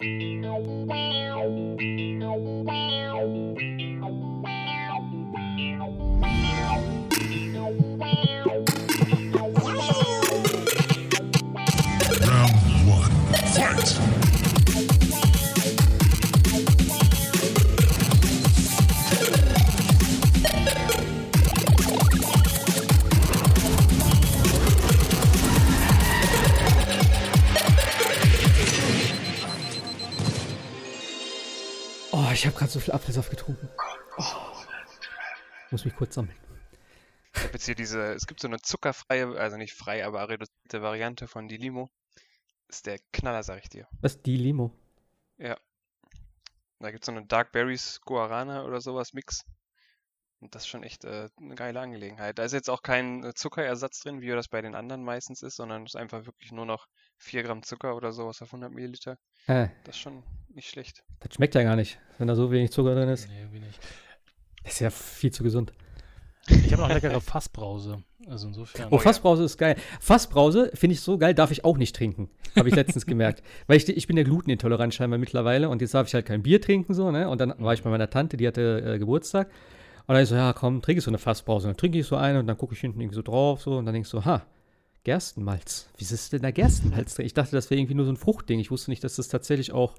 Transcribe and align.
Round 0.00 0.14
one. 12.86 13.10
Fight! 13.52 14.27
Gerade 32.68 32.72
so 32.72 32.80
viel 32.80 32.94
Apfelsaft 32.94 33.30
getrunken. 33.30 33.68
Oh. 34.18 34.24
Muss 35.70 35.84
mich 35.84 35.96
kurz 35.96 36.14
sammeln. 36.14 36.36
Ich 37.34 37.42
habe 37.42 37.52
jetzt 37.52 37.66
hier 37.66 37.74
diese, 37.74 38.12
es 38.14 38.26
gibt 38.26 38.40
so 38.40 38.48
eine 38.48 38.60
zuckerfreie, 38.60 39.38
also 39.38 39.56
nicht 39.56 39.74
frei, 39.74 40.04
aber 40.04 40.28
reduzierte 40.28 40.82
Variante 40.82 41.28
von 41.28 41.48
die 41.48 41.56
Limo. 41.56 41.90
Ist 42.68 42.86
der 42.86 42.98
Knaller, 43.12 43.42
sag 43.42 43.62
ich 43.62 43.68
dir. 43.68 43.86
Was? 44.00 44.20
Die 44.22 44.36
Limo? 44.36 44.76
Ja. 45.38 45.56
Da 46.80 46.90
gibt 46.90 47.04
es 47.04 47.06
so 47.06 47.12
eine 47.12 47.26
Dark 47.26 47.52
Berries 47.52 48.00
Guarana 48.02 48.64
oder 48.64 48.80
sowas 48.80 49.12
Mix. 49.14 49.44
Und 50.40 50.54
das 50.54 50.62
ist 50.62 50.68
schon 50.68 50.82
echt 50.82 51.04
äh, 51.04 51.28
eine 51.40 51.54
geile 51.54 51.80
Angelegenheit. 51.80 52.38
Da 52.38 52.44
ist 52.44 52.52
jetzt 52.52 52.70
auch 52.70 52.82
kein 52.82 53.24
äh, 53.24 53.34
Zuckerersatz 53.34 54.00
drin, 54.00 54.20
wie 54.20 54.28
das 54.28 54.48
bei 54.48 54.60
den 54.62 54.74
anderen 54.74 55.02
meistens 55.04 55.42
ist, 55.42 55.56
sondern 55.56 55.84
es 55.84 55.94
ist 55.94 55.96
einfach 55.96 56.26
wirklich 56.26 56.52
nur 56.52 56.66
noch 56.66 56.86
4 57.16 57.42
Gramm 57.42 57.62
Zucker 57.62 57.96
oder 57.96 58.12
sowas 58.12 58.42
auf 58.42 58.48
100 58.50 58.70
Milliliter. 58.72 59.18
Äh, 59.46 59.68
Das 59.84 59.96
ist 59.96 60.00
schon 60.02 60.22
nicht 60.54 60.68
schlecht. 60.68 61.04
das 61.20 61.34
schmeckt 61.34 61.54
ja 61.54 61.62
gar 61.62 61.76
nicht, 61.76 61.98
wenn 62.18 62.28
da 62.28 62.34
so 62.34 62.50
wenig 62.50 62.70
Zucker 62.70 62.94
drin 62.94 63.08
ist. 63.08 63.28
Nee, 63.28 63.40
irgendwie 63.40 63.60
nicht. 63.60 63.78
Das 64.64 64.74
ist 64.74 64.80
ja 64.80 64.90
viel 64.90 65.32
zu 65.32 65.42
gesund. 65.42 65.72
Ich 66.48 66.72
habe 66.72 66.82
noch 66.82 66.88
leckere 66.88 67.20
Fassbrause. 67.20 68.02
Also 68.26 68.48
insofern. 68.48 68.88
Oh, 68.90 68.98
Fassbrause 68.98 69.44
ist 69.44 69.56
geil. 69.56 69.76
Fassbrause 70.00 70.70
finde 70.74 70.94
ich 70.94 71.00
so 71.00 71.18
geil, 71.18 71.34
darf 71.34 71.50
ich 71.50 71.64
auch 71.64 71.78
nicht 71.78 71.96
trinken. 71.96 72.30
Habe 72.56 72.68
ich 72.68 72.74
letztens 72.74 73.06
gemerkt. 73.06 73.42
Weil 73.66 73.76
ich, 73.76 73.88
ich 73.88 74.06
bin 74.06 74.16
ja 74.16 74.22
glutenintolerant 74.22 74.94
scheinbar 74.94 75.18
mittlerweile 75.18 75.68
und 75.68 75.80
jetzt 75.80 75.94
darf 75.94 76.06
ich 76.06 76.14
halt 76.14 76.26
kein 76.26 76.42
Bier 76.42 76.60
trinken, 76.60 76.94
so, 76.94 77.10
ne? 77.10 77.28
Und 77.28 77.40
dann 77.40 77.54
war 77.58 77.74
ich 77.74 77.82
bei 77.82 77.90
meiner 77.90 78.10
Tante, 78.10 78.36
die 78.36 78.46
hatte 78.46 78.82
äh, 78.84 78.98
Geburtstag. 78.98 79.48
Und 80.06 80.14
dann 80.14 80.22
ich 80.22 80.28
so, 80.28 80.34
ja, 80.34 80.52
komm, 80.52 80.82
trinke 80.82 80.98
ich 80.98 81.04
so 81.04 81.10
eine 81.10 81.18
Fassbrause. 81.18 81.68
Und 81.68 81.74
dann 81.74 81.78
trinke 81.78 81.98
ich 81.98 82.06
so 82.06 82.16
eine 82.16 82.40
und 82.40 82.46
dann 82.46 82.56
gucke 82.56 82.74
ich 82.74 82.80
hinten 82.80 83.00
irgendwie 83.00 83.16
so 83.16 83.22
drauf, 83.22 83.60
so, 83.62 83.76
und 83.76 83.86
dann 83.86 83.94
denke 83.94 84.06
ich 84.06 84.10
so, 84.10 84.24
ha, 84.24 84.44
Gerstenmalz. 85.04 85.88
Wie 85.96 86.04
ist 86.04 86.32
denn 86.32 86.42
da 86.42 86.50
Gerstenmalz 86.50 87.14
drin? 87.14 87.26
Ich 87.26 87.34
dachte, 87.34 87.52
das 87.52 87.70
wäre 87.70 87.78
irgendwie 87.80 87.94
nur 87.94 88.04
so 88.04 88.12
ein 88.12 88.16
Fruchtding. 88.16 88.58
Ich 88.58 88.70
wusste 88.70 88.90
nicht, 88.90 89.04
dass 89.04 89.16
das 89.16 89.28
tatsächlich 89.28 89.72
auch 89.72 89.94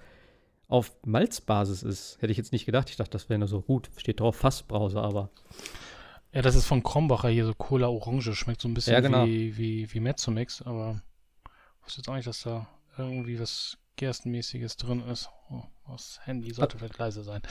auf 0.69 0.95
Malzbasis 1.03 1.83
ist. 1.83 2.21
Hätte 2.21 2.31
ich 2.31 2.37
jetzt 2.37 2.53
nicht 2.53 2.65
gedacht. 2.65 2.89
Ich 2.89 2.95
dachte, 2.95 3.11
das 3.11 3.27
wäre 3.27 3.39
nur 3.39 3.47
so 3.47 3.61
gut. 3.61 3.89
Steht 3.97 4.21
drauf 4.21 4.37
Fassbrause, 4.37 5.01
aber. 5.01 5.29
Ja, 6.31 6.43
das 6.43 6.55
ist 6.55 6.65
von 6.65 6.83
Krombacher 6.83 7.29
hier 7.29 7.45
so 7.45 7.53
Cola 7.55 7.87
Orange. 7.87 8.33
Schmeckt 8.35 8.61
so 8.61 8.69
ein 8.69 8.75
bisschen 8.75 8.93
Ja, 8.93 9.01
genau. 9.01 9.25
wie, 9.25 9.57
wie, 9.57 9.91
wie 9.91 9.99
Mezzomix, 9.99 10.61
aber 10.61 11.01
ich 11.43 11.85
wusste 11.85 12.01
jetzt 12.01 12.09
auch 12.09 12.15
nicht, 12.15 12.27
dass 12.27 12.43
da 12.43 12.67
irgendwie 12.97 13.39
was 13.39 13.77
Gerstenmäßiges 13.95 14.77
drin 14.77 15.03
ist. 15.11 15.29
Oh, 15.49 15.63
das 15.89 16.19
Handy 16.23 16.53
sollte 16.53 16.77
vielleicht 16.77 16.99
leise 16.99 17.23
sein. 17.23 17.41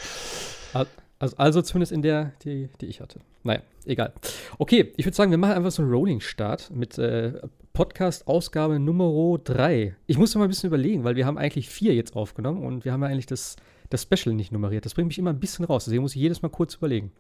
Also, 1.18 1.36
also 1.36 1.62
zumindest 1.62 1.90
in 1.90 2.02
der, 2.02 2.32
die, 2.44 2.68
die 2.80 2.86
ich 2.86 3.00
hatte. 3.00 3.20
Naja, 3.42 3.62
egal. 3.84 4.12
Okay, 4.58 4.92
ich 4.96 5.04
würde 5.04 5.16
sagen, 5.16 5.32
wir 5.32 5.38
machen 5.38 5.54
einfach 5.54 5.72
so 5.72 5.82
einen 5.82 5.90
Rolling-Start 5.90 6.70
mit 6.70 6.96
äh, 6.98 7.40
Podcast-Ausgabe 7.78 8.80
Nummer 8.80 9.38
3. 9.38 9.94
Ich 10.08 10.18
musste 10.18 10.38
mal 10.38 10.46
ein 10.46 10.50
bisschen 10.50 10.66
überlegen, 10.66 11.04
weil 11.04 11.14
wir 11.14 11.24
haben 11.26 11.38
eigentlich 11.38 11.68
vier 11.68 11.94
jetzt 11.94 12.16
aufgenommen 12.16 12.64
und 12.64 12.84
wir 12.84 12.92
haben 12.92 13.04
ja 13.04 13.08
eigentlich 13.08 13.26
das, 13.26 13.54
das 13.88 14.02
Special 14.02 14.34
nicht 14.34 14.50
nummeriert. 14.50 14.84
Das 14.84 14.94
bringt 14.94 15.06
mich 15.06 15.18
immer 15.20 15.30
ein 15.30 15.38
bisschen 15.38 15.64
raus, 15.64 15.84
deswegen 15.84 16.02
muss 16.02 16.16
ich 16.16 16.20
jedes 16.20 16.42
Mal 16.42 16.48
kurz 16.48 16.74
überlegen. 16.74 17.12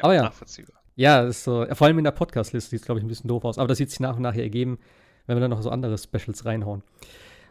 Aber 0.00 0.12
ja. 0.12 0.22
nachvollziehbar. 0.22 0.82
Ja, 0.96 1.22
ist 1.22 1.44
so, 1.44 1.64
vor 1.74 1.86
allem 1.86 1.98
in 1.98 2.02
der 2.02 2.10
Podcast-Liste 2.10 2.70
sieht 2.70 2.80
es, 2.80 2.86
glaube 2.86 2.98
ich, 2.98 3.04
ein 3.04 3.08
bisschen 3.08 3.28
doof 3.28 3.44
aus. 3.44 3.56
Aber 3.56 3.68
das 3.68 3.78
wird 3.78 3.90
sich 3.90 4.00
nach 4.00 4.16
und 4.16 4.22
nach 4.22 4.34
ergeben, 4.34 4.80
wenn 5.28 5.36
wir 5.36 5.40
dann 5.40 5.52
noch 5.52 5.62
so 5.62 5.70
andere 5.70 5.96
Specials 5.96 6.44
reinhauen. 6.44 6.82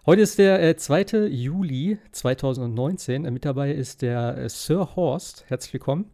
Heute 0.05 0.23
ist 0.23 0.37
der 0.37 0.61
äh, 0.61 0.75
2. 0.75 1.27
Juli 1.27 1.97
2019. 2.11 3.23
Äh, 3.23 3.31
mit 3.31 3.45
dabei 3.45 3.71
ist 3.71 4.01
der 4.01 4.37
äh, 4.37 4.49
Sir 4.49 4.97
Horst. 4.97 5.45
Herzlich 5.47 5.71
willkommen. 5.71 6.11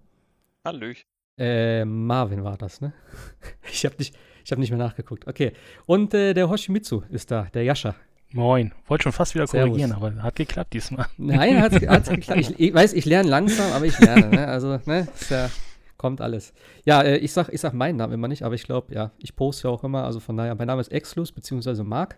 Hallöch. 0.64 1.08
Äh, 1.40 1.86
Marvin 1.86 2.44
war 2.44 2.58
das, 2.58 2.82
ne? 2.82 2.94
Ich 3.72 3.84
habe 3.84 3.96
nicht, 3.98 4.16
ich 4.50 4.52
hab 4.52 4.60
nicht 4.60 4.72
mehr 4.72 4.80
nachgeguckt. 4.80 5.28
Okay. 5.28 5.54
Und 5.86 6.14
äh, 6.14 6.34
der 6.34 6.50
Hoshimitsu 6.50 7.04
ist 7.12 7.30
da, 7.30 7.48
der 7.54 7.64
Yasha. 7.64 7.96
Moin. 8.34 8.74
Wollte 8.88 9.04
schon 9.04 9.12
fast 9.12 9.36
wieder 9.36 9.46
Servus. 9.46 9.70
korrigieren, 9.70 9.92
aber 9.92 10.24
hat 10.24 10.36
geklappt 10.36 10.74
diesmal. 10.74 11.06
Nein, 11.18 11.62
hat's 11.62 11.80
geklappt. 12.10 12.40
Ich, 12.40 12.60
ich 12.60 12.74
weiß, 12.74 12.94
ich 12.94 13.06
lerne 13.06 13.30
langsam, 13.30 13.72
aber 13.72 13.86
ich 13.86 13.98
lerne, 14.00 14.30
ne? 14.30 14.48
Also, 14.48 14.80
ne? 14.86 15.08
Ist 15.20 15.30
ja, 15.32 15.50
kommt 15.98 16.20
alles. 16.22 16.54
Ja, 16.86 17.02
äh, 17.02 17.18
ich 17.18 17.32
sag, 17.32 17.50
ich 17.50 17.62
sag 17.62 17.74
meinen 17.74 17.98
Namen 17.98 18.14
immer 18.14 18.28
nicht, 18.28 18.44
aber 18.44 18.56
ich 18.56 18.64
glaube, 18.64 18.94
ja, 18.94 19.12
ich 19.20 19.36
poste 19.36 19.68
ja 19.68 19.74
auch 19.74 19.84
immer. 19.84 20.04
Also 20.04 20.20
von 20.20 20.36
daher, 20.36 20.56
mein 20.56 20.68
Name 20.68 20.82
ist 20.82 20.92
Exlus, 20.92 21.32
beziehungsweise 21.32 21.84
Marc. 21.84 22.18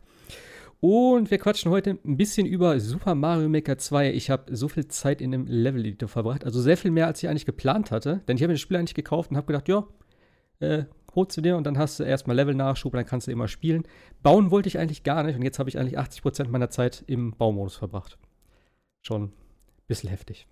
Und 0.80 1.32
wir 1.32 1.38
quatschen 1.38 1.70
heute 1.70 1.98
ein 2.06 2.18
bisschen 2.18 2.48
über 2.48 2.80
Super 2.80 3.14
Mario 3.14 3.50
Maker 3.50 3.78
2. 3.78 4.14
Ich 4.14 4.30
habe 4.30 4.56
so 4.56 4.68
viel 4.68 4.88
Zeit 4.88 5.22
in 5.22 5.32
dem 5.32 5.48
Level-Editor 5.48 6.10
verbracht, 6.10 6.44
also 6.46 6.62
sehr 6.62 6.78
viel 6.78 6.92
mehr, 6.92 7.08
als 7.08 7.22
ich 7.22 7.30
eigentlich 7.30 7.46
geplant 7.46 7.92
hatte. 7.92 8.22
Denn 8.28 8.38
ich 8.38 8.42
habe 8.42 8.50
mir 8.50 8.56
das 8.56 8.62
Spiel 8.62 8.78
eigentlich 8.78 8.96
gekauft 8.96 9.32
und 9.32 9.38
habe 9.38 9.48
gedacht, 9.48 9.68
ja, 9.68 9.86
äh, 10.60 10.86
holst 11.16 11.38
du 11.38 11.42
dir 11.42 11.58
und 11.58 11.66
dann 11.66 11.78
hast 11.78 12.00
du 12.00 12.04
erstmal 12.04 12.36
Level-Nachschub 12.36 12.94
dann 12.94 13.06
kannst 13.06 13.28
du 13.28 13.32
immer 13.32 13.48
spielen. 13.48 13.84
Bauen 14.24 14.52
wollte 14.52 14.70
ich 14.70 14.80
eigentlich 14.80 15.04
gar 15.04 15.24
nicht 15.24 15.36
und 15.36 15.44
jetzt 15.44 15.60
habe 15.60 15.70
ich 15.70 15.78
eigentlich 15.78 16.00
80% 16.00 16.48
meiner 16.48 16.70
Zeit 16.70 17.04
im 17.08 17.32
Baumodus 17.32 17.76
verbracht. 17.76 18.18
Schon 19.02 19.24
ein 19.24 19.34
bisschen 19.88 20.10
heftig. 20.10 20.48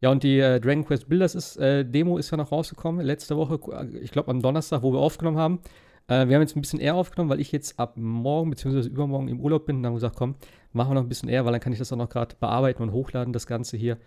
Ja, 0.00 0.10
und 0.10 0.24
die 0.24 0.40
äh, 0.40 0.60
Dragon 0.60 0.84
Quest 0.84 1.08
Builders 1.08 1.34
ist, 1.34 1.56
äh, 1.58 1.84
Demo 1.84 2.18
ist 2.18 2.30
ja 2.30 2.36
noch 2.36 2.50
rausgekommen, 2.50 3.06
letzte 3.06 3.36
Woche, 3.36 3.60
ich 4.00 4.10
glaube 4.10 4.30
am 4.30 4.42
Donnerstag, 4.42 4.82
wo 4.82 4.92
wir 4.92 4.98
aufgenommen 4.98 5.38
haben. 5.38 5.60
Äh, 6.08 6.26
wir 6.26 6.34
haben 6.34 6.42
jetzt 6.42 6.56
ein 6.56 6.60
bisschen 6.60 6.80
eher 6.80 6.96
aufgenommen, 6.96 7.30
weil 7.30 7.40
ich 7.40 7.52
jetzt 7.52 7.78
ab 7.78 7.96
morgen 7.96 8.50
bzw. 8.50 8.88
übermorgen 8.88 9.28
im 9.28 9.40
Urlaub 9.40 9.66
bin 9.66 9.76
und 9.76 9.86
haben 9.86 9.94
gesagt, 9.94 10.16
komm, 10.16 10.34
machen 10.72 10.90
wir 10.90 10.94
noch 10.94 11.02
ein 11.02 11.08
bisschen 11.08 11.28
eher, 11.28 11.44
weil 11.44 11.52
dann 11.52 11.60
kann 11.60 11.72
ich 11.72 11.78
das 11.78 11.92
auch 11.92 11.96
noch 11.96 12.08
gerade 12.08 12.34
bearbeiten 12.40 12.82
und 12.82 12.92
hochladen, 12.92 13.32
das 13.32 13.46
Ganze 13.46 13.76
hier. 13.76 13.98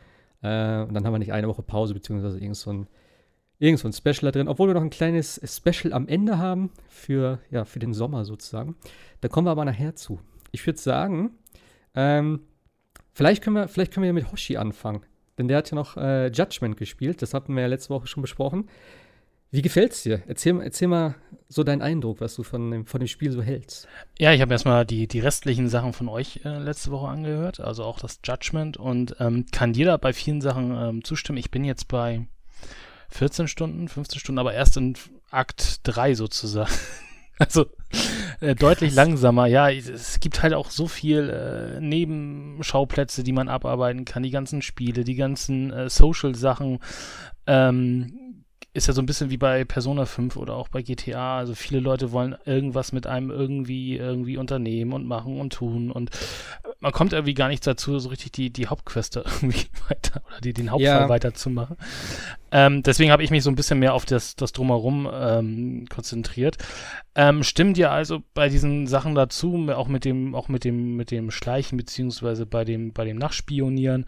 Äh, 0.42 0.84
und 0.84 0.94
dann 0.94 1.06
haben 1.06 1.14
wir 1.14 1.20
nicht 1.20 1.34
eine 1.34 1.48
Woche 1.48 1.64
Pause 1.64 1.94
bzw. 1.94 2.40
irgend 2.40 2.58
so 2.58 2.72
ein, 2.72 2.88
irgend 3.60 3.80
so 3.80 3.88
ein 3.88 3.94
Special 3.94 4.22
da 4.22 4.32
drin, 4.32 4.48
obwohl 4.48 4.70
wir 4.70 4.74
noch 4.74 4.82
ein 4.82 4.90
kleines 4.90 5.40
Special 5.44 5.94
am 5.94 6.08
Ende 6.08 6.38
haben 6.38 6.72
für, 6.88 7.40
ja, 7.52 7.66
für 7.66 7.80
den 7.80 7.94
Sommer 7.94 8.26
sozusagen. 8.26 8.76
Da 9.22 9.28
kommen 9.28 9.48
wir 9.48 9.52
aber 9.52 9.66
nachher 9.66 9.96
zu. 9.96 10.20
Ich 10.52 10.66
würde 10.66 10.80
sagen, 10.80 11.32
ähm, 11.94 12.42
vielleicht, 13.14 13.44
können 13.44 13.56
wir, 13.56 13.68
vielleicht 13.68 13.94
können 13.94 14.04
wir 14.04 14.08
ja 14.08 14.14
mit 14.14 14.32
Hoshi 14.32 14.58
anfangen. 14.58 15.02
Denn 15.38 15.48
der 15.48 15.58
hat 15.58 15.72
ja 15.72 15.76
noch 15.76 15.98
äh, 15.98 16.28
Judgment 16.28 16.78
gespielt, 16.78 17.22
das 17.22 17.34
hatten 17.34 17.54
wir 17.56 17.62
ja 17.62 17.68
letzte 17.68 17.90
Woche 17.90 18.08
schon 18.08 18.22
besprochen. 18.22 18.70
Wie 19.52 19.62
gefällt's 19.62 20.04
dir? 20.04 20.22
Erzähl, 20.28 20.60
erzähl 20.60 20.88
mal 20.88 21.16
so 21.48 21.64
deinen 21.64 21.82
Eindruck, 21.82 22.20
was 22.20 22.36
du 22.36 22.44
von 22.44 22.72
dem, 22.72 22.86
von 22.86 23.00
dem 23.00 23.08
Spiel 23.08 23.32
so 23.32 23.42
hältst. 23.42 23.88
Ja, 24.20 24.34
ich 24.34 24.42
habe 24.42 24.54
erstmal 24.54 24.86
die, 24.86 25.08
die 25.08 25.20
restlichen 25.20 25.70
Sachen 25.70 25.94
von 25.94 26.10
euch 26.10 26.42
äh, 26.44 26.58
letzte 26.58 26.92
Woche 26.92 27.08
angehört, 27.08 27.60
also 27.60 27.84
auch 27.84 28.00
das 28.00 28.20
Judgment 28.26 28.76
und 28.76 29.16
ähm, 29.20 29.46
kann 29.52 29.72
da 29.72 29.96
bei 29.98 30.12
vielen 30.12 30.42
Sachen 30.42 30.76
ähm, 30.76 31.04
zustimmen. 31.04 31.38
Ich 31.38 31.52
bin 31.52 31.64
jetzt 31.64 31.88
bei 31.88 32.28
14 33.10 33.48
Stunden, 33.48 33.88
15 33.88 34.20
Stunden, 34.20 34.40
aber 34.40 34.54
erst 34.54 34.78
in 34.78 34.96
Akt 35.32 35.80
3 35.84 36.16
sozusagen. 36.16 36.72
also 37.38 37.66
äh, 38.40 38.56
deutlich 38.56 38.94
langsamer. 38.94 39.48
Ja, 39.48 39.70
es 39.70 40.20
gibt 40.20 40.44
halt 40.44 40.54
auch 40.54 40.70
so 40.70 40.88
viel 40.88 41.30
äh, 41.30 41.82
Nebenschauplätze, 41.82 43.24
die 43.24 43.34
man 43.34 43.50
abarbeiten 43.50 44.06
kann, 44.06 44.24
die 44.24 44.32
ganzen 44.32 44.62
Spiele, 44.62 45.04
die 45.04 45.16
ganzen 45.16 45.72
äh, 45.72 45.90
Social-Sachen. 45.90 46.80
Ähm, 47.48 48.25
ist 48.76 48.88
ja 48.88 48.94
so 48.94 49.02
ein 49.02 49.06
bisschen 49.06 49.30
wie 49.30 49.38
bei 49.38 49.64
Persona 49.64 50.06
5 50.06 50.36
oder 50.36 50.56
auch 50.56 50.68
bei 50.68 50.82
GTA. 50.82 51.38
Also 51.38 51.56
viele 51.56 51.80
Leute 51.80 52.12
wollen 52.12 52.36
irgendwas 52.46 52.92
mit 52.92 53.08
einem 53.08 53.32
irgendwie 53.32 53.96
irgendwie 53.96 54.38
unternehmen 54.38 54.92
und 54.92 55.08
machen 55.08 55.40
und 55.40 55.54
tun 55.54 55.92
und 55.92 56.10
man 56.82 56.92
kommt 56.92 57.14
irgendwie 57.14 57.34
gar 57.34 57.48
nicht 57.48 57.66
dazu, 57.66 57.98
so 58.00 58.10
richtig 58.10 58.34
die, 58.34 58.52
die 58.52 58.68
Hauptqueste 58.68 59.24
irgendwie 59.42 59.68
weiter 59.88 60.22
oder 60.28 60.42
die, 60.42 60.54
den 60.54 60.72
Hauptfall 60.72 61.04
Ja. 61.04 61.10
weiterzumachen. 61.10 61.78
Ähm, 62.52 62.84
deswegen 62.84 63.12
habe 63.12 63.24
ich 63.24 63.32
mich 63.32 63.44
so 63.44 63.50
ein 63.50 63.56
bisschen 63.56 63.80
mehr 63.80 63.94
auf 63.94 64.06
das, 64.06 64.36
das 64.36 64.52
Drumherum 64.52 65.10
ähm, 65.12 65.86
konzentriert. 65.90 66.58
Ähm, 67.16 67.44
stimmt 67.44 67.78
dir 67.78 67.92
also 67.92 68.24
bei 68.34 68.50
diesen 68.50 68.88
Sachen 68.88 69.16
dazu, 69.16 69.68
auch 69.74 69.88
mit 69.88 70.04
dem, 70.06 70.36
auch 70.36 70.50
mit 70.50 70.64
dem, 70.66 70.96
mit 70.98 71.12
dem 71.12 71.32
Schleichen, 71.32 71.78
beziehungsweise 71.78 72.46
bei 72.46 72.66
dem, 72.66 72.92
bei 72.94 73.06
dem 73.06 73.18
Nachspionieren. 73.18 74.06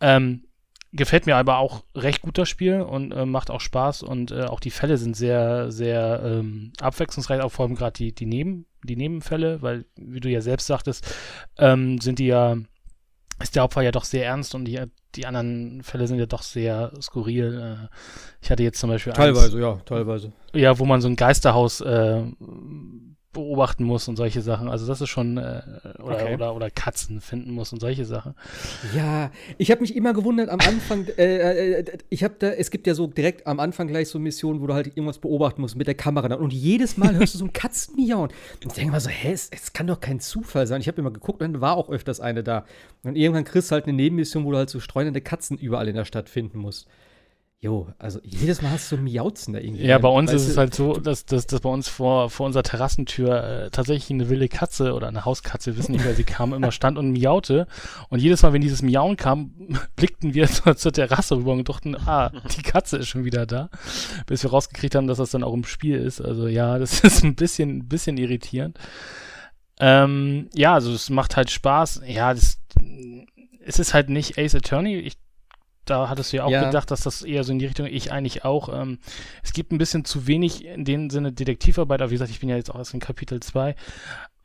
Ähm, 0.00 0.44
gefällt 0.92 1.26
mir 1.26 1.36
aber 1.36 1.58
auch 1.58 1.84
recht 1.94 2.22
gut 2.22 2.38
das 2.38 2.48
Spiel 2.48 2.80
und 2.80 3.12
äh, 3.12 3.26
macht 3.26 3.50
auch 3.50 3.60
Spaß 3.60 4.02
und 4.02 4.30
äh, 4.30 4.44
auch 4.44 4.60
die 4.60 4.70
Fälle 4.70 4.96
sind 4.96 5.16
sehr, 5.16 5.70
sehr 5.70 6.22
ähm, 6.24 6.72
abwechslungsreich, 6.80 7.40
auch 7.42 7.52
vor 7.52 7.66
allem 7.66 7.74
gerade 7.74 7.92
die, 7.92 8.14
die, 8.14 8.26
Neben, 8.26 8.66
die 8.82 8.96
Nebenfälle, 8.96 9.60
weil, 9.60 9.84
wie 9.96 10.20
du 10.20 10.30
ja 10.30 10.40
selbst 10.40 10.66
sagtest, 10.66 11.14
ähm, 11.58 12.00
sind 12.00 12.18
die 12.18 12.26
ja, 12.26 12.56
ist 13.40 13.54
der 13.54 13.62
Hauptfall 13.62 13.84
ja 13.84 13.92
doch 13.92 14.04
sehr 14.04 14.24
ernst 14.24 14.54
und 14.54 14.66
hier 14.66 14.88
die 15.14 15.26
anderen 15.26 15.82
Fälle 15.82 16.06
sind 16.06 16.18
ja 16.18 16.26
doch 16.26 16.42
sehr 16.42 16.92
skurril. 17.00 17.78
Äh, 17.92 17.94
ich 18.40 18.50
hatte 18.50 18.62
jetzt 18.62 18.78
zum 18.78 18.90
Beispiel 18.90 19.12
Teilweise, 19.12 19.56
eins, 19.56 19.62
ja, 19.62 19.80
teilweise. 19.84 20.32
Ja, 20.54 20.78
wo 20.78 20.84
man 20.84 21.00
so 21.00 21.08
ein 21.08 21.16
Geisterhaus 21.16 21.80
äh, 21.80 22.22
beobachten 23.32 23.84
muss 23.84 24.08
und 24.08 24.16
solche 24.16 24.40
Sachen. 24.40 24.68
Also 24.68 24.86
das 24.86 25.00
ist 25.00 25.10
schon 25.10 25.36
äh, 25.36 25.62
oder, 26.02 26.16
okay. 26.16 26.34
oder 26.34 26.54
oder 26.54 26.70
Katzen 26.70 27.20
finden 27.20 27.50
muss 27.50 27.72
und 27.72 27.80
solche 27.80 28.04
Sachen. 28.04 28.34
Ja, 28.96 29.30
ich 29.58 29.70
habe 29.70 29.82
mich 29.82 29.94
immer 29.94 30.14
gewundert 30.14 30.48
am 30.48 30.60
Anfang. 30.60 31.06
Äh, 31.18 31.80
äh, 31.80 31.98
ich 32.08 32.24
habe 32.24 32.34
da, 32.38 32.48
es 32.48 32.70
gibt 32.70 32.86
ja 32.86 32.94
so 32.94 33.06
direkt 33.06 33.46
am 33.46 33.60
Anfang 33.60 33.86
gleich 33.86 34.08
so 34.08 34.18
Missionen, 34.18 34.60
wo 34.62 34.66
du 34.66 34.74
halt 34.74 34.86
irgendwas 34.88 35.18
beobachten 35.18 35.60
musst 35.60 35.76
mit 35.76 35.86
der 35.86 35.94
Kamera 35.94 36.34
und 36.36 36.52
jedes 36.52 36.96
Mal 36.96 37.14
hörst 37.16 37.34
du 37.34 37.38
so 37.38 37.44
ein 37.44 37.52
Katzenmiauen. 37.52 38.30
Und 38.62 38.66
ich 38.66 38.72
denke 38.72 38.92
mal 38.92 39.00
so, 39.00 39.10
hä, 39.10 39.32
es, 39.32 39.50
es, 39.50 39.72
kann 39.72 39.86
doch 39.86 40.00
kein 40.00 40.20
Zufall 40.20 40.66
sein. 40.66 40.80
Ich 40.80 40.88
habe 40.88 41.00
immer 41.00 41.10
geguckt 41.10 41.42
und 41.42 41.52
dann 41.52 41.60
war 41.60 41.76
auch 41.76 41.90
öfters 41.90 42.20
eine 42.20 42.42
da. 42.42 42.64
Und 43.02 43.16
irgendwann 43.16 43.44
kriegst 43.44 43.70
du 43.70 43.74
halt 43.74 43.84
eine 43.84 43.92
Nebenmission, 43.92 44.44
wo 44.44 44.52
du 44.52 44.56
halt 44.56 44.70
so 44.70 44.80
streunende 44.80 45.20
Katzen 45.20 45.58
überall 45.58 45.88
in 45.88 45.96
der 45.96 46.04
Stadt 46.04 46.28
finden 46.28 46.58
musst. 46.58 46.88
Jo, 47.60 47.88
also 47.98 48.20
jedes 48.22 48.62
Mal 48.62 48.70
hast 48.70 48.92
du 48.92 48.96
Miauzen 48.96 49.52
da 49.52 49.58
irgendwie. 49.58 49.84
Ja, 49.84 49.98
bei 49.98 50.08
uns 50.08 50.32
ist 50.32 50.46
es 50.46 50.56
halt 50.56 50.76
so, 50.76 50.92
dass, 50.92 51.26
dass, 51.26 51.48
dass 51.48 51.60
bei 51.60 51.68
uns 51.68 51.88
vor, 51.88 52.30
vor 52.30 52.46
unserer 52.46 52.62
Terrassentür 52.62 53.42
äh, 53.42 53.70
tatsächlich 53.70 54.10
eine 54.10 54.28
wilde 54.28 54.48
Katze 54.48 54.94
oder 54.94 55.08
eine 55.08 55.24
Hauskatze, 55.24 55.76
wissen 55.76 55.90
nicht, 55.90 56.04
wer 56.04 56.14
sie 56.14 56.22
kam, 56.22 56.54
immer 56.54 56.70
stand 56.70 56.96
und 56.98 57.10
miaute. 57.10 57.66
Und 58.10 58.20
jedes 58.20 58.42
Mal, 58.42 58.52
wenn 58.52 58.60
dieses 58.60 58.82
Miauen 58.82 59.16
kam, 59.16 59.54
blickten 59.96 60.34
wir 60.34 60.46
zur, 60.48 60.76
zur 60.76 60.92
Terrasse 60.92 61.36
rüber 61.36 61.50
und 61.50 61.68
dachten, 61.68 61.96
ah, 61.96 62.30
die 62.56 62.62
Katze 62.62 62.98
ist 62.98 63.08
schon 63.08 63.24
wieder 63.24 63.44
da. 63.44 63.70
Bis 64.26 64.44
wir 64.44 64.50
rausgekriegt 64.50 64.94
haben, 64.94 65.08
dass 65.08 65.18
das 65.18 65.30
dann 65.30 65.42
auch 65.42 65.54
im 65.54 65.64
Spiel 65.64 65.98
ist. 65.98 66.20
Also 66.20 66.46
ja, 66.46 66.78
das 66.78 67.00
ist 67.00 67.24
ein 67.24 67.34
bisschen, 67.34 67.78
ein 67.78 67.88
bisschen 67.88 68.18
irritierend. 68.18 68.78
Ähm, 69.80 70.48
ja, 70.54 70.74
also 70.74 70.92
es 70.92 71.10
macht 71.10 71.36
halt 71.36 71.50
Spaß. 71.50 72.02
Ja, 72.06 72.34
das, 72.34 72.60
es 73.64 73.80
ist 73.80 73.94
halt 73.94 74.10
nicht 74.10 74.38
Ace 74.38 74.54
Attorney. 74.54 74.94
Ich 74.98 75.18
da 75.90 76.08
hattest 76.08 76.32
du 76.32 76.38
ja 76.38 76.44
auch 76.44 76.50
ja. 76.50 76.64
gedacht, 76.64 76.90
dass 76.90 77.02
das 77.02 77.22
eher 77.22 77.44
so 77.44 77.52
in 77.52 77.58
die 77.58 77.66
Richtung, 77.66 77.86
ich 77.86 78.12
eigentlich 78.12 78.44
auch. 78.44 78.68
Ähm, 78.68 78.98
es 79.42 79.52
gibt 79.52 79.72
ein 79.72 79.78
bisschen 79.78 80.04
zu 80.04 80.26
wenig 80.26 80.64
in 80.64 80.84
dem 80.84 81.10
Sinne 81.10 81.32
Detektivarbeit, 81.32 82.00
aber 82.00 82.10
wie 82.10 82.14
gesagt, 82.14 82.30
ich 82.30 82.40
bin 82.40 82.48
ja 82.48 82.56
jetzt 82.56 82.70
auch 82.70 82.78
erst 82.78 82.94
in 82.94 83.00
Kapitel 83.00 83.40
2. 83.40 83.74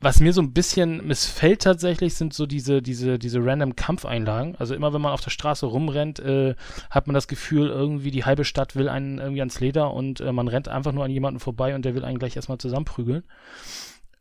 Was 0.00 0.20
mir 0.20 0.34
so 0.34 0.42
ein 0.42 0.52
bisschen 0.52 1.06
missfällt 1.06 1.62
tatsächlich, 1.62 2.14
sind 2.14 2.34
so 2.34 2.44
diese, 2.44 2.82
diese, 2.82 3.18
diese 3.18 3.38
random 3.42 3.74
Kampfeinlagen. 3.74 4.54
Also 4.56 4.74
immer 4.74 4.92
wenn 4.92 5.00
man 5.00 5.12
auf 5.12 5.22
der 5.22 5.30
Straße 5.30 5.64
rumrennt, 5.64 6.18
äh, 6.18 6.54
hat 6.90 7.06
man 7.06 7.14
das 7.14 7.26
Gefühl, 7.26 7.68
irgendwie 7.68 8.10
die 8.10 8.24
halbe 8.24 8.44
Stadt 8.44 8.76
will 8.76 8.88
einen 8.88 9.18
irgendwie 9.18 9.40
ans 9.40 9.60
Leder 9.60 9.94
und 9.94 10.20
äh, 10.20 10.32
man 10.32 10.48
rennt 10.48 10.68
einfach 10.68 10.92
nur 10.92 11.04
an 11.04 11.10
jemanden 11.10 11.40
vorbei 11.40 11.74
und 11.74 11.84
der 11.84 11.94
will 11.94 12.04
einen 12.04 12.18
gleich 12.18 12.36
erstmal 12.36 12.58
zusammenprügeln. 12.58 13.22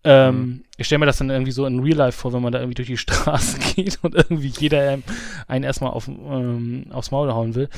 Ähm, 0.04 0.36
mhm. 0.36 0.64
Ich 0.78 0.88
stelle 0.88 1.00
mir 1.00 1.06
das 1.06 1.18
dann 1.18 1.30
irgendwie 1.30 1.52
so 1.52 1.66
in 1.66 1.80
Real 1.80 1.98
Life 1.98 2.18
vor, 2.18 2.34
wenn 2.34 2.42
man 2.42 2.52
da 2.52 2.60
irgendwie 2.60 2.76
durch 2.76 2.88
die 2.88 2.98
Straße 2.98 3.60
geht 3.76 4.00
und 4.02 4.16
irgendwie 4.16 4.52
jeder 4.60 5.00
einen 5.48 5.64
erstmal 5.64 5.92
auf, 5.92 6.08
ähm, 6.08 6.86
aufs 6.92 7.12
Maul 7.12 7.32
hauen 7.32 7.56
will. 7.56 7.70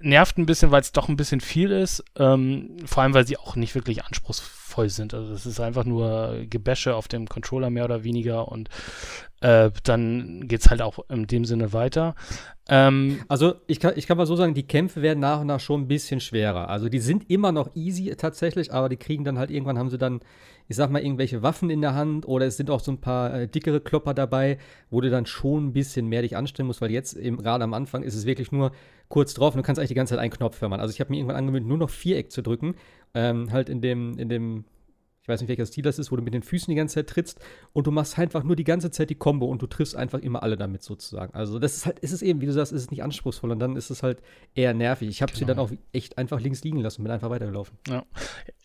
Nervt 0.00 0.38
ein 0.38 0.46
bisschen, 0.46 0.70
weil 0.70 0.80
es 0.80 0.92
doch 0.92 1.08
ein 1.08 1.16
bisschen 1.16 1.40
viel 1.40 1.70
ist. 1.70 2.04
Ähm, 2.16 2.76
vor 2.86 3.02
allem, 3.02 3.14
weil 3.14 3.26
sie 3.26 3.36
auch 3.36 3.56
nicht 3.56 3.74
wirklich 3.74 4.04
anspruchsvoll 4.04 4.88
sind. 4.88 5.14
Also 5.14 5.32
es 5.32 5.46
ist 5.46 5.60
einfach 5.60 5.84
nur 5.84 6.44
Gebäsche 6.48 6.94
auf 6.94 7.08
dem 7.08 7.26
Controller 7.28 7.70
mehr 7.70 7.84
oder 7.84 8.04
weniger 8.04 8.48
und 8.48 8.68
äh, 9.40 9.70
dann 9.84 10.46
geht 10.48 10.60
es 10.60 10.70
halt 10.70 10.82
auch 10.82 10.98
in 11.08 11.26
dem 11.26 11.44
Sinne 11.44 11.72
weiter. 11.72 12.14
Ähm, 12.68 13.20
also 13.28 13.54
ich 13.66 13.80
kann, 13.80 13.94
ich 13.96 14.06
kann 14.06 14.16
mal 14.16 14.26
so 14.26 14.36
sagen, 14.36 14.54
die 14.54 14.66
Kämpfe 14.66 15.02
werden 15.02 15.20
nach 15.20 15.40
und 15.40 15.46
nach 15.46 15.60
schon 15.60 15.82
ein 15.82 15.88
bisschen 15.88 16.20
schwerer. 16.20 16.68
Also 16.68 16.88
die 16.88 17.00
sind 17.00 17.30
immer 17.30 17.52
noch 17.52 17.74
easy 17.74 18.14
tatsächlich, 18.16 18.72
aber 18.72 18.88
die 18.88 18.96
kriegen 18.96 19.24
dann 19.24 19.38
halt 19.38 19.50
irgendwann 19.50 19.78
haben 19.78 19.90
sie 19.90 19.98
dann 19.98 20.20
ich 20.70 20.76
sag 20.76 20.88
mal, 20.88 21.02
irgendwelche 21.02 21.42
Waffen 21.42 21.68
in 21.68 21.80
der 21.80 21.96
Hand 21.96 22.28
oder 22.28 22.46
es 22.46 22.56
sind 22.56 22.70
auch 22.70 22.78
so 22.78 22.92
ein 22.92 23.00
paar 23.00 23.34
äh, 23.34 23.48
dickere 23.48 23.80
Klopper 23.80 24.14
dabei, 24.14 24.56
wo 24.88 25.00
du 25.00 25.10
dann 25.10 25.26
schon 25.26 25.66
ein 25.66 25.72
bisschen 25.72 26.06
mehr 26.06 26.22
dich 26.22 26.36
anstrengen 26.36 26.68
musst, 26.68 26.80
weil 26.80 26.92
jetzt 26.92 27.18
gerade 27.20 27.64
am 27.64 27.74
Anfang 27.74 28.04
ist 28.04 28.14
es 28.14 28.24
wirklich 28.24 28.52
nur 28.52 28.70
kurz 29.08 29.34
drauf 29.34 29.52
und 29.52 29.58
du 29.58 29.62
kannst 29.64 29.80
eigentlich 29.80 29.88
die 29.88 29.96
ganze 29.96 30.14
Zeit 30.14 30.20
einen 30.20 30.30
Knopf 30.30 30.60
hören. 30.60 30.74
Also 30.74 30.94
ich 30.94 31.00
habe 31.00 31.10
mir 31.10 31.16
irgendwann 31.16 31.34
angewöhnt, 31.34 31.66
nur 31.66 31.76
noch 31.76 31.90
Viereck 31.90 32.30
zu 32.30 32.40
drücken, 32.40 32.76
ähm, 33.14 33.50
halt 33.50 33.68
in 33.68 33.80
dem, 33.80 34.16
in 34.16 34.28
dem 34.28 34.64
ich 35.22 35.28
weiß 35.28 35.40
nicht, 35.40 35.48
welcher 35.48 35.66
Stil 35.66 35.82
das 35.82 35.98
ist, 35.98 36.10
wo 36.10 36.16
du 36.16 36.22
mit 36.22 36.32
den 36.32 36.42
Füßen 36.42 36.70
die 36.70 36.76
ganze 36.76 36.94
Zeit 36.94 37.08
trittst 37.08 37.40
und 37.72 37.86
du 37.86 37.90
machst 37.90 38.18
einfach 38.18 38.42
nur 38.42 38.56
die 38.56 38.64
ganze 38.64 38.90
Zeit 38.90 39.10
die 39.10 39.14
Combo 39.14 39.46
und 39.46 39.60
du 39.60 39.66
triffst 39.66 39.94
einfach 39.94 40.20
immer 40.20 40.42
alle 40.42 40.56
damit 40.56 40.82
sozusagen. 40.82 41.34
Also 41.34 41.58
das 41.58 41.76
ist 41.76 41.86
halt, 41.86 41.98
ist 41.98 42.12
es 42.12 42.22
eben, 42.22 42.40
wie 42.40 42.46
du 42.46 42.52
sagst, 42.52 42.72
ist 42.72 42.82
es 42.82 42.90
nicht 42.90 43.02
anspruchsvoll 43.02 43.50
und 43.50 43.58
dann 43.58 43.76
ist 43.76 43.90
es 43.90 44.02
halt 44.02 44.22
eher 44.54 44.72
nervig. 44.72 45.08
Ich 45.08 45.20
habe 45.20 45.30
genau. 45.32 45.38
sie 45.38 45.44
dann 45.44 45.58
auch 45.58 45.70
echt 45.92 46.16
einfach 46.16 46.40
links 46.40 46.64
liegen 46.64 46.80
lassen 46.80 47.02
und 47.02 47.04
bin 47.04 47.12
einfach 47.12 47.28
weitergelaufen. 47.28 47.76
Ja. 47.88 48.04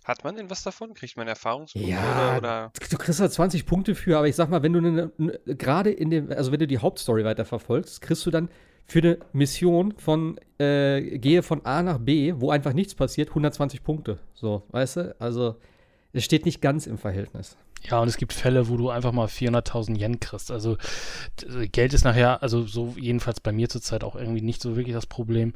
Hat 0.05 0.23
man 0.23 0.35
denn 0.35 0.49
was 0.49 0.63
davon? 0.63 0.93
Kriegt 0.93 1.17
man 1.17 1.27
Erfahrungspunkte 1.27 1.89
ja, 1.89 2.37
oder, 2.37 2.37
oder? 2.37 2.71
Du 2.89 2.97
kriegst 2.97 3.19
halt 3.19 3.33
20 3.33 3.65
Punkte 3.65 3.95
für, 3.95 4.17
aber 4.17 4.27
ich 4.27 4.35
sag 4.35 4.49
mal, 4.49 4.63
wenn 4.63 4.71
du 4.71 4.79
ne, 4.79 5.11
ne, 5.17 5.39
gerade 5.45 5.91
in 5.91 6.09
dem, 6.09 6.31
also 6.31 6.51
wenn 6.51 6.59
du 6.59 6.67
die 6.67 6.77
Hauptstory 6.77 7.25
weiterverfolgst, 7.25 8.01
kriegst 8.01 8.25
du 8.25 8.31
dann 8.31 8.49
für 8.85 8.99
eine 8.99 9.17
Mission 9.33 9.93
von 9.97 10.39
äh, 10.59 11.17
gehe 11.17 11.41
von 11.41 11.65
A 11.65 11.81
nach 11.81 11.97
B, 11.97 12.33
wo 12.37 12.51
einfach 12.51 12.73
nichts 12.73 12.93
passiert, 12.93 13.29
120 13.29 13.83
Punkte. 13.83 14.19
So, 14.33 14.63
weißt 14.69 14.97
du? 14.97 15.15
Also 15.19 15.55
es 16.15 16.23
steht 16.23 16.45
nicht 16.45 16.61
ganz 16.61 16.87
im 16.87 16.97
Verhältnis. 16.97 17.57
Ja, 17.83 17.99
und 17.99 18.07
es 18.07 18.17
gibt 18.17 18.33
Fälle, 18.33 18.69
wo 18.69 18.77
du 18.77 18.89
einfach 18.89 19.11
mal 19.11 19.27
400.000 19.27 19.99
Yen 19.99 20.19
kriegst. 20.19 20.49
Also 20.49 20.77
Geld 21.71 21.93
ist 21.93 22.03
nachher, 22.03 22.41
also 22.41 22.65
so 22.65 22.95
jedenfalls 22.97 23.41
bei 23.41 23.51
mir 23.51 23.69
zurzeit 23.69 24.03
auch 24.03 24.15
irgendwie 24.15 24.41
nicht 24.41 24.61
so 24.61 24.75
wirklich 24.75 24.95
das 24.95 25.05
Problem. 25.05 25.53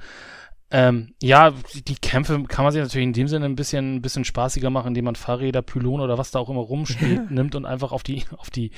Ähm, 0.71 1.16
ja, 1.21 1.51
die 1.88 1.95
Kämpfe 1.95 2.44
kann 2.44 2.63
man 2.63 2.71
sich 2.71 2.81
natürlich 2.81 3.07
in 3.07 3.13
dem 3.13 3.27
Sinne 3.27 3.45
ein 3.45 3.56
bisschen, 3.56 3.95
ein 3.95 4.01
bisschen 4.04 4.24
spaßiger 4.24 4.69
machen, 4.69 4.89
indem 4.89 5.06
man 5.06 5.16
Fahrräder, 5.16 5.63
Pylone 5.63 6.04
oder 6.04 6.19
was 6.19 6.30
da 6.30 6.38
auch 6.38 6.50
immer 6.50 6.62
rumsteht, 6.62 7.31
nimmt 7.31 7.56
und 7.56 7.66
einfach 7.66 7.92
auf 7.92 8.04
die, 8.04 8.24
auf 8.38 8.51
die, 8.51 8.69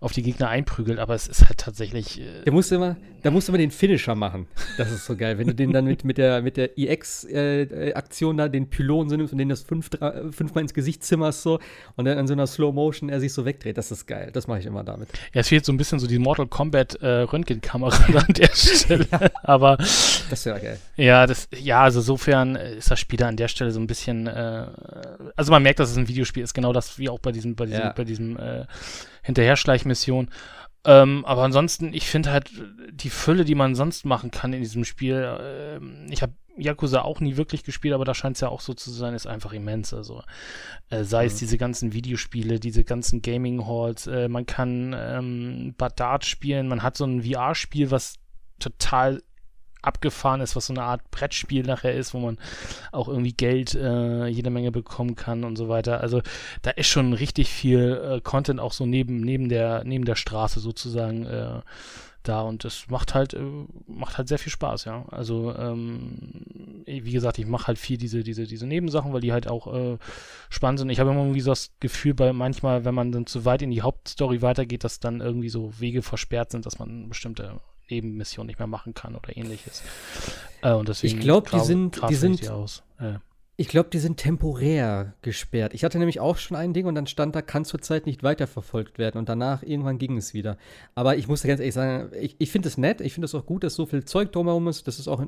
auf 0.00 0.12
die 0.12 0.22
Gegner 0.22 0.50
einprügelt. 0.50 0.98
Aber 0.98 1.14
es 1.14 1.26
ist 1.26 1.46
halt 1.46 1.58
tatsächlich. 1.58 2.20
Äh 2.20 2.44
da 2.44 2.52
musst 2.52 2.70
du 2.70 2.74
immer, 2.74 2.96
da 3.22 3.30
musst 3.30 3.48
du 3.48 3.52
immer 3.52 3.58
den 3.58 3.70
Finisher 3.70 4.14
machen. 4.14 4.46
Das 4.76 4.92
ist 4.92 5.06
so 5.06 5.16
geil. 5.16 5.38
Wenn 5.38 5.46
du 5.46 5.54
den 5.54 5.72
dann 5.72 5.86
mit, 5.86 6.04
mit 6.04 6.18
der, 6.18 6.42
mit 6.42 6.58
der 6.58 6.78
EX-Aktion 6.78 8.38
äh, 8.38 8.42
da 8.42 8.48
den 8.48 8.68
Pylon 8.68 9.08
so 9.08 9.16
nimmst 9.16 9.32
und 9.32 9.38
den 9.38 9.48
das 9.48 9.62
fünf, 9.62 9.88
drei, 9.88 10.30
fünfmal 10.30 10.62
ins 10.62 10.74
Gesicht 10.74 11.02
zimmerst 11.02 11.42
so 11.42 11.60
und 11.96 12.04
dann 12.04 12.18
in 12.18 12.26
so 12.26 12.34
einer 12.34 12.46
Slow 12.46 12.74
Motion 12.74 13.08
er 13.08 13.20
sich 13.20 13.32
so 13.32 13.46
wegdreht. 13.46 13.78
Das 13.78 13.90
ist 13.90 14.06
geil. 14.06 14.30
Das 14.34 14.48
mache 14.48 14.58
ich 14.58 14.66
immer 14.66 14.84
damit. 14.84 15.08
Ja, 15.32 15.40
es 15.40 15.48
fehlt 15.48 15.64
so 15.64 15.72
ein 15.72 15.78
bisschen 15.78 15.98
so 15.98 16.06
die 16.06 16.18
Mortal 16.18 16.46
Kombat 16.46 16.96
äh, 16.96 17.06
Röntgenkamera 17.06 17.96
an 18.18 18.34
der 18.34 18.50
Stelle. 18.52 19.06
ja. 19.10 19.20
Aber. 19.42 19.78
Das 19.78 20.32
ist 20.32 20.44
ja 20.44 20.58
geil. 20.58 20.78
Ja, 20.96 21.26
das 21.26 21.37
das, 21.46 21.60
ja, 21.60 21.82
also 21.82 22.00
insofern 22.00 22.56
ist 22.56 22.90
das 22.90 23.00
Spiel 23.00 23.18
da 23.18 23.28
an 23.28 23.36
der 23.36 23.48
Stelle 23.48 23.70
so 23.70 23.80
ein 23.80 23.86
bisschen, 23.86 24.26
äh, 24.26 24.66
also 25.36 25.52
man 25.52 25.62
merkt, 25.62 25.78
dass 25.80 25.90
es 25.90 25.96
ein 25.96 26.08
Videospiel 26.08 26.42
ist, 26.42 26.54
genau 26.54 26.72
das 26.72 26.98
wie 26.98 27.08
auch 27.08 27.18
bei 27.18 27.32
diesem, 27.32 27.54
bei 27.54 27.66
diesem, 27.66 27.80
ja. 27.80 27.92
bei 27.92 28.04
diesem 28.04 28.36
äh, 28.36 28.66
Hinterherschleichmission. 29.22 30.30
Ähm, 30.84 31.24
aber 31.24 31.42
ansonsten, 31.42 31.92
ich 31.92 32.06
finde 32.06 32.30
halt 32.30 32.50
die 32.90 33.10
Fülle, 33.10 33.44
die 33.44 33.54
man 33.54 33.74
sonst 33.74 34.04
machen 34.04 34.30
kann 34.30 34.52
in 34.52 34.60
diesem 34.60 34.84
Spiel, 34.84 35.16
äh, 35.16 36.12
ich 36.12 36.22
habe 36.22 36.32
Yakuza 36.56 37.02
auch 37.02 37.20
nie 37.20 37.36
wirklich 37.36 37.62
gespielt, 37.62 37.94
aber 37.94 38.04
da 38.04 38.14
scheint 38.14 38.36
es 38.36 38.40
ja 38.40 38.48
auch 38.48 38.60
so 38.60 38.74
zu 38.74 38.90
sein, 38.90 39.14
ist 39.14 39.26
einfach 39.26 39.52
immens. 39.52 39.94
Also 39.94 40.22
äh, 40.90 41.04
sei 41.04 41.22
mhm. 41.22 41.26
es 41.28 41.36
diese 41.36 41.58
ganzen 41.58 41.92
Videospiele, 41.92 42.60
diese 42.60 42.84
ganzen 42.84 43.22
Gaming 43.22 43.66
Halls, 43.66 44.06
äh, 44.06 44.28
man 44.28 44.46
kann 44.46 44.94
ähm, 44.96 45.74
Dart 45.96 46.24
spielen, 46.24 46.68
man 46.68 46.82
hat 46.82 46.96
so 46.96 47.04
ein 47.04 47.22
VR-Spiel, 47.22 47.90
was 47.90 48.14
total 48.58 49.22
abgefahren 49.82 50.40
ist, 50.40 50.56
was 50.56 50.66
so 50.66 50.72
eine 50.72 50.82
Art 50.82 51.10
Brettspiel 51.10 51.64
nachher 51.64 51.94
ist, 51.94 52.14
wo 52.14 52.18
man 52.18 52.38
auch 52.92 53.08
irgendwie 53.08 53.32
Geld 53.32 53.74
äh, 53.74 54.26
jede 54.26 54.50
Menge 54.50 54.72
bekommen 54.72 55.14
kann 55.14 55.44
und 55.44 55.56
so 55.56 55.68
weiter. 55.68 56.00
Also 56.00 56.22
da 56.62 56.70
ist 56.70 56.88
schon 56.88 57.12
richtig 57.12 57.48
viel 57.50 58.00
äh, 58.16 58.20
Content 58.20 58.60
auch 58.60 58.72
so 58.72 58.86
neben 58.86 59.20
neben 59.20 59.48
der 59.48 59.84
neben 59.84 60.04
der 60.04 60.16
Straße 60.16 60.60
sozusagen 60.60 61.26
äh, 61.26 61.60
da 62.22 62.42
und 62.42 62.64
es 62.64 62.88
macht 62.88 63.14
halt 63.14 63.34
äh, 63.34 63.42
macht 63.86 64.18
halt 64.18 64.28
sehr 64.28 64.38
viel 64.38 64.52
Spaß, 64.52 64.84
ja. 64.84 65.04
Also 65.10 65.54
ähm, 65.56 66.82
wie 66.86 67.12
gesagt, 67.12 67.38
ich 67.38 67.46
mache 67.46 67.68
halt 67.68 67.78
viel 67.78 67.96
diese 67.96 68.22
diese 68.22 68.46
diese 68.46 68.66
Nebensachen, 68.66 69.12
weil 69.12 69.20
die 69.20 69.32
halt 69.32 69.48
auch 69.48 69.72
äh, 69.72 69.98
spannend 70.50 70.80
sind. 70.80 70.90
Ich 70.90 71.00
habe 71.00 71.10
immer 71.10 71.20
irgendwie 71.20 71.40
so 71.40 71.50
das 71.50 71.70
Gefühl, 71.80 72.14
bei 72.14 72.32
manchmal, 72.32 72.84
wenn 72.84 72.94
man 72.94 73.12
dann 73.12 73.26
zu 73.26 73.44
weit 73.44 73.62
in 73.62 73.70
die 73.70 73.82
Hauptstory 73.82 74.42
weitergeht, 74.42 74.84
dass 74.84 75.00
dann 75.00 75.20
irgendwie 75.20 75.48
so 75.48 75.78
Wege 75.80 76.02
versperrt 76.02 76.50
sind, 76.50 76.66
dass 76.66 76.78
man 76.78 77.08
bestimmte 77.08 77.60
Nebenmission 77.90 78.46
nicht 78.46 78.58
mehr 78.58 78.66
machen 78.66 78.94
kann 78.94 79.14
oder 79.14 79.36
ähnliches. 79.36 79.82
Äh, 80.62 80.72
und 80.72 80.88
deswegen 80.88 81.18
ich 81.18 81.24
glaube, 81.24 81.50
die 81.50 81.60
sind, 81.60 82.00
die 82.08 82.14
sind, 82.14 82.42
die 82.42 83.04
äh. 83.04 83.18
ich 83.56 83.68
glaube, 83.68 83.90
die 83.90 83.98
sind 83.98 84.16
temporär 84.16 85.14
gesperrt. 85.22 85.74
Ich 85.74 85.84
hatte 85.84 85.98
nämlich 85.98 86.20
auch 86.20 86.36
schon 86.36 86.56
ein 86.56 86.72
Ding 86.72 86.86
und 86.86 86.94
dann 86.94 87.06
stand 87.06 87.34
da, 87.34 87.42
kann 87.42 87.64
zurzeit 87.64 88.06
nicht 88.06 88.22
weiterverfolgt 88.22 88.98
werden 88.98 89.18
und 89.18 89.28
danach 89.28 89.62
irgendwann 89.62 89.98
ging 89.98 90.16
es 90.16 90.34
wieder. 90.34 90.56
Aber 90.94 91.16
ich 91.16 91.28
muss 91.28 91.42
ganz 91.42 91.60
ehrlich 91.60 91.74
sagen, 91.74 92.10
ich, 92.20 92.36
ich 92.38 92.50
finde 92.50 92.68
es 92.68 92.78
nett, 92.78 93.00
ich 93.00 93.14
finde 93.14 93.26
es 93.26 93.34
auch 93.34 93.46
gut, 93.46 93.64
dass 93.64 93.74
so 93.74 93.86
viel 93.86 94.04
Zeug 94.04 94.32
drumherum 94.32 94.68
ist. 94.68 94.86
Das 94.86 94.98
ist 94.98 95.08
auch 95.08 95.22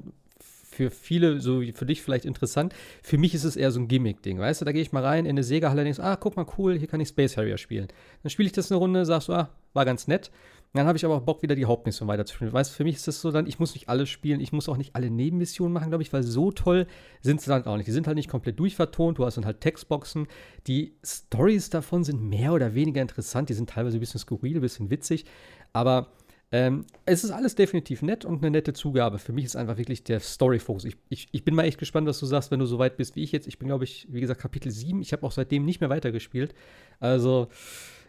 für 0.71 0.90
viele, 0.90 1.40
so 1.40 1.61
wie 1.61 1.73
für 1.73 1.85
dich 1.85 2.00
vielleicht 2.00 2.25
interessant. 2.25 2.75
Für 3.02 3.19
mich 3.19 3.35
ist 3.35 3.45
es 3.45 3.57
eher 3.57 3.71
so 3.71 3.81
ein 3.81 3.88
Gimmick-Ding, 3.88 4.38
weißt 4.38 4.61
du? 4.61 4.64
Da 4.64 4.73
gehe 4.73 4.81
ich 4.81 4.93
mal 4.93 5.05
rein 5.05 5.26
in 5.26 5.33
eine 5.33 5.43
Sega-Halle 5.43 5.83
und 5.83 5.85
denkst, 5.85 6.00
ah, 6.00 6.17
guck 6.17 6.37
mal, 6.37 6.47
cool, 6.57 6.79
hier 6.79 6.88
kann 6.88 7.00
ich 7.00 7.09
Space 7.09 7.37
Harrier 7.37 7.59
spielen. 7.59 7.88
Dann 8.23 8.31
spiele 8.31 8.47
ich 8.47 8.52
das 8.52 8.71
eine 8.71 8.79
Runde, 8.79 9.05
sagst 9.05 9.29
du, 9.29 9.35
ah, 9.35 9.50
war 9.75 9.85
ganz 9.85 10.07
nett. 10.07 10.31
Dann 10.73 10.87
habe 10.87 10.97
ich 10.97 11.05
aber 11.05 11.17
auch 11.17 11.23
Bock, 11.23 11.43
wieder 11.43 11.57
die 11.57 11.65
Hauptmission 11.65 12.07
weiterzuspielen. 12.09 12.53
Weißt 12.53 12.73
für 12.73 12.85
mich 12.85 12.95
ist 12.97 13.09
das 13.09 13.21
so 13.21 13.33
dann, 13.33 13.47
ich 13.47 13.59
muss 13.59 13.75
nicht 13.75 13.89
alles 13.89 14.09
spielen, 14.09 14.41
ich 14.41 14.53
muss 14.53 14.69
auch 14.69 14.77
nicht 14.77 14.95
alle 14.95 15.11
Nebenmissionen 15.11 15.73
machen, 15.73 15.89
glaube 15.89 16.03
ich, 16.03 16.12
weil 16.12 16.23
so 16.23 16.53
toll 16.53 16.87
sind 17.23 17.41
sie 17.41 17.50
dann 17.50 17.67
auch 17.67 17.77
nicht. 17.77 17.89
Die 17.89 17.93
sind 17.93 18.07
halt 18.07 18.17
nicht 18.17 18.29
komplett 18.31 18.59
durchvertont, 18.61 19.19
du 19.19 19.25
hast 19.25 19.37
dann 19.37 19.47
halt 19.47 19.61
Textboxen. 19.61 20.29
Die 20.69 20.95
Stories 21.05 21.71
davon 21.71 22.05
sind 22.05 22.23
mehr 22.23 22.53
oder 22.53 22.75
weniger 22.75 23.03
interessant, 23.03 23.49
die 23.49 23.55
sind 23.55 23.71
teilweise 23.71 23.97
ein 23.99 24.00
bisschen 24.00 24.21
skurril, 24.21 24.57
ein 24.57 24.61
bisschen 24.61 24.91
witzig, 24.91 25.25
aber 25.73 26.12
Ähm, 26.53 26.85
es 27.05 27.23
ist 27.23 27.31
alles 27.31 27.55
definitiv 27.55 28.03
nett 28.03 28.25
und 28.25 28.43
eine 28.43 28.50
nette 28.50 28.73
Zugabe. 28.73 29.21
Für 29.21 29.33
mich 29.33 29.45
ist 29.45 29.55
einfach 29.55 29.77
wirklich 29.79 30.03
der 30.03 30.19
Story-Fokus. 30.19 30.85
Ich, 30.85 30.97
ich, 31.09 31.29
ich 31.31 31.45
bin 31.45 31.55
mal 31.55 31.62
echt 31.62 31.79
gespannt, 31.79 32.09
was 32.09 32.19
du 32.19 32.27
sagst, 32.27 32.50
wenn 32.50 32.59
du 32.59 32.67
so 32.67 32.81
weit 32.81 32.97
bist 32.97 33.15
wie 33.15 33.23
ich 33.23 33.31
jetzt. 33.31 33.47
Ich 33.47 33.61
bin, 33.61 33.69
glaube 33.69 33.85
ich, 33.85 34.09
wie 34.11 34.21
gesagt, 34.21 34.41
Kapitel 34.41 34.73
7. 34.73 35.00
Ich 35.00 35.12
habe 35.12 35.25
auch 35.25 35.31
seitdem 35.31 35.65
nicht 35.65 35.81
mehr 35.81 35.91
weitergespielt. 35.91 36.53
Also, 36.99 37.47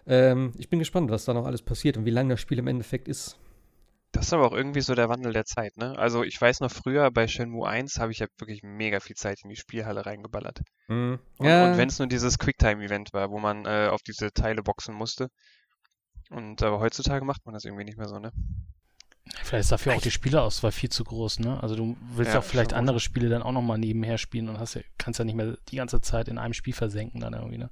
ähm, 0.08 0.53
ich 0.58 0.70
bin 0.70 0.79
gespannt, 0.79 1.12
was 1.12 1.25
da 1.25 1.34
noch 1.34 1.46
alles 1.46 1.62
passiert 1.62 1.98
und 1.98 2.05
wie 2.05 2.12
lang 2.12 2.29
das 2.29 2.39
Spiel 2.39 2.60
im 2.60 2.67
Endeffekt 2.67 3.08
ist. 3.08 3.38
Das 4.12 4.25
ist 4.27 4.34
aber 4.34 4.46
auch 4.46 4.53
irgendwie 4.53 4.81
so 4.81 4.93
der 4.93 5.08
Wandel 5.08 5.31
der 5.31 5.46
Zeit, 5.46 5.77
ne? 5.77 5.98
Also 5.98 6.24
ich 6.24 6.39
weiß 6.39 6.60
noch 6.60 6.72
früher 6.72 7.10
bei 7.12 7.27
Shenmue 7.27 7.65
1 7.67 7.98
habe 8.00 8.12
ich 8.12 8.20
ja 8.20 8.27
wirklich 8.39 8.62
mega 8.62 9.00
viel 9.00 9.15
Zeit 9.15 9.39
in 9.43 9.50
die 9.50 9.55
Spielhalle 9.55 10.05
reingeballert. 10.05 10.62
Mhm. 10.89 11.20
Und, 11.38 11.48
Ja. 11.48 11.65
und 11.65 11.77
wenn 11.77 11.88
es 11.88 11.98
nur 11.98 12.10
dieses 12.10 12.38
Quicktime-Event 12.38 13.13
war, 13.13 13.31
wo 13.31 13.39
man 13.39 13.65
äh, 13.65 13.88
auf 13.89 14.01
diese 14.01 14.34
Teile 14.34 14.63
boxen 14.63 14.93
musste. 14.96 15.29
Und 16.29 16.62
aber 16.62 16.79
heutzutage 16.79 17.24
macht 17.24 17.46
man 17.46 17.53
das 17.53 17.63
irgendwie 17.63 17.86
nicht 17.86 17.98
mehr 17.98 18.10
so, 18.10 18.20
ne? 18.20 18.31
Vielleicht 19.44 19.62
ist 19.62 19.72
dafür 19.72 19.96
auch 19.96 20.01
die 20.01 20.12
Spielerauswahl 20.12 20.72
viel 20.72 20.90
zu 20.90 21.04
groß, 21.04 21.40
ne? 21.40 21.62
Also 21.62 21.75
du 21.75 21.96
willst 22.16 22.34
Ja, 22.34 22.40
auch 22.40 22.44
vielleicht 22.44 22.72
schon 22.72 22.78
gut. 22.78 22.80
andere 22.80 23.00
Spiele 23.00 23.30
dann 23.30 23.44
auch 23.44 23.51
nochmal 23.51 23.78
nebenher 23.78 24.18
spielen 24.18 24.50
und 24.50 24.60
hast 24.60 24.74
ja, 24.74 24.82
kannst 24.98 25.20
ja 25.20 25.25
nicht 25.25 25.36
mehr 25.36 25.58
die 25.70 25.75
ganze 25.78 26.01
Zeit 26.01 26.28
in 26.28 26.38
einem 26.38 26.54
Spiel 26.54 26.74
versenken 26.74 27.22
dann 27.22 27.34
irgendwie, 27.34 27.58
ne? 27.58 27.70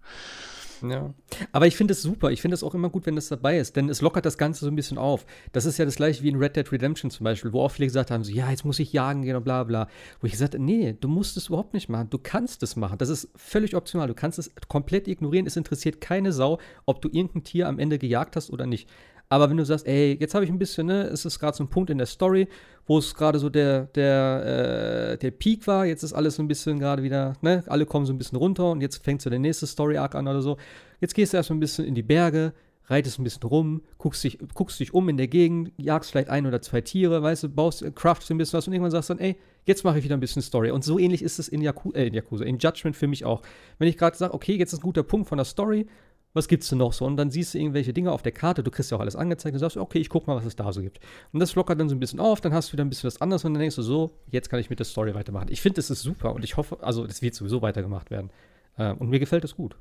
Ja. 0.81 1.13
Aber 1.51 1.67
ich 1.67 1.75
finde 1.75 1.91
es 1.91 2.01
super. 2.01 2.31
Ich 2.31 2.41
finde 2.41 2.55
es 2.55 2.63
auch 2.63 2.73
immer 2.73 2.89
gut, 2.89 3.05
wenn 3.05 3.15
das 3.15 3.27
dabei 3.27 3.57
ist, 3.59 3.75
denn 3.75 3.89
es 3.89 3.99
lockert 3.99 4.25
das 4.25 4.37
Ganze 4.37 4.63
so 4.63 4.71
ein 4.71 4.75
bisschen 4.75 4.97
auf. 4.97 5.25
Das 5.51 5.65
ist 5.65 5.77
ja 5.77 5.83
das 5.85 5.95
gleiche 5.95 6.23
wie 6.23 6.29
in 6.29 6.37
Red 6.37 6.55
Dead 6.55 6.71
Redemption 6.71 7.11
zum 7.11 7.25
Beispiel, 7.25 7.51
wo 7.51 7.63
auch 7.63 7.71
viele 7.71 7.87
gesagt 7.87 8.11
haben: 8.11 8.23
so, 8.23 8.31
ja, 8.31 8.49
jetzt 8.49 8.63
muss 8.63 8.79
ich 8.79 8.93
jagen 8.93 9.23
gehen 9.23 9.35
und 9.35 9.43
bla 9.43 9.63
bla. 9.65 9.87
Wo 10.21 10.27
ich 10.27 10.31
gesagt 10.31 10.53
habe, 10.53 10.63
nee, 10.63 10.95
du 10.97 11.09
musst 11.09 11.35
es 11.35 11.47
überhaupt 11.47 11.73
nicht 11.73 11.89
machen. 11.89 12.09
Du 12.09 12.17
kannst 12.17 12.63
es 12.63 12.77
machen. 12.77 12.97
Das 12.97 13.09
ist 13.09 13.29
völlig 13.35 13.75
optional. 13.75 14.07
Du 14.07 14.13
kannst 14.13 14.39
es 14.39 14.51
komplett 14.69 15.09
ignorieren. 15.09 15.45
Es 15.47 15.57
interessiert 15.57 15.99
keine 15.99 16.31
Sau, 16.31 16.59
ob 16.85 17.01
du 17.01 17.09
irgendein 17.09 17.43
Tier 17.43 17.67
am 17.67 17.79
Ende 17.79 17.99
gejagt 17.99 18.35
hast 18.37 18.49
oder 18.49 18.65
nicht. 18.65 18.87
Aber 19.31 19.49
wenn 19.49 19.57
du 19.57 19.65
sagst, 19.65 19.85
ey, 19.85 20.17
jetzt 20.19 20.33
habe 20.33 20.43
ich 20.43 20.49
ein 20.49 20.57
bisschen, 20.57 20.87
ne, 20.87 21.03
es 21.03 21.23
ist 21.23 21.39
gerade 21.39 21.55
so 21.55 21.63
ein 21.63 21.69
Punkt 21.69 21.91
in 21.91 21.99
der 21.99 22.07
Story, 22.07 22.47
wo 22.87 22.97
es 22.97 23.13
gerade 23.13 23.37
so 23.37 23.49
der, 23.49 23.83
der, 23.93 25.11
äh, 25.13 25.17
der 25.17 25.31
Peak 25.31 25.67
war, 25.67 25.85
jetzt 25.85 26.01
ist 26.01 26.13
alles 26.13 26.35
so 26.35 26.41
ein 26.41 26.47
bisschen 26.47 26.79
gerade 26.79 27.03
wieder, 27.03 27.33
ne, 27.41 27.63
alle 27.67 27.85
kommen 27.85 28.07
so 28.07 28.13
ein 28.13 28.17
bisschen 28.17 28.39
runter 28.39 28.71
und 28.71 28.81
jetzt 28.81 29.03
fängt 29.03 29.21
so 29.21 29.29
der 29.29 29.37
nächste 29.37 29.67
Story-Arc 29.67 30.15
an 30.15 30.27
oder 30.27 30.41
so. 30.41 30.57
Jetzt 30.99 31.13
gehst 31.13 31.33
du 31.33 31.37
erstmal 31.37 31.57
ein 31.57 31.59
bisschen 31.59 31.85
in 31.85 31.93
die 31.93 32.01
Berge, 32.01 32.53
reitest 32.89 33.19
ein 33.19 33.23
bisschen 33.23 33.43
rum, 33.43 33.83
guckst 33.99 34.23
dich, 34.23 34.39
guckst 34.55 34.79
dich 34.79 34.95
um 34.95 35.07
in 35.09 35.17
der 35.17 35.27
Gegend, 35.27 35.71
jagst 35.77 36.09
vielleicht 36.09 36.29
ein 36.29 36.47
oder 36.47 36.59
zwei 36.61 36.81
Tiere, 36.81 37.21
weißt 37.21 37.43
du, 37.43 37.49
baust, 37.49 37.85
craftst 37.95 38.31
ein 38.31 38.37
bisschen 38.39 38.57
was 38.57 38.67
und 38.67 38.73
irgendwann 38.73 38.91
sagst 38.91 39.11
dann, 39.11 39.19
ey, 39.19 39.37
jetzt 39.65 39.83
mache 39.83 39.99
ich 39.99 40.03
wieder 40.03 40.17
ein 40.17 40.19
bisschen 40.19 40.41
Story. 40.41 40.71
Und 40.71 40.83
so 40.83 40.97
ähnlich 40.97 41.21
ist 41.21 41.37
es 41.37 41.47
in, 41.47 41.61
Yaku 41.61 41.91
äh, 41.91 42.07
in 42.07 42.15
Yakuza, 42.15 42.43
in 42.45 42.57
Judgment 42.57 42.95
für 42.95 43.07
mich 43.07 43.25
auch. 43.25 43.43
Wenn 43.77 43.87
ich 43.87 43.97
gerade 43.97 44.17
sage, 44.17 44.33
okay, 44.33 44.55
jetzt 44.55 44.73
ist 44.73 44.79
ein 44.79 44.83
guter 44.83 45.03
Punkt 45.03 45.29
von 45.29 45.37
der 45.37 45.45
Story, 45.45 45.85
was 46.33 46.47
gibt's 46.47 46.69
denn 46.69 46.77
noch 46.77 46.93
so? 46.93 47.05
Und 47.05 47.17
dann 47.17 47.31
siehst 47.31 47.53
du 47.53 47.57
irgendwelche 47.57 47.91
Dinge 47.93 48.11
auf 48.11 48.21
der 48.21 48.31
Karte, 48.31 48.63
du 48.63 48.71
kriegst 48.71 48.91
ja 48.91 48.97
auch 48.97 49.01
alles 49.01 49.15
angezeigt 49.15 49.53
und 49.53 49.59
sagst, 49.59 49.77
okay, 49.77 49.99
ich 49.99 50.09
guck 50.09 50.27
mal, 50.27 50.35
was 50.35 50.45
es 50.45 50.55
da 50.55 50.71
so 50.71 50.81
gibt. 50.81 50.99
Und 51.33 51.39
das 51.39 51.55
lockert 51.55 51.79
dann 51.79 51.89
so 51.89 51.95
ein 51.95 51.99
bisschen 51.99 52.19
auf, 52.19 52.39
dann 52.41 52.53
hast 52.53 52.69
du 52.69 52.73
wieder 52.73 52.85
ein 52.85 52.89
bisschen 52.89 53.07
was 53.07 53.19
anderes 53.21 53.43
und 53.45 53.53
dann 53.53 53.61
denkst 53.61 53.75
du 53.75 53.81
so, 53.81 54.11
jetzt 54.29 54.49
kann 54.49 54.59
ich 54.59 54.69
mit 54.69 54.79
der 54.79 54.85
Story 54.85 55.15
weitermachen. 55.15 55.47
Ich 55.49 55.61
finde, 55.61 55.75
das 55.77 55.89
ist 55.89 56.01
super 56.01 56.33
und 56.33 56.43
ich 56.43 56.57
hoffe, 56.57 56.77
also 56.81 57.07
das 57.07 57.21
wird 57.21 57.33
sowieso 57.35 57.61
weitergemacht 57.61 58.11
werden. 58.11 58.29
Äh, 58.77 58.91
und 58.93 59.09
mir 59.09 59.19
gefällt 59.19 59.43
es 59.43 59.55
gut. 59.55 59.75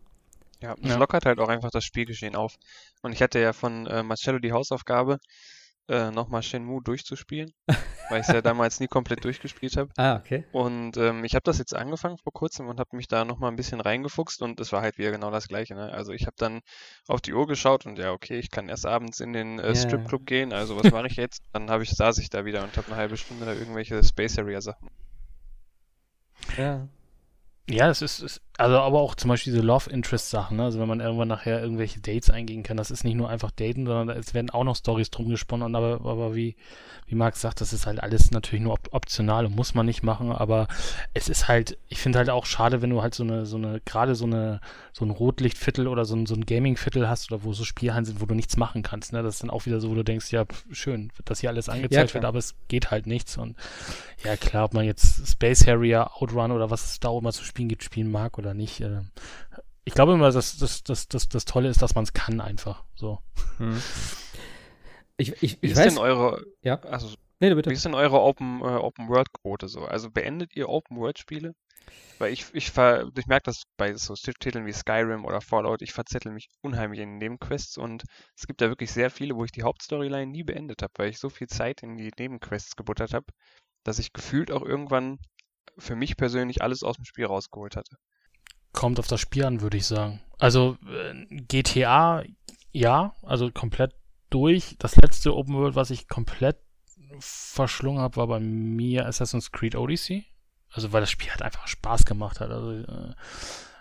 Ja, 0.62 0.74
es 0.82 0.88
Ja. 0.90 0.96
lockert 0.96 1.24
halt 1.26 1.38
auch 1.38 1.48
einfach 1.48 1.70
das 1.70 1.84
Spielgeschehen 1.84 2.34
auf. 2.34 2.56
Und 3.02 3.12
ich 3.12 3.22
hatte 3.22 3.38
ja 3.38 3.52
von 3.52 3.86
äh, 3.86 4.02
Marcello 4.02 4.38
die 4.38 4.52
Hausaufgabe, 4.52 5.18
äh, 5.88 6.10
nochmal 6.10 6.42
Shenmue 6.42 6.82
durchzuspielen, 6.82 7.52
weil 8.08 8.20
ich 8.20 8.28
es 8.28 8.34
ja 8.34 8.42
damals 8.42 8.80
nie 8.80 8.88
komplett 8.88 9.24
durchgespielt 9.24 9.76
habe. 9.76 9.90
Ah, 9.96 10.16
okay. 10.16 10.44
Und 10.52 10.96
ähm, 10.96 11.24
ich 11.24 11.34
habe 11.34 11.44
das 11.44 11.58
jetzt 11.58 11.74
angefangen 11.74 12.18
vor 12.18 12.32
kurzem 12.32 12.68
und 12.68 12.78
habe 12.78 12.96
mich 12.96 13.08
da 13.08 13.24
nochmal 13.24 13.50
ein 13.50 13.56
bisschen 13.56 13.80
reingefuchst 13.80 14.42
und 14.42 14.60
es 14.60 14.72
war 14.72 14.82
halt 14.82 14.98
wieder 14.98 15.10
genau 15.10 15.30
das 15.30 15.48
Gleiche. 15.48 15.74
Ne? 15.74 15.92
Also 15.92 16.12
ich 16.12 16.26
habe 16.26 16.36
dann 16.38 16.60
auf 17.06 17.20
die 17.20 17.32
Uhr 17.32 17.46
geschaut 17.46 17.86
und 17.86 17.98
ja, 17.98 18.12
okay, 18.12 18.38
ich 18.38 18.50
kann 18.50 18.68
erst 18.68 18.86
abends 18.86 19.20
in 19.20 19.32
den 19.32 19.58
äh. 19.58 19.74
Stripclub 19.74 20.26
gehen, 20.26 20.52
also 20.52 20.76
was 20.76 20.92
mache 20.92 21.06
ich 21.06 21.16
jetzt? 21.16 21.42
Dann 21.52 21.70
habe 21.70 21.82
ich, 21.82 21.90
saß 21.90 22.18
ich 22.18 22.30
da 22.30 22.44
wieder 22.44 22.62
und 22.62 22.76
habe 22.76 22.88
eine 22.88 22.96
halbe 22.96 23.16
Stunde 23.16 23.46
da 23.46 23.52
irgendwelche 23.52 24.02
Space 24.02 24.38
Area 24.38 24.60
Sachen. 24.60 24.90
Ja. 26.56 26.88
Ja, 27.70 27.90
es 27.90 28.00
ist, 28.00 28.20
ist, 28.20 28.40
also 28.56 28.78
aber 28.78 28.98
auch 28.98 29.14
zum 29.14 29.28
Beispiel 29.28 29.52
diese 29.52 29.64
Love 29.64 29.90
Interest 29.90 30.30
Sachen, 30.30 30.56
ne? 30.56 30.64
Also 30.64 30.80
wenn 30.80 30.88
man 30.88 31.00
irgendwann 31.00 31.28
nachher 31.28 31.62
irgendwelche 31.62 32.00
Dates 32.00 32.30
eingehen 32.30 32.62
kann, 32.62 32.76
das 32.76 32.90
ist 32.90 33.04
nicht 33.04 33.14
nur 33.14 33.28
einfach 33.28 33.50
daten, 33.50 33.86
sondern 33.86 34.16
es 34.16 34.32
werden 34.32 34.50
auch 34.50 34.64
noch 34.64 34.74
Stories 34.74 35.10
drum 35.10 35.28
gesponnen, 35.28 35.76
aber, 35.76 36.00
aber 36.04 36.34
wie, 36.34 36.56
wie 37.06 37.14
Marc 37.14 37.36
sagt, 37.36 37.60
das 37.60 37.72
ist 37.74 37.86
halt 37.86 38.02
alles 38.02 38.30
natürlich 38.30 38.62
nur 38.62 38.72
op 38.72 38.88
optional 38.92 39.46
und 39.46 39.54
muss 39.54 39.74
man 39.74 39.84
nicht 39.84 40.02
machen, 40.02 40.32
aber 40.32 40.66
es 41.12 41.28
ist 41.28 41.46
halt, 41.46 41.78
ich 41.88 42.00
finde 42.00 42.18
halt 42.18 42.30
auch 42.30 42.46
schade, 42.46 42.80
wenn 42.80 42.90
du 42.90 43.02
halt 43.02 43.14
so 43.14 43.22
eine, 43.22 43.44
so 43.44 43.58
eine, 43.58 43.80
gerade 43.84 44.14
so 44.14 44.24
eine, 44.24 44.60
so 44.92 45.04
ein 45.04 45.10
Rotlichtviertel 45.10 45.86
oder 45.86 46.06
so 46.06 46.16
ein, 46.16 46.24
so 46.24 46.34
ein 46.34 46.46
Gaming-Viertel 46.46 47.08
hast 47.08 47.30
oder 47.30 47.44
wo 47.44 47.52
so 47.52 47.64
Spielhallen 47.64 48.06
sind, 48.06 48.20
wo 48.20 48.26
du 48.26 48.34
nichts 48.34 48.56
machen 48.56 48.82
kannst, 48.82 49.12
ne? 49.12 49.22
Das 49.22 49.34
ist 49.34 49.42
dann 49.42 49.50
auch 49.50 49.66
wieder 49.66 49.80
so, 49.80 49.90
wo 49.90 49.94
du 49.94 50.04
denkst, 50.04 50.32
ja, 50.32 50.46
schön, 50.70 51.12
dass 51.26 51.40
hier 51.40 51.50
alles 51.50 51.68
angezeigt 51.68 52.10
klar. 52.10 52.22
wird, 52.22 52.24
aber 52.24 52.38
es 52.38 52.54
geht 52.68 52.90
halt 52.90 53.06
nichts 53.06 53.36
und 53.36 53.56
ja, 54.24 54.36
klar, 54.36 54.64
ob 54.64 54.74
man 54.74 54.84
jetzt 54.84 55.28
Space 55.28 55.66
Harrier, 55.66 56.10
Outrun 56.16 56.50
oder 56.50 56.70
was 56.70 56.84
es 56.86 56.98
da 56.98 57.08
auch 57.08 57.20
immer 57.20 57.32
zu 57.32 57.44
spielen 57.44 57.57
gibt, 57.66 57.82
spielen 57.82 58.10
mag 58.12 58.38
oder 58.38 58.54
nicht. 58.54 58.80
Äh, 58.80 59.00
ich 59.84 59.94
glaube 59.94 60.12
immer, 60.12 60.30
dass 60.30 60.58
das, 60.58 60.84
das, 60.84 61.08
das, 61.08 61.28
das 61.28 61.44
Tolle 61.44 61.68
ist, 61.68 61.82
dass 61.82 61.96
man 61.96 62.04
es 62.04 62.12
kann 62.12 62.40
einfach. 62.40 62.84
So. 62.94 63.18
Hm. 63.56 63.82
Ich, 65.16 65.42
ich, 65.42 65.60
Wie 65.60 65.66
ich 65.66 65.72
ist 65.72 65.78
weiß. 65.78 65.94
denn 65.94 65.98
eure, 65.98 66.44
ja. 66.62 66.78
also 66.82 67.08
Nee, 67.40 67.50
du 67.50 67.56
Wie 67.56 67.62
bitte. 67.62 67.72
ist 67.72 67.84
denn 67.84 67.94
eure 67.94 68.20
Open, 68.20 68.60
äh, 68.62 68.64
Open 68.64 69.08
World 69.08 69.32
Quote 69.32 69.68
so? 69.68 69.84
Also 69.84 70.10
beendet 70.10 70.56
ihr 70.56 70.68
Open 70.68 70.96
World 70.96 71.18
Spiele? 71.18 71.54
Weil 72.18 72.32
ich, 72.32 72.46
ich, 72.52 72.70
ver, 72.70 73.10
ich 73.16 73.26
merke 73.26 73.44
das 73.44 73.62
bei 73.76 73.94
so 73.94 74.14
Titeln 74.14 74.66
wie 74.66 74.72
Skyrim 74.72 75.24
oder 75.24 75.40
Fallout, 75.40 75.82
ich 75.82 75.92
verzettel 75.92 76.32
mich 76.32 76.48
unheimlich 76.60 77.00
in 77.00 77.18
Nebenquests 77.18 77.78
und 77.78 78.02
es 78.36 78.46
gibt 78.46 78.60
da 78.60 78.68
wirklich 78.68 78.90
sehr 78.90 79.10
viele, 79.10 79.36
wo 79.36 79.44
ich 79.44 79.52
die 79.52 79.62
Hauptstoryline 79.62 80.30
nie 80.30 80.42
beendet 80.42 80.82
habe, 80.82 80.92
weil 80.96 81.10
ich 81.10 81.18
so 81.18 81.30
viel 81.30 81.46
Zeit 81.46 81.82
in 81.82 81.96
die 81.96 82.10
Nebenquests 82.18 82.76
gebuttert 82.76 83.14
habe, 83.14 83.26
dass 83.84 84.00
ich 84.00 84.12
gefühlt 84.12 84.50
auch 84.50 84.62
irgendwann 84.62 85.18
für 85.76 85.96
mich 85.96 86.16
persönlich 86.16 86.62
alles 86.62 86.82
aus 86.82 86.96
dem 86.96 87.04
Spiel 87.04 87.26
rausgeholt 87.26 87.76
hatte. 87.76 87.96
Kommt 88.72 88.98
auf 88.98 89.06
das 89.06 89.20
Spiel 89.20 89.44
an, 89.44 89.60
würde 89.60 89.76
ich 89.76 89.86
sagen. 89.86 90.20
Also 90.38 90.76
äh, 90.88 91.26
GTA, 91.28 92.22
ja, 92.72 93.14
also 93.22 93.50
komplett 93.50 93.94
durch. 94.30 94.76
Das 94.78 94.96
letzte 94.96 95.34
Open 95.34 95.54
World, 95.54 95.74
was 95.74 95.90
ich 95.90 96.08
komplett 96.08 96.58
verschlungen 97.18 98.00
habe, 98.00 98.16
war 98.16 98.26
bei 98.26 98.40
mir 98.40 99.06
Assassin's 99.06 99.52
Creed 99.52 99.74
Odyssey. 99.74 100.26
Also 100.70 100.92
weil 100.92 101.00
das 101.00 101.10
Spiel 101.10 101.30
halt 101.30 101.42
einfach 101.42 101.66
Spaß 101.66 102.04
gemacht 102.04 102.40
hat. 102.40 102.50
Also 102.50 102.72
äh, 102.72 103.14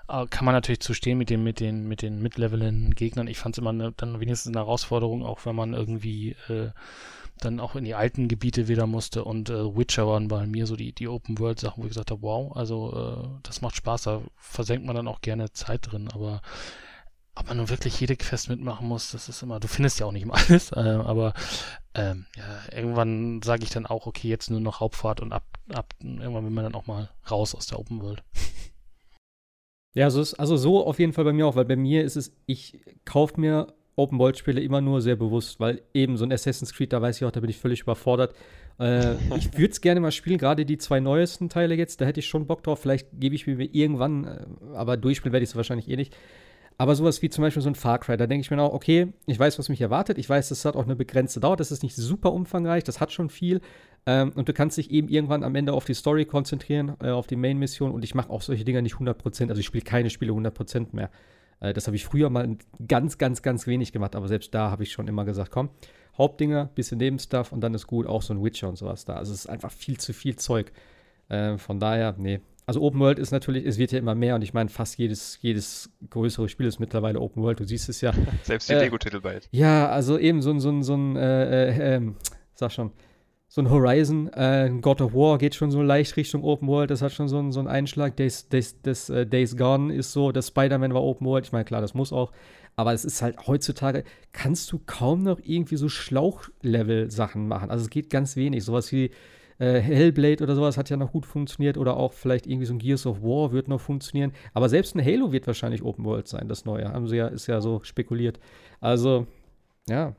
kann 0.07 0.45
man 0.45 0.53
natürlich 0.53 0.79
zu 0.79 0.93
stehen 0.93 1.17
mit 1.17 1.29
den 1.29 1.43
mit 1.43 1.59
den 1.59 1.87
mit 1.87 2.01
den 2.01 2.21
mitlevelnden 2.21 2.95
Gegnern. 2.95 3.27
Ich 3.27 3.37
fand 3.37 3.55
es 3.55 3.59
immer 3.59 3.71
eine, 3.71 3.91
dann 3.91 4.19
wenigstens 4.19 4.53
eine 4.55 4.65
Herausforderung, 4.65 5.25
auch 5.25 5.45
wenn 5.45 5.55
man 5.55 5.73
irgendwie 5.73 6.35
äh, 6.47 6.69
dann 7.39 7.59
auch 7.59 7.75
in 7.75 7.83
die 7.83 7.95
alten 7.95 8.27
Gebiete 8.27 8.67
wieder 8.67 8.87
musste 8.87 9.23
und 9.23 9.49
äh, 9.49 9.75
Witcher 9.75 10.07
waren 10.07 10.27
bei 10.27 10.45
mir 10.47 10.65
so 10.65 10.75
die, 10.75 10.93
die 10.93 11.07
Open 11.07 11.39
World 11.39 11.59
Sachen, 11.59 11.83
wo 11.83 11.85
ich 11.85 11.91
gesagt 11.91 12.11
habe, 12.11 12.21
wow, 12.21 12.55
also 12.55 12.93
äh, 12.95 13.39
das 13.43 13.61
macht 13.61 13.75
Spaß, 13.75 14.03
da 14.03 14.21
versenkt 14.35 14.85
man 14.85 14.95
dann 14.95 15.07
auch 15.07 15.21
gerne 15.21 15.51
Zeit 15.51 15.91
drin, 15.91 16.09
aber 16.13 16.41
ob 17.35 17.47
man 17.47 17.57
nun 17.57 17.69
wirklich 17.69 17.99
jede 17.99 18.15
Quest 18.15 18.49
mitmachen 18.49 18.87
muss, 18.87 19.11
das 19.11 19.29
ist 19.29 19.43
immer, 19.43 19.59
du 19.59 19.67
findest 19.67 19.99
ja 19.99 20.07
auch 20.07 20.11
nicht 20.11 20.23
immer 20.23 20.35
alles, 20.47 20.71
äh, 20.71 20.79
aber 20.79 21.33
ähm, 21.93 22.25
ja, 22.35 22.75
irgendwann 22.75 23.41
sage 23.43 23.63
ich 23.63 23.69
dann 23.69 23.85
auch, 23.85 24.07
okay, 24.07 24.27
jetzt 24.27 24.49
nur 24.49 24.59
noch 24.59 24.79
Hauptfahrt 24.79 25.19
und 25.19 25.31
ab, 25.31 25.43
ab 25.73 25.93
irgendwann 25.99 26.43
will 26.43 26.51
man 26.51 26.63
dann 26.63 26.75
auch 26.75 26.87
mal 26.87 27.09
raus 27.29 27.53
aus 27.53 27.67
der 27.67 27.79
Open 27.79 28.01
World. 28.01 28.23
Ja, 29.97 30.11
so 30.11 30.21
ist, 30.21 30.35
also 30.35 30.57
so 30.57 30.85
auf 30.85 30.99
jeden 30.99 31.11
Fall 31.11 31.23
bei 31.23 31.33
mir 31.33 31.47
auch, 31.47 31.55
weil 31.55 31.65
bei 31.65 31.75
mir 31.75 32.03
ist 32.03 32.17
es, 32.17 32.31
ich 32.45 32.79
kaufe 33.03 33.41
mir 33.41 33.73
Open 33.95 34.19
World 34.19 34.37
Spiele 34.37 34.61
immer 34.61 34.79
nur 34.79 35.01
sehr 35.01 35.15
bewusst, 35.15 35.59
weil 35.59 35.81
eben 35.91 36.17
so 36.17 36.23
ein 36.23 36.31
Assassin's 36.31 36.71
Creed, 36.71 36.93
da 36.93 37.01
weiß 37.01 37.17
ich 37.17 37.25
auch, 37.25 37.31
da 37.31 37.39
bin 37.39 37.49
ich 37.49 37.57
völlig 37.57 37.81
überfordert. 37.81 38.35
Äh, 38.79 39.15
ich 39.35 39.57
würde 39.57 39.71
es 39.71 39.81
gerne 39.81 39.99
mal 39.99 40.11
spielen, 40.11 40.37
gerade 40.37 40.67
die 40.67 40.77
zwei 40.77 40.99
neuesten 40.99 41.49
Teile 41.49 41.73
jetzt, 41.73 41.99
da 41.99 42.05
hätte 42.05 42.19
ich 42.19 42.27
schon 42.27 42.45
Bock 42.45 42.61
drauf. 42.61 42.79
Vielleicht 42.79 43.07
gebe 43.13 43.33
ich 43.33 43.47
mir 43.47 43.59
irgendwann, 43.59 44.25
äh, 44.25 44.45
aber 44.75 44.97
durchspielen 44.97 45.33
werde 45.33 45.43
ich 45.45 45.49
es 45.49 45.55
wahrscheinlich 45.55 45.89
eh 45.89 45.95
nicht. 45.95 46.15
Aber 46.77 46.93
sowas 46.93 47.23
wie 47.23 47.29
zum 47.31 47.41
Beispiel 47.41 47.63
so 47.63 47.69
ein 47.69 47.73
Far 47.73 47.97
Cry, 47.97 48.17
da 48.17 48.27
denke 48.27 48.41
ich 48.41 48.51
mir 48.51 48.61
auch, 48.61 48.73
okay, 48.73 49.13
ich 49.25 49.39
weiß, 49.39 49.57
was 49.57 49.67
mich 49.67 49.81
erwartet. 49.81 50.19
Ich 50.19 50.29
weiß, 50.29 50.49
das 50.49 50.63
hat 50.63 50.75
auch 50.75 50.83
eine 50.83 50.95
begrenzte 50.95 51.39
Dauer. 51.39 51.57
Das 51.57 51.71
ist 51.71 51.81
nicht 51.81 51.95
super 51.95 52.33
umfangreich, 52.33 52.83
das 52.83 53.01
hat 53.01 53.11
schon 53.11 53.31
viel. 53.31 53.61
Ähm, 54.07 54.31
und 54.35 54.47
du 54.47 54.53
kannst 54.53 54.77
dich 54.77 54.89
eben 54.89 55.09
irgendwann 55.09 55.43
am 55.43 55.53
Ende 55.53 55.73
auf 55.73 55.83
die 55.83 55.93
Story 55.93 56.25
konzentrieren, 56.25 56.95
äh, 57.03 57.09
auf 57.09 57.27
die 57.27 57.35
Main-Mission. 57.35 57.91
Und 57.91 58.05
ich 58.05 58.15
mache 58.15 58.29
auch 58.29 58.41
solche 58.41 58.63
Dinger 58.63 58.81
nicht 58.81 58.95
100%. 58.95 59.49
Also 59.49 59.59
ich 59.59 59.65
spiele 59.65 59.83
keine 59.83 60.09
Spiele 60.09 60.31
100% 60.31 60.95
mehr. 60.95 61.11
Äh, 61.59 61.73
das 61.73 61.87
habe 61.87 61.97
ich 61.97 62.05
früher 62.05 62.29
mal 62.29 62.57
ganz, 62.87 63.17
ganz, 63.17 63.41
ganz 63.41 63.67
wenig 63.67 63.91
gemacht. 63.91 64.15
Aber 64.15 64.29
selbst 64.29 64.53
da 64.55 64.71
habe 64.71 64.83
ich 64.83 64.93
schon 64.93 65.09
immer 65.09 65.25
gesagt, 65.25 65.51
komm, 65.51 65.69
Hauptdinger, 66.17 66.69
bisschen 66.73 66.99
Nebenstuff 66.99 67.51
und 67.51 67.59
dann 67.59 67.73
ist 67.73 67.85
gut. 67.85 68.07
Auch 68.07 68.21
so 68.21 68.33
ein 68.33 68.41
Witcher 68.41 68.69
und 68.69 68.77
sowas 68.77 69.03
da. 69.03 69.15
Also 69.17 69.33
es 69.33 69.41
ist 69.41 69.47
einfach 69.47 69.71
viel 69.71 69.97
zu 69.97 70.13
viel 70.13 70.37
Zeug. 70.37 70.71
Äh, 71.27 71.57
von 71.57 71.79
daher, 71.81 72.15
nee. 72.17 72.39
Also 72.65 72.81
Open 72.81 72.99
World 73.01 73.19
ist 73.19 73.31
natürlich, 73.31 73.65
es 73.65 73.77
wird 73.77 73.91
ja 73.91 73.99
immer 73.99 74.15
mehr 74.15 74.35
und 74.35 74.41
ich 74.41 74.53
meine, 74.53 74.69
fast 74.69 74.97
jedes, 74.97 75.37
jedes 75.41 75.89
größere 76.09 76.47
Spiel 76.49 76.65
ist 76.65 76.79
mittlerweile 76.79 77.19
Open 77.19 77.43
World. 77.43 77.59
Du 77.59 77.65
siehst 77.65 77.89
es 77.89 77.99
ja. 77.99 78.13
Selbst 78.43 78.69
die 78.69 78.73
Äh, 78.73 78.83
Lego-Titel 78.83 79.19
bald. 79.19 79.49
Ja, 79.51 79.89
also 79.89 80.17
eben 80.17 80.41
so 80.41 80.51
ein, 80.51 80.59
so 80.61 80.69
ein, 80.69 80.83
so 80.83 80.95
ein, 80.95 81.15
äh, 81.17 81.69
äh, 81.69 81.95
ähm, 81.95 82.15
sag 82.55 82.71
schon, 82.71 82.91
so 83.57 83.63
ein 83.63 83.71
Horizon, 83.71 84.31
äh, 84.33 84.71
God 84.81 85.01
of 85.01 85.15
War 85.15 85.39
geht 85.39 85.55
schon 85.55 85.71
so 85.71 85.81
leicht 85.81 86.15
Richtung 86.15 86.43
Open 86.43 86.67
World, 86.67 86.91
das 86.91 87.01
hat 87.01 87.11
schon 87.11 87.27
so 87.27 87.39
einen, 87.39 87.51
so 87.51 87.59
einen 87.59 87.67
Einschlag. 87.67 88.15
Days, 88.15 88.47
Days, 88.49 88.79
das, 88.83 89.09
äh, 89.09 89.25
Days 89.25 89.57
Gone 89.57 89.91
ist 89.91 90.13
so, 90.13 90.31
das 90.31 90.49
Spider-Man 90.49 90.93
war 90.93 91.01
Open 91.01 91.25
World, 91.25 91.47
ich 91.47 91.51
meine, 91.51 91.65
klar, 91.65 91.81
das 91.81 91.95
muss 91.95 92.13
auch. 92.13 92.31
Aber 92.75 92.93
es 92.93 93.03
ist 93.03 93.23
halt 93.23 93.47
heutzutage, 93.47 94.03
kannst 94.31 94.71
du 94.71 94.79
kaum 94.85 95.23
noch 95.23 95.39
irgendwie 95.43 95.75
so 95.75 95.89
Schlauchlevel-Sachen 95.89 97.47
machen. 97.47 97.71
Also 97.71 97.85
es 97.85 97.89
geht 97.89 98.11
ganz 98.11 98.35
wenig. 98.35 98.63
Sowas 98.63 98.91
wie 98.91 99.09
äh, 99.57 99.79
Hellblade 99.79 100.43
oder 100.43 100.53
sowas 100.53 100.77
hat 100.77 100.91
ja 100.91 100.97
noch 100.97 101.11
gut 101.11 101.25
funktioniert 101.25 101.79
oder 101.79 101.97
auch 101.97 102.13
vielleicht 102.13 102.45
irgendwie 102.45 102.67
so 102.67 102.75
ein 102.75 102.79
Gears 102.79 103.07
of 103.07 103.23
War 103.23 103.51
wird 103.53 103.69
noch 103.69 103.81
funktionieren. 103.81 104.33
Aber 104.53 104.69
selbst 104.69 104.95
ein 104.95 105.03
Halo 105.03 105.31
wird 105.31 105.47
wahrscheinlich 105.47 105.81
Open 105.81 106.05
World 106.05 106.27
sein, 106.27 106.47
das 106.47 106.65
neue. 106.65 106.93
Haben 106.93 107.07
sie 107.07 107.15
ja, 107.15 107.27
ist 107.29 107.47
ja 107.47 107.59
so 107.59 107.81
spekuliert. 107.81 108.39
Also, 108.81 109.25
ja, 109.89 110.13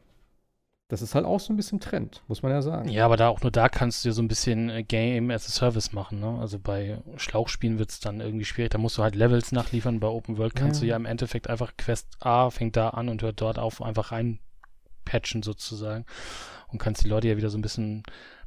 das 0.89 1.03
ist 1.03 1.15
halt 1.15 1.27
auch 1.27 1.39
so 1.39 1.53
ein 1.53 1.57
bisschen 1.57 1.81
Trend, 1.81 2.23
muss 2.29 2.43
man 2.43 2.51
ja 2.51 2.63
sagen. 2.63 2.89
Ja, 2.89 3.05
aber 3.05 3.19
da 3.19 3.29
auch 3.29 3.43
nur 3.43 3.51
da 3.51 3.69
kannst 3.69 4.05
du 4.05 4.09
ja 4.09 4.13
so 4.15 4.23
ein 4.23 4.29
bisschen 4.29 4.71
äh, 4.71 4.83
Game 4.83 5.31
as 5.31 5.47
a 5.47 5.51
Service 5.51 5.93
machen. 5.93 6.19
Ne? 6.19 6.39
Also 6.41 6.59
bei 6.59 7.03
Schlauchspielen 7.17 7.79
wird 7.79 7.91
es 7.91 8.01
dann 8.01 8.21
irgendwie 8.21 8.47
schwierig. 8.47 8.71
Da 8.71 8.79
musst 8.79 8.97
du 8.97 9.03
halt 9.03 9.15
Levels 9.15 9.53
nachliefern. 9.53 10.01
Bei 10.01 10.09
Open 10.09 10.39
World 10.39 10.57
kannst 10.57 10.81
ja. 10.81 10.87
du 10.87 10.91
ja 10.91 10.97
im 10.97 11.05
Endeffekt 11.05 11.51
einfach 11.51 11.77
Quest 11.77 12.09
A 12.21 12.49
fängt 12.49 12.77
da 12.77 12.89
an 12.89 13.11
und 13.11 13.21
hört 13.21 13.43
dort 13.43 13.59
auf, 13.59 13.83
einfach 13.83 14.13
reinpatchen 14.13 15.43
sozusagen. 15.43 16.07
Und 16.69 16.79
kannst 16.79 17.05
die 17.05 17.09
Leute 17.09 17.29
ja 17.29 17.37
wieder 17.37 17.51
so 17.51 17.59
ein 17.59 17.63
bisschen 17.63 18.03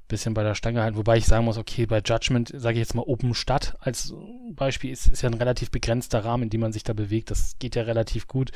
bisschen 0.07 0.33
bei 0.33 0.43
der 0.43 0.55
Stange 0.55 0.81
halten, 0.81 0.97
wobei 0.97 1.15
ich 1.15 1.25
sagen 1.25 1.45
muss, 1.45 1.57
okay, 1.57 1.85
bei 1.85 2.01
Judgment, 2.03 2.51
sage 2.53 2.73
ich 2.73 2.79
jetzt 2.79 2.95
mal 2.95 3.03
Open 3.03 3.33
Stadt 3.33 3.77
als 3.79 4.13
Beispiel, 4.49 4.91
ist, 4.91 5.07
ist 5.07 5.21
ja 5.21 5.29
ein 5.29 5.35
relativ 5.35 5.71
begrenzter 5.71 6.25
Rahmen, 6.25 6.43
in 6.43 6.49
dem 6.49 6.59
man 6.59 6.73
sich 6.73 6.83
da 6.83 6.91
bewegt. 6.91 7.31
Das 7.31 7.55
geht 7.59 7.77
ja 7.77 7.83
relativ 7.83 8.27
gut. 8.27 8.51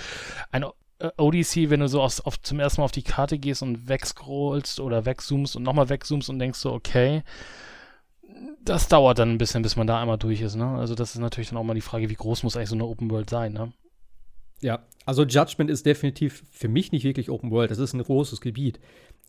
Ein 0.52 0.66
äh, 1.00 1.10
Odyssey, 1.18 1.70
wenn 1.70 1.80
du 1.80 1.88
so 1.88 2.02
aus, 2.02 2.22
auf, 2.22 2.42
zum 2.42 2.60
ersten 2.60 2.82
Mal 2.82 2.86
auf 2.86 2.92
die 2.92 3.04
Karte 3.04 3.38
gehst 3.38 3.62
und 3.62 3.88
wegscrollst 3.88 4.80
oder 4.80 5.06
wegzoomst 5.06 5.56
und 5.56 5.64
nochmal 5.64 5.90
wegzoomst 5.90 6.30
und 6.30 6.40
denkst 6.40 6.60
so, 6.60 6.74
okay, 6.74 7.24
das 8.64 8.88
dauert 8.88 9.20
dann 9.20 9.32
ein 9.32 9.38
bisschen, 9.38 9.62
bis 9.62 9.76
man 9.76 9.88
da 9.88 10.02
einmal 10.02 10.18
durch 10.18 10.42
ist, 10.42 10.56
ne? 10.56 10.68
Also 10.68 10.96
das 10.96 11.14
ist 11.14 11.22
natürlich 11.22 11.50
dann 11.50 11.58
auch 11.58 11.64
mal 11.64 11.76
die 11.76 11.82
Frage, 11.82 12.10
wie 12.10 12.16
groß 12.16 12.44
muss 12.44 12.58
eigentlich 12.58 12.70
so 12.70 12.76
eine 12.76 12.86
Open 12.86 13.10
World 13.12 13.30
sein, 13.30 13.54
ne? 13.54 13.72
Ja, 14.62 14.80
also 15.06 15.24
Judgment 15.24 15.70
ist 15.70 15.86
definitiv 15.86 16.44
für 16.50 16.68
mich 16.68 16.92
nicht 16.92 17.04
wirklich 17.04 17.30
Open 17.30 17.52
World, 17.52 17.72
das 17.72 17.78
ist 17.78 17.94
ein 17.94 18.02
großes 18.02 18.42
Gebiet. 18.42 18.80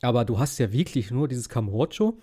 Aber 0.03 0.25
du 0.25 0.39
hast 0.39 0.59
ja 0.59 0.73
wirklich 0.73 1.11
nur 1.11 1.29
dieses 1.29 1.49
Kamurocho. 1.49 2.19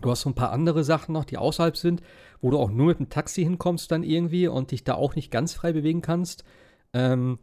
Du 0.00 0.10
hast 0.10 0.22
so 0.22 0.30
ein 0.30 0.34
paar 0.34 0.52
andere 0.52 0.84
Sachen 0.84 1.12
noch, 1.12 1.24
die 1.24 1.38
außerhalb 1.38 1.76
sind, 1.76 2.02
wo 2.40 2.50
du 2.50 2.58
auch 2.58 2.70
nur 2.70 2.86
mit 2.86 2.98
dem 3.00 3.08
Taxi 3.08 3.42
hinkommst 3.42 3.90
dann 3.90 4.04
irgendwie 4.04 4.46
und 4.46 4.70
dich 4.70 4.84
da 4.84 4.94
auch 4.94 5.16
nicht 5.16 5.30
ganz 5.30 5.54
frei 5.54 5.72
bewegen 5.72 6.02
kannst. 6.02 6.44
Ähm, 6.92 7.38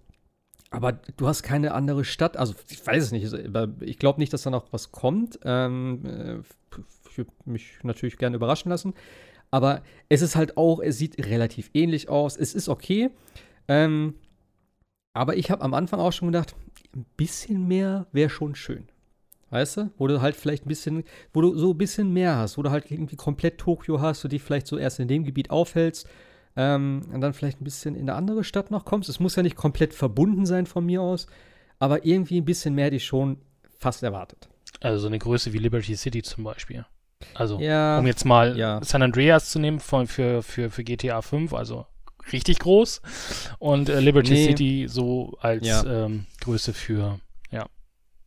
aber 0.75 0.93
du 0.93 1.27
hast 1.27 1.43
keine 1.43 1.73
andere 1.73 2.03
Stadt, 2.03 2.37
also 2.37 2.53
ich 2.69 2.85
weiß 2.85 3.03
es 3.03 3.11
nicht, 3.11 3.33
ich 3.81 3.99
glaube 3.99 4.19
nicht, 4.19 4.33
dass 4.33 4.43
da 4.43 4.49
noch 4.49 4.71
was 4.71 4.91
kommt. 4.91 5.39
Ähm, 5.43 6.05
äh, 6.05 6.79
ich 7.09 7.17
würde 7.17 7.31
mich 7.45 7.77
natürlich 7.83 8.17
gerne 8.17 8.35
überraschen 8.35 8.69
lassen. 8.69 8.93
Aber 9.51 9.81
es 10.09 10.21
ist 10.21 10.35
halt 10.35 10.57
auch, 10.57 10.81
es 10.81 10.97
sieht 10.97 11.17
relativ 11.25 11.69
ähnlich 11.73 12.09
aus. 12.09 12.35
Es 12.35 12.53
ist 12.53 12.67
okay. 12.67 13.09
Ähm, 13.67 14.15
aber 15.13 15.37
ich 15.37 15.49
habe 15.49 15.63
am 15.63 15.73
Anfang 15.73 15.99
auch 15.99 16.11
schon 16.11 16.27
gedacht, 16.27 16.55
ein 16.93 17.05
bisschen 17.15 17.67
mehr 17.67 18.07
wäre 18.11 18.29
schon 18.29 18.55
schön. 18.55 18.89
Weißt 19.51 19.77
du? 19.77 19.91
Wo 19.97 20.07
du 20.07 20.21
halt 20.21 20.35
vielleicht 20.35 20.65
ein 20.65 20.69
bisschen, 20.69 21.03
wo 21.31 21.41
du 21.41 21.57
so 21.57 21.71
ein 21.71 21.77
bisschen 21.77 22.11
mehr 22.11 22.35
hast, 22.35 22.57
wo 22.57 22.63
du 22.63 22.71
halt 22.71 22.91
irgendwie 22.91 23.15
komplett 23.15 23.57
Tokio 23.59 24.01
hast, 24.01 24.23
du 24.23 24.27
dich 24.27 24.41
vielleicht 24.41 24.67
so 24.67 24.77
erst 24.77 24.99
in 24.99 25.07
dem 25.07 25.23
Gebiet 25.23 25.51
aufhältst 25.51 26.07
ähm, 26.55 27.01
und 27.11 27.21
dann 27.21 27.33
vielleicht 27.33 27.61
ein 27.61 27.63
bisschen 27.63 27.95
in 27.95 28.09
eine 28.09 28.15
andere 28.15 28.43
Stadt 28.43 28.71
noch 28.71 28.85
kommst. 28.85 29.09
Es 29.09 29.19
muss 29.19 29.35
ja 29.35 29.43
nicht 29.43 29.55
komplett 29.55 29.93
verbunden 29.93 30.45
sein 30.45 30.65
von 30.65 30.85
mir 30.85 31.01
aus, 31.01 31.27
aber 31.79 32.05
irgendwie 32.05 32.39
ein 32.39 32.45
bisschen 32.45 32.75
mehr 32.75 32.85
hätte 32.85 32.97
ich 32.97 33.05
schon 33.05 33.37
fast 33.77 34.03
erwartet. 34.03 34.49
Also 34.81 34.99
so 34.99 35.07
eine 35.07 35.19
Größe 35.19 35.53
wie 35.53 35.57
Liberty 35.57 35.95
City 35.95 36.21
zum 36.21 36.43
Beispiel. 36.43 36.85
Also, 37.33 37.59
ja, 37.59 37.99
um 37.99 38.07
jetzt 38.07 38.25
mal 38.25 38.57
ja. 38.57 38.83
San 38.83 39.01
Andreas 39.01 39.49
zu 39.49 39.59
nehmen 39.59 39.79
von, 39.79 40.05
für, 40.05 40.43
für, 40.43 40.69
für 40.69 40.83
GTA 40.83 41.21
5, 41.21 41.53
also 41.53 41.85
richtig 42.31 42.59
groß. 42.59 43.01
Und 43.59 43.89
äh, 43.89 43.99
Liberty 43.99 44.33
nee. 44.33 44.45
City 44.45 44.85
so 44.87 45.35
als 45.39 45.65
ja. 45.65 46.05
ähm, 46.05 46.25
Größe 46.41 46.73
für 46.73 47.19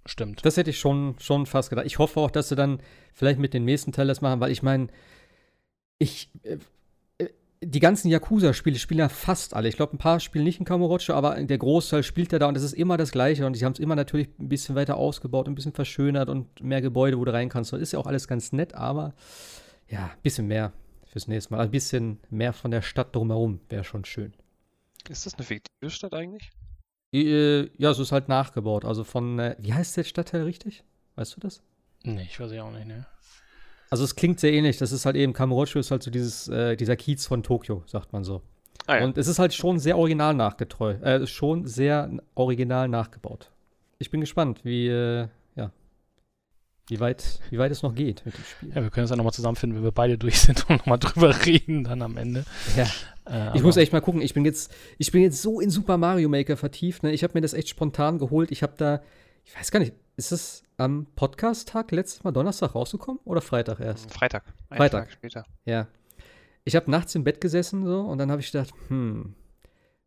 Stimmt. 0.09 0.45
Das 0.47 0.57
hätte 0.57 0.71
ich 0.71 0.79
schon, 0.79 1.17
schon 1.21 1.45
fast 1.45 1.69
gedacht. 1.69 1.85
Ich 1.85 1.99
hoffe 1.99 2.21
auch, 2.21 2.31
dass 2.31 2.49
sie 2.49 2.57
dann 2.57 2.81
vielleicht 3.13 3.39
mit 3.39 3.53
dem 3.53 3.67
nächsten 3.67 3.93
Teil 3.93 4.07
das 4.07 4.23
machen, 4.23 4.41
weil 4.41 4.51
ich 4.51 4.63
meine, 4.63 4.89
ich. 5.99 6.31
Die 7.61 7.81
ganzen 7.81 8.09
Yakuza-Spiele 8.09 8.79
spielen 8.79 9.00
ja 9.00 9.09
fast 9.09 9.55
alle. 9.55 9.69
Ich 9.69 9.77
glaube, 9.77 9.97
ein 9.97 9.99
paar 9.99 10.21
spielen 10.21 10.45
nicht 10.45 10.61
in 10.61 10.65
Kamurocho, 10.65 11.12
aber 11.12 11.43
der 11.43 11.59
Großteil 11.59 12.05
spielt 12.05 12.31
ja 12.31 12.38
da 12.38 12.47
und 12.47 12.57
es 12.57 12.62
ist 12.62 12.73
immer 12.73 12.97
das 12.97 13.11
Gleiche. 13.11 13.47
Und 13.47 13.55
sie 13.55 13.65
haben 13.65 13.73
es 13.73 13.81
immer 13.81 13.97
natürlich 13.97 14.29
ein 14.38 14.49
bisschen 14.49 14.77
weiter 14.77 14.97
ausgebaut, 14.97 15.49
ein 15.49 15.57
bisschen 15.57 15.73
verschönert 15.73 16.29
und 16.29 16.62
mehr 16.62 16.81
Gebäude, 16.81 17.19
wo 17.19 17.25
du 17.25 17.33
rein 17.33 17.49
kannst. 17.49 17.73
Das 17.73 17.81
ist 17.81 17.93
ja 17.93 17.99
auch 17.99 18.07
alles 18.07 18.29
ganz 18.29 18.53
nett, 18.53 18.75
aber 18.75 19.12
ja, 19.88 20.05
ein 20.05 20.23
bisschen 20.23 20.47
mehr 20.47 20.73
fürs 21.07 21.27
nächste 21.27 21.53
Mal. 21.53 21.61
Ein 21.61 21.71
bisschen 21.71 22.21
mehr 22.31 22.53
von 22.53 22.71
der 22.71 22.83
Stadt 22.83 23.14
drumherum 23.16 23.61
wäre 23.68 23.83
schon 23.85 24.05
schön. 24.05 24.35
Ist 25.09 25.27
das 25.27 25.35
eine 25.35 25.44
fiktive 25.44 25.90
Stadt 25.90 26.14
eigentlich? 26.14 26.51
Äh, 27.12 27.71
ja, 27.77 27.90
es 27.90 27.99
ist 27.99 28.12
halt 28.12 28.29
nachgebaut. 28.29 28.85
Also 28.85 29.05
von, 29.05 29.38
äh, 29.38 29.57
wie 29.59 29.73
heißt 29.73 29.97
der 29.97 30.05
Stadtteil 30.05 30.42
richtig? 30.42 30.85
Weißt 31.16 31.35
du 31.37 31.40
das? 31.40 31.62
Nee, 32.05 32.23
ich 32.23 32.38
weiß 32.38 32.53
ja 32.53 32.62
auch 32.62 32.71
nicht, 32.71 32.87
ne? 32.87 33.07
Also 33.90 34.05
es 34.05 34.16
klingt 34.16 34.40
sehr 34.40 34.53
ähnlich. 34.53 34.77
Das 34.79 34.92
ist 34.92 35.07
halt 35.07 35.16
eben, 35.16 35.33
Kamurocho 35.33 35.79
ist 35.79 35.90
halt 35.90 36.03
so 36.03 36.11
dieses, 36.11 36.48
äh, 36.48 36.77
dieser 36.77 36.96
Kiez 36.96 37.27
von 37.27 37.42
Tokio, 37.42 37.83
sagt 37.87 38.12
man 38.12 38.24
so. 38.24 38.42
Ah, 38.87 38.98
ja. 38.98 39.05
Und 39.05 39.18
es 39.18 39.29
ist 39.29 39.38
halt 39.38 39.53
schon 39.53 39.79
sehr 39.79 39.98
original 39.98 40.35
nachgetreu, 40.35 40.92
äh, 40.94 41.27
schon 41.27 41.66
sehr 41.66 42.11
original 42.35 42.88
nachgebaut. 42.88 43.51
Ich 43.98 44.11
bin 44.11 44.20
gespannt, 44.20 44.64
wie, 44.64 44.88
äh, 44.88 45.29
ja, 45.57 45.72
wie 46.88 47.01
weit, 47.01 47.40
wie 47.51 47.59
weit 47.59 47.70
es 47.70 47.83
noch 47.83 47.94
geht 47.94 48.24
mit 48.24 48.35
dem 48.35 48.44
Spiel. 48.44 48.70
Ja, 48.74 48.83
wir 48.83 48.90
können 48.90 49.05
es 49.05 49.11
ja 49.11 49.16
nochmal 49.16 49.35
zusammenfinden, 49.35 49.77
wenn 49.77 49.85
wir 49.85 49.92
beide 49.92 50.16
durch 50.16 50.40
sind 50.40 50.64
und 50.70 50.79
nochmal 50.79 50.98
drüber 50.98 51.35
reden 51.44 51.85
dann 51.85 52.01
am 52.01 52.16
Ende. 52.16 52.44
Ja. 52.77 52.87
Äh, 53.29 53.57
ich 53.57 53.62
muss 53.62 53.77
echt 53.77 53.92
mal 53.92 54.01
gucken. 54.01 54.22
Ich 54.22 54.33
bin 54.33 54.44
jetzt, 54.44 54.72
ich 54.96 55.12
bin 55.12 55.22
jetzt 55.22 55.42
so 55.42 55.61
in 55.61 55.70
Super 55.70 55.98
Mario 55.98 56.29
Maker 56.29 56.57
vertieft. 56.57 57.03
Ne? 57.03 57.12
Ich 57.12 57.22
habe 57.22 57.35
mir 57.35 57.42
das 57.42 57.53
echt 57.53 57.68
spontan 57.68 58.18
geholt. 58.18 58.51
Ich 58.51 58.62
habe 58.62 58.72
da, 58.77 59.03
ich 59.44 59.55
weiß 59.55 59.70
gar 59.70 59.81
nicht, 59.81 59.92
ist 60.18 60.33
es 60.33 60.64
am 60.76 61.07
Podcast-Tag 61.14 61.92
letztes 61.92 62.24
Mal 62.24 62.33
Donnerstag 62.33 62.74
rausgekommen 62.74 63.20
oder 63.24 63.40
Freitag 63.40 63.78
erst? 63.78 64.12
Freitag. 64.12 64.42
Freitag. 64.68 65.04
Tag 65.04 65.12
später. 65.12 65.44
Ja. 65.64 65.87
Ich 66.64 66.74
habe 66.74 66.90
nachts 66.90 67.14
im 67.14 67.22
Bett 67.22 67.40
gesessen 67.40 67.87
so 67.87 68.00
und 68.00 68.18
dann 68.18 68.33
habe 68.33 68.40
ich 68.40 68.50
gedacht, 68.50 68.70
hm, 68.88 69.37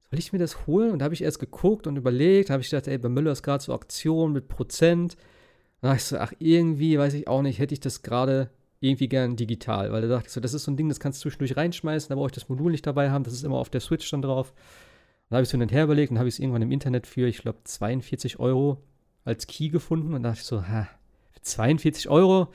soll 0.10 0.20
ich 0.20 0.34
mir 0.34 0.40
das 0.40 0.68
holen? 0.68 0.92
Und 0.92 1.00
da 1.00 1.06
habe 1.06 1.14
ich 1.14 1.24
erst 1.24 1.40
geguckt 1.40 1.88
und 1.88 1.96
überlegt. 1.96 2.50
Habe 2.50 2.62
ich 2.62 2.70
gedacht, 2.70 2.90
ey, 2.90 2.98
bei 2.98 3.08
Müller 3.08 3.32
ist 3.32 3.42
gerade 3.42 3.64
so 3.64 3.74
Aktion 3.74 4.34
mit 4.34 4.50
Prozent. 4.50 5.16
Dann 5.80 5.92
dachte 5.92 6.02
ich 6.02 6.04
so, 6.04 6.18
ach, 6.18 6.34
irgendwie, 6.40 7.00
weiß 7.00 7.14
ich 7.14 7.30
auch 7.30 7.42
nicht, 7.42 7.60
hätte 7.60 7.74
ich 7.74 7.80
das 7.80 8.02
gerade 8.02 8.50
irgendwie 8.82 9.08
gern 9.08 9.38
digital, 9.38 9.94
weil 9.94 10.02
da 10.02 10.08
dachte 10.10 10.28
ich 10.28 10.34
so, 10.34 10.42
das 10.42 10.54
ist 10.54 10.66
so 10.66 10.72
ein 10.72 10.78
Ding, 10.78 10.90
das 10.90 11.00
kannst 11.00 11.20
du 11.20 11.30
zwischendurch 11.30 11.56
reinschmeißen, 11.56 12.10
da 12.10 12.16
brauche 12.16 12.28
ich 12.28 12.32
das 12.34 12.50
Modul 12.50 12.72
nicht 12.72 12.86
dabei 12.86 13.12
haben, 13.12 13.24
das 13.24 13.34
ist 13.34 13.44
immer 13.44 13.58
auf 13.58 13.70
der 13.70 13.80
Switch 13.80 14.10
dann 14.10 14.24
drauf. 14.24 14.54
Dann 15.30 15.38
habe 15.38 15.44
ich 15.44 15.48
es 15.48 15.52
so 15.52 15.56
hin 15.56 15.62
und 15.62 15.72
her 15.72 15.84
überlegt 15.84 16.12
und 16.12 16.18
habe 16.18 16.28
ich 16.28 16.36
es 16.36 16.40
irgendwann 16.40 16.64
im 16.64 16.72
Internet 16.72 17.06
für, 17.06 17.28
ich 17.28 17.38
glaube, 17.38 17.60
42 17.64 18.40
Euro 18.40 18.82
als 19.24 19.48
Key 19.48 19.70
gefunden 19.70 20.14
und 20.14 20.24
dachte 20.24 20.40
ich 20.40 20.46
so, 20.46 20.68
ha, 20.68 20.88
für 21.32 21.42
42 21.42 22.10
Euro, 22.10 22.50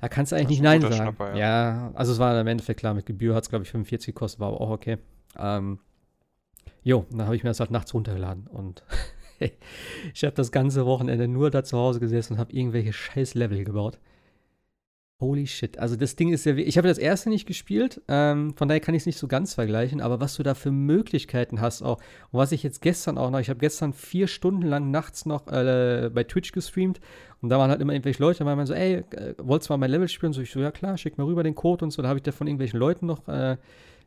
da 0.00 0.08
kannst 0.08 0.32
du 0.32 0.36
eigentlich 0.36 0.60
nicht 0.60 0.62
Nein 0.62 0.80
sagen. 0.80 0.94
Schnapper, 0.94 1.34
ja. 1.34 1.38
ja. 1.38 1.92
also 1.94 2.12
es 2.12 2.18
war 2.18 2.38
im 2.40 2.46
Endeffekt 2.46 2.80
klar, 2.80 2.94
mit 2.94 3.06
Gebühr 3.06 3.34
hat 3.34 3.44
es, 3.44 3.50
glaube 3.50 3.64
ich, 3.64 3.70
45 3.70 4.14
gekostet, 4.14 4.40
war 4.40 4.48
aber 4.48 4.60
auch 4.60 4.70
okay. 4.70 4.98
Ähm, 5.38 5.78
jo, 6.82 7.06
dann 7.10 7.22
habe 7.22 7.36
ich 7.36 7.42
mir 7.42 7.50
das 7.50 7.60
halt 7.60 7.70
nachts 7.70 7.94
runtergeladen 7.94 8.46
und 8.46 8.82
ich 10.14 10.24
habe 10.24 10.34
das 10.34 10.52
ganze 10.52 10.86
Wochenende 10.86 11.28
nur 11.28 11.50
da 11.50 11.64
zu 11.64 11.76
Hause 11.76 12.00
gesessen 12.00 12.34
und 12.34 12.38
habe 12.38 12.52
irgendwelche 12.52 12.92
scheiß 12.92 13.34
Level 13.34 13.64
gebaut. 13.64 13.98
Holy 15.20 15.46
shit. 15.46 15.78
Also 15.78 15.96
das 15.96 16.16
Ding 16.16 16.32
ist 16.32 16.46
ja, 16.46 16.54
ich 16.56 16.78
habe 16.78 16.88
das 16.88 16.96
erste 16.96 17.28
nicht 17.28 17.46
gespielt, 17.46 18.00
ähm, 18.08 18.54
von 18.56 18.68
daher 18.68 18.80
kann 18.80 18.94
ich 18.94 19.02
es 19.02 19.06
nicht 19.06 19.18
so 19.18 19.28
ganz 19.28 19.52
vergleichen, 19.52 20.00
aber 20.00 20.18
was 20.18 20.34
du 20.36 20.42
da 20.42 20.54
für 20.54 20.70
Möglichkeiten 20.70 21.60
hast 21.60 21.82
auch, 21.82 21.98
und 22.30 22.38
was 22.38 22.52
ich 22.52 22.62
jetzt 22.62 22.80
gestern 22.80 23.18
auch 23.18 23.30
noch, 23.30 23.38
ich 23.38 23.50
habe 23.50 23.60
gestern 23.60 23.92
vier 23.92 24.28
Stunden 24.28 24.62
lang 24.62 24.90
nachts 24.90 25.26
noch 25.26 25.46
äh, 25.48 26.10
bei 26.12 26.24
Twitch 26.24 26.52
gestreamt 26.52 27.00
und 27.42 27.50
da 27.50 27.58
waren 27.58 27.70
halt 27.70 27.82
immer 27.82 27.92
irgendwelche 27.92 28.22
Leute, 28.22 28.38
da 28.40 28.46
waren 28.46 28.64
so, 28.64 28.72
ey, 28.72 29.04
äh, 29.10 29.34
wolltest 29.36 29.68
du 29.68 29.74
mal 29.74 29.78
mein 29.78 29.90
Level 29.90 30.08
spielen? 30.08 30.32
So, 30.32 30.40
ich 30.40 30.50
so, 30.50 30.60
ja 30.60 30.70
klar, 30.70 30.96
schick 30.96 31.18
mal 31.18 31.24
rüber 31.24 31.42
den 31.42 31.54
Code 31.54 31.84
und 31.84 31.90
so, 31.90 32.00
da 32.00 32.08
habe 32.08 32.18
ich 32.18 32.22
da 32.22 32.32
von 32.32 32.46
irgendwelchen 32.46 32.78
Leuten 32.78 33.04
noch 33.04 33.28
äh, 33.28 33.58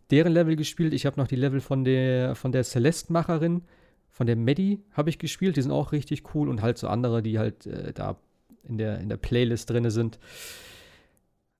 deren 0.09 0.33
Level 0.33 0.55
gespielt. 0.55 0.93
Ich 0.93 1.05
habe 1.05 1.19
noch 1.19 1.27
die 1.27 1.35
Level 1.35 1.61
von 1.61 1.83
der, 1.83 2.35
von 2.35 2.51
der 2.51 2.63
Celeste-Macherin, 2.63 3.61
von 4.09 4.27
der 4.27 4.35
Medi 4.35 4.81
habe 4.93 5.09
ich 5.09 5.19
gespielt, 5.19 5.57
die 5.57 5.61
sind 5.61 5.71
auch 5.71 5.91
richtig 5.91 6.35
cool 6.35 6.49
und 6.49 6.61
halt 6.63 6.77
so 6.77 6.87
andere, 6.87 7.21
die 7.21 7.37
halt 7.37 7.67
äh, 7.67 7.93
da 7.93 8.17
in 8.67 8.77
der, 8.77 8.99
in 8.99 9.09
der 9.09 9.17
Playlist 9.17 9.69
drin 9.69 9.89
sind. 9.89 10.19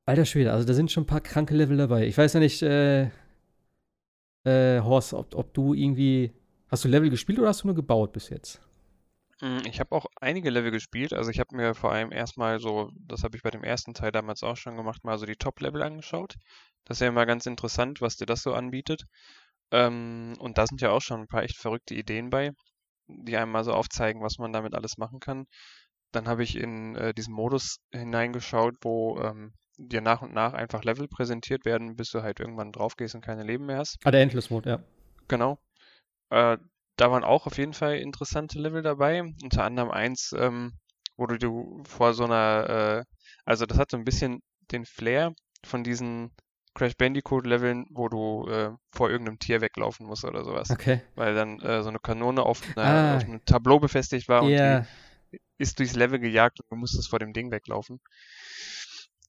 Alter 0.06 0.26
Schwede, 0.26 0.52
also 0.52 0.66
da 0.66 0.74
sind 0.74 0.92
schon 0.92 1.04
ein 1.04 1.08
paar 1.08 1.22
kranke 1.22 1.56
Level 1.56 1.78
dabei. 1.78 2.06
Ich 2.06 2.18
weiß 2.18 2.34
ja 2.34 2.39
nicht, 2.39 2.62
äh, 2.62 3.10
äh, 4.44 4.82
Horst, 4.82 5.13
ob, 5.13 5.36
ob 5.36 5.54
du 5.54 5.74
irgendwie. 5.74 6.34
Hast 6.68 6.84
du 6.84 6.89
Level 6.89 7.10
gespielt 7.10 7.39
oder 7.39 7.50
hast 7.50 7.63
du 7.63 7.68
nur 7.68 7.76
gebaut 7.76 8.13
bis 8.13 8.30
jetzt? 8.30 8.60
Hm, 9.39 9.62
ich 9.66 9.80
habe 9.80 9.96
auch 9.96 10.08
einige 10.20 10.50
Level 10.50 10.72
gespielt. 10.72 11.13
Also 11.13 11.30
ich 11.30 11.39
habe 11.39 11.56
mir 11.56 11.76
vor 11.76 11.92
allem 11.92 12.12
erstmal 12.12 12.60
so, 12.60 12.89
das 12.96 13.24
habe 13.24 13.38
ich 13.38 13.44
bei 13.44 13.52
dem 13.52 13.63
ersten 13.63 13.94
Teil 13.94 14.12
damals 14.12 14.42
auch 14.44 14.58
schon 14.58 14.76
gemacht, 14.76 15.04
mal 15.04 15.18
so 15.18 15.26
die 15.26 15.36
Top-Level 15.36 15.84
angeschaut. 15.84 16.36
Das 16.86 16.98
ist 16.98 17.02
ja 17.02 17.08
immer 17.08 17.26
ganz 17.26 17.46
interessant, 17.46 18.02
was 18.02 18.18
dir 18.18 18.26
das 18.26 18.42
so 18.42 18.54
anbietet. 18.54 19.04
Ähm, 19.72 20.34
und 20.39 20.58
da 20.58 20.68
sind 20.68 20.82
ja 20.82 20.92
auch 20.92 21.02
schon 21.02 21.22
ein 21.22 21.28
paar 21.28 21.44
echt 21.44 21.58
verrückte 21.58 21.96
Ideen 21.96 22.30
bei, 22.30 22.52
die 23.08 23.38
einem 23.38 23.52
mal 23.52 23.63
so 23.63 23.74
aufzeigen, 23.74 24.22
was 24.22 24.38
man 24.39 24.54
damit 24.54 24.76
alles 24.76 24.98
machen 24.98 25.20
kann. 25.20 25.46
Dann 26.12 26.28
habe 26.28 26.44
ich 26.44 26.58
in 26.58 26.96
äh, 26.96 27.13
diesen 27.13 27.34
Modus 27.34 27.78
hineingeschaut, 27.92 28.76
wo 28.82 29.20
ähm, 29.22 29.54
dir 29.77 30.01
nach 30.01 30.21
und 30.21 30.33
nach 30.33 30.53
einfach 30.53 30.83
Level 30.83 31.07
präsentiert 31.07 31.65
werden, 31.65 31.95
bis 31.95 32.12
du 32.12 32.21
halt 32.21 32.39
irgendwann 32.39 32.71
drauf 32.71 32.95
gehst 32.95 33.15
und 33.15 33.21
keine 33.21 33.43
Leben 33.43 33.65
mehr 33.65 33.77
hast. 33.77 33.97
Ah, 34.03 34.12
der 34.12 34.21
Endless 34.21 34.49
Mode, 34.49 34.69
ja. 34.69 34.79
Genau. 35.27 35.59
Äh, 36.29 36.57
da 36.95 37.12
waren 37.12 37.23
auch 37.23 37.47
auf 37.47 37.57
jeden 37.57 37.73
Fall 37.73 37.97
interessante 37.97 38.59
Level 38.59 38.81
dabei. 38.83 39.21
Unter 39.41 39.63
anderem 39.63 39.89
eins, 39.91 40.33
ähm, 40.38 40.73
wo 41.17 41.25
du, 41.25 41.38
du 41.38 41.83
vor 41.88 42.13
so 42.13 42.25
einer, 42.25 42.69
äh, 42.99 43.03
also 43.45 43.65
das 43.65 43.77
hat 43.77 43.91
so 43.91 43.97
ein 43.97 44.05
bisschen 44.05 44.41
den 44.71 44.86
Flair 44.86 45.33
von 45.65 45.83
diesen 45.83 46.31
Crash 46.75 46.95
Bandicoot 46.97 47.45
Leveln, 47.45 47.86
wo 47.91 48.09
du 48.09 48.47
äh, 48.47 48.71
vor 48.91 49.09
irgendeinem 49.09 49.38
Tier 49.39 49.62
weglaufen 49.62 50.07
musst 50.07 50.23
oder 50.25 50.43
sowas. 50.43 50.69
Okay. 50.71 51.01
Weil 51.15 51.36
dann 51.36 51.59
äh, 51.62 51.83
so 51.83 51.89
eine 51.89 51.99
Kanone 51.99 52.43
auf, 52.43 52.62
einer, 52.75 52.86
Ah. 52.88 53.15
auf 53.17 53.23
einem 53.23 53.43
Tableau 53.45 53.79
befestigt 53.79 54.27
war 54.27 54.43
und 54.43 54.51
Ja, 54.51 54.81
die 55.31 55.39
ist 55.57 55.79
durchs 55.79 55.95
Level 55.95 56.19
gejagt 56.19 56.59
und 56.59 56.71
du 56.71 56.75
musstest 56.75 57.09
vor 57.09 57.19
dem 57.19 57.33
Ding 57.33 57.51
weglaufen. 57.51 57.99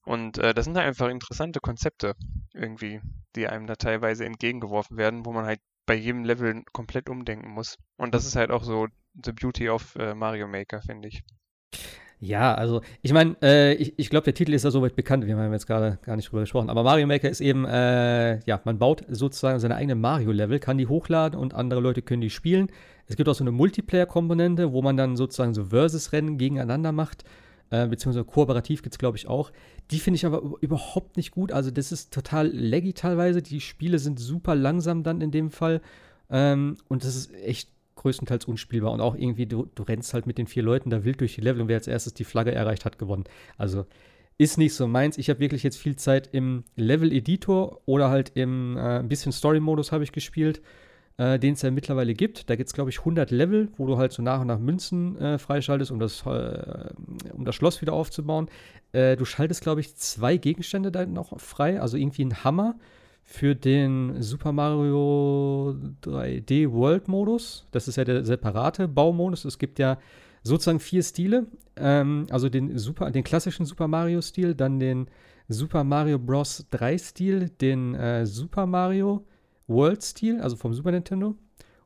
Und 0.05 0.37
äh, 0.37 0.53
das 0.53 0.65
sind 0.65 0.77
halt 0.77 0.87
einfach 0.87 1.09
interessante 1.09 1.59
Konzepte 1.59 2.13
irgendwie, 2.53 3.01
die 3.35 3.47
einem 3.47 3.67
da 3.67 3.75
teilweise 3.75 4.25
entgegengeworfen 4.25 4.97
werden, 4.97 5.25
wo 5.25 5.33
man 5.33 5.45
halt 5.45 5.59
bei 5.85 5.95
jedem 5.95 6.23
Level 6.23 6.63
komplett 6.71 7.09
umdenken 7.09 7.49
muss. 7.49 7.77
Und 7.97 8.13
das 8.13 8.25
ist 8.25 8.35
halt 8.35 8.51
auch 8.51 8.63
so 8.63 8.87
the 9.23 9.31
beauty 9.31 9.69
of 9.69 9.95
äh, 9.95 10.13
Mario 10.13 10.47
Maker, 10.47 10.81
finde 10.81 11.07
ich. 11.07 11.23
Ja, 12.19 12.55
also 12.55 12.81
ich 13.01 13.13
meine, 13.13 13.35
äh, 13.41 13.73
ich, 13.73 13.93
ich 13.97 14.09
glaube, 14.09 14.23
der 14.23 14.33
Titel 14.33 14.53
ist 14.53 14.63
ja 14.63 14.71
soweit 14.71 14.95
bekannt, 14.95 15.27
wir 15.27 15.37
haben 15.37 15.51
jetzt 15.51 15.67
gerade 15.67 15.99
gar 16.01 16.15
nicht 16.15 16.29
drüber 16.29 16.41
gesprochen, 16.41 16.69
aber 16.69 16.83
Mario 16.83 17.07
Maker 17.07 17.29
ist 17.29 17.41
eben, 17.41 17.65
äh, 17.65 18.39
ja, 18.45 18.61
man 18.63 18.79
baut 18.79 19.03
sozusagen 19.09 19.59
seine 19.59 19.75
eigenen 19.75 19.99
Mario-Level, 19.99 20.59
kann 20.59 20.77
die 20.77 20.87
hochladen 20.87 21.37
und 21.37 21.53
andere 21.53 21.81
Leute 21.81 22.01
können 22.01 22.21
die 22.21 22.29
spielen. 22.29 22.71
Es 23.05 23.17
gibt 23.17 23.27
auch 23.27 23.35
so 23.35 23.43
eine 23.43 23.51
Multiplayer-Komponente, 23.51 24.71
wo 24.71 24.81
man 24.81 24.97
dann 24.97 25.17
sozusagen 25.17 25.53
so 25.53 25.65
Versus-Rennen 25.65 26.37
gegeneinander 26.37 26.91
macht, 26.91 27.25
äh, 27.69 27.87
beziehungsweise 27.87 28.25
kooperativ 28.25 28.83
gibt 28.83 28.95
es, 28.95 28.99
glaube 28.99 29.17
ich, 29.17 29.27
auch. 29.27 29.51
Die 29.91 29.99
finde 29.99 30.15
ich 30.15 30.25
aber 30.25 30.41
über- 30.41 30.57
überhaupt 30.61 31.17
nicht 31.17 31.31
gut, 31.31 31.51
also 31.51 31.71
das 31.71 31.91
ist 31.91 32.13
total 32.13 32.47
laggy 32.53 32.93
teilweise, 32.93 33.41
die 33.41 33.61
Spiele 33.61 33.99
sind 33.99 34.19
super 34.19 34.55
langsam 34.55 35.03
dann 35.03 35.21
in 35.21 35.31
dem 35.31 35.51
Fall 35.51 35.81
ähm, 36.29 36.77
und 36.87 37.03
das 37.03 37.15
ist 37.15 37.33
echt 37.33 37.69
größtenteils 37.95 38.45
unspielbar 38.45 38.91
und 38.91 39.01
auch 39.01 39.15
irgendwie, 39.15 39.45
du, 39.45 39.67
du 39.73 39.83
rennst 39.83 40.13
halt 40.13 40.27
mit 40.27 40.37
den 40.37 40.47
vier 40.47 40.63
Leuten 40.63 40.89
da 40.89 41.03
wild 41.05 41.21
durch 41.21 41.35
die 41.35 41.41
Level 41.41 41.61
und 41.61 41.67
wer 41.69 41.77
als 41.77 41.87
erstes 41.87 42.13
die 42.13 42.25
Flagge 42.25 42.51
erreicht 42.51 42.85
hat, 42.85 42.99
gewonnen. 42.99 43.23
Also 43.57 43.85
ist 44.37 44.57
nicht 44.57 44.73
so 44.73 44.85
meins. 44.85 45.17
Ich 45.17 45.29
habe 45.29 45.39
wirklich 45.39 45.63
jetzt 45.63 45.77
viel 45.77 45.95
Zeit 45.95 46.29
im 46.33 46.65
Level-Editor 46.75 47.81
oder 47.85 48.09
halt 48.09 48.33
im 48.35 48.75
äh, 48.77 49.01
bisschen 49.03 49.31
Story-Modus 49.31 49.93
habe 49.93 50.03
ich 50.03 50.11
gespielt, 50.11 50.61
äh, 51.17 51.39
den 51.39 51.53
es 51.53 51.61
ja 51.61 51.71
mittlerweile 51.71 52.13
gibt. 52.13 52.49
Da 52.49 52.55
gibt 52.55 52.67
es, 52.67 52.73
glaube 52.73 52.89
ich, 52.89 52.99
100 52.99 53.31
Level, 53.31 53.69
wo 53.77 53.85
du 53.85 53.97
halt 53.97 54.11
so 54.11 54.21
nach 54.21 54.41
und 54.41 54.47
nach 54.47 54.59
Münzen 54.59 55.17
äh, 55.17 55.37
freischaltest, 55.37 55.91
um 55.91 55.99
das, 55.99 56.25
äh, 56.25 56.89
um 57.33 57.45
das 57.45 57.55
Schloss 57.55 57.81
wieder 57.81 57.93
aufzubauen. 57.93 58.49
Äh, 58.91 59.15
du 59.15 59.25
schaltest, 59.25 59.61
glaube 59.61 59.81
ich, 59.81 59.95
zwei 59.95 60.37
Gegenstände 60.37 60.91
da 60.91 61.05
noch 61.05 61.39
frei, 61.39 61.79
also 61.81 61.97
irgendwie 61.97 62.25
ein 62.25 62.43
Hammer 62.43 62.75
für 63.23 63.55
den 63.55 64.21
Super 64.21 64.51
Mario 64.51 65.75
3D 66.03 66.71
World 66.71 67.07
Modus. 67.07 67.65
Das 67.71 67.87
ist 67.87 67.95
ja 67.95 68.03
der 68.03 68.23
separate 68.23 68.87
Baumodus. 68.87 69.45
Es 69.45 69.57
gibt 69.57 69.79
ja 69.79 69.97
sozusagen 70.43 70.79
vier 70.79 71.01
Stile. 71.01 71.47
Ähm, 71.75 72.27
also 72.29 72.49
den, 72.49 72.77
Super, 72.77 73.09
den 73.11 73.23
klassischen 73.23 73.65
Super 73.65 73.87
Mario 73.87 74.21
Stil, 74.21 74.53
dann 74.53 74.79
den 74.79 75.07
Super 75.47 75.83
Mario 75.83 76.19
Bros. 76.19 76.65
3 76.71 76.97
Stil, 76.97 77.49
den 77.49 77.95
äh, 77.95 78.25
Super 78.25 78.65
Mario 78.65 79.25
World 79.67 80.03
Stil, 80.03 80.41
also 80.41 80.55
vom 80.55 80.73
Super 80.73 80.91
Nintendo. 80.91 81.35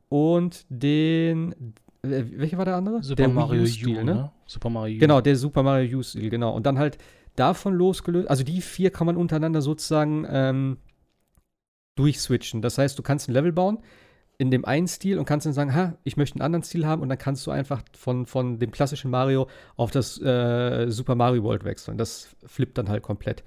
Und 0.10 0.66
den. 0.70 1.76
Äh, 2.02 2.24
welcher 2.32 2.58
war 2.58 2.66
der 2.66 2.76
andere? 2.76 3.04
Super 3.04 3.24
der 3.24 3.30
Mario 3.30 3.64
U, 3.64 3.66
Stil, 3.66 4.04
ne? 4.04 4.32
Super 4.46 4.70
Mario 4.70 4.98
U. 4.98 5.00
Genau, 5.00 5.22
der 5.22 5.36
Super 5.36 5.64
Mario 5.64 6.00
U-Stil, 6.00 6.30
genau. 6.30 6.56
Und 6.56 6.66
dann 6.66 6.80
halt 6.80 6.98
davon 7.36 7.74
losgelöst, 7.74 8.30
also 8.30 8.44
die 8.44 8.62
vier 8.62 8.90
kann 8.90 9.06
man 9.06 9.16
untereinander 9.16 9.62
sozusagen 9.62 10.26
ähm, 10.30 10.78
durchswitchen. 11.96 12.62
Das 12.62 12.78
heißt, 12.78 12.98
du 12.98 13.04
kannst 13.04 13.30
ein 13.30 13.34
Level 13.34 13.52
bauen 13.52 13.80
in 14.38 14.52
dem 14.52 14.64
einen 14.64 14.88
Stil 14.88 15.20
und 15.20 15.26
kannst 15.26 15.46
dann 15.46 15.54
sagen, 15.54 15.76
ha, 15.76 15.98
ich 16.06 16.16
möchte 16.16 16.36
einen 16.36 16.44
anderen 16.44 16.64
Stil 16.64 16.88
haben 16.88 17.02
und 17.02 17.10
dann 17.10 17.18
kannst 17.18 17.46
du 17.46 17.52
einfach 17.52 17.84
von, 17.94 18.26
von 18.26 18.58
dem 18.58 18.72
klassischen 18.72 19.12
Mario 19.12 19.50
auf 19.76 19.92
das 19.92 20.20
äh, 20.22 20.90
Super 20.90 21.16
Mario 21.16 21.44
World 21.44 21.66
wechseln. 21.66 21.98
Das 21.98 22.30
flippt 22.46 22.78
dann 22.78 22.88
halt 22.88 23.04
komplett. 23.04 23.44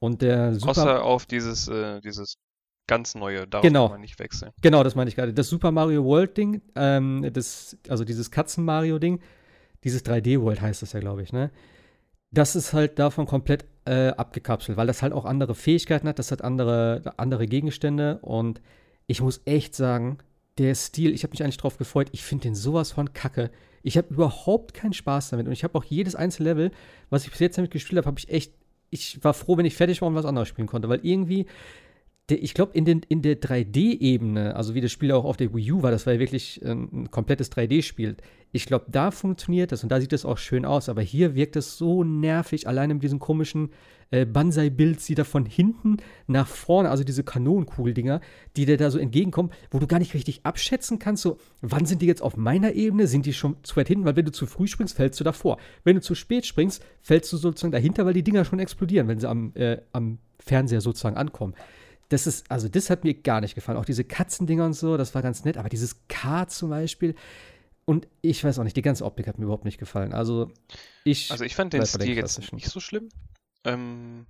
Und 0.00 0.20
der 0.20 0.54
Super 0.54 0.70
Außer 0.72 1.02
auf 1.02 1.24
dieses, 1.24 1.68
äh, 1.68 2.02
dieses 2.02 2.36
ganz 2.86 3.14
neue, 3.14 3.46
darauf 3.46 3.62
Genau. 3.62 3.84
kann 3.84 3.92
man 3.94 4.00
nicht 4.00 4.18
wechseln. 4.18 4.52
Genau, 4.62 4.82
das 4.82 4.94
meine 4.94 5.08
ich 5.08 5.16
gerade. 5.16 5.32
Das 5.32 5.48
Super 5.48 5.70
Mario 5.70 6.04
World 6.04 6.36
Ding, 6.36 6.62
ähm, 6.74 7.28
das, 7.32 7.76
also 7.88 8.04
dieses 8.04 8.30
Katzen 8.30 8.64
Mario 8.64 8.98
Ding, 8.98 9.20
dieses 9.84 10.04
3D 10.04 10.40
World 10.40 10.60
heißt 10.60 10.82
das 10.82 10.92
ja, 10.92 11.00
glaube 11.00 11.22
ich, 11.22 11.32
ne? 11.32 11.50
Das 12.30 12.56
ist 12.56 12.72
halt 12.72 12.98
davon 12.98 13.26
komplett 13.26 13.64
äh, 13.84 14.08
abgekapselt, 14.08 14.76
weil 14.76 14.86
das 14.86 15.02
halt 15.02 15.12
auch 15.12 15.24
andere 15.24 15.54
Fähigkeiten 15.54 16.08
hat, 16.08 16.18
das 16.18 16.32
hat 16.32 16.42
andere, 16.42 17.14
andere 17.16 17.46
Gegenstände 17.46 18.18
und 18.22 18.60
ich 19.06 19.20
muss 19.20 19.40
echt 19.44 19.74
sagen, 19.76 20.18
der 20.58 20.74
Stil, 20.74 21.12
ich 21.12 21.22
habe 21.22 21.32
mich 21.32 21.42
eigentlich 21.42 21.58
drauf 21.58 21.76
gefreut, 21.78 22.08
ich 22.12 22.22
finde 22.24 22.42
den 22.44 22.54
sowas 22.54 22.92
von 22.92 23.12
kacke. 23.12 23.50
Ich 23.82 23.96
habe 23.98 24.12
überhaupt 24.12 24.72
keinen 24.72 24.94
Spaß 24.94 25.30
damit 25.30 25.46
und 25.46 25.52
ich 25.52 25.62
habe 25.64 25.76
auch 25.78 25.84
jedes 25.84 26.14
einzelne 26.14 26.48
Level, 26.50 26.70
was 27.10 27.24
ich 27.24 27.30
bis 27.30 27.40
jetzt 27.40 27.58
damit 27.58 27.70
gespielt 27.70 27.98
habe, 27.98 28.06
habe 28.06 28.18
ich 28.18 28.28
echt, 28.30 28.54
ich 28.90 29.22
war 29.22 29.34
froh, 29.34 29.56
wenn 29.56 29.66
ich 29.66 29.76
fertig 29.76 30.00
war 30.00 30.08
und 30.08 30.14
was 30.14 30.24
anderes 30.24 30.48
spielen 30.48 30.66
konnte, 30.68 30.88
weil 30.88 31.00
irgendwie 31.02 31.46
ich 32.30 32.54
glaube, 32.54 32.72
in, 32.72 32.86
in 32.86 33.20
der 33.20 33.40
3D-Ebene, 33.40 34.56
also 34.56 34.74
wie 34.74 34.80
das 34.80 34.92
Spiel 34.92 35.12
auch 35.12 35.24
auf 35.24 35.36
der 35.36 35.54
Wii 35.54 35.72
U 35.72 35.82
war, 35.82 35.90
das 35.90 36.06
war 36.06 36.14
ja 36.14 36.20
wirklich 36.20 36.60
ein 36.64 37.10
komplettes 37.10 37.52
3D-Spiel. 37.52 38.16
Ich 38.50 38.64
glaube, 38.64 38.86
da 38.88 39.10
funktioniert 39.10 39.72
das 39.72 39.82
und 39.82 39.90
da 39.90 40.00
sieht 40.00 40.12
es 40.12 40.24
auch 40.24 40.38
schön 40.38 40.64
aus, 40.64 40.88
aber 40.88 41.02
hier 41.02 41.34
wirkt 41.34 41.56
es 41.56 41.76
so 41.76 42.02
nervig, 42.02 42.66
alleine 42.66 42.94
mit 42.94 43.02
diesen 43.02 43.18
komischen 43.18 43.70
äh, 44.10 44.24
Banzai-Builds, 44.24 45.04
die 45.04 45.16
da 45.16 45.24
von 45.24 45.44
hinten 45.44 45.98
nach 46.26 46.46
vorne, 46.46 46.88
also 46.88 47.04
diese 47.04 47.24
Kanonenkugeldinger, 47.24 48.20
die 48.56 48.64
dir 48.64 48.78
da 48.78 48.90
so 48.90 48.98
entgegenkommen, 48.98 49.50
wo 49.70 49.78
du 49.78 49.86
gar 49.86 49.98
nicht 49.98 50.14
richtig 50.14 50.46
abschätzen 50.46 50.98
kannst, 50.98 51.24
so, 51.24 51.36
wann 51.60 51.84
sind 51.84 52.00
die 52.00 52.06
jetzt 52.06 52.22
auf 52.22 52.38
meiner 52.38 52.72
Ebene, 52.72 53.06
sind 53.06 53.26
die 53.26 53.34
schon 53.34 53.56
zu 53.64 53.76
weit 53.76 53.88
hinten, 53.88 54.06
weil 54.06 54.16
wenn 54.16 54.24
du 54.24 54.32
zu 54.32 54.46
früh 54.46 54.66
springst, 54.66 54.96
fällst 54.96 55.20
du 55.20 55.24
davor. 55.24 55.58
Wenn 55.82 55.96
du 55.96 56.00
zu 56.00 56.14
spät 56.14 56.46
springst, 56.46 56.82
fällst 57.02 57.30
du 57.34 57.36
sozusagen 57.36 57.72
dahinter, 57.72 58.06
weil 58.06 58.14
die 58.14 58.24
Dinger 58.24 58.46
schon 58.46 58.60
explodieren, 58.60 59.08
wenn 59.08 59.20
sie 59.20 59.28
am, 59.28 59.52
äh, 59.56 59.78
am 59.92 60.18
Fernseher 60.38 60.80
sozusagen 60.80 61.16
ankommen 61.16 61.54
das 62.14 62.28
ist, 62.28 62.50
also 62.50 62.68
das 62.68 62.90
hat 62.90 63.02
mir 63.04 63.14
gar 63.14 63.40
nicht 63.40 63.54
gefallen. 63.56 63.76
Auch 63.76 63.84
diese 63.84 64.04
Katzendinger 64.04 64.64
und 64.64 64.74
so, 64.74 64.96
das 64.96 65.14
war 65.14 65.22
ganz 65.22 65.44
nett, 65.44 65.56
aber 65.56 65.68
dieses 65.68 66.06
K 66.08 66.46
zum 66.46 66.70
Beispiel 66.70 67.14
und 67.86 68.08
ich 68.22 68.42
weiß 68.42 68.58
auch 68.58 68.64
nicht, 68.64 68.76
die 68.76 68.82
ganze 68.82 69.04
Optik 69.04 69.26
hat 69.26 69.38
mir 69.38 69.44
überhaupt 69.44 69.64
nicht 69.64 69.78
gefallen. 69.78 70.14
Also 70.14 70.50
ich, 71.04 71.30
Also 71.30 71.44
ich 71.44 71.54
fand 71.54 71.72
den 71.72 71.84
Stil 71.84 72.16
jetzt 72.16 72.52
nicht 72.52 72.68
so 72.68 72.80
schlimm. 72.80 73.08
Ähm, 73.64 74.26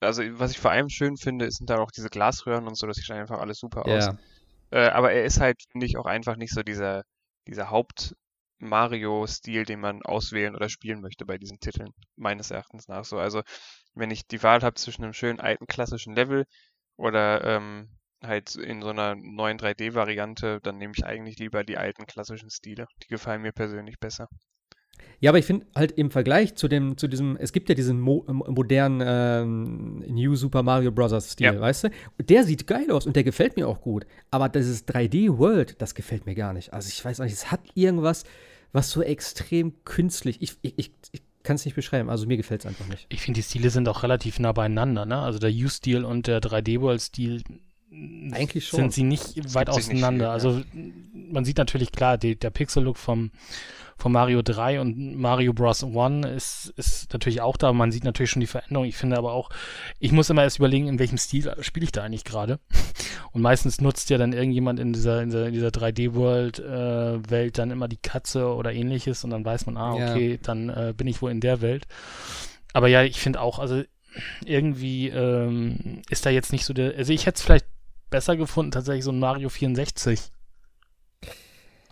also 0.00 0.22
was 0.38 0.50
ich 0.50 0.58
vor 0.58 0.70
allem 0.70 0.88
schön 0.88 1.16
finde, 1.16 1.50
sind 1.50 1.70
da 1.70 1.78
auch 1.78 1.90
diese 1.90 2.10
Glasröhren 2.10 2.66
und 2.66 2.76
so, 2.76 2.86
das 2.86 2.98
sieht 2.98 3.10
einfach 3.10 3.40
alles 3.40 3.58
super 3.58 3.86
aus. 3.86 4.06
ja, 4.06 4.18
Äh, 4.70 4.88
aber 4.90 5.12
er 5.12 5.24
ist 5.24 5.40
halt, 5.40 5.62
finde 5.70 5.86
ich, 5.86 5.96
auch 5.96 6.06
einfach 6.06 6.36
nicht 6.36 6.52
so 6.52 6.62
dieser, 6.62 7.04
dieser 7.46 7.70
Haupt-Mario-Stil, 7.70 9.64
den 9.64 9.80
man 9.80 10.02
auswählen 10.02 10.54
oder 10.54 10.68
spielen 10.68 11.00
möchte 11.00 11.24
bei 11.26 11.38
diesen 11.38 11.58
Titeln, 11.58 11.90
meines 12.16 12.50
Erachtens 12.50 12.88
nach 12.88 13.04
so. 13.04 13.18
Also, 13.18 13.42
wenn 13.94 14.10
ich 14.10 14.26
die 14.26 14.42
Wahl 14.42 14.62
habe 14.62 14.74
zwischen 14.74 15.04
einem 15.04 15.12
schönen 15.12 15.40
alten 15.40 15.66
klassischen 15.66 16.14
Level 16.14 16.46
oder 16.96 17.42
ähm, 17.44 17.88
halt 18.22 18.54
in 18.56 18.82
so 18.82 18.88
einer 18.90 19.14
neuen 19.16 19.58
3D-Variante, 19.58 20.60
dann 20.62 20.78
nehme 20.78 20.92
ich 20.96 21.04
eigentlich 21.04 21.38
lieber 21.38 21.64
die 21.64 21.76
alten 21.76 22.06
klassischen 22.06 22.50
Stile. 22.50 22.86
Die 23.02 23.08
gefallen 23.08 23.42
mir 23.42 23.52
persönlich 23.52 23.98
besser. 23.98 24.28
ja, 25.20 25.30
aber 25.30 25.38
ich 25.38 25.46
finde 25.46 25.66
halt 25.74 25.92
im 25.92 26.10
Vergleich 26.10 26.54
zu 26.54 26.68
dem, 26.68 26.96
zu 26.96 27.08
diesem, 27.08 27.36
es 27.36 27.52
gibt 27.52 27.68
ja 27.68 27.74
diesen 27.74 28.00
mo 28.00 28.24
ähm, 28.28 28.42
modernen 28.48 29.02
ähm, 29.04 29.98
New 30.14 30.36
Super 30.36 30.62
Mario 30.62 30.92
Bros. 30.92 31.32
Stil, 31.32 31.46
Ja. 31.46 31.60
weißt 31.60 31.84
du? 31.84 31.88
Und 32.18 32.30
der 32.30 32.44
sieht 32.44 32.66
geil 32.66 32.90
aus 32.92 33.06
und 33.06 33.16
der 33.16 33.24
gefällt 33.24 33.56
mir 33.56 33.66
auch 33.66 33.80
gut. 33.80 34.06
Aber 34.30 34.48
dieses 34.48 34.86
3D 34.86 35.38
World, 35.38 35.80
das 35.82 35.94
gefällt 35.94 36.26
mir 36.26 36.34
gar 36.36 36.52
nicht. 36.52 36.72
Also 36.72 36.88
ich 36.88 37.04
weiß 37.04 37.20
auch 37.20 37.24
nicht, 37.24 37.32
es 37.34 37.50
hat 37.50 37.60
irgendwas, 37.74 38.24
was 38.72 38.90
so 38.90 39.02
extrem 39.02 39.82
künstlich, 39.84 40.40
ich, 40.42 40.56
ich, 40.62 40.78
ich, 40.78 40.92
ich 41.12 41.22
kann 41.42 41.56
es 41.56 41.64
nicht 41.64 41.74
beschreiben, 41.74 42.10
also 42.10 42.26
mir 42.26 42.36
gefällt 42.36 42.62
es 42.62 42.66
einfach 42.66 42.86
nicht. 42.86 43.06
Ich 43.08 43.20
finde, 43.20 43.38
die 43.38 43.44
Stile 43.44 43.70
sind 43.70 43.88
auch 43.88 44.02
relativ 44.02 44.38
nah 44.38 44.52
beieinander, 44.52 45.06
ne? 45.06 45.18
Also 45.18 45.38
der 45.38 45.50
U-Stil 45.50 46.04
und 46.04 46.26
der 46.26 46.40
3D-World-Stil 46.40 47.42
Eigentlich 48.32 48.68
schon. 48.68 48.80
sind 48.80 48.92
sie 48.92 49.02
nicht 49.02 49.54
weit 49.54 49.72
sich 49.72 49.88
nicht 49.88 49.96
auseinander. 49.96 50.26
viel, 50.26 50.32
also 50.32 50.62
man 51.30 51.44
sieht 51.44 51.58
natürlich 51.58 51.92
klar, 51.92 52.18
die, 52.18 52.36
der 52.36 52.50
Pixel-Look 52.50 52.96
vom, 52.96 53.30
vom 54.02 54.10
Mario 54.10 54.42
3 54.42 54.80
und 54.80 55.16
Mario 55.16 55.52
Bros. 55.52 55.84
1 55.84 56.26
ist, 56.26 56.74
ist 56.76 57.12
natürlich 57.12 57.40
auch 57.40 57.56
da. 57.56 57.72
Man 57.72 57.92
sieht 57.92 58.02
natürlich 58.02 58.32
schon 58.32 58.40
die 58.40 58.48
Veränderung. 58.48 58.84
Ich 58.84 58.96
finde 58.96 59.16
aber 59.16 59.32
auch, 59.32 59.48
ich 60.00 60.10
muss 60.10 60.28
immer 60.28 60.42
erst 60.42 60.58
überlegen, 60.58 60.88
in 60.88 60.98
welchem 60.98 61.18
Stil 61.18 61.54
spiele 61.60 61.84
ich 61.84 61.92
da 61.92 62.02
eigentlich 62.02 62.24
gerade. 62.24 62.58
Und 63.30 63.42
meistens 63.42 63.80
nutzt 63.80 64.10
ja 64.10 64.18
dann 64.18 64.32
irgendjemand 64.32 64.80
in 64.80 64.92
dieser, 64.92 65.22
in 65.22 65.28
dieser, 65.30 65.52
dieser 65.52 65.68
3D-World-Welt 65.68 67.56
dann 67.56 67.70
immer 67.70 67.86
die 67.86 67.96
Katze 67.96 68.52
oder 68.52 68.72
ähnliches 68.72 69.22
und 69.22 69.30
dann 69.30 69.44
weiß 69.44 69.66
man, 69.66 69.76
ah, 69.76 69.96
Ja. 69.96 70.10
okay, 70.10 70.38
dann 70.42 70.68
äh, 70.68 70.92
bin 70.96 71.06
ich 71.06 71.22
wohl 71.22 71.30
in 71.30 71.40
der 71.40 71.60
Welt. 71.60 71.86
Aber 72.72 72.88
ja, 72.88 73.04
ich 73.04 73.20
finde 73.20 73.40
auch, 73.40 73.60
also 73.60 73.84
irgendwie 74.44 75.10
ähm, 75.10 76.02
ist 76.10 76.26
da 76.26 76.30
jetzt 76.30 76.52
nicht 76.52 76.64
so 76.64 76.74
der. 76.74 76.96
Also 76.96 77.12
ich 77.12 77.24
hätte 77.26 77.36
es 77.36 77.42
vielleicht 77.42 77.66
besser 78.10 78.36
gefunden, 78.36 78.72
tatsächlich 78.72 79.04
so 79.04 79.12
ein 79.12 79.20
Mario 79.20 79.48
64 79.48 80.32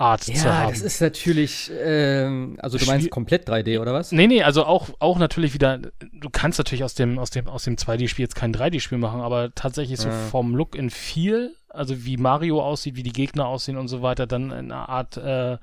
Art 0.00 0.24
zu 0.24 0.32
Ja, 0.32 0.44
haben. 0.44 0.70
das 0.70 0.80
ist 0.82 1.00
natürlich, 1.00 1.70
ähm, 1.84 2.56
also 2.60 2.78
du 2.78 2.84
Spiel- 2.84 2.94
meinst 2.94 3.10
komplett 3.10 3.48
3D 3.48 3.78
oder 3.80 3.92
was? 3.92 4.12
Nee, 4.12 4.26
nee, 4.26 4.42
also 4.42 4.64
auch, 4.64 4.88
auch 4.98 5.18
natürlich 5.18 5.54
wieder, 5.54 5.78
du 5.78 6.30
kannst 6.30 6.58
natürlich 6.58 6.82
aus 6.84 6.94
dem, 6.94 7.18
aus 7.18 7.30
dem, 7.30 7.46
aus 7.48 7.64
dem 7.64 7.76
2D-Spiel 7.76 8.24
jetzt 8.24 8.34
kein 8.34 8.52
3D-Spiel 8.54 8.98
machen, 8.98 9.20
aber 9.20 9.54
tatsächlich 9.54 9.98
so 10.00 10.08
Ja. 10.08 10.14
vom 10.30 10.54
Look 10.54 10.78
and 10.78 10.92
Feel 10.92 11.52
also 11.72 12.04
wie 12.04 12.16
Mario 12.16 12.60
aussieht, 12.60 12.96
wie 12.96 13.04
die 13.04 13.12
Gegner 13.12 13.46
aussehen 13.46 13.76
und 13.76 13.86
so 13.86 14.02
weiter, 14.02 14.26
dann 14.26 14.50
eine 14.52 14.88
Art 14.88 15.16
äh, 15.16 15.56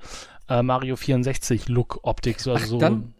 äh, 0.48 0.62
Mario 0.62 0.96
64 0.96 1.68
Look 1.68 1.98
Optik, 2.02 2.40
so, 2.40 2.52
also 2.52 2.64
Ach, 2.64 2.68
so. 2.70 2.78
dann- 2.78 3.12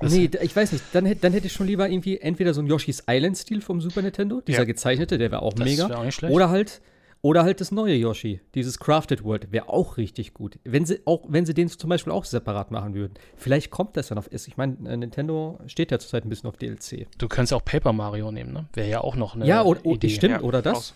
Das- 0.00 0.12
nee, 0.12 0.30
ich 0.42 0.54
weiß 0.54 0.70
nicht. 0.70 0.84
Dann, 0.92 1.12
dann 1.20 1.32
hätte 1.32 1.48
ich 1.48 1.52
schon 1.52 1.66
lieber 1.66 1.88
irgendwie 1.88 2.18
entweder 2.20 2.54
so 2.54 2.60
einen 2.60 2.68
Yoshi's 2.68 3.02
Island-Stil 3.10 3.60
vom 3.62 3.80
Super 3.80 4.02
Nintendo, 4.02 4.40
dieser 4.40 4.60
Ja. 4.60 4.64
gezeichnete, 4.64 5.18
der 5.18 5.32
wäre 5.32 5.42
auch 5.42 5.54
das 5.54 5.64
mega. 5.68 5.86
auch 5.92 6.04
nicht 6.04 6.14
schlecht. 6.14 6.32
Oder 6.32 6.50
halt, 6.50 6.80
oder 7.20 7.42
halt 7.42 7.60
das 7.60 7.72
neue 7.72 7.94
Yoshi, 7.94 8.40
dieses 8.54 8.78
Crafted 8.78 9.24
World, 9.24 9.50
wäre 9.50 9.68
auch 9.68 9.96
richtig 9.96 10.34
gut. 10.34 10.58
Wenn 10.64 10.84
sie 10.86 11.00
auch, 11.04 11.24
wenn 11.28 11.46
sie 11.46 11.54
den 11.54 11.68
zum 11.68 11.90
Beispiel 11.90 12.12
auch 12.12 12.24
separat 12.24 12.70
machen 12.70 12.94
würden. 12.94 13.14
Vielleicht 13.36 13.70
kommt 13.70 13.96
das 13.96 14.08
dann 14.08 14.18
auf. 14.18 14.30
Ich 14.30 14.56
meine, 14.56 14.76
äh, 14.88 14.96
Nintendo 14.96 15.60
steht 15.66 15.90
ja 15.90 15.98
zurzeit 15.98 16.24
ein 16.24 16.28
bisschen 16.28 16.48
auf 16.48 16.56
DLC. 16.56 17.08
du 17.18 17.28
könntest 17.28 17.52
auch 17.52 17.64
Paper 17.64 17.92
Mario 17.92 18.30
nehmen, 18.30 18.52
ne? 18.52 18.68
Wäre 18.72 18.88
ja 18.88 19.00
auch 19.00 19.16
noch 19.16 19.34
eine 19.34 19.46
ja, 19.46 19.62
oder, 19.62 19.84
Idee. 19.84 20.08
stimmt, 20.08 20.34
Ja, 20.34 20.40
oder 20.42 20.62
das? 20.62 20.94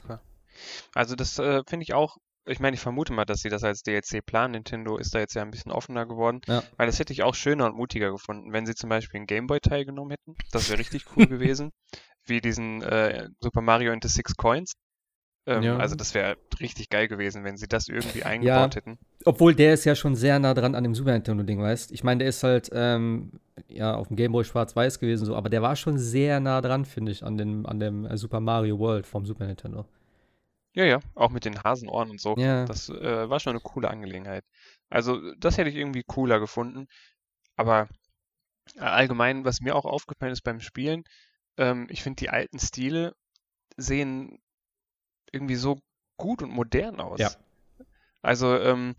Also 0.95 1.17
das 1.17 1.39
äh, 1.39 1.63
finde 1.67 1.83
ich 1.85 1.95
auch, 1.95 2.19
ich 2.47 2.61
meine, 2.61 2.75
ich 2.75 2.81
vermute 2.81 3.13
mal, 3.13 3.25
dass 3.25 3.41
sie 3.41 3.49
das 3.49 3.63
als 3.65 3.83
DLC 3.83 4.25
planen. 4.25 4.53
Nintendo 4.53 4.97
ist 4.99 5.15
da 5.15 5.21
jetzt 5.21 5.35
ja 5.35 5.43
ein 5.43 5.51
bisschen 5.51 5.73
offener 5.73 6.07
geworden. 6.07 6.41
Ja. 6.47 6.63
Weil 6.77 6.87
das 6.87 6.99
hätte 6.99 7.13
ich 7.13 7.23
auch 7.23 7.35
schöner 7.35 7.67
und 7.67 7.77
mutiger 7.77 8.11
gefunden, 8.11 8.53
wenn 8.53 8.67
sie 8.67 8.75
zum 8.75 8.91
Beispiel 8.91 9.19
einen 9.19 9.27
Gameboy 9.27 9.61
teilgenommen 9.61 10.11
hätten. 10.11 10.37
Das 10.51 10.69
wäre 10.69 10.79
richtig 10.79 11.05
cool 11.17 11.27
gewesen. 11.29 11.71
Wie 12.25 12.41
diesen 12.41 12.83
äh, 12.83 13.29
Super 13.41 13.61
Mario 13.61 13.93
into 13.93 14.09
Six 14.09 14.37
Coins. 14.37 14.75
Ähm, 15.47 15.63
Ja. 15.63 15.77
Also 15.77 15.97
das 15.97 16.15
wäre 16.15 16.37
richtig 16.61 16.89
geil 16.89 17.09
gewesen, 17.09 17.45
wenn 17.45 17.57
sie 17.57 17.67
das 17.67 17.89
irgendwie 17.89 18.23
eingebaut 18.25 18.77
hätten. 18.77 18.99
Obwohl 19.25 19.55
der 19.55 19.75
ist 19.75 19.85
ja 19.85 19.95
schon 19.95 20.15
sehr 20.15 20.39
nah 20.39 20.55
dran 20.55 20.75
an 20.75 20.85
dem 20.85 20.95
Super 20.95 21.13
Nintendo-Ding, 21.13 21.61
weißt 21.61 21.93
Ich 21.93 22.05
meine, 22.05 22.19
der 22.21 22.29
ist 22.29 22.43
halt, 22.43 22.71
ähm, 22.73 23.41
ja, 23.67 23.95
auf 23.95 24.09
dem 24.09 24.17
Gameboy 24.17 24.45
schwarz-weiß 24.45 24.99
gewesen, 25.01 25.27
so, 25.27 25.35
aber 25.37 25.49
der 25.49 25.63
war 25.63 25.77
schon 25.77 25.99
sehr 25.99 26.41
nah 26.41 26.61
dran, 26.61 26.85
finde 26.85 27.13
ich, 27.13 27.25
an 27.25 27.37
dem, 27.37 27.67
an 27.67 27.81
dem 27.81 28.07
äh, 28.07 28.17
Super 28.17 28.41
Mario 28.41 28.79
World 28.79 29.07
vom 29.07 29.27
Super 29.27 29.47
Nintendo. 29.47 29.85
Ja, 30.75 30.85
ja, 30.85 31.01
auch 31.15 31.31
mit 31.31 31.45
den 31.45 31.63
Hasenohren 31.63 32.11
und 32.11 32.21
so. 32.21 32.35
Ja. 32.39 32.65
Das 32.65 32.89
äh, 32.89 33.29
war 33.29 33.41
schon 33.41 33.51
eine 33.51 33.61
coole 33.61 33.91
Angelegenheit. 33.91 34.45
Also, 34.89 35.21
das 35.35 35.59
hätte 35.59 35.69
ich 35.69 35.77
irgendwie 35.77 36.03
cooler 36.03 36.41
gefunden. 36.41 36.87
Aber 37.57 37.89
äh, 38.77 38.81
allgemein, 38.81 39.45
was 39.45 39.61
mir 39.61 39.77
auch 39.77 39.85
aufgefallen 39.85 40.33
ist 40.33 40.43
beim 40.43 40.61
Spielen, 40.61 41.05
ähm, 41.59 41.89
ich 41.91 42.03
finde, 42.03 42.21
die 42.21 42.31
alten 42.31 42.59
Stile 42.59 43.15
sehen 43.77 44.39
irgendwie 45.33 45.57
so 45.57 45.79
gut 46.17 46.43
und 46.43 46.51
modern 46.51 47.01
aus. 47.01 47.21
Ja. 47.21 47.31
Also, 48.23 48.57
ähm, 48.59 48.95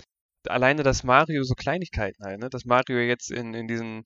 alleine, 0.48 0.84
dass 0.84 1.04
Mario 1.04 1.44
so 1.44 1.54
Kleinigkeiten 1.56 2.24
halt, 2.24 2.40
ne? 2.40 2.50
Dass 2.50 2.66
Mario 2.66 2.98
jetzt 3.00 3.32
in, 3.32 3.54
in 3.54 3.68
diesen 3.68 4.06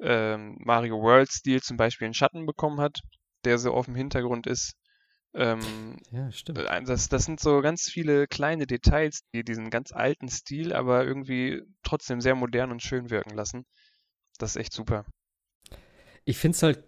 ähm, 0.00 0.56
Mario 0.60 1.00
World-Stil 1.00 1.62
zum 1.62 1.76
Beispiel 1.76 2.06
einen 2.06 2.14
Schatten 2.14 2.46
bekommen 2.46 2.80
hat, 2.80 3.00
der 3.44 3.58
so 3.58 3.72
auf 3.72 3.86
dem 3.86 3.94
Hintergrund 3.94 4.46
ist. 4.46 4.74
Ähm, 5.34 5.96
Ja, 6.10 6.30
stimmt. 6.30 6.58
äh, 6.58 6.82
Das, 6.84 7.08
das 7.08 7.24
sind 7.24 7.40
so 7.40 7.60
ganz 7.62 7.84
viele 7.84 8.26
kleine 8.26 8.66
Details, 8.66 9.22
die 9.32 9.44
diesen 9.44 9.70
ganz 9.70 9.92
alten 9.92 10.28
Stil 10.28 10.72
aber 10.74 11.04
irgendwie 11.06 11.62
trotzdem 11.82 12.20
sehr 12.20 12.34
modern 12.34 12.70
und 12.70 12.82
schön 12.82 13.10
wirken 13.10 13.34
lassen. 13.34 13.64
Das 14.38 14.50
ist 14.50 14.56
echt 14.56 14.72
super. 14.72 15.04
Ich 16.24 16.38
finde 16.38 16.56
es 16.56 16.62
halt 16.62 16.84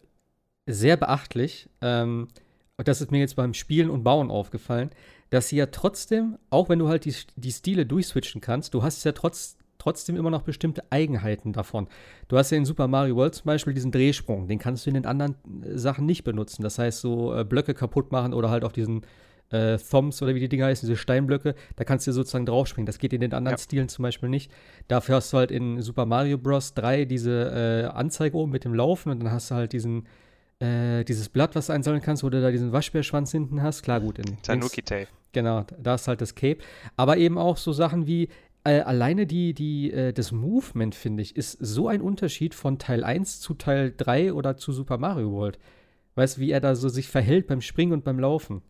sehr 0.67 0.97
beachtlich, 0.97 1.69
ähm, 1.81 2.29
und 2.77 2.89
das 2.89 3.01
ist 3.01 3.11
mir 3.11 3.19
jetzt 3.19 3.37
beim 3.37 3.55
Spielen 3.55 3.91
und 3.91 4.03
Bauen 4.03 4.31
aufgefallen, 4.31 4.91
dass 5.31 5.49
sie 5.49 5.57
ja 5.57 5.67
trotzdem, 5.67 6.39
auch 6.51 6.69
wenn 6.69 6.79
du 6.79 6.89
halt 6.89 7.05
die, 7.05 7.15
die 7.37 7.53
Stile 7.53 7.87
durchswitchen 7.87 8.41
kannst, 8.41 8.75
du 8.75 8.83
hast 8.83 9.05
ja 9.05 9.13
trotz, 9.13 9.57
trotzdem 9.79 10.17
immer 10.17 10.31
noch 10.31 10.43
bestimmte 10.43 10.83
Eigenheiten 10.91 11.53
davon. 11.53 11.89
Du 12.29 12.37
hast 12.37 12.51
ja 12.51 12.57
in 12.59 12.65
Super 12.65 12.89
Mario 12.89 13.17
World 13.17 13.35
zum 13.35 13.47
Beispiel 13.47 13.75
diesen 13.75 13.93
Drehsprung, 13.93 14.49
den 14.49 14.59
kannst 14.59 14.87
du 14.87 14.91
in 14.91 14.95
den 14.95 15.07
anderen 15.07 15.37
äh, 15.63 15.79
Sachen 15.79 16.07
nicht 16.07 16.25
benutzen. 16.25 16.63
Das 16.63 16.79
heißt, 16.79 17.01
so 17.01 17.35
äh, 17.37 17.45
Blöcke 17.45 17.75
kaputt 17.75 18.13
machen 18.13 18.35
oder 18.35 18.51
halt 18.51 18.65
auf 18.65 18.73
diesen 18.73 19.03
äh, 19.51 19.79
Thoms 19.79 20.21
oder 20.23 20.35
wie 20.35 20.41
die 20.41 20.49
Dinger 20.49 20.67
heißen, 20.67 20.89
diese 20.89 20.99
Steinblöcke, 20.99 21.55
da 21.77 21.85
kannst 21.85 22.07
du 22.07 22.13
sozusagen 22.13 22.47
draufspringen. 22.47 22.87
Das 22.87 22.99
geht 22.99 23.13
in 23.13 23.21
den 23.21 23.35
anderen 23.35 23.57
Ja. 23.57 23.63
Stilen 23.63 23.89
zum 23.89 24.03
Beispiel 24.03 24.29
nicht. 24.29 24.51
Dafür 24.89 25.17
hast 25.17 25.33
du 25.33 25.37
halt 25.37 25.51
in 25.51 25.81
Super 25.81 26.07
Mario 26.07 26.39
Bros. 26.39 26.75
3 26.75 27.05
diese 27.05 27.85
äh, 27.85 27.97
Anzeige 27.97 28.37
oben 28.37 28.51
mit 28.53 28.65
dem 28.65 28.75
Laufen 28.75 29.11
und 29.11 29.21
dann 29.21 29.31
hast 29.31 29.51
du 29.51 29.55
halt 29.55 29.73
diesen, 29.73 30.07
äh, 30.65 31.05
dieses 31.05 31.29
Blatt, 31.29 31.55
was 31.55 31.67
du 31.67 31.73
einsammeln 31.73 32.03
kannst, 32.03 32.25
wo 32.25 32.31
du 32.31 32.41
da 32.41 32.51
diesen 32.51 32.73
Waschbärschwanz 32.73 33.31
hinten 33.33 33.63
hast. 33.63 33.83
Klar, 33.83 34.01
gut. 34.01 34.19
In 34.19 34.41
Tanuki 34.43 34.83
Tail. 34.83 35.09
Genau, 35.33 35.65
da 35.79 35.97
ist 35.97 36.09
halt 36.09 36.21
das 36.21 36.35
Cape. 36.35 36.59
Aber 36.97 37.17
eben 37.17 37.39
auch 37.39 37.57
so 37.57 37.73
Sachen 37.73 38.07
wie 38.07 38.29
äh, 38.65 38.81
alleine 38.81 39.27
die, 39.27 39.53
die, 39.53 39.93
äh, 39.93 40.13
das 40.13 40.33
Movement, 40.33 40.95
finde 40.95 41.23
ich, 41.23 41.37
ist 41.37 41.59
so 41.61 41.89
ein 41.89 42.01
Unterschied 42.01 42.55
von 42.55 42.79
Teil 42.79 43.05
1 43.05 43.41
zu 43.41 43.55
Teil 43.55 43.93
3 43.97 44.33
oder 44.33 44.57
zu 44.57 44.73
Super 44.73 44.97
Mario 44.97 45.33
World. 45.33 45.59
Weißt 46.15 46.37
du, 46.37 46.41
wie 46.41 46.51
er 46.51 46.61
da 46.61 46.75
so 46.75 46.89
sich 46.89 47.09
verhält 47.09 47.47
beim 47.47 47.61
Springen 47.61 47.93
und 47.93 48.05
beim 48.05 48.19
Laufen. 48.19 48.63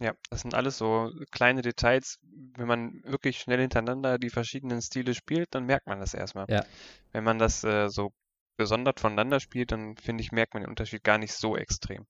Ja, 0.00 0.14
das 0.30 0.40
sind 0.40 0.54
alles 0.54 0.78
so 0.78 1.12
kleine 1.30 1.60
Details. 1.60 2.18
Wenn 2.56 2.66
man 2.66 3.02
wirklich 3.04 3.38
schnell 3.38 3.60
hintereinander 3.60 4.18
die 4.18 4.30
verschiedenen 4.30 4.80
Stile 4.80 5.14
spielt, 5.14 5.54
dann 5.54 5.66
merkt 5.66 5.86
man 5.86 6.00
das 6.00 6.14
erstmal. 6.14 6.46
Ja. 6.48 6.64
Wenn 7.12 7.22
man 7.22 7.38
das 7.38 7.62
äh, 7.64 7.88
so 7.90 8.12
gesondert 8.56 9.00
voneinander 9.00 9.40
spielt, 9.40 9.72
dann 9.72 9.96
finde 9.96 10.22
ich, 10.22 10.32
merkt 10.32 10.54
man 10.54 10.62
den 10.62 10.70
Unterschied 10.70 11.04
gar 11.04 11.18
nicht 11.18 11.32
so 11.32 11.56
extrem. 11.56 12.06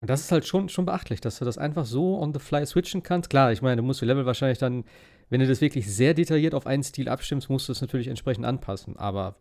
Und 0.00 0.10
das 0.10 0.22
ist 0.22 0.32
halt 0.32 0.44
schon, 0.44 0.68
schon 0.68 0.84
beachtlich, 0.84 1.20
dass 1.20 1.38
du 1.38 1.44
das 1.44 1.58
einfach 1.58 1.86
so 1.86 2.20
on 2.20 2.34
the 2.34 2.40
fly 2.40 2.66
switchen 2.66 3.04
kannst. 3.04 3.30
Klar, 3.30 3.52
ich 3.52 3.62
meine, 3.62 3.76
du 3.76 3.82
musst 3.84 4.00
die 4.00 4.04
Level 4.04 4.26
wahrscheinlich 4.26 4.58
dann, 4.58 4.84
wenn 5.30 5.40
du 5.40 5.46
das 5.46 5.60
wirklich 5.60 5.92
sehr 5.92 6.12
detailliert 6.12 6.54
auf 6.54 6.66
einen 6.66 6.82
Stil 6.82 7.08
abstimmst, 7.08 7.48
musst 7.48 7.68
du 7.68 7.72
es 7.72 7.80
natürlich 7.80 8.08
entsprechend 8.08 8.44
anpassen. 8.44 8.96
Aber 8.96 9.36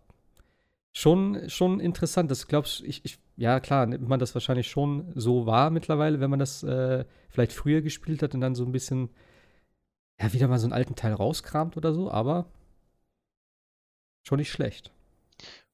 schon, 0.94 1.50
schon 1.50 1.80
interessant. 1.80 2.30
Das 2.30 2.48
glaubst 2.48 2.82
ich, 2.82 3.04
ich, 3.06 3.18
ja 3.38 3.60
klar, 3.60 3.88
nimmt 3.88 4.08
man 4.08 4.20
das 4.20 4.36
wahrscheinlich 4.36 4.70
schon 4.70 5.12
so 5.16 5.48
wahr 5.48 5.72
mittlerweile, 5.72 6.20
wenn 6.20 6.30
man 6.30 6.40
das 6.40 6.62
äh, 6.64 7.06
vielleicht 7.30 7.54
früher 7.54 7.82
gespielt 7.82 8.22
hat 8.22 8.36
und 8.36 8.42
dann 8.42 8.54
so 8.54 8.64
ein 8.64 8.72
bisschen, 8.72 9.10
ja, 10.20 10.32
wieder 10.32 10.48
mal 10.48 10.60
so 10.60 10.66
einen 10.66 10.74
alten 10.74 10.96
Teil 10.96 11.14
rauskramt 11.14 11.76
oder 11.76 11.94
so, 11.94 12.12
aber 12.12 12.46
schon 14.24 14.38
nicht 14.38 14.52
schlecht. 14.52 14.92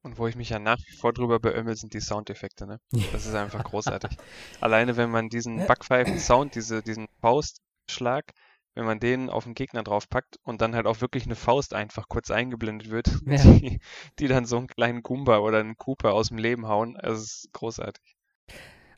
Und 0.04 0.18
wo 0.18 0.28
ich 0.28 0.36
mich 0.36 0.50
ja 0.50 0.60
nach 0.60 0.78
wie 0.88 0.96
vor 0.96 1.14
drüber 1.14 1.40
beömmel, 1.40 1.76
sind 1.76 1.94
die 1.94 2.00
Soundeffekte, 2.00 2.66
ne? 2.66 2.80
Das 3.12 3.26
ist 3.26 3.36
einfach 3.36 3.64
großartig. 3.64 4.18
Alleine 4.62 4.98
wenn 4.98 5.10
man 5.12 5.30
diesen 5.30 5.66
Backpfeifen-Sound, 5.66 6.56
diese, 6.56 6.82
diesen 6.82 7.08
Faustschlag, 7.22 8.32
wenn 8.76 8.86
man 8.86 9.00
den 9.00 9.30
auf 9.30 9.44
den 9.44 9.54
Gegner 9.56 9.84
draufpackt 9.84 10.38
und 10.44 10.62
dann 10.62 10.76
halt 10.76 10.86
auch 10.86 11.02
wirklich 11.02 11.26
eine 11.26 11.36
Faust 11.36 11.74
einfach 11.74 12.08
kurz 12.08 12.32
eingeblendet 12.32 12.90
wird, 12.90 13.08
Ja. 13.26 13.38
die, 13.44 13.80
die 14.20 14.28
dann 14.28 14.46
so 14.46 14.58
einen 14.58 14.68
kleinen 14.68 15.04
Goomba 15.04 15.40
oder 15.40 15.60
einen 15.60 15.78
Cooper 15.78 16.14
aus 16.14 16.30
dem 16.30 16.38
Leben 16.38 16.68
hauen, 16.68 16.96
also 16.98 17.22
es 17.22 17.44
ist 17.46 17.54
großartig. 17.54 18.16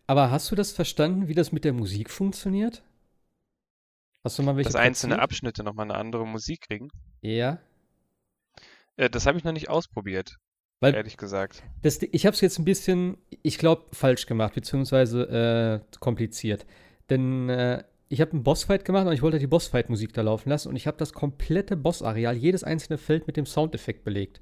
Aber 0.08 0.30
hast 0.32 0.52
du 0.52 0.56
das 0.56 0.72
verstanden, 0.74 1.28
wie 1.30 1.36
das 1.36 1.52
mit 1.54 1.64
der 1.64 1.72
Musik 1.74 2.10
funktioniert? 2.10 2.84
Hast 4.24 4.40
du 4.40 4.44
mal 4.44 4.56
welche 4.56 4.72
Dass 4.72 4.76
einzelne 4.76 5.16
platziert? 5.16 5.24
Abschnitte 5.24 5.64
nochmal 5.64 5.86
eine 5.86 5.96
andere 5.96 6.26
Musik 6.26 6.62
kriegen. 6.62 6.90
Ja. 7.22 7.60
Äh, 8.98 9.10
das 9.10 9.26
habe 9.26 9.38
ich 9.38 9.44
noch 9.44 9.52
nicht 9.52 9.70
ausprobiert, 9.70 10.38
Weil 10.80 10.96
ehrlich 10.96 11.18
gesagt. 11.18 11.64
Das, 11.82 12.00
ich 12.02 12.26
habe 12.26 12.34
es 12.34 12.42
jetzt 12.42 12.58
ein 12.58 12.66
bisschen, 12.66 13.18
ich 13.42 13.58
glaube, 13.58 13.84
falsch 13.92 14.26
gemacht, 14.26 14.54
beziehungsweise 14.54 15.82
äh, 15.92 15.98
kompliziert. 16.00 16.66
Denn 17.10 17.50
äh, 17.50 17.84
ich 18.08 18.22
habe 18.22 18.32
einen 18.32 18.44
Bossfight 18.44 18.86
gemacht 18.86 19.06
und 19.06 19.14
ich 19.14 19.22
wollte 19.22 19.40
die 19.40 19.48
Bossfight-Musik 19.48 20.14
da 20.14 20.22
laufen 20.22 20.50
lassen 20.50 20.70
und 20.70 20.76
ich 20.76 20.88
habe 20.88 20.98
das 20.98 21.14
komplette 21.14 21.76
Bossareal, 21.76 22.36
jedes 22.36 22.64
einzelne 22.64 22.98
Feld 22.98 23.28
mit 23.28 23.38
dem 23.38 23.46
Soundeffekt 23.46 24.04
belegt. 24.04 24.40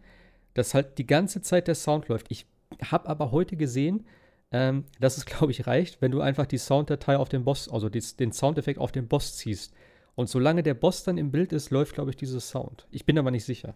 Dass 0.54 0.74
halt 0.74 0.98
die 0.98 1.08
ganze 1.08 1.42
Zeit 1.42 1.68
der 1.68 1.76
Sound 1.76 2.08
läuft. 2.08 2.28
Ich 2.30 2.46
habe 2.92 3.10
aber 3.10 3.32
heute 3.32 3.58
gesehen, 3.58 4.06
ähm, 4.52 4.86
dass 5.00 5.18
es, 5.18 5.26
glaube 5.26 5.52
ich, 5.52 5.68
reicht, 5.68 6.02
wenn 6.02 6.12
du 6.12 6.22
einfach 6.22 6.46
die 6.46 6.58
Sounddatei 6.58 7.18
auf 7.18 7.30
den 7.30 7.44
Boss, 7.44 7.68
also 7.68 7.90
die, 7.90 8.02
den 8.20 8.32
Soundeffekt 8.32 8.80
auf 8.80 8.92
den 8.92 9.08
Boss 9.08 9.36
ziehst. 9.38 9.74
Und 10.16 10.30
solange 10.30 10.64
der 10.64 10.74
Boss 10.74 11.04
dann 11.04 11.18
im 11.18 11.32
Bild 11.32 11.52
ist, 11.52 11.70
läuft, 11.70 11.94
glaube 11.94 12.12
ich, 12.12 12.16
dieses 12.16 12.50
Sound. 12.50 12.88
Ich 12.92 13.06
bin 13.06 13.20
aber 13.20 13.32
nicht 13.32 13.46
sicher. 13.46 13.76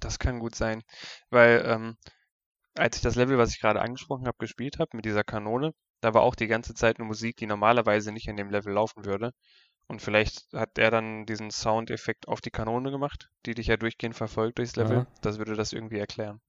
Das 0.00 0.18
kann 0.18 0.40
gut 0.40 0.54
sein, 0.54 0.82
weil 1.30 1.62
ähm, 1.66 1.96
als 2.74 2.96
ich 2.96 3.02
das 3.02 3.16
Level, 3.16 3.38
was 3.38 3.50
ich 3.50 3.60
gerade 3.60 3.80
angesprochen 3.80 4.26
habe, 4.26 4.38
gespielt 4.38 4.78
habe 4.78 4.96
mit 4.96 5.04
dieser 5.04 5.24
Kanone, 5.24 5.72
da 6.00 6.14
war 6.14 6.22
auch 6.22 6.34
die 6.34 6.46
ganze 6.46 6.74
Zeit 6.74 6.98
eine 6.98 7.06
Musik, 7.06 7.36
die 7.36 7.46
normalerweise 7.46 8.12
nicht 8.12 8.26
in 8.26 8.36
dem 8.36 8.50
Level 8.50 8.72
laufen 8.72 9.04
würde. 9.04 9.32
Und 9.86 10.00
vielleicht 10.00 10.52
hat 10.52 10.78
er 10.78 10.90
dann 10.90 11.26
diesen 11.26 11.50
Soundeffekt 11.50 12.28
auf 12.28 12.40
die 12.40 12.50
Kanone 12.50 12.90
gemacht, 12.90 13.28
die 13.44 13.54
dich 13.54 13.66
ja 13.66 13.76
durchgehend 13.76 14.14
verfolgt 14.14 14.58
durchs 14.58 14.76
Level. 14.76 14.98
Ja. 14.98 15.06
Das 15.20 15.38
würde 15.38 15.56
das 15.56 15.72
irgendwie 15.72 15.98
erklären. 15.98 16.40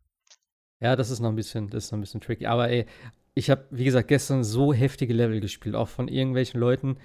Ja, 0.80 0.96
das 0.96 1.10
ist 1.10 1.20
noch 1.20 1.30
ein 1.30 1.36
bisschen, 1.36 1.70
das 1.70 1.86
ist 1.86 1.92
noch 1.92 1.98
ein 1.98 2.02
bisschen 2.02 2.22
tricky. 2.22 2.46
Aber 2.46 2.70
ey, 2.70 2.86
ich 3.34 3.50
habe, 3.50 3.66
wie 3.72 3.84
gesagt, 3.84 4.10
gestern 4.10 4.44
so 4.44 4.74
heftige 4.74 5.14
Level 5.14 5.40
gespielt, 5.40 5.76
auch 5.76 5.88
von 5.88 6.08
irgendwelchen 6.08 6.60
Leuten, 6.60 6.98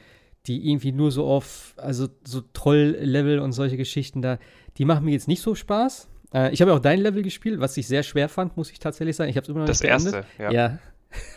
die 0.46 0.68
irgendwie 0.70 0.92
nur 0.92 1.10
so 1.10 1.26
auf, 1.26 1.74
also 1.76 2.08
so 2.24 2.42
Troll-Level 2.52 3.38
und 3.38 3.52
solche 3.52 3.76
Geschichten 3.76 4.22
da, 4.22 4.38
die 4.76 4.84
machen 4.84 5.04
mir 5.04 5.12
jetzt 5.12 5.28
nicht 5.28 5.42
so 5.42 5.54
Spaß. 5.54 6.08
Äh, 6.34 6.52
ich 6.52 6.60
habe 6.60 6.70
ja 6.70 6.76
auch 6.76 6.80
dein 6.82 7.00
Level 7.00 7.22
gespielt, 7.22 7.60
was 7.60 7.76
ich 7.76 7.86
sehr 7.86 8.02
schwer 8.02 8.28
fand, 8.28 8.56
muss 8.56 8.70
ich 8.70 8.78
tatsächlich 8.78 9.16
sagen. 9.16 9.30
Ich 9.30 9.36
habe 9.36 9.44
es 9.44 9.48
immer 9.48 9.60
noch 9.60 9.66
Das 9.66 9.80
nicht 9.82 9.90
beendet. 9.90 10.14
erste, 10.14 10.42
ja. 10.42 10.50
Ja. 10.52 10.78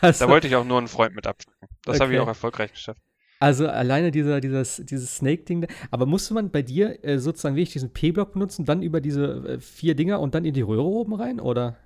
Also, 0.01 0.25
Da 0.25 0.31
wollte 0.31 0.47
ich 0.47 0.55
auch 0.55 0.65
nur 0.65 0.77
einen 0.79 0.87
Freund 0.87 1.15
mit 1.15 1.25
abpacken. 1.27 1.69
Das 1.85 1.99
habe 1.99 2.11
ich 2.11 2.17
Okay. 2.19 2.23
auch 2.25 2.27
erfolgreich 2.27 2.71
geschafft. 2.73 2.99
also 3.39 3.67
alleine 3.67 4.11
dieser, 4.11 4.41
dieses, 4.41 4.81
dieses 4.83 5.15
Snake-Ding, 5.17 5.61
da- 5.61 5.67
aber 5.91 6.05
musste 6.05 6.33
man 6.33 6.51
bei 6.51 6.61
dir 6.63 7.03
äh, 7.05 7.19
sozusagen 7.19 7.55
wirklich 7.55 7.73
diesen 7.73 7.93
P-Block 7.93 8.33
benutzen, 8.33 8.65
dann 8.65 8.81
über 8.81 8.99
diese 8.99 9.25
äh, 9.47 9.59
vier 9.59 9.95
Dinger 9.95 10.19
und 10.19 10.35
dann 10.35 10.43
in 10.43 10.53
die 10.53 10.61
Röhre 10.61 10.83
oben 10.83 11.13
rein, 11.13 11.39
oder? 11.39 11.77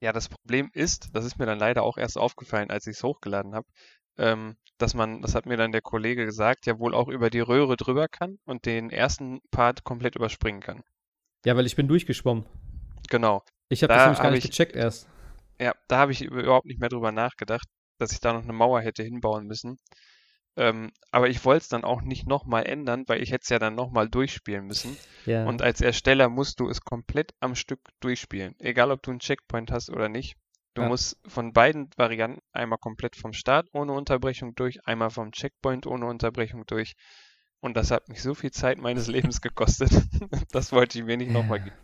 Ja, 0.00 0.12
das 0.12 0.28
Problem 0.28 0.70
ist, 0.74 1.08
das 1.14 1.24
ist 1.24 1.38
mir 1.38 1.46
dann 1.46 1.58
leider 1.58 1.82
auch 1.82 1.96
erst 1.96 2.18
aufgefallen, 2.18 2.70
als 2.70 2.86
ich 2.86 2.96
es 2.98 3.02
hochgeladen 3.02 3.54
habe. 3.54 3.66
ähm, 4.18 4.56
dass 4.78 4.92
man, 4.94 5.22
das 5.22 5.34
hat 5.34 5.46
mir 5.46 5.56
dann 5.56 5.72
der 5.72 5.80
Kollege 5.80 6.26
gesagt, 6.26 6.66
ja 6.66 6.78
wohl 6.78 6.94
auch 6.94 7.08
über 7.08 7.30
die 7.30 7.40
Röhre 7.40 7.76
drüber 7.76 8.08
kann 8.08 8.38
und 8.44 8.66
den 8.66 8.90
ersten 8.90 9.40
Part 9.50 9.84
komplett 9.84 10.16
überspringen 10.16 10.60
kann. 10.60 10.82
Ja, 11.46 11.56
weil 11.56 11.64
ich 11.64 11.76
bin 11.76 11.86
durchgeschwommen. 11.86 12.44
Genau. 13.08 13.44
Ich 13.68 13.82
habe 13.84 13.92
Da 13.92 13.96
das 13.98 14.04
nämlich 14.06 14.20
gar 14.22 14.30
nicht 14.32 14.44
ich- 14.44 14.50
gecheckt 14.50 14.74
erst. 14.74 15.08
Ja, 15.60 15.72
da 15.86 15.98
habe 15.98 16.10
ich 16.10 16.22
überhaupt 16.22 16.66
nicht 16.66 16.80
mehr 16.80 16.88
drüber 16.88 17.12
nachgedacht, 17.12 17.68
dass 17.98 18.10
ich 18.10 18.18
da 18.20 18.32
noch 18.32 18.42
eine 18.42 18.52
Mauer 18.52 18.80
hätte 18.80 19.04
hinbauen 19.04 19.46
müssen. 19.46 19.78
Ähm, 20.56 20.90
aber 21.12 21.28
ich 21.28 21.44
wollte 21.44 21.62
es 21.62 21.68
dann 21.68 21.84
auch 21.84 22.02
nicht 22.02 22.26
nochmal 22.26 22.66
ändern, 22.66 23.04
weil 23.06 23.22
ich 23.22 23.30
hätte 23.30 23.42
es 23.44 23.48
ja 23.48 23.60
dann 23.60 23.76
nochmal 23.76 24.08
durchspielen 24.08 24.66
müssen. 24.66 24.96
Ja. 25.24 25.46
Und 25.46 25.62
als 25.62 25.80
Ersteller 25.80 26.28
musst 26.28 26.58
du 26.58 26.68
es 26.68 26.80
komplett 26.80 27.32
am 27.38 27.54
Stück 27.54 27.80
durchspielen. 28.00 28.56
Egal, 28.58 28.90
ob 28.90 29.02
du 29.02 29.12
einen 29.12 29.20
Checkpoint 29.20 29.70
hast 29.70 29.88
oder 29.88 30.08
nicht. 30.08 30.34
Du 30.74 30.82
Ja. 30.82 30.88
musst 30.88 31.16
von 31.28 31.52
beiden 31.52 31.90
Varianten 31.96 32.40
einmal 32.52 32.78
komplett 32.78 33.14
vom 33.16 33.32
Start 33.32 33.68
ohne 33.72 33.92
Unterbrechung 33.92 34.54
durch, 34.56 34.84
einmal 34.84 35.10
vom 35.10 35.30
Checkpoint 35.30 35.86
ohne 35.86 36.06
Unterbrechung 36.06 36.66
durch. 36.66 36.94
Und 37.66 37.76
das 37.76 37.90
hat 37.90 38.08
mich 38.08 38.22
so 38.22 38.32
viel 38.34 38.52
Zeit 38.52 38.78
meines 38.78 39.06
Lebens 39.14 39.40
gekostet. 39.40 39.90
Das 40.52 40.72
wollte 40.72 40.98
ich 40.98 41.04
mir 41.04 41.16
nicht 41.16 41.32
nochmal 41.32 41.58
geben. 41.58 41.76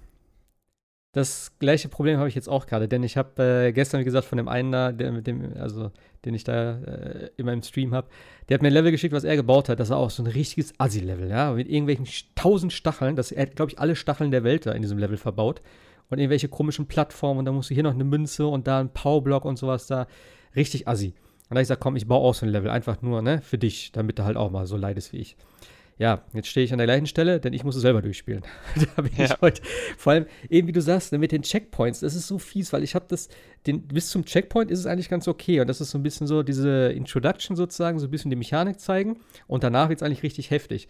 Das 1.15 1.53
gleiche 1.59 1.89
Problem 1.91 2.17
habe 2.17 2.29
ich 2.29 2.35
jetzt 2.35 2.49
auch 2.49 2.67
gerade, 2.67 2.89
denn 2.89 3.03
ich 3.03 3.19
habe 3.19 3.43
äh, 3.43 3.73
gestern, 3.73 4.01
wie 4.01 4.05
gesagt, 4.05 4.25
von 4.25 4.39
dem 4.39 4.49
einen 4.49 4.73
da, 4.73 4.93
der 4.93 5.13
mit 5.13 5.27
dem, 5.27 5.55
also 5.59 5.91
den 6.25 6.33
ich 6.33 6.45
da 6.45 6.79
äh, 6.79 7.31
in 7.37 7.45
meinem 7.45 7.63
Stream 7.63 7.93
habe, 7.93 8.09
der 8.49 8.55
hat 8.55 8.63
mir 8.63 8.69
ein 8.69 8.73
Level 8.73 8.93
geschickt, 8.93 9.13
was 9.13 9.25
er 9.25 9.37
gebaut 9.37 9.69
hat. 9.69 9.79
Das 9.79 9.91
war 9.91 9.99
auch 9.99 10.09
so 10.09 10.23
ein 10.23 10.27
richtiges 10.27 10.73
Assi-Level, 10.79 11.29
ja, 11.29 11.53
mit 11.53 11.69
irgendwelchen 11.69 12.07
tausend 12.35 12.73
Stacheln. 12.73 13.17
Das, 13.17 13.31
er 13.33 13.43
hat, 13.43 13.57
glaube 13.57 13.73
ich, 13.73 13.79
alle 13.79 13.95
Stacheln 13.95 14.31
der 14.31 14.45
Welt 14.45 14.65
da 14.65 14.73
in 14.73 14.81
diesem 14.81 14.99
Level 14.99 15.19
verbaut. 15.19 15.61
Und 16.09 16.19
irgendwelche 16.19 16.49
komischen 16.49 16.87
Plattformen 16.87 17.41
und 17.41 17.45
da 17.45 17.53
musst 17.53 17.71
du 17.71 17.75
hier 17.75 17.83
noch 17.83 17.95
eine 17.95 18.05
Münze 18.05 18.47
und 18.47 18.67
da 18.67 18.81
ein 18.81 18.93
Powerblock 18.93 19.45
und 19.45 19.59
sowas 19.59 19.87
da. 19.87 20.07
Richtig 20.55 20.89
assi. 20.89 21.15
Und 21.53 21.57
da 21.57 21.59
habe 21.59 21.63
ich 21.65 21.69
gesagt, 21.69 21.83
komm, 21.83 21.97
ich 21.97 22.07
baue 22.07 22.21
auch 22.27 22.33
so 22.35 22.47
ein 22.47 22.49
Level, 22.49 22.71
einfach 22.71 23.03
nur, 23.03 23.21
ne, 23.21 23.43
für 23.43 23.59
dich, 23.59 23.93
damit 23.93 24.19
du 24.19 24.25
halt 24.25 24.39
auch 24.39 24.51
mal 24.51 24.65
so 24.67 24.79
leidest 24.79 25.13
wie 25.13 25.19
ich. 25.19 25.37
Ja, 25.99 26.23
jetzt 26.33 26.49
stehe 26.49 26.65
ich 26.65 26.73
an 26.73 26.79
der 26.79 26.87
gleichen 26.87 27.07
Stelle, 27.07 27.41
denn 27.41 27.53
ich 27.53 27.63
muss 27.63 27.77
es 27.77 27.83
selber 27.83 28.01
durchspielen. 28.01 28.41
da 28.97 29.03
bin 29.03 29.13
Ja. 29.19 29.27
ich 29.27 29.41
heute. 29.43 29.61
Vor 29.99 30.15
allem, 30.15 30.25
eben 30.49 30.67
wie 30.67 30.73
du 30.73 30.81
sagst, 30.81 31.13
ne, 31.13 31.19
mit 31.19 31.31
den 31.31 31.43
Checkpoints, 31.43 32.01
das 32.01 32.15
ist 32.15 32.27
so 32.27 32.39
fies, 32.39 32.73
weil 32.73 32.83
ich 32.83 32.95
habe 32.95 33.05
das, 33.07 33.29
den, 33.67 33.83
bis 33.87 34.09
zum 34.09 34.25
Checkpoint 34.25 34.71
ist 34.71 34.79
es 34.79 34.87
eigentlich 34.87 35.11
ganz 35.11 35.29
okay. 35.29 35.61
Und 35.61 35.67
das 35.69 35.83
ist 35.83 35.91
so 35.91 35.99
ein 35.99 36.03
bisschen 36.03 36.27
so 36.27 36.43
diese 36.43 36.89
Introduction 36.93 37.55
sozusagen, 37.55 37.99
so 37.99 38.07
ein 38.07 38.11
bisschen 38.11 38.31
die 38.31 38.37
Mechanik 38.37 38.81
zeigen. 38.81 39.19
Und 39.47 39.63
danach 39.63 39.91
wird 39.91 40.01
es 40.01 40.03
eigentlich 40.03 40.23
richtig 40.23 40.51
heftig. 40.51 40.89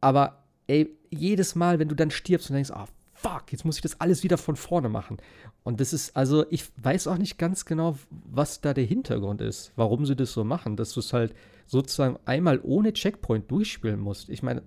Aber 0.00 0.44
ey, 0.68 0.96
jedes 1.10 1.56
Mal, 1.56 1.80
wenn 1.80 1.88
du 1.88 1.96
dann 1.96 2.12
stirbst 2.12 2.50
und 2.50 2.54
denkst, 2.54 2.70
ah, 2.70 2.86
fuck, 3.20 3.50
jetzt 3.50 3.64
muss 3.64 3.76
ich 3.76 3.82
das 3.82 4.00
alles 4.00 4.22
wieder 4.22 4.38
von 4.38 4.54
vorne 4.54 4.88
machen. 4.88 5.16
Und 5.64 5.80
das 5.80 5.92
ist, 5.92 6.16
also, 6.16 6.46
ich 6.50 6.64
weiß 6.76 7.08
auch 7.08 7.18
nicht 7.18 7.36
ganz 7.36 7.64
genau, 7.64 7.98
was 8.10 8.60
da 8.60 8.72
der 8.72 8.84
Hintergrund 8.84 9.40
ist, 9.40 9.72
warum 9.74 10.06
sie 10.06 10.14
das 10.14 10.32
so 10.32 10.44
machen, 10.44 10.76
dass 10.76 10.92
du 10.92 11.00
es 11.00 11.12
halt 11.12 11.34
sozusagen 11.66 12.18
einmal 12.26 12.60
ohne 12.62 12.92
Checkpoint 12.92 13.50
durchspielen 13.50 13.98
musst. 13.98 14.28
Ich 14.28 14.42
meine, 14.42 14.62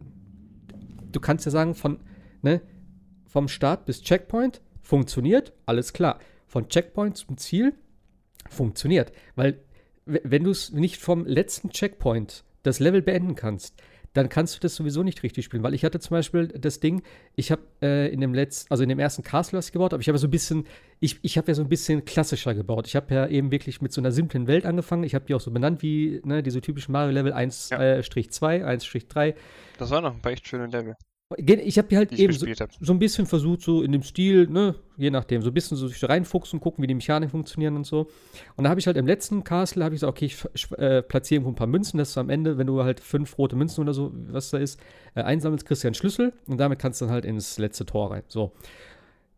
du 1.11 1.19
kannst 1.21 1.45
ja 1.45 1.51
sagen, 1.51 1.75
von, 1.75 1.99
ne, 2.41 2.61
vom 3.25 3.47
Start 3.47 3.85
bis 3.85 4.01
Checkpoint 4.01 4.61
funktioniert, 4.81 5.53
alles 5.65 5.93
klar. 5.93 6.19
Von 6.45 6.67
Checkpoint 6.67 7.15
zum 7.15 7.37
Ziel 7.37 7.73
funktioniert. 8.49 9.13
Weil, 9.35 9.63
wenn 10.05 10.43
du 10.43 10.51
es 10.51 10.71
nicht 10.71 10.97
vom 10.97 11.25
letzten 11.25 11.69
Checkpoint 11.69 12.43
das 12.63 12.79
Level 12.79 13.01
beenden 13.01 13.35
kannst, 13.35 13.81
dann 14.13 14.27
kannst 14.29 14.55
du 14.55 14.59
das 14.59 14.75
sowieso 14.75 15.03
nicht 15.03 15.23
richtig 15.23 15.45
spielen. 15.45 15.63
Weil 15.63 15.73
ich 15.73 15.85
hatte 15.85 15.99
zum 15.99 16.15
Beispiel 16.15 16.47
das 16.49 16.79
Ding, 16.79 17.01
ich 17.35 17.51
habe 17.51 17.61
äh, 17.81 18.11
in 18.11 18.19
dem 18.21 18.33
letzten, 18.33 18.69
also 18.71 18.83
in 18.83 18.89
dem 18.89 18.99
ersten 18.99 19.23
Castle 19.23 19.57
was 19.57 19.71
gebaut, 19.71 19.93
aber 19.93 20.01
ich 20.01 20.07
habe 20.09 20.17
so 20.17 20.27
ein 20.27 20.31
bisschen, 20.31 20.65
ich, 20.99 21.19
ich 21.21 21.37
habe 21.37 21.47
ja 21.47 21.53
so 21.55 21.61
ein 21.61 21.69
bisschen 21.69 22.03
klassischer 22.05 22.53
gebaut. 22.53 22.87
Ich 22.87 22.95
habe 22.95 23.13
ja 23.13 23.27
eben 23.27 23.51
wirklich 23.51 23.81
mit 23.81 23.93
so 23.93 24.01
einer 24.01 24.11
simplen 24.11 24.47
Welt 24.47 24.65
angefangen. 24.65 25.03
Ich 25.03 25.15
habe 25.15 25.25
die 25.25 25.33
auch 25.33 25.41
so 25.41 25.51
benannt 25.51 25.81
wie 25.81 26.21
ne, 26.25 26.43
diese 26.43 26.61
typischen 26.61 26.91
Mario-Level 26.91 27.33
1-2, 27.33 27.71
Ja. 27.71 27.81
äh, 27.83 28.03
Strich 28.03 28.31
2, 28.31 28.65
1-3. 28.65 29.35
Das 29.77 29.89
waren 29.91 30.03
noch 30.03 30.13
ein 30.13 30.21
paar 30.21 30.31
echt 30.33 30.47
schöne 30.47 30.67
Level, 30.67 30.95
Ich 31.37 31.77
habe 31.77 31.87
die 31.87 31.97
halt 31.97 32.11
die 32.11 32.15
ich 32.15 32.21
eben 32.21 32.33
so, 32.33 32.45
habe. 32.45 32.71
so 32.79 32.93
ein 32.93 32.99
bisschen 32.99 33.25
versucht, 33.25 33.61
so 33.61 33.81
in 33.83 33.91
dem 33.91 34.03
Stil, 34.03 34.47
ne, 34.47 34.75
je 34.97 35.09
nachdem, 35.09 35.41
so 35.41 35.49
ein 35.49 35.53
bisschen 35.53 35.77
so 35.77 35.87
sich 35.87 36.03
reinfuchsen, 36.07 36.59
gucken, 36.59 36.81
wie 36.81 36.87
die 36.87 36.93
Mechaniken 36.93 37.31
funktionieren 37.31 37.75
und 37.75 37.85
so. 37.85 38.07
Und 38.55 38.63
da 38.65 38.69
habe 38.69 38.79
ich 38.79 38.87
halt 38.87 38.97
im 38.97 39.07
letzten 39.07 39.43
Castle, 39.43 39.83
habe 39.83 39.95
ich 39.95 40.01
gesagt, 40.01 40.11
okay, 40.17 40.25
ich 40.25 40.35
sch- 40.35 40.75
äh, 40.77 41.01
platziere 41.01 41.37
irgendwo 41.37 41.51
ein 41.51 41.55
paar 41.55 41.67
Münzen, 41.67 41.97
dass 41.97 42.13
du 42.13 42.19
am 42.19 42.29
Ende, 42.29 42.57
wenn 42.57 42.67
du 42.67 42.83
halt 42.83 42.99
fünf 42.99 43.37
rote 43.37 43.55
Münzen 43.55 43.81
oder 43.81 43.93
so, 43.93 44.11
was 44.29 44.49
da 44.51 44.57
ist, 44.57 44.79
äh, 45.15 45.21
einsammelst, 45.21 45.65
kriegst 45.65 45.83
du 45.83 45.87
ja 45.87 45.89
einen 45.89 45.95
Schlüssel 45.95 46.33
und 46.47 46.57
damit 46.59 46.79
kannst 46.79 47.01
du 47.01 47.05
dann 47.05 47.13
halt 47.13 47.25
ins 47.25 47.57
letzte 47.57 47.85
Tor 47.85 48.11
rein. 48.11 48.23
So. 48.27 48.51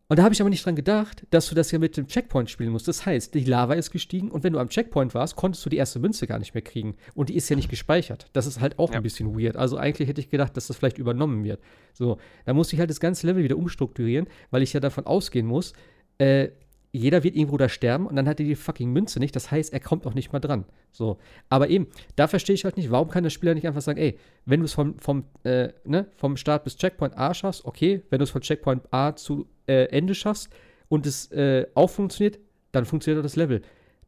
Und 0.08 0.18
da 0.18 0.22
habe 0.22 0.34
ich 0.34 0.40
aber 0.42 0.50
nicht 0.50 0.64
dran 0.66 0.76
gedacht, 0.76 1.26
dass 1.30 1.48
du 1.48 1.54
das 1.54 1.70
ja 1.70 1.78
mit 1.78 1.96
dem 1.96 2.06
Checkpoint 2.06 2.50
spielen 2.50 2.70
musst. 2.70 2.86
Das 2.88 3.06
heißt, 3.06 3.34
die 3.34 3.44
Lava 3.44 3.72
ist 3.74 3.90
gestiegen 3.90 4.30
und 4.30 4.44
wenn 4.44 4.52
du 4.52 4.58
am 4.58 4.68
Checkpoint 4.68 5.14
warst, 5.14 5.34
konntest 5.34 5.64
du 5.64 5.70
die 5.70 5.78
erste 5.78 5.98
Münze 5.98 6.26
gar 6.26 6.38
nicht 6.38 6.52
mehr 6.52 6.62
kriegen. 6.62 6.96
Und 7.14 7.30
die 7.30 7.36
ist 7.36 7.48
ja 7.48 7.56
nicht 7.56 7.70
gespeichert. 7.70 8.28
Das 8.34 8.46
ist 8.46 8.60
halt 8.60 8.78
auch 8.78 8.90
Ja. 8.90 8.96
ein 8.98 9.02
bisschen 9.02 9.34
weird. 9.38 9.56
Also 9.56 9.78
eigentlich 9.78 10.08
hätte 10.08 10.20
ich 10.20 10.28
gedacht, 10.28 10.56
dass 10.58 10.66
das 10.66 10.76
vielleicht 10.76 10.98
übernommen 10.98 11.42
wird. 11.42 11.60
So, 11.94 12.18
da 12.44 12.52
musste 12.52 12.76
ich 12.76 12.80
halt 12.80 12.90
das 12.90 13.00
ganze 13.00 13.26
Level 13.26 13.42
wieder 13.44 13.56
umstrukturieren, 13.56 14.26
weil 14.50 14.62
ich 14.62 14.74
ja 14.74 14.80
davon 14.80 15.06
ausgehen 15.06 15.46
muss, 15.46 15.72
äh, 16.18 16.48
jeder 16.94 17.24
wird 17.24 17.34
irgendwo 17.34 17.56
da 17.56 17.68
sterben 17.68 18.06
und 18.06 18.14
dann 18.14 18.28
hat 18.28 18.38
er 18.38 18.46
die 18.46 18.54
fucking 18.54 18.92
Münze 18.92 19.18
nicht. 19.18 19.34
Das 19.34 19.50
heißt, 19.50 19.72
er 19.72 19.80
kommt 19.80 20.06
auch 20.06 20.14
nicht 20.14 20.32
mal 20.32 20.38
dran. 20.38 20.64
So. 20.92 21.18
Aber 21.48 21.68
eben, 21.68 21.88
da 22.14 22.28
verstehe 22.28 22.54
ich 22.54 22.64
halt 22.64 22.76
nicht, 22.76 22.90
warum 22.90 23.10
kann 23.10 23.24
der 23.24 23.30
Spieler 23.30 23.54
nicht 23.54 23.66
einfach 23.66 23.82
sagen, 23.82 23.98
ey, 23.98 24.18
wenn 24.44 24.60
du 24.60 24.66
es 24.66 24.74
vom, 24.74 24.98
vom, 24.98 25.24
äh, 25.42 25.70
ne, 25.84 26.08
vom 26.16 26.36
Start 26.36 26.62
bis 26.62 26.76
Checkpoint 26.76 27.18
A 27.18 27.34
schaffst, 27.34 27.64
okay, 27.64 28.02
wenn 28.10 28.20
du 28.20 28.24
es 28.24 28.30
von 28.30 28.42
Checkpoint 28.42 28.92
A 28.92 29.16
zu 29.16 29.48
äh, 29.66 29.86
Ende 29.86 30.14
schaffst 30.14 30.50
und 30.88 31.06
es 31.06 31.30
äh, 31.32 31.66
auch 31.74 31.90
funktioniert, 31.90 32.38
dann 32.70 32.84
funktioniert 32.84 33.20
auch 33.20 33.26
das 33.26 33.36
Level. 33.36 33.62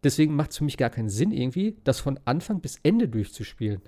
Deswegen 0.05 0.37
macht 0.37 0.53
es 0.53 0.59
für 0.59 0.65
mich 0.65 0.77
gar 0.77 0.91
keinen 0.91 1.09
Sinn, 1.09 1.33
irgendwie, 1.33 1.79
das 1.83 1.99
von 1.99 2.21
Anfang 2.25 2.61
bis 2.61 2.79
Ende 2.85 3.09
durchzuspielen. 3.09 3.83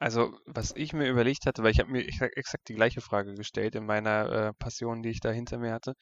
Also, 0.00 0.32
was 0.46 0.74
ich 0.74 0.92
mir 0.92 1.08
überlegt 1.08 1.46
hatte, 1.46 1.62
weil 1.62 1.72
ich 1.72 1.78
habe 1.78 1.92
mir 1.92 2.00
exa- 2.00 2.34
exakt 2.34 2.68
die 2.68 2.74
gleiche 2.74 3.02
Frage 3.02 3.34
gestellt 3.34 3.74
in 3.74 3.84
meiner 3.84 4.32
äh, 4.32 4.52
Passion, 4.54 5.02
die 5.02 5.10
ich 5.10 5.20
da 5.20 5.30
hinter 5.30 5.58
mir 5.58 5.72
hatte. 5.72 5.94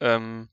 Ähm, 0.00 0.48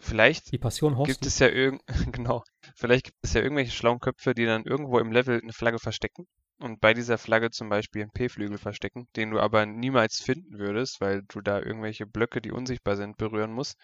vielleicht 0.00 0.52
Die 0.52 0.58
Passion 0.58 0.96
gibt 1.04 1.26
es 1.26 1.38
ja 1.38 1.48
irgend, 1.48 1.82
genau, 2.12 2.42
vielleicht 2.76 3.06
gibt 3.06 3.18
es 3.22 3.32
ja 3.34 3.42
irgendwelche 3.42 3.72
schlauen 3.72 4.00
Köpfe, 4.00 4.34
die 4.34 4.46
dann 4.46 4.64
irgendwo 4.64 4.98
im 4.98 5.12
Level 5.12 5.40
eine 5.40 5.52
Flagge 5.52 5.78
verstecken 5.78 6.26
und 6.58 6.80
bei 6.80 6.94
dieser 6.94 7.18
Flagge 7.18 7.50
zum 7.50 7.68
Beispiel 7.68 8.02
einen 8.02 8.10
P-Flügel 8.12 8.58
verstecken, 8.58 9.08
den 9.16 9.30
du 9.30 9.40
aber 9.40 9.66
niemals 9.66 10.20
finden 10.20 10.58
würdest, 10.58 11.00
weil 11.00 11.22
du 11.28 11.40
da 11.40 11.58
irgendwelche 11.60 12.06
Blöcke, 12.06 12.40
die 12.42 12.52
unsichtbar 12.52 12.96
sind, 12.96 13.16
berühren 13.16 13.52
musst. 13.52 13.76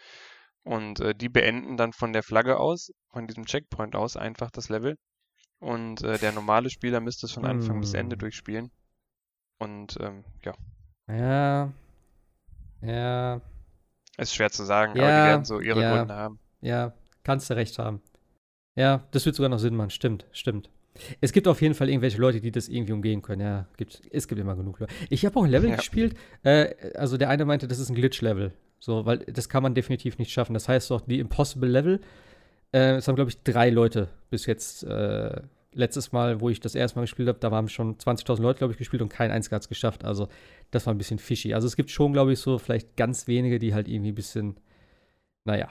Und 0.64 1.00
äh, 1.00 1.14
die 1.14 1.28
beenden 1.30 1.76
dann 1.76 1.92
von 1.92 2.12
der 2.12 2.22
Flagge 2.22 2.58
aus, 2.58 2.90
von 3.12 3.26
diesem 3.26 3.46
Checkpoint 3.46 3.96
aus, 3.96 4.16
einfach 4.16 4.50
das 4.50 4.68
Level. 4.68 4.96
Und 5.60 6.02
äh, 6.02 6.18
der 6.18 6.32
normale 6.32 6.70
Spieler 6.70 7.00
müsste 7.00 7.26
es 7.26 7.32
von 7.32 7.46
Anfang 7.46 7.80
bis 7.80 7.94
Ende 7.94 8.14
Hm. 8.14 8.20
durchspielen. 8.20 8.72
Und 9.58 9.98
ähm, 10.00 10.24
ja, 10.44 10.54
Ja. 11.08 11.72
Ja. 12.82 13.40
Ist 14.18 14.34
schwer 14.34 14.50
zu 14.50 14.64
sagen, 14.64 14.92
aber 14.92 15.00
die 15.00 15.06
Ja, 15.06 15.24
werden 15.26 15.44
so 15.44 15.60
ihre 15.60 15.80
ja. 15.80 15.96
Gründe 15.96 16.14
haben. 16.14 16.38
Ja, 16.60 16.92
kannst 17.24 17.50
du 17.50 17.54
recht 17.54 17.78
haben. 17.78 18.00
Ja, 18.76 19.04
das 19.12 19.24
wird 19.26 19.36
sogar 19.36 19.48
noch 19.48 19.58
Sinn 19.58 19.74
machen. 19.76 19.90
Stimmt, 19.90 20.26
stimmt. 20.32 20.70
Es 21.20 21.32
gibt 21.32 21.46
auf 21.48 21.60
jeden 21.60 21.74
Fall 21.74 21.88
irgendwelche 21.90 22.18
Leute, 22.18 22.40
die 22.40 22.50
das 22.50 22.68
irgendwie 22.68 22.92
umgehen 22.92 23.20
können. 23.22 23.42
Ja, 23.42 23.66
gibt, 23.76 24.00
es 24.10 24.28
gibt 24.28 24.40
immer 24.40 24.56
genug 24.56 24.78
Leute. 24.80 24.92
Ich 25.10 25.24
habe 25.26 25.38
auch 25.38 25.44
ein 25.44 25.50
Level 25.50 25.70
Ja. 25.70 25.76
gespielt. 25.76 26.16
Äh, 26.42 26.74
also 26.94 27.16
der 27.18 27.28
eine 27.28 27.44
meinte, 27.44 27.68
das 27.68 27.78
ist 27.78 27.90
ein 27.90 27.94
Glitch-Level. 27.94 28.52
So, 28.78 29.04
weil 29.06 29.18
das 29.18 29.48
kann 29.48 29.62
man 29.62 29.74
definitiv 29.74 30.18
nicht 30.18 30.32
schaffen. 30.32 30.54
Das 30.54 30.68
heißt 30.68 30.90
doch, 30.90 31.02
die 31.02 31.18
Impossible 31.18 31.68
Level, 31.68 32.00
äh, 32.72 32.96
es 32.96 33.08
haben, 33.08 33.16
glaube 33.16 33.30
ich, 33.30 33.42
drei 33.42 33.68
Leute 33.70 34.08
bis 34.30 34.46
jetzt. 34.46 34.84
Äh, 34.84 35.42
letztes 35.76 36.12
Mal, 36.12 36.40
wo 36.40 36.48
ich 36.48 36.58
das 36.60 36.74
erste 36.74 36.98
Mal 36.98 37.02
gespielt 37.02 37.28
habe, 37.28 37.38
da 37.38 37.50
waren 37.50 37.68
schon 37.68 37.96
20.000 37.96 38.40
Leute, 38.42 38.58
glaube 38.58 38.72
ich, 38.72 38.78
gespielt 38.78 39.02
und 39.02 39.08
kein 39.08 39.30
einziger 39.30 39.56
hat 39.56 39.62
es 39.62 39.68
geschafft. 39.68 40.04
Also, 40.04 40.28
das 40.70 40.86
war 40.86 40.94
ein 40.94 40.98
bisschen 40.98 41.18
fishy. 41.18 41.54
Also, 41.54 41.66
es 41.66 41.76
gibt 41.76 41.90
schon, 41.90 42.12
glaube 42.12 42.32
ich, 42.32 42.40
so 42.40 42.58
vielleicht 42.58 42.96
ganz 42.96 43.26
wenige, 43.26 43.58
die 43.58 43.74
halt 43.74 43.86
irgendwie 43.86 44.12
ein 44.12 44.16
bisschen, 44.16 44.56
naja, 45.44 45.68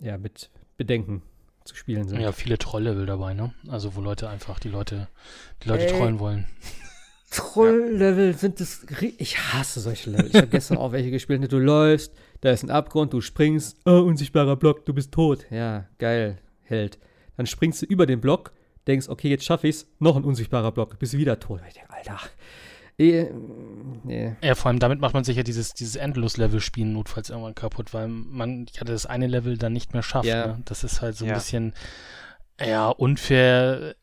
ja, 0.00 0.18
mit 0.18 0.50
Bedenken 0.76 1.22
zu 1.64 1.74
spielen 1.76 2.08
sind. 2.08 2.20
Ja, 2.20 2.32
viele 2.32 2.58
Troll-Level 2.58 3.06
dabei, 3.06 3.34
ne? 3.34 3.52
Also 3.68 3.94
wo 3.94 4.00
Leute 4.00 4.28
einfach 4.28 4.58
die 4.58 4.70
Leute, 4.70 5.08
die 5.62 5.68
Leute 5.68 5.86
Ey. 5.86 5.92
trollen 5.92 6.18
wollen. 6.18 6.46
Troll-Level 7.30 8.34
sind 8.36 8.58
das. 8.58 8.84
Ich 9.18 9.38
hasse 9.38 9.80
solche 9.80 10.10
Level. 10.10 10.26
Ich 10.26 10.34
habe 10.34 10.48
gestern 10.48 10.78
auch 10.78 10.90
welche 10.92 11.10
gespielt. 11.10 11.40
ne? 11.40 11.48
Du 11.48 11.58
läufst, 11.58 12.12
da 12.40 12.50
ist 12.50 12.64
ein 12.64 12.70
Abgrund, 12.70 13.12
du 13.12 13.20
springst, 13.20 13.78
oh, 13.84 14.00
unsichtbarer 14.00 14.56
Block, 14.56 14.84
du 14.84 14.92
bist 14.92 15.12
tot. 15.12 15.46
Ja, 15.50 15.86
geil, 15.98 16.38
Held. 16.62 16.98
Dann 17.36 17.46
springst 17.46 17.82
du 17.82 17.86
über 17.86 18.06
den 18.06 18.20
Block, 18.20 18.52
denkst, 18.90 19.08
okay, 19.08 19.28
jetzt 19.28 19.44
schaffe 19.44 19.68
ich's, 19.68 19.86
noch 19.98 20.16
ein 20.16 20.24
unsichtbarer 20.24 20.72
Block, 20.72 20.98
bist 20.98 21.16
wieder 21.16 21.38
tot. 21.40 21.60
Ich 21.68 21.74
denk, 21.74 21.90
Alter. 21.90 22.18
Eh, 22.98 23.30
nee. 24.04 24.36
Ja, 24.42 24.54
vor 24.54 24.68
allem 24.68 24.78
damit 24.78 25.00
macht 25.00 25.14
man 25.14 25.24
sich 25.24 25.36
ja 25.38 25.42
dieses, 25.42 25.72
dieses 25.72 25.96
Endlos-Level-Spielen 25.96 26.92
notfalls 26.92 27.30
irgendwann 27.30 27.54
kaputt, 27.54 27.94
weil 27.94 28.08
man 28.08 28.66
ja 28.74 28.84
das 28.84 29.06
eine 29.06 29.26
Level 29.26 29.56
dann 29.56 29.72
nicht 29.72 29.94
mehr 29.94 30.02
schafft. 30.02 30.26
Ja. 30.26 30.48
Ne? 30.48 30.62
Das 30.66 30.84
ist 30.84 31.00
halt 31.00 31.16
so 31.16 31.24
ein 31.24 31.28
Ja. 31.30 31.34
bisschen, 31.34 31.72
ja, 32.60 32.90
unfair. 32.90 33.96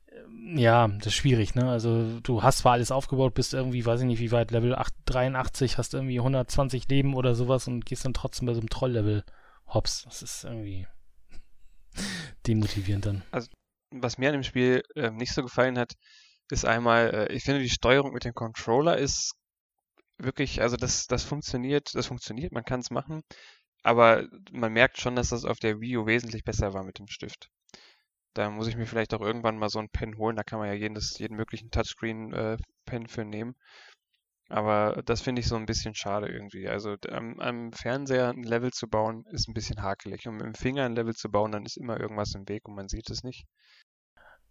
Ja, 0.56 0.88
das 0.88 1.08
ist 1.08 1.14
schwierig, 1.14 1.54
ne? 1.56 1.70
Also 1.70 2.20
du 2.22 2.42
hast 2.42 2.60
zwar 2.60 2.74
alles 2.74 2.90
aufgebaut, 2.92 3.34
bist 3.36 3.54
irgendwie, 3.54 3.86
weiß 3.86 4.00
ich 4.00 4.08
nicht, 4.08 4.20
wie 4.20 4.32
weit, 4.32 4.50
Level 4.50 4.74
8, 4.76 4.94
83, 5.06 5.78
hast 5.78 5.94
irgendwie 5.94 6.18
120 6.20 6.88
Leben 6.88 7.14
oder 7.16 7.36
sowas 7.36 7.68
und 7.68 7.86
gehst 7.86 8.06
dann 8.06 8.14
trotzdem 8.14 8.48
bei 8.48 8.54
so 8.54 8.62
einem 8.62 8.70
Troll-Level 8.70 9.24
hops. 9.68 10.06
Das 10.06 10.22
ist 10.24 10.44
irgendwie 10.46 10.88
demotivierend 12.48 13.06
dann. 13.06 13.24
Was 13.92 14.18
mir 14.18 14.30
an 14.30 14.34
dem 14.34 14.44
Spiel 14.44 14.84
äh, 14.96 15.12
nicht 15.12 15.34
so 15.34 15.44
gefallen 15.44 15.78
hat, 15.78 15.94
ist 16.50 16.66
einmal, 16.66 17.14
äh, 17.14 17.34
ich 17.34 17.44
finde 17.44 17.62
die 17.62 17.70
Steuerung 17.70 18.14
mit 18.14 18.26
dem 18.26 18.34
Controller 18.34 18.98
ist 18.98 19.34
wirklich, 20.18 20.62
also 20.62 20.78
das, 20.78 21.08
das 21.08 21.24
funktioniert, 21.24 21.94
das 21.96 22.08
funktioniert, 22.08 22.52
man 22.52 22.66
kann 22.66 22.80
es 22.80 22.92
machen, 22.92 23.22
aber 23.84 24.28
man 24.52 24.74
merkt 24.74 25.00
schon, 25.00 25.16
dass 25.16 25.30
das 25.30 25.46
auf 25.46 25.60
der 25.60 25.80
Wii 25.80 25.98
U 25.98 26.06
wesentlich 26.08 26.44
besser 26.44 26.74
war 26.74 26.84
mit 26.84 27.00
dem 27.00 27.08
Stift. 27.08 27.50
Da 28.34 28.50
muss 28.50 28.68
ich 28.68 28.78
mir 28.78 28.86
vielleicht 28.86 29.14
auch 29.14 29.22
irgendwann 29.22 29.58
mal 29.58 29.70
so 29.70 29.80
ein 29.80 29.90
Pen 29.90 30.18
holen, 30.18 30.36
da 30.36 30.44
kann 30.44 30.60
man 30.60 30.68
ja 30.68 30.74
jedes, 30.74 31.18
jeden 31.20 31.36
möglichen 31.36 31.72
Touchscreen-Pen 31.72 33.06
äh, 33.06 33.08
für 33.08 33.26
nehmen. 33.26 33.56
Aber 34.50 35.02
das 35.06 35.22
finde 35.22 35.42
ich 35.42 35.48
so 35.48 35.56
ein 35.56 35.66
bisschen 35.66 35.94
schade 35.94 36.28
irgendwie. 36.28 36.68
Also 36.70 36.96
am, 37.10 37.40
am, 37.40 37.74
Fernseher 37.74 38.30
ein 38.30 38.44
Level 38.44 38.72
zu 38.72 38.88
bauen, 38.88 39.26
ist 39.32 39.50
ein 39.50 39.54
bisschen 39.54 39.82
hakelig. 39.82 40.28
Und 40.28 40.36
mit 40.38 40.46
dem 40.46 40.56
Finger 40.56 40.86
ein 40.86 40.96
Level 40.96 41.14
zu 41.14 41.30
bauen, 41.30 41.52
dann 41.52 41.66
ist 41.66 41.78
immer 41.78 42.00
irgendwas 42.00 42.34
im 42.34 42.48
Weg 42.48 42.68
und 42.68 42.76
man 42.76 42.88
sieht 42.88 43.10
es 43.10 43.24
nicht. 43.24 43.46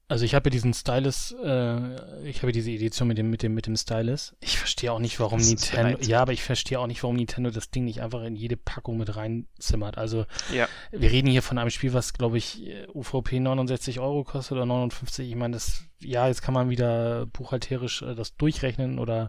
Also 0.09 0.25
ich 0.25 0.37
habe 0.37 0.49
ja 0.49 0.51
diesen 0.51 0.73
Stylus, 0.73 1.35
äh, 1.43 2.29
ich 2.29 2.43
habe 2.43 2.53
diese 2.53 2.71
Edition 2.71 3.09
mit 3.09 3.19
dem, 3.19 3.29
mit 3.29 3.43
dem, 3.43 3.55
mit 3.55 3.67
dem 3.67 3.77
Stylus. 3.77 4.37
Ich 4.39 4.57
verstehe 4.57 4.93
auch 4.93 5.01
nicht, 5.01 5.19
warum 5.19 5.41
Nintendo, 5.41 5.99
ja, 6.01 6.23
aber 6.23 6.33
ich 6.33 6.45
verstehe 6.45 6.79
auch 6.79 6.87
nicht, 6.87 7.03
warum 7.03 7.17
Nintendo 7.17 7.51
das 7.51 7.71
Ding 7.71 7.87
nicht 7.87 8.03
einfach 8.03 8.23
in 8.23 8.37
jede 8.37 8.57
Packung 8.57 8.99
mit 8.99 9.17
reinzimmert. 9.17 9.99
Also 9.99 10.25
ja. 10.55 10.69
wir 10.93 11.11
reden 11.11 11.29
hier 11.29 11.43
von 11.43 11.59
einem 11.59 11.71
Spiel, 11.71 11.93
was 11.93 12.13
glaube 12.13 12.39
ich 12.39 12.63
UVP 12.95 13.41
69 13.41 13.99
Euro 13.99 14.23
kostet 14.23 14.53
oder 14.53 14.67
59. 14.67 15.29
Ich 15.29 15.35
meine, 15.35 15.55
das, 15.55 15.83
ja, 16.01 16.29
jetzt 16.29 16.41
kann 16.41 16.55
man 16.55 16.71
wieder 16.71 17.27
buchhalterisch 17.27 18.03
äh, 18.03 18.15
das 18.15 18.37
durchrechnen 18.37 19.01
oder, 19.01 19.29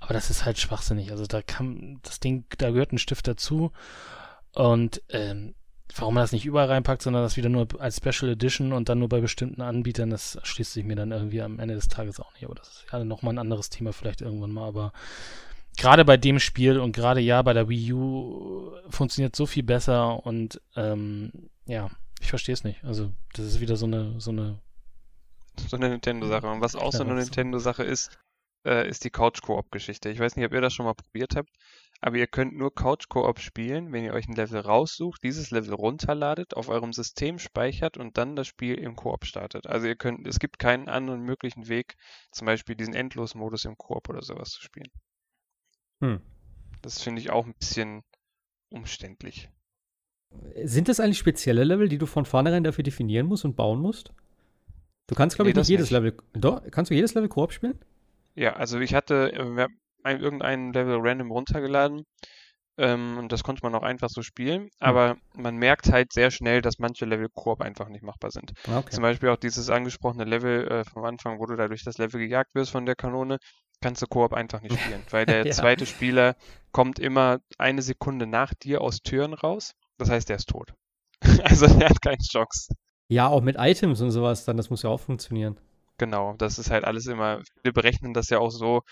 aber 0.00 0.12
das 0.12 0.30
ist 0.30 0.44
halt 0.44 0.58
schwachsinnig. 0.58 1.12
Also 1.12 1.26
da 1.26 1.40
kann, 1.40 2.00
das 2.02 2.18
Ding, 2.18 2.46
da 2.58 2.70
gehört 2.70 2.92
ein 2.92 2.98
Stift 2.98 3.28
dazu 3.28 3.70
und 4.54 5.02
ähm, 5.10 5.54
warum 5.94 6.14
man 6.14 6.22
das 6.22 6.32
nicht 6.32 6.46
überall 6.46 6.68
reinpackt, 6.68 7.02
sondern 7.02 7.22
das 7.22 7.36
wieder 7.36 7.48
nur 7.48 7.68
als 7.78 7.96
Special 7.96 8.32
Edition 8.32 8.72
und 8.72 8.88
dann 8.88 8.98
nur 8.98 9.08
bei 9.08 9.20
bestimmten 9.20 9.62
Anbietern, 9.62 10.10
das 10.10 10.38
schließt 10.42 10.72
sich 10.72 10.84
mir 10.84 10.96
dann 10.96 11.12
irgendwie 11.12 11.42
am 11.42 11.58
Ende 11.58 11.74
des 11.74 11.88
Tages 11.88 12.20
auch 12.20 12.32
nicht. 12.34 12.44
Aber 12.44 12.54
das 12.54 12.68
ist 12.68 12.86
ja 12.92 13.04
nochmal 13.04 13.34
ein 13.34 13.38
anderes 13.38 13.70
Thema 13.70 13.92
vielleicht 13.92 14.20
irgendwann 14.20 14.52
mal. 14.52 14.66
Aber 14.66 14.92
gerade 15.76 16.04
bei 16.04 16.16
dem 16.16 16.40
Spiel 16.40 16.78
und 16.78 16.92
gerade 16.92 17.20
ja 17.20 17.42
bei 17.42 17.52
der 17.52 17.68
Wii 17.68 17.92
U 17.92 18.72
funktioniert 18.88 19.36
so 19.36 19.46
viel 19.46 19.62
besser 19.62 20.24
und 20.26 20.60
ähm, 20.74 21.30
ja, 21.66 21.88
ich 22.20 22.30
verstehe 22.30 22.54
es 22.54 22.64
nicht. 22.64 22.82
Also 22.84 23.12
das 23.34 23.46
ist 23.46 23.60
wieder 23.60 23.76
so 23.76 23.86
eine 23.86 24.20
so 24.20 24.30
eine 24.30 24.58
so 25.68 25.76
eine 25.76 25.88
Nintendo-Sache. 25.88 26.46
Und 26.48 26.60
was 26.60 26.76
auch 26.76 26.92
so 26.92 27.02
eine 27.02 27.14
Nintendo-Sache 27.14 27.82
ist, 27.82 28.18
äh, 28.66 28.88
ist 28.88 29.04
die 29.04 29.10
Couch-Koop-Geschichte. 29.10 30.10
Ich 30.10 30.18
weiß 30.18 30.36
nicht, 30.36 30.44
ob 30.44 30.52
ihr 30.52 30.60
das 30.60 30.74
schon 30.74 30.86
mal 30.86 30.94
probiert 30.94 31.36
habt. 31.36 31.50
Aber 32.00 32.16
ihr 32.16 32.26
könnt 32.26 32.54
nur 32.54 32.74
Couch 32.74 33.08
Koop 33.08 33.38
spielen, 33.38 33.92
wenn 33.92 34.04
ihr 34.04 34.12
euch 34.12 34.28
ein 34.28 34.34
Level 34.34 34.60
raussucht, 34.60 35.22
dieses 35.22 35.50
Level 35.50 35.72
runterladet, 35.72 36.54
auf 36.54 36.68
eurem 36.68 36.92
System 36.92 37.38
speichert 37.38 37.96
und 37.96 38.18
dann 38.18 38.36
das 38.36 38.46
Spiel 38.46 38.74
im 38.74 38.96
Koop 38.96 39.24
startet. 39.24 39.66
Also 39.66 39.86
ihr 39.86 39.96
könnt, 39.96 40.26
es 40.26 40.38
gibt 40.38 40.58
keinen 40.58 40.88
anderen 40.88 41.22
möglichen 41.22 41.68
Weg, 41.68 41.94
zum 42.32 42.46
Beispiel 42.46 42.76
diesen 42.76 42.94
Endlos-Modus 42.94 43.64
im 43.64 43.76
Koop 43.76 44.08
oder 44.10 44.22
sowas 44.22 44.50
zu 44.50 44.62
spielen. 44.62 44.90
Hm. 46.02 46.20
Das 46.82 47.02
finde 47.02 47.22
ich 47.22 47.30
auch 47.30 47.46
ein 47.46 47.54
bisschen 47.58 48.02
umständlich. 48.68 49.48
Sind 50.64 50.88
das 50.88 51.00
eigentlich 51.00 51.18
spezielle 51.18 51.64
Level, 51.64 51.88
die 51.88 51.98
du 51.98 52.04
von 52.04 52.26
vornherein 52.26 52.64
dafür 52.64 52.84
definieren 52.84 53.26
musst 53.26 53.46
und 53.46 53.56
bauen 53.56 53.80
musst? 53.80 54.12
Du 55.06 55.14
kannst, 55.14 55.36
glaube 55.36 55.48
nee, 55.48 55.52
ich, 55.52 55.56
nicht 55.56 55.68
jedes 55.68 55.90
nicht. 55.90 55.92
Level. 55.92 56.16
Doch, 56.34 56.62
kannst 56.70 56.90
du 56.90 56.94
jedes 56.94 57.14
Level 57.14 57.28
Koop 57.30 57.52
spielen? 57.52 57.78
Ja, 58.36 58.54
also 58.54 58.78
ich 58.78 58.94
hatte, 58.94 59.32
äh, 59.32 59.66
ein, 60.06 60.20
irgendein 60.20 60.72
Level 60.72 60.98
random 61.00 61.30
runtergeladen. 61.30 62.04
Ähm, 62.78 63.16
und 63.18 63.32
das 63.32 63.42
konnte 63.42 63.62
man 63.62 63.74
auch 63.74 63.82
einfach 63.82 64.10
so 64.10 64.22
spielen. 64.22 64.68
Aber 64.78 65.16
man 65.34 65.56
merkt 65.56 65.90
halt 65.90 66.12
sehr 66.12 66.30
schnell, 66.30 66.62
dass 66.62 66.78
manche 66.78 67.06
Level 67.06 67.28
Koop 67.34 67.60
einfach 67.60 67.88
nicht 67.88 68.02
machbar 68.04 68.30
sind. 68.30 68.52
Okay. 68.66 68.90
Zum 68.90 69.02
Beispiel 69.02 69.30
auch 69.30 69.36
dieses 69.36 69.70
angesprochene 69.70 70.24
Level 70.24 70.68
äh, 70.68 70.84
vom 70.84 71.04
Anfang, 71.04 71.38
wo 71.38 71.46
du 71.46 71.56
da 71.56 71.68
durch 71.68 71.84
das 71.84 71.98
Level 71.98 72.20
gejagt 72.20 72.54
wirst 72.54 72.70
von 72.70 72.86
der 72.86 72.94
Kanone, 72.94 73.38
kannst 73.80 74.02
du 74.02 74.06
Koop 74.06 74.32
einfach 74.32 74.60
nicht 74.60 74.78
spielen. 74.78 75.02
weil 75.10 75.26
der 75.26 75.46
ja. 75.46 75.52
zweite 75.52 75.86
Spieler 75.86 76.36
kommt 76.70 76.98
immer 76.98 77.38
eine 77.58 77.82
Sekunde 77.82 78.26
nach 78.26 78.52
dir 78.54 78.82
aus 78.82 78.98
Türen 78.98 79.32
raus. 79.32 79.72
Das 79.96 80.10
heißt, 80.10 80.28
der 80.28 80.36
ist 80.36 80.48
tot. 80.48 80.74
also 81.44 81.66
der 81.66 81.88
hat 81.88 82.02
keine 82.02 82.18
Chance. 82.18 82.74
Ja, 83.08 83.28
auch 83.28 83.40
mit 83.40 83.56
Items 83.58 84.02
und 84.02 84.10
sowas 84.10 84.44
dann, 84.44 84.58
das 84.58 84.68
muss 84.68 84.82
ja 84.82 84.90
auch 84.90 85.00
funktionieren. 85.00 85.58
Genau, 85.98 86.34
das 86.36 86.58
ist 86.58 86.70
halt 86.70 86.84
alles 86.84 87.06
immer, 87.06 87.40
viele 87.60 87.72
berechnen 87.72 88.12
das 88.12 88.28
ja 88.28 88.38
auch 88.38 88.50
so, 88.50 88.82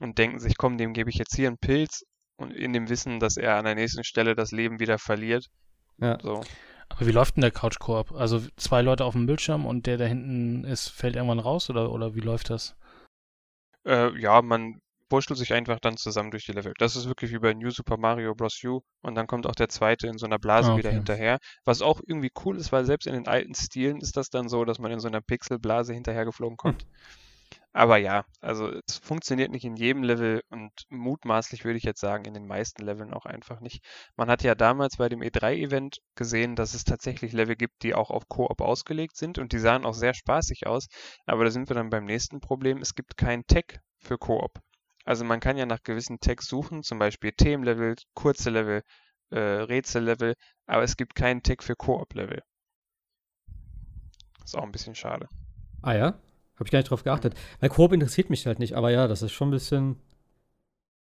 und 0.00 0.18
denken 0.18 0.40
sich, 0.40 0.56
komm, 0.56 0.78
dem 0.78 0.92
gebe 0.92 1.10
ich 1.10 1.16
jetzt 1.16 1.36
hier 1.36 1.48
einen 1.48 1.58
Pilz 1.58 2.04
und 2.36 2.50
in 2.52 2.72
dem 2.72 2.88
Wissen, 2.88 3.20
dass 3.20 3.36
er 3.36 3.56
an 3.56 3.64
der 3.64 3.74
nächsten 3.74 4.04
Stelle 4.04 4.34
das 4.34 4.50
Leben 4.50 4.80
wieder 4.80 4.98
verliert. 4.98 5.46
Ja. 5.98 6.18
So. 6.20 6.42
Aber 6.88 7.06
wie 7.06 7.12
läuft 7.12 7.36
denn 7.36 7.42
der 7.42 7.50
Couch 7.50 7.78
Koop? 7.78 8.12
Also 8.12 8.40
zwei 8.56 8.82
Leute 8.82 9.04
auf 9.04 9.12
dem 9.12 9.26
Bildschirm 9.26 9.64
und 9.64 9.86
der 9.86 9.98
da 9.98 10.06
hinten 10.06 10.64
ist, 10.64 10.88
fällt 10.88 11.16
irgendwann 11.16 11.38
raus 11.38 11.70
oder, 11.70 11.92
oder 11.92 12.14
wie 12.14 12.20
läuft 12.20 12.50
das? 12.50 12.76
Äh, 13.86 14.18
ja, 14.18 14.42
man 14.42 14.80
wurschtelt 15.10 15.38
sich 15.38 15.52
einfach 15.52 15.80
dann 15.80 15.96
zusammen 15.96 16.30
durch 16.30 16.46
die 16.46 16.52
Level. 16.52 16.72
Das 16.78 16.96
ist 16.96 17.06
wirklich 17.06 17.32
wie 17.32 17.38
bei 17.38 17.54
New 17.54 17.70
Super 17.70 17.96
Mario 17.96 18.34
Bros. 18.34 18.62
U 18.64 18.80
und 19.02 19.14
dann 19.14 19.26
kommt 19.26 19.46
auch 19.46 19.54
der 19.54 19.68
zweite 19.68 20.06
in 20.06 20.18
so 20.18 20.26
einer 20.26 20.38
Blase 20.38 20.70
ah, 20.70 20.72
okay. 20.72 20.78
wieder 20.80 20.90
hinterher. 20.90 21.38
Was 21.64 21.82
auch 21.82 22.00
irgendwie 22.06 22.30
cool 22.44 22.56
ist, 22.56 22.72
weil 22.72 22.84
selbst 22.84 23.06
in 23.06 23.14
den 23.14 23.28
alten 23.28 23.54
Stilen 23.54 24.00
ist 24.00 24.16
das 24.16 24.30
dann 24.30 24.48
so, 24.48 24.64
dass 24.64 24.78
man 24.78 24.92
in 24.92 25.00
so 25.00 25.08
einer 25.08 25.20
Pixelblase 25.20 25.92
hinterhergeflogen 25.94 26.56
kommt. 26.56 26.82
Hm. 26.82 26.88
Aber 27.72 27.98
ja, 27.98 28.24
also 28.40 28.72
es 28.86 28.98
funktioniert 28.98 29.52
nicht 29.52 29.64
in 29.64 29.76
jedem 29.76 30.02
Level 30.02 30.42
und 30.50 30.72
mutmaßlich 30.88 31.64
würde 31.64 31.78
ich 31.78 31.84
jetzt 31.84 32.00
sagen, 32.00 32.24
in 32.24 32.34
den 32.34 32.46
meisten 32.46 32.84
Leveln 32.84 33.14
auch 33.14 33.26
einfach 33.26 33.60
nicht. 33.60 33.84
Man 34.16 34.28
hat 34.28 34.42
ja 34.42 34.56
damals 34.56 34.96
bei 34.96 35.08
dem 35.08 35.20
E3-Event 35.20 35.98
gesehen, 36.16 36.56
dass 36.56 36.74
es 36.74 36.82
tatsächlich 36.82 37.32
Level 37.32 37.54
gibt, 37.54 37.82
die 37.84 37.94
auch 37.94 38.10
auf 38.10 38.28
Koop 38.28 38.60
ausgelegt 38.60 39.16
sind 39.16 39.38
und 39.38 39.52
die 39.52 39.60
sahen 39.60 39.84
auch 39.84 39.94
sehr 39.94 40.14
spaßig 40.14 40.66
aus. 40.66 40.88
Aber 41.26 41.44
da 41.44 41.50
sind 41.50 41.68
wir 41.70 41.74
dann 41.76 41.90
beim 41.90 42.06
nächsten 42.06 42.40
Problem. 42.40 42.78
Es 42.78 42.96
gibt 42.96 43.16
keinen 43.16 43.46
Tag 43.46 43.80
für 43.98 44.18
Koop. 44.18 44.60
Also 45.04 45.24
man 45.24 45.40
kann 45.40 45.56
ja 45.56 45.66
nach 45.66 45.82
gewissen 45.82 46.20
Tags 46.20 46.46
suchen, 46.46 46.82
zum 46.82 46.98
Beispiel 46.98 47.32
Themenlevel, 47.32 47.96
kurze 48.14 48.50
Level, 48.50 48.82
äh, 49.30 49.38
Rätsellevel, 49.38 50.34
aber 50.66 50.82
es 50.82 50.96
gibt 50.96 51.14
keinen 51.14 51.42
Tag 51.42 51.62
für 51.62 51.76
Koop-Level. 51.76 52.42
Ist 54.44 54.56
auch 54.56 54.64
ein 54.64 54.72
bisschen 54.72 54.94
schade. 54.94 55.28
Ah 55.82 55.94
ja? 55.94 56.06
Habe 56.54 56.66
ich 56.66 56.70
gar 56.70 56.80
nicht 56.80 56.90
drauf 56.90 57.04
geachtet. 57.04 57.34
Weil 57.60 57.70
Koop 57.70 57.92
interessiert 57.92 58.28
mich 58.28 58.46
halt 58.46 58.58
nicht, 58.58 58.74
aber 58.74 58.90
ja, 58.90 59.08
das 59.08 59.22
ist 59.22 59.32
schon 59.32 59.48
ein 59.48 59.52
bisschen 59.52 59.96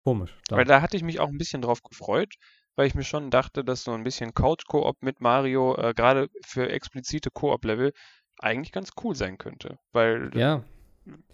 komisch. 0.03 0.37
Da. 0.47 0.57
Weil 0.57 0.65
da 0.65 0.81
hatte 0.81 0.97
ich 0.97 1.03
mich 1.03 1.19
auch 1.19 1.29
ein 1.29 1.37
bisschen 1.37 1.61
drauf 1.61 1.81
gefreut, 1.81 2.35
weil 2.75 2.87
ich 2.87 2.95
mir 2.95 3.03
schon 3.03 3.31
dachte, 3.31 3.63
dass 3.63 3.83
so 3.83 3.91
ein 3.91 4.03
bisschen 4.03 4.33
Couch-Koop 4.33 5.01
mit 5.01 5.21
Mario 5.21 5.75
äh, 5.77 5.93
gerade 5.93 6.29
für 6.45 6.69
explizite 6.69 7.31
Koop-Level 7.31 7.93
eigentlich 8.39 8.71
ganz 8.71 8.91
cool 9.03 9.15
sein 9.15 9.37
könnte. 9.37 9.79
Weil 9.91 10.31
ja. 10.35 10.63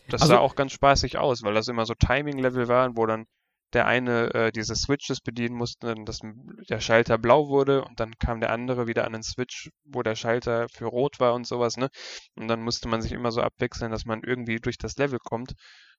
Das 0.09 0.21
also, 0.21 0.33
sah 0.33 0.39
auch 0.39 0.55
ganz 0.55 0.71
spaßig 0.71 1.17
aus, 1.17 1.43
weil 1.43 1.53
das 1.53 1.67
immer 1.67 1.85
so 1.85 1.93
Timing-Level 1.93 2.67
waren, 2.67 2.97
wo 2.97 3.05
dann 3.05 3.25
der 3.73 3.85
eine 3.85 4.33
äh, 4.33 4.51
diese 4.51 4.75
Switches 4.75 5.19
bedienen 5.19 5.55
musste, 5.55 5.93
dass 6.05 6.21
der 6.69 6.79
Schalter 6.79 7.17
blau 7.17 7.49
wurde 7.49 7.83
und 7.83 7.99
dann 7.99 8.13
kam 8.17 8.39
der 8.39 8.51
andere 8.51 8.87
wieder 8.87 9.05
an 9.05 9.13
den 9.13 9.23
Switch, 9.23 9.69
wo 9.83 10.03
der 10.03 10.15
Schalter 10.15 10.67
für 10.69 10.85
rot 10.85 11.19
war 11.19 11.33
und 11.33 11.45
sowas, 11.45 11.75
ne? 11.75 11.89
Und 12.35 12.47
dann 12.47 12.61
musste 12.61 12.87
man 12.87 13.01
sich 13.01 13.11
immer 13.11 13.31
so 13.31 13.41
abwechseln, 13.41 13.91
dass 13.91 14.05
man 14.05 14.21
irgendwie 14.23 14.57
durch 14.57 14.77
das 14.77 14.95
Level 14.97 15.19
kommt. 15.19 15.53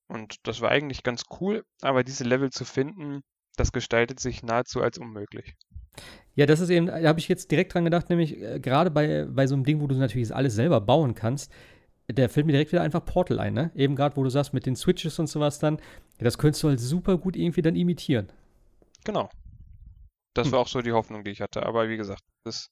Und 0.07 0.37
das 0.45 0.63
war 0.63 0.71
eigentlich 0.71 1.03
ganz 1.03 1.25
cool, 1.41 1.65
aber 1.83 2.05
diese 2.05 2.25
Level 2.25 2.49
zu 2.49 2.65
finden, 2.65 3.21
das 3.57 3.73
gestaltet 3.73 4.19
sich 4.21 4.43
nahezu 4.43 4.81
als 4.81 4.97
unmöglich. 4.97 5.55
Ja, 6.35 6.47
das 6.47 6.61
ist 6.61 6.71
eben, 6.71 6.87
da 6.87 7.03
habe 7.03 7.19
ich 7.19 7.29
jetzt 7.29 7.51
direkt 7.51 7.75
dran 7.75 7.85
gedacht, 7.85 8.09
nämlich 8.09 8.41
äh, 8.41 8.61
gerade 8.61 8.91
bei, 8.91 9.27
bei 9.29 9.47
so 9.47 9.55
einem 9.55 9.65
Ding, 9.65 9.81
wo 9.81 9.87
du 9.87 9.97
natürlich 9.97 10.35
alles 10.35 10.55
selber 10.55 10.81
bauen 10.81 11.15
kannst, 11.15 11.53
der 12.11 12.29
fällt 12.29 12.47
mir 12.47 12.53
direkt 12.53 12.73
wieder 12.73 12.83
einfach 12.83 13.05
Portal 13.05 13.39
ein, 13.39 13.55
ne? 13.55 13.71
Eben 13.75 13.95
gerade, 13.95 14.17
wo 14.17 14.25
du 14.25 14.31
sagst, 14.31 14.55
mit 14.55 14.67
den 14.67 14.77
Switches 14.77 15.19
und 15.19 15.27
sowas 15.27 15.59
dann, 15.59 15.79
das 16.19 16.39
könntest 16.39 16.63
du 16.63 16.69
halt 16.69 16.81
super 16.81 17.19
gut 17.19 17.37
irgendwie 17.37 17.63
dann 17.63 17.77
imitieren. 17.77 18.29
Genau. 19.05 19.29
Das 20.35 20.47
hm. 20.47 20.53
war 20.53 20.61
auch 20.61 20.69
so 20.69 20.81
die 20.81 20.93
Hoffnung, 20.93 21.25
die 21.25 21.31
ich 21.31 21.41
hatte. 21.41 21.65
Aber 21.65 21.89
wie 21.89 21.97
gesagt, 21.97 22.23
das, 22.45 22.71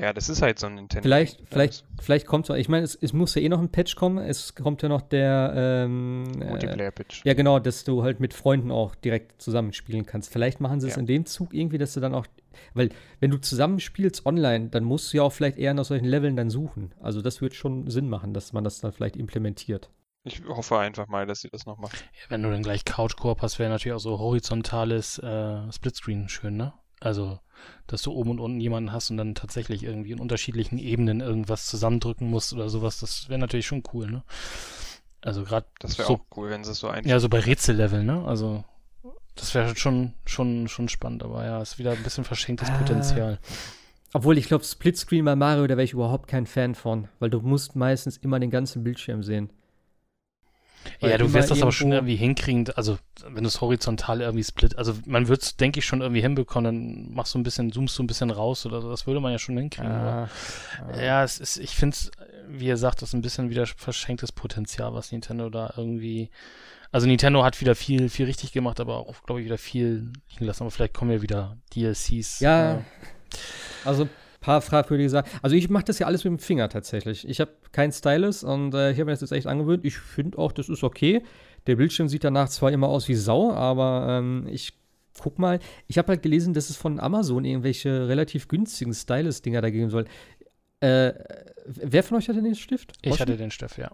ja, 0.00 0.12
das 0.12 0.28
ist 0.28 0.42
halt 0.42 0.58
so 0.58 0.66
ein 0.66 0.76
Nintendo. 0.76 1.02
Vielleicht, 1.02 1.40
vielleicht, 1.48 1.84
vielleicht 2.00 2.26
kommt 2.26 2.48
es, 2.48 2.56
ich 2.56 2.68
meine, 2.68 2.84
es, 2.84 2.94
es, 2.94 3.12
muss 3.12 3.34
ja 3.34 3.42
eh 3.42 3.48
noch 3.48 3.60
ein 3.60 3.70
Patch 3.70 3.96
kommen. 3.96 4.18
Es 4.18 4.54
kommt 4.54 4.82
ja 4.82 4.88
noch 4.88 5.02
der 5.02 5.52
ähm, 5.56 6.24
äh, 6.40 6.44
Multiplayer-Patch. 6.44 7.24
Äh, 7.24 7.28
ja, 7.28 7.34
genau, 7.34 7.58
dass 7.58 7.84
du 7.84 8.02
halt 8.02 8.20
mit 8.20 8.34
Freunden 8.34 8.70
auch 8.70 8.94
direkt 8.94 9.40
zusammenspielen 9.42 10.06
kannst. 10.06 10.32
Vielleicht 10.32 10.60
machen 10.60 10.80
sie 10.80 10.88
es 10.88 10.94
ja. 10.94 11.00
in 11.00 11.06
dem 11.06 11.26
Zug 11.26 11.52
irgendwie, 11.54 11.78
dass 11.78 11.94
du 11.94 12.00
dann 12.00 12.14
auch 12.14 12.26
weil, 12.74 12.90
wenn 13.20 13.30
du 13.30 13.38
zusammenspielst 13.38 14.26
online, 14.26 14.68
dann 14.68 14.84
musst 14.84 15.12
du 15.12 15.18
ja 15.18 15.22
auch 15.22 15.32
vielleicht 15.32 15.58
eher 15.58 15.74
nach 15.74 15.84
solchen 15.84 16.06
Leveln 16.06 16.36
dann 16.36 16.50
suchen. 16.50 16.92
Also, 17.00 17.22
das 17.22 17.40
wird 17.40 17.54
schon 17.54 17.88
Sinn 17.90 18.08
machen, 18.08 18.34
dass 18.34 18.52
man 18.52 18.64
das 18.64 18.80
dann 18.80 18.92
vielleicht 18.92 19.16
implementiert. 19.16 19.90
Ich 20.24 20.42
hoffe 20.46 20.78
einfach 20.78 21.06
mal, 21.06 21.26
dass 21.26 21.40
sie 21.40 21.48
das 21.48 21.64
noch 21.64 21.78
machen. 21.78 21.96
Ja, 21.96 22.30
wenn 22.30 22.42
du 22.42 22.50
dann 22.50 22.62
gleich 22.62 22.84
Couch-Koop 22.84 23.40
hast, 23.40 23.58
wäre 23.58 23.70
natürlich 23.70 23.94
auch 23.94 24.00
so 24.00 24.18
horizontales 24.18 25.18
äh, 25.18 25.72
Splitscreen 25.72 26.28
schön, 26.28 26.56
ne? 26.56 26.74
Also, 27.00 27.38
dass 27.86 28.02
du 28.02 28.12
oben 28.12 28.30
und 28.30 28.40
unten 28.40 28.60
jemanden 28.60 28.92
hast 28.92 29.10
und 29.10 29.16
dann 29.16 29.34
tatsächlich 29.34 29.82
irgendwie 29.82 30.12
in 30.12 30.20
unterschiedlichen 30.20 30.78
Ebenen 30.78 31.20
irgendwas 31.20 31.66
zusammendrücken 31.66 32.28
musst 32.28 32.52
oder 32.52 32.68
sowas, 32.68 33.00
das 33.00 33.28
wäre 33.28 33.38
natürlich 33.38 33.66
schon 33.66 33.82
cool, 33.92 34.10
ne? 34.10 34.22
Also 35.22 35.44
gerade. 35.44 35.66
Das 35.80 35.98
wäre 35.98 36.08
so, 36.08 36.14
auch 36.14 36.36
cool, 36.36 36.50
wenn 36.50 36.64
sie 36.64 36.72
es 36.72 36.78
so 36.78 36.88
einfach. 36.88 37.10
Ja, 37.10 37.18
so 37.20 37.28
bei 37.28 37.40
Rätsellevel, 37.40 38.04
ne? 38.04 38.24
Also 38.24 38.64
das 39.38 39.54
wäre 39.54 39.76
schon, 39.76 40.14
schon, 40.24 40.68
schon 40.68 40.88
spannend, 40.88 41.22
aber 41.22 41.44
ja, 41.44 41.62
ist 41.62 41.78
wieder 41.78 41.92
ein 41.92 42.02
bisschen 42.02 42.24
verschenktes 42.24 42.70
ah. 42.70 42.78
Potenzial. 42.78 43.38
Obwohl, 44.12 44.38
ich 44.38 44.46
glaube, 44.46 44.64
Splitscreen 44.64 45.24
bei 45.24 45.36
Mario, 45.36 45.66
da 45.66 45.76
wäre 45.76 45.84
ich 45.84 45.92
überhaupt 45.92 46.28
kein 46.28 46.46
Fan 46.46 46.74
von, 46.74 47.08
weil 47.18 47.30
du 47.30 47.40
musst 47.40 47.76
meistens 47.76 48.16
immer 48.16 48.40
den 48.40 48.50
ganzen 48.50 48.82
Bildschirm 48.82 49.22
sehen. 49.22 49.50
Weil 51.00 51.10
Ja, 51.10 51.18
du 51.18 51.32
wirst 51.34 51.50
das 51.50 51.62
aber 51.62 51.72
schon 51.72 51.92
irgendwie 51.92 52.16
hinkriegen, 52.16 52.68
also 52.74 52.98
wenn 53.28 53.44
du 53.44 53.48
es 53.48 53.60
horizontal 53.60 54.20
irgendwie 54.20 54.44
split, 54.44 54.76
also 54.78 54.94
man 55.06 55.28
wird 55.28 55.42
es, 55.42 55.56
denke 55.56 55.78
ich, 55.80 55.84
schon 55.86 56.00
irgendwie 56.00 56.20
hinbekommen, 56.22 56.64
dann 56.64 57.14
machst 57.14 57.34
du 57.34 57.38
ein 57.38 57.42
bisschen, 57.42 57.70
zoomst 57.72 57.98
du 57.98 58.02
ein 58.02 58.06
bisschen 58.06 58.30
raus 58.30 58.64
oder 58.66 58.80
so, 58.80 58.90
das 58.90 59.06
würde 59.06 59.20
man 59.20 59.32
ja 59.32 59.38
schon 59.38 59.56
hinkriegen. 59.56 59.90
aber- 59.90 60.30
Ah, 60.92 61.00
Ja, 61.00 61.24
es 61.24 61.38
ist, 61.40 61.56
ich 61.58 61.74
finde 61.76 61.94
es, 61.96 62.10
wie 62.48 62.66
ihr 62.66 62.76
sagt, 62.76 63.02
das 63.02 63.10
ist 63.10 63.14
ein 63.14 63.22
bisschen 63.22 63.50
wieder 63.50 63.66
verschenktes 63.66 64.32
Potenzial, 64.32 64.94
was 64.94 65.12
Nintendo 65.12 65.50
da 65.50 65.72
irgendwie. 65.76 66.30
Also 66.90 67.06
Nintendo 67.06 67.44
hat 67.44 67.60
wieder 67.60 67.74
viel, 67.74 68.08
viel 68.08 68.24
richtig 68.24 68.52
gemacht, 68.52 68.80
aber 68.80 68.96
auch, 68.96 69.22
glaube 69.24 69.40
ich, 69.42 69.44
wieder 69.44 69.58
viel 69.58 70.10
liegen 70.30 70.46
lassen. 70.46 70.62
Aber 70.62 70.70
vielleicht 70.70 70.94
kommen 70.94 71.10
ja 71.10 71.20
wieder 71.20 71.58
DLCs. 71.74 72.40
Ja, 72.40 72.76
äh, 72.76 72.80
also 73.84 74.08
paar 74.48 74.62
fragwürdige 74.62 75.10
Sachen. 75.10 75.28
Also 75.42 75.56
ich 75.56 75.68
mache 75.68 75.84
das 75.84 75.98
ja 75.98 76.06
alles 76.06 76.24
mit 76.24 76.30
dem 76.30 76.38
Finger 76.38 76.70
tatsächlich. 76.70 77.28
Ich 77.28 77.38
habe 77.38 77.50
keinen 77.70 77.92
Stylus 77.92 78.42
und 78.42 78.72
äh, 78.72 78.92
ich 78.92 78.96
habe 78.96 79.04
mir 79.04 79.10
das 79.10 79.20
jetzt 79.20 79.32
echt 79.32 79.46
angewöhnt. 79.46 79.84
Ich 79.84 79.98
finde 79.98 80.38
auch, 80.38 80.52
das 80.52 80.70
ist 80.70 80.82
okay. 80.82 81.22
Der 81.66 81.76
Bildschirm 81.76 82.08
sieht 82.08 82.24
danach 82.24 82.48
zwar 82.48 82.72
immer 82.72 82.88
aus 82.88 83.08
wie 83.08 83.14
Sau, 83.14 83.52
aber 83.52 84.06
ähm, 84.08 84.46
ich 84.50 84.72
guck 85.20 85.38
mal. 85.38 85.58
Ich 85.86 85.98
habe 85.98 86.08
halt 86.08 86.22
gelesen, 86.22 86.54
dass 86.54 86.70
es 86.70 86.78
von 86.78 86.98
Amazon 86.98 87.44
irgendwelche 87.44 88.08
relativ 88.08 88.48
günstigen 88.48 88.94
Stylus-Dinger 88.94 89.60
da 89.60 89.68
geben 89.68 89.90
soll. 89.90 90.06
Äh, 90.80 91.12
wer 91.66 92.02
von 92.02 92.16
euch 92.16 92.28
hat 92.30 92.36
denn 92.36 92.44
den 92.44 92.54
Stift? 92.54 92.94
ich 93.02 93.10
Roshi? 93.12 93.20
hatte 93.20 93.36
den 93.36 93.50
Stift, 93.50 93.76
ja. 93.76 93.90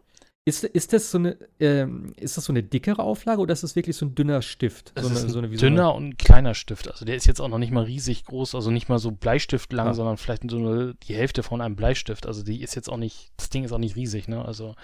Ist, 0.47 0.62
ist, 0.62 0.92
das 0.92 1.11
so 1.11 1.16
eine, 1.16 1.38
ähm, 1.59 2.12
ist 2.18 2.36
das 2.36 2.45
so 2.45 2.53
eine 2.53 2.62
dickere 2.62 3.03
Auflage 3.03 3.40
oder 3.40 3.55
ist 3.55 3.62
das 3.62 3.76
wirklich 3.76 3.97
so 3.97 4.05
ein 4.05 4.14
dünner 4.14 4.42
Stift? 4.42 4.92
So 4.95 5.09
eine, 5.09 5.18
ein 5.18 5.28
so 5.30 5.38
eine, 5.38 5.51
wie 5.51 5.57
so 5.57 5.61
dünner 5.66 5.95
und 5.95 6.18
kleiner 6.18 6.53
Stift. 6.53 6.90
Also 6.90 7.07
der 7.07 7.16
ist 7.16 7.26
jetzt 7.26 7.40
auch 7.40 7.49
noch 7.49 7.57
nicht 7.59 7.72
mal 7.72 7.84
riesig 7.84 8.26
groß, 8.26 8.55
also 8.55 8.70
nicht 8.70 8.90
mal 8.90 8.99
so 8.99 9.11
Bleistift 9.11 9.72
lang, 9.72 9.88
Ah. 9.88 9.95
sondern 9.95 10.18
vielleicht 10.18 10.51
so 10.51 10.59
eine, 10.59 10.95
die 11.09 11.14
Hälfte 11.14 11.42
von 11.42 11.62
einem 11.62 11.76
Bleistift. 11.76 12.26
Also 12.26 12.42
die 12.42 12.61
ist 12.62 12.74
jetzt 12.74 12.90
auch 12.90 12.99
nicht, 12.99 13.30
das 13.38 13.49
Ding 13.49 13.64
ist 13.64 13.72
auch 13.72 13.78
nicht 13.78 13.97
riesig, 13.97 14.28
ne? 14.28 14.45
Also 14.45 14.74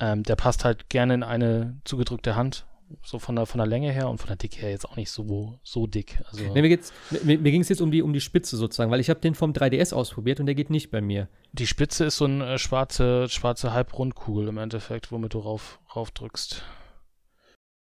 ähm, 0.00 0.24
der 0.24 0.34
passt 0.34 0.64
halt 0.64 0.88
gerne 0.88 1.14
in 1.14 1.22
eine 1.22 1.76
zugedrückte 1.84 2.34
Hand. 2.34 2.66
So 3.04 3.18
von 3.18 3.36
der, 3.36 3.46
von 3.46 3.58
der 3.58 3.66
Länge 3.66 3.92
her 3.92 4.08
und 4.08 4.18
von 4.18 4.28
der 4.28 4.36
Dicke 4.36 4.60
her 4.60 4.70
jetzt 4.70 4.88
auch 4.88 4.96
nicht 4.96 5.10
so, 5.10 5.58
so 5.62 5.86
dick. 5.86 6.20
Also 6.26 6.42
Nee, 6.52 6.62
mir 6.62 6.68
geht's, 6.68 6.92
mir, 7.22 7.38
mir 7.38 7.50
ging 7.50 7.60
es 7.60 7.68
jetzt 7.68 7.80
um 7.80 7.90
die, 7.90 8.02
um 8.02 8.12
die 8.12 8.20
Spitze 8.20 8.56
sozusagen, 8.56 8.90
weil 8.90 9.00
ich 9.00 9.10
habe 9.10 9.20
den 9.20 9.34
vom 9.34 9.52
3DS 9.52 9.94
ausprobiert 9.94 10.40
und 10.40 10.46
der 10.46 10.54
geht 10.54 10.70
nicht 10.70 10.90
bei 10.90 11.00
mir. 11.00 11.28
die 11.52 11.66
Spitze 11.66 12.04
ist 12.04 12.16
so 12.16 12.24
eine 12.24 12.54
äh, 12.54 12.58
schwarze, 12.58 13.28
schwarze 13.28 13.72
Halbrundkugel 13.72 14.48
im 14.48 14.58
Endeffekt, 14.58 15.12
womit 15.12 15.34
du 15.34 15.38
rauf, 15.38 15.80
rauf 15.94 16.10
drückst. 16.10 16.64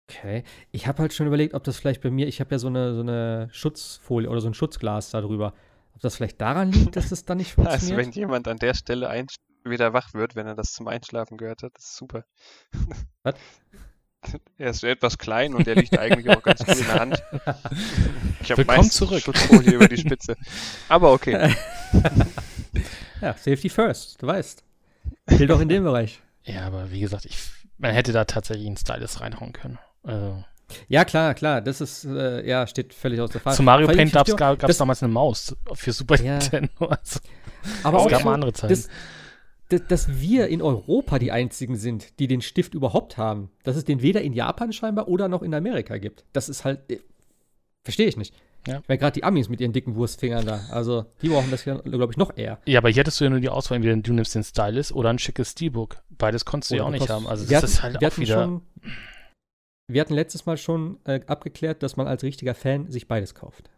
Okay. 0.10 0.44
Ich 0.72 0.88
habe 0.88 1.00
halt 1.00 1.14
schon 1.14 1.28
überlegt, 1.28 1.54
ob 1.54 1.64
das 1.64 1.78
vielleicht 1.78 2.02
bei 2.02 2.12
mir, 2.12 2.28
ich 2.28 2.40
habe 2.40 2.52
ja 2.52 2.60
so 2.60 2.68
eine, 2.68 2.94
so 2.94 3.02
eine 3.02 3.50
Schutzfolie 3.52 4.30
oder 4.30 4.42
so 4.42 4.48
ein 4.48 4.54
Schutzglas 4.54 5.12
da 5.12 5.22
drüber. 5.22 5.54
Ob 5.96 6.02
das 6.02 6.16
vielleicht 6.16 6.42
daran 6.42 6.72
liegt, 6.72 6.96
dass 6.96 7.10
das 7.10 7.26
dann 7.26 7.38
nicht 7.38 7.52
Also 7.58 7.70
funktioniert? 7.70 7.98
wenn 7.98 8.12
jemand 8.12 8.48
an 8.48 8.58
der 8.58 8.74
Stelle 8.74 9.10
ein 9.10 9.28
wieder 9.66 9.94
wach 9.94 10.14
wird, 10.14 10.36
wenn 10.36 10.46
er 10.46 10.56
das 10.56 10.74
zum 10.74 10.88
Einschlafen 10.88 11.38
gehört 11.38 11.64
hat, 11.64 11.72
das 11.76 11.86
ist 11.86 11.96
super. 11.98 12.26
Was? 13.24 13.36
Er 14.58 14.70
ist 14.70 14.84
etwas 14.84 15.18
klein 15.18 15.54
und 15.56 15.68
er 15.68 15.76
liegt 15.76 15.98
eigentlich 15.98 16.30
auch 16.30 16.42
ganz 16.42 16.60
gut 16.66 16.78
in 16.78 16.86
der 16.86 17.00
Hand. 17.00 17.24
Ich 18.42 18.52
habe 18.52 18.64
meistens 18.66 18.94
zurück. 18.96 19.22
Schutzfolie 19.22 19.72
über 19.74 19.88
die 19.88 19.98
Spitze. 19.98 20.36
Aber 20.90 21.12
okay. 21.12 21.54
ja, 23.22 23.34
Safety 23.34 23.70
first, 23.70 24.22
du 24.22 24.28
weißt. 24.28 24.64
Gilt 25.28 25.52
auch 25.52 25.60
in 25.60 25.70
dem 25.70 25.84
Bereich. 25.84 26.22
Ja, 26.44 26.66
aber 26.68 26.92
wie 26.92 27.00
gesagt, 27.00 27.26
ich, 27.26 27.38
man 27.78 27.92
hätte 27.94 28.12
da 28.12 28.26
tatsächlich 28.26 28.68
einen 28.68 28.78
Stylus 28.78 29.22
reinhauen 29.22 29.54
können. 29.54 29.80
Also, 30.04 30.44
Ja, 30.88 31.06
klar, 31.06 31.34
klar, 31.34 31.62
das 31.62 31.82
ist, 31.82 32.06
äh, 32.06 32.46
ja, 32.48 32.68
steht 32.68 32.94
völlig 32.94 33.20
außer 33.22 33.40
Frage. 33.40 33.56
zu 33.58 33.64
Mario 33.64 33.88
Paint 33.88 34.12
gab 34.14 34.28
es 34.28 34.36
das- 34.60 34.78
damals 34.78 35.04
eine 35.04 35.12
Maus 35.12 35.56
für 35.74 35.92
Super 35.94 36.22
Ja. 36.22 36.38
Nintendo. 36.40 36.86
Also, 36.88 37.20
Aber 37.84 38.00
es 38.00 38.04
auch 38.06 38.10
gab 38.10 38.22
schon, 38.22 38.30
mal 38.30 38.34
andere 38.36 38.54
Zeiten. 38.54 38.74
dass, 38.74 38.90
dass, 39.80 40.20
wir 40.20 40.48
in 40.48 40.62
Europa 40.62 41.20
die 41.20 41.32
einzigen 41.32 41.76
sind, 41.76 42.20
die 42.20 42.28
den 42.28 42.42
Stift 42.42 42.74
überhaupt 42.74 43.18
haben. 43.18 43.50
Dass 43.64 43.76
es 43.76 43.86
den 43.86 44.02
weder 44.02 44.22
in 44.22 44.34
Japan 44.34 44.74
scheinbar 44.74 45.08
oder 45.08 45.28
noch 45.28 45.42
in 45.42 45.54
Amerika 45.54 45.98
gibt. 45.98 46.26
Das 46.34 46.50
ist 46.50 46.66
halt, 46.66 46.80
äh, 46.92 47.00
verstehe 47.84 48.08
ich 48.08 48.18
nicht. 48.18 48.34
Ja. 48.66 48.80
Ich 48.80 48.88
meine, 48.88 48.98
gerade 48.98 49.14
die 49.14 49.24
Amis 49.26 49.50
mit 49.50 49.60
ihren 49.60 49.74
dicken 49.74 49.96
Wurstfingern 49.96 50.46
da. 50.46 50.62
Also, 50.72 51.06
die 51.22 51.28
brauchen 51.28 51.52
das 51.52 51.66
ja, 51.66 51.76
glaube 51.80 52.14
ich, 52.14 52.18
noch 52.18 52.38
eher. 52.38 52.60
ja, 52.66 52.80
aber 52.80 52.90
hier 52.90 53.02
hättest 53.02 53.20
du 53.20 53.26
ja 53.26 53.30
nur 53.30 53.42
die 53.42 53.50
Auswahl, 53.50 53.76
entweder 53.76 53.96
du 53.98 54.14
nimmst 54.14 54.36
den 54.36 54.44
Stylus 54.44 54.94
oder 54.94 55.10
ein 55.10 55.20
schickes 55.20 55.52
Steelbook. 55.52 55.98
Beides 56.10 56.46
konntest 56.46 56.72
du 56.72 56.76
ja 56.76 56.84
Oder 56.84 56.88
auch 56.88 56.94
du 56.94 57.00
nicht 57.00 57.10
haben. 57.10 57.28
Also 57.28 57.44
das 57.44 57.54
hatten- 57.54 57.66
ist 57.66 57.84
halt 57.84 57.98
auch 58.06 58.18
wieder. 58.18 58.44
Schon, 58.44 58.62
wir 59.92 60.00
hatten 60.00 60.14
letztes 60.14 60.46
Mal 60.46 60.56
schon 60.56 60.98
äh, 61.04 61.20
abgeklärt, 61.28 61.84
dass 61.84 61.98
man 61.98 62.08
als 62.08 62.24
richtiger 62.24 62.56
Fan 62.56 62.90
sich 62.90 63.08
beides 63.10 63.36
kauft. 63.36 63.70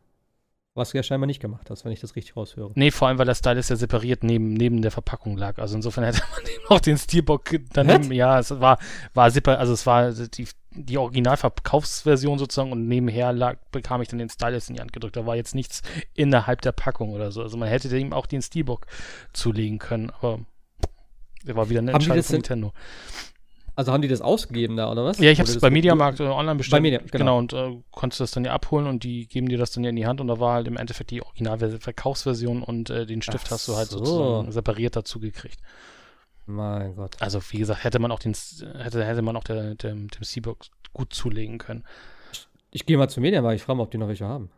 Was 0.78 0.92
du 0.92 0.98
ja 0.98 1.04
scheinbar 1.04 1.26
nicht 1.28 1.40
gemacht 1.40 1.70
hast, 1.70 1.86
wenn 1.86 1.94
ich 1.94 2.02
das 2.02 2.18
richtig 2.18 2.36
raushöre. 2.36 2.72
Nee, 2.76 2.92
vor 2.92 3.08
allem, 3.08 3.18
weil 3.18 3.26
der 3.26 3.34
Stylus 3.36 3.70
ja 3.70 3.78
separiert 3.78 4.26
neben, 4.26 4.54
neben 4.54 4.82
der 4.82 4.92
Verpackung 4.92 5.38
lag. 5.38 5.58
Also 5.58 5.74
insofern 5.78 6.04
hätte 6.04 6.22
man 6.34 6.42
eben 6.52 6.66
auch 6.68 6.80
den 6.82 6.98
Steelbook 6.98 7.50
daneben. 7.72 8.12
Ja, 8.12 8.40
es 8.40 8.52
war, 8.60 8.78
war 9.14 9.32
separ 9.32 9.58
also 9.58 9.72
es 9.72 9.86
war 9.86 10.12
die, 10.12 10.48
die 10.72 10.98
Originalverkaufsversion 10.98 12.38
sozusagen 12.40 12.74
und 12.74 12.90
nebenher 12.90 13.32
lag, 13.32 13.56
bekam 13.72 14.02
ich 14.02 14.10
dann 14.10 14.20
den 14.20 14.30
Stylus 14.30 14.68
in 14.68 14.76
die 14.76 14.82
Hand 14.82 14.92
gedrückt. 14.92 15.16
Da 15.16 15.26
war 15.26 15.38
jetzt 15.38 15.56
nichts 15.56 15.82
innerhalb 16.14 16.60
der 16.60 16.74
Packung 16.74 17.14
oder 17.14 17.32
so. 17.32 17.42
Also 17.42 17.56
man 17.56 17.70
hätte 17.70 17.88
dem 17.88 18.12
auch 18.12 18.26
den 18.26 18.42
Steelbook 18.42 18.86
zulegen 19.32 19.80
können, 19.80 20.10
aber 20.20 20.40
der 21.46 21.56
war 21.56 21.70
wieder 21.70 21.80
eine 21.80 21.94
Haben 21.94 22.02
Entscheidung 22.02 22.24
von 22.24 22.32
denn- 22.34 22.60
Nintendo. 22.60 22.74
Also 23.78 23.92
haben 23.92 24.02
die 24.02 24.08
das 24.08 24.22
ausgegeben 24.22 24.78
da, 24.78 24.90
oder 24.90 25.04
was? 25.04 25.20
Ja, 25.20 25.32
ich 25.32 25.40
habe 25.40 25.50
es 25.50 25.60
bei 25.60 25.70
Mediamarkt 25.70 26.22
online 26.22 26.56
bestellt. 26.56 26.82
Media- 26.82 27.00
genau. 27.00 27.12
genau. 27.12 27.38
und 27.40 27.54
äh, 27.54 27.82
konntest 27.92 28.22
das 28.22 28.32
dann 28.32 28.46
ja 28.46 28.54
abholen 28.54 28.88
und 28.88 29.04
die 29.04 29.28
geben 29.28 29.50
dir 29.50 29.58
das 29.58 29.72
dann 29.72 29.84
ja 29.84 29.90
in 29.90 29.98
die 29.98 30.08
Hand 30.08 30.22
und 30.22 30.28
da 30.28 30.40
war 30.40 30.54
halt 30.54 30.68
im 30.68 30.78
Endeffekt 30.78 31.12
die 31.12 31.22
Originalverkaufsversion 31.22 32.64
und 32.64 32.90
äh, 32.90 33.06
den 33.06 33.22
Stift 33.22 33.48
Ach 33.48 33.52
hast 33.52 33.68
du 33.68 33.76
halt 33.76 33.90
so. 33.90 33.98
sozusagen 33.98 34.52
separiert 34.54 34.96
dazu 34.96 35.20
gekriegt. 35.20 35.60
Mein 36.46 36.96
Gott. 36.96 37.16
Also 37.20 37.42
wie 37.50 37.58
gesagt, 37.58 37.84
hätte 37.84 38.00
man 38.00 38.12
auch 38.12 38.20
den 38.20 38.34
hätte, 38.34 39.04
hätte 39.04 39.22
man 39.22 39.36
auch 39.36 39.44
der, 39.44 39.76
dem, 39.76 40.08
dem 40.08 40.24
Seabook 40.24 40.60
gut 40.94 41.14
zulegen 41.14 41.58
können. 41.58 41.84
Ich 42.72 42.86
gehe 42.86 42.98
mal 42.98 43.10
zu 43.10 43.20
Mediamarkt, 43.20 43.56
ich 43.58 43.64
frage 43.64 43.78
mal, 43.78 43.84
ob 43.84 43.92
die 43.92 43.98
noch 43.98 44.08
welche 44.08 44.26
haben. 44.26 44.50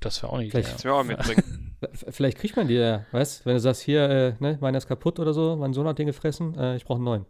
Das 0.00 0.22
wäre 0.22 0.32
auch 0.32 0.38
nicht 0.38 0.50
Vielleicht- 0.52 0.86
auch 0.86 1.02
mitbringen. 1.02 1.76
V- 1.92 2.06
Vielleicht 2.10 2.38
kriegt 2.38 2.56
man 2.56 2.68
die 2.68 2.74
ja, 2.74 3.04
weißt 3.12 3.44
Wenn 3.46 3.54
du 3.54 3.60
sagst, 3.60 3.82
hier, 3.82 4.08
äh, 4.08 4.34
ne, 4.38 4.58
meiner 4.60 4.78
ist 4.78 4.86
kaputt 4.86 5.18
oder 5.18 5.34
so, 5.34 5.56
mein 5.56 5.72
Sohn 5.74 5.86
hat 5.86 5.98
den 5.98 6.06
gefressen, 6.06 6.56
äh, 6.58 6.76
ich 6.76 6.84
brauche 6.84 6.96
einen 6.96 7.04
neuen. 7.04 7.26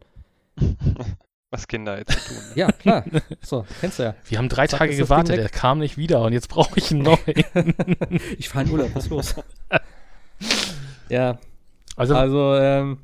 Was 1.50 1.68
Kinder 1.68 1.98
jetzt 1.98 2.26
tun. 2.26 2.36
ne? 2.36 2.52
Ja, 2.57 2.72
klar. 2.72 3.05
so, 3.40 3.64
kennst 3.80 4.00
du 4.00 4.02
ja. 4.02 4.14
Wir 4.26 4.38
haben 4.38 4.48
drei 4.48 4.66
Zack, 4.66 4.80
Tage 4.80 4.96
gewartet, 4.96 5.38
er 5.38 5.48
kam 5.48 5.78
nicht 5.78 5.96
wieder 5.96 6.22
und 6.22 6.32
jetzt 6.32 6.48
brauche 6.48 6.78
ich 6.78 6.90
einen 6.90 7.02
neuen. 7.02 7.20
Ich 8.38 8.48
fahre 8.48 8.64
in 8.64 8.72
Urlaub, 8.72 8.90
was 8.94 9.05
ist 9.05 9.11
los? 9.11 9.34
ja, 11.09 11.38
also, 11.96 12.16
also, 12.16 12.57
ähm, 12.57 12.98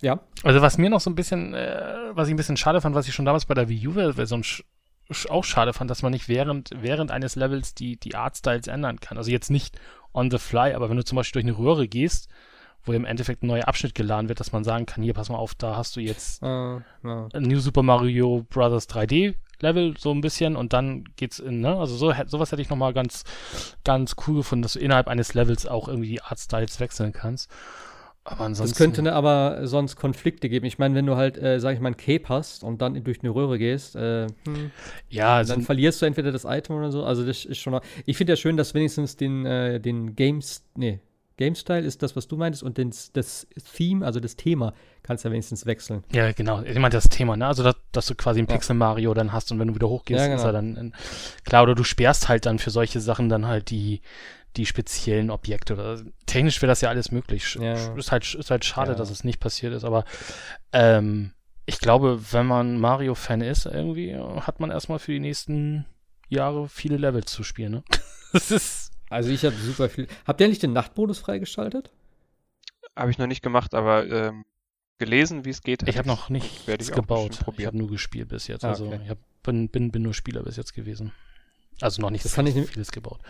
ja. 0.00 0.18
also 0.42 0.60
was 0.60 0.78
mir 0.78 0.90
noch 0.90 1.00
so 1.00 1.10
ein 1.10 1.14
bisschen, 1.14 1.54
äh, 1.54 2.10
was 2.12 2.26
ich 2.26 2.34
ein 2.34 2.36
bisschen 2.36 2.56
schade 2.56 2.80
fand, 2.80 2.94
was 2.96 3.06
ich 3.06 3.14
schon 3.14 3.24
damals 3.24 3.46
bei 3.46 3.54
der 3.54 3.68
Wii 3.68 3.86
U-Version 3.86 4.42
sch 4.42 4.64
sch 5.12 5.26
auch 5.30 5.44
schade 5.44 5.72
fand, 5.72 5.90
dass 5.90 6.02
man 6.02 6.10
nicht 6.10 6.28
während, 6.28 6.70
während 6.76 7.10
eines 7.10 7.36
Levels 7.36 7.74
die, 7.74 7.98
die 7.98 8.14
Artstyles 8.16 8.66
ändern 8.66 8.98
kann. 8.98 9.16
Also 9.16 9.30
jetzt 9.30 9.50
nicht 9.50 9.78
on 10.12 10.30
the 10.30 10.38
fly, 10.38 10.74
aber 10.74 10.90
wenn 10.90 10.96
du 10.96 11.04
zum 11.04 11.16
Beispiel 11.16 11.42
durch 11.42 11.54
eine 11.54 11.64
Röhre 11.64 11.86
gehst, 11.86 12.28
wo 12.84 12.92
im 12.92 13.04
Endeffekt 13.04 13.42
ein 13.42 13.46
neuer 13.46 13.68
Abschnitt 13.68 13.94
geladen 13.94 14.28
wird, 14.28 14.40
dass 14.40 14.52
man 14.52 14.64
sagen 14.64 14.86
kann, 14.86 15.02
hier, 15.02 15.14
pass 15.14 15.28
mal 15.28 15.36
auf, 15.36 15.54
da 15.54 15.76
hast 15.76 15.96
du 15.96 16.00
jetzt 16.00 16.42
Äh, 16.42 16.46
ja. 16.46 17.28
New 17.38 17.60
Super 17.60 17.82
Mario 17.82 18.44
Bros. 18.48 18.88
3D 18.88 19.34
Level 19.60 19.94
so 19.96 20.10
ein 20.10 20.20
bisschen 20.20 20.56
und 20.56 20.72
dann 20.72 21.04
geht's 21.16 21.38
in, 21.38 21.60
ne? 21.60 21.76
Also 21.78 21.94
so, 21.96 22.12
sowas 22.26 22.50
hätte 22.50 22.62
ich 22.62 22.68
nochmal 22.68 22.92
ganz, 22.92 23.22
ganz 23.84 24.16
cool 24.26 24.36
gefunden, 24.36 24.62
dass 24.62 24.72
du 24.72 24.80
innerhalb 24.80 25.06
eines 25.08 25.34
Levels 25.34 25.66
auch 25.66 25.88
irgendwie 25.88 26.08
die 26.08 26.22
Artstyles 26.22 26.80
wechseln 26.80 27.12
kannst. 27.12 27.48
Aber 28.24 28.44
ansonsten. 28.44 28.72
Das 28.72 28.78
könnte 28.78 29.02
ne, 29.02 29.12
aber 29.14 29.66
sonst 29.66 29.96
Konflikte 29.96 30.48
geben. 30.48 30.64
Ich 30.66 30.78
meine, 30.78 30.94
wenn 30.94 31.06
du 31.06 31.16
halt, 31.16 31.38
äh, 31.38 31.58
sag 31.58 31.74
ich 31.74 31.80
mal, 31.80 31.90
ein 31.90 31.96
Cape 31.96 32.28
hast 32.28 32.62
und 32.62 32.80
dann 32.80 33.02
durch 33.02 33.20
eine 33.22 33.30
Röhre 33.30 33.58
gehst, 33.58 33.96
äh, 33.96 34.28
hm, 34.44 34.70
ja, 35.08 35.36
also, 35.36 35.54
dann 35.54 35.62
verlierst 35.62 36.00
du 36.02 36.06
entweder 36.06 36.30
das 36.30 36.44
Item 36.44 36.76
oder 36.76 36.92
so. 36.92 37.04
Also 37.04 37.26
das 37.26 37.44
ist 37.44 37.58
schon. 37.58 37.80
Ich 38.06 38.16
finde 38.16 38.34
ja 38.34 38.36
schön, 38.36 38.56
dass 38.56 38.74
wenigstens 38.74 39.16
den, 39.16 39.44
äh, 39.44 39.80
den 39.80 40.14
Games, 40.14 40.64
nee, 40.76 41.00
Game 41.36 41.54
Style 41.54 41.84
ist 41.84 42.02
das, 42.02 42.14
was 42.14 42.28
du 42.28 42.36
meintest, 42.36 42.62
und 42.62 42.78
den, 42.78 42.92
das 43.14 43.46
Theme, 43.74 44.04
also 44.04 44.20
das 44.20 44.36
Thema, 44.36 44.74
kannst 45.02 45.24
du 45.24 45.28
ja 45.28 45.32
wenigstens 45.32 45.66
wechseln. 45.66 46.04
ja, 46.12 46.30
genau. 46.32 46.62
Ich 46.62 46.74
meine 46.78 46.90
das 46.92 47.08
Thema, 47.08 47.36
ne? 47.36 47.46
Also, 47.46 47.62
dass, 47.62 47.76
dass 47.92 48.06
du 48.06 48.14
quasi 48.14 48.40
ein 48.40 48.46
Ja. 48.46 48.54
Pixel 48.54 48.74
Mario 48.76 49.14
dann 49.14 49.32
hast 49.32 49.50
und 49.50 49.58
wenn 49.58 49.68
du 49.68 49.74
wieder 49.74 49.88
hochgehst, 49.88 50.20
Ja, 50.20 50.26
genau. 50.26 50.38
ist 50.38 50.44
er 50.44 50.52
dann, 50.52 50.76
in, 50.76 50.94
klar, 51.44 51.62
oder 51.64 51.74
du 51.74 51.84
sperrst 51.84 52.28
halt 52.28 52.46
dann 52.46 52.58
für 52.58 52.70
solche 52.70 53.00
Sachen 53.00 53.28
dann 53.28 53.46
halt 53.46 53.70
die, 53.70 54.02
die 54.56 54.66
speziellen 54.66 55.30
Objekte 55.30 55.72
oder 55.74 56.00
technisch 56.26 56.60
wäre 56.60 56.70
das 56.70 56.82
ja 56.82 56.90
alles 56.90 57.10
möglich. 57.10 57.56
Ja. 57.60 57.94
Ist 57.96 58.12
halt, 58.12 58.34
ist 58.34 58.50
halt 58.50 58.64
schade, 58.64 58.94
dass 58.94 59.10
es 59.10 59.24
nicht 59.24 59.40
passiert 59.40 59.72
ist, 59.72 59.84
aber 59.84 60.04
ähm, 60.72 61.32
ich 61.64 61.78
glaube, 61.78 62.20
wenn 62.32 62.46
man 62.46 62.78
Mario-Fan 62.78 63.40
ist, 63.40 63.66
irgendwie 63.66 64.10
äh, 64.10 64.40
hat 64.42 64.60
man 64.60 64.70
erstmal 64.70 64.98
für 64.98 65.12
die 65.12 65.20
nächsten 65.20 65.86
Jahre 66.28 66.68
viele 66.68 66.96
Levels 66.98 67.32
zu 67.32 67.42
spielen, 67.42 67.72
ne? 67.72 67.82
Das 68.32 68.50
ist. 68.50 68.91
Also 69.12 69.30
ich 69.30 69.44
habe 69.44 69.54
super 69.54 69.88
viel. 69.88 70.06
Habt 70.26 70.40
ihr 70.40 70.48
nicht 70.48 70.62
den 70.62 70.72
Nachtmodus 70.72 71.18
freigeschaltet? 71.18 71.92
Habe 72.96 73.10
ich 73.10 73.18
noch 73.18 73.26
nicht 73.26 73.42
gemacht, 73.42 73.74
aber 73.74 74.06
ähm, 74.08 74.44
gelesen, 74.98 75.44
wie 75.44 75.50
es 75.50 75.62
geht. 75.62 75.82
Ich 75.88 75.98
hab 75.98 76.06
habe 76.06 76.08
noch 76.08 76.30
auch 76.30 76.94
gebaut. 76.94 77.38
Ich 77.58 77.66
habe 77.66 77.76
nur 77.76 77.90
gespielt 77.90 78.28
bis 78.28 78.46
jetzt. 78.46 78.64
Ah, 78.64 78.70
also 78.70 78.86
okay. 78.86 79.00
ich 79.04 79.10
hab, 79.10 79.18
bin, 79.42 79.68
bin, 79.68 79.90
bin 79.90 80.02
nur 80.02 80.14
Spieler 80.14 80.42
bis 80.42 80.56
jetzt 80.56 80.74
gewesen. 80.74 81.12
Also 81.80 82.00
noch 82.00 82.10
nicht 82.10 82.24
Das 82.24 82.34
kann 82.34 82.46
ich 82.46 82.54
nicht- 82.54 82.70
vieles 82.70 82.92
gebaut. 82.92 83.20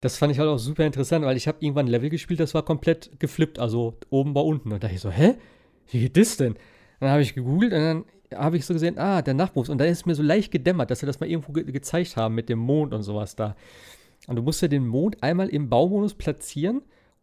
Das 0.00 0.16
fand 0.16 0.32
ich 0.32 0.38
halt 0.40 0.48
auch 0.48 0.58
super 0.58 0.84
interessant, 0.84 1.24
weil 1.24 1.36
ich 1.36 1.46
habe 1.46 1.58
irgendwann 1.60 1.86
ein 1.86 1.90
Level 1.92 2.10
gespielt, 2.10 2.40
das 2.40 2.54
war 2.54 2.64
komplett 2.64 3.20
geflippt, 3.20 3.60
also 3.60 3.98
oben 4.10 4.34
war 4.34 4.44
unten. 4.44 4.72
Und 4.72 4.82
da 4.82 4.88
dachte 4.88 4.96
ich 4.96 5.00
so, 5.00 5.10
hä? 5.10 5.36
Wie 5.90 6.00
geht 6.00 6.16
das 6.16 6.36
denn? 6.36 6.56
Dann 6.98 7.10
habe 7.10 7.22
ich 7.22 7.34
gegoogelt 7.34 7.72
und 7.72 7.78
dann 7.78 8.04
habe 8.34 8.56
ich 8.56 8.66
so 8.66 8.74
gesehen, 8.74 8.98
ah, 8.98 9.22
der 9.22 9.34
Nachtmodus. 9.34 9.68
Und 9.68 9.78
da 9.78 9.84
ist 9.84 10.04
mir 10.06 10.16
so 10.16 10.22
leicht 10.22 10.50
gedämmert, 10.50 10.90
dass 10.90 11.00
sie 11.00 11.06
das 11.06 11.20
mal 11.20 11.28
irgendwo 11.28 11.52
ge 11.52 11.64
gezeigt 11.70 12.16
haben 12.16 12.34
mit 12.34 12.48
dem 12.48 12.58
Mond 12.58 12.92
und 12.92 13.02
sowas 13.02 13.36
da. 13.36 13.54
Und 14.28 14.36
du 14.36 14.42
musst 14.42 14.62
ja 14.62 14.68
den 14.68 14.86
Mond 14.86 15.22
einmal 15.22 15.48
im 15.48 15.68
Baumodus 15.68 16.14
platzieren 16.14 16.82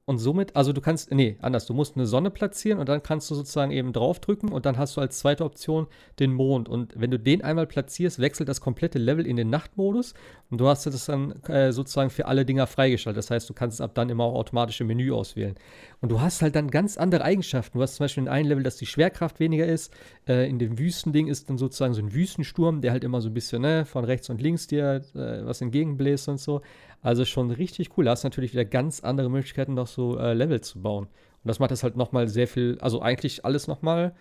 und 0.10 0.18
somit, 0.18 0.56
also 0.56 0.74
du 0.74 0.82
kannst, 0.82 1.12
nee, 1.12 1.38
anders, 1.40 1.68
du 1.68 1.76
musst 1.76 1.96
eine 1.96 2.08
Sonne 2.08 2.32
platzieren 2.32 2.80
und 2.80 2.90
dann 2.90 3.04
kannst 3.04 3.30
du 3.30 3.36
sozusagen 3.36 3.72
eben 3.72 3.94
draufdrücken 3.94 4.52
und 4.52 4.66
dann 4.66 4.76
hast 4.80 4.98
du 4.98 5.02
als 5.02 5.20
zweite 5.20 5.46
Option 5.46 5.86
den 6.18 6.34
Mond. 6.34 6.68
Und 6.68 7.00
wenn 7.00 7.12
du 7.12 7.20
den 7.20 7.44
einmal 7.44 7.68
platzierst, 7.68 8.18
wechselt 8.18 8.50
das 8.50 8.60
komplette 8.60 8.98
Level 8.98 9.28
in 9.28 9.36
den 9.36 9.52
Nachtmodus 9.52 10.16
und 10.50 10.60
du 10.60 10.68
hast 10.68 10.88
das 10.88 11.06
dann 11.06 11.44
äh, 11.44 11.72
sozusagen 11.72 12.10
für 12.10 12.26
alle 12.26 12.44
Dinger 12.44 12.66
freigeschaltet. 12.66 13.20
Das 13.20 13.30
heißt, 13.30 13.48
du 13.48 13.54
kannst 13.54 13.76
es 13.76 13.82
ab 13.82 13.94
dann 13.94 14.10
immer 14.10 14.24
auch 14.24 14.34
automatisch 14.34 14.82
im 14.82 14.88
Menü 14.88 15.12
auswählen. 15.12 15.54
Und 16.02 16.12
du 16.12 16.20
hast 16.20 16.42
halt 16.42 16.56
dann 16.56 16.72
ganz 16.72 16.98
andere 16.98 17.24
Eigenschaften. 17.24 17.78
Du 17.78 17.84
hast 17.84 17.98
zum 17.98 18.06
Beispiel 18.06 18.24
in 18.24 18.30
einem 18.30 18.50
Level, 18.50 18.64
dass 18.64 18.78
die 18.78 18.88
Schwerkraft 18.88 19.40
weniger 19.40 19.68
ist. 19.68 19.94
Äh, 20.28 20.50
in 20.50 20.58
dem 20.58 20.80
Wüstending 20.80 21.28
ist 21.28 21.52
dann 21.52 21.60
sozusagen 21.60 21.94
so 21.94 22.02
ein 22.02 22.16
Wüstensturm, 22.16 22.82
der 22.82 22.94
halt 22.94 23.04
immer 23.04 23.22
so 23.22 23.30
ein 23.30 23.36
bisschen 23.36 23.62
ne, 23.62 23.86
von 23.86 24.06
rechts 24.06 24.32
und 24.32 24.42
links 24.42 24.66
dir 24.66 25.04
äh, 25.14 25.46
was 25.46 25.62
entgegenbläst 25.62 26.30
und 26.30 26.40
so. 26.40 26.62
Also 27.02 27.26
schon 27.26 27.52
richtig 27.52 27.98
cool. 27.98 28.06
Da 28.06 28.12
hast 28.12 28.24
du 28.24 28.28
natürlich 28.28 28.54
wieder 28.54 28.66
ganz 28.66 29.02
andere 29.02 29.30
Möglichkeiten, 29.30 29.74
noch 29.74 29.88
so 29.88 30.18
äh, 30.18 30.34
Level 30.34 30.62
zu 30.62 30.82
bauen. 30.82 31.06
Und 31.06 31.48
das 31.48 31.60
macht 31.60 31.72
das 31.72 31.84
halt 31.84 31.96
nochmal 31.96 32.28
sehr 32.28 32.48
viel, 32.48 32.78
also 32.82 33.02
eigentlich 33.02 33.46
alles 33.46 33.68
nochmal, 33.68 34.14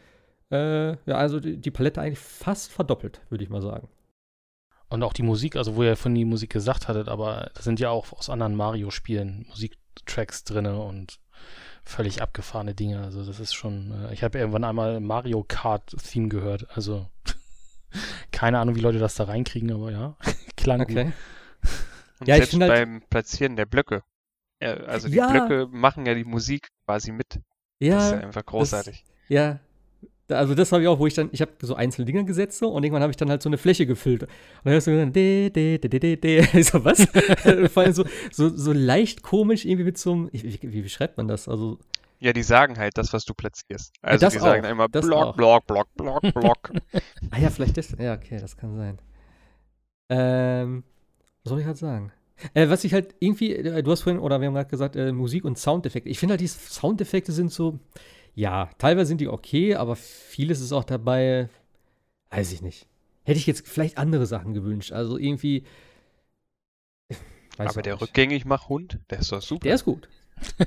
äh, 0.50 0.90
ja, 0.90 1.16
also 1.16 1.40
die, 1.40 1.56
die 1.56 1.70
Palette 1.70 2.00
eigentlich 2.00 2.18
fast 2.18 2.70
verdoppelt, 2.70 3.20
würde 3.28 3.44
ich 3.44 3.50
mal 3.50 3.62
sagen. 3.62 3.88
Und 4.88 5.02
auch 5.02 5.12
die 5.12 5.22
Musik, 5.22 5.56
also 5.56 5.76
wo 5.76 5.82
ihr 5.82 5.96
von 5.96 6.14
die 6.14 6.24
Musik 6.24 6.50
gesagt 6.50 6.88
hattet, 6.88 7.08
aber 7.08 7.50
da 7.54 7.62
sind 7.62 7.80
ja 7.80 7.90
auch 7.90 8.12
aus 8.12 8.30
anderen 8.30 8.54
Mario-Spielen 8.54 9.46
Musiktracks 9.48 10.44
drin 10.44 10.66
und 10.66 11.18
völlig 11.84 12.22
abgefahrene 12.22 12.74
Dinge. 12.74 13.02
Also 13.02 13.24
das 13.24 13.40
ist 13.40 13.54
schon, 13.54 13.92
äh, 13.92 14.14
ich 14.14 14.22
habe 14.22 14.38
irgendwann 14.38 14.64
einmal 14.64 15.00
Mario 15.00 15.44
Kart-Theme 15.46 16.28
gehört. 16.28 16.66
Also 16.74 17.06
keine 18.32 18.60
Ahnung, 18.60 18.76
wie 18.76 18.80
Leute 18.80 18.98
das 18.98 19.16
da 19.16 19.24
reinkriegen, 19.24 19.72
aber 19.72 19.90
ja, 19.90 20.16
klang 20.56 20.80
okay. 20.80 21.04
gut. 21.04 21.12
Und 22.20 22.28
ja, 22.28 22.36
selbst 22.36 22.58
halt 22.58 22.68
beim 22.68 23.02
Platzieren 23.08 23.56
der 23.56 23.66
Blöcke. 23.66 24.02
Also 24.60 25.08
die 25.08 25.16
ja. 25.16 25.30
Blöcke 25.30 25.68
machen 25.70 26.06
ja 26.06 26.14
die 26.14 26.24
Musik 26.24 26.68
quasi 26.84 27.12
mit. 27.12 27.40
Ja. 27.78 27.96
Das 27.96 28.04
ist 28.06 28.12
ja 28.12 28.18
einfach 28.18 28.44
großartig. 28.44 29.04
Das, 29.04 29.28
ja. 29.28 29.60
Also 30.30 30.54
das 30.54 30.72
habe 30.72 30.82
ich 30.82 30.88
auch, 30.88 30.98
wo 30.98 31.06
ich 31.06 31.14
dann, 31.14 31.30
ich 31.32 31.40
habe 31.40 31.52
so 31.62 31.74
einzelne 31.74 32.04
Dinge 32.04 32.24
gesetzt 32.24 32.58
so, 32.58 32.68
und 32.68 32.82
irgendwann 32.82 33.02
habe 33.02 33.10
ich 33.10 33.16
dann 33.16 33.30
halt 33.30 33.42
so 33.42 33.48
eine 33.48 33.56
Fläche 33.56 33.86
gefüllt. 33.86 34.24
Und 34.24 34.30
dann 34.64 34.74
hörst 34.74 34.86
du 34.86 34.96
dann, 34.96 35.12
de, 35.12 35.48
de, 35.48 35.78
de, 35.78 35.88
de, 35.88 36.16
de, 36.16 36.16
de. 36.16 36.62
so 36.62 36.84
was? 36.84 37.04
Vor 37.72 37.82
allem 37.82 37.92
so, 37.92 38.04
so, 38.30 38.54
so 38.54 38.72
leicht 38.72 39.22
komisch 39.22 39.64
irgendwie 39.64 39.84
mit 39.84 39.96
so 39.96 40.12
einem, 40.12 40.30
wie, 40.32 40.58
wie 40.60 40.82
beschreibt 40.82 41.16
man 41.16 41.28
das? 41.28 41.48
Also 41.48 41.78
ja, 42.20 42.32
die 42.32 42.42
sagen 42.42 42.78
halt 42.78 42.98
das, 42.98 43.12
was 43.12 43.24
du 43.24 43.32
platzierst. 43.32 43.94
Also 44.02 44.26
ja, 44.26 44.30
die 44.30 44.38
auch, 44.38 44.42
sagen 44.42 44.64
immer 44.64 44.88
Block, 44.88 45.36
Block, 45.36 45.66
Block, 45.66 45.88
Block, 45.94 46.22
Block. 46.34 46.72
ah 47.30 47.38
ja, 47.38 47.48
vielleicht 47.48 47.76
das. 47.76 47.94
Ja, 47.98 48.14
okay, 48.14 48.38
das 48.40 48.56
kann 48.56 48.76
sein. 48.76 48.98
Ähm, 50.08 50.84
was 51.48 51.50
soll 51.50 51.60
ich 51.60 51.66
halt 51.66 51.78
sagen? 51.78 52.12
Äh, 52.52 52.68
was 52.68 52.84
ich 52.84 52.92
halt 52.92 53.14
irgendwie, 53.20 53.54
äh, 53.54 53.82
du 53.82 53.90
hast 53.90 54.02
vorhin, 54.02 54.20
oder 54.20 54.38
wir 54.40 54.48
haben 54.48 54.54
gerade 54.54 54.68
gesagt, 54.68 54.96
äh, 54.96 55.12
Musik 55.12 55.44
und 55.46 55.58
Soundeffekte. 55.58 56.10
Ich 56.10 56.18
finde 56.18 56.32
halt, 56.32 56.42
die 56.42 56.46
Soundeffekte 56.46 57.32
sind 57.32 57.50
so, 57.50 57.78
ja, 58.34 58.68
teilweise 58.76 59.08
sind 59.08 59.22
die 59.22 59.28
okay, 59.28 59.74
aber 59.74 59.96
vieles 59.96 60.60
ist 60.60 60.72
auch 60.72 60.84
dabei, 60.84 61.48
weiß 62.30 62.52
ich 62.52 62.60
nicht. 62.60 62.86
Hätte 63.24 63.38
ich 63.38 63.46
jetzt 63.46 63.66
vielleicht 63.66 63.96
andere 63.96 64.26
Sachen 64.26 64.52
gewünscht. 64.52 64.92
Also 64.92 65.16
irgendwie. 65.16 65.64
aber 67.56 67.80
der 67.80 67.94
nicht. 67.94 68.02
rückgängig 68.02 68.44
mach 68.44 68.68
Hund, 68.68 68.98
der 69.08 69.20
ist 69.20 69.32
doch 69.32 69.42
super. 69.42 69.64
Der 69.64 69.74
ist 69.74 69.86
gut. 69.86 70.08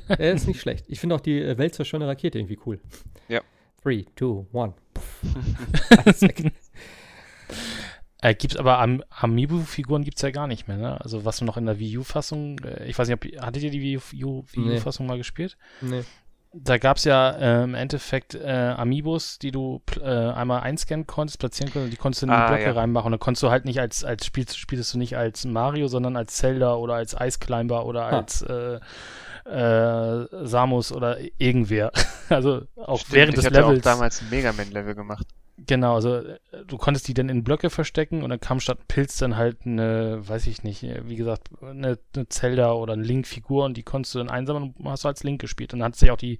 der 0.10 0.34
ist 0.34 0.48
nicht 0.48 0.60
schlecht. 0.60 0.86
Ich 0.90 1.00
finde 1.00 1.16
auch 1.16 1.22
die 1.22 1.40
äh, 1.40 1.58
Welt 1.60 1.76
schöne 1.86 2.08
Rakete 2.08 2.40
irgendwie 2.40 2.60
cool. 2.66 2.80
Ja. 3.30 3.42
3, 3.84 4.06
2, 4.16 4.46
1. 4.52 4.74
Alles 6.06 6.22
weg. 6.24 6.52
Äh, 8.22 8.36
gibt's 8.36 8.56
aber 8.56 8.80
Am 8.80 9.04
Amiibo-Figuren 9.10 10.04
gibt 10.04 10.18
es 10.18 10.22
ja 10.22 10.30
gar 10.30 10.48
nicht 10.48 10.68
mehr, 10.68 10.78
ne? 10.78 11.02
Also 11.02 11.26
was 11.26 11.42
noch 11.42 11.58
in 11.58 11.66
der 11.66 11.80
Wii 11.80 11.98
U-Fassung, 11.98 12.60
äh, 12.60 12.86
ich 12.86 12.98
weiß 12.98 13.08
nicht, 13.08 13.16
ob, 13.16 13.42
hattet 13.42 13.64
ihr 13.64 13.72
die 13.72 13.82
Wii 13.82 14.24
U-Fassung 14.24 15.08
nee. 15.08 15.12
mal 15.12 15.18
gespielt? 15.18 15.58
Nee. 15.82 16.04
Da 16.54 16.78
gab 16.78 16.98
es 16.98 17.06
ja 17.06 17.32
äh, 17.32 17.64
im 17.64 17.76
Endeffekt 17.76 18.36
äh, 18.36 18.74
Amiibos, 18.78 19.40
die 19.40 19.52
du 19.52 19.82
äh, 20.02 20.10
einmal 20.10 20.62
einscannen 20.62 21.08
konntest, 21.08 21.40
platzieren 21.40 21.72
konntest, 21.72 21.94
die 21.94 21.98
konntest 21.98 22.22
du 22.22 22.26
in 22.26 22.32
die 22.32 22.36
ah, 22.36 22.48
Blöcke 22.48 22.66
ja. 22.66 22.72
reinmachen. 22.74 23.08
Und 23.08 23.12
dann 23.14 23.20
konntest 23.20 23.42
du 23.44 23.50
halt 23.50 23.64
nicht 23.64 23.80
als, 23.80 24.04
als 24.04 24.26
Spiel, 24.26 24.48
spielst 24.50 24.94
du 24.94 24.98
nicht 24.98 25.16
als 25.16 25.46
Mario, 25.46 25.88
sondern 25.88 26.18
als 26.18 26.36
Zelda 26.36 26.76
oder 26.76 26.96
als 26.96 27.16
Ice 27.18 27.40
Climber 27.40 27.86
oder 27.86 28.04
ah. 28.04 28.18
als 28.20 28.42
äh, 28.42 28.80
Samus 30.46 30.92
oder 30.92 31.18
irgendwer. 31.38 31.92
also 32.30 32.64
auch 32.76 33.00
Stimmt, 33.00 33.14
während 33.14 33.38
des 33.38 33.46
Levels. 33.46 33.58
Ich 33.58 33.66
hatte 33.66 33.78
auch 33.78 33.82
damals 33.82 34.22
ein 34.22 34.30
Mega 34.30 34.52
Man-Level 34.52 34.94
gemacht. 34.94 35.26
Genau, 35.58 35.96
also 35.96 36.16
äh, 36.18 36.40
du 36.66 36.78
konntest 36.78 37.08
die 37.08 37.14
dann 37.14 37.30
in 37.30 37.44
Blöcke 37.44 37.70
verstecken 37.70 38.24
und 38.24 38.30
dann 38.30 38.40
kam 38.40 38.60
statt 38.60 38.88
Pilz 38.88 39.18
dann 39.18 39.36
halt 39.36 39.66
eine, 39.66 40.28
weiß 40.28 40.48
ich 40.48 40.64
nicht, 40.64 40.84
äh, 40.84 41.08
wie 41.08 41.16
gesagt, 41.16 41.50
eine, 41.62 42.00
eine 42.16 42.30
Zelda 42.30 42.74
oder 42.74 42.94
eine 42.94 43.04
Link-Figur 43.04 43.66
und 43.66 43.78
die 43.78 43.84
konntest 43.84 44.16
du 44.16 44.20
dann 44.20 44.30
einsammeln 44.30 44.74
und 44.78 44.90
hast 44.90 45.04
du 45.04 45.08
als 45.08 45.24
Link 45.24 45.42
gespielt. 45.42 45.74
Und 45.74 45.80
dann 45.80 45.88
hat 45.88 45.96
sich 45.96 46.12
auch 46.12 46.18
die, 46.18 46.40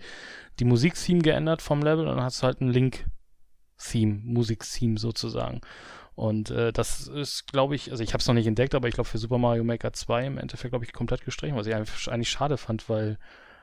die 0.60 0.66
Musik-Theme 0.66 1.22
geändert 1.22 1.62
vom 1.62 1.82
Level 1.82 2.08
und 2.08 2.16
dann 2.16 2.24
hast 2.24 2.42
du 2.42 2.46
halt 2.46 2.62
ein 2.62 2.70
Link-Theme, 2.70 4.22
Musik-Theme 4.24 4.98
sozusagen. 4.98 5.62
Und 6.16 6.52
äh, 6.52 6.74
das 6.74 7.08
ist, 7.08 7.48
glaube 7.48 7.76
ich, 7.76 7.92
also 7.92 8.04
ich 8.04 8.14
habe 8.14 8.22
es 8.22 8.28
noch 8.28 8.36
nicht 8.36 8.48
entdeckt, 8.48 8.76
aber 8.76 8.88
ich 8.88 8.96
glaube 8.96 9.10
für 9.10 9.18
Super 9.18 9.38
Mario 9.38 9.64
Maker 9.64 9.94
2 9.94 10.26
im 10.26 10.38
Endeffekt, 10.38 10.72
glaube 10.72 10.86
ich, 10.86 10.94
komplett 10.94 11.26
gestrichen, 11.26 11.56
was 11.56 11.68
ich 11.68 11.76
eigentlich 11.76 12.30
schade 12.30 12.58
fand, 12.58 12.90
weil 12.90 13.18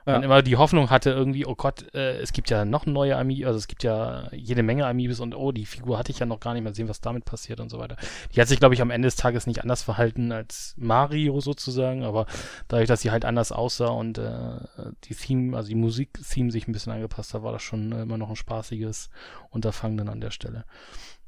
ja. 0.08 0.14
man 0.14 0.22
immer 0.22 0.42
die 0.42 0.56
Hoffnung 0.56 0.90
hatte 0.90 1.10
irgendwie, 1.10 1.46
oh 1.46 1.54
Gott, 1.54 1.94
äh, 1.94 2.18
es 2.18 2.32
gibt 2.32 2.50
ja 2.50 2.64
noch 2.64 2.86
neue 2.86 3.16
Amiibos, 3.16 3.46
also 3.46 3.58
es 3.58 3.68
gibt 3.68 3.82
ja 3.82 4.28
jede 4.32 4.62
Menge 4.62 4.86
Amiibos 4.86 5.20
und 5.20 5.34
oh, 5.34 5.52
die 5.52 5.66
Figur 5.66 5.98
hatte 5.98 6.10
ich 6.10 6.18
ja 6.18 6.26
noch 6.26 6.40
gar 6.40 6.54
nicht 6.54 6.62
mehr 6.62 6.74
sehen, 6.74 6.88
was 6.88 7.00
damit 7.00 7.24
passiert 7.24 7.60
und 7.60 7.70
so 7.70 7.78
weiter. 7.78 7.96
Die 8.34 8.40
hat 8.40 8.48
sich, 8.48 8.58
glaube 8.58 8.74
ich, 8.74 8.82
am 8.82 8.90
Ende 8.90 9.06
des 9.06 9.16
Tages 9.16 9.46
nicht 9.46 9.62
anders 9.62 9.82
verhalten 9.82 10.32
als 10.32 10.74
Mario 10.76 11.40
sozusagen, 11.40 12.04
aber 12.04 12.26
dadurch, 12.68 12.88
dass 12.88 13.02
sie 13.02 13.10
halt 13.10 13.24
anders 13.24 13.52
aussah 13.52 13.88
und 13.88 14.18
äh, 14.18 14.58
die 15.04 15.14
Theme, 15.14 15.56
also 15.56 15.68
die 15.68 15.74
Musik-Theme 15.74 16.50
sich 16.50 16.68
ein 16.68 16.72
bisschen 16.72 16.92
angepasst 16.92 17.34
hat, 17.34 17.42
war 17.42 17.52
das 17.52 17.62
schon 17.62 17.92
äh, 17.92 18.02
immer 18.02 18.18
noch 18.18 18.30
ein 18.30 18.36
spaßiges 18.36 19.10
Unterfangen 19.50 19.96
dann 19.96 20.08
an 20.08 20.20
der 20.20 20.30
Stelle. 20.30 20.64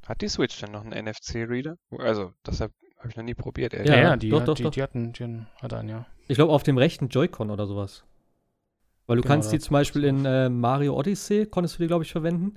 Hat 0.07 0.23
die 0.23 0.29
Switch 0.29 0.59
denn 0.61 0.73
noch 0.73 0.85
einen 0.85 1.07
NFC-Reader? 1.07 1.77
Also, 1.99 2.33
deshalb 2.45 2.73
habe 2.99 3.09
ich 3.09 3.17
noch 3.17 3.25
nie 3.25 3.35
probiert. 3.35 3.73
Ja, 3.73 3.97
ja, 3.97 4.17
die, 4.17 4.31
doch, 4.31 4.41
hat, 4.41 4.49
doch, 4.49 4.55
die, 4.55 4.63
doch. 4.65 4.71
die 4.71 4.83
hatten, 4.83 5.13
die 5.13 5.47
hat 5.63 5.73
einen, 5.73 5.89
ja. 5.89 6.07
Ich 6.29 6.37
glaube, 6.37 6.53
auf 6.53 6.63
dem 6.63 6.79
rechten 6.79 7.09
Joy-Con 7.09 7.51
oder 7.51 7.67
sowas. 7.67 8.05
Weil 9.11 9.17
du 9.17 9.23
genau, 9.23 9.35
kannst 9.35 9.51
die 9.51 9.59
zum 9.59 9.75
Beispiel 9.75 10.05
in 10.05 10.25
äh, 10.25 10.49
Mario 10.49 10.97
Odyssey, 10.97 11.45
konntest 11.45 11.77
du 11.77 11.83
die, 11.83 11.89
glaube 11.89 12.05
ich, 12.05 12.13
verwenden, 12.13 12.55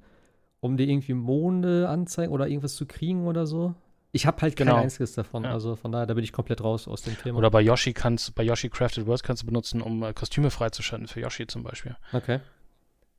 um 0.59 0.77
dir 0.77 0.87
irgendwie 0.87 1.15
Monde 1.15 1.89
anzeigen 1.89 2.31
oder 2.31 2.47
irgendwas 2.47 2.75
zu 2.75 2.85
kriegen 2.85 3.25
oder 3.25 3.47
so. 3.47 3.73
Ich 4.11 4.27
habe 4.27 4.39
halt 4.43 4.55
genau. 4.55 4.75
kein 4.75 4.83
einziges 4.83 5.13
davon, 5.13 5.45
ja. 5.45 5.51
also 5.51 5.75
von 5.75 5.91
daher, 5.91 6.05
da 6.05 6.13
bin 6.13 6.23
ich 6.23 6.31
komplett 6.31 6.63
raus 6.63 6.87
aus 6.87 7.01
dem 7.01 7.17
Thema. 7.17 7.39
Oder 7.39 7.49
bei 7.49 7.61
Yoshi 7.61 7.93
kannst, 7.93 8.35
bei 8.35 8.43
Yoshi 8.43 8.69
Crafted 8.69 9.07
Worlds 9.07 9.23
kannst 9.23 9.41
du 9.41 9.47
benutzen, 9.47 9.81
um 9.81 10.03
äh, 10.03 10.13
Kostüme 10.13 10.51
freizuschalten 10.51 11.07
für 11.07 11.21
Yoshi 11.21 11.47
zum 11.47 11.63
Beispiel. 11.63 11.95
Okay. 12.11 12.39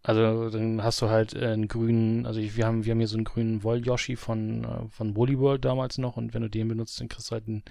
Also 0.05 0.49
dann 0.51 0.85
hast 0.85 1.03
du 1.03 1.09
halt 1.09 1.35
äh, 1.35 1.47
einen 1.49 1.67
grünen, 1.67 2.27
also 2.27 2.39
ich, 2.39 2.57
wir 2.57 2.67
haben 2.67 2.85
wir 2.85 2.93
haben 2.93 3.01
hier 3.01 3.09
so 3.09 3.17
einen 3.17 3.25
grünen 3.25 3.65
Woll-Yoshi 3.65 4.15
von, 4.15 4.63
äh, 4.63 4.89
von 4.91 5.17
Woolly 5.17 5.41
World 5.41 5.65
damals 5.65 5.99
noch 5.99 6.17
und 6.17 6.35
wenn 6.35 6.43
du 6.43 6.49
den 6.49 6.69
benutzt, 6.69 7.01
dann 7.01 7.09
kriegst 7.09 7.33
du 7.33 7.33
halt 7.33 7.49
einen 7.49 7.65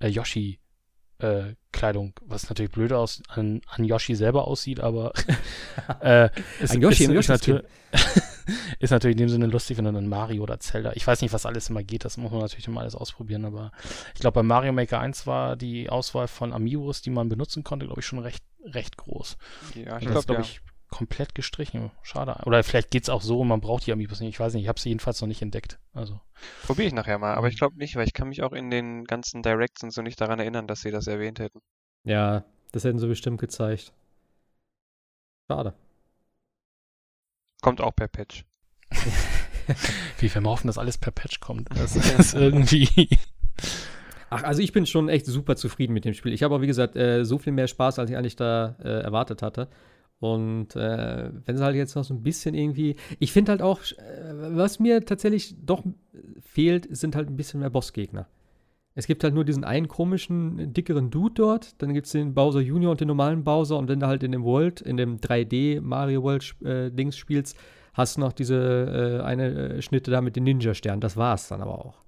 äh, 0.00 0.08
Yoshi 0.08 0.58
äh, 1.18 1.54
Kleidung, 1.72 2.14
was 2.22 2.48
natürlich 2.48 2.72
blöd 2.72 2.92
aus, 2.92 3.22
an, 3.28 3.60
an 3.68 3.84
Yoshi 3.84 4.14
selber 4.14 4.46
aussieht, 4.46 4.80
aber 4.80 5.12
äh, 6.00 6.30
ist, 6.60 6.74
ein 6.74 6.82
Yoshi 6.82 7.04
ist, 7.04 7.10
im 7.10 7.16
ist, 7.16 7.28
natür 7.28 7.64
ist 8.78 8.90
natürlich 8.90 9.14
in 9.14 9.18
dem 9.18 9.28
Sinne 9.28 9.46
lustig, 9.46 9.76
wenn 9.78 9.84
du 9.84 9.92
dann 9.92 10.08
Mario 10.08 10.42
oder 10.42 10.58
Zelda, 10.60 10.92
ich 10.94 11.06
weiß 11.06 11.22
nicht, 11.22 11.32
was 11.32 11.46
alles 11.46 11.70
immer 11.70 11.82
geht, 11.82 12.04
das 12.04 12.16
muss 12.16 12.30
man 12.30 12.40
natürlich 12.40 12.66
immer 12.68 12.80
alles 12.80 12.94
ausprobieren, 12.94 13.44
aber 13.44 13.72
ich 14.14 14.20
glaube, 14.20 14.34
bei 14.34 14.42
Mario 14.42 14.72
Maker 14.72 15.00
1 15.00 15.26
war 15.26 15.56
die 15.56 15.88
Auswahl 15.88 16.28
von 16.28 16.52
Amiibos, 16.52 17.02
die 17.02 17.10
man 17.10 17.28
benutzen 17.28 17.64
konnte, 17.64 17.86
glaube 17.86 18.00
ich, 18.00 18.06
schon 18.06 18.18
recht, 18.18 18.44
recht 18.64 18.96
groß. 18.96 19.36
Ja, 19.74 19.98
ich 19.98 20.06
glaube, 20.06 20.26
glaub 20.26 20.40
ich, 20.40 20.60
komplett 20.96 21.34
gestrichen. 21.34 21.90
Schade. 22.02 22.40
Oder 22.46 22.64
vielleicht 22.64 22.90
geht 22.90 23.02
es 23.02 23.10
auch 23.10 23.20
so, 23.20 23.44
man 23.44 23.60
braucht 23.60 23.86
die 23.86 23.92
Amiibos 23.92 24.20
nicht. 24.20 24.30
Ich 24.30 24.40
weiß 24.40 24.54
nicht, 24.54 24.62
ich 24.62 24.68
habe 24.68 24.80
sie 24.80 24.88
jedenfalls 24.88 25.20
noch 25.20 25.28
nicht 25.28 25.42
entdeckt. 25.42 25.78
Also. 25.92 26.18
Probiere 26.64 26.88
ich 26.88 26.94
nachher 26.94 27.18
mal, 27.18 27.34
aber 27.34 27.48
ich 27.48 27.58
glaube 27.58 27.76
nicht, 27.76 27.96
weil 27.96 28.06
ich 28.06 28.14
kann 28.14 28.30
mich 28.30 28.42
auch 28.42 28.52
in 28.52 28.70
den 28.70 29.04
ganzen 29.04 29.42
Directs 29.42 29.82
und 29.82 29.92
so 29.92 30.00
nicht 30.00 30.18
daran 30.18 30.38
erinnern, 30.38 30.66
dass 30.66 30.80
sie 30.80 30.90
das 30.90 31.06
erwähnt 31.06 31.38
hätten. 31.38 31.60
Ja, 32.04 32.44
das 32.72 32.84
hätten 32.84 32.98
sie 32.98 33.08
bestimmt 33.08 33.38
gezeigt. 33.38 33.92
Schade. 35.50 35.74
Kommt 37.60 37.82
auch 37.82 37.94
per 37.94 38.08
Patch. 38.08 38.46
Wie 40.18 40.34
wir 40.34 40.42
hoffen, 40.44 40.68
dass 40.68 40.78
alles 40.78 40.96
per 40.96 41.12
Patch 41.12 41.40
kommt. 41.40 41.68
Das 41.76 41.94
ist 42.18 42.32
irgendwie. 42.32 43.10
Ach, 44.30 44.44
also 44.44 44.62
ich 44.62 44.72
bin 44.72 44.86
schon 44.86 45.10
echt 45.10 45.26
super 45.26 45.56
zufrieden 45.56 45.92
mit 45.92 46.06
dem 46.06 46.14
Spiel. 46.14 46.32
Ich 46.32 46.42
habe 46.42 46.54
auch, 46.54 46.62
wie 46.62 46.66
gesagt, 46.66 46.96
äh, 46.96 47.24
so 47.24 47.36
viel 47.36 47.52
mehr 47.52 47.66
Spaß, 47.66 47.98
als 47.98 48.08
ich 48.08 48.16
eigentlich 48.16 48.36
da 48.36 48.76
äh, 48.82 49.02
erwartet 49.02 49.42
hatte. 49.42 49.68
Und 50.18 50.74
äh, 50.76 51.30
wenn 51.44 51.56
es 51.56 51.60
halt 51.60 51.76
jetzt 51.76 51.94
noch 51.94 52.04
so 52.04 52.14
ein 52.14 52.22
bisschen 52.22 52.54
irgendwie. 52.54 52.96
Ich 53.18 53.32
finde 53.32 53.52
halt 53.52 53.62
auch, 53.62 53.80
äh, 53.82 54.56
was 54.56 54.78
mir 54.78 55.04
tatsächlich 55.04 55.54
doch 55.62 55.84
fehlt, 56.40 56.88
sind 56.96 57.14
halt 57.14 57.28
ein 57.28 57.36
bisschen 57.36 57.60
mehr 57.60 57.70
Bossgegner. 57.70 58.26
Es 58.94 59.06
gibt 59.06 59.22
halt 59.24 59.34
nur 59.34 59.44
diesen 59.44 59.64
einen 59.64 59.88
komischen, 59.88 60.72
dickeren 60.72 61.10
Dude 61.10 61.34
dort. 61.34 61.82
Dann 61.82 61.92
gibt 61.92 62.06
es 62.06 62.12
den 62.12 62.32
Bowser 62.32 62.60
Junior 62.60 62.92
und 62.92 63.00
den 63.00 63.08
normalen 63.08 63.44
Bowser. 63.44 63.76
Und 63.76 63.88
wenn 63.88 64.00
du 64.00 64.06
halt 64.06 64.22
in 64.22 64.32
dem 64.32 64.42
World, 64.42 64.80
in 64.80 64.96
dem 64.96 65.18
3D 65.18 65.82
Mario 65.82 66.22
World 66.22 66.56
äh, 66.64 66.90
Dings 66.90 67.18
spielst, 67.18 67.58
hast 67.92 68.16
du 68.16 68.20
noch 68.20 68.32
diese 68.32 69.20
äh, 69.20 69.22
eine 69.22 69.48
äh, 69.48 69.82
Schnitte 69.82 70.10
da 70.10 70.22
mit 70.22 70.34
den 70.34 70.44
Ninja-Sternen. 70.44 71.02
Das 71.02 71.18
war's 71.18 71.48
dann 71.48 71.60
aber 71.60 71.84
auch. 71.84 71.98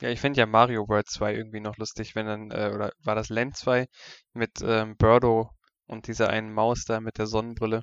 Ja, 0.00 0.08
ich 0.08 0.20
finde 0.20 0.40
ja 0.40 0.46
Mario 0.46 0.88
World 0.88 1.08
2 1.08 1.34
irgendwie 1.34 1.60
noch 1.60 1.76
lustig, 1.76 2.14
wenn 2.14 2.26
dann, 2.26 2.50
äh, 2.50 2.72
oder 2.74 2.92
war 3.02 3.14
das 3.14 3.28
Land 3.28 3.56
2 3.56 3.86
mit 4.32 4.62
ähm, 4.64 4.96
Birdo 4.96 5.50
und 5.86 6.06
dieser 6.06 6.28
einen 6.30 6.52
Maus 6.52 6.84
da 6.86 7.00
mit 7.00 7.18
der 7.18 7.26
Sonnenbrille. 7.26 7.82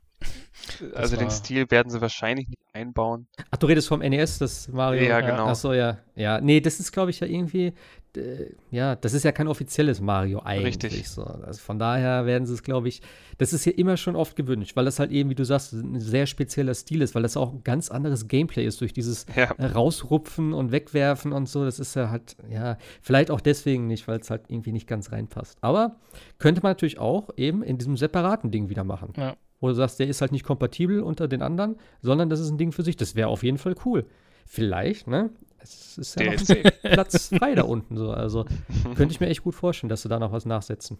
also 0.96 1.16
den 1.16 1.26
war- 1.28 1.32
Stil 1.32 1.70
werden 1.70 1.90
sie 1.90 2.02
wahrscheinlich 2.02 2.48
nicht 2.48 2.62
einbauen. 2.74 3.28
Ach, 3.52 3.58
du 3.58 3.68
redest 3.68 3.88
vom 3.88 4.00
NES, 4.02 4.40
das 4.40 4.68
Mario. 4.68 5.04
Ja, 5.04 5.22
genau. 5.22 5.48
Ach 5.48 5.56
so, 5.56 5.74
ja. 5.74 6.00
Ja, 6.16 6.40
nee, 6.42 6.60
das 6.62 6.80
ist, 6.80 6.92
glaube 6.92 7.12
ich, 7.12 7.20
ja 7.20 7.28
irgendwie, 7.28 7.74
äh, 8.18 8.54
ja, 8.72 8.96
das 8.96 9.14
ist 9.14 9.24
ja 9.24 9.32
kein 9.32 9.48
offizielles 9.48 10.02
Mario 10.02 10.40
eigentlich. 10.40 10.76
Richtig. 10.84 11.10
So. 11.10 11.24
Also 11.24 11.60
von 11.62 11.80
daher 11.80 12.26
werden 12.26 12.46
sie 12.46 12.54
es, 12.54 12.64
glaube 12.64 12.88
ich, 12.88 13.02
das 13.38 13.54
ist 13.54 13.66
ja 13.66 13.72
immer 13.72 13.98
schon 13.98 14.16
oft 14.16 14.36
gewünscht, 14.36 14.76
weil 14.76 14.86
das 14.86 15.00
halt 15.00 15.12
eben, 15.12 15.30
wie 15.30 15.36
du 15.36 15.46
sagst, 15.46 15.74
ein 15.74 16.00
sehr 16.00 16.26
spezieller 16.26 16.74
Stil 16.74 17.02
ist, 17.02 17.16
weil 17.16 17.24
das 17.24 17.38
auch 17.38 17.54
ein 17.54 17.64
ganz 17.64 17.90
anderes 17.90 18.28
Gameplay 18.28 18.66
ist 18.66 18.82
durch 18.82 18.94
dieses 18.94 19.26
Ja, 19.36 19.52
rausrupfen 19.52 20.54
und 20.54 20.72
wegwerfen 20.72 21.32
und 21.32 21.48
so. 21.48 21.64
Das 21.66 21.80
ist 21.80 21.96
ja 21.96 22.10
halt, 22.10 22.36
ja, 22.50 22.78
vielleicht 23.02 23.32
auch 23.32 23.42
deswegen 23.42 23.88
nicht, 23.88 24.08
weil 24.08 24.20
es 24.20 24.30
halt 24.30 24.44
irgendwie 24.48 24.72
nicht 24.72 24.88
ganz 24.88 25.12
reinpasst. 25.12 25.58
Aber 25.62 25.98
könnte 26.40 26.62
man 26.62 26.72
natürlich 26.72 27.00
auch 27.00 27.30
eben 27.38 27.64
in 27.64 27.78
diesem 27.78 27.98
separaten 27.98 28.52
Ding 28.52 28.70
wieder 28.70 28.84
machen. 28.84 29.14
Ja. 29.18 29.36
Wo 29.60 29.68
du 29.68 29.76
sagst, 29.76 30.00
der 30.00 30.08
ist 30.08 30.22
halt 30.22 30.32
nicht 30.32 30.44
kompatibel 30.44 31.02
unter 31.02 31.28
den 31.28 31.42
anderen, 31.44 31.76
sondern 32.02 32.30
das 32.30 32.40
ist 32.40 32.50
ein 32.50 32.58
Ding 32.58 32.72
für 32.72 32.84
sich. 32.84 32.96
Das 32.96 33.16
wäre 33.16 33.28
auf 33.30 33.44
jeden 33.44 33.60
Fall 33.60 33.76
cool. 33.86 34.06
Vielleicht, 34.46 35.08
ne? 35.08 35.30
Es 35.64 35.98
ist 35.98 36.20
ja 36.20 36.32
noch. 36.34 36.72
Platz 36.82 37.28
frei 37.30 37.56
da 37.56 37.64
unten 37.64 37.98
so. 37.98 38.12
Also 38.12 38.46
könnte 38.96 39.12
ich 39.14 39.20
mir 39.20 39.28
echt 39.28 39.44
gut 39.44 39.56
vorstellen, 39.56 39.90
dass 39.90 40.02
sie 40.02 40.10
da 40.10 40.20
noch 40.20 40.32
was 40.32 40.46
nachsetzen. 40.46 40.98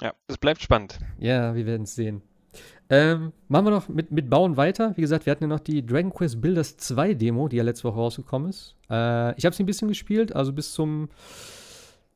ja, 0.00 0.12
es 0.28 0.38
bleibt 0.38 0.60
spannend. 0.62 0.98
Ja, 1.18 1.54
wir 1.54 1.66
werden 1.66 1.82
es 1.82 1.94
sehen. 1.94 2.22
Ähm, 2.88 3.32
machen 3.48 3.66
wir 3.66 3.70
noch 3.72 3.88
mit, 3.88 4.12
mit 4.12 4.30
Bauen 4.30 4.56
weiter. 4.56 4.92
Wie 4.96 5.00
gesagt, 5.02 5.26
wir 5.26 5.30
hatten 5.32 5.44
ja 5.44 5.48
noch 5.48 5.60
die 5.60 5.84
Dragon 5.84 6.12
Quest 6.12 6.40
Builders 6.40 6.76
2 6.76 7.14
Demo, 7.14 7.48
die 7.48 7.56
ja 7.56 7.62
letzte 7.64 7.84
Woche 7.84 7.96
rausgekommen 7.96 8.48
ist. 8.48 8.76
Äh, 8.88 9.36
ich 9.36 9.44
habe 9.44 9.54
sie 9.54 9.62
ein 9.62 9.66
bisschen 9.66 9.88
gespielt, 9.88 10.34
also 10.34 10.52
bis 10.52 10.72
zum 10.72 11.08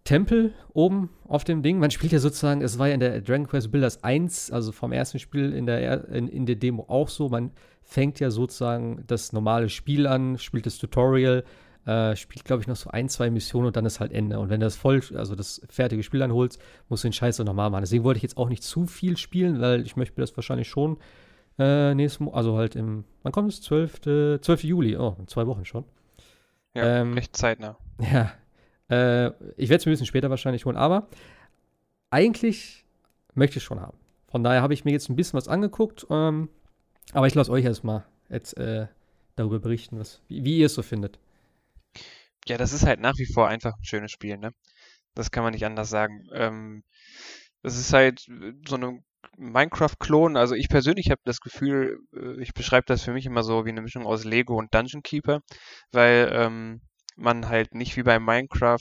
Tempel 0.04 0.54
oben 0.72 1.10
auf 1.28 1.44
dem 1.44 1.62
Ding. 1.62 1.78
Man 1.78 1.90
spielt 1.90 2.12
ja 2.12 2.18
sozusagen, 2.20 2.62
es 2.62 2.78
war 2.78 2.88
ja 2.88 2.94
in 2.94 3.00
der 3.00 3.20
Dragon 3.20 3.46
Quest 3.46 3.70
Builders 3.70 4.02
1, 4.02 4.50
also 4.50 4.72
vom 4.72 4.92
ersten 4.92 5.18
Spiel 5.18 5.52
in 5.52 5.66
der, 5.66 5.80
er- 5.80 6.08
in, 6.08 6.26
in 6.26 6.46
der 6.46 6.56
Demo 6.56 6.84
auch 6.88 7.08
so. 7.08 7.28
Man 7.28 7.50
fängt 7.82 8.18
ja 8.20 8.30
sozusagen 8.30 9.04
das 9.06 9.32
normale 9.32 9.68
Spiel 9.68 10.06
an, 10.06 10.38
spielt 10.38 10.64
das 10.66 10.78
Tutorial, 10.78 11.44
äh, 11.86 12.14
spielt, 12.16 12.44
glaube 12.44 12.62
ich, 12.62 12.68
noch 12.68 12.76
so 12.76 12.90
ein, 12.90 13.08
zwei 13.08 13.30
Missionen 13.30 13.68
und 13.68 13.76
dann 13.76 13.86
ist 13.86 14.00
halt 14.00 14.12
Ende. 14.12 14.38
Und 14.38 14.50
wenn 14.50 14.60
du 14.60 14.66
das 14.66 14.76
voll, 14.76 15.02
also 15.14 15.34
das 15.34 15.62
fertige 15.68 16.02
Spiel 16.02 16.20
dann 16.20 16.32
holst, 16.32 16.60
musst 16.88 17.04
du 17.04 17.08
den 17.08 17.12
Scheiß 17.12 17.40
auch 17.40 17.44
nochmal 17.44 17.70
machen. 17.70 17.82
Deswegen 17.82 18.04
wollte 18.04 18.18
ich 18.18 18.22
jetzt 18.22 18.36
auch 18.36 18.48
nicht 18.48 18.62
zu 18.62 18.86
viel 18.86 19.16
spielen, 19.16 19.60
weil 19.60 19.82
ich 19.82 19.96
möchte 19.96 20.18
mir 20.18 20.22
das 20.22 20.36
wahrscheinlich 20.36 20.68
schon 20.68 20.98
äh, 21.58 21.94
nächstes 21.94 22.20
Mo 22.20 22.32
also 22.32 22.56
halt 22.56 22.76
im, 22.76 23.04
wann 23.22 23.32
kommt 23.32 23.52
es? 23.52 23.60
12. 23.62 24.40
12. 24.40 24.64
Juli, 24.64 24.96
oh, 24.96 25.16
in 25.18 25.28
zwei 25.28 25.46
Wochen 25.46 25.64
schon. 25.64 25.84
Ja, 26.74 27.00
Ähm, 27.00 27.14
recht 27.14 27.36
zeitnah. 27.36 27.76
Ja. 28.00 28.32
Äh, 28.88 29.28
ich 29.56 29.68
werde 29.68 29.76
es 29.76 29.86
mir 29.86 29.90
ein 29.90 29.94
bisschen 29.94 30.06
später 30.06 30.30
wahrscheinlich 30.30 30.64
holen, 30.64 30.76
aber 30.76 31.06
eigentlich 32.10 32.84
möchte 33.34 33.58
ich 33.58 33.62
es 33.62 33.66
schon 33.66 33.80
haben. 33.80 33.96
Von 34.28 34.42
daher 34.42 34.62
habe 34.62 34.74
ich 34.74 34.84
mir 34.84 34.92
jetzt 34.92 35.08
ein 35.08 35.16
bisschen 35.16 35.36
was 35.36 35.48
angeguckt, 35.48 36.06
ähm, 36.10 36.48
aber 37.12 37.26
ich 37.26 37.34
lasse 37.34 37.52
euch 37.52 37.64
erstmal 37.64 38.04
jetzt 38.28 38.56
äh, 38.56 38.86
darüber 39.36 39.58
berichten, 39.58 39.98
was, 39.98 40.22
wie, 40.28 40.44
wie 40.44 40.58
ihr 40.58 40.66
es 40.66 40.74
so 40.74 40.82
findet. 40.82 41.18
Ja, 42.48 42.56
das 42.58 42.72
ist 42.72 42.86
halt 42.86 43.00
nach 43.00 43.16
wie 43.18 43.26
vor 43.32 43.48
einfach 43.48 43.72
ein 43.76 43.84
schönes 43.84 44.12
Spiel, 44.12 44.36
ne? 44.38 44.52
Das 45.14 45.30
kann 45.30 45.42
man 45.44 45.52
nicht 45.52 45.64
anders 45.66 45.90
sagen. 45.90 46.26
Ähm, 46.34 46.84
das 47.62 47.78
ist 47.78 47.92
halt 47.92 48.26
äh, 48.28 48.52
so 48.68 48.76
eine 48.76 49.00
Minecraft-Klon. 49.38 50.36
Also 50.36 50.54
ich 50.54 50.68
persönlich 50.68 51.10
habe 51.10 51.20
das 51.24 51.40
Gefühl, 51.40 51.98
äh, 52.14 52.42
ich 52.42 52.54
beschreibe 52.54 52.86
das 52.86 53.04
für 53.04 53.12
mich 53.12 53.26
immer 53.26 53.42
so 53.44 53.64
wie 53.66 53.70
eine 53.70 53.82
Mischung 53.82 54.06
aus 54.06 54.24
Lego 54.24 54.56
und 54.58 54.74
Dungeon 54.74 55.02
Keeper, 55.02 55.40
weil 55.92 56.30
ähm, 56.34 56.82
man 57.16 57.48
halt 57.48 57.74
nicht 57.74 57.96
wie 57.96 58.02
bei 58.04 58.18
Minecraft 58.20 58.78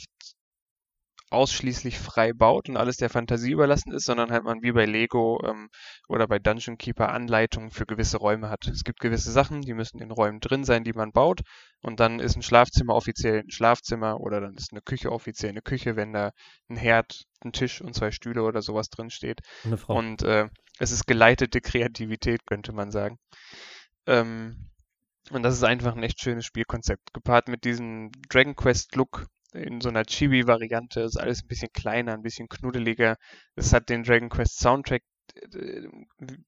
ausschließlich 1.30 1.98
frei 1.98 2.32
baut 2.32 2.68
und 2.68 2.76
alles 2.76 2.96
der 2.96 3.08
Fantasie 3.08 3.52
überlassen 3.52 3.92
ist, 3.92 4.04
sondern 4.04 4.30
halt 4.30 4.44
man 4.44 4.62
wie 4.62 4.72
bei 4.72 4.84
Lego 4.84 5.40
ähm, 5.44 5.68
oder 6.08 6.26
bei 6.26 6.38
Dungeon 6.38 6.76
Keeper 6.76 7.10
Anleitungen 7.10 7.70
für 7.70 7.86
gewisse 7.86 8.18
Räume 8.18 8.50
hat. 8.50 8.66
Es 8.66 8.82
gibt 8.82 9.00
gewisse 9.00 9.30
Sachen, 9.30 9.62
die 9.62 9.74
müssen 9.74 10.00
in 10.00 10.10
Räumen 10.10 10.40
drin 10.40 10.64
sein, 10.64 10.82
die 10.84 10.92
man 10.92 11.12
baut. 11.12 11.40
Und 11.82 12.00
dann 12.00 12.18
ist 12.18 12.36
ein 12.36 12.42
Schlafzimmer 12.42 12.94
offiziell 12.94 13.40
ein 13.40 13.50
Schlafzimmer 13.50 14.20
oder 14.20 14.40
dann 14.40 14.54
ist 14.54 14.72
eine 14.72 14.82
Küche 14.82 15.12
offiziell 15.12 15.50
eine 15.50 15.62
Küche, 15.62 15.96
wenn 15.96 16.12
da 16.12 16.32
ein 16.68 16.76
Herd, 16.76 17.24
ein 17.44 17.52
Tisch 17.52 17.80
und 17.80 17.94
zwei 17.94 18.10
Stühle 18.10 18.42
oder 18.42 18.60
sowas 18.60 18.90
drin 18.90 19.10
steht. 19.10 19.40
Und 19.62 19.70
eine 19.70 19.78
Frau. 19.78 19.96
Und 19.96 20.22
äh, 20.22 20.48
es 20.78 20.90
ist 20.90 21.06
geleitete 21.06 21.60
Kreativität, 21.60 22.44
könnte 22.46 22.72
man 22.72 22.90
sagen. 22.90 23.18
Ähm, 24.06 24.70
und 25.30 25.42
das 25.44 25.54
ist 25.54 25.62
einfach 25.62 25.94
ein 25.94 26.02
echt 26.02 26.20
schönes 26.20 26.44
Spielkonzept. 26.44 27.12
Gepaart 27.12 27.48
mit 27.48 27.64
diesem 27.64 28.10
Dragon 28.28 28.56
Quest 28.56 28.96
Look 28.96 29.26
in 29.54 29.80
so 29.80 29.88
einer 29.88 30.04
Chibi-Variante. 30.04 31.00
Ist 31.00 31.16
alles 31.18 31.42
ein 31.42 31.48
bisschen 31.48 31.72
kleiner, 31.72 32.14
ein 32.14 32.22
bisschen 32.22 32.48
knuddeliger. 32.48 33.16
Es 33.54 33.72
hat 33.72 33.88
den 33.88 34.02
Dragon 34.04 34.28
Quest 34.28 34.58
Soundtrack. 34.58 35.02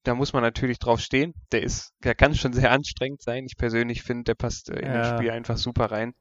Da 0.03 0.13
muss 0.15 0.33
man 0.33 0.43
natürlich 0.43 0.79
drauf 0.79 0.99
stehen. 0.99 1.33
Der 1.51 1.63
ist, 1.63 1.93
der 2.03 2.15
kann 2.15 2.35
schon 2.35 2.53
sehr 2.53 2.71
anstrengend 2.71 3.21
sein. 3.21 3.45
Ich 3.45 3.57
persönlich 3.57 4.03
finde, 4.03 4.25
der 4.25 4.35
passt 4.35 4.69
äh, 4.69 4.79
in 4.79 4.87
Ja. 4.87 4.93
das 4.93 5.09
Spiel 5.19 5.31
einfach 5.31 5.57
super 5.57 5.85
rein. 5.91 6.13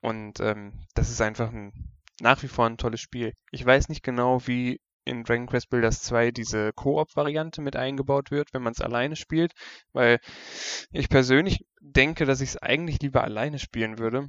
Und 0.00 0.40
ähm, 0.40 0.72
das 0.94 1.10
ist 1.10 1.20
einfach 1.20 1.50
ein 1.52 1.72
nach 2.20 2.42
wie 2.42 2.48
vor 2.48 2.66
ein 2.66 2.76
tolles 2.76 3.00
Spiel. 3.00 3.32
Ich 3.50 3.64
weiß 3.64 3.88
nicht 3.88 4.02
genau, 4.02 4.46
wie 4.46 4.78
in 5.06 5.24
Dragon 5.24 5.46
Quest 5.46 5.70
Builders 5.70 6.02
2 6.02 6.30
diese 6.30 6.72
Koop-Variante 6.74 7.62
mit 7.62 7.76
eingebaut 7.76 8.30
wird, 8.30 8.52
wenn 8.52 8.62
man 8.62 8.72
es 8.72 8.82
alleine 8.82 9.16
spielt, 9.16 9.52
weil 9.92 10.18
ich 10.92 11.08
persönlich 11.08 11.64
denke, 11.80 12.26
dass 12.26 12.42
ich 12.42 12.50
es 12.50 12.56
eigentlich 12.58 13.00
lieber 13.00 13.24
alleine 13.24 13.58
spielen 13.58 13.98
würde. 13.98 14.28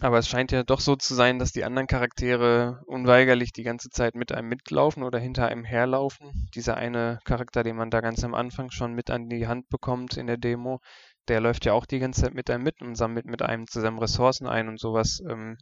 Aber 0.00 0.18
es 0.18 0.28
scheint 0.28 0.52
ja 0.52 0.64
doch 0.64 0.80
so 0.80 0.96
zu 0.96 1.14
sein, 1.14 1.38
dass 1.38 1.52
die 1.52 1.64
anderen 1.64 1.86
Charaktere 1.86 2.82
unweigerlich 2.86 3.52
die 3.52 3.62
ganze 3.62 3.90
Zeit 3.90 4.14
mit 4.14 4.32
einem 4.32 4.48
mitlaufen 4.48 5.02
oder 5.02 5.18
hinter 5.18 5.46
einem 5.46 5.64
herlaufen. 5.64 6.48
Dieser 6.54 6.76
eine 6.76 7.20
Charakter, 7.24 7.62
den 7.62 7.76
man 7.76 7.90
da 7.90 8.00
ganz 8.00 8.24
am 8.24 8.34
Anfang 8.34 8.70
schon 8.70 8.94
mit 8.94 9.10
an 9.10 9.28
die 9.28 9.46
Hand 9.46 9.68
bekommt 9.68 10.16
in 10.16 10.26
der 10.26 10.36
Demo, 10.36 10.80
der 11.28 11.40
läuft 11.40 11.64
ja 11.64 11.72
auch 11.72 11.86
die 11.86 12.00
ganze 12.00 12.22
Zeit 12.22 12.34
mit 12.34 12.50
einem 12.50 12.64
mit 12.64 12.82
und 12.82 12.96
sammelt 12.96 13.26
mit 13.26 13.42
einem 13.42 13.66
zusammen 13.66 13.98
Ressourcen 13.98 14.46
ein 14.46 14.68
und 14.68 14.80
sowas. 14.80 15.22
Ähm, 15.28 15.56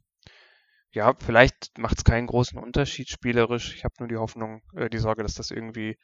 ja, 0.92 1.14
vielleicht 1.18 1.78
macht 1.78 1.98
es 1.98 2.04
keinen 2.04 2.26
großen 2.26 2.58
Unterschied 2.58 3.08
spielerisch. 3.08 3.74
Ich 3.74 3.84
habe 3.84 3.94
nur 3.98 4.08
die 4.08 4.16
Hoffnung, 4.16 4.62
äh, 4.74 4.90
die 4.90 4.98
Sorge, 4.98 5.22
dass 5.22 5.34
das 5.34 5.50
irgendwie 5.50 5.96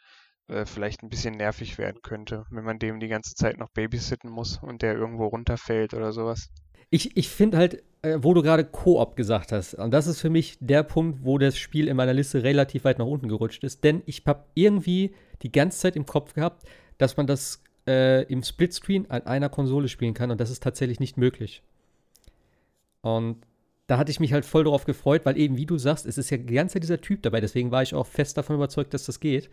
äh, 0.49 0.65
vielleicht 0.65 1.03
ein 1.03 1.11
bisschen 1.11 1.35
nervig 1.35 1.79
werden 1.79 2.01
könnte, 2.03 2.45
wenn 2.51 2.65
man 2.65 2.79
dem 2.79 3.01
die 3.01 3.09
ganze 3.09 3.35
Zeit 3.35 3.59
noch 3.59 3.71
babysitten 3.71 4.31
muss 4.31 4.59
und 4.63 4.83
der 4.83 4.95
irgendwo 4.95 5.27
runterfällt 5.27 5.95
oder 5.95 6.13
sowas. 6.13 6.51
Ich, 6.91 7.17
ich 7.17 7.29
finde 7.29 7.59
halt, 7.59 7.83
äh, 8.03 8.19
wo 8.21 8.35
du 8.35 8.43
gerade 8.43 8.65
Koop 8.65 9.17
gesagt 9.17 9.53
hast, 9.53 9.75
und 9.75 9.91
das 9.91 10.07
ist 10.07 10.21
für 10.21 10.31
mich 10.31 10.57
der 10.61 10.83
Punkt, 10.83 11.25
wo 11.25 11.39
das 11.39 11.59
Spiel 11.59 11.89
in 11.89 11.97
meiner 11.97 12.15
Liste 12.15 12.43
relativ 12.43 12.85
weit 12.85 12.99
nach 12.99 13.07
unten 13.07 13.29
gerutscht 13.29 13.65
ist, 13.65 13.85
denn 13.85 14.03
ich 14.07 14.23
habe 14.27 14.45
irgendwie 14.55 15.15
die 15.43 15.53
ganze 15.53 15.79
Zeit 15.79 15.97
im 15.97 16.07
Kopf 16.07 16.35
gehabt, 16.35 16.67
dass 16.97 17.17
man 17.17 17.27
das 17.27 17.63
äh, 17.87 18.23
im 18.25 18.43
Splitscreen 18.43 19.11
an 19.11 19.27
einer 19.27 19.49
Konsole 19.49 19.89
spielen 19.89 20.15
kann 20.15 20.31
und 20.31 20.41
das 20.41 20.51
ist 20.51 20.63
tatsächlich 20.63 21.01
nicht 21.01 21.17
möglich. 21.17 21.63
Und 23.01 23.39
da 23.87 23.97
hatte 23.97 24.11
ich 24.11 24.21
mich 24.21 24.33
halt 24.33 24.45
voll 24.45 24.65
darauf 24.65 24.85
gefreut, 24.85 25.25
weil 25.25 25.39
eben, 25.39 25.57
wie 25.57 25.67
du 25.67 25.79
sagst, 25.79 26.05
es 26.05 26.19
ist 26.19 26.31
ja 26.31 26.37
die 26.37 26.55
ganze 26.55 26.75
Zeit 26.75 26.83
dieser 26.83 27.01
Typ 27.01 27.23
dabei, 27.23 27.41
deswegen 27.41 27.71
war 27.71 27.83
ich 27.83 27.95
auch 27.95 28.07
fest 28.07 28.37
davon 28.37 28.57
überzeugt, 28.57 28.93
dass 28.95 29.07
das 29.07 29.19
geht. 29.19 29.49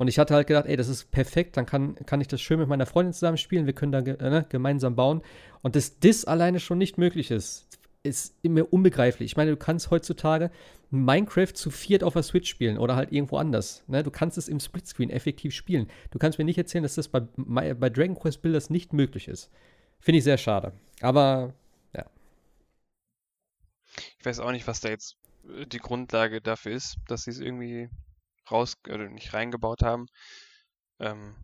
Und 0.00 0.08
ich 0.08 0.18
hatte 0.18 0.32
halt 0.32 0.46
gedacht, 0.46 0.64
ey, 0.64 0.78
das 0.78 0.88
ist 0.88 1.10
perfekt, 1.10 1.58
dann 1.58 1.66
kann, 1.66 1.94
kann 2.06 2.22
ich 2.22 2.26
das 2.26 2.40
schön 2.40 2.58
mit 2.58 2.68
meiner 2.68 2.86
Freundin 2.86 3.12
zusammen 3.12 3.36
spielen, 3.36 3.66
wir 3.66 3.74
können 3.74 3.92
da 3.92 3.98
äh, 3.98 4.30
ne, 4.30 4.46
gemeinsam 4.48 4.96
bauen. 4.96 5.20
Und 5.60 5.76
dass 5.76 5.98
das 6.00 6.24
alleine 6.24 6.58
schon 6.58 6.78
nicht 6.78 6.96
möglich 6.96 7.30
ist, 7.30 7.68
ist 8.02 8.42
mir 8.42 8.72
unbegreiflich. 8.72 9.32
Ich 9.32 9.36
meine, 9.36 9.50
du 9.50 9.58
kannst 9.58 9.90
heutzutage 9.90 10.50
Minecraft 10.88 11.52
zu 11.52 11.70
viert 11.70 12.02
auf 12.02 12.14
der 12.14 12.22
Switch 12.22 12.48
spielen 12.48 12.78
oder 12.78 12.96
halt 12.96 13.12
irgendwo 13.12 13.36
anders. 13.36 13.84
Ne? 13.88 14.02
Du 14.02 14.10
kannst 14.10 14.38
es 14.38 14.48
im 14.48 14.58
Splitscreen 14.58 15.10
effektiv 15.10 15.54
spielen. 15.54 15.86
Du 16.12 16.18
kannst 16.18 16.38
mir 16.38 16.46
nicht 16.46 16.56
erzählen, 16.56 16.82
dass 16.82 16.94
das 16.94 17.08
bei, 17.08 17.20
bei 17.36 17.90
Dragon 17.90 18.18
Quest 18.18 18.40
Builders 18.40 18.70
nicht 18.70 18.94
möglich 18.94 19.28
ist. 19.28 19.50
Finde 20.00 20.16
ich 20.16 20.24
sehr 20.24 20.38
schade. 20.38 20.72
Aber 21.02 21.52
Ich 24.18 24.24
weiß 24.24 24.40
auch 24.40 24.52
nicht, 24.52 24.66
was 24.66 24.80
da 24.80 24.88
jetzt 24.88 25.16
äh, 25.46 25.66
die 25.66 25.78
Grundlage 25.78 26.40
dafür 26.40 26.72
ist, 26.72 26.96
dass 27.06 27.24
sie 27.24 27.30
es 27.30 27.40
irgendwie 27.40 27.90
raus 28.52 28.74
oder 28.88 29.08
nicht 29.08 29.32
reingebaut 29.34 29.82
haben. 29.82 30.06
Ähm, 31.00 31.34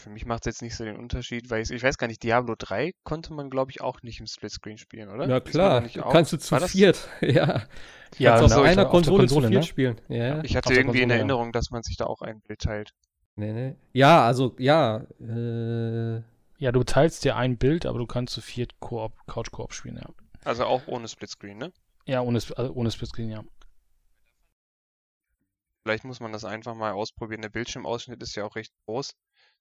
für 0.00 0.10
mich 0.10 0.26
macht 0.26 0.40
es 0.42 0.46
jetzt 0.46 0.62
nicht 0.62 0.74
so 0.76 0.84
den 0.84 0.96
Unterschied, 0.96 1.50
weil 1.50 1.62
ich, 1.62 1.70
ich 1.70 1.82
weiß 1.82 1.98
gar 1.98 2.06
nicht, 2.08 2.22
Diablo 2.22 2.54
3 2.58 2.92
konnte 3.04 3.32
man, 3.32 3.48
glaube 3.50 3.70
ich, 3.70 3.80
auch 3.80 4.02
nicht 4.02 4.18
im 4.20 4.26
Splitscreen 4.26 4.78
spielen, 4.78 5.08
oder? 5.08 5.22
ja 5.22 5.28
da 5.28 5.40
klar, 5.40 5.80
nicht 5.80 5.96
du 5.96 6.02
auch- 6.04 6.12
kannst 6.12 6.32
du 6.32 6.36
zu 6.38 6.56
viert. 6.68 7.08
ja. 7.20 7.62
Ja, 8.18 8.38
kannst 8.38 8.54
so, 8.54 8.60
auf 8.60 8.66
ich- 8.66 8.70
einer 8.70 8.82
auf 8.82 8.86
der 8.86 8.90
Konsole, 8.92 9.18
Konsole, 9.26 9.46
zu 9.46 9.50
viert 9.50 9.62
ne? 9.62 9.66
spielen. 9.66 10.00
Ja. 10.08 10.44
Ich 10.44 10.54
hatte 10.54 10.72
irgendwie 10.72 10.98
in 10.98 11.08
Konsole, 11.08 11.08
ja. 11.08 11.14
Erinnerung, 11.16 11.50
dass 11.52 11.70
man 11.70 11.82
sich 11.82 11.96
da 11.96 12.04
auch 12.06 12.20
ein 12.22 12.40
Bild 12.42 12.60
teilt. 12.60 12.92
Nee, 13.34 13.52
nee. 13.52 13.74
Ja, 13.92 14.24
also, 14.24 14.54
ja. 14.58 15.04
Äh, 15.20 16.22
Ja, 16.58 16.70
du 16.70 16.84
teilst 16.84 17.24
dir 17.24 17.34
ein 17.34 17.58
Bild, 17.58 17.86
aber 17.86 17.98
du 17.98 18.06
kannst 18.06 18.32
zu 18.34 18.40
viert 18.40 18.78
Koop, 18.78 19.12
Couch-Koop 19.26 19.72
spielen, 19.74 19.96
ja. 19.96 20.08
Also 20.44 20.64
auch 20.64 20.86
ohne 20.86 21.08
Splitscreen, 21.08 21.58
ne? 21.58 21.72
Ja, 22.06 22.20
ohne, 22.20 22.38
also 22.56 22.72
ohne 22.74 22.90
Splitscreen, 22.92 23.30
ja. 23.30 23.42
Vielleicht 25.84 26.04
muss 26.04 26.20
man 26.20 26.32
das 26.32 26.46
einfach 26.46 26.74
mal 26.74 26.92
ausprobieren. 26.92 27.42
Der 27.42 27.50
Bildschirmausschnitt 27.50 28.22
ist 28.22 28.34
ja 28.36 28.44
auch 28.44 28.56
recht 28.56 28.72
groß. 28.86 29.14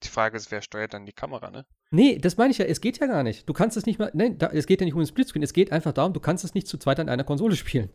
Die 0.04 0.08
Frage 0.08 0.38
ist, 0.38 0.52
wer 0.52 0.62
steuert 0.62 0.94
dann 0.94 1.06
die 1.06 1.12
Kamera, 1.12 1.52
ne? 1.52 1.66
Nee, 1.92 2.18
das 2.18 2.38
meine 2.38 2.52
ich 2.52 2.58
ja, 2.58 2.66
es 2.66 2.80
geht 2.80 3.00
ja 3.00 3.08
gar 3.08 3.24
nicht. 3.24 3.48
Du 3.48 3.54
kannst 3.54 3.76
es 3.76 3.86
nicht 3.86 4.00
mal, 4.00 4.10
nein, 4.14 4.38
da, 4.38 4.48
es 4.48 4.66
geht 4.66 4.80
ja 4.80 4.86
nicht 4.86 4.94
um 4.94 5.02
den 5.02 5.08
Splitscreen, 5.08 5.44
es 5.44 5.54
geht 5.54 5.72
einfach 5.74 5.92
darum, 5.92 6.14
du 6.14 6.22
kannst 6.22 6.46
es 6.46 6.54
nicht 6.54 6.68
zu 6.68 6.78
zweit 6.78 7.00
an 7.00 7.10
einer 7.10 7.26
Konsole 7.26 7.58
spielen. 7.58 7.90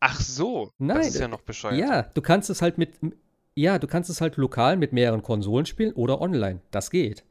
Ach 0.00 0.20
so, 0.20 0.70
Nein, 0.78 0.98
das 0.98 1.08
ist 1.08 1.18
ja 1.18 1.24
äh, 1.24 1.28
noch 1.28 1.42
bescheuert. 1.42 1.78
Ja, 1.78 2.02
du 2.02 2.20
kannst 2.20 2.50
es 2.50 2.60
halt 2.60 2.76
mit, 2.76 2.98
ja, 3.54 3.78
du 3.78 3.86
kannst 3.86 4.10
es 4.10 4.20
halt 4.20 4.36
lokal 4.36 4.76
mit 4.76 4.92
mehreren 4.92 5.22
Konsolen 5.22 5.64
spielen 5.64 5.94
oder 5.94 6.20
online. 6.20 6.60
Das 6.70 6.90
geht. 6.90 7.24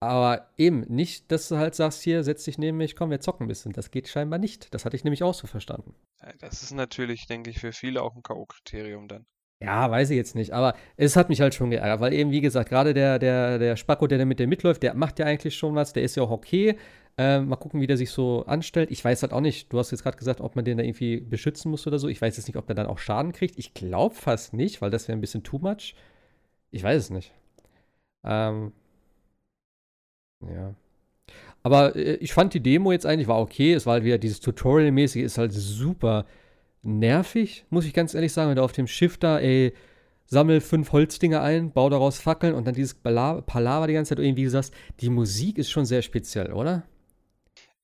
Aber 0.00 0.50
eben 0.56 0.80
nicht, 0.88 1.30
dass 1.30 1.48
du 1.48 1.58
halt 1.58 1.74
sagst, 1.74 2.02
hier, 2.02 2.24
setz 2.24 2.44
dich 2.44 2.56
neben 2.56 2.78
mich, 2.78 2.96
komm, 2.96 3.10
wir 3.10 3.20
zocken 3.20 3.44
ein 3.44 3.48
bisschen. 3.48 3.72
Das 3.72 3.90
geht 3.90 4.08
scheinbar 4.08 4.38
nicht. 4.38 4.72
Das 4.72 4.86
hatte 4.86 4.96
ich 4.96 5.04
nämlich 5.04 5.22
auch 5.22 5.34
so 5.34 5.46
verstanden. 5.46 5.94
Das 6.38 6.62
ist 6.62 6.72
natürlich, 6.72 7.26
denke 7.26 7.50
ich, 7.50 7.60
für 7.60 7.72
viele 7.72 8.02
auch 8.02 8.16
ein 8.16 8.22
K.O.-Kriterium 8.22 9.08
dann. 9.08 9.26
Ja, 9.62 9.90
weiß 9.90 10.08
ich 10.08 10.16
jetzt 10.16 10.34
nicht, 10.34 10.52
aber 10.52 10.74
es 10.96 11.16
hat 11.16 11.28
mich 11.28 11.42
halt 11.42 11.54
schon 11.54 11.68
geärgert, 11.70 12.00
weil 12.00 12.14
eben, 12.14 12.30
wie 12.30 12.40
gesagt, 12.40 12.70
gerade 12.70 12.94
der, 12.94 13.18
der, 13.18 13.58
der 13.58 13.76
Spacko, 13.76 14.06
der 14.06 14.16
da 14.16 14.24
mit 14.24 14.38
dir 14.38 14.46
mitläuft, 14.46 14.82
der 14.82 14.94
macht 14.94 15.18
ja 15.18 15.26
eigentlich 15.26 15.54
schon 15.54 15.74
was, 15.74 15.92
der 15.92 16.02
ist 16.02 16.16
ja 16.16 16.22
auch 16.22 16.30
okay. 16.30 16.76
Ähm, 17.18 17.48
mal 17.48 17.56
gucken, 17.56 17.80
wie 17.82 17.86
der 17.86 17.98
sich 17.98 18.10
so 18.10 18.46
anstellt. 18.46 18.90
Ich 18.90 19.04
weiß 19.04 19.20
halt 19.22 19.34
auch 19.34 19.42
nicht, 19.42 19.70
du 19.70 19.78
hast 19.78 19.90
jetzt 19.90 20.02
gerade 20.02 20.16
gesagt, 20.16 20.40
ob 20.40 20.56
man 20.56 20.64
den 20.64 20.78
da 20.78 20.84
irgendwie 20.84 21.20
beschützen 21.20 21.70
muss 21.70 21.86
oder 21.86 21.98
so. 21.98 22.08
Ich 22.08 22.22
weiß 22.22 22.38
jetzt 22.38 22.46
nicht, 22.46 22.56
ob 22.56 22.66
der 22.66 22.76
dann 22.76 22.86
auch 22.86 22.98
Schaden 22.98 23.32
kriegt. 23.32 23.58
Ich 23.58 23.74
glaube 23.74 24.14
fast 24.14 24.54
nicht, 24.54 24.80
weil 24.80 24.90
das 24.90 25.08
wäre 25.08 25.18
ein 25.18 25.20
bisschen 25.20 25.42
too 25.42 25.58
much. 25.58 25.94
Ich 26.70 26.82
weiß 26.82 27.02
es 27.04 27.10
nicht. 27.10 27.32
Ähm, 28.24 28.72
ja. 30.40 30.74
Aber 31.62 31.96
äh, 31.96 32.14
ich 32.16 32.32
fand 32.32 32.54
die 32.54 32.60
Demo 32.62 32.92
jetzt 32.92 33.06
eigentlich 33.06 33.28
war 33.28 33.40
okay. 33.40 33.74
Es 33.74 33.86
war 33.86 33.94
halt 33.94 34.04
wieder 34.04 34.18
dieses 34.18 34.40
Tutorial-mäßige, 34.40 35.22
ist 35.24 35.38
halt 35.38 35.52
super 35.52 36.26
nervig, 36.82 37.64
muss 37.70 37.84
ich 37.84 37.94
ganz 37.94 38.14
ehrlich 38.14 38.32
sagen, 38.32 38.50
wenn 38.50 38.56
du 38.56 38.62
auf 38.64 38.72
dem 38.72 38.86
Schiff 38.86 39.18
da, 39.18 39.38
ey, 39.38 39.74
sammel 40.26 40.60
fünf 40.60 40.92
Holzdinger 40.92 41.42
ein, 41.42 41.72
bau 41.72 41.90
daraus 41.90 42.18
Fackeln 42.20 42.54
und 42.54 42.66
dann 42.66 42.74
dieses 42.74 42.94
Palaver 42.94 43.86
die 43.86 43.94
ganze 43.94 44.10
Zeit 44.10 44.24
irgendwie 44.24 44.48
sagst, 44.48 44.74
die 45.00 45.10
Musik 45.10 45.58
ist 45.58 45.70
schon 45.70 45.86
sehr 45.86 46.02
speziell, 46.02 46.52
oder? 46.52 46.84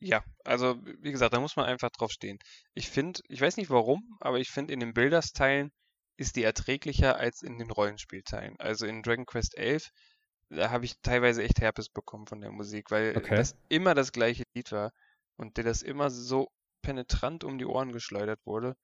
Ja, 0.01 0.23
also 0.45 0.77
wie 1.01 1.13
gesagt, 1.13 1.33
da 1.35 1.41
muss 1.41 1.57
man 1.57 1.67
einfach 1.67 1.91
drauf 1.91 2.13
stehen. 2.13 2.39
Ich 2.75 2.89
finde, 2.91 3.21
ich 3.29 3.41
weiß 3.41 3.57
nicht 3.57 3.71
warum, 3.71 4.17
aber 4.21 4.39
ich 4.39 4.51
finde, 4.51 4.73
in 4.75 4.81
den 4.81 4.93
Builders-Teilen 4.95 5.71
ist 6.19 6.37
die 6.37 6.43
erträglicher 6.43 7.17
als 7.17 7.43
in 7.43 7.59
den 7.59 7.71
Rollenspielteilen. 7.71 8.57
Also 8.59 8.87
in 8.87 9.03
Dragon 9.03 9.27
Quest 9.27 9.57
11, 9.57 9.91
da 10.51 10.71
habe 10.71 10.85
ich 10.85 10.95
teilweise 11.03 11.43
echt 11.43 11.61
Herpes 11.61 11.89
bekommen 11.89 12.27
von 12.27 12.41
der 12.41 12.53
Musik, 12.53 12.91
weil 12.91 13.17
Okay. 13.17 13.35
das 13.35 13.55
immer 13.69 13.95
das 13.95 14.13
gleiche 14.13 14.45
Lied 14.55 14.73
war 14.73 14.93
und 15.37 15.57
dir 15.57 15.65
das 15.65 15.83
immer 15.83 16.11
so 16.11 16.49
penetrant 16.87 17.43
um 17.43 17.59
die 17.59 17.67
Ohren 17.67 17.91
geschleudert 17.91 18.39
wurde. 18.45 18.77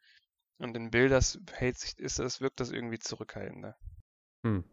Und 0.58 0.76
in 0.76 0.90
Builders 0.90 1.38
hält 1.52 1.78
sich, 1.78 1.98
ist 1.98 2.18
das, 2.18 2.40
wirkt 2.40 2.58
das 2.58 2.72
irgendwie 2.72 2.98
zurückhaltender. 2.98 3.76
Hm. 4.44 4.64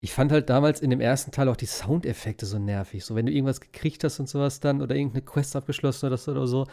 Ich 0.00 0.12
fand 0.12 0.32
halt 0.32 0.50
damals 0.50 0.80
in 0.80 0.90
dem 0.90 1.00
ersten 1.00 1.30
Teil 1.30 1.48
auch 1.48 1.56
die 1.56 1.66
Soundeffekte 1.66 2.44
so 2.44 2.58
nervig. 2.58 3.04
So, 3.04 3.14
wenn 3.14 3.26
du 3.26 3.32
irgendwas 3.32 3.60
gekriegt 3.60 4.02
hast 4.04 4.18
und 4.18 4.28
sowas 4.28 4.60
dann 4.60 4.82
oder 4.82 4.94
irgendeine 4.94 5.24
Quest 5.24 5.54
abgeschlossen 5.56 6.10
hast 6.10 6.28
oder 6.28 6.46
so, 6.46 6.66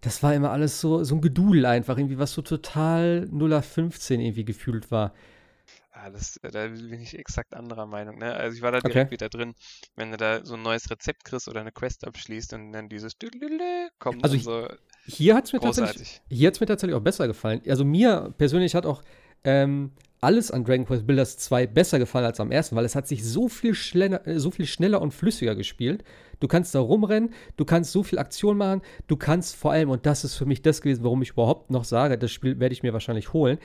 das 0.00 0.22
war 0.22 0.34
immer 0.34 0.50
alles 0.50 0.80
so, 0.80 1.02
so 1.04 1.14
ein 1.14 1.20
Gedudel 1.20 1.64
einfach, 1.66 1.96
irgendwie, 1.96 2.18
was 2.18 2.32
so 2.32 2.42
total 2.42 3.28
0815 3.32 4.20
irgendwie 4.20 4.44
gefühlt 4.44 4.90
war. 4.90 5.14
Ah, 6.00 6.10
das, 6.10 6.36
äh, 6.38 6.50
da 6.50 6.68
bin 6.68 7.00
ich 7.00 7.18
exakt 7.18 7.54
anderer 7.54 7.86
Meinung, 7.86 8.18
ne? 8.18 8.32
Also 8.34 8.56
ich 8.56 8.62
war 8.62 8.70
da 8.72 8.78
Okay. 8.78 8.90
direkt 8.90 9.10
wieder 9.10 9.28
drin, 9.28 9.54
wenn 9.96 10.12
du 10.12 10.16
da 10.16 10.44
so 10.44 10.54
ein 10.54 10.62
neues 10.62 10.90
Rezept 10.90 11.24
kriegst 11.24 11.48
oder 11.48 11.60
eine 11.60 11.72
Quest 11.72 12.06
abschließt 12.06 12.52
und 12.52 12.72
dann 12.72 12.88
dieses 12.88 13.14
kommt 13.98 14.24
Also 14.24 14.36
so 14.38 14.68
Hier 15.06 15.34
hat 15.34 15.46
es 15.46 15.52
mir 15.52 15.60
tatsächlich. 15.60 16.20
Hier 16.30 16.46
hat 16.48 16.54
es 16.54 16.60
mir 16.60 16.66
tatsächlich 16.66 16.96
auch 16.96 17.02
besser 17.02 17.26
gefallen. 17.26 17.62
Also 17.68 17.84
mir 17.84 18.32
persönlich 18.38 18.74
hat 18.74 18.86
auch 18.86 19.02
ähm, 19.44 19.92
alles 20.20 20.50
an 20.50 20.64
Dragon 20.64 20.84
Quest 20.86 21.06
Builders 21.06 21.38
2 21.38 21.66
besser 21.66 21.98
gefallen 21.98 22.26
als 22.26 22.40
am 22.40 22.50
ersten, 22.50 22.76
weil 22.76 22.84
es 22.84 22.94
hat 22.94 23.08
sich 23.08 23.24
so 23.24 23.48
viel, 23.48 23.74
schneller, 23.74 24.26
äh, 24.26 24.38
so 24.38 24.50
viel 24.50 24.66
schneller 24.66 25.00
und 25.00 25.14
flüssiger 25.14 25.54
gespielt. 25.54 26.04
Du 26.40 26.48
kannst 26.48 26.74
da 26.74 26.80
rumrennen, 26.80 27.32
du 27.56 27.64
kannst 27.64 27.92
so 27.92 28.02
viel 28.02 28.18
Aktion 28.18 28.56
machen, 28.56 28.82
du 29.06 29.16
kannst 29.16 29.56
vor 29.56 29.72
allem, 29.72 29.90
und 29.90 30.06
das 30.06 30.24
ist 30.24 30.36
für 30.36 30.46
mich 30.46 30.62
das 30.62 30.82
gewesen, 30.82 31.04
warum 31.04 31.22
ich 31.22 31.30
überhaupt 31.30 31.70
noch 31.70 31.84
sage, 31.84 32.18
das 32.18 32.30
Spiel 32.30 32.60
werde 32.60 32.72
ich 32.72 32.82
mir 32.82 32.92
wahrscheinlich 32.92 33.32
holen, 33.32 33.58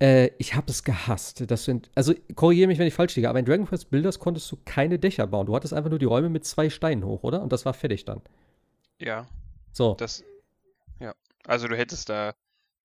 äh, 0.00 0.30
ich 0.38 0.54
habe 0.54 0.70
es 0.70 0.84
gehasst. 0.84 1.50
Das 1.50 1.64
sind, 1.64 1.90
also 1.94 2.14
korrigiere 2.34 2.68
mich, 2.68 2.78
wenn 2.78 2.86
ich 2.86 2.94
falsch 2.94 3.16
liege, 3.16 3.28
aber 3.28 3.38
in 3.38 3.44
Dragon 3.44 3.66
Quest 3.66 3.90
Builders 3.90 4.18
konntest 4.18 4.50
du 4.52 4.58
keine 4.64 4.98
Dächer 4.98 5.26
bauen. 5.26 5.46
Du 5.46 5.54
hattest 5.54 5.72
einfach 5.74 5.90
nur 5.90 5.98
die 5.98 6.04
Räume 6.06 6.28
mit 6.28 6.44
zwei 6.44 6.70
Steinen 6.70 7.04
hoch, 7.04 7.22
oder? 7.22 7.42
Und 7.42 7.52
das 7.52 7.64
war 7.64 7.74
fertig 7.74 8.04
dann. 8.04 8.20
Ja, 9.00 9.26
So. 9.72 9.94
das, 9.94 10.22
ja. 11.00 11.14
Also 11.46 11.68
du 11.68 11.76
hättest 11.76 12.08
da, 12.08 12.32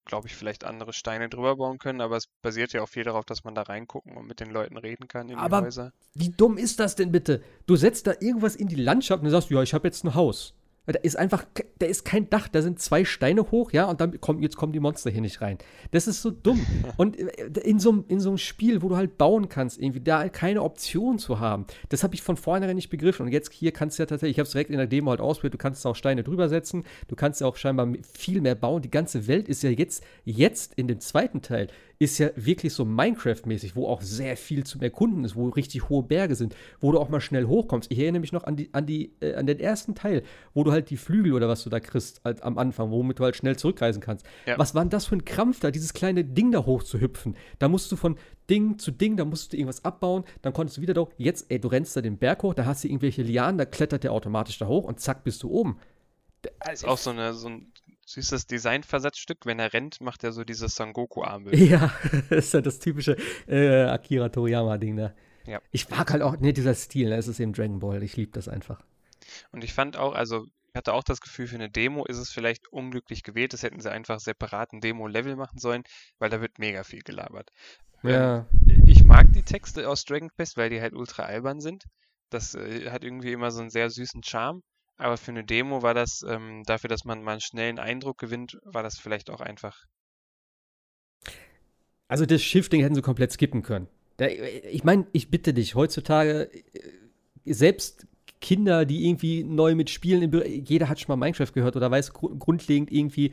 glaube 0.05 0.27
ich, 0.27 0.35
vielleicht 0.35 0.63
andere 0.63 0.91
Steine 0.93 1.29
drüber 1.29 1.55
bauen 1.55 1.77
können, 1.77 2.01
aber 2.01 2.17
es 2.17 2.27
basiert 2.41 2.73
ja 2.73 2.81
auch 2.81 2.89
viel 2.89 3.03
darauf, 3.03 3.25
dass 3.25 3.43
man 3.43 3.53
da 3.55 3.61
reingucken 3.61 4.17
und 4.17 4.27
mit 4.27 4.39
den 4.39 4.49
Leuten 4.49 4.77
reden 4.77 5.07
kann 5.07 5.29
in 5.29 5.35
die 5.37 5.41
Aber- 5.41 5.61
Häuser. 5.61 5.93
Wie 6.15 6.29
dumm 6.29 6.57
ist 6.57 6.79
das 6.79 6.95
denn 6.95 7.11
bitte? 7.11 7.41
Du 7.67 7.75
setzt 7.75 8.07
da 8.07 8.13
irgendwas 8.19 8.55
in 8.55 8.67
die 8.67 8.75
Landschaft 8.75 9.19
und 9.21 9.25
du 9.25 9.31
sagst, 9.31 9.49
ja, 9.51 9.61
ich 9.61 9.73
habe 9.73 9.87
jetzt 9.87 10.03
ein 10.03 10.15
Haus. 10.15 10.53
Da 10.91 10.99
ist 11.01 11.17
einfach, 11.17 11.45
da 11.77 11.85
ist 11.85 12.03
kein 12.03 12.29
Dach, 12.29 12.47
da 12.47 12.61
sind 12.63 12.79
zwei 12.79 13.05
Steine 13.05 13.51
hoch, 13.51 13.71
ja, 13.71 13.85
und 13.85 14.01
dann 14.01 14.19
kommen, 14.19 14.41
jetzt 14.41 14.57
kommen 14.57 14.73
die 14.73 14.79
Monster 14.79 15.11
hier 15.11 15.21
nicht 15.21 15.39
rein. 15.41 15.59
Das 15.91 16.07
ist 16.07 16.21
so 16.23 16.31
dumm. 16.31 16.65
Und 16.97 17.19
äh, 17.19 17.25
in 17.63 17.79
so, 17.79 17.91
einem- 17.91 18.05
in 18.07 18.19
so 18.19 18.29
einem 18.29 18.37
Spiel, 18.39 18.81
wo 18.81 18.89
du 18.89 18.97
halt 18.97 19.17
bauen 19.17 19.49
kannst, 19.49 19.79
irgendwie 19.79 19.99
da 20.01 20.27
keine 20.29 20.63
Option 20.63 21.19
zu 21.19 21.39
haben, 21.39 21.65
das 21.89 22.03
habe 22.03 22.15
ich 22.15 22.21
von 22.23 22.37
vornherein 22.37 22.75
nicht 22.75 22.89
begriffen. 22.89 23.27
Und 23.27 23.31
jetzt 23.31 23.53
hier 23.53 23.71
kannst 23.71 23.99
du 23.99 24.03
ja 24.03 24.07
tatsächlich, 24.07 24.35
ich 24.35 24.39
habe 24.39 24.47
es 24.47 24.51
direkt 24.51 24.71
in 24.71 24.77
der 24.77 24.87
Demo 24.87 25.11
halt 25.11 25.21
ausprobiert, 25.21 25.53
du 25.53 25.57
kannst 25.59 25.85
auch 25.85 25.95
Steine 25.95 26.23
drüber 26.23 26.49
setzen, 26.49 26.83
du 27.07 27.15
kannst 27.15 27.39
ja 27.41 27.47
auch 27.47 27.55
scheinbar 27.55 27.87
viel 28.13 28.41
mehr 28.41 28.55
bauen. 28.55 28.81
Die 28.81 28.89
ganze 28.91 29.27
Welt 29.27 29.47
ist 29.47 29.61
ja 29.63 29.69
jetzt, 29.69 30.03
jetzt 30.25 30.73
in 30.75 30.87
dem 30.87 30.99
zweiten 30.99 31.41
Teil, 31.41 31.67
ist 31.99 32.17
ja 32.17 32.29
wirklich 32.35 32.73
so 32.73 32.85
Minecraft-mäßig, 32.85 33.75
wo 33.75 33.87
auch 33.87 34.01
sehr 34.01 34.37
viel 34.37 34.63
zum 34.65 34.81
Erkunden 34.81 35.25
ist, 35.25 35.35
wo 35.35 35.49
richtig 35.49 35.89
hohe 35.89 36.01
Berge 36.01 36.35
sind, 36.35 36.55
wo 36.79 36.93
du 36.93 36.99
auch 36.99 37.09
mal 37.09 37.19
schnell 37.19 37.45
hochkommst. 37.45 37.91
Ich 37.91 37.99
erinnere 37.99 38.21
mich 38.21 38.31
noch 38.31 38.45
an, 38.45 38.55
die, 38.55 38.73
an, 38.73 38.85
die, 38.85 39.11
äh, 39.19 39.35
an 39.35 39.45
den 39.45 39.59
ersten 39.59 39.95
Teil, 39.95 40.23
wo 40.53 40.63
du 40.63 40.71
halt 40.71 40.89
die 40.89 40.97
Flügel 40.97 41.33
oder 41.33 41.49
was 41.49 41.61
du 41.63 41.69
da 41.69 41.81
kriegst 41.81 42.21
halt 42.23 42.41
am 42.41 42.57
Anfang, 42.57 42.89
womit 42.89 43.19
du 43.19 43.25
halt 43.25 43.35
schnell 43.35 43.57
zurückreisen 43.57 44.01
kannst. 44.01 44.25
Ja. 44.45 44.57
Was 44.57 44.73
war 44.73 44.81
denn 44.81 44.89
das 44.89 45.07
für 45.07 45.17
ein 45.17 45.25
Krampf 45.25 45.59
da, 45.59 45.71
dieses 45.71 45.93
kleine 45.93 46.23
Ding 46.23 46.53
da 46.53 46.65
hoch 46.65 46.83
zu 46.83 47.01
hüpfen? 47.01 47.35
Da 47.59 47.67
musst 47.67 47.91
du 47.91 47.97
von 47.97 48.17
Ding 48.49 48.79
zu 48.79 48.91
Ding, 48.91 49.17
da 49.17 49.25
musst 49.25 49.51
du 49.51 49.57
irgendwas 49.57 49.83
abbauen, 49.83 50.23
dann 50.41 50.53
konntest 50.53 50.77
du 50.77 50.81
wieder 50.81 50.93
da 50.93 51.01
hoch. 51.01 51.11
Jetzt, 51.17 51.51
ey, 51.51 51.59
du 51.59 51.67
rennst 51.67 51.97
da 51.97 52.01
den 52.01 52.17
Berg 52.17 52.43
hoch, 52.43 52.53
da 52.53 52.65
hast 52.65 52.85
du 52.85 52.87
irgendwelche 52.87 53.23
Lianen, 53.23 53.57
da 53.57 53.65
klettert 53.65 54.05
der 54.05 54.13
automatisch 54.13 54.57
da 54.57 54.67
hoch 54.67 54.85
und 54.85 55.01
zack, 55.01 55.25
bist 55.25 55.43
du 55.43 55.49
oben. 55.49 55.77
Das 56.41 56.75
ist 56.75 56.85
auch 56.85 56.97
so, 56.97 57.09
eine, 57.09 57.33
so 57.33 57.49
ein 57.49 57.73
süßes 58.09 58.47
Designversatzstück. 58.47 59.45
Wenn 59.45 59.59
er 59.59 59.73
rennt, 59.73 60.01
macht 60.01 60.23
er 60.23 60.31
so 60.31 60.43
dieses 60.43 60.75
Son 60.75 60.93
Goku-Armbild. 60.93 61.57
Ja, 61.57 61.93
das 62.29 62.45
ist 62.45 62.53
ja 62.53 62.61
das 62.61 62.79
typische 62.79 63.17
äh, 63.47 63.83
Akira 63.83 64.29
Toriyama-Ding 64.29 64.97
da. 64.97 65.13
Ja. 65.45 65.61
Ich 65.71 65.89
mag 65.89 66.11
halt 66.11 66.21
auch, 66.21 66.37
ne, 66.37 66.53
dieser 66.53 66.75
Stil, 66.75 67.09
ne, 67.09 67.17
es 67.17 67.27
ist 67.27 67.39
eben 67.39 67.53
Dragon 67.53 67.79
Ball, 67.79 68.03
ich 68.03 68.17
liebe 68.17 68.31
das 68.31 68.47
einfach. 68.47 68.81
Und 69.51 69.63
ich 69.63 69.73
fand 69.73 69.97
auch, 69.97 70.13
also 70.13 70.45
ich 70.71 70.75
hatte 70.75 70.93
auch 70.93 71.03
das 71.03 71.21
Gefühl, 71.21 71.47
für 71.47 71.55
eine 71.55 71.69
Demo 71.69 72.05
ist 72.05 72.17
es 72.17 72.29
vielleicht 72.29 72.71
unglücklich 72.71 73.23
gewählt. 73.23 73.53
Das 73.53 73.63
hätten 73.63 73.79
sie 73.79 73.91
einfach 73.91 74.19
separaten 74.19 74.81
Demo-Level 74.81 75.35
machen 75.35 75.57
sollen, 75.57 75.83
weil 76.19 76.29
da 76.29 76.41
wird 76.41 76.59
mega 76.59 76.83
viel 76.83 77.01
gelabert. 77.01 77.49
Ja. 78.03 78.47
Ich 78.85 79.03
mag 79.03 79.33
die 79.33 79.43
Texte 79.43 79.89
aus 79.89 80.05
Dragon 80.05 80.29
Quest, 80.29 80.57
weil 80.57 80.69
die 80.69 80.81
halt 80.81 80.93
ultra 80.93 81.23
albern 81.23 81.59
sind. 81.59 81.85
Das 82.29 82.53
äh, 82.55 82.91
hat 82.91 83.03
irgendwie 83.03 83.31
immer 83.31 83.51
so 83.51 83.61
einen 83.61 83.71
sehr 83.71 83.89
süßen 83.89 84.23
Charme. 84.23 84.61
Aber 84.99 85.15
für 85.15 85.31
eine 85.31 85.45
Demo 85.45 85.81
war 85.81 85.93
das, 85.93 86.23
ähm, 86.27 86.63
dafür, 86.65 86.89
dass 86.89 87.05
man 87.05 87.23
mal 87.23 87.31
einen 87.31 87.41
schnellen 87.41 87.79
Eindruck 87.79 88.17
gewinnt, 88.17 88.59
war 88.63 88.83
das 88.83 88.99
vielleicht 88.99 89.29
auch 89.29 89.39
einfach. 89.39 89.85
Also 92.09 92.25
das 92.25 92.41
Shifting 92.43 92.81
hätten 92.81 92.95
sie 92.95 93.01
komplett 93.01 93.31
skippen 93.31 93.63
können. 93.63 93.87
Da, 94.17 94.27
ich 94.27 94.83
meine, 94.83 95.07
ich 95.13 95.31
bitte 95.31 95.53
dich, 95.53 95.75
heutzutage, 95.75 96.51
äh, 96.53 97.53
selbst 97.53 98.07
Kinder, 98.41 98.85
die 98.85 99.07
irgendwie 99.07 99.43
neu 99.45 99.73
mit 99.73 99.89
Spielen, 99.89 100.33
jeder 100.65 100.89
hat 100.89 100.99
schon 100.99 101.07
mal 101.17 101.25
Minecraft 101.25 101.53
gehört 101.53 101.77
oder 101.77 101.89
weiß 101.89 102.13
gru- 102.13 102.37
grundlegend 102.37 102.91
irgendwie, 102.91 103.31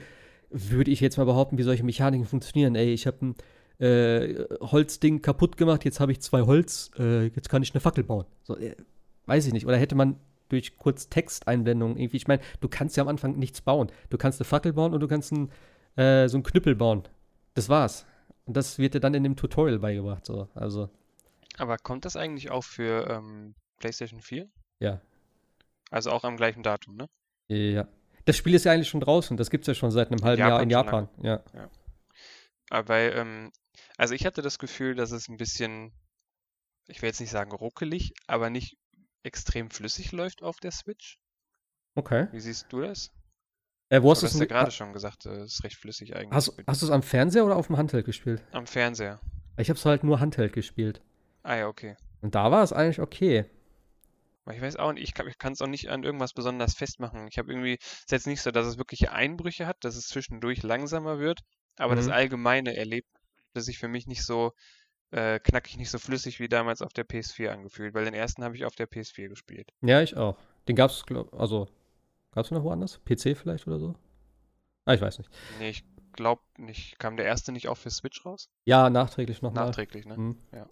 würde 0.51 0.93
ich 0.93 1.01
jetzt 1.01 1.17
mal 1.17 1.25
behaupten, 1.25 1.59
wie 1.59 1.65
solche 1.65 1.85
Mechaniken 1.85 2.27
funktionieren. 2.27 2.77
Ey, 2.77 2.93
ich 2.93 3.09
habe 3.09 3.27
ein 3.27 3.85
äh, 3.85 4.45
Holzding 4.61 5.21
kaputt 5.21 5.57
gemacht, 5.57 5.85
jetzt 5.85 5.99
habe 5.99 6.13
ich 6.13 6.21
zwei 6.21 6.43
Holz, 6.43 6.93
äh, 6.99 7.27
jetzt 7.27 7.49
kann 7.49 7.63
ich 7.65 7.75
eine 7.75 7.81
Fackel 7.81 8.05
bauen. 8.05 8.27
So, 8.45 8.57
äh, 8.57 8.77
weiß 9.27 9.47
ich 9.47 9.53
nicht. 9.53 9.67
Oder 9.67 9.79
hätte 9.79 9.97
man 9.97 10.17
durch 10.49 10.77
kurz 10.79 11.09
Texteinblendungen 11.09 11.97
irgendwie, 11.97 12.17
ich 12.17 12.29
meine, 12.29 12.43
du 12.61 12.69
kannst 12.69 12.97
ja 12.97 13.03
am 13.03 13.09
Anfang 13.09 13.37
nichts 13.39 13.61
bauen. 13.61 13.91
Du 14.11 14.19
kannst 14.19 14.41
eine 14.41 14.47
Fackel 14.47 14.73
bauen 14.73 14.95
und 14.95 15.01
du 15.01 15.09
kannst 15.09 15.33
ein, 15.33 15.51
äh, 15.97 16.29
so 16.29 16.37
einen 16.37 16.45
Knüppel 16.45 16.75
bauen. 16.75 17.03
Das 17.55 17.69
war's. 17.69 18.07
Und 18.45 18.57
das 18.57 18.79
wird 18.79 18.95
dir 18.95 19.01
dann 19.01 19.15
in 19.15 19.25
dem 19.25 19.37
Tutorial 19.37 19.79
beigebracht. 19.79 20.25
So. 20.25 20.49
Also, 20.55 20.89
Aber 21.59 21.79
kommt 21.79 22.05
das 22.05 22.17
eigentlich 22.17 22.51
auch 22.51 22.65
für 22.65 23.09
ähm, 23.11 23.55
PlayStation 23.79 24.21
4? 24.21 24.49
ja. 24.81 25.01
Also 25.91 26.11
auch 26.11 26.25
am 26.25 26.37
gleichen 26.37 26.65
Datum, 26.65 26.97
ne? 26.97 27.09
Ja. 27.47 27.87
Das 28.25 28.37
Spiel 28.37 28.55
ist 28.55 28.65
ja 28.65 28.73
eigentlich 28.73 28.89
schon 28.89 29.01
draußen. 29.01 29.37
Das 29.37 29.51
gibt 29.51 29.63
es 29.63 29.69
ja 29.69 29.75
schon 29.75 29.93
seit 29.93 30.11
einem 30.11 30.25
halben 30.25 30.41
Jahr 30.41 30.61
in 30.61 30.69
Japan 30.69 31.09
Japan. 31.23 31.45
Ja. 31.55 31.71
Aber 32.71 32.89
weil, 32.89 33.13
ähm, 33.15 33.53
also 33.97 34.15
ich 34.15 34.27
hatte 34.27 34.43
das 34.43 34.59
Gefühl, 34.59 34.97
dass 34.97 35.13
es 35.13 35.29
ein 35.29 35.37
bisschen, 35.37 35.93
ich 36.89 37.03
will 37.03 37.09
jetzt 37.09 37.21
nicht 37.21 37.31
sagen 37.31 37.53
ruckelig, 37.53 38.15
aber 38.27 38.51
nicht 38.51 38.79
extrem 39.27 39.71
flüssig 39.71 40.13
läuft 40.13 40.43
auf 40.43 40.59
der 40.61 40.71
Switch. 40.71 41.19
Okay. 41.95 42.29
Wie 42.33 42.41
siehst 42.41 42.67
du 42.71 42.81
das? 42.81 43.11
Äh, 43.89 44.03
wo 44.03 44.11
hast 44.11 44.23
Du 44.23 44.27
hast 44.27 44.35
ja 44.35 44.43
es 44.43 44.49
gerade 44.49 44.71
schon 44.71 44.93
gesagt, 44.93 45.27
äh, 45.27 45.45
ist 45.45 45.63
recht 45.65 45.77
flüssig 45.77 46.17
eigentlich. 46.17 46.33
Hast, 46.33 46.57
hast 46.67 46.83
du 46.83 46.87
es 46.87 46.93
am 46.93 47.03
Fernseher 47.03 47.45
oder 47.45 47.57
auf 47.57 47.67
dem 47.69 47.77
Handheld 47.77 48.05
gespielt? 48.07 48.43
Am 48.53 48.67
Fernseher. 48.67 49.21
Ich 49.59 49.69
habe 49.69 49.79
es 49.79 49.85
halt 49.85 50.03
nur 50.05 50.21
Handheld 50.21 50.53
gespielt. 50.53 51.03
Ah 51.43 51.57
ja, 51.57 51.69
okay. 51.69 51.97
Und 52.21 52.35
da 52.35 52.51
war 52.51 52.63
es 52.63 52.73
eigentlich 52.73 53.01
okay. 53.01 53.47
Ich 54.53 54.61
weiß 54.61 54.77
auch 54.77 54.93
nicht, 54.93 55.03
ich 55.19 55.39
kann 55.39 55.53
es 55.53 55.61
auch 55.61 55.67
nicht 55.67 55.89
an 55.91 56.05
irgendwas 56.05 56.33
besonders 56.33 56.75
festmachen. 56.75 57.27
Ich 57.29 57.39
habe 57.39 57.51
irgendwie, 57.51 57.79
es 57.81 58.03
ist 58.03 58.11
jetzt 58.13 58.27
nicht 58.29 58.43
so, 58.43 58.53
dass 58.53 58.67
es 58.67 58.79
wirkliche 58.79 59.13
Einbrüche 59.13 59.67
hat, 59.67 59.77
dass 59.81 59.97
es 59.97 60.07
zwischendurch 60.07 60.63
langsamer 60.63 61.19
wird, 61.19 61.41
aber 61.79 61.97
das 61.97 62.07
Mhm. 62.07 62.13
allgemeine 62.13 62.77
Erlebnis 62.77 63.11
sich 63.55 63.79
für 63.79 63.89
mich 63.89 64.07
nicht 64.07 64.25
so 64.25 64.53
äh, 65.11 65.39
knackig, 65.39 65.77
nicht 65.79 65.91
so 65.91 65.99
flüssig 65.99 66.41
wie 66.41 66.49
damals 66.49 66.83
auf 66.83 66.93
der 66.93 67.07
PS4 67.07 67.49
angefühlt, 67.49 67.95
weil 67.95 68.05
den 68.05 68.15
ersten 68.15 68.45
habe 68.45 68.57
ich 68.57 68.65
auf 68.65 68.75
der 68.75 68.89
PS4 68.89 69.29
gespielt. 69.29 69.73
Ja, 69.83 70.03
ich 70.03 70.17
auch. 70.17 70.37
Den 70.69 70.77
gab's, 70.77 71.07
glaub, 71.07 71.33
also, 71.35 71.69
gab's 72.33 72.51
noch 72.51 72.65
woanders? 72.65 73.01
PC 73.05 73.37
vielleicht 73.37 73.67
oder 73.67 73.79
so? 73.79 73.95
Ah, 74.85 74.95
ich 74.95 75.01
weiß 75.01 75.19
nicht. 75.19 75.31
Nee, 75.59 75.71
ich 75.71 75.85
glaube 76.13 76.43
nicht. 76.59 76.99
Kam 76.99 77.17
der 77.17 77.27
erste 77.27 77.53
nicht 77.53 77.69
auch 77.69 77.77
für 77.77 77.91
Switch 77.91 78.25
raus? 78.25 78.49
Ja, 78.65 78.91
nachträglich 78.91 79.43
nochmal. 79.43 79.67
Nachträglich, 79.67 80.07
ne? 80.07 80.17
Mhm. 80.17 80.37
Ja. 80.53 80.69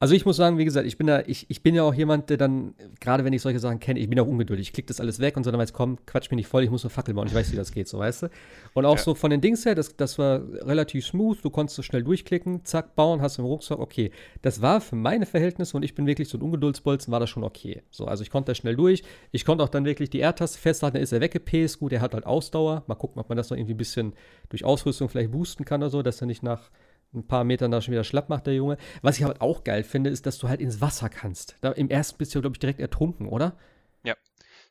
Also 0.00 0.14
ich 0.14 0.26
muss 0.26 0.36
sagen, 0.36 0.58
wie 0.58 0.64
gesagt, 0.66 0.86
ich 0.86 0.98
bin 0.98 1.06
da, 1.06 1.22
ich, 1.24 1.46
ich 1.48 1.62
bin 1.62 1.74
ja 1.74 1.82
auch 1.84 1.94
jemand, 1.94 2.28
der 2.28 2.36
dann, 2.36 2.74
gerade 3.00 3.24
wenn 3.24 3.32
ich 3.32 3.40
solche 3.40 3.60
Sachen 3.60 3.78
kenne, 3.78 4.00
ich 4.00 4.08
bin 4.10 4.18
auch 4.20 4.26
ungeduldig. 4.26 4.66
Ich 4.66 4.72
klicke 4.74 4.88
das 4.88 5.00
alles 5.00 5.18
weg 5.20 5.36
und 5.36 5.44
so 5.44 5.50
dann 5.50 5.60
weiß, 5.60 5.72
komm, 5.72 5.96
quatsch 6.04 6.30
mich 6.30 6.36
nicht 6.36 6.46
voll, 6.48 6.64
ich 6.64 6.70
muss 6.70 6.84
eine 6.84 6.90
Fackel 6.90 7.14
bauen, 7.14 7.28
ich 7.28 7.34
weiß, 7.34 7.52
wie 7.52 7.56
das 7.56 7.70
geht, 7.72 7.88
so 7.88 8.00
weißt 8.00 8.24
du. 8.24 8.28
Und 8.74 8.84
auch 8.84 8.96
Ja. 8.96 9.02
so 9.02 9.14
von 9.14 9.30
den 9.30 9.40
Dings 9.40 9.64
her, 9.64 9.74
das, 9.74 9.96
das 9.96 10.18
war 10.18 10.42
relativ 10.62 11.06
smooth, 11.06 11.38
du 11.42 11.48
konntest 11.48 11.76
so 11.76 11.82
schnell 11.82 12.02
durchklicken, 12.02 12.64
zack, 12.64 12.96
bauen, 12.96 13.22
hast 13.22 13.38
im 13.38 13.44
Rucksack, 13.46 13.78
okay. 13.78 14.10
Das 14.42 14.60
war 14.60 14.80
für 14.82 14.96
meine 14.96 15.26
Verhältnisse 15.26 15.76
und 15.76 15.84
ich 15.84 15.94
bin 15.94 16.06
wirklich 16.06 16.28
so 16.28 16.36
ein 16.36 16.42
Ungeduldsbolzen, 16.42 17.10
war 17.12 17.20
das 17.20 17.30
schon 17.30 17.44
okay. 17.44 17.82
So, 17.90 18.04
also 18.06 18.22
ich 18.24 18.30
konnte 18.30 18.50
da 18.50 18.54
schnell 18.56 18.76
durch. 18.76 19.04
Ich 19.30 19.44
konnte 19.46 19.62
auch 19.64 19.68
dann 19.70 19.84
wirklich 19.86 20.10
die 20.10 20.20
R-Taste 20.20 20.58
festhalten, 20.58 20.94
dann 20.96 21.02
ist 21.04 21.12
er 21.12 21.20
weggepaced, 21.20 21.78
gut, 21.78 21.92
er 21.92 22.00
hat 22.02 22.12
halt 22.14 22.26
Ausdauer. 22.26 22.82
Mal 22.88 22.96
gucken, 22.96 23.20
ob 23.20 23.28
man 23.30 23.38
das 23.38 23.48
noch 23.48 23.56
irgendwie 23.56 23.74
ein 23.74 23.78
bisschen 23.78 24.12
durch 24.50 24.64
Ausrüstung 24.64 25.08
vielleicht 25.08 25.30
boosten 25.30 25.64
kann 25.64 25.82
oder 25.82 25.90
so, 25.90 26.02
dass 26.02 26.20
er 26.20 26.26
nicht 26.26 26.42
nach 26.42 26.68
ein 27.14 27.26
paar 27.26 27.44
Metern 27.44 27.70
da 27.70 27.80
schon 27.80 27.92
wieder 27.92 28.04
schlapp 28.04 28.28
macht, 28.28 28.46
der 28.46 28.54
Junge. 28.54 28.76
Was 29.02 29.18
ich 29.18 29.24
aber 29.24 29.40
auch 29.42 29.64
geil 29.64 29.84
finde, 29.84 30.10
ist, 30.10 30.26
dass 30.26 30.38
du 30.38 30.48
halt 30.48 30.60
ins 30.60 30.80
Wasser 30.80 31.08
kannst. 31.08 31.56
Da, 31.60 31.72
Im 31.72 31.90
ersten 31.90 32.18
bist 32.18 32.34
du, 32.34 32.40
glaube 32.40 32.54
ich, 32.56 32.60
direkt 32.60 32.80
ertrunken, 32.80 33.28
oder? 33.28 33.56
Ja. 34.04 34.14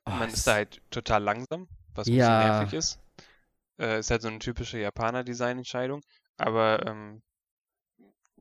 Oh, 0.06 0.12
Man 0.14 0.34
ist 0.34 0.48
da 0.48 0.54
halt 0.56 0.82
total 0.92 1.24
langsam, 1.24 1.70
was 1.96 2.12
ein 2.12 2.18
Ja. 2.18 2.18
bisschen 2.18 2.38
nervig 2.38 2.74
ist. 2.74 3.00
Äh, 3.80 4.00
ist 4.00 4.12
halt 4.12 4.22
so 4.24 4.30
eine 4.30 4.40
typische 4.40 4.80
Japaner-Design-Entscheidung, 4.80 6.02
aber 6.38 6.86
ähm, 6.88 7.24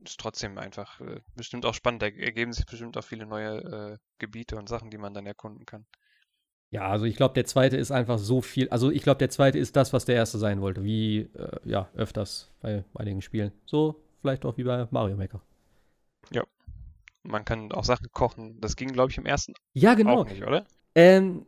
ist 0.03 0.19
trotzdem 0.19 0.57
einfach 0.57 0.99
äh, 1.01 1.21
bestimmt 1.35 1.65
auch 1.65 1.73
spannend. 1.73 2.01
Da 2.01 2.07
ergeben 2.07 2.53
sich 2.53 2.65
bestimmt 2.65 2.97
auch 2.97 3.03
viele 3.03 3.25
neue 3.25 3.93
äh, 3.93 3.97
Gebiete 4.19 4.55
und 4.57 4.69
Sachen, 4.69 4.89
die 4.91 4.97
man 4.97 5.13
dann 5.13 5.25
erkunden 5.25 5.65
kann. 5.65 5.85
Ja, 6.73 6.89
also 6.89 7.05
ich 7.05 7.15
glaube, 7.15 7.35
der 7.35 7.45
zweite 7.45 7.77
ist 7.77 7.91
einfach 7.91 8.17
so 8.17 8.41
viel. 8.41 8.67
Also 8.69 8.89
ich 8.89 9.03
glaube, 9.03 9.19
der 9.19 9.29
zweite 9.29 9.59
ist 9.59 9.75
das, 9.75 9.93
was 9.93 10.05
der 10.05 10.15
erste 10.15 10.39
sein 10.39 10.59
wollte. 10.59 10.83
Wie, 10.83 11.29
äh, 11.35 11.59
ja, 11.65 11.87
öfters 11.95 12.49
bei 12.61 12.83
einigen 12.95 13.21
Spielen. 13.21 13.51
So 13.65 14.01
vielleicht 14.21 14.43
auch 14.43 14.57
wie 14.57 14.63
bei 14.63 14.87
Mario 14.89 15.15
Maker. 15.15 15.39
Man 17.23 17.45
kann 17.45 17.71
auch 17.71 17.85
Sachen 17.85 18.11
kochen. 18.11 18.59
Das 18.59 18.75
ging, 18.75 18.91
glaube 18.91 19.11
ich, 19.11 19.17
im 19.17 19.25
ersten 19.25 19.53
Ja, 19.73 19.93
genau. 19.93 20.21
auch 20.21 20.25
nicht, 20.25 20.43
oder? 20.43 20.65
Ähm, 20.93 21.45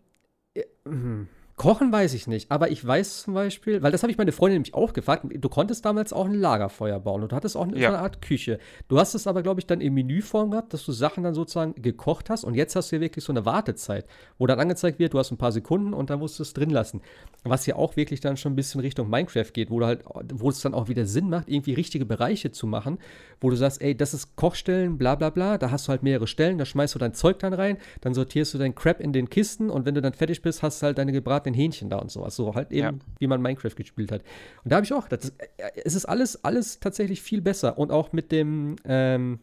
äh, 0.54 0.64
hm, 0.86 1.28
Kochen 1.58 1.90
weiß 1.90 2.14
ich 2.16 2.28
nicht, 2.28 2.52
aber 2.52 2.70
ich 2.70 2.86
weiß 2.86 3.24
zum 3.24 3.34
Beispiel, 3.34 3.82
weil 3.82 3.94
das 3.94 4.04
habe 4.04 4.12
ich 4.12 4.18
meine 4.18 4.34
Freundin 4.34 4.56
nämlich 4.58 4.74
auch 4.74 4.92
gefragt, 4.92 5.26
du 5.34 5.48
konntest 5.48 5.86
damals 5.86 6.12
auch 6.12 6.26
ein 6.26 6.34
Lagerfeuer 6.34 7.00
bauen 7.00 7.24
und 7.24 7.32
du 7.32 7.36
hattest 7.36 7.56
auch 7.56 7.64
eine, 7.64 7.80
Ja. 7.80 7.88
eine 7.90 8.00
Art 8.00 8.22
Küche. 8.22 8.60
Du 8.90 9.00
hast 9.00 9.16
es 9.16 9.26
aber, 9.26 9.42
glaube 9.42 9.62
ich, 9.62 9.66
dann 9.66 9.80
in 9.80 9.94
Menüform 9.94 10.52
gehabt, 10.52 10.74
dass 10.74 10.84
du 10.86 10.92
Sachen 10.92 11.24
dann 11.24 11.34
sozusagen 11.34 11.74
gekocht 11.82 12.30
hast 12.30 12.44
und 12.44 12.56
jetzt 12.56 12.76
hast 12.76 12.92
du 12.92 12.98
ja 12.98 13.02
wirklich 13.02 13.24
so 13.24 13.32
eine 13.32 13.46
Wartezeit, 13.46 14.06
wo 14.38 14.48
dann 14.48 14.60
angezeigt 14.60 15.00
wird, 15.00 15.14
du 15.14 15.18
hast 15.20 15.32
ein 15.32 15.38
paar 15.38 15.54
Sekunden 15.54 15.94
und 15.94 16.10
dann 16.10 16.20
musst 16.20 16.40
du 16.40 16.44
es 16.44 16.52
drin 16.52 16.72
lassen. 16.72 17.02
Was 17.46 17.66
ja 17.68 17.78
auch 17.78 17.96
wirklich 17.96 18.20
dann 18.20 18.36
schon 18.36 18.52
ein 18.52 18.56
bisschen 18.58 18.82
Richtung 18.82 19.10
Minecraft 19.10 19.52
geht, 19.54 19.70
wo 19.72 19.80
du 19.80 19.86
halt, 19.86 20.04
wo 20.34 20.50
es 20.50 20.60
dann 20.60 20.74
auch 20.74 20.90
wieder 20.90 21.06
Sinn 21.06 21.30
macht, 21.30 21.48
irgendwie 21.48 21.74
richtige 21.74 22.06
Bereiche 22.06 22.52
zu 22.52 22.68
machen, 22.68 23.00
wo 23.40 23.50
du 23.50 23.56
sagst, 23.56 23.82
ey, 23.82 23.96
das 23.96 24.14
ist 24.14 24.36
Kochstellen, 24.36 24.98
bla 24.98 25.16
bla 25.16 25.30
bla, 25.30 25.58
da 25.58 25.72
hast 25.72 25.88
du 25.88 25.92
halt 25.92 26.04
mehrere 26.04 26.28
Stellen, 26.28 26.58
da 26.58 26.66
schmeißt 26.66 26.96
du 26.96 27.00
dein 27.00 27.14
Zeug 27.14 27.40
dann 27.40 27.54
rein, 27.54 27.78
dann 28.02 28.14
sortierst 28.14 28.54
du 28.54 28.58
dein 28.58 28.76
Crap 28.76 29.00
in 29.00 29.14
den 29.14 29.30
Kisten 29.30 29.70
und 29.70 29.86
wenn 29.86 29.96
du 29.96 30.02
dann 30.02 30.12
fertig 30.12 30.42
bist, 30.42 30.62
hast 30.62 30.82
du 30.82 30.88
halt 30.88 30.98
deine 30.98 31.14
gebratenen 31.46 31.54
Hähnchen 31.56 31.90
da 31.90 31.98
und 31.98 32.12
sowas. 32.12 32.36
So 32.36 32.56
halt 32.56 32.72
eben, 32.72 32.98
Ja. 32.98 33.06
wie 33.20 33.28
man 33.28 33.42
Minecraft 33.42 33.76
gespielt 33.76 34.12
hat. 34.12 34.22
Und 34.64 34.72
da 34.72 34.78
habe 34.78 34.86
ich 34.86 34.94
auch 34.94 35.04
gedacht, 35.04 35.24
das, 35.24 35.30
äh, 35.58 35.72
es 35.84 35.96
ist 35.96 36.06
alles, 36.06 36.44
alles 36.44 36.80
tatsächlich 36.80 37.22
viel 37.22 37.42
besser. 37.42 37.78
Und 37.78 37.92
auch 37.92 38.12
mit 38.14 38.32
dem, 38.32 38.76
ähm, 38.86 39.40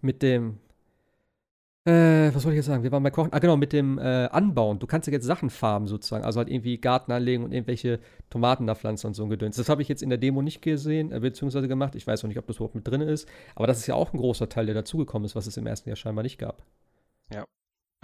mit 0.00 0.22
dem, 0.22 0.58
äh, 1.84 2.34
was 2.34 2.44
wollte 2.44 2.50
ich 2.50 2.56
jetzt 2.56 2.66
sagen? 2.66 2.82
Wir 2.82 2.90
waren 2.90 3.02
bei 3.02 3.10
Kochen. 3.12 3.32
Ah, 3.32 3.38
genau, 3.38 3.56
mit 3.56 3.72
dem 3.72 3.98
äh, 3.98 4.02
Anbauen. 4.02 4.78
Du 4.80 4.86
kannst 4.88 5.06
ja 5.06 5.12
jetzt 5.12 5.24
Sachen 5.24 5.50
farmen 5.50 5.86
sozusagen. 5.86 6.24
Also 6.24 6.38
halt 6.38 6.48
irgendwie 6.50 6.78
Garten 6.78 7.12
anlegen 7.12 7.44
und 7.44 7.52
irgendwelche 7.52 8.00
Tomaten 8.28 8.66
da 8.66 8.74
pflanzen 8.74 9.06
und 9.08 9.14
so 9.14 9.22
ein 9.22 9.30
Gedöns. 9.30 9.56
Das 9.56 9.68
habe 9.68 9.82
ich 9.82 9.88
jetzt 9.88 10.02
in 10.02 10.08
der 10.08 10.18
Demo 10.18 10.42
nicht 10.42 10.62
gesehen, 10.62 11.12
äh, 11.12 11.20
beziehungsweise 11.20 11.68
gemacht. 11.68 11.94
Ich 11.94 12.06
weiß 12.06 12.24
auch 12.24 12.28
nicht, 12.28 12.38
ob 12.38 12.46
das 12.46 12.56
überhaupt 12.56 12.74
mit 12.74 12.86
drin 12.88 13.02
ist. 13.02 13.28
Aber 13.54 13.66
das 13.68 13.78
ist 13.78 13.86
ja 13.86 13.94
auch 13.94 14.12
ein 14.12 14.18
großer 14.18 14.48
Teil, 14.48 14.66
der 14.66 14.74
dazugekommen 14.74 15.26
ist, 15.26 15.36
was 15.36 15.46
es 15.46 15.56
im 15.56 15.66
ersten 15.66 15.88
Jahr 15.88 15.96
scheinbar 15.96 16.24
nicht 16.24 16.38
gab. 16.38 16.62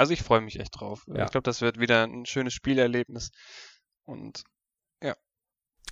Also 0.03 0.15
ich 0.15 0.23
freue 0.23 0.41
mich 0.41 0.59
echt 0.59 0.81
drauf. 0.81 1.05
Ja. 1.07 1.27
Ich 1.27 1.31
glaube, 1.31 1.45
das 1.45 1.61
wird 1.61 1.79
wieder 1.79 2.03
ein 2.03 2.27
schönes 2.27 2.55
Spielerlebnis. 2.55 3.31
Und 4.05 4.43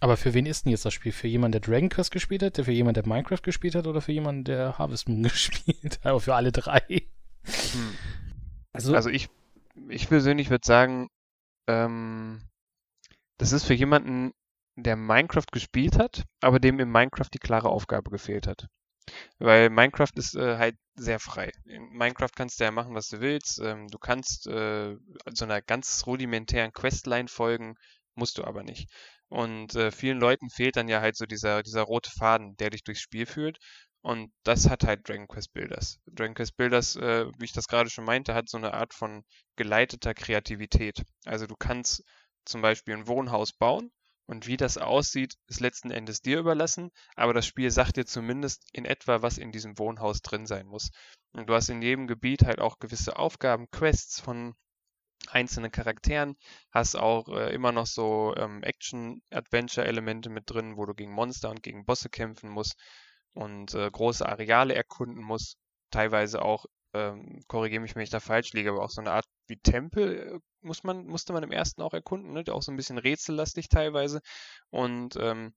Aber 0.01 0.17
für 0.17 0.35
wen 0.35 0.47
ist 0.47 0.65
denn 0.65 0.73
jetzt 0.73 0.85
das 0.85 0.95
Spiel? 0.95 1.13
Für 1.13 1.29
jemanden, 1.29 1.53
der 1.53 1.61
Dragon 1.61 1.91
Quest 1.91 2.11
gespielt 2.11 2.43
hat, 2.43 2.57
der 2.57 2.65
für 2.65 2.73
jemanden, 2.73 3.01
der 3.01 3.07
Minecraft 3.07 3.41
gespielt 3.41 3.77
hat 3.77 3.87
oder 3.87 4.01
für 4.01 4.11
jemanden, 4.11 4.43
der 4.43 4.79
Harvest 4.79 5.09
Moon 5.09 5.23
gespielt 5.29 6.01
hat? 6.01 6.07
Aber 6.07 6.19
für 6.19 6.35
alle 6.35 6.51
drei. 6.51 6.83
hm. 7.45 7.95
Also, 8.73 8.97
Also 8.97 9.11
ich, 9.11 9.29
ich 9.91 10.09
persönlich 10.09 10.51
würde 10.51 10.67
sagen, 10.67 11.09
ähm, 11.69 12.43
das 13.39 13.53
ist 13.53 13.65
für 13.65 13.75
jemanden, 13.75 14.33
der 14.75 14.97
Minecraft 14.97 15.47
gespielt 15.53 16.01
hat, 16.01 16.25
aber 16.41 16.59
dem 16.59 16.81
in 16.81 16.91
Minecraft 16.91 17.29
die 17.33 17.39
klare 17.39 17.69
Aufgabe 17.69 18.11
gefehlt 18.11 18.49
hat. 18.49 18.67
Weil 19.39 19.71
Minecraft 19.71 20.13
ist 20.17 20.35
äh, 20.37 20.57
halt 20.59 20.77
sehr 20.95 21.21
frei. 21.21 21.51
In 21.65 21.89
Minecraft 21.91 22.31
kannst 22.35 22.61
du 22.61 22.65
ja 22.65 22.71
machen, 22.71 22.95
was 22.95 23.09
du 23.09 23.21
willst. 23.21 23.61
Ähm, 23.61 23.89
du 23.89 23.99
kannst 23.99 24.47
äh, 24.47 24.97
so 25.33 25.45
einer 25.45 25.63
ganz 25.63 26.05
rudimentären 26.07 26.73
Questline 26.73 27.29
folgen, 27.29 27.77
musst 28.15 28.39
du 28.39 28.45
aber 28.45 28.63
nicht. 28.63 28.89
Und 29.29 29.75
äh, 29.77 29.91
vielen 29.93 30.19
Leuten 30.19 30.51
fehlt 30.51 30.77
dann 30.77 30.89
ja 30.89 31.01
halt 31.01 31.17
so 31.17 31.27
dieser, 31.27 31.63
dieser 31.63 31.83
rote 31.83 32.11
Faden, 32.11 32.57
der 32.57 32.71
dich 32.71 32.83
durchs 32.85 33.01
Spiel 33.01 33.27
führt. 33.27 33.59
Und 34.03 34.33
das 34.45 34.69
hat 34.69 34.85
halt 34.85 35.09
Dragon 35.09 35.29
Quest 35.29 35.53
Builders. 35.53 36.01
Dragon 36.07 36.35
Quest 36.35 36.57
Builders, 36.57 36.97
äh, 36.97 37.27
wie 37.39 37.45
ich 37.45 37.53
das 37.53 37.69
gerade 37.69 37.91
schon 37.91 38.05
meinte, 38.05 38.35
hat 38.35 38.49
so 38.49 38.57
eine 38.57 38.75
Art 38.75 38.95
von 38.95 39.25
geleiteter 39.57 40.15
Kreativität. 40.15 41.05
Also 41.27 41.47
du 41.47 41.55
kannst 41.57 42.03
zum 42.45 42.63
Beispiel 42.63 42.95
ein 42.95 43.07
Wohnhaus 43.07 43.53
bauen 43.53 43.93
und 44.31 44.47
wie 44.47 44.57
das 44.57 44.79
aussieht, 44.79 45.35
ist 45.49 45.59
letzten 45.59 45.91
Endes 45.91 46.23
dir 46.23 46.39
überlassen, 46.39 46.93
aber 47.17 47.35
das 47.35 47.47
Spiel 47.47 47.69
sagt 47.73 47.97
dir 47.97 48.07
zumindest 48.07 48.63
in 48.73 48.85
etwa, 48.85 49.23
was 49.23 49.39
in 49.39 49.51
diesem 49.51 49.77
Wohnhaus 49.77 50.23
drin 50.23 50.47
sein 50.47 50.69
muss. 50.69 50.91
Und 51.33 51.49
du 51.49 51.55
hast 51.55 51.69
in 51.69 51.83
jedem 51.83 52.07
Gebiet 52.07 52.45
halt 52.45 52.61
auch 52.61 52.79
gewisse 52.79 53.19
Aufgaben, 53.19 53.69
Quests 53.73 54.21
von 54.21 54.55
einzelnen 55.27 55.73
Charakteren, 55.73 56.37
hast 56.71 56.95
auch 56.95 57.27
äh, 57.29 57.53
immer 57.53 57.73
noch 57.73 57.87
so 57.87 58.33
ähm, 58.37 58.63
Action-Adventure-Elemente 58.63 60.31
mit 60.31 60.45
drin, 60.47 60.77
wo 60.77 60.87
du 60.87 60.95
gegen 60.95 61.13
Monster 61.13 61.51
und 61.51 61.65
gegen 61.65 61.85
Bosse 61.85 62.09
kämpfen 62.09 62.51
musst 62.51 62.77
und 63.33 63.75
äh, 63.75 63.91
große 63.91 64.25
Areale 64.25 64.77
erkunden 64.77 65.25
musst. 65.25 65.57
Teilweise 65.91 66.41
auch, 66.41 66.67
ähm, 66.95 67.43
korrigiere 67.47 67.81
mich, 67.81 67.95
wenn 67.95 68.03
ich 68.03 68.11
da 68.11 68.21
falsch 68.21 68.53
liege, 68.53 68.71
aber 68.71 68.83
auch 68.83 68.91
so 68.91 69.01
eine 69.01 69.13
Art 69.13 69.27
wie 69.47 69.59
Tempel 69.59 70.35
äh, 70.37 70.39
muss 70.63 70.83
man, 70.83 71.07
musste 71.07 71.33
man 71.33 71.43
im 71.43 71.53
ersten 71.53 71.83
auch 71.83 71.95
erkunden, 71.95 72.33
ne? 72.33 72.45
Auch 72.51 72.63
so 72.63 72.73
ein 72.73 72.77
bisschen 72.77 72.99
rätsellastig 72.99 73.69
teilweise. 73.69 74.21
Und 74.71 75.17
ähm, 75.17 75.55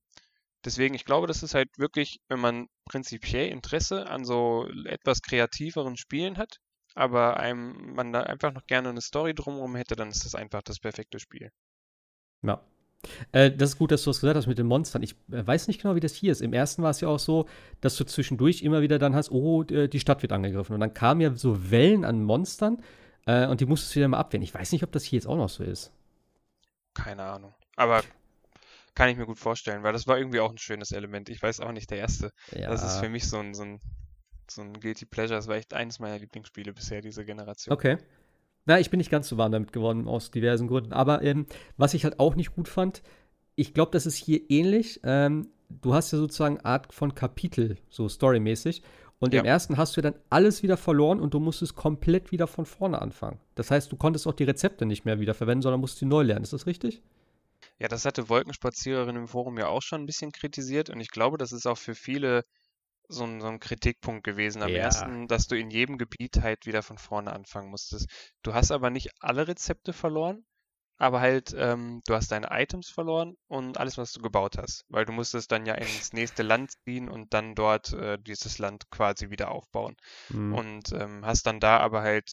deswegen, 0.64 0.94
ich 0.94 1.04
glaube, 1.04 1.26
das 1.26 1.42
ist 1.42 1.54
halt 1.54 1.68
wirklich, 1.78 2.20
wenn 2.28 2.40
man 2.40 2.68
prinzipiell 2.84 3.48
Interesse 3.48 4.06
an 4.06 4.24
so 4.24 4.68
etwas 4.86 5.22
kreativeren 5.22 5.96
Spielen 5.96 6.38
hat, 6.38 6.58
aber 6.94 7.38
einem 7.38 7.94
man 7.94 8.12
da 8.12 8.22
einfach 8.22 8.52
noch 8.52 8.66
gerne 8.66 8.88
eine 8.90 9.00
Story 9.02 9.34
drumherum 9.34 9.76
hätte, 9.76 9.96
dann 9.96 10.10
ist 10.10 10.24
das 10.24 10.34
einfach 10.34 10.62
das 10.62 10.78
perfekte 10.78 11.18
Spiel. 11.18 11.50
Ja. 12.42 12.64
Äh, 13.32 13.50
das 13.50 13.70
ist 13.70 13.78
gut, 13.78 13.90
dass 13.90 14.04
du 14.04 14.10
das 14.10 14.20
gesagt 14.20 14.36
hast 14.36 14.46
mit 14.46 14.58
den 14.58 14.66
Monstern. 14.66 15.02
Ich 15.02 15.12
äh, 15.30 15.46
weiß 15.46 15.68
nicht 15.68 15.80
genau, 15.82 15.94
wie 15.94 16.00
das 16.00 16.14
hier 16.14 16.32
ist. 16.32 16.40
Im 16.40 16.52
ersten 16.52 16.82
war 16.82 16.90
es 16.90 17.00
ja 17.00 17.08
auch 17.08 17.18
so, 17.18 17.46
dass 17.80 17.96
du 17.96 18.04
zwischendurch 18.04 18.62
immer 18.62 18.82
wieder 18.82 18.98
dann 18.98 19.14
hast, 19.14 19.30
oh, 19.30 19.62
äh, 19.64 19.88
die 19.88 20.00
Stadt 20.00 20.22
wird 20.22 20.32
angegriffen. 20.32 20.74
Und 20.74 20.80
dann 20.80 20.94
kamen 20.94 21.20
ja 21.20 21.34
so 21.34 21.70
Wellen 21.70 22.04
an 22.04 22.22
Monstern 22.22 22.82
äh, 23.26 23.46
und 23.46 23.60
die 23.60 23.66
musstest 23.66 23.94
du 23.94 24.00
wieder 24.00 24.08
mal 24.08 24.18
abwehren. 24.18 24.42
Ich 24.42 24.54
weiß 24.54 24.72
nicht, 24.72 24.82
ob 24.84 24.92
das 24.92 25.04
hier 25.04 25.18
jetzt 25.18 25.26
auch 25.26 25.36
noch 25.36 25.48
so 25.48 25.64
ist. 25.64 25.92
Keine 26.94 27.24
Ahnung. 27.24 27.54
Aber 27.76 28.02
kann 28.94 29.08
ich 29.08 29.16
mir 29.16 29.26
gut 29.26 29.38
vorstellen, 29.38 29.82
weil 29.82 29.92
das 29.92 30.06
war 30.06 30.18
irgendwie 30.18 30.40
auch 30.40 30.50
ein 30.50 30.58
schönes 30.58 30.92
Element. 30.92 31.28
Ich 31.28 31.42
weiß 31.42 31.60
auch 31.60 31.72
nicht, 31.72 31.90
der 31.90 31.98
erste. 31.98 32.30
Ja. 32.52 32.70
Das 32.70 32.84
ist 32.84 33.00
für 33.00 33.08
mich 33.08 33.28
so 33.28 33.38
ein, 33.38 33.54
so 33.54 33.64
ein, 33.64 33.80
so 34.48 34.62
ein 34.62 34.72
Guilty 34.74 35.06
Pleasure. 35.06 35.36
Das 35.36 35.48
war 35.48 35.56
echt 35.56 35.74
eines 35.74 35.98
meiner 35.98 36.18
Lieblingsspiele 36.18 36.72
bisher, 36.72 37.00
diese 37.00 37.24
Generation. 37.24 37.72
Okay. 37.74 37.98
Na, 38.66 38.80
ich 38.80 38.90
bin 38.90 38.98
nicht 38.98 39.10
ganz 39.10 39.28
so 39.28 39.36
warm 39.36 39.52
damit 39.52 39.72
geworden, 39.72 40.08
aus 40.08 40.30
diversen 40.30 40.68
Gründen. 40.68 40.92
Aber 40.92 41.22
ähm, 41.22 41.46
was 41.76 41.94
ich 41.94 42.04
halt 42.04 42.18
auch 42.18 42.34
nicht 42.34 42.54
gut 42.54 42.68
fand, 42.68 43.02
ich 43.56 43.74
glaube, 43.74 43.92
das 43.92 44.06
ist 44.06 44.16
hier 44.16 44.50
ähnlich. 44.50 45.00
Ähm, 45.04 45.48
du 45.68 45.94
hast 45.94 46.12
ja 46.12 46.18
sozusagen 46.18 46.60
Art 46.60 46.92
von 46.92 47.14
Kapitel, 47.14 47.76
so 47.90 48.08
storymäßig. 48.08 48.82
Und 49.20 49.32
im 49.34 49.44
Ja. 49.44 49.44
ersten 49.44 49.76
hast 49.76 49.96
du 49.96 50.00
dann 50.00 50.14
alles 50.28 50.62
wieder 50.62 50.76
verloren 50.76 51.20
und 51.20 51.34
du 51.34 51.40
musstest 51.40 51.76
komplett 51.76 52.32
wieder 52.32 52.46
von 52.46 52.66
vorne 52.66 53.00
anfangen. 53.00 53.38
Das 53.54 53.70
heißt, 53.70 53.90
du 53.92 53.96
konntest 53.96 54.26
auch 54.26 54.32
die 54.34 54.44
Rezepte 54.44 54.86
nicht 54.86 55.04
mehr 55.04 55.20
wieder 55.20 55.34
verwenden, 55.34 55.62
sondern 55.62 55.80
musst 55.80 55.98
sie 55.98 56.06
neu 56.06 56.22
lernen. 56.22 56.42
Ist 56.42 56.52
das 56.52 56.66
richtig? 56.66 57.02
Ja, 57.78 57.88
das 57.88 58.04
hatte 58.04 58.28
Wolkenspaziererin 58.28 59.16
im 59.16 59.28
Forum 59.28 59.58
ja 59.58 59.68
auch 59.68 59.82
schon 59.82 60.02
ein 60.02 60.06
bisschen 60.06 60.32
kritisiert 60.32 60.90
und 60.90 61.00
ich 61.00 61.08
glaube, 61.10 61.38
das 61.38 61.52
ist 61.52 61.66
auch 61.66 61.78
für 61.78 61.94
viele 61.94 62.44
so 63.08 63.24
ein, 63.24 63.40
so 63.40 63.48
ein 63.48 63.60
Kritikpunkt 63.60 64.24
gewesen 64.24 64.62
am 64.62 64.74
Ja. 64.74 64.76
ersten, 64.76 65.28
dass 65.28 65.46
du 65.46 65.56
in 65.58 65.70
jedem 65.70 65.98
Gebiet 65.98 66.40
halt 66.42 66.66
wieder 66.66 66.82
von 66.82 66.98
vorne 66.98 67.32
anfangen 67.32 67.70
musstest. 67.70 68.08
Du 68.42 68.54
hast 68.54 68.70
aber 68.72 68.90
nicht 68.90 69.10
alle 69.20 69.48
Rezepte 69.48 69.92
verloren, 69.92 70.46
aber 70.98 71.20
halt, 71.20 71.54
ähm, 71.58 72.02
du 72.06 72.14
hast 72.14 72.32
deine 72.32 72.48
Items 72.50 72.90
verloren 72.90 73.36
und 73.48 73.78
alles, 73.78 73.98
was 73.98 74.12
du 74.12 74.22
gebaut 74.22 74.58
hast, 74.58 74.84
weil 74.88 75.04
du 75.06 75.12
musstest 75.12 75.52
dann 75.52 75.66
ja 75.66 75.74
ins 75.74 76.12
nächste 76.12 76.42
Land 76.42 76.72
ziehen 76.84 77.08
und 77.10 77.34
dann 77.34 77.54
dort 77.54 77.92
äh, 77.94 78.18
dieses 78.20 78.58
Land 78.58 78.90
quasi 78.90 79.30
wieder 79.30 79.50
aufbauen 79.52 79.96
Hm. 80.30 80.56
und 80.56 80.92
ähm, 80.92 81.24
hast 81.26 81.46
dann 81.46 81.60
da 81.60 81.78
aber 81.80 82.02
halt 82.02 82.32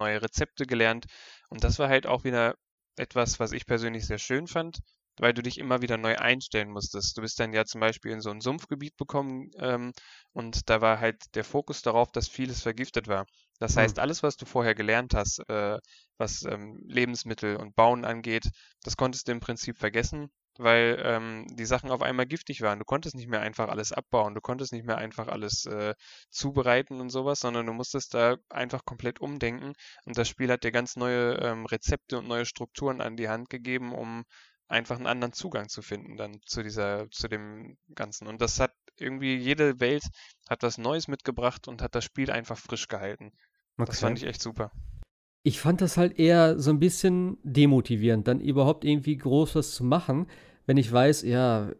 neue 0.00 0.22
Rezepte 0.22 0.66
gelernt. 0.66 1.06
Und 1.50 1.64
das 1.64 1.78
war 1.78 1.88
halt 1.88 2.06
auch 2.06 2.24
wieder 2.24 2.56
etwas, 2.96 3.40
was 3.40 3.52
ich 3.52 3.66
persönlich 3.66 4.06
sehr 4.06 4.18
schön 4.18 4.46
fand, 4.46 4.78
weil 5.18 5.34
du 5.34 5.42
dich 5.42 5.58
immer 5.58 5.82
wieder 5.82 5.96
neu 5.96 6.16
einstellen 6.16 6.70
musstest. 6.70 7.16
Du 7.16 7.22
bist 7.22 7.38
dann 7.40 7.52
ja 7.52 7.64
zum 7.64 7.80
Beispiel 7.80 8.12
in 8.12 8.20
so 8.20 8.30
ein 8.30 8.40
Sumpfgebiet 8.40 8.96
bekommen 8.96 9.50
ähm, 9.58 9.92
und 10.32 10.68
da 10.70 10.80
war 10.80 11.00
halt 11.00 11.34
der 11.34 11.44
Fokus 11.44 11.82
darauf, 11.82 12.10
dass 12.12 12.28
vieles 12.28 12.62
vergiftet 12.62 13.08
war. 13.08 13.26
Das 13.58 13.76
Hm. 13.76 13.76
heißt, 13.76 13.98
alles, 13.98 14.22
was 14.22 14.36
du 14.36 14.44
vorher 14.46 14.74
gelernt 14.74 15.14
hast, 15.14 15.40
äh, 15.48 15.78
was 16.18 16.42
ähm, 16.44 16.78
Lebensmittel 16.86 17.56
und 17.56 17.74
Bauen 17.74 18.04
angeht, 18.04 18.50
das 18.82 18.96
konntest 18.96 19.28
du 19.28 19.32
im 19.32 19.40
Prinzip 19.40 19.78
vergessen, 19.78 20.28
weil 20.58 21.00
ähm, 21.04 21.46
die 21.56 21.66
Sachen 21.66 21.90
auf 21.90 22.02
einmal 22.02 22.26
giftig 22.26 22.60
waren. 22.62 22.78
Du 22.78 22.84
konntest 22.84 23.14
nicht 23.14 23.28
mehr 23.28 23.40
einfach 23.40 23.68
alles 23.68 23.92
abbauen, 23.92 24.34
du 24.34 24.40
konntest 24.40 24.72
nicht 24.72 24.84
mehr 24.86 24.98
einfach 24.98 25.28
alles 25.28 25.66
äh, 25.66 25.94
zubereiten 26.30 27.00
und 27.00 27.10
sowas, 27.10 27.40
sondern 27.40 27.66
du 27.66 27.72
musstest 27.72 28.14
da 28.14 28.36
einfach 28.50 28.84
komplett 28.84 29.20
umdenken. 29.20 29.72
Und 30.04 30.16
das 30.18 30.28
Spiel 30.28 30.50
hat 30.50 30.64
dir 30.64 30.72
ganz 30.72 30.96
neue 30.96 31.34
ähm, 31.36 31.66
Rezepte 31.66 32.18
und 32.18 32.28
neue 32.28 32.46
Strukturen 32.46 33.00
an 33.00 33.16
die 33.16 33.28
Hand 33.28 33.50
gegeben, 33.50 33.92
um 33.94 34.24
einfach 34.68 34.96
einen 34.96 35.06
anderen 35.06 35.32
Zugang 35.32 35.68
zu 35.68 35.82
finden 35.82 36.16
dann 36.16 36.40
zu 36.44 36.62
dieser, 36.62 37.10
zu 37.10 37.28
dem 37.28 37.76
Ganzen. 37.94 38.26
Und 38.26 38.40
das 38.40 38.60
hat 38.60 38.72
irgendwie 38.98 39.36
jede 39.36 39.80
Welt 39.80 40.04
hat 40.48 40.62
was 40.62 40.78
Neues 40.78 41.08
mitgebracht 41.08 41.68
und 41.68 41.82
hat 41.82 41.94
das 41.94 42.04
Spiel 42.04 42.30
einfach 42.30 42.58
frisch 42.58 42.88
gehalten. 42.88 43.32
Das 43.76 44.00
fand 44.00 44.18
ich 44.18 44.24
echt 44.24 44.40
super. 44.40 44.72
Ich 45.42 45.60
fand 45.60 45.80
das 45.80 45.96
halt 45.96 46.18
eher 46.18 46.58
so 46.58 46.70
ein 46.70 46.80
bisschen 46.80 47.38
demotivierend, 47.42 48.26
dann 48.26 48.40
überhaupt 48.40 48.84
irgendwie 48.84 49.16
groß 49.16 49.54
was 49.54 49.74
zu 49.74 49.84
machen, 49.84 50.26
wenn 50.66 50.76
ich 50.76 50.90
weiß, 50.90 51.22
ja, 51.22 51.70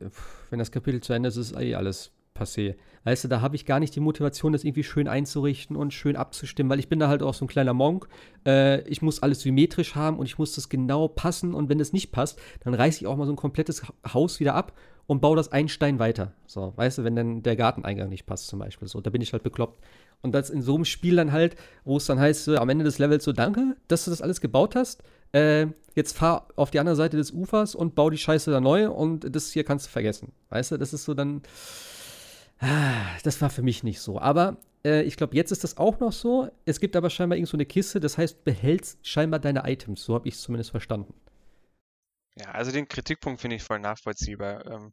wenn 0.51 0.59
das 0.61 0.71
Kapitel 0.71 1.01
zu 1.01 1.13
Ende 1.13 1.29
ist, 1.29 1.37
ist 1.37 1.57
eh 1.57 1.75
alles 1.75 2.13
passé. 2.35 2.77
Weißt 3.07 3.23
du, 3.23 3.29
da 3.29 3.41
habe 3.41 3.55
ich 3.55 3.67
gar 3.67 3.79
nicht 3.79 3.95
die 3.95 4.01
Motivation, 4.01 4.53
das 4.53 4.65
irgendwie 4.65 4.83
schön 4.83 5.07
einzurichten 5.07 5.77
und 5.77 5.95
schön 5.95 6.17
abzustimmen, 6.17 6.69
weil 6.69 6.81
ich 6.81 6.89
bin 6.89 6.99
da 6.99 7.07
halt 7.07 7.23
auch 7.23 7.35
so 7.35 7.45
ein 7.45 7.49
kleiner 7.49 7.73
Monk. 7.73 8.09
Äh, 8.45 8.81
ich 8.89 9.01
muss 9.01 9.23
alles 9.23 9.43
symmetrisch 9.43 9.95
haben 9.95 10.19
und 10.19 10.27
ich 10.27 10.39
muss 10.39 10.57
das 10.57 10.69
genau 10.69 11.07
passen 11.07 11.55
und 11.55 11.69
wenn 11.69 11.79
es 11.79 11.93
nicht 11.93 12.11
passt, 12.11 12.37
dann 12.65 12.75
reiße 12.75 12.99
ich 12.99 13.07
auch 13.07 13.17
mal 13.17 13.25
so 13.25 13.33
ein 13.33 13.37
komplettes 13.37 13.85
Haus 14.13 14.41
wieder 14.41 14.57
ab 14.57 14.73
und 15.07 15.21
baue 15.21 15.37
das 15.37 15.53
einen 15.53 15.69
Stein 15.69 16.01
weiter. 16.01 16.33
So, 16.47 16.73
weißt 16.75 16.99
du, 16.99 17.05
wenn 17.05 17.15
dann 17.15 17.45
der 17.45 17.55
Garteneingang 17.55 18.09
nicht 18.09 18.27
passt 18.27 18.49
zum 18.49 18.59
Beispiel. 18.59 18.89
So, 18.89 19.01
da 19.01 19.11
bin 19.11 19.23
ich 19.23 19.33
halt 19.33 19.45
bekloppt. 19.45 19.81
Und 20.23 20.33
das 20.33 20.51
in 20.51 20.61
so 20.61 20.75
einem 20.75 20.85
Spiel 20.85 21.15
dann 21.15 21.31
halt, 21.31 21.55
wo 21.85 21.99
es 21.99 22.07
dann 22.07 22.19
heißt, 22.19 22.49
äh, 22.49 22.57
am 22.57 22.69
Ende 22.71 22.85
des 22.85 22.99
Levels 22.99 23.23
so, 23.23 23.33
danke, 23.33 23.77
dass 23.87 24.05
du 24.07 24.11
das 24.11 24.21
alles 24.21 24.41
gebaut 24.41 24.75
hast. 24.75 25.05
Äh, 25.31 25.69
jetzt 25.95 26.19
fahr 26.19 26.49
auf 26.57 26.73
die 26.73 26.81
andere 26.81 26.97
Seite 26.97 27.17
des 27.17 27.31
Ufers 27.31 27.77
und 27.77 27.95
bau 27.95 28.11
die 28.11 28.19
Scheiße 28.19 28.51
da 28.51 28.61
neu 28.61 28.91
und 28.91 29.33
das 29.33 29.53
hier 29.53 29.63
kannst 29.63 29.87
du 29.87 29.91
vergessen. 29.91 30.33
Weißt 30.49 30.73
du, 30.73 30.77
das 30.77 30.93
ist 30.93 31.05
so 31.05 31.15
dann. 31.15 31.43
Ah, 32.61 33.17
das 33.23 33.41
war 33.43 33.51
für 33.51 33.63
mich 33.63 33.83
nicht 33.83 34.01
so. 34.01 34.19
Aber 34.21 34.57
äh, 34.85 35.03
ich 35.03 35.17
glaube, 35.17 35.35
jetzt 35.37 35.53
ist 35.53 35.65
das 35.65 35.77
auch 35.77 36.01
noch 36.01 36.13
so. 36.13 36.51
Es 36.65 36.81
gibt 36.81 36.97
aber 36.97 37.11
scheinbar 37.11 37.37
irgend 37.37 37.49
so 37.49 37.57
eine 37.57 37.67
Kiste, 37.67 38.01
das 38.01 38.19
heißt, 38.19 38.45
behältst 38.45 38.99
scheinbar 39.07 39.41
deine 39.41 39.63
Items. 39.71 40.05
So 40.05 40.15
habe 40.15 40.29
ich 40.29 40.35
es 40.35 40.43
zumindest 40.43 40.71
verstanden. 40.71 41.15
Ja, 42.37 42.51
also 42.53 42.71
den 42.73 42.89
Kritikpunkt 42.89 43.41
finde 43.41 43.57
ich 43.57 43.63
voll 43.63 43.79
nachvollziehbar. 43.81 44.65
Ähm, 44.67 44.93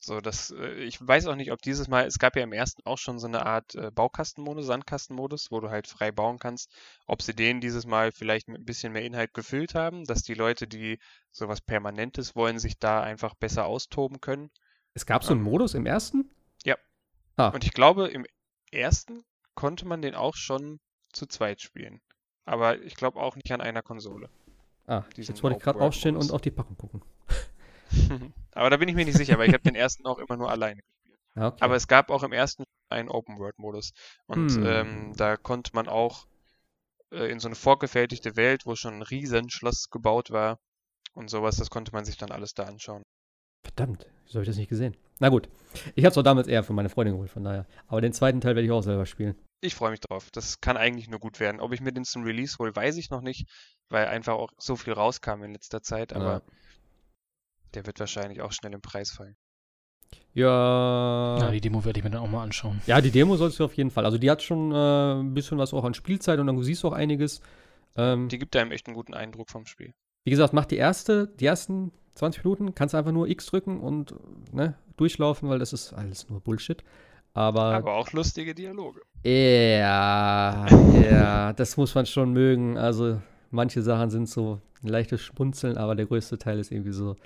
so, 0.00 0.20
das, 0.20 0.50
äh, 0.52 0.74
ich 0.84 1.06
weiß 1.06 1.26
auch 1.28 1.36
nicht, 1.36 1.52
ob 1.52 1.62
dieses 1.62 1.88
Mal, 1.88 2.06
es 2.06 2.18
gab 2.18 2.36
ja 2.36 2.42
im 2.44 2.52
ersten 2.52 2.82
auch 2.86 2.98
schon 2.98 3.18
so 3.20 3.26
eine 3.28 3.46
Art 3.46 3.74
äh, 3.76 3.90
Baukastenmodus, 3.92 4.66
Sandkastenmodus, 4.66 5.50
wo 5.52 5.60
du 5.60 5.70
halt 5.70 5.86
frei 5.88 6.12
bauen 6.12 6.38
kannst. 6.38 6.70
Ob 7.06 7.22
sie 7.22 7.34
den 7.34 7.60
dieses 7.60 7.86
Mal 7.86 8.12
vielleicht 8.12 8.48
mit 8.48 8.60
ein 8.62 8.64
bisschen 8.66 8.92
mehr 8.94 9.04
Inhalt 9.04 9.34
gefüllt 9.34 9.74
haben, 9.74 10.04
dass 10.04 10.22
die 10.24 10.34
Leute, 10.34 10.68
die 10.68 10.98
sowas 11.32 11.60
Permanentes 11.62 12.36
wollen, 12.36 12.58
sich 12.58 12.78
da 12.78 13.02
einfach 13.02 13.34
besser 13.36 13.66
austoben 13.66 14.20
können. 14.20 14.50
Es 14.92 15.06
gab 15.06 15.24
so 15.24 15.32
einen 15.32 15.40
Ähm, 15.40 15.42
Modus 15.42 15.72
im 15.72 15.86
ersten? 15.86 16.30
ja. 16.64 16.76
Ah, 17.38 17.50
Und 17.52 17.64
ich 17.64 17.72
glaube, 17.72 18.08
im 18.08 18.26
ersten 18.70 19.24
konnte 19.54 19.86
man 19.86 20.02
den 20.02 20.14
auch 20.14 20.36
schon 20.36 20.80
zu 21.12 21.26
zweit 21.26 21.60
spielen. 21.60 22.00
Aber 22.44 22.80
ich 22.82 22.94
glaube 22.96 23.20
auch 23.20 23.36
nicht 23.36 23.50
an 23.52 23.60
einer 23.60 23.82
Konsole. 23.82 24.28
ah 24.86 25.04
jetzt 25.16 25.42
wollte 25.42 25.58
ich 25.58 25.62
gerade 25.62 25.80
aufstehen 25.80 26.16
und 26.16 26.32
auf 26.32 26.40
die 26.40 26.50
Packung 26.50 26.76
gucken. 26.76 27.02
Aber 28.52 28.70
da 28.70 28.76
bin 28.76 28.88
ich 28.88 28.94
mir 28.94 29.04
nicht 29.04 29.16
sicher, 29.16 29.38
weil 29.38 29.48
ich 29.48 29.54
habe 29.54 29.62
den 29.62 29.74
ersten 29.74 30.06
auch 30.06 30.18
immer 30.18 30.36
nur 30.36 30.50
alleine 30.50 30.82
gespielt. 30.82 31.18
Ja, 31.36 31.48
okay. 31.48 31.58
Aber 31.64 31.76
es 31.76 31.86
gab 31.88 32.10
auch 32.10 32.22
im 32.22 32.32
ersten 32.32 32.64
einen 32.90 33.08
Open-World-Modus. 33.08 33.92
Und 34.26 34.52
Hm. 34.52 34.64
ähm, 34.66 35.12
da 35.16 35.36
konnte 35.36 35.70
man 35.74 35.88
auch 35.88 36.26
äh, 37.12 37.30
in 37.30 37.40
so 37.40 37.48
eine 37.48 37.56
vorgefertigte 37.56 38.36
Welt, 38.36 38.66
wo 38.66 38.76
schon 38.76 38.94
ein 38.96 39.02
Riesenschloss 39.02 39.90
gebaut 39.90 40.30
war 40.30 40.58
und 41.14 41.30
sowas, 41.30 41.56
das 41.56 41.70
konnte 41.70 41.92
man 41.92 42.04
sich 42.06 42.16
dann 42.18 42.32
alles 42.32 42.54
da 42.54 42.64
anschauen. 42.64 43.04
Verdammt, 43.62 44.06
wieso 44.28 44.36
habe 44.36 44.44
ich 44.44 44.48
das 44.48 44.56
nicht 44.56 44.68
gesehen? 44.68 44.96
Na 45.18 45.28
gut, 45.30 45.48
ich 45.96 46.04
habe 46.04 46.12
es 46.12 46.18
auch 46.18 46.22
damals 46.22 46.46
eher 46.46 46.62
für 46.62 46.72
meine 46.72 46.88
Freundin 46.88 47.14
geholt, 47.14 47.30
von 47.30 47.42
daher. 47.44 47.66
Aber 47.88 48.00
den 48.00 48.12
zweiten 48.12 48.40
Teil 48.40 48.54
werde 48.54 48.66
ich 48.66 48.70
auch 48.72 48.82
selber 48.82 49.04
spielen. 49.06 49.34
Ich 49.60 49.74
freue 49.74 49.90
mich 49.90 50.00
drauf. 50.00 50.28
Das 50.32 50.60
kann 50.60 50.76
eigentlich 50.76 51.08
nur 51.08 51.18
gut 51.18 51.40
werden. 51.40 51.60
Ob 51.60 51.72
ich 51.72 51.80
mir 51.80 51.92
den 51.92 52.04
zum 52.04 52.22
Release 52.22 52.56
hole, 52.58 52.74
weiß 52.76 52.96
ich 52.96 53.10
noch 53.10 53.20
nicht, 53.22 53.48
weil 53.88 54.06
einfach 54.06 54.34
auch 54.34 54.50
so 54.58 54.76
viel 54.76 54.92
rauskam 54.92 55.42
in 55.42 55.52
letzter 55.52 55.82
Zeit, 55.82 56.12
aber 56.12 56.24
Ja. 56.34 56.42
der 57.74 57.86
wird 57.86 57.98
wahrscheinlich 57.98 58.40
auch 58.42 58.52
schnell 58.52 58.72
im 58.72 58.80
Preis 58.80 59.10
fallen. 59.10 59.36
Ja. 60.34 61.38
Ja, 61.40 61.50
die 61.50 61.60
Demo 61.60 61.84
werde 61.84 61.98
ich 61.98 62.04
mir 62.04 62.10
dann 62.10 62.22
auch 62.22 62.28
mal 62.30 62.42
anschauen. 62.44 62.80
Ja, 62.86 63.00
die 63.00 63.10
Demo 63.10 63.36
sollst 63.36 63.58
du 63.58 63.64
auf 63.64 63.74
jeden 63.74 63.90
Fall. 63.90 64.04
Also 64.04 64.18
die 64.18 64.30
hat 64.30 64.42
schon 64.42 64.72
äh, 64.72 65.14
ein 65.20 65.34
bisschen 65.34 65.58
was 65.58 65.74
auch 65.74 65.84
an 65.84 65.94
Spielzeit 65.94 66.38
und 66.38 66.46
dann 66.46 66.62
siehst 66.62 66.82
du 66.82 66.88
auch 66.88 66.92
einiges. 66.92 67.40
Ähm, 67.96 68.28
Die 68.28 68.38
gibt 68.38 68.54
einem 68.56 68.70
echt 68.70 68.86
einen 68.86 68.94
guten 68.94 69.14
Eindruck 69.14 69.50
vom 69.50 69.66
Spiel. 69.66 69.92
wie 70.24 70.30
gesagt, 70.30 70.52
mach 70.52 70.66
die 70.66 70.76
erste, 70.76 71.26
die 71.40 71.46
ersten 71.46 71.90
20 72.18 72.44
Minuten, 72.44 72.74
kannst 72.74 72.94
einfach 72.94 73.12
nur 73.12 73.28
X 73.28 73.46
drücken 73.46 73.80
und 73.80 74.14
ne, 74.52 74.74
durchlaufen, 74.96 75.48
weil 75.48 75.58
das 75.58 75.72
ist 75.72 75.92
alles 75.92 76.28
nur 76.28 76.40
Bullshit. 76.40 76.82
Aber, 77.34 77.62
Aber 77.62 77.94
auch 77.94 78.12
lustige 78.12 78.54
Dialoge. 78.54 79.00
ja, 79.24 80.66
ja, 81.00 81.52
das 81.52 81.76
muss 81.76 81.94
man 81.94 82.06
schon 82.06 82.32
mögen. 82.32 82.76
Also 82.76 83.20
manche 83.50 83.82
Sachen 83.82 84.10
sind 84.10 84.28
so 84.28 84.60
ein 84.82 84.88
leichtes 84.88 85.20
Schmunzeln, 85.20 85.76
aber 85.76 85.94
der 85.94 86.06
größte 86.06 86.38
Teil 86.38 86.58
ist 86.58 86.72
irgendwie 86.72 86.92
so 86.92 87.16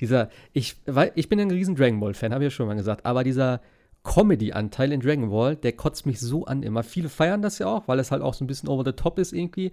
dieser, 0.00 0.28
ich, 0.52 0.76
weil, 0.86 1.12
ich 1.14 1.28
bin 1.28 1.40
ein 1.40 1.50
riesen 1.50 1.76
Dragon 1.76 2.00
Ball 2.00 2.14
Fan, 2.14 2.32
habe 2.32 2.44
ich 2.44 2.52
ja 2.52 2.56
schon 2.56 2.66
mal 2.66 2.74
gesagt, 2.74 3.06
aber 3.06 3.24
dieser 3.24 3.60
Comedy-Anteil 4.02 4.92
in 4.92 5.00
Dragon 5.00 5.30
Ball, 5.30 5.56
der 5.56 5.72
kotzt 5.72 6.04
mich 6.04 6.20
so 6.20 6.44
an 6.44 6.62
immer. 6.62 6.82
Viele 6.82 7.08
feiern 7.08 7.42
das 7.42 7.58
ja 7.58 7.66
auch, 7.66 7.88
weil 7.88 7.98
es 7.98 8.10
halt 8.10 8.22
auch 8.22 8.34
so 8.34 8.44
ein 8.44 8.46
bisschen 8.46 8.68
over 8.68 8.84
the 8.84 8.92
top 8.92 9.18
ist 9.18 9.32
irgendwie. 9.32 9.72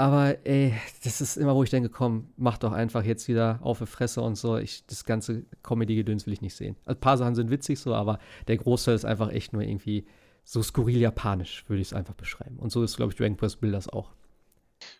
Aber 0.00 0.46
ey, 0.46 0.74
das 1.02 1.20
ist 1.20 1.36
immer, 1.36 1.56
wo 1.56 1.64
ich 1.64 1.70
denke, 1.70 1.88
komm, 1.88 2.32
mach 2.36 2.56
doch 2.56 2.72
einfach 2.72 3.02
jetzt 3.02 3.26
wieder 3.26 3.58
auf 3.62 3.80
die 3.80 3.86
Fresse 3.86 4.22
und 4.22 4.36
so. 4.36 4.56
Ich, 4.56 4.86
das 4.86 5.04
ganze 5.04 5.44
Comedy-Gedöns 5.64 6.24
will 6.24 6.32
ich 6.32 6.40
nicht 6.40 6.54
sehen. 6.54 6.76
Also, 6.84 6.96
ein 6.96 7.00
paar 7.00 7.18
Sachen 7.18 7.34
sind 7.34 7.50
witzig 7.50 7.80
so, 7.80 7.94
aber 7.94 8.20
der 8.46 8.58
Großteil 8.58 8.94
ist 8.94 9.04
einfach 9.04 9.30
echt 9.30 9.52
nur 9.52 9.62
irgendwie 9.62 10.06
so 10.44 10.62
skurril 10.62 10.98
japanisch, 10.98 11.64
würde 11.68 11.82
ich 11.82 11.88
es 11.88 11.92
einfach 11.92 12.14
beschreiben. 12.14 12.58
Und 12.58 12.70
so 12.70 12.82
ist, 12.84 12.96
glaube 12.96 13.12
ich, 13.12 13.18
Dragon 13.18 13.36
Quest 13.36 13.60
Builders 13.60 13.88
auch. 13.88 14.12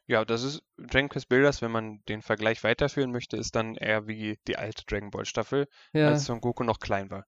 Ja, 0.09 0.25
das 0.25 0.43
ist 0.43 0.65
Dragon 0.77 1.09
Quest 1.09 1.29
Builders, 1.29 1.63
wenn 1.63 1.71
man 1.71 2.01
den 2.09 2.21
Vergleich 2.21 2.65
weiterführen 2.65 3.13
möchte, 3.13 3.37
ist 3.37 3.55
dann 3.55 3.77
eher 3.77 4.09
wie 4.09 4.39
die 4.49 4.57
alte 4.57 4.85
Dragon 4.85 5.11
Ball 5.11 5.25
Staffel, 5.25 5.69
Ja, 5.93 6.09
als 6.09 6.25
Son 6.25 6.41
Goku 6.41 6.65
noch 6.65 6.81
klein 6.81 7.09
war. 7.11 7.25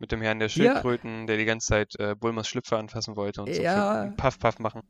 Mit 0.00 0.10
dem 0.10 0.22
Herrn 0.22 0.38
der 0.40 0.48
Ja. 0.48 0.54
Schildkröten, 0.54 1.26
der 1.28 1.36
die 1.36 1.44
ganze 1.44 1.68
Zeit 1.68 1.94
äh, 2.00 2.16
Bulmas 2.16 2.48
Schlüpfer 2.48 2.78
anfassen 2.78 3.14
wollte 3.16 3.42
und 3.42 3.54
so 3.54 3.62
Ja. 3.62 4.02
viel 4.02 4.16
Puff 4.16 4.38
Puff 4.40 4.58
machen. 4.58 4.82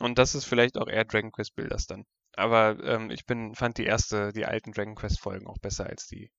Und 0.00 0.18
das 0.18 0.34
ist 0.34 0.46
vielleicht 0.46 0.76
auch 0.78 0.88
eher 0.88 1.04
Dragon 1.04 1.30
Quest 1.30 1.54
Builders 1.54 1.86
dann. 1.86 2.04
Aber 2.34 2.82
ähm, 2.82 3.10
ich 3.10 3.26
bin, 3.26 3.54
fand 3.54 3.78
die 3.78 3.84
erste, 3.84 4.32
die 4.32 4.46
alten 4.46 4.72
Dragon 4.72 4.94
Quest 4.96 5.20
Folgen 5.20 5.46
auch 5.46 5.58
besser 5.58 5.86
als 5.86 6.06
die 6.08 6.30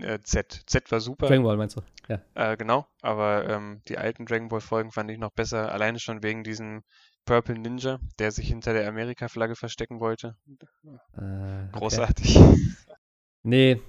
äh, 0.00 0.20
Z. 0.20 0.62
Z 0.66 0.92
war 0.92 1.00
super. 1.00 1.26
Dragon 1.26 1.44
Ball 1.44 1.56
meinst 1.56 1.76
du? 1.76 1.82
Ja. 2.08 2.20
Äh, 2.34 2.56
genau, 2.56 2.86
aber 3.00 3.48
ähm, 3.48 3.82
die 3.88 3.98
alten 3.98 4.26
Dragon 4.26 4.48
Ball 4.48 4.60
Folgen 4.60 4.92
fand 4.92 5.10
ich 5.10 5.18
noch 5.18 5.32
besser, 5.32 5.72
alleine 5.72 5.98
schon 5.98 6.22
wegen 6.22 6.44
diesem 6.44 6.82
Purple 7.24 7.58
Ninja, 7.58 7.98
der 8.18 8.30
sich 8.32 8.48
hinter 8.48 8.72
der 8.72 8.86
Amerika-Flagge 8.88 9.56
verstecken 9.56 9.98
wollte. 10.00 10.36
Äh, 10.84 10.90
okay. 11.16 11.68
Großartig. 11.72 12.38
Nee, 13.42 13.80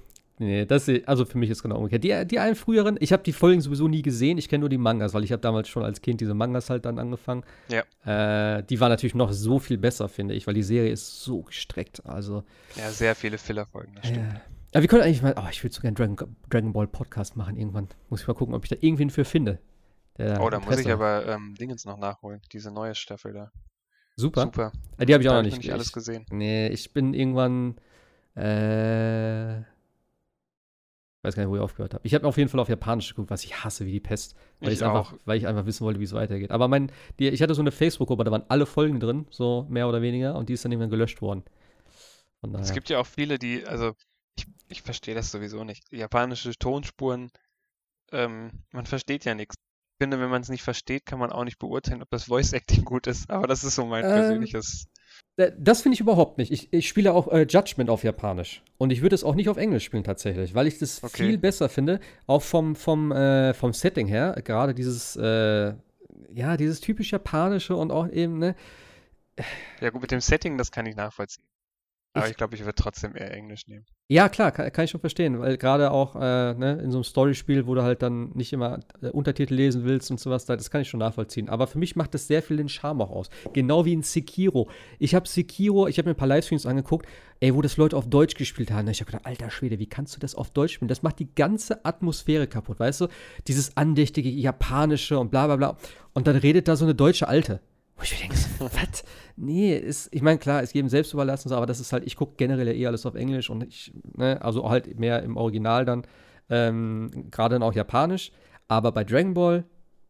nee, 0.42 0.66
das 0.66 0.88
ist, 0.88 1.08
also 1.08 1.24
für 1.24 1.38
mich 1.38 1.50
ist 1.50 1.62
genau 1.62 1.76
umgekehrt. 1.76 2.04
Die, 2.04 2.26
die 2.28 2.38
einen 2.38 2.54
früheren, 2.54 2.96
ich 3.00 3.12
habe 3.12 3.22
die 3.22 3.32
Folgen 3.32 3.60
sowieso 3.60 3.88
nie 3.88 4.02
gesehen, 4.02 4.38
ich 4.38 4.48
kenne 4.48 4.60
nur 4.60 4.68
die 4.68 4.78
Mangas, 4.78 5.14
weil 5.14 5.24
ich 5.24 5.32
habe 5.32 5.40
damals 5.40 5.68
schon 5.68 5.82
als 5.82 6.00
Kind 6.02 6.20
diese 6.20 6.34
Mangas 6.34 6.70
halt 6.70 6.84
dann 6.84 6.98
angefangen. 6.98 7.44
Ja. 7.68 8.56
Äh, 8.58 8.62
die 8.64 8.80
war 8.80 8.88
natürlich 8.88 9.14
noch 9.14 9.32
so 9.32 9.58
viel 9.58 9.78
besser, 9.78 10.08
finde 10.08 10.34
ich, 10.34 10.46
weil 10.46 10.54
die 10.54 10.62
Serie 10.62 10.90
ist 10.92 11.22
so 11.22 11.42
gestreckt. 11.42 12.04
Also, 12.06 12.44
Ja, 12.76 12.90
sehr 12.90 13.14
viele 13.14 13.38
Filler-Folgen, 13.38 13.94
das 13.94 14.06
stimmt. 14.06 14.26
äh, 14.34 14.40
ja, 14.74 14.80
wir 14.80 14.88
können 14.88 15.02
eigentlich 15.02 15.22
mal, 15.22 15.34
oh, 15.36 15.48
ich 15.50 15.62
würde 15.62 15.74
so 15.74 15.82
gerne 15.82 15.94
Dragon, 15.94 16.36
Dragon 16.48 16.72
Ball 16.72 16.86
Podcast 16.86 17.36
machen 17.36 17.56
irgendwann. 17.56 17.88
Muss 18.08 18.22
ich 18.22 18.28
mal 18.28 18.34
gucken, 18.34 18.54
ob 18.54 18.64
ich 18.64 18.70
da 18.70 18.76
irgendwen 18.80 19.10
für 19.10 19.24
finde. 19.24 19.58
Oh, 20.18 20.50
da 20.50 20.60
muss 20.60 20.78
ich 20.78 20.90
aber 20.90 21.26
ähm, 21.26 21.54
Dingens 21.58 21.84
noch 21.84 21.98
nachholen, 21.98 22.40
diese 22.52 22.70
neue 22.70 22.94
Staffel 22.94 23.32
da. 23.32 23.50
Super. 24.16 24.42
Super. 24.42 24.72
Äh, 24.98 25.06
die 25.06 25.14
habe 25.14 25.22
ich 25.22 25.28
auch 25.28 25.42
noch 25.42 25.50
hab 25.50 25.58
nicht. 25.58 25.72
alles 25.72 25.92
gesehen. 25.92 26.26
Nee, 26.30 26.68
ich 26.68 26.92
bin 26.92 27.14
irgendwann, 27.14 27.76
äh, 28.34 29.62
weiß 31.22 31.34
gar 31.36 31.42
nicht, 31.42 31.50
wo 31.50 31.56
ich 31.56 31.62
aufgehört 31.62 31.94
habe. 31.94 32.06
Ich 32.06 32.14
habe 32.14 32.26
auf 32.26 32.36
jeden 32.36 32.48
Fall 32.48 32.60
auf 32.60 32.68
Japanisch 32.68 33.08
geguckt, 33.10 33.30
was 33.30 33.44
ich 33.44 33.64
hasse 33.64 33.86
wie 33.86 33.92
die 33.92 34.00
Pest. 34.00 34.34
Weil, 34.60 34.72
Ich 34.72 34.84
einfach, 34.84 35.12
auch. 35.12 35.18
weil 35.24 35.38
ich 35.38 35.46
einfach 35.46 35.66
wissen 35.66 35.84
wollte, 35.84 36.00
wie 36.00 36.04
es 36.04 36.12
weitergeht. 36.12 36.50
Aber 36.50 36.68
mein, 36.68 36.90
die, 37.18 37.28
ich 37.28 37.42
hatte 37.42 37.54
so 37.54 37.62
eine 37.62 37.70
Facebook-Gruppe, 37.72 38.24
da 38.24 38.30
waren 38.30 38.44
alle 38.48 38.66
Folgen 38.66 39.00
drin, 39.00 39.26
so 39.30 39.66
mehr 39.70 39.88
oder 39.88 40.02
weniger, 40.02 40.34
und 40.34 40.48
die 40.48 40.54
ist 40.54 40.64
dann 40.64 40.72
irgendwann 40.72 40.90
gelöscht 40.90 41.22
worden. 41.22 41.44
Es 42.60 42.72
gibt 42.72 42.88
ja 42.90 42.98
auch 42.98 43.06
viele, 43.06 43.38
die, 43.38 43.64
also 43.66 43.94
ich, 44.36 44.46
ich 44.68 44.82
verstehe 44.82 45.14
das 45.14 45.30
sowieso 45.30 45.62
nicht. 45.62 45.84
Japanische 45.92 46.52
Tonspuren, 46.58 47.30
ähm, 48.10 48.50
man 48.72 48.86
versteht 48.86 49.24
ja 49.24 49.34
nichts. 49.34 49.54
Ich 49.56 50.04
finde, 50.04 50.18
wenn 50.18 50.30
man 50.30 50.42
es 50.42 50.48
nicht 50.48 50.62
versteht, 50.62 51.06
kann 51.06 51.20
man 51.20 51.30
auch 51.30 51.44
nicht 51.44 51.60
beurteilen, 51.60 52.02
ob 52.02 52.10
das 52.10 52.24
Voice 52.24 52.52
Acting 52.52 52.84
gut 52.84 53.06
ist. 53.06 53.30
Aber 53.30 53.46
das 53.46 53.62
ist 53.62 53.76
so 53.76 53.86
mein 53.86 54.04
Ähm, 54.04 54.10
persönliches. 54.10 54.86
Das 55.36 55.80
finde 55.80 55.94
ich 55.94 56.00
überhaupt 56.00 56.36
nicht. 56.36 56.52
Ich, 56.52 56.72
ich 56.72 56.86
spiele 56.86 57.12
auch 57.14 57.28
äh, 57.32 57.46
Judgment 57.48 57.88
auf 57.88 58.04
Japanisch. 58.04 58.62
Und 58.76 58.90
ich 58.90 59.00
würde 59.00 59.14
es 59.14 59.24
auch 59.24 59.34
nicht 59.34 59.48
auf 59.48 59.56
Englisch 59.56 59.84
spielen 59.84 60.04
tatsächlich, 60.04 60.54
weil 60.54 60.66
ich 60.66 60.78
das 60.78 61.02
Okay. 61.02 61.24
viel 61.24 61.38
besser 61.38 61.68
finde. 61.70 62.00
Auch 62.26 62.42
vom, 62.42 62.76
vom, 62.76 63.12
äh, 63.12 63.54
vom 63.54 63.72
Setting 63.72 64.06
her. 64.06 64.36
Gerade 64.44 64.74
dieses, 64.74 65.16
äh, 65.16 65.72
ja, 66.34 66.56
dieses 66.58 66.80
typisch 66.80 67.12
Japanische 67.12 67.74
und 67.76 67.90
auch 67.90 68.08
eben, 68.10 68.38
ne? 68.38 68.54
Ja 69.80 69.88
gut, 69.90 70.02
mit 70.02 70.10
dem 70.10 70.20
Setting, 70.20 70.58
das 70.58 70.70
kann 70.70 70.84
ich 70.84 70.96
nachvollziehen. 70.96 71.44
Aber 72.14 72.26
Ich- 72.26 72.32
ich 72.32 72.36
glaube, 72.36 72.54
ich 72.54 72.60
würde 72.60 72.74
trotzdem 72.74 73.16
eher 73.16 73.32
Englisch 73.32 73.66
nehmen. 73.68 73.86
Ja, 74.08 74.28
klar, 74.28 74.52
kann, 74.52 74.70
kann 74.70 74.84
ich 74.84 74.90
schon 74.90 75.00
verstehen, 75.00 75.38
weil 75.40 75.56
gerade 75.56 75.90
auch 75.90 76.14
äh, 76.14 76.18
ne, 76.52 76.78
in 76.84 76.90
so 76.90 76.98
einem 76.98 77.04
Storyspiel, 77.04 77.66
wo 77.66 77.74
du 77.74 77.82
halt 77.82 78.02
dann 78.02 78.30
nicht 78.34 78.52
immer 78.52 78.80
äh, 79.00 79.08
Untertitel 79.08 79.54
lesen 79.54 79.84
willst 79.84 80.10
und 80.10 80.20
sowas, 80.20 80.44
da- 80.44 80.56
das 80.56 80.70
kann 80.70 80.82
ich 80.82 80.90
schon 80.90 81.00
nachvollziehen. 81.00 81.48
Aber 81.48 81.66
für 81.66 81.78
mich 81.78 81.96
macht 81.96 82.12
das 82.12 82.26
sehr 82.26 82.42
viel 82.42 82.58
den 82.58 82.68
Charme 82.68 83.00
auch 83.00 83.10
aus. 83.10 83.30
Genau 83.54 83.86
wie 83.86 83.94
in 83.94 84.02
Sekiro. 84.02 84.68
Ich 84.98 85.14
habe 85.14 85.26
Sekiro, 85.26 85.86
ich 85.88 85.96
habe 85.96 86.10
mir 86.10 86.14
ein 86.14 86.18
paar 86.18 86.28
Livestreams 86.28 86.66
angeguckt, 86.66 87.06
ey, 87.40 87.54
wo 87.54 87.62
das 87.62 87.78
Leute 87.78 87.96
auf 87.96 88.06
Deutsch 88.10 88.34
gespielt 88.34 88.70
haben. 88.70 88.86
Ich 88.88 89.00
habe 89.00 89.10
gedacht, 89.10 89.24
alter 89.24 89.50
Schwede, 89.50 89.78
wie 89.78 89.86
kannst 89.86 90.14
du 90.14 90.20
das 90.20 90.34
auf 90.34 90.50
Deutsch 90.50 90.74
spielen? 90.74 90.88
Das 90.88 91.02
macht 91.02 91.18
die 91.18 91.34
ganze 91.34 91.82
Atmosphäre 91.86 92.46
kaputt, 92.46 92.78
weißt 92.78 93.00
du? 93.00 93.08
Dieses 93.48 93.74
andächtige 93.78 94.28
Japanische 94.28 95.18
und 95.18 95.30
bla 95.30 95.46
bla 95.46 95.56
bla. 95.56 95.76
Und 96.12 96.26
dann 96.26 96.36
redet 96.36 96.68
da 96.68 96.76
so 96.76 96.84
eine 96.84 96.94
deutsche 96.94 97.26
Alte. 97.28 97.60
Wo 98.02 98.04
ich 98.04 98.20
mir 98.20 98.28
denke, 98.28 98.36
was? 98.58 99.04
Nee, 99.36 99.76
ist, 99.76 100.08
ich 100.12 100.22
meine, 100.22 100.36
klar, 100.36 100.60
ist 100.60 100.74
jedem 100.74 100.88
selbst 100.88 101.14
überlassen, 101.14 101.52
aber 101.52 101.66
das 101.66 101.78
ist 101.78 101.92
halt, 101.92 102.04
ich 102.04 102.16
gucke 102.16 102.32
generell 102.36 102.66
ja 102.66 102.72
eh 102.72 102.86
alles 102.88 103.06
auf 103.06 103.14
Englisch 103.14 103.48
und 103.48 103.62
ich, 103.62 103.92
ne, 104.16 104.42
also 104.42 104.68
halt 104.68 104.98
mehr 104.98 105.22
im 105.22 105.36
Original 105.36 105.84
dann, 105.84 106.02
ähm, 106.50 107.28
gerade 107.30 107.54
dann 107.54 107.62
auch 107.62 107.74
Japanisch. 107.74 108.32
Aber 108.66 108.90
bei 108.90 109.04
Dragon 109.04 109.34
Ball, 109.34 109.64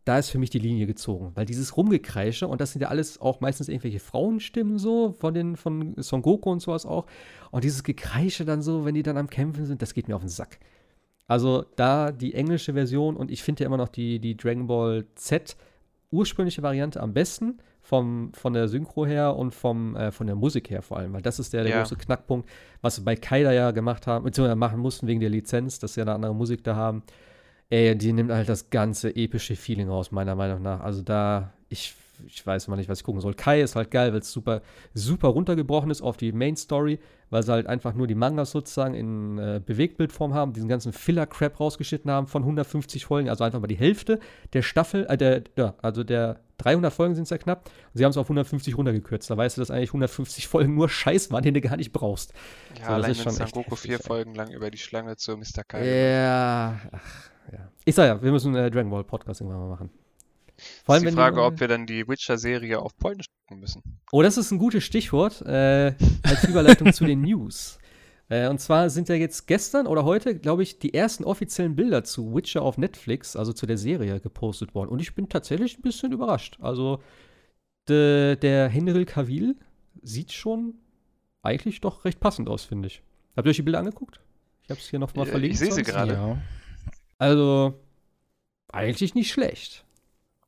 da 0.06 0.18
ist 0.18 0.30
für 0.30 0.38
mich 0.38 0.48
die 0.48 0.58
Linie 0.58 0.86
gezogen, 0.86 1.32
weil 1.34 1.44
dieses 1.44 1.76
Rumgekreische, 1.76 2.48
und 2.48 2.62
das 2.62 2.72
sind 2.72 2.80
ja 2.80 2.88
alles 2.88 3.20
auch 3.20 3.42
meistens 3.42 3.68
irgendwelche 3.68 4.00
Frauenstimmen 4.00 4.78
so, 4.78 5.12
von 5.12 5.34
den, 5.34 5.56
von 5.56 5.94
Son 5.98 6.22
Goku 6.22 6.50
und 6.50 6.60
sowas 6.60 6.86
auch. 6.86 7.04
Und 7.50 7.62
dieses 7.62 7.84
Gekreische 7.84 8.46
dann 8.46 8.62
so, 8.62 8.86
wenn 8.86 8.94
die 8.94 9.02
dann 9.02 9.18
am 9.18 9.28
Kämpfen 9.28 9.66
sind, 9.66 9.82
das 9.82 9.92
geht 9.92 10.08
mir 10.08 10.16
auf 10.16 10.22
den 10.22 10.30
Sack. 10.30 10.60
Also 11.26 11.66
da 11.76 12.10
die 12.10 12.32
englische 12.32 12.72
Version 12.72 13.16
und 13.16 13.30
ich 13.30 13.42
finde 13.42 13.64
ja 13.64 13.66
immer 13.66 13.76
noch 13.76 13.88
die, 13.88 14.18
die 14.18 14.34
Dragon 14.34 14.66
Ball 14.66 15.04
Z 15.14 15.58
ursprüngliche 16.10 16.62
Variante 16.62 16.98
am 17.00 17.12
besten, 17.12 17.58
vom, 17.92 18.32
von 18.32 18.54
der 18.54 18.68
Synchro 18.68 19.04
her 19.04 19.36
und 19.36 19.54
vom, 19.54 19.94
äh, 19.96 20.10
von 20.12 20.26
der 20.26 20.34
Musik 20.34 20.70
her 20.70 20.80
vor 20.80 20.96
allem, 20.96 21.12
weil 21.12 21.20
das 21.20 21.38
ist 21.38 21.52
der, 21.52 21.62
der 21.64 21.72
Ja. 21.72 21.78
große 21.82 21.96
Knackpunkt, 21.96 22.48
was 22.80 22.96
sie 22.96 23.02
bei 23.02 23.16
Kaida 23.16 23.52
ja 23.52 23.70
gemacht 23.70 24.06
haben, 24.06 24.24
beziehungsweise 24.24 24.56
machen 24.56 24.80
mussten 24.80 25.06
wegen 25.06 25.20
der 25.20 25.28
Lizenz, 25.28 25.78
dass 25.78 25.92
sie 25.92 26.00
ja 26.00 26.04
eine 26.06 26.14
andere 26.14 26.34
Musik 26.34 26.64
da 26.64 26.74
haben. 26.74 27.02
Ey, 27.68 27.94
die 27.94 28.14
nimmt 28.14 28.30
halt 28.32 28.48
das 28.48 28.70
ganze 28.70 29.14
epische 29.14 29.56
Feeling 29.56 29.90
raus, 29.90 30.10
meiner 30.10 30.34
Meinung 30.34 30.62
nach. 30.62 30.80
Also 30.80 31.02
da, 31.02 31.52
ich, 31.68 31.94
ich 32.26 32.46
weiß 32.46 32.68
immer 32.68 32.76
nicht, 32.76 32.88
was 32.88 33.00
ich 33.00 33.04
gucken 33.04 33.20
soll. 33.20 33.34
Kai 33.34 33.60
ist 33.62 33.76
halt 33.76 33.90
geil, 33.90 34.12
weil 34.12 34.20
es 34.20 34.30
super, 34.30 34.62
super 34.94 35.28
runtergebrochen 35.28 35.90
ist 35.90 36.02
auf 36.02 36.16
die 36.16 36.32
Main 36.32 36.56
Story, 36.56 36.98
weil 37.30 37.42
sie 37.42 37.52
halt 37.52 37.66
einfach 37.66 37.94
nur 37.94 38.06
die 38.06 38.14
Mangas 38.14 38.50
sozusagen 38.50 38.94
in 38.94 39.38
äh, 39.38 39.60
Bewegtbildform 39.64 40.34
haben, 40.34 40.52
diesen 40.52 40.68
ganzen 40.68 40.92
Filler-Crap 40.92 41.58
rausgeschnitten 41.58 42.10
haben 42.10 42.26
von 42.26 42.42
150 42.42 43.04
Folgen, 43.06 43.28
also 43.28 43.44
einfach 43.44 43.60
mal 43.60 43.66
die 43.66 43.76
Hälfte 43.76 44.20
der 44.52 44.62
Staffel, 44.62 45.06
äh, 45.08 45.16
der, 45.16 45.44
ja, 45.56 45.74
also 45.82 46.04
der 46.04 46.40
300 46.58 46.92
Folgen 46.92 47.14
sind 47.14 47.24
es 47.24 47.30
ja 47.30 47.38
knapp. 47.38 47.64
Und 47.66 47.98
sie 47.98 48.04
haben 48.04 48.10
es 48.10 48.16
auf 48.16 48.26
150 48.26 48.76
runtergekürzt. 48.76 49.28
Da 49.30 49.36
weißt 49.36 49.56
du, 49.56 49.62
dass 49.62 49.70
eigentlich 49.70 49.90
150 49.90 50.46
Folgen 50.46 50.74
nur 50.74 50.88
Scheiß 50.88 51.30
waren, 51.32 51.42
den 51.42 51.54
du 51.54 51.60
gar 51.60 51.76
nicht 51.76 51.92
brauchst. 51.92 52.32
Ja, 52.78 52.80
das 52.80 52.88
allein 52.88 53.08
wenn 53.08 53.14
schon 53.16 53.40
echt 53.40 53.54
Goku 53.54 53.76
vier. 53.76 53.98
Folgen 53.98 54.34
lang 54.34 54.50
über 54.52 54.70
die 54.70 54.78
Schlange 54.78 55.16
zu 55.16 55.36
Mr. 55.36 55.64
Kaido. 55.66 55.86
Ja, 55.86 56.80
ach, 56.92 57.30
ja. 57.52 57.68
Ich 57.84 57.94
sag 57.94 58.06
ja, 58.06 58.22
wir 58.22 58.30
müssen 58.30 58.54
äh, 58.54 58.70
Dragon 58.70 58.90
Ball 58.90 59.04
Podcast 59.04 59.40
irgendwann 59.40 59.60
mal 59.60 59.68
machen. 59.70 59.90
Vor 60.84 60.96
ist 60.96 61.02
die 61.02 61.06
wenn 61.06 61.14
Frage, 61.14 61.36
mal- 61.36 61.46
ob 61.46 61.60
wir 61.60 61.68
dann 61.68 61.86
die 61.86 62.06
Witcher-Serie 62.08 62.78
auf 62.80 62.96
Polnisch 62.96 63.26
gucken 63.46 63.60
müssen. 63.60 63.82
Oh, 64.12 64.22
das 64.22 64.36
ist 64.36 64.50
ein 64.50 64.58
gutes 64.58 64.84
Stichwort 64.84 65.42
äh, 65.42 65.94
als 66.22 66.44
Überleitung 66.48 66.92
zu 66.92 67.04
den 67.04 67.22
News. 67.22 67.78
Äh, 68.28 68.48
und 68.48 68.60
zwar 68.60 68.88
sind 68.90 69.08
ja 69.08 69.14
jetzt 69.14 69.46
gestern 69.46 69.86
oder 69.86 70.04
heute, 70.04 70.38
glaube 70.38 70.62
ich, 70.62 70.78
die 70.78 70.94
ersten 70.94 71.24
offiziellen 71.24 71.76
Bilder 71.76 72.04
zu 72.04 72.34
Witcher 72.34 72.62
auf 72.62 72.78
Netflix, 72.78 73.36
also 73.36 73.52
zu 73.52 73.66
der 73.66 73.76
Serie, 73.78 74.20
gepostet 74.20 74.74
worden. 74.74 74.90
Und 74.90 75.00
ich 75.02 75.14
bin 75.14 75.28
tatsächlich 75.28 75.78
ein 75.78 75.82
bisschen 75.82 76.12
überrascht. 76.12 76.58
Also, 76.60 77.02
de, 77.88 78.36
der 78.36 78.68
Henry 78.68 79.04
Cavill 79.04 79.56
sieht 80.02 80.32
schon 80.32 80.74
eigentlich 81.42 81.80
doch 81.80 82.04
recht 82.04 82.20
passend 82.20 82.48
aus, 82.48 82.64
finde 82.64 82.86
ich. 82.86 83.02
Habt 83.36 83.46
ihr 83.46 83.50
euch 83.50 83.56
die 83.56 83.62
Bilder 83.62 83.80
angeguckt? 83.80 84.20
Ich 84.62 84.70
habe 84.70 84.78
es 84.80 84.88
hier 84.88 84.98
noch 84.98 85.14
mal 85.14 85.26
Äh, 85.26 85.30
verlinkt. 85.30 85.54
ich 85.54 85.58
sehe 85.58 85.72
sie 85.72 85.82
gerade. 85.82 86.12
Ja. 86.14 86.38
Also, 87.18 87.74
eigentlich 88.68 89.14
nicht 89.14 89.30
schlecht. 89.32 89.84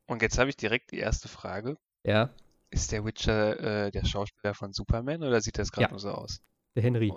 Und 0.07 0.21
jetzt 0.21 0.37
habe 0.37 0.49
ich 0.49 0.57
direkt 0.57 0.91
die 0.91 0.99
erste 0.99 1.27
Frage. 1.27 1.77
Ja, 2.05 2.29
Ist 2.69 2.91
der 2.91 3.05
Witcher 3.05 3.85
äh, 3.87 3.91
der 3.91 4.05
Schauspieler 4.05 4.53
von 4.53 4.73
Superman 4.73 5.23
oder 5.23 5.41
sieht 5.41 5.57
das 5.57 5.71
gerade 5.71 5.85
Ja. 5.85 5.89
nur 5.91 5.99
so 5.99 6.09
aus? 6.11 6.41
der 6.75 6.83
Henry. 6.83 7.13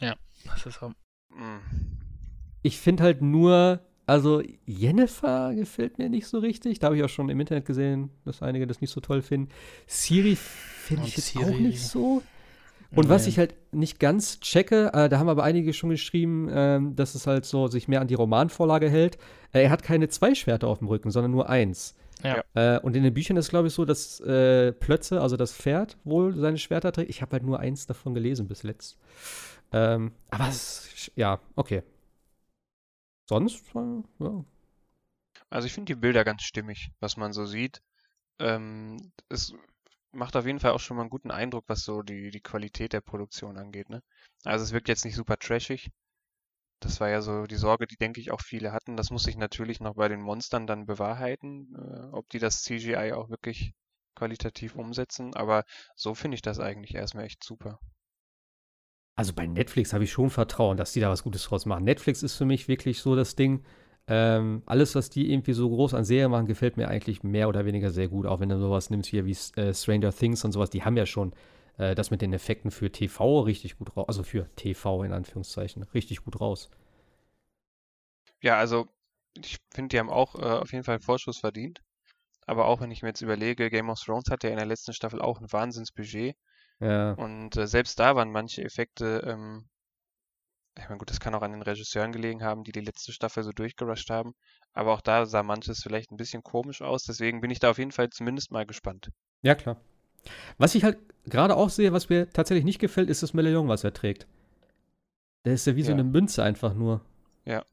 Das 0.00 0.66
ist 0.66 0.80
so. 0.80 0.92
Hm. 1.32 1.60
Ich 2.62 2.78
finde 2.80 3.04
halt 3.04 3.22
nur, 3.22 3.80
also 4.06 4.42
Jennifer 4.66 5.54
gefällt 5.54 5.98
mir 5.98 6.08
nicht 6.08 6.26
so 6.26 6.38
richtig. 6.38 6.80
Da 6.80 6.86
habe 6.86 6.96
ich 6.96 7.04
auch 7.04 7.08
schon 7.08 7.28
im 7.28 7.38
Internet 7.38 7.64
gesehen, 7.64 8.10
dass 8.24 8.42
einige 8.42 8.66
das 8.66 8.80
nicht 8.80 8.90
so 8.90 9.00
toll 9.00 9.22
finden. 9.22 9.50
Siri 9.86 10.34
finde 10.36 11.06
ich 11.06 11.16
jetzt 11.16 11.28
Siri- 11.28 11.44
auch 11.44 11.58
nicht 11.58 11.80
so. 11.80 12.22
Und 12.94 13.08
was 13.08 13.22
Nee. 13.22 13.28
ich 13.30 13.38
halt 13.38 13.54
nicht 13.72 14.00
ganz 14.00 14.40
checke, 14.40 14.90
äh, 14.92 15.08
da 15.08 15.18
haben 15.18 15.28
aber 15.28 15.44
einige 15.44 15.72
schon 15.72 15.90
geschrieben, 15.90 16.48
ähm, 16.52 16.94
dass 16.96 17.14
es 17.14 17.26
halt 17.26 17.44
so 17.46 17.68
sich 17.68 17.88
mehr 17.88 18.00
an 18.00 18.08
die 18.08 18.14
Romanvorlage 18.14 18.90
hält. 18.90 19.16
Äh, 19.52 19.62
er 19.62 19.70
hat 19.70 19.82
keine 19.82 20.08
zwei 20.08 20.34
Schwerter 20.34 20.66
auf 20.68 20.78
dem 20.78 20.88
Rücken, 20.88 21.10
sondern 21.10 21.30
nur 21.30 21.48
eins. 21.48 21.94
Ja. 22.22 22.44
Äh, 22.54 22.80
und 22.80 22.96
in 22.96 23.02
den 23.02 23.14
Büchern 23.14 23.36
ist 23.36 23.50
glaube 23.50 23.68
ich 23.68 23.74
so, 23.74 23.84
dass 23.84 24.20
äh, 24.20 24.72
Plötze, 24.72 25.20
also 25.20 25.36
das 25.36 25.52
Pferd, 25.54 25.96
wohl 26.04 26.36
seine 26.36 26.58
Schwerter 26.58 26.92
trägt. 26.92 27.10
Ich 27.10 27.22
habe 27.22 27.32
halt 27.32 27.42
nur 27.42 27.60
eins 27.60 27.86
davon 27.86 28.14
gelesen 28.14 28.48
bis 28.48 28.62
letzt. 28.62 28.98
Ähm, 29.72 30.12
aber 30.30 30.48
es, 30.48 31.10
ja, 31.16 31.40
okay. 31.56 31.82
Sonst, 33.28 33.64
äh, 33.74 34.24
ja. 34.24 34.44
Also 35.50 35.66
ich 35.66 35.72
finde 35.72 35.94
die 35.94 36.00
Bilder 36.00 36.24
ganz 36.24 36.42
stimmig, 36.42 36.90
was 37.00 37.16
man 37.16 37.32
so 37.32 37.46
sieht. 37.46 37.82
Ähm, 38.38 39.12
es 39.28 39.54
macht 40.12 40.36
auf 40.36 40.46
jeden 40.46 40.60
Fall 40.60 40.72
auch 40.72 40.80
schon 40.80 40.96
mal 40.96 41.02
einen 41.02 41.10
guten 41.10 41.30
Eindruck, 41.30 41.64
was 41.66 41.84
so 41.84 42.02
die, 42.02 42.30
die 42.30 42.40
Qualität 42.40 42.92
der 42.92 43.00
Produktion 43.00 43.56
angeht, 43.56 43.88
ne? 43.88 44.02
Also 44.44 44.64
es 44.64 44.72
wirkt 44.72 44.88
jetzt 44.88 45.04
nicht 45.04 45.14
super 45.14 45.38
trashig. 45.38 45.90
Das 46.84 47.00
war 47.00 47.08
ja 47.08 47.22
so 47.22 47.46
die 47.46 47.56
Sorge, 47.56 47.86
die 47.86 47.96
denke 47.96 48.20
ich 48.20 48.30
auch 48.30 48.40
viele 48.40 48.72
hatten. 48.72 48.96
Das 48.96 49.10
muss 49.10 49.22
sich 49.22 49.36
natürlich 49.36 49.80
noch 49.80 49.94
bei 49.94 50.08
den 50.08 50.20
Monstern 50.20 50.66
dann 50.66 50.86
bewahrheiten, 50.86 51.74
äh, 51.76 52.14
ob 52.14 52.28
die 52.30 52.38
das 52.38 52.62
CGI 52.62 53.12
auch 53.12 53.30
wirklich 53.30 53.72
qualitativ 54.14 54.74
umsetzen. 54.76 55.34
Aber 55.34 55.64
so 55.94 56.14
finde 56.14 56.34
ich 56.34 56.42
das 56.42 56.60
eigentlich 56.60 56.94
erstmal 56.94 57.24
echt 57.24 57.44
super. 57.44 57.78
Also 59.14 59.32
bei 59.34 59.46
Netflix 59.46 59.92
habe 59.92 60.04
ich 60.04 60.12
schon 60.12 60.30
Vertrauen, 60.30 60.76
dass 60.76 60.92
die 60.92 61.00
da 61.00 61.10
was 61.10 61.22
Gutes 61.22 61.44
draus 61.44 61.66
machen. 61.66 61.84
Netflix 61.84 62.22
ist 62.22 62.36
für 62.36 62.46
mich 62.46 62.66
wirklich 62.68 63.00
so 63.00 63.14
das 63.14 63.36
Ding. 63.36 63.62
Ähm, 64.08 64.62
alles, 64.66 64.94
was 64.94 65.10
die 65.10 65.32
irgendwie 65.32 65.52
so 65.52 65.68
groß 65.68 65.94
an 65.94 66.04
Serien 66.04 66.30
machen, 66.30 66.46
gefällt 66.46 66.76
mir 66.76 66.88
eigentlich 66.88 67.22
mehr 67.22 67.48
oder 67.48 67.64
weniger 67.64 67.90
sehr 67.90 68.08
gut. 68.08 68.26
Auch 68.26 68.40
wenn 68.40 68.48
du 68.48 68.58
sowas 68.58 68.90
nimmst 68.90 69.12
wie, 69.12 69.24
wie 69.24 69.60
äh, 69.60 69.72
Stranger 69.72 70.12
Things 70.12 70.44
und 70.44 70.52
sowas, 70.52 70.70
die 70.70 70.82
haben 70.82 70.96
ja 70.96 71.06
schon 71.06 71.32
äh, 71.78 71.94
das 71.94 72.10
mit 72.10 72.22
den 72.22 72.32
Effekten 72.32 72.70
für 72.70 72.90
TV 72.90 73.40
richtig 73.40 73.78
gut 73.78 73.96
raus. 73.96 74.06
Also 74.08 74.22
für 74.22 74.48
TV 74.56 75.04
in 75.04 75.12
Anführungszeichen, 75.12 75.82
richtig 75.94 76.24
gut 76.24 76.40
raus. 76.40 76.70
Ja, 78.40 78.58
also 78.58 78.88
ich 79.36 79.58
finde, 79.72 79.88
die 79.88 79.98
haben 79.98 80.10
auch 80.10 80.34
äh, 80.34 80.42
auf 80.42 80.72
jeden 80.72 80.84
Fall 80.84 80.96
einen 80.96 81.02
Vorschuss 81.02 81.38
verdient. 81.38 81.80
Aber 82.46 82.66
auch 82.66 82.80
wenn 82.80 82.90
ich 82.90 83.02
mir 83.02 83.08
jetzt 83.08 83.22
überlege, 83.22 83.70
Game 83.70 83.88
of 83.88 84.00
Thrones 84.00 84.30
hatte 84.30 84.48
ja 84.48 84.52
in 84.52 84.58
der 84.58 84.66
letzten 84.66 84.92
Staffel 84.92 85.20
auch 85.20 85.40
ein 85.40 85.50
Wahnsinnsbudget. 85.50 86.36
Ja. 86.80 87.12
Und 87.12 87.56
äh, 87.56 87.66
selbst 87.66 87.98
da 88.00 88.16
waren 88.16 88.32
manche 88.32 88.62
Effekte, 88.64 89.22
ähm, 89.24 89.68
ich 90.76 90.84
meine, 90.88 90.98
gut, 90.98 91.10
das 91.10 91.20
kann 91.20 91.34
auch 91.34 91.42
an 91.42 91.52
den 91.52 91.62
Regisseuren 91.62 92.12
gelegen 92.12 92.42
haben, 92.42 92.64
die 92.64 92.72
die 92.72 92.80
letzte 92.80 93.12
Staffel 93.12 93.42
so 93.42 93.52
durchgerusht 93.52 94.10
haben. 94.10 94.32
Aber 94.72 94.92
auch 94.92 95.02
da 95.02 95.26
sah 95.26 95.42
manches 95.42 95.82
vielleicht 95.82 96.10
ein 96.10 96.16
bisschen 96.16 96.42
komisch 96.42 96.80
aus. 96.80 97.04
Deswegen 97.04 97.40
bin 97.40 97.50
ich 97.50 97.60
da 97.60 97.70
auf 97.70 97.78
jeden 97.78 97.92
Fall 97.92 98.08
zumindest 98.08 98.50
mal 98.50 98.66
gespannt. 98.66 99.10
Ja, 99.42 99.54
klar. 99.54 99.76
Was 100.58 100.74
ich 100.74 100.84
halt 100.84 100.98
gerade 101.26 101.56
auch 101.56 101.70
sehe, 101.70 101.92
was 101.92 102.08
mir 102.08 102.28
tatsächlich 102.30 102.64
nicht 102.64 102.78
gefällt, 102.78 103.10
ist 103.10 103.22
das 103.22 103.34
Medaillon, 103.34 103.68
was 103.68 103.84
er 103.84 103.92
trägt. 103.92 104.26
Der 105.44 105.54
ist 105.54 105.66
ja 105.66 105.76
wie 105.76 105.82
so 105.82 105.90
Ja. 105.90 105.94
eine 105.94 106.04
Münze 106.04 106.42
einfach 106.42 106.74
nur. 106.74 107.00
Ja. 107.44 107.64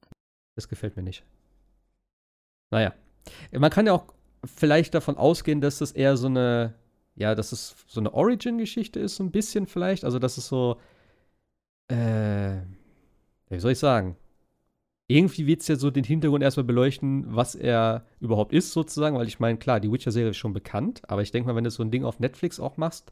Das 0.55 0.67
gefällt 0.67 0.95
mir 0.97 1.03
nicht. 1.03 1.23
Naja. 2.71 2.93
Man 3.51 3.69
kann 3.71 3.85
ja 3.85 3.93
auch 3.93 4.05
vielleicht 4.45 4.93
davon 4.93 5.17
ausgehen, 5.17 5.61
dass 5.61 5.79
das 5.79 5.91
eher 5.91 6.17
so 6.17 6.27
eine, 6.27 6.73
ja, 7.15 7.35
dass 7.35 7.51
es 7.51 7.75
so 7.87 7.99
eine 7.99 8.13
Origin-Geschichte 8.13 8.99
ist, 8.99 9.15
so 9.17 9.23
ein 9.23 9.31
bisschen 9.31 9.67
vielleicht. 9.67 10.03
Also, 10.05 10.19
dass 10.19 10.37
es 10.37 10.47
so, 10.47 10.79
äh, 11.89 12.57
wie 13.49 13.59
soll 13.59 13.71
ich 13.71 13.79
sagen? 13.79 14.15
Irgendwie 15.09 15.47
wird 15.47 15.61
es 15.61 15.67
ja 15.67 15.75
so 15.75 15.89
den 15.89 16.03
Hintergrund 16.03 16.43
erstmal 16.43 16.65
beleuchten, 16.65 17.25
was 17.35 17.55
er 17.55 18.05
überhaupt 18.19 18.53
ist, 18.53 18.71
sozusagen, 18.71 19.17
weil 19.17 19.27
ich 19.27 19.39
meine, 19.39 19.57
klar, 19.57 19.79
die 19.79 19.91
Witcher-Serie 19.91 20.29
ist 20.29 20.37
schon 20.37 20.53
bekannt, 20.53 21.01
aber 21.07 21.23
ich 21.23 21.31
denke 21.31 21.49
mal, 21.49 21.55
wenn 21.55 21.63
du 21.63 21.71
so 21.71 21.83
ein 21.83 21.89
Ding 21.89 22.05
auf 22.05 22.19
Netflix 22.19 22.59
auch 22.59 22.77
machst, 22.77 23.11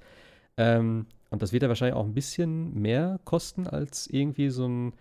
ähm, 0.57 1.07
und 1.31 1.41
das 1.41 1.51
wird 1.51 1.63
ja 1.63 1.69
wahrscheinlich 1.69 1.95
auch 1.95 2.05
ein 2.05 2.13
bisschen 2.13 2.73
mehr 2.79 3.19
kosten 3.25 3.67
als 3.67 4.07
irgendwie 4.07 4.49
so 4.49 4.67
ein 4.67 4.93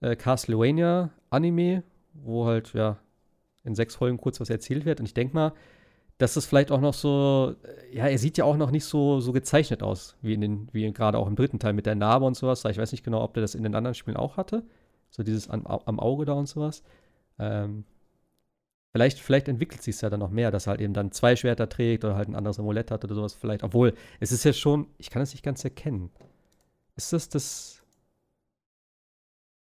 äh, 0.00 0.16
Castlevania-Anime, 0.16 1.82
wo 2.14 2.46
halt, 2.46 2.72
ja, 2.72 2.98
in 3.64 3.74
sechs 3.74 3.94
Folgen 3.94 4.16
kurz 4.16 4.40
was 4.40 4.50
erzählt 4.50 4.84
wird. 4.84 5.00
Und 5.00 5.06
ich 5.06 5.14
denke 5.14 5.34
mal, 5.34 5.52
dass 6.18 6.34
das 6.34 6.46
vielleicht 6.46 6.72
auch 6.72 6.80
noch 6.80 6.94
so, 6.94 7.54
äh, 7.62 7.96
ja, 7.96 8.06
er 8.06 8.18
sieht 8.18 8.38
ja 8.38 8.44
auch 8.44 8.56
noch 8.56 8.70
nicht 8.70 8.86
so, 8.86 9.20
so 9.20 9.32
gezeichnet 9.32 9.82
aus, 9.82 10.16
wie 10.22 10.34
in 10.34 10.40
den, 10.40 10.68
wie 10.72 10.90
gerade 10.92 11.18
auch 11.18 11.26
im 11.26 11.36
dritten 11.36 11.58
Teil 11.58 11.74
mit 11.74 11.86
der 11.86 11.94
Narbe 11.94 12.24
und 12.24 12.36
sowas. 12.36 12.64
Ich 12.64 12.78
weiß 12.78 12.92
nicht 12.92 13.04
genau, 13.04 13.22
ob 13.22 13.34
der 13.34 13.42
das 13.42 13.54
in 13.54 13.62
den 13.62 13.74
anderen 13.74 13.94
Spielen 13.94 14.16
auch 14.16 14.36
hatte. 14.38 14.64
So 15.12 15.22
dieses 15.22 15.48
am, 15.48 15.66
am 15.66 16.00
Auge 16.00 16.24
da 16.24 16.32
und 16.32 16.48
sowas. 16.48 16.82
Ähm, 17.38 17.84
vielleicht, 18.92 19.18
vielleicht 19.18 19.46
entwickelt 19.46 19.82
sich 19.82 19.96
es 19.96 20.00
ja 20.00 20.10
dann 20.10 20.20
noch 20.20 20.30
mehr, 20.30 20.50
dass 20.50 20.66
er 20.66 20.70
halt 20.70 20.80
eben 20.80 20.94
dann 20.94 21.12
zwei 21.12 21.36
Schwerter 21.36 21.68
trägt 21.68 22.04
oder 22.04 22.16
halt 22.16 22.28
ein 22.28 22.34
anderes 22.34 22.58
Amulett 22.58 22.90
hat 22.90 23.04
oder 23.04 23.14
sowas 23.14 23.34
vielleicht. 23.34 23.62
Obwohl, 23.62 23.94
es 24.20 24.32
ist 24.32 24.44
ja 24.44 24.52
schon, 24.52 24.88
ich 24.98 25.10
kann 25.10 25.22
es 25.22 25.32
nicht 25.32 25.44
ganz 25.44 25.62
erkennen. 25.64 26.10
Ist 26.96 27.12
das 27.12 27.28
das. 27.28 27.82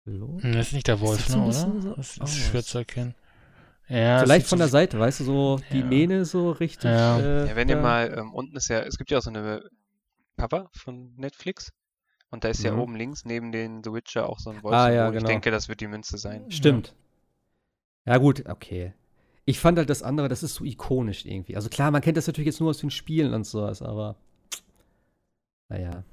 Hallo? 0.05 0.39
Das 0.41 0.67
ist 0.67 0.73
nicht 0.73 0.87
der 0.87 0.99
Wolf, 1.01 1.29
ne, 1.29 1.43
oder? 1.43 1.51
So, 1.51 1.93
das 1.95 2.17
ist 2.17 2.37
schwer 2.37 2.63
zu 2.63 2.77
erkennen. 2.77 3.15
Ja, 3.87 4.19
Vielleicht 4.19 4.45
von 4.45 4.59
der 4.59 4.67
Seite, 4.67 4.99
weißt 4.99 5.21
du, 5.21 5.23
so 5.23 5.59
die 5.73 5.83
Mähne 5.83 6.23
so 6.23 6.51
richtig. 6.51 6.91
Ja, 6.91 7.19
äh, 7.19 7.47
ja 7.47 7.55
wenn 7.55 7.69
ihr 7.69 7.77
mal, 7.77 8.15
ähm, 8.15 8.33
unten 8.35 8.55
ist 8.55 8.67
ja, 8.67 8.81
es 8.81 8.99
gibt 8.99 9.09
ja 9.09 9.17
auch 9.17 9.23
so 9.23 9.31
eine 9.31 9.63
Cover 10.37 10.69
von 10.73 11.15
Netflix. 11.15 11.71
Und 12.31 12.43
da 12.43 12.49
ist 12.49 12.59
mhm. 12.59 12.65
ja 12.65 12.75
oben 12.77 12.95
links 12.95 13.25
neben 13.25 13.51
den 13.51 13.83
The 13.83 13.91
Witcher 13.91 14.29
auch 14.29 14.39
so 14.39 14.51
ein 14.51 14.61
Wolf. 14.63 14.75
Ah, 14.75 14.91
ja, 14.91 15.09
genau. 15.09 15.23
Ich 15.23 15.27
denke, 15.27 15.51
das 15.51 15.67
wird 15.67 15.81
die 15.81 15.87
Münze 15.87 16.17
sein. 16.17 16.49
Stimmt. 16.51 16.95
Ja. 18.05 18.13
ja, 18.13 18.19
gut, 18.19 18.47
okay. 18.47 18.93
Ich 19.45 19.59
fand 19.59 19.79
halt 19.79 19.89
das 19.89 20.03
andere, 20.03 20.29
das 20.29 20.43
ist 20.43 20.55
so 20.55 20.63
ikonisch 20.63 21.25
irgendwie. 21.25 21.55
Also 21.55 21.69
klar, 21.69 21.89
man 21.89 22.01
kennt 22.01 22.17
das 22.17 22.27
natürlich 22.27 22.47
jetzt 22.47 22.59
nur 22.59 22.69
aus 22.69 22.77
den 22.77 22.91
Spielen 22.91 23.33
und 23.33 23.45
sowas, 23.45 23.81
aber 23.81 24.15
naja. 25.69 26.03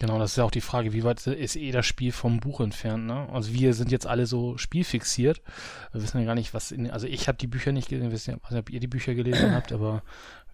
Genau, 0.00 0.18
das 0.18 0.30
ist 0.30 0.36
ja 0.36 0.44
auch 0.44 0.52
die 0.52 0.60
Frage, 0.60 0.92
wie 0.92 1.02
weit 1.02 1.26
ist 1.26 1.56
eh 1.56 1.72
das 1.72 1.84
Spiel 1.84 2.12
vom 2.12 2.38
Buch 2.38 2.60
entfernt, 2.60 3.06
ne? 3.06 3.28
Also 3.32 3.52
wir 3.52 3.74
sind 3.74 3.90
jetzt 3.90 4.06
alle 4.06 4.26
so 4.26 4.56
spielfixiert. 4.56 5.42
Wir 5.92 6.02
wissen 6.02 6.20
ja 6.20 6.24
gar 6.24 6.36
nicht, 6.36 6.54
was 6.54 6.70
in, 6.70 6.88
also 6.90 7.08
ich 7.08 7.26
habe 7.26 7.38
die 7.38 7.48
Bücher 7.48 7.72
nicht 7.72 7.88
gelesen, 7.88 8.12
wissen 8.12 8.30
ja, 8.30 8.36
nicht, 8.36 8.60
ob 8.60 8.70
ihr 8.70 8.78
die 8.78 8.86
Bücher 8.86 9.14
gelesen 9.14 9.52
habt, 9.54 9.72
aber 9.72 10.02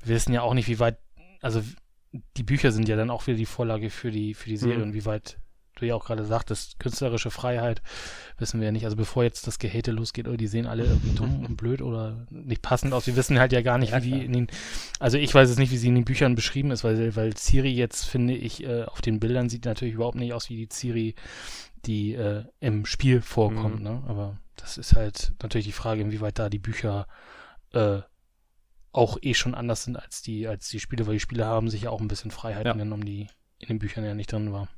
wir 0.03 0.15
wissen 0.15 0.33
ja 0.33 0.41
auch 0.41 0.55
nicht, 0.55 0.69
wie 0.69 0.79
weit, 0.79 0.99
also 1.43 1.63
die 2.37 2.43
Bücher 2.43 2.73
sind 2.73 2.89
ja 2.89 2.97
dann 2.97 3.11
auch 3.11 3.27
wieder 3.27 3.37
die 3.37 3.47
Vorlage 3.47 3.91
für 3.91 4.11
die, 4.11 4.35
für 4.35 4.49
die 4.49 4.57
Serie 4.57 4.79
mhm. 4.79 4.85
und 4.85 4.95
wie 4.95 5.05
weit 5.05 5.39
du 5.77 5.87
ja 5.87 5.95
auch 5.95 6.05
gerade 6.05 6.25
sagtest, 6.25 6.79
künstlerische 6.79 7.31
Freiheit, 7.31 7.83
wissen 8.39 8.61
wir 8.61 8.67
ja 8.67 8.73
nicht. 8.73 8.85
Also 8.85 8.97
bevor 8.97 9.25
jetzt 9.25 9.47
das 9.47 9.59
Gehate 9.59 9.91
losgeht, 9.91 10.27
oder 10.27 10.35
oh, 10.35 10.37
die 10.37 10.47
sehen 10.47 10.67
alle 10.67 10.85
irgendwie 10.85 11.15
dumm 11.15 11.45
und 11.49 11.57
blöd 11.57 11.83
oder 11.83 12.27
nicht 12.31 12.63
passend 12.63 12.93
aus. 12.93 13.07
Wir 13.07 13.17
wissen 13.17 13.39
halt 13.39 13.53
ja 13.53 13.63
gar 13.63 13.79
nicht, 13.79 13.93
ja, 13.93 14.03
wie 14.03 14.13
die 14.13 14.25
in 14.25 14.33
den, 14.33 14.47
also 15.01 15.19
ich 15.19 15.35
weiß 15.35 15.49
jetzt 15.49 15.59
nicht, 15.59 15.73
wie 15.73 15.77
sie 15.77 15.89
in 15.89 15.97
den 15.97 16.05
Büchern 16.05 16.35
beschrieben 16.35 16.71
ist, 16.71 16.85
weil, 16.85 17.17
weil 17.17 17.37
Ciri 17.37 17.73
jetzt, 17.73 18.05
finde 18.05 18.35
ich, 18.35 18.65
äh, 18.65 18.85
auf 18.85 19.01
den 19.01 19.21
Bildern 19.21 19.49
sieht 19.49 19.65
natürlich 19.65 19.95
überhaupt 19.95 20.17
nicht 20.17 20.33
aus 20.33 20.49
wie 20.49 20.57
die 20.57 20.69
Ciri, 20.69 21.15
die 21.87 22.15
äh, 22.15 22.45
im 22.61 22.87
Spiel 22.87 23.21
vorkommt, 23.21 23.79
mhm. 23.79 23.85
ne? 23.85 24.03
Aber 24.07 24.39
das 24.57 24.79
ist 24.79 24.95
halt 24.95 25.33
natürlich 25.43 25.67
die 25.67 25.73
Frage, 25.73 26.03
inwieweit 26.03 26.39
da 26.39 26.49
die 26.49 26.59
Bücher 26.59 27.07
äh, 27.73 28.01
auch 28.95 29.19
eh 29.23 29.35
schon 29.35 29.55
anders 29.55 29.85
sind 29.85 29.97
als 29.97 30.23
die, 30.23 30.47
als 30.47 30.69
die 30.69 30.81
Spiele, 30.81 31.07
weil 31.07 31.15
die 31.15 31.21
Spiele 31.21 31.45
haben 31.47 31.69
sich 31.69 31.83
ja 31.83 31.91
auch 31.91 32.01
ein 32.01 32.09
bisschen 32.09 32.31
Freiheiten 32.31 32.67
ja. 32.67 32.85
genommen, 32.85 33.05
die 33.05 33.27
in 33.59 33.69
den 33.69 33.79
Büchern 33.79 34.05
ja 34.05 34.15
nicht 34.15 34.33
drin 34.33 34.53
war. 34.53 34.69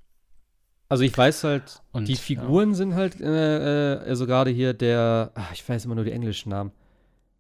Also 0.89 1.03
ich 1.03 1.17
weiß 1.17 1.45
halt, 1.45 1.83
Und, 1.93 2.07
die 2.07 2.17
Figuren 2.17 2.71
ja. 2.71 2.75
sind 2.77 2.95
halt, 2.95 3.21
äh, 3.21 3.95
äh, 3.95 3.99
also 4.09 4.27
gerade 4.27 4.51
hier 4.51 4.73
der, 4.73 5.33
ach, 5.35 5.53
ich 5.53 5.69
weiß 5.69 5.85
immer 5.85 5.97
nur 5.97 6.05
die 6.05 6.13
englischen 6.13 6.51
Namen. 6.51 6.73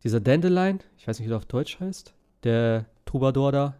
Dieser 0.03 0.21
Dandelion, 0.21 0.81
ich 0.99 1.07
weiß 1.07 1.19
nicht, 1.19 1.27
wie 1.27 1.31
der 1.31 1.39
auf 1.39 1.47
Deutsch 1.47 1.79
heißt. 1.81 2.13
Der 2.43 2.87
Troubadour 3.05 3.53
da. 3.53 3.77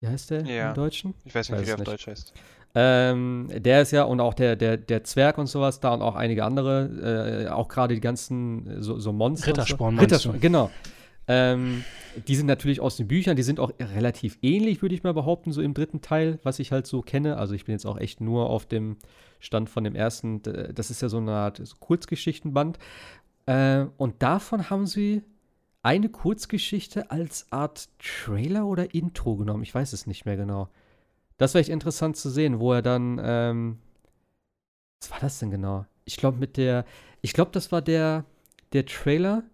Wie 0.00 0.06
heißt 0.06 0.30
der 0.30 0.44
ja. 0.44 0.68
im 0.68 0.74
Deutschen? 0.74 1.14
Ich 1.24 1.34
weiß 1.34 1.50
nicht, 1.50 1.58
weiß 1.58 1.62
wie 1.62 1.66
der 1.66 1.74
auf 1.76 1.84
Deutsch 1.84 2.06
heißt. 2.06 2.32
Ähm, 2.74 3.48
der 3.52 3.82
ist 3.82 3.90
ja, 3.90 4.04
und 4.04 4.20
auch 4.20 4.34
der, 4.34 4.54
der, 4.54 4.76
der 4.76 5.02
Zwerg 5.02 5.38
und 5.38 5.46
sowas 5.46 5.80
da 5.80 5.94
und 5.94 6.02
auch 6.02 6.14
einige 6.14 6.44
andere, 6.44 7.46
äh, 7.46 7.50
auch 7.50 7.68
gerade 7.68 7.94
die 7.94 8.00
ganzen 8.00 8.82
so, 8.82 9.00
so 9.00 9.12
Monster. 9.12 9.48
Rittersporn, 9.48 9.96
so. 9.96 10.00
Rittersporn, 10.00 10.40
genau. 10.40 10.70
Ähm, 11.28 11.84
die 12.26 12.34
sind 12.34 12.46
natürlich 12.46 12.80
aus 12.80 12.96
den 12.96 13.06
Büchern, 13.06 13.36
die 13.36 13.42
sind 13.42 13.60
auch 13.60 13.70
relativ 13.78 14.38
ähnlich, 14.42 14.82
würde 14.82 14.94
ich 14.94 15.02
mal 15.02 15.14
behaupten, 15.14 15.52
so 15.52 15.60
im 15.60 15.74
dritten 15.74 16.00
Teil, 16.00 16.38
was 16.42 16.58
ich 16.58 16.72
halt 16.72 16.86
so 16.86 17.02
kenne. 17.02 17.36
Also 17.36 17.54
ich 17.54 17.66
bin 17.66 17.74
jetzt 17.74 17.86
auch 17.86 17.98
echt 17.98 18.20
nur 18.20 18.48
auf 18.50 18.66
dem 18.66 18.96
Stand 19.38 19.68
von 19.68 19.84
dem 19.84 19.94
ersten, 19.94 20.42
das 20.42 20.90
ist 20.90 21.02
ja 21.02 21.08
so 21.08 21.18
eine 21.18 21.32
Art 21.32 21.62
Kurzgeschichtenband. 21.80 22.78
Äh, 23.46 23.86
und 23.98 24.22
davon 24.22 24.70
haben 24.70 24.86
sie 24.86 25.22
eine 25.82 26.08
Kurzgeschichte 26.08 27.10
als 27.10 27.46
Art 27.52 27.88
Trailer 27.98 28.66
oder 28.66 28.94
Intro 28.94 29.36
genommen. 29.36 29.62
Ich 29.62 29.74
weiß 29.74 29.92
es 29.92 30.06
nicht 30.06 30.24
mehr 30.24 30.36
genau. 30.36 30.68
Das 31.36 31.54
wäre 31.54 31.60
echt 31.60 31.70
interessant 31.70 32.16
zu 32.16 32.30
sehen, 32.30 32.58
wo 32.58 32.72
er 32.72 32.82
dann, 32.82 33.20
ähm, 33.22 33.78
was 35.00 35.10
war 35.10 35.20
das 35.20 35.38
denn 35.38 35.50
genau? 35.50 35.86
Ich 36.04 36.16
glaube 36.16 36.38
mit 36.38 36.56
der, 36.56 36.84
ich 37.20 37.32
glaube 37.32 37.52
das 37.52 37.70
war 37.70 37.80
der, 37.80 38.24
der 38.72 38.86
Trailer, 38.86 39.44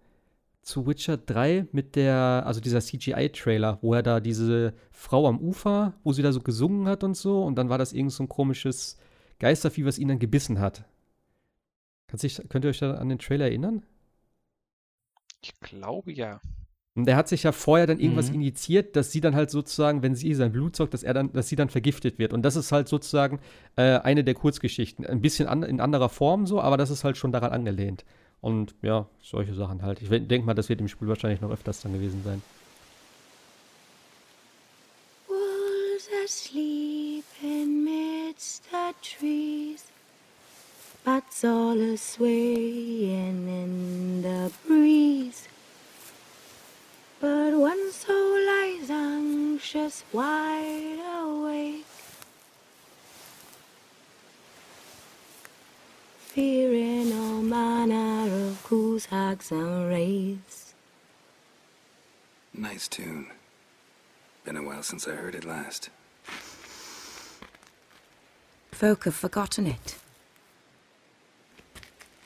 zu 0.65 0.87
Witcher 0.87 1.17
3 1.17 1.67
mit 1.71 1.95
der, 1.95 2.43
also 2.45 2.59
dieser 2.59 2.81
CGI-Trailer, 2.81 3.77
wo 3.81 3.93
er 3.93 4.01
da 4.01 4.19
diese 4.19 4.73
Frau 4.91 5.27
am 5.27 5.39
Ufer, 5.39 5.93
wo 6.03 6.11
sie 6.11 6.23
da 6.23 6.31
so 6.31 6.41
gesungen 6.41 6.87
hat 6.87 7.03
und 7.03 7.15
so, 7.15 7.43
und 7.43 7.55
dann 7.55 7.69
war 7.69 7.77
das 7.77 7.93
irgend 7.93 8.11
so 8.11 8.23
ein 8.23 8.29
komisches 8.29 8.97
Geistervieh, 9.39 9.85
was 9.85 9.99
ihn 9.99 10.07
dann 10.07 10.19
gebissen 10.19 10.59
hat. 10.59 10.83
Sich, 12.13 12.41
könnt 12.49 12.65
ihr 12.65 12.69
euch 12.69 12.79
da 12.79 12.95
an 12.95 13.09
den 13.09 13.19
Trailer 13.19 13.45
erinnern? 13.45 13.83
Ich 15.43 15.59
glaube 15.59 16.11
ja. 16.11 16.39
Und 16.95 17.05
der 17.05 17.17
hat 17.17 17.27
sich 17.27 17.43
ja 17.43 17.51
vorher 17.51 17.87
dann 17.87 17.99
irgendwas 17.99 18.29
mhm. 18.29 18.35
injiziert, 18.35 18.95
dass 18.95 19.11
sie 19.11 19.19
dann 19.21 19.35
halt 19.35 19.51
sozusagen, 19.51 20.01
wenn 20.01 20.15
sie 20.15 20.33
sein 20.33 20.53
Blut 20.53 20.77
zockt, 20.77 20.93
dass 20.93 21.03
er 21.03 21.13
dann, 21.13 21.31
dass 21.33 21.49
sie 21.49 21.57
dann 21.57 21.69
vergiftet 21.69 22.17
wird. 22.17 22.33
Und 22.33 22.41
das 22.43 22.55
ist 22.55 22.71
halt 22.71 22.87
sozusagen 22.87 23.39
äh, 23.75 23.99
eine 23.99 24.23
der 24.23 24.33
Kurzgeschichten. 24.33 25.05
Ein 25.05 25.21
bisschen 25.21 25.47
an, 25.47 25.61
in 25.61 25.81
anderer 25.81 26.09
Form 26.09 26.47
so, 26.47 26.61
aber 26.61 26.77
das 26.77 26.89
ist 26.89 27.03
halt 27.03 27.17
schon 27.17 27.33
daran 27.33 27.51
angelehnt. 27.51 28.05
Und 28.41 28.75
ja, 28.81 29.07
solche 29.21 29.53
Sachen 29.53 29.81
halt. 29.81 30.01
Ich 30.01 30.09
denke 30.09 30.41
mal, 30.45 30.53
das 30.53 30.69
wird 30.69 30.79
im 30.79 30.87
Spiel 30.87 31.07
wahrscheinlich 31.07 31.41
noch 31.41 31.51
öfters 31.51 31.81
dann 31.81 31.93
gewesen 31.93 32.21
sein. 32.23 32.41
Wolves 35.27 36.09
asleep 36.23 37.25
amidst 37.41 38.63
the 38.71 38.93
trees 39.01 39.85
Bats 41.03 41.43
all 41.43 41.79
a 41.93 41.97
swaying 41.97 43.47
in 43.47 44.23
the 44.23 44.51
breeze 44.67 45.47
But 47.19 47.53
one 47.53 47.91
soul 47.91 48.45
lies 48.45 48.89
anxious, 48.89 50.03
wide 50.11 50.99
awake 50.99 51.94
fearing 56.35 57.13
all 57.13 57.41
manner 57.41 58.25
of 58.47 58.61
ghouls, 58.69 59.05
hags, 59.05 59.51
and 59.51 59.87
wraiths. 59.87 60.73
Nice 62.53 62.89
tune. 62.89 63.27
Been 64.43 64.57
a 64.57 64.61
while 64.61 64.83
since 64.83 65.07
I 65.07 65.11
heard 65.11 65.33
it 65.33 65.45
last. 65.45 65.89
Folk 68.73 69.05
have 69.05 69.15
forgotten 69.15 69.65
it. 69.65 69.95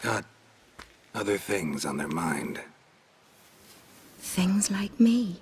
Got 0.02 0.26
other 1.14 1.38
things 1.38 1.86
on 1.86 1.98
their 1.98 2.08
mind. 2.08 2.62
Things 4.18 4.72
like 4.72 5.00
me. 5.00 5.40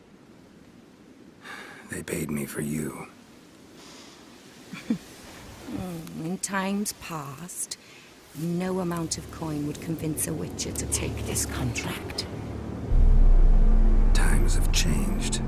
They 1.90 2.04
paid 2.04 2.30
me 2.30 2.46
for 2.46 2.60
you. 2.60 3.08
In 6.22 6.38
times 6.40 6.92
past, 6.94 7.78
no 8.40 8.80
amount 8.80 9.18
of 9.18 9.30
coin 9.32 9.66
would 9.68 9.82
convince 9.82 10.28
a 10.28 10.34
Witcher 10.34 10.72
to 10.72 10.86
take 10.88 11.16
this 11.26 11.46
contract. 11.46 12.26
Times 14.14 14.56
have 14.56 14.72
changed. 14.72 15.42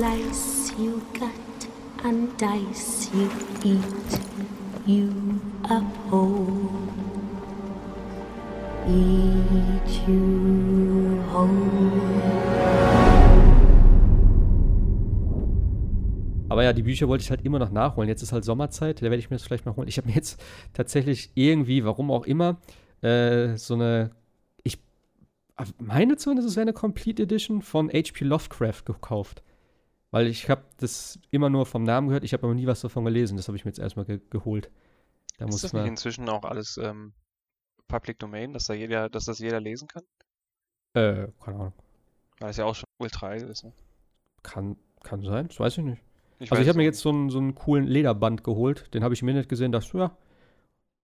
Slice, 0.00 0.72
you 0.78 1.02
cut 1.12 1.68
and 2.04 2.34
dice, 2.38 3.10
you 3.12 3.28
eat, 3.62 4.20
you 4.86 5.12
uphold. 5.68 6.88
Eat 8.88 10.08
you 10.08 11.20
whole. 11.30 11.50
Aber 16.48 16.64
ja, 16.64 16.72
die 16.72 16.82
Bücher 16.82 17.06
wollte 17.06 17.22
ich 17.22 17.30
halt 17.30 17.44
immer 17.44 17.58
noch 17.58 17.70
nachholen. 17.70 18.08
Jetzt 18.08 18.22
ist 18.22 18.32
halt 18.32 18.44
Sommerzeit, 18.44 19.02
da 19.02 19.02
werde 19.02 19.18
ich 19.18 19.28
mir 19.28 19.36
das 19.36 19.44
vielleicht 19.44 19.66
mal 19.66 19.76
holen. 19.76 19.86
Ich 19.86 19.98
habe 19.98 20.08
mir 20.08 20.14
jetzt 20.14 20.42
tatsächlich 20.72 21.30
irgendwie, 21.34 21.84
warum 21.84 22.10
auch 22.10 22.24
immer, 22.24 22.58
äh, 23.02 23.54
so 23.56 23.74
eine, 23.74 24.12
ich 24.64 24.78
meine 25.78 26.16
zumindest, 26.16 26.48
es 26.48 26.56
wäre 26.56 26.62
eine 26.62 26.72
Complete 26.72 27.24
Edition 27.24 27.60
von 27.60 27.90
H.P. 27.90 28.24
Lovecraft 28.24 28.84
gekauft. 28.86 29.42
Weil 30.10 30.26
ich 30.26 30.50
habe 30.50 30.64
das 30.78 31.18
immer 31.30 31.50
nur 31.50 31.66
vom 31.66 31.84
Namen 31.84 32.08
gehört, 32.08 32.24
ich 32.24 32.32
habe 32.32 32.44
aber 32.44 32.54
nie 32.54 32.66
was 32.66 32.80
davon 32.80 33.04
gelesen. 33.04 33.36
Das 33.36 33.46
habe 33.48 33.56
ich 33.56 33.64
mir 33.64 33.70
jetzt 33.70 33.78
erstmal 33.78 34.04
ge 34.04 34.20
geholt. 34.30 34.70
Da 35.38 35.46
ist 35.46 35.64
das 35.64 35.72
nicht 35.72 35.86
inzwischen 35.86 36.28
auch 36.28 36.44
alles 36.44 36.76
ähm, 36.76 37.12
Public 37.88 38.18
Domain, 38.18 38.52
dass 38.52 38.64
da 38.66 38.74
jeder, 38.74 39.08
dass 39.08 39.24
das 39.24 39.38
jeder 39.38 39.60
lesen 39.60 39.88
kann? 39.88 40.02
äh, 40.94 41.28
keine 41.42 41.56
Ahnung. 41.58 41.72
Weil 42.38 42.50
es 42.50 42.56
ja 42.56 42.64
auch 42.64 42.74
schon 42.74 42.88
ultra 42.98 43.28
alt 43.28 43.42
ist. 43.42 43.64
Ne? 43.64 43.72
Kann, 44.42 44.76
kann 45.02 45.22
sein, 45.22 45.48
das 45.48 45.60
weiß 45.60 45.78
ich 45.78 45.84
nicht. 45.84 46.02
Ich 46.38 46.50
also 46.50 46.62
ich 46.62 46.68
habe 46.68 46.78
mir 46.78 46.84
jetzt 46.84 47.00
so 47.00 47.10
einen, 47.10 47.28
so 47.28 47.38
einen 47.38 47.54
coolen 47.54 47.86
Lederband 47.86 48.42
geholt. 48.42 48.92
Den 48.94 49.04
habe 49.04 49.12
ich 49.12 49.22
im 49.22 49.28
Internet 49.28 49.48
gesehen, 49.48 49.72
dachte, 49.72 49.98
ja, 49.98 50.16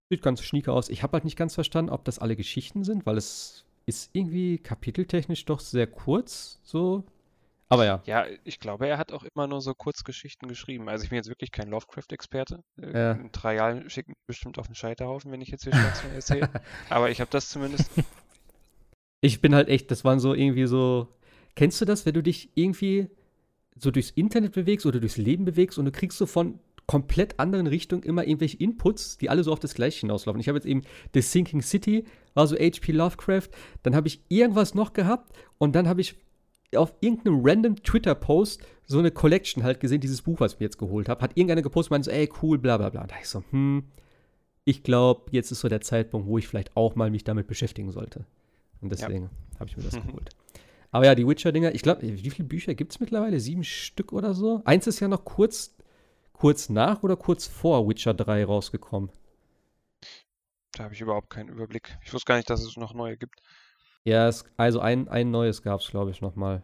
sieht 0.09 0.23
ganz 0.23 0.41
schnieke 0.41 0.71
aus. 0.71 0.89
Ich 0.89 1.03
habe 1.03 1.13
halt 1.13 1.25
nicht 1.25 1.37
ganz 1.37 1.53
verstanden, 1.53 1.91
ob 1.91 2.03
das 2.05 2.17
alle 2.17 2.35
Geschichten 2.35 2.83
sind, 2.83 3.05
weil 3.05 3.17
es 3.17 3.65
ist 3.85 4.09
irgendwie 4.13 4.57
kapiteltechnisch 4.57 5.45
doch 5.45 5.59
sehr 5.59 5.87
kurz, 5.87 6.59
so. 6.63 7.03
Aber 7.69 7.85
ja, 7.85 8.01
Ja, 8.05 8.25
ich 8.45 8.59
glaube, 8.59 8.87
er 8.87 8.97
hat 8.97 9.11
auch 9.11 9.23
immer 9.23 9.47
nur 9.47 9.61
so 9.61 9.73
Kurzgeschichten 9.73 10.47
geschrieben. 10.47 10.87
Also 10.87 11.03
ich 11.03 11.09
bin 11.09 11.17
jetzt 11.17 11.27
wirklich 11.27 11.51
kein 11.51 11.69
Lovecraft-Experte. 11.69 12.63
Äh, 12.81 12.93
Ja. 12.93 13.11
In 13.13 13.31
drei 13.31 13.55
Jahren 13.55 13.89
schickt 13.89 14.07
mich 14.07 14.17
bestimmt 14.25 14.57
auf 14.57 14.67
den 14.67 14.75
Scheiterhaufen, 14.75 15.31
wenn 15.31 15.41
ich 15.41 15.49
jetzt 15.49 15.63
hier 15.63 15.73
Schwachsinn 15.73 16.11
erzähle. 16.13 16.49
Aber 16.89 17.09
ich 17.09 17.19
habe 17.19 17.29
das 17.29 17.49
zumindest. 17.49 17.91
ich 19.21 19.41
bin 19.41 19.53
halt 19.53 19.67
echt, 19.67 19.91
das 19.91 20.05
waren 20.05 20.19
so 20.19 20.33
irgendwie 20.33 20.65
so. 20.65 21.13
Kennst 21.55 21.81
du 21.81 21.85
das, 21.85 22.05
wenn 22.05 22.13
du 22.13 22.23
dich 22.23 22.51
irgendwie 22.55 23.09
so 23.75 23.91
durchs 23.91 24.11
Internet 24.11 24.53
bewegst 24.53 24.85
oder 24.85 24.99
durchs 24.99 25.17
Leben 25.17 25.43
bewegst 25.45 25.77
und 25.77 25.85
du 25.85 25.91
kriegst 25.91 26.17
so 26.17 26.25
von 26.25 26.59
komplett 26.87 27.37
anderen 27.37 27.67
Richtungen 27.67 28.03
immer 28.03 28.25
irgendwelche 28.25 28.57
Inputs, 28.57 29.17
die 29.17 29.29
alle 29.29 29.43
so 29.43 29.51
auf 29.51 29.59
das 29.59 29.73
Gleiche 29.73 30.01
hinauslaufen. 30.01 30.39
Ich 30.39 30.47
habe 30.47 30.57
jetzt 30.57 30.65
eben 30.65 30.83
The 31.13 31.21
Sinking 31.21 31.61
City, 31.61 32.05
war 32.33 32.47
so 32.47 32.55
H.P. 32.55 32.93
Lovecraft, 32.93 33.49
dann 33.83 33.93
habe 33.93 34.07
ich 34.07 34.21
irgendwas 34.29 34.73
noch 34.73 34.93
gehabt 34.93 35.37
und 35.57 35.75
dann 35.75 35.89
habe 35.89 35.99
ich 35.99 36.15
auf 36.75 36.93
irgendeinem 36.99 37.41
random 37.43 37.75
Twitter-Post 37.81 38.61
so 38.85 38.99
eine 38.99 39.11
Collection 39.11 39.63
halt 39.63 39.79
gesehen, 39.79 40.01
dieses 40.01 40.21
Buch, 40.21 40.39
was 40.39 40.53
ich 40.53 40.59
mir 40.59 40.65
jetzt 40.65 40.77
geholt 40.77 41.09
habe. 41.09 41.21
Hat 41.21 41.31
irgendeiner 41.35 41.61
gepostet, 41.61 41.91
meinte 41.91 42.05
so, 42.05 42.11
ey, 42.11 42.29
cool, 42.41 42.57
bla 42.57 42.77
bla 42.77 42.89
bla. 42.89 43.01
Und 43.01 43.11
da 43.11 43.15
ich 43.19 43.27
so, 43.27 43.43
hm, 43.51 43.83
ich 44.65 44.83
glaube, 44.83 45.31
jetzt 45.31 45.51
ist 45.51 45.61
so 45.61 45.69
der 45.69 45.81
Zeitpunkt, 45.81 46.27
wo 46.27 46.37
ich 46.37 46.47
vielleicht 46.47 46.75
auch 46.75 46.95
mal 46.95 47.09
mich 47.09 47.23
damit 47.23 47.47
beschäftigen 47.47 47.91
sollte. 47.91 48.25
Und 48.81 48.91
deswegen 48.91 49.29
habe 49.59 49.69
ich 49.69 49.77
mir 49.77 49.83
das 49.83 49.93
geholt. 50.05 50.29
Aber 50.91 51.05
ja, 51.05 51.15
die 51.15 51.27
Witcher-Dinger, 51.27 51.75
ich 51.75 51.81
glaube, 51.81 52.01
wie 52.01 52.29
viele 52.29 52.47
Bücher 52.47 52.73
gibt 52.73 52.93
es 52.93 52.99
mittlerweile? 52.99 53.39
Sieben 53.39 53.63
Stück 53.63 54.13
oder 54.13 54.33
so? 54.33 54.61
Eins 54.65 54.87
ist 54.87 54.99
ja 54.99 55.07
noch 55.07 55.25
kurz, 55.25 55.75
kurz 56.33 56.69
nach 56.69 57.03
oder 57.03 57.17
kurz 57.17 57.45
vor 57.45 57.87
Witcher 57.87 58.13
3 58.13 58.45
rausgekommen. 58.45 59.09
Da 60.71 60.83
habe 60.85 60.93
ich 60.93 61.01
überhaupt 61.01 61.29
keinen 61.29 61.49
Überblick. 61.49 61.97
Ich 62.03 62.13
wusste 62.13 62.25
gar 62.25 62.37
nicht, 62.37 62.49
dass 62.49 62.61
es 62.61 62.77
noch 62.77 62.93
neue 62.93 63.17
gibt. 63.17 63.41
Ja, 64.07 64.29
es, 64.29 64.45
also 64.55 64.79
ein, 64.79 65.09
ein 65.09 65.31
neues 65.31 65.61
gab 65.61 65.81
es, 65.81 65.89
glaube 65.89 66.11
ich, 66.11 66.21
nochmal. 66.21 66.63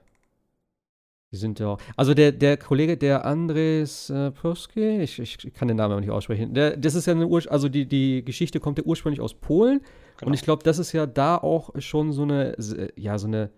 Die 1.33 1.37
sind 1.37 1.59
ja 1.59 1.67
auch. 1.67 1.79
Also 1.97 2.13
der, 2.13 2.31
der 2.31 2.55
Kollege, 2.57 2.95
der 2.95 3.25
Andres 3.25 4.09
äh, 4.09 4.31
Proski, 4.31 5.01
ich, 5.01 5.19
ich 5.19 5.53
kann 5.53 5.67
den 5.67 5.75
Namen 5.75 5.91
aber 5.91 5.99
nicht 5.99 6.11
aussprechen. 6.11 6.53
Der, 6.53 6.77
das 6.77 6.95
ist 6.95 7.07
ja 7.07 7.13
eine 7.13 7.27
Ur 7.27 7.41
also 7.49 7.67
die, 7.69 7.85
die 7.85 8.23
Geschichte 8.23 8.59
kommt 8.61 8.77
ja 8.77 8.83
ursprünglich 8.85 9.19
aus 9.19 9.33
Polen. 9.33 9.81
Genau. 10.17 10.27
Und 10.29 10.33
ich 10.35 10.43
glaube, 10.43 10.63
das 10.63 10.77
ist 10.79 10.93
ja 10.93 11.05
da 11.05 11.35
auch 11.37 11.71
schon 11.79 12.13
so 12.13 12.21
eine, 12.21 12.55
s- 12.57 12.77
ja, 12.95 13.17
so 13.17 13.27
eine, 13.27 13.49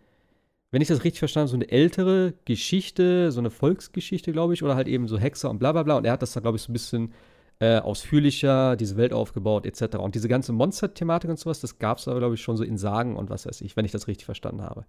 wenn 0.71 0.81
ich 0.81 0.87
das 0.87 1.03
richtig 1.03 1.19
verstanden 1.19 1.49
habe, 1.49 1.59
so 1.63 1.65
eine 1.67 1.71
ältere 1.71 2.33
Geschichte, 2.45 3.31
so 3.31 3.39
eine 3.39 3.51
Volksgeschichte, 3.51 4.31
glaube 4.31 4.53
ich, 4.55 4.63
oder 4.63 4.75
halt 4.75 4.87
eben 4.87 5.07
so 5.07 5.17
Hexer 5.19 5.49
und 5.49 5.59
bla 5.59 5.71
bla 5.73 5.83
bla. 5.83 5.97
Und 5.97 6.05
er 6.05 6.13
hat 6.13 6.21
das 6.23 6.33
da, 6.33 6.41
glaube 6.41 6.57
ich, 6.57 6.63
so 6.63 6.71
ein 6.71 6.73
bisschen 6.73 7.13
äh, 7.59 7.77
ausführlicher, 7.79 8.75
diese 8.75 8.97
Welt 8.97 9.13
aufgebaut, 9.13 9.65
etc. 9.65 9.97
Und 9.97 10.15
diese 10.15 10.27
ganze 10.27 10.51
Monster-Thematik 10.53 11.29
und 11.29 11.39
sowas, 11.39 11.61
das 11.61 11.79
gab 11.79 11.99
es 11.99 12.07
aber, 12.07 12.19
glaube 12.19 12.35
ich, 12.35 12.41
schon 12.41 12.57
so 12.57 12.63
in 12.63 12.77
Sagen 12.77 13.15
und 13.15 13.29
was 13.29 13.45
weiß 13.45 13.61
ich, 13.61 13.75
wenn 13.77 13.85
ich 13.85 13.91
das 13.91 14.07
richtig 14.07 14.25
verstanden 14.25 14.61
habe. 14.61 14.85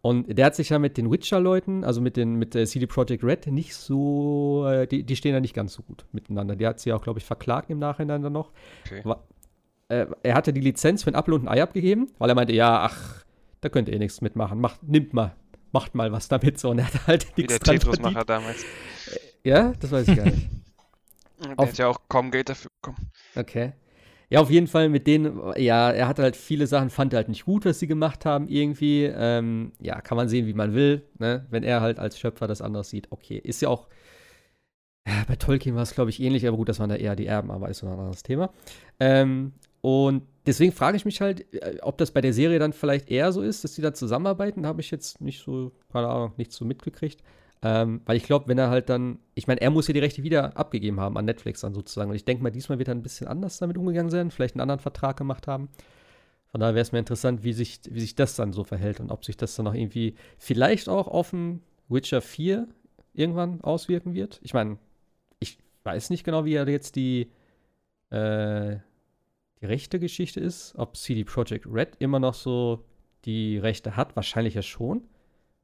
Und 0.00 0.36
der 0.36 0.46
hat 0.46 0.56
sich 0.56 0.70
ja 0.70 0.78
mit 0.80 0.96
den 0.96 1.10
Witcher-Leuten, 1.12 1.84
also 1.84 2.00
mit, 2.00 2.16
den, 2.16 2.34
mit 2.34 2.54
der 2.54 2.66
CD 2.66 2.86
Projekt 2.86 3.22
Red, 3.22 3.46
nicht 3.46 3.74
so, 3.76 4.66
äh, 4.68 4.86
die, 4.88 5.04
die 5.04 5.14
stehen 5.16 5.32
ja 5.32 5.38
nicht 5.40 5.54
ganz 5.54 5.74
so 5.74 5.82
gut 5.82 6.04
miteinander. 6.12 6.56
Der 6.56 6.70
hat 6.70 6.80
sie 6.80 6.90
ja 6.90 6.96
auch, 6.96 7.02
glaube 7.02 7.20
ich, 7.20 7.24
verklagt 7.24 7.70
im 7.70 7.78
Nachhinein 7.78 8.20
dann 8.22 8.32
noch. 8.32 8.50
Okay. 8.84 9.00
Wa- 9.04 9.22
äh, 9.88 10.06
er 10.24 10.34
hatte 10.34 10.52
die 10.52 10.60
Lizenz 10.60 11.04
für 11.04 11.10
ein 11.10 11.14
Apfel 11.14 11.34
und 11.34 11.42
ein 11.42 11.48
Ei 11.48 11.62
abgegeben, 11.62 12.08
weil 12.18 12.28
er 12.30 12.34
meinte, 12.34 12.52
ja, 12.52 12.80
ach, 12.80 13.24
da 13.60 13.68
könnt 13.68 13.88
ihr 13.88 13.94
eh 13.94 13.98
nichts 13.98 14.20
mitmachen. 14.22 14.60
Macht, 14.60 14.82
nimmt 14.82 15.14
mal, 15.14 15.36
macht 15.70 15.94
mal 15.94 16.10
was 16.10 16.26
damit 16.26 16.58
so. 16.58 16.70
Und 16.70 16.80
er 16.80 16.86
hat 16.86 17.06
halt 17.06 17.26
Wie 17.36 17.42
nichts 17.42 17.58
der 17.58 17.60
dran 17.60 17.78
Tetris-Macher 17.78 18.24
damals. 18.24 18.64
Ja, 19.44 19.72
das 19.78 19.90
weiß 19.92 20.08
ich 20.08 20.16
gar 20.16 20.24
nicht. 20.26 20.48
Der 21.48 21.58
Auf- 21.58 21.68
hat 21.70 21.78
ja 21.78 21.88
auch 21.88 21.98
kaum 22.08 22.30
Geld 22.30 22.48
dafür 22.48 22.70
bekommen. 22.80 23.10
Okay. 23.36 23.72
Ja, 24.30 24.40
auf 24.40 24.50
jeden 24.50 24.66
Fall 24.66 24.88
mit 24.88 25.06
denen, 25.06 25.38
ja, 25.58 25.90
er 25.90 26.08
hat 26.08 26.18
halt 26.18 26.36
viele 26.36 26.66
Sachen, 26.66 26.88
fand 26.88 27.12
er 27.12 27.18
halt 27.18 27.28
nicht 27.28 27.44
gut, 27.44 27.66
was 27.66 27.78
sie 27.80 27.86
gemacht 27.86 28.24
haben 28.24 28.48
irgendwie. 28.48 29.04
Ähm, 29.04 29.72
ja, 29.78 30.00
kann 30.00 30.16
man 30.16 30.28
sehen, 30.28 30.46
wie 30.46 30.54
man 30.54 30.74
will, 30.74 31.02
ne? 31.18 31.46
Wenn 31.50 31.62
er 31.64 31.82
halt 31.82 31.98
als 31.98 32.18
Schöpfer 32.18 32.46
das 32.46 32.62
anders 32.62 32.88
sieht, 32.88 33.08
okay. 33.12 33.36
Ist 33.36 33.60
ja 33.60 33.68
auch, 33.68 33.88
ja, 35.06 35.24
bei 35.28 35.36
Tolkien 35.36 35.74
war 35.74 35.82
es, 35.82 35.94
glaube 35.94 36.08
ich, 36.10 36.20
ähnlich, 36.20 36.46
aber 36.48 36.56
gut, 36.56 36.70
das 36.70 36.78
waren 36.78 36.88
da 36.88 36.96
eher 36.96 37.14
die 37.14 37.26
Erben, 37.26 37.50
aber 37.50 37.68
ist 37.68 37.78
so 37.78 37.86
ein 37.86 37.92
anderes 37.92 38.22
Thema. 38.22 38.50
Ähm, 39.00 39.52
und 39.82 40.22
deswegen 40.46 40.72
frage 40.72 40.96
ich 40.96 41.04
mich 41.04 41.20
halt, 41.20 41.52
äh, 41.52 41.78
ob 41.82 41.98
das 41.98 42.12
bei 42.12 42.22
der 42.22 42.32
Serie 42.32 42.58
dann 42.58 42.72
vielleicht 42.72 43.10
eher 43.10 43.32
so 43.32 43.42
ist, 43.42 43.64
dass 43.64 43.74
die 43.74 43.82
da 43.82 43.92
zusammenarbeiten, 43.92 44.64
habe 44.64 44.80
ich 44.80 44.90
jetzt 44.90 45.20
nicht 45.20 45.42
so, 45.44 45.72
keine 45.92 46.08
Ahnung, 46.08 46.32
nicht 46.38 46.52
so 46.52 46.64
mitgekriegt. 46.64 47.22
Ähm, 47.64 48.02
weil 48.06 48.16
ich 48.16 48.24
glaube, 48.24 48.48
wenn 48.48 48.58
er 48.58 48.70
halt 48.70 48.88
dann, 48.88 49.20
ich 49.34 49.46
meine, 49.46 49.60
er 49.60 49.70
muss 49.70 49.86
ja 49.86 49.94
die 49.94 50.00
Rechte 50.00 50.24
wieder 50.24 50.56
abgegeben 50.56 50.98
haben 50.98 51.16
an 51.16 51.24
Netflix 51.24 51.60
dann 51.60 51.74
sozusagen. 51.74 52.10
Und 52.10 52.16
ich 52.16 52.24
denke 52.24 52.42
mal, 52.42 52.50
diesmal 52.50 52.78
wird 52.78 52.88
er 52.88 52.94
ein 52.94 53.02
bisschen 53.02 53.28
anders 53.28 53.58
damit 53.58 53.78
umgegangen 53.78 54.10
sein, 54.10 54.32
vielleicht 54.32 54.56
einen 54.56 54.62
anderen 54.62 54.80
Vertrag 54.80 55.16
gemacht 55.16 55.46
haben. 55.46 55.68
Von 56.48 56.60
daher 56.60 56.74
wäre 56.74 56.82
es 56.82 56.92
mir 56.92 56.98
interessant, 56.98 57.44
wie 57.44 57.52
sich, 57.52 57.80
wie 57.88 58.00
sich 58.00 58.16
das 58.16 58.34
dann 58.34 58.52
so 58.52 58.64
verhält 58.64 59.00
und 59.00 59.10
ob 59.10 59.24
sich 59.24 59.36
das 59.36 59.54
dann 59.54 59.64
noch 59.64 59.74
irgendwie 59.74 60.16
vielleicht 60.38 60.88
auch 60.88 61.06
auf 61.06 61.32
ein 61.32 61.62
Witcher 61.88 62.20
4 62.20 62.66
irgendwann 63.14 63.60
auswirken 63.60 64.12
wird. 64.12 64.40
Ich 64.42 64.54
meine, 64.54 64.78
ich 65.38 65.58
weiß 65.84 66.10
nicht 66.10 66.24
genau, 66.24 66.44
wie 66.44 66.54
er 66.54 66.68
jetzt 66.68 66.96
die, 66.96 67.30
äh, 68.10 68.76
die 69.60 69.66
rechte 69.66 70.00
Geschichte 70.00 70.40
ist. 70.40 70.74
Ob 70.76 70.96
CD 70.96 71.24
Projekt 71.24 71.66
Red 71.66 71.96
immer 72.00 72.18
noch 72.18 72.34
so 72.34 72.84
die 73.24 73.58
Rechte 73.58 73.96
hat. 73.96 74.16
Wahrscheinlich 74.16 74.54
ja 74.54 74.62
schon. 74.62 75.04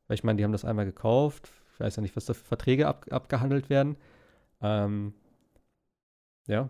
Weil 0.07 0.15
ich 0.15 0.25
meine, 0.25 0.37
die 0.37 0.45
haben 0.45 0.53
das 0.53 0.65
einmal 0.65 0.87
gekauft. 0.87 1.51
Ich 1.79 1.81
weiß 1.81 1.95
ja 1.95 2.03
nicht, 2.03 2.17
was 2.17 2.25
da 2.25 2.35
für 2.35 2.43
Verträge 2.45 2.89
ab, 2.89 3.07
abgehandelt 3.13 3.71
werden. 3.71 3.97
Ähm, 4.61 5.15
ja. 6.49 6.69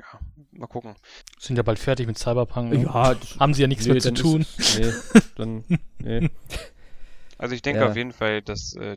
Ja, 0.00 0.20
mal 0.50 0.66
gucken. 0.66 0.96
Sind 1.38 1.54
ja 1.56 1.62
bald 1.62 1.78
fertig 1.78 2.08
mit 2.08 2.18
Cyberpunk. 2.18 2.72
ne? 2.72 2.82
das, 2.84 3.38
Haben 3.38 3.54
sie 3.54 3.62
ja 3.62 3.68
nichts 3.68 3.86
nee, 3.86 3.92
mehr 3.92 4.02
zu 4.02 4.14
tun. 4.14 4.40
Ist, 4.40 4.80
nee, 4.80 4.92
dann, 5.36 5.64
nee. 6.00 6.28
Also 7.38 7.54
ich 7.54 7.62
denke 7.62 7.82
Ja. 7.82 7.88
auf 7.88 7.94
jeden 7.94 8.10
Fall, 8.12 8.42
dass 8.42 8.74
äh, 8.74 8.96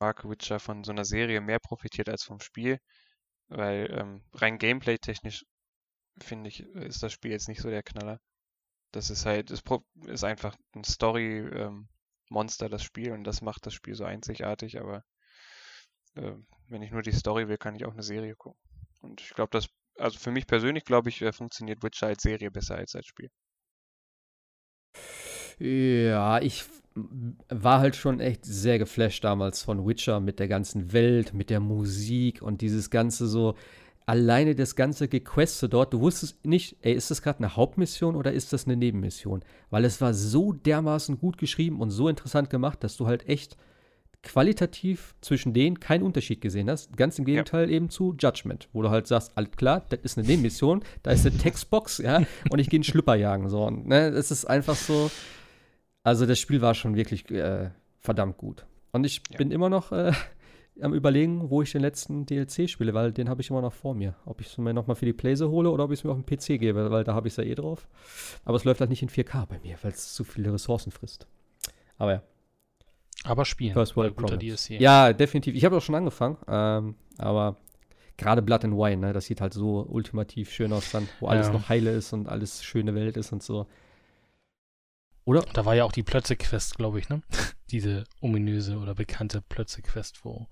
Mark 0.00 0.28
Witcher 0.28 0.58
von 0.58 0.82
so 0.82 0.90
einer 0.90 1.04
Serie 1.04 1.40
mehr 1.40 1.60
profitiert 1.60 2.08
als 2.08 2.24
vom 2.24 2.40
Spiel, 2.40 2.78
weil 3.46 3.88
ähm, 3.96 4.24
rein 4.32 4.58
gameplay-technisch 4.58 5.44
finde 6.20 6.48
ich, 6.48 6.64
ist 6.74 7.04
das 7.04 7.12
Spiel 7.12 7.30
jetzt 7.30 7.46
nicht 7.46 7.60
so 7.60 7.70
der 7.70 7.84
Knaller. 7.84 8.18
Das 8.92 9.08
ist 9.08 9.24
halt, 9.24 9.52
es 9.52 9.62
ist 10.08 10.24
einfach 10.24 10.56
ein 10.74 10.82
Story-Monster, 12.30 12.68
das 12.68 12.82
Spiel, 12.82 13.12
und 13.12 13.24
das 13.24 13.42
macht 13.42 13.66
das 13.66 13.74
Spiel 13.74 13.94
so 13.94 14.04
einzigartig, 14.04 14.80
aber 14.80 15.04
äh, 16.14 16.32
wenn 16.68 16.82
ich 16.82 16.92
nur 16.92 17.02
die 17.02 17.12
Story 17.12 17.48
will, 17.48 17.58
kann 17.58 17.74
ich 17.74 17.84
auch 17.84 17.92
eine 17.92 18.02
Serie 18.02 18.34
gucken. 18.36 18.60
Und 19.02 19.20
ich 19.20 19.30
glaube, 19.30 19.50
das, 19.52 19.68
also 19.98 20.18
für 20.18 20.30
mich 20.30 20.46
persönlich, 20.46 20.84
glaube 20.84 21.08
ich, 21.08 21.20
äh, 21.22 21.32
funktioniert 21.32 21.82
Witcher 21.82 22.06
als 22.06 22.22
Serie 22.22 22.50
besser 22.50 22.76
als 22.76 22.94
als 22.94 23.06
Spiel. 23.06 23.30
Ja, 25.58 26.40
ich 26.40 26.64
war 26.94 27.80
halt 27.80 27.96
schon 27.96 28.20
echt 28.20 28.44
sehr 28.44 28.78
geflasht 28.78 29.22
damals 29.24 29.62
von 29.62 29.86
Witcher 29.86 30.20
mit 30.20 30.38
der 30.38 30.48
ganzen 30.48 30.92
Welt, 30.92 31.34
mit 31.34 31.50
der 31.50 31.60
Musik 31.60 32.42
und 32.42 32.62
dieses 32.62 32.90
ganze 32.90 33.26
so, 33.26 33.56
alleine 34.10 34.56
das 34.56 34.74
ganze 34.74 35.06
Gequeste 35.06 35.68
dort, 35.68 35.92
du 35.92 36.00
wusstest 36.00 36.44
nicht, 36.44 36.76
ey, 36.82 36.92
ist 36.94 37.12
das 37.12 37.22
gerade 37.22 37.38
eine 37.38 37.54
Hauptmission 37.54 38.16
oder 38.16 38.32
ist 38.32 38.52
das 38.52 38.66
eine 38.66 38.76
Nebenmission? 38.76 39.44
Weil 39.70 39.84
es 39.84 40.00
war 40.00 40.14
so 40.14 40.52
dermaßen 40.52 41.16
gut 41.20 41.38
geschrieben 41.38 41.80
und 41.80 41.90
so 41.90 42.08
interessant 42.08 42.50
gemacht, 42.50 42.82
dass 42.82 42.96
du 42.96 43.06
halt 43.06 43.28
echt 43.28 43.56
qualitativ 44.24 45.14
zwischen 45.20 45.54
denen 45.54 45.78
keinen 45.78 46.02
Unterschied 46.02 46.40
gesehen 46.40 46.68
hast. 46.68 46.96
Ganz 46.96 47.20
im 47.20 47.24
Gegenteil 47.24 47.70
eben 47.70 47.88
zu 47.88 48.16
Judgment, 48.18 48.68
wo 48.72 48.82
du 48.82 48.90
halt 48.90 49.06
sagst, 49.06 49.30
alles 49.36 49.52
klar, 49.52 49.86
das 49.88 50.00
ist 50.02 50.18
eine 50.18 50.26
Nebenmission, 50.26 50.82
da 51.04 51.12
ist 51.12 51.24
eine 51.24 51.38
Textbox, 51.38 51.98
ja, 51.98 52.22
und 52.50 52.58
ich 52.58 52.68
gehe 52.68 52.78
einen 52.78 52.84
Schlüpper 52.84 53.14
jagen. 53.14 53.48
So. 53.48 53.64
Und, 53.64 53.86
ne, 53.86 54.08
es 54.08 54.32
ist 54.32 54.44
einfach 54.44 54.74
so. 54.76 55.08
Also 56.02 56.26
das 56.26 56.38
Spiel 56.40 56.60
war 56.62 56.74
schon 56.74 56.96
wirklich 56.96 57.30
äh, 57.30 57.70
verdammt 58.00 58.38
gut. 58.38 58.66
Und 58.92 59.04
ich 59.04 59.22
Ja. 59.30 59.36
bin 59.38 59.52
immer 59.52 59.68
noch 59.70 59.92
äh, 59.92 60.12
am 60.82 60.94
überlegen, 60.94 61.50
wo 61.50 61.62
ich 61.62 61.72
den 61.72 61.80
letzten 61.82 62.26
DLC 62.26 62.68
spiele, 62.68 62.94
weil 62.94 63.12
den 63.12 63.28
habe 63.28 63.40
ich 63.42 63.50
immer 63.50 63.60
noch 63.60 63.72
vor 63.72 63.94
mir. 63.94 64.14
Ob 64.24 64.40
ich 64.40 64.48
es 64.48 64.58
mir 64.58 64.72
nochmal 64.74 64.96
für 64.96 65.06
die 65.06 65.12
Playse 65.12 65.50
hole 65.50 65.70
oder 65.70 65.84
ob 65.84 65.92
ich 65.92 66.00
es 66.00 66.04
mir 66.04 66.10
auf 66.12 66.18
dem 66.22 66.26
PC 66.26 66.58
gebe, 66.60 66.90
weil 66.90 67.04
da 67.04 67.14
habe 67.14 67.28
ich 67.28 67.34
es 67.34 67.36
ja 67.38 67.44
eh 67.44 67.54
drauf. 67.54 67.86
Aber 68.44 68.56
es 68.56 68.64
läuft 68.64 68.80
halt 68.80 68.90
nicht 68.90 69.02
in 69.02 69.08
4K 69.08 69.46
bei 69.46 69.58
mir, 69.60 69.76
weil 69.82 69.92
es 69.92 70.14
zu 70.14 70.24
viele 70.24 70.52
Ressourcen 70.52 70.90
frisst. 70.92 71.26
Aber 71.98 72.12
ja. 72.12 72.22
Aber 73.24 73.44
spielen. 73.44 73.74
First 73.74 73.96
World 73.96 74.16
guter. 74.16 74.36
DLC. 74.36 74.80
Ja, 74.80 75.12
definitiv. 75.12 75.54
Ich 75.54 75.64
habe 75.64 75.76
auch 75.76 75.82
schon 75.82 75.94
angefangen, 75.94 76.38
ähm, 76.48 76.94
aber 77.18 77.56
gerade 78.16 78.40
Blood 78.42 78.64
and 78.64 78.74
Wine, 78.74 78.96
ne, 78.98 79.12
das 79.12 79.26
sieht 79.26 79.40
halt 79.40 79.52
so 79.52 79.86
ultimativ 79.88 80.50
schön 80.50 80.72
aus 80.72 80.90
dann, 80.90 81.08
wo 81.20 81.26
alles 81.26 81.48
Ja. 81.48 81.52
noch 81.52 81.68
heile 81.68 81.90
ist 81.90 82.12
und 82.12 82.28
alles 82.28 82.62
schöne 82.64 82.94
Welt 82.94 83.16
ist 83.16 83.32
und 83.32 83.42
so. 83.42 83.66
Oder? 85.30 85.44
Da 85.52 85.64
war 85.64 85.76
ja 85.76 85.84
auch 85.84 85.92
die 85.92 86.02
Plötze-Quest, 86.02 86.76
glaube 86.76 86.98
ich, 86.98 87.08
ne? 87.08 87.22
Diese 87.70 88.02
ominöse 88.20 88.78
oder 88.78 88.96
bekannte 88.96 89.40
Plötze-Quest, 89.40 90.24
wo 90.24 90.48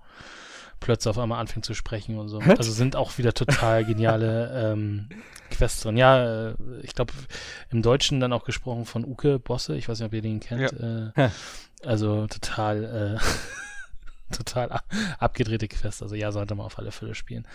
Plötze 0.79 1.09
auf 1.09 1.17
einmal 1.17 1.41
anfängt 1.41 1.65
zu 1.65 1.73
sprechen 1.73 2.17
und 2.17 2.29
so. 2.29 2.39
Also 2.39 2.71
sind 2.71 2.95
auch 2.95 3.17
wieder 3.17 3.33
total 3.33 3.83
geniale 3.83 4.71
ähm, 4.71 5.09
Quests 5.51 5.81
drin. 5.81 5.97
Ja, 5.97 6.51
äh, 6.51 6.55
ich 6.81 6.95
glaube, 6.95 7.11
im 7.69 7.81
Deutschen 7.81 8.21
dann 8.21 8.31
auch 8.31 8.45
gesprochen 8.45 8.85
von 8.85 9.03
Uke 9.03 9.37
Bosse. 9.37 9.75
Ich 9.75 9.89
weiß 9.89 9.99
nicht, 9.99 10.07
ob 10.07 10.13
ihr 10.13 10.21
den 10.21 10.39
kennt. 10.39 10.71
Äh, 10.71 11.11
Ha. 11.17 11.31
also 11.83 12.25
total, 12.27 13.17
äh, 13.19 14.33
total 14.33 14.71
ab 14.71 14.85
abgedrehte 15.19 15.67
Quest. 15.67 16.01
Also 16.01 16.15
ja, 16.15 16.31
sollte 16.31 16.55
man 16.55 16.65
auf 16.65 16.79
alle 16.79 16.93
Fälle 16.93 17.15
spielen. 17.15 17.45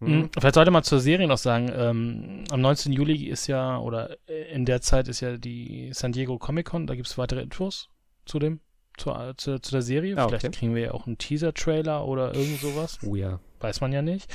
Mhm. 0.00 0.30
Vielleicht 0.38 0.54
sollte 0.54 0.70
man 0.70 0.82
zur 0.82 1.00
Serie 1.00 1.26
noch 1.28 1.38
sagen, 1.38 1.70
ähm, 1.74 2.44
am 2.50 2.60
19. 2.60 2.92
Juli 2.92 3.26
ist 3.26 3.46
ja, 3.46 3.78
oder 3.78 4.16
äh, 4.28 4.52
in 4.52 4.64
der 4.64 4.80
Zeit 4.80 5.08
ist 5.08 5.20
ja 5.20 5.36
die 5.36 5.90
San 5.92 6.12
Diego 6.12 6.38
Comic 6.38 6.66
Con, 6.66 6.86
da 6.86 6.94
gibt 6.94 7.06
es 7.06 7.18
weitere 7.18 7.42
Infos 7.42 7.90
zu 8.24 8.38
dem, 8.38 8.60
zu, 8.96 9.10
äh, 9.10 9.34
zu, 9.36 9.60
zu 9.60 9.72
der 9.72 9.82
Serie. 9.82 10.16
Ah, 10.16 10.26
Vielleicht 10.28 10.46
okay. 10.46 10.56
kriegen 10.56 10.74
wir 10.74 10.82
ja 10.82 10.90
auch 10.92 11.06
einen 11.06 11.18
Teaser-Trailer 11.18 12.06
oder 12.06 12.34
irgend 12.34 12.60
sowas, 12.60 12.98
Oh 13.04 13.14
ja. 13.14 13.40
weiß 13.60 13.82
man 13.82 13.92
ja 13.92 14.00
nicht. 14.00 14.32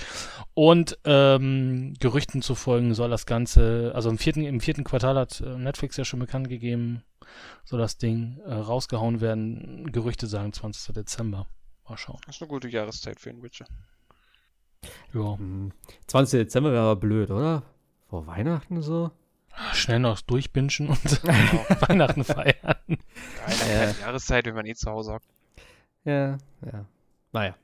Und 0.54 1.00
ähm, 1.04 1.96
Gerüchten 2.00 2.44
zu 2.44 2.54
folgen 2.54 2.94
soll 2.94 3.10
das 3.10 3.26
Ganze, 3.26 3.92
also 3.96 4.10
im 4.10 4.20
vierten, 4.20 4.44
im 4.44 4.62
vierten 4.62 4.84
Quartal 4.84 5.16
hat 5.16 5.42
äh, 5.42 5.58
Netflix 5.58 5.98
ja 5.98 6.06
schon 6.06 6.20
bekannt 6.20 6.48
gegeben, 6.48 7.04
soll 7.64 7.80
das 7.80 7.98
Ding 7.98 8.40
äh, 8.46 8.54
rausgehauen 8.54 9.20
werden. 9.20 9.92
Gerüchte 9.92 10.28
sagen 10.28 10.54
20. 10.54 10.94
Dezember. 10.94 11.48
Mal 11.90 11.98
schauen. 11.98 12.20
Das 12.28 12.36
ist 12.36 12.42
eine 12.42 12.50
gute 12.50 12.68
Jahreszeit 12.68 13.20
für 13.20 13.30
den 13.32 13.42
Witcher. 13.44 13.66
Ja. 15.14 15.38
Hm. 15.38 15.72
20. 16.08 16.40
Dezember 16.42 16.72
wäre 16.72 16.84
aber 16.84 17.00
blöd, 17.00 17.32
oder? 17.32 17.64
Vor 18.10 18.28
Weihnachten 18.28 18.82
so? 18.82 19.12
Schnell 19.74 20.00
noch 20.00 20.20
durchbingen 20.22 20.90
und 20.90 21.24
Weihnachten 21.88 22.24
feiern. 22.24 22.56
Keine, 22.88 23.00
Ja. 23.72 23.92
Jahreszeit, 24.02 24.46
wenn 24.46 24.56
man 24.56 24.66
eh 24.66 24.76
zu 24.76 24.92
Hause 24.92 25.14
hockt. 25.14 25.26
Ja, 26.04 26.38
ja. 26.66 26.86
Naja. 27.32 27.56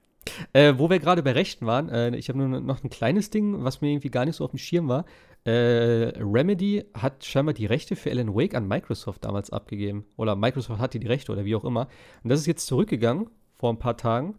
Äh, 0.53 0.76
wo 0.77 0.89
wir 0.89 0.99
gerade 0.99 1.23
bei 1.23 1.31
Rechten 1.31 1.65
waren, 1.65 1.89
äh, 1.89 2.15
ich 2.15 2.30
habe 2.30 2.38
nur 2.39 2.61
noch 2.61 2.84
ein 2.84 2.89
kleines 2.89 3.30
Ding, 3.30 3.64
was 3.64 3.81
mir 3.81 3.89
irgendwie 3.89 4.10
gar 4.10 4.26
nicht 4.26 4.35
so 4.35 4.45
auf 4.45 4.52
dem 4.52 4.60
Schirm 4.60 4.88
war. 4.88 5.06
Äh, 5.43 6.14
Remedy 6.19 6.85
hat 6.93 7.26
scheinbar 7.26 7.53
die 7.53 7.65
Rechte 7.65 7.95
für 7.95 8.11
Alan 8.11 8.35
Wake 8.35 8.53
an 8.53 8.68
Microsoft 8.68 9.26
damals 9.26 9.49
abgegeben. 9.49 10.06
Oder 10.18 10.35
Microsoft 10.35 10.80
hatte 10.80 10.99
die 10.99 11.07
Rechte 11.07 11.31
oder 11.31 11.45
wie 11.45 11.56
auch 11.56 11.65
immer. 11.65 11.88
Und 12.23 12.30
das 12.30 12.39
ist 12.39 12.45
jetzt 12.45 12.68
zurückgegangen 12.68 13.27
vor 13.56 13.72
ein 13.73 13.80
paar 13.80 13.98
Tagen. 13.98 14.35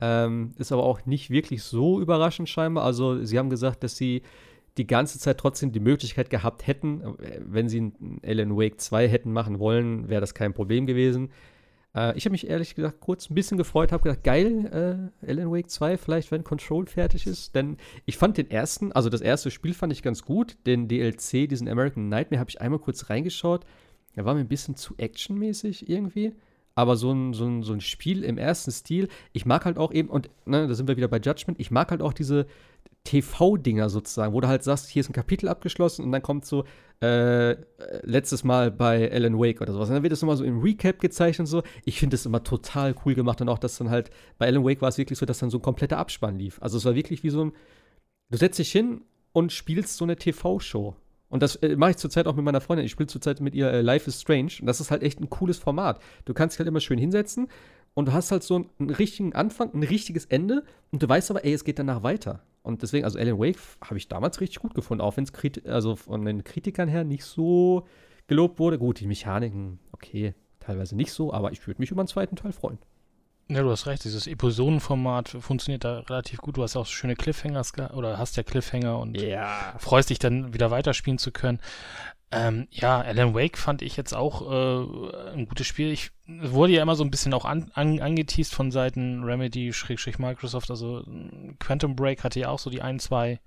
Ähm, 0.00 0.52
ist 0.58 0.72
aber 0.72 0.82
auch 0.82 1.06
nicht 1.06 1.30
wirklich 1.30 1.62
so 1.62 2.00
überraschend 2.00 2.48
scheinbar. 2.48 2.84
Also 2.84 3.24
sie 3.24 3.38
haben 3.38 3.50
gesagt, 3.50 3.84
dass 3.84 3.96
sie 3.96 4.22
die 4.76 4.86
ganze 4.86 5.18
Zeit 5.18 5.38
trotzdem 5.38 5.72
die 5.72 5.80
Möglichkeit 5.80 6.30
gehabt 6.30 6.66
hätten, 6.66 7.00
äh, 7.02 7.40
wenn 7.40 7.68
sie 7.68 7.80
ein 7.80 8.20
Alan 8.24 8.56
Wake 8.56 8.80
2 8.80 9.08
hätten 9.08 9.32
machen 9.32 9.58
wollen, 9.58 10.08
wäre 10.08 10.20
das 10.20 10.34
kein 10.34 10.52
Problem 10.52 10.86
gewesen. 10.86 11.30
Äh, 11.94 12.16
ich 12.16 12.24
habe 12.24 12.32
mich 12.32 12.48
ehrlich 12.48 12.74
gesagt 12.74 13.00
kurz 13.00 13.30
ein 13.30 13.34
bisschen 13.34 13.56
gefreut, 13.56 13.92
habe 13.92 14.02
gedacht, 14.02 14.24
geil, 14.24 15.10
äh, 15.22 15.30
Alan 15.30 15.52
Wake 15.52 15.70
2, 15.70 15.96
vielleicht 15.96 16.30
wenn 16.32 16.44
Control 16.44 16.86
fertig 16.86 17.26
ist. 17.26 17.54
Denn 17.54 17.76
ich 18.04 18.16
fand 18.16 18.36
den 18.36 18.50
ersten, 18.50 18.92
also 18.92 19.08
das 19.08 19.20
erste 19.20 19.50
Spiel 19.50 19.74
fand 19.74 19.92
ich 19.92 20.02
ganz 20.02 20.24
gut. 20.24 20.56
Den 20.66 20.88
DLC, 20.88 21.48
diesen 21.48 21.68
American 21.68 22.08
Nightmare, 22.08 22.40
habe 22.40 22.50
ich 22.50 22.60
einmal 22.60 22.80
kurz 22.80 23.10
reingeschaut. 23.10 23.64
Der 24.16 24.24
war 24.24 24.34
mir 24.34 24.40
ein 24.40 24.48
bisschen 24.48 24.76
zu 24.76 24.94
actionmäßig 24.96 25.88
irgendwie. 25.88 26.32
Aber 26.74 26.96
so 26.96 27.12
ein, 27.12 27.32
so, 27.34 27.44
ein, 27.46 27.62
so 27.62 27.72
ein 27.72 27.80
Spiel 27.80 28.24
im 28.24 28.36
ersten 28.36 28.72
Stil, 28.72 29.08
ich 29.32 29.46
mag 29.46 29.64
halt 29.64 29.78
auch 29.78 29.92
eben, 29.92 30.08
und 30.08 30.28
ne, 30.44 30.66
da 30.66 30.74
sind 30.74 30.88
wir 30.88 30.96
wieder 30.96 31.08
bei 31.08 31.18
Judgment, 31.18 31.60
ich 31.60 31.70
mag 31.70 31.90
halt 31.90 32.02
auch 32.02 32.12
diese 32.12 32.46
TV-Dinger 33.04 33.90
sozusagen, 33.90 34.32
wo 34.32 34.40
du 34.40 34.48
halt 34.48 34.64
sagst, 34.64 34.88
hier 34.88 35.00
ist 35.00 35.10
ein 35.10 35.12
Kapitel 35.12 35.48
abgeschlossen 35.48 36.04
und 36.04 36.12
dann 36.12 36.22
kommt 36.22 36.46
so, 36.46 36.64
äh, 37.00 37.56
letztes 38.02 38.44
Mal 38.44 38.70
bei 38.70 39.10
Alan 39.12 39.38
Wake 39.38 39.60
oder 39.60 39.72
sowas. 39.72 39.88
Und 39.88 39.94
dann 39.94 40.02
wird 40.02 40.12
das 40.12 40.22
nochmal 40.22 40.36
so 40.36 40.44
im 40.44 40.60
Recap 40.60 41.00
gezeigt 41.00 41.38
und 41.38 41.46
so. 41.46 41.62
Ich 41.84 41.98
finde 41.98 42.14
das 42.14 42.24
immer 42.24 42.42
total 42.42 42.94
cool 43.04 43.14
gemacht 43.14 43.40
und 43.40 43.48
auch, 43.48 43.58
dass 43.58 43.76
dann 43.76 43.90
halt, 43.90 44.10
bei 44.38 44.46
Alan 44.46 44.64
Wake 44.64 44.80
war 44.80 44.88
es 44.88 44.98
wirklich 44.98 45.18
so, 45.18 45.26
dass 45.26 45.38
dann 45.38 45.50
so 45.50 45.58
ein 45.58 45.62
kompletter 45.62 45.98
Abspann 45.98 46.38
lief. 46.38 46.60
Also 46.62 46.78
es 46.78 46.84
war 46.84 46.94
wirklich 46.94 47.22
wie 47.22 47.30
so 47.30 47.44
ein, 47.44 47.52
du 48.30 48.38
setzt 48.38 48.58
dich 48.58 48.72
hin 48.72 49.02
und 49.32 49.52
spielst 49.52 49.96
so 49.96 50.04
eine 50.04 50.16
TV-Show. 50.16 50.96
Und 51.34 51.42
das 51.42 51.56
äh, 51.56 51.74
mache 51.74 51.90
ich 51.90 51.96
zurzeit 51.96 52.28
auch 52.28 52.36
mit 52.36 52.44
meiner 52.44 52.60
Freundin. 52.60 52.86
Ich 52.86 52.92
spiele 52.92 53.08
zurzeit 53.08 53.40
mit 53.40 53.56
ihr 53.56 53.68
äh, 53.68 53.80
Life 53.80 54.08
is 54.08 54.20
Strange. 54.20 54.52
Und 54.60 54.66
das 54.66 54.80
ist 54.80 54.92
halt 54.92 55.02
echt 55.02 55.20
ein 55.20 55.28
cooles 55.30 55.58
Format. 55.58 56.00
Du 56.26 56.32
kannst 56.32 56.54
dich 56.54 56.60
halt 56.60 56.68
immer 56.68 56.78
schön 56.78 56.96
hinsetzen 56.96 57.48
und 57.94 58.06
du 58.06 58.12
hast 58.12 58.30
halt 58.30 58.44
so 58.44 58.54
einen, 58.54 58.70
einen 58.78 58.90
richtigen 58.90 59.34
Anfang, 59.34 59.74
ein 59.74 59.82
richtiges 59.82 60.26
Ende. 60.26 60.62
Und 60.92 61.02
du 61.02 61.08
weißt 61.08 61.32
aber, 61.32 61.44
ey, 61.44 61.52
es 61.52 61.64
geht 61.64 61.80
danach 61.80 62.04
weiter. 62.04 62.44
Und 62.62 62.82
deswegen, 62.82 63.04
also 63.04 63.18
Alan 63.18 63.40
Wake 63.40 63.58
habe 63.80 63.98
ich 63.98 64.06
damals 64.06 64.40
richtig 64.40 64.60
gut 64.60 64.76
gefunden, 64.76 65.00
auch 65.00 65.16
wenn 65.16 65.24
es 65.24 65.32
also 65.66 65.96
von 65.96 66.24
den 66.24 66.44
Kritikern 66.44 66.86
her 66.86 67.02
nicht 67.02 67.24
so 67.24 67.84
gelobt 68.28 68.60
wurde. 68.60 68.78
Gut, 68.78 69.00
die 69.00 69.08
Mechaniken, 69.08 69.80
okay, 69.90 70.34
teilweise 70.60 70.94
nicht 70.94 71.10
so, 71.10 71.32
aber 71.32 71.50
ich 71.50 71.66
würde 71.66 71.82
mich 71.82 71.90
über 71.90 72.02
einen 72.02 72.06
zweiten 72.06 72.36
Teil 72.36 72.52
freuen. 72.52 72.78
Ja, 73.48 73.62
du 73.62 73.70
hast 73.70 73.86
recht, 73.86 74.04
dieses 74.04 74.26
Episodenformat 74.26 75.28
funktioniert 75.28 75.84
da 75.84 75.98
relativ 76.00 76.38
gut. 76.40 76.56
Du 76.56 76.62
hast 76.62 76.76
auch 76.76 76.86
schöne 76.86 77.14
Cliffhangers 77.14 77.74
ge- 77.74 77.90
oder 77.92 78.16
hast 78.18 78.36
ja 78.36 78.42
Cliffhanger 78.42 78.98
und 78.98 79.20
Ja. 79.20 79.74
freust 79.78 80.08
dich 80.10 80.18
dann 80.18 80.54
wieder 80.54 80.70
weiterspielen 80.70 81.18
zu 81.18 81.30
können. 81.30 81.60
Ähm, 82.32 82.66
ja, 82.70 83.00
Alan 83.00 83.34
Wake 83.34 83.58
fand 83.58 83.82
ich 83.82 83.96
jetzt 83.96 84.14
auch 84.14 84.42
äh, 84.50 85.32
ein 85.34 85.46
gutes 85.46 85.66
Spiel. 85.66 85.90
Ich 85.92 86.10
wurde 86.26 86.72
ja 86.72 86.82
immer 86.82 86.96
so 86.96 87.04
ein 87.04 87.10
bisschen 87.10 87.34
auch 87.34 87.44
an, 87.44 87.70
an, 87.74 88.00
angeteased 88.00 88.54
von 88.54 88.70
Seiten 88.72 89.22
Remedy, 89.22 89.72
Schrägstrich 89.72 90.18
Microsoft. 90.18 90.70
Also 90.70 91.00
äh, 91.00 91.54
Quantum 91.60 91.94
Break 91.96 92.24
hatte 92.24 92.40
ja 92.40 92.48
auch 92.48 92.58
so 92.58 92.70
die 92.70 92.80
ein, 92.82 92.98
zwei 92.98 93.40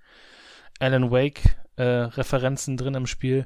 Alan 0.80 1.10
Wake 1.12 1.42
äh, 1.76 1.84
Referenzen 1.84 2.78
drin 2.78 2.94
im 2.94 3.08
Spiel. 3.08 3.46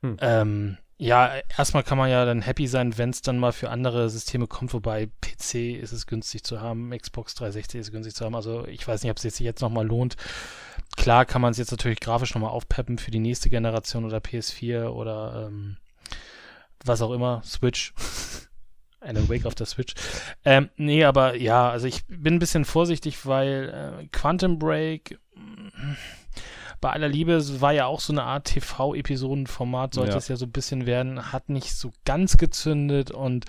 Hm. 0.00 0.16
Ähm, 0.20 0.78
ja, 1.02 1.32
erstmal 1.58 1.82
kann 1.82 1.98
man 1.98 2.10
ja 2.10 2.24
dann 2.24 2.42
happy 2.42 2.68
sein, 2.68 2.96
wenn 2.96 3.10
es 3.10 3.22
dann 3.22 3.36
mal 3.36 3.50
für 3.52 3.70
andere 3.70 4.08
Systeme 4.08 4.46
kommt, 4.46 4.72
wobei 4.72 5.08
PC 5.20 5.80
ist 5.80 5.90
es 5.90 6.06
günstig 6.06 6.44
zu 6.44 6.60
haben, 6.60 6.96
Xbox 6.96 7.34
360 7.34 7.80
ist 7.80 7.86
es 7.88 7.92
günstig 7.92 8.14
zu 8.14 8.24
haben. 8.24 8.36
Also 8.36 8.68
ich 8.68 8.86
weiß 8.86 9.02
nicht, 9.02 9.10
ob 9.10 9.16
es 9.16 9.22
sich 9.22 9.40
jetzt 9.40 9.62
nochmal 9.62 9.84
lohnt. 9.84 10.16
Klar 10.96 11.24
kann 11.24 11.42
man 11.42 11.50
es 11.50 11.58
jetzt 11.58 11.72
natürlich 11.72 11.98
grafisch 11.98 12.32
nochmal 12.34 12.52
aufpeppen 12.52 12.98
für 12.98 13.10
die 13.10 13.18
nächste 13.18 13.50
Generation 13.50 14.04
oder 14.04 14.18
PS4 14.18 14.90
oder 14.90 15.48
ähm, 15.48 15.76
was 16.84 17.02
auch 17.02 17.10
immer, 17.10 17.42
Switch. 17.44 17.94
Alan 19.00 19.28
Wake 19.28 19.44
auf 19.46 19.56
der 19.56 19.66
Switch. 19.66 19.94
Ähm, 20.44 20.70
nee, 20.76 21.02
aber 21.02 21.34
ja, 21.34 21.68
also 21.68 21.88
ich 21.88 22.06
bin 22.06 22.34
ein 22.34 22.38
bisschen 22.38 22.64
vorsichtig, 22.64 23.26
weil 23.26 24.04
äh, 24.04 24.06
Quantum 24.12 24.60
Break 24.60 25.18
mh, 25.34 25.96
bei 26.82 26.90
aller 26.90 27.08
Liebe 27.08 27.32
es 27.32 27.62
war 27.62 27.72
ja 27.72 27.86
auch 27.86 28.00
so 28.00 28.12
eine 28.12 28.24
Art 28.24 28.44
TV-Episodenformat, 28.48 29.94
sollte 29.94 30.10
Ja. 30.12 30.18
es 30.18 30.28
ja 30.28 30.36
so 30.36 30.44
ein 30.44 30.52
bisschen 30.52 30.84
werden, 30.84 31.32
hat 31.32 31.48
nicht 31.48 31.74
so 31.74 31.90
ganz 32.04 32.36
gezündet 32.36 33.10
und 33.10 33.46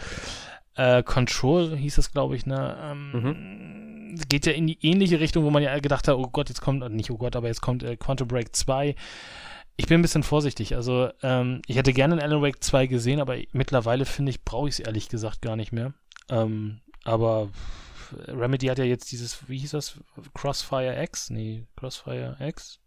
äh, 0.76 1.04
Control 1.04 1.76
hieß 1.76 1.98
es, 1.98 2.12
glaube 2.12 2.36
ich, 2.38 2.46
ne? 2.46 2.78
Ähm, 2.82 4.16
Geht 4.30 4.46
ja 4.46 4.54
in 4.54 4.68
die 4.68 4.78
ähnliche 4.86 5.20
Richtung, 5.20 5.44
wo 5.44 5.50
man 5.50 5.64
ja 5.64 5.78
gedacht 5.80 6.08
hat, 6.08 6.16
oh 6.16 6.30
Gott, 6.32 6.50
jetzt 6.50 6.62
kommt, 6.62 6.88
nicht 6.92 7.10
oh 7.12 7.18
Gott, 7.18 7.36
aber 7.36 7.48
jetzt 7.48 7.62
kommt 7.62 7.84
äh, 7.84 7.98
Quantum 7.98 8.28
Break 8.28 8.56
2. 8.56 8.96
Ich 9.76 9.88
bin 9.88 10.00
ein 10.00 10.04
bisschen 10.04 10.22
vorsichtig. 10.22 10.76
Also, 10.76 11.10
ähm, 11.24 11.62
ich 11.66 11.76
hätte 11.78 11.94
gerne 11.94 12.14
einen 12.14 12.22
Alan 12.22 12.44
Wake 12.44 12.64
2 12.64 12.86
gesehen, 12.86 13.20
aber 13.20 13.38
mittlerweile 13.54 14.06
finde 14.06 14.30
ich, 14.30 14.44
brauche 14.44 14.68
ich 14.68 14.76
es 14.76 14.80
ehrlich 14.80 15.10
gesagt 15.10 15.42
gar 15.42 15.56
nicht 15.56 15.72
mehr. 15.72 15.94
Ähm, 16.30 16.82
aber 17.04 17.50
Remedy 18.28 18.68
hat 18.68 18.78
ja 18.78 18.84
jetzt 18.86 19.12
dieses, 19.12 19.50
wie 19.50 19.58
hieß 19.58 19.72
das? 19.72 20.00
Crossfire 20.36 21.02
X? 21.02 21.32
Nee, 21.32 21.66
Crossfire 21.76 22.38
X? 22.40 22.80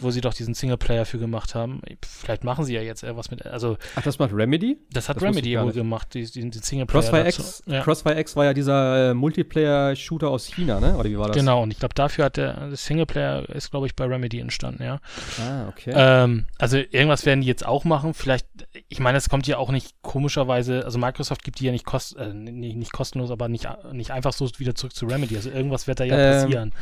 Wo 0.00 0.10
sie 0.10 0.20
doch 0.20 0.34
diesen 0.34 0.54
Singleplayer 0.54 1.04
für 1.06 1.18
gemacht 1.20 1.54
haben. 1.54 1.82
Vielleicht 2.04 2.42
machen 2.42 2.64
sie 2.64 2.74
ja 2.74 2.80
jetzt 2.82 3.04
was 3.08 3.30
mit, 3.30 3.46
also 3.46 3.76
Ach, 3.94 4.02
das 4.02 4.18
macht 4.18 4.32
Remedy? 4.32 4.76
das 4.90 5.08
hat 5.08 5.18
Das 5.18 5.22
Remedy 5.22 5.56
wohl 5.56 5.72
gemacht, 5.72 6.14
die, 6.14 6.24
die, 6.28 6.40
den 6.40 6.52
Singleplayer. 6.52 7.00
Crossfire. 7.00 7.28
X, 7.28 7.62
Ja. 7.66 7.80
Crossfire 7.82 8.18
X 8.18 8.34
war 8.34 8.44
ja 8.46 8.54
dieser 8.54 9.10
äh, 9.10 9.14
Multiplayer-Shooter 9.14 10.28
aus 10.28 10.46
China, 10.46 10.80
ne? 10.80 10.96
Oder 10.96 11.08
wie 11.10 11.16
war 11.16 11.28
das? 11.28 11.36
Genau, 11.36 11.62
und 11.62 11.70
ich 11.70 11.78
glaube, 11.78 11.94
dafür 11.94 12.24
hat 12.24 12.38
der, 12.38 12.54
der 12.70 12.76
Singleplayer 12.76 13.48
ist, 13.50 13.70
glaube 13.70 13.86
ich, 13.86 13.94
bei 13.94 14.04
Remedy 14.06 14.40
entstanden, 14.40 14.82
ja. 14.82 14.98
Ah, 15.40 15.68
okay. 15.68 15.92
Ähm, 15.94 16.46
also 16.58 16.78
irgendwas 16.78 17.24
werden 17.24 17.42
die 17.42 17.46
jetzt 17.46 17.64
auch 17.64 17.84
machen. 17.84 18.14
Vielleicht, 18.14 18.48
ich 18.88 18.98
meine, 18.98 19.16
es 19.18 19.28
kommt 19.28 19.46
ja 19.46 19.58
auch 19.58 19.70
nicht 19.70 19.94
komischerweise, 20.02 20.84
also 20.84 20.98
Microsoft 20.98 21.44
gibt 21.44 21.60
die 21.60 21.66
ja 21.66 21.72
nicht, 21.72 21.84
kost, 21.84 22.16
äh, 22.16 22.34
nicht, 22.34 22.76
nicht 22.76 22.92
kostenlos, 22.92 23.30
aber 23.30 23.48
nicht, 23.48 23.68
nicht 23.92 24.10
einfach 24.10 24.32
so 24.32 24.48
wieder 24.58 24.74
zurück 24.74 24.92
zu 24.92 25.06
Remedy. 25.06 25.36
Also 25.36 25.50
irgendwas 25.50 25.86
wird 25.86 26.00
da 26.00 26.04
ja 26.04 26.16
Ähm, 26.18 26.42
passieren. 26.42 26.72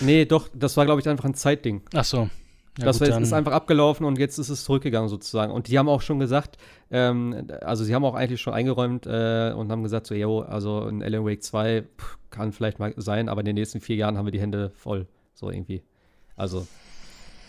nee, 0.00 0.26
doch, 0.26 0.48
das 0.52 0.76
war, 0.76 0.84
glaube 0.84 1.00
ich, 1.00 1.08
einfach 1.08 1.24
ein 1.24 1.32
Zeitding. 1.34 1.75
Ach 1.94 2.04
so. 2.04 2.28
Ja, 2.78 2.84
das 2.84 2.98
gut, 2.98 3.08
ist, 3.08 3.32
einfach 3.32 3.52
abgelaufen 3.52 4.04
und 4.04 4.18
jetzt 4.18 4.38
ist 4.38 4.50
es 4.50 4.64
zurückgegangen 4.64 5.08
sozusagen. 5.08 5.50
Und 5.50 5.68
die 5.68 5.78
haben 5.78 5.88
auch 5.88 6.02
schon 6.02 6.18
gesagt, 6.18 6.58
ähm, 6.90 7.46
also 7.62 7.84
sie 7.84 7.94
haben 7.94 8.04
auch 8.04 8.14
eigentlich 8.14 8.42
schon 8.42 8.52
eingeräumt 8.52 9.06
äh, 9.06 9.52
und 9.56 9.70
haben 9.70 9.82
gesagt, 9.82 10.06
so, 10.06 10.14
yo, 10.14 10.40
also 10.40 10.82
ein 10.82 11.02
Alan 11.02 11.24
Wake 11.24 11.42
2 11.42 11.84
pff, 11.96 12.18
kann 12.30 12.52
vielleicht 12.52 12.78
mal 12.78 12.92
sein, 12.96 13.30
aber 13.30 13.40
in 13.40 13.46
den 13.46 13.54
nächsten 13.54 13.80
vier 13.80 13.96
Jahren 13.96 14.18
haben 14.18 14.26
wir 14.26 14.32
die 14.32 14.40
Hände 14.40 14.72
voll. 14.74 15.06
So 15.34 15.50
irgendwie. 15.50 15.82
Also 16.36 16.66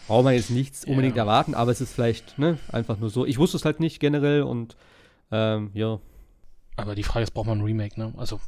braucht 0.07 0.23
man 0.23 0.33
jetzt 0.33 0.49
nichts 0.49 0.85
unbedingt 0.85 1.17
erwarten, 1.17 1.53
aber 1.55 1.71
es 1.71 1.81
ist 1.81 1.93
vielleicht, 1.93 2.39
ne, 2.39 2.57
einfach 2.71 2.97
nur 2.97 3.09
so. 3.09 3.25
Ich 3.25 3.37
wusste 3.37 3.57
es 3.57 3.65
halt 3.65 3.81
nicht 3.81 3.99
generell 3.99 4.43
und 4.43 4.77
ähm, 5.31 5.71
ja. 5.73 5.99
Aber 6.77 6.95
die 6.95 7.03
Frage 7.03 7.23
ist, 7.23 7.31
braucht 7.31 7.47
man 7.47 7.59
ein 7.59 7.63
Remake, 7.65 7.99
ne? 7.99 8.13
Also, 8.17 8.39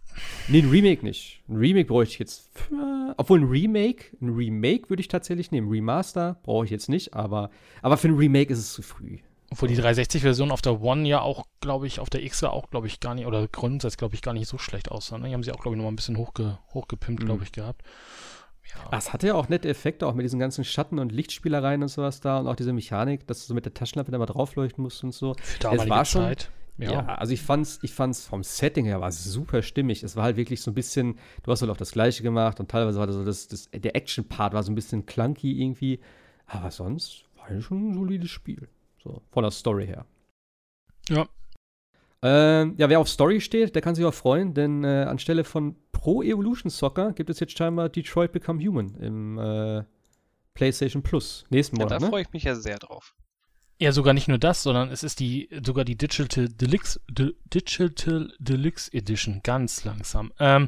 Nee, 0.48 0.60
ein 0.62 0.70
Remake 0.70 1.04
nicht. 1.06 1.42
Ein 1.50 1.58
Remake 1.58 1.86
bräuchte 1.88 2.14
ich 2.14 2.20
jetzt. 2.20 2.50
Für, 2.54 3.14
obwohl 3.18 3.40
ein 3.42 3.48
Remake, 3.50 4.16
ein 4.22 4.30
Remake 4.30 4.90
würde 4.90 5.02
ich 5.02 5.08
tatsächlich 5.10 5.52
nehmen. 5.52 5.70
Remaster 5.70 6.40
brauche 6.44 6.64
ich 6.66 6.72
jetzt 6.72 6.88
nicht, 6.90 7.14
aber, 7.16 7.50
aber 7.82 7.98
für 7.98 8.08
ein 8.08 8.16
Remake 8.16 8.54
ist 8.54 8.60
es 8.60 8.72
zu 8.74 8.82
früh. 8.82 9.18
obwohl 9.52 9.68
die 9.68 9.76
360-Version 9.78 10.52
auf 10.52 10.62
der 10.62 10.80
One 10.82 11.08
ja 11.08 11.22
auch, 11.22 11.46
glaube 11.60 11.88
ich, 11.88 12.00
auf 12.00 12.10
der 12.10 12.24
X 12.24 12.42
war 12.44 12.54
auch, 12.54 12.70
glaube 12.70 12.88
ich, 12.88 13.00
gar 13.00 13.16
nicht, 13.16 13.26
oder 13.26 13.48
grundsätzlich, 13.48 13.98
glaube 13.98 14.14
ich, 14.16 14.22
gar 14.22 14.34
nicht 14.34 14.48
so 14.48 14.58
schlecht 14.60 14.92
aussah. 14.92 15.18
Ne? 15.18 15.28
Die 15.28 15.34
haben 15.34 15.42
sie 15.44 15.52
auch, 15.52 15.60
glaube 15.60 15.76
ich, 15.76 15.78
nochmal 15.78 15.92
ein 15.92 15.96
bisschen 15.98 16.18
hochge, 16.18 16.60
hochgepimpt, 16.74 17.24
Mhm. 17.24 17.26
glaube 17.26 17.44
ich, 17.44 17.52
gehabt. 17.52 17.82
Ja. 18.92 18.96
Es 18.98 19.12
hatte 19.12 19.26
ja 19.26 19.34
auch 19.34 19.50
nette 19.50 19.68
Effekte, 19.68 20.06
auch 20.06 20.14
mit 20.14 20.24
diesen 20.24 20.40
ganzen 20.40 20.64
Schatten- 20.64 21.00
und 21.00 21.12
Lichtspielereien 21.12 21.82
und 21.82 21.88
sowas 21.88 22.22
da 22.22 22.38
und 22.38 22.48
auch 22.48 22.56
diese 22.56 22.72
Mechanik, 22.74 23.26
dass 23.26 23.40
du 23.40 23.46
so 23.48 23.54
mit 23.56 23.66
der 23.66 23.74
Taschenlampe 23.74 24.12
da 24.12 24.20
mal 24.20 24.28
draufleuchten 24.28 24.84
musst 24.84 25.04
und 25.04 25.12
so. 25.16 25.34
Für 25.42 25.60
damalige 25.60 25.90
war 25.90 26.06
schon- 26.06 26.22
Zeit. 26.22 26.52
Ja. 26.86 27.06
also 27.06 27.34
ich 27.34 27.42
fand's, 27.42 27.80
ich 27.82 27.94
fand's 27.94 28.26
vom 28.26 28.44
Setting 28.44 28.86
her 28.86 29.02
war 29.02 29.10
es 29.10 29.24
super 29.24 29.62
stimmig. 29.62 30.04
Es 30.04 30.16
war 30.16 30.24
halt 30.24 30.38
wirklich 30.38 30.62
so 30.62 30.72
ein 30.72 30.76
bisschen, 30.76 31.20
du 31.44 31.52
hast 31.52 31.62
halt 31.62 31.72
auch 31.72 31.78
das 31.78 31.92
Gleiche 31.92 32.24
gemacht 32.24 32.60
und 32.60 32.72
teilweise 32.72 33.00
war 33.00 33.08
das 33.08 33.16
so 33.16 33.26
das, 33.26 33.48
das 33.48 33.70
der 33.72 33.96
Action-Part 33.96 34.54
war 34.54 34.64
so 34.64 34.72
ein 34.72 34.76
bisschen 34.76 35.06
clunky 35.06 35.62
irgendwie. 35.62 36.00
Aber 36.46 36.72
sonst 36.72 37.26
war 37.38 37.52
es 37.52 37.64
schon 37.64 37.90
ein 37.90 37.94
solides 37.94 38.30
Spiel. 38.30 38.70
So, 39.04 39.22
von 39.32 39.44
der 39.44 39.52
Story 39.52 39.88
her. 39.88 40.06
Ja. 41.10 41.28
Ähm, 42.22 42.76
ja, 42.78 42.90
wer 42.90 43.00
auf 43.00 43.08
Story 43.08 43.40
steht, 43.40 43.76
der 43.76 43.82
kann 43.82 43.96
sich 43.96 44.04
auch 44.04 44.14
freuen, 44.14 44.54
denn 44.54 44.84
äh, 44.84 45.06
anstelle 45.08 45.44
von 45.46 45.76
Pro 45.94 46.22
Evolution 46.22 46.70
Soccer 46.70 47.14
gibt 47.14 47.30
es 47.30 47.40
jetzt 47.40 47.58
scheinbar 47.58 47.88
Detroit 47.90 48.34
Become 48.34 48.62
Human 48.66 48.96
im 48.96 49.38
äh, 49.38 49.84
PlayStation 50.54 51.02
Plus. 51.02 51.46
Nächsten 51.50 51.78
Ja, 51.78 51.86
Monat, 51.86 52.02
da 52.02 52.06
ne? 52.06 52.10
freue 52.10 52.22
ich 52.24 52.32
mich 52.34 52.44
ja 52.44 52.56
sehr 52.56 52.78
drauf. 52.78 53.16
Ja, 53.82 53.94
sogar 53.94 54.14
nicht 54.14 54.28
nur 54.28 54.38
das, 54.38 54.62
sondern 54.62 54.92
es 54.92 55.04
ist 55.04 55.22
die 55.22 55.50
sogar 55.66 55.86
die 55.86 55.96
Digital 55.96 56.50
Deluxe, 56.50 57.00
De, 57.10 57.34
Digital 57.46 58.30
Deluxe 58.38 58.92
Edition, 58.92 59.40
ganz 59.42 59.86
langsam. 59.86 60.34
Ähm, 60.38 60.68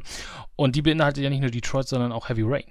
und 0.56 0.76
die 0.76 0.82
beinhaltet 0.82 1.22
ja 1.22 1.28
nicht 1.28 1.42
nur 1.42 1.50
Detroit, 1.50 1.86
sondern 1.86 2.10
auch 2.10 2.30
Heavy 2.30 2.42
Rain. 2.42 2.64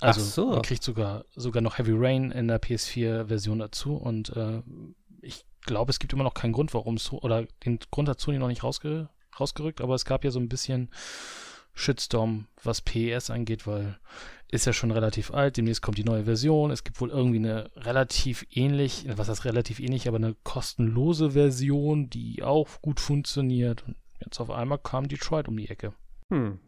Also 0.00 0.20
Ach 0.20 0.26
so. 0.26 0.50
man 0.50 0.62
kriegt 0.62 0.82
sogar 0.82 1.24
sogar 1.34 1.62
noch 1.62 1.78
Heavy 1.78 1.94
Rain 1.94 2.30
in 2.30 2.46
der 2.46 2.60
PS4-Version 2.60 3.58
dazu 3.58 3.96
und 3.96 4.36
äh, 4.36 4.60
ich 5.22 5.46
glaube, 5.62 5.90
es 5.90 5.98
gibt 5.98 6.12
immer 6.12 6.24
noch 6.24 6.34
keinen 6.34 6.52
Grund, 6.52 6.74
warum 6.74 6.98
so 6.98 7.18
oder 7.22 7.46
den 7.64 7.78
Grund 7.90 8.06
dazu 8.06 8.30
die 8.30 8.38
noch 8.38 8.48
nicht 8.48 8.62
rausge, 8.62 9.08
rausgerückt, 9.40 9.80
aber 9.80 9.94
es 9.94 10.04
gab 10.04 10.24
ja 10.24 10.30
so 10.30 10.38
ein 10.38 10.50
bisschen 10.50 10.90
Shitstorm, 11.76 12.46
was 12.64 12.80
PES 12.80 13.30
angeht, 13.30 13.66
weil 13.66 13.98
ist 14.50 14.64
ja 14.64 14.72
schon 14.72 14.92
relativ 14.92 15.32
alt, 15.32 15.56
demnächst 15.56 15.82
kommt 15.82 15.98
die 15.98 16.04
neue 16.04 16.24
Version. 16.24 16.70
Es 16.70 16.84
gibt 16.84 17.00
wohl 17.00 17.10
irgendwie 17.10 17.38
eine 17.38 17.70
relativ 17.76 18.46
ähnlich, 18.50 19.06
was 19.16 19.28
heißt 19.28 19.44
relativ 19.44 19.80
ähnlich, 19.80 20.08
aber 20.08 20.16
eine 20.16 20.34
kostenlose 20.44 21.32
Version, 21.32 22.08
die 22.10 22.42
auch 22.42 22.80
gut 22.80 23.00
funktioniert. 23.00 23.84
Und 23.86 23.96
jetzt 24.24 24.40
auf 24.40 24.50
einmal 24.50 24.78
kam 24.78 25.08
Detroit 25.08 25.48
um 25.48 25.56
die 25.56 25.68
Ecke. 25.68 25.92
Hm. 26.32 26.58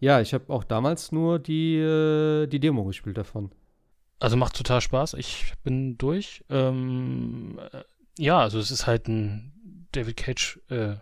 Ja, 0.00 0.20
ich 0.20 0.34
habe 0.34 0.50
auch 0.52 0.64
damals 0.64 1.12
nur 1.12 1.38
die, 1.38 1.76
äh, 1.76 2.46
die 2.46 2.60
Demo 2.60 2.84
gespielt 2.84 3.18
davon. 3.18 3.52
Also 4.18 4.36
macht 4.36 4.56
total 4.56 4.80
Spaß. 4.80 5.14
Ich 5.14 5.52
bin 5.62 5.98
durch. 5.98 6.44
Ähm, 6.48 7.60
äh, 7.72 7.82
ja, 8.18 8.40
also 8.40 8.58
es 8.58 8.70
ist 8.70 8.86
halt 8.86 9.06
ein 9.06 9.86
David 9.92 10.16
Cage 10.16 10.60
äh, 10.68 10.96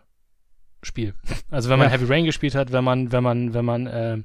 Spiel. 0.83 1.15
Also 1.51 1.71
wenn 1.71 1.79
man 1.79 1.89
Ja. 1.89 1.95
Heavy 1.95 2.05
Rain 2.05 2.25
gespielt 2.25 2.55
hat, 2.55 2.73
wenn 2.73 2.85
man, 2.85 3.11
wenn 3.11 3.23
man, 3.23 3.55
wenn 3.55 3.65
man 3.65 3.87
äh, 3.87 4.19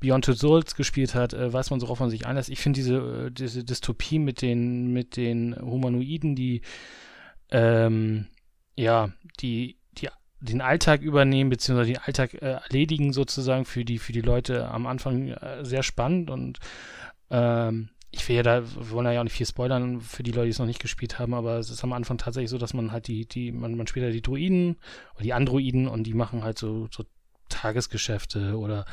Beyond 0.00 0.24
Two 0.24 0.32
Souls 0.32 0.74
gespielt 0.74 1.14
hat, 1.14 1.34
äh, 1.34 1.52
weiß 1.52 1.70
man, 1.70 1.80
worauf 1.82 2.00
man 2.00 2.10
sich 2.10 2.26
einlässt. 2.26 2.48
Ich 2.50 2.60
finde 2.60 2.78
diese, 2.78 3.26
äh, 3.26 3.30
diese 3.30 3.64
Dystopie 3.64 4.18
mit 4.18 4.42
den, 4.42 4.92
mit 4.92 5.16
den 5.16 5.56
Humanoiden, 5.60 6.34
die 6.34 6.62
ähm, 7.50 8.26
ja, 8.76 9.10
die, 9.40 9.76
die 9.98 10.08
den 10.40 10.60
Alltag 10.60 11.02
übernehmen, 11.02 11.50
beziehungsweise 11.50 11.92
den 11.92 12.02
Alltag 12.02 12.34
äh, 12.34 12.58
erledigen 12.62 13.12
sozusagen 13.12 13.64
für 13.64 13.84
die, 13.84 13.98
für 13.98 14.12
die 14.12 14.22
Leute 14.22 14.68
am 14.68 14.86
Anfang 14.86 15.28
äh, 15.28 15.64
sehr 15.64 15.82
spannend 15.82 16.30
und 16.30 16.58
ähm, 17.30 17.90
ich 18.12 18.28
will 18.28 18.36
ja 18.36 18.42
da, 18.42 18.62
wir 18.62 18.90
wollen 18.90 19.10
ja 19.10 19.20
auch 19.20 19.24
nicht 19.24 19.36
viel 19.36 19.46
spoilern 19.46 20.00
für 20.00 20.22
die 20.22 20.32
Leute, 20.32 20.44
die 20.44 20.50
es 20.50 20.58
noch 20.58 20.66
nicht 20.66 20.80
gespielt 20.80 21.18
haben, 21.18 21.32
aber 21.32 21.58
es 21.58 21.70
ist 21.70 21.82
am 21.82 21.94
Anfang 21.94 22.18
tatsächlich 22.18 22.50
so, 22.50 22.58
dass 22.58 22.74
man 22.74 22.92
halt 22.92 23.08
die, 23.08 23.26
die, 23.26 23.52
man, 23.52 23.74
man 23.74 23.86
spielt 23.86 24.04
ja 24.04 24.12
die 24.12 24.22
Druiden 24.22 24.76
oder 25.14 25.22
die 25.24 25.32
Androiden 25.32 25.88
und 25.88 26.04
die 26.04 26.14
machen 26.14 26.44
halt 26.44 26.58
so, 26.58 26.88
so 26.90 27.04
Tagesgeschäfte 27.48 28.56
oder 28.56 28.84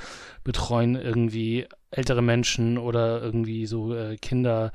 betreuen 0.44 0.96
irgendwie 0.96 1.68
ältere 1.92 2.22
Menschen 2.22 2.78
oder 2.78 3.22
irgendwie 3.22 3.66
so 3.66 3.94
äh, 3.94 4.18
Kinder, 4.18 4.72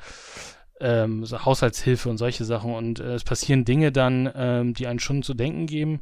ähm, 0.80 1.24
so 1.24 1.44
Haushaltshilfe 1.44 2.08
und 2.08 2.18
solche 2.18 2.44
Sachen. 2.44 2.74
Und 2.74 3.00
äh, 3.00 3.14
es 3.14 3.24
passieren 3.24 3.64
Dinge 3.64 3.92
dann, 3.92 4.30
ähm, 4.34 4.74
die 4.74 4.86
einen 4.86 4.98
schon 4.98 5.22
zu 5.22 5.34
denken 5.34 5.66
geben. 5.66 6.00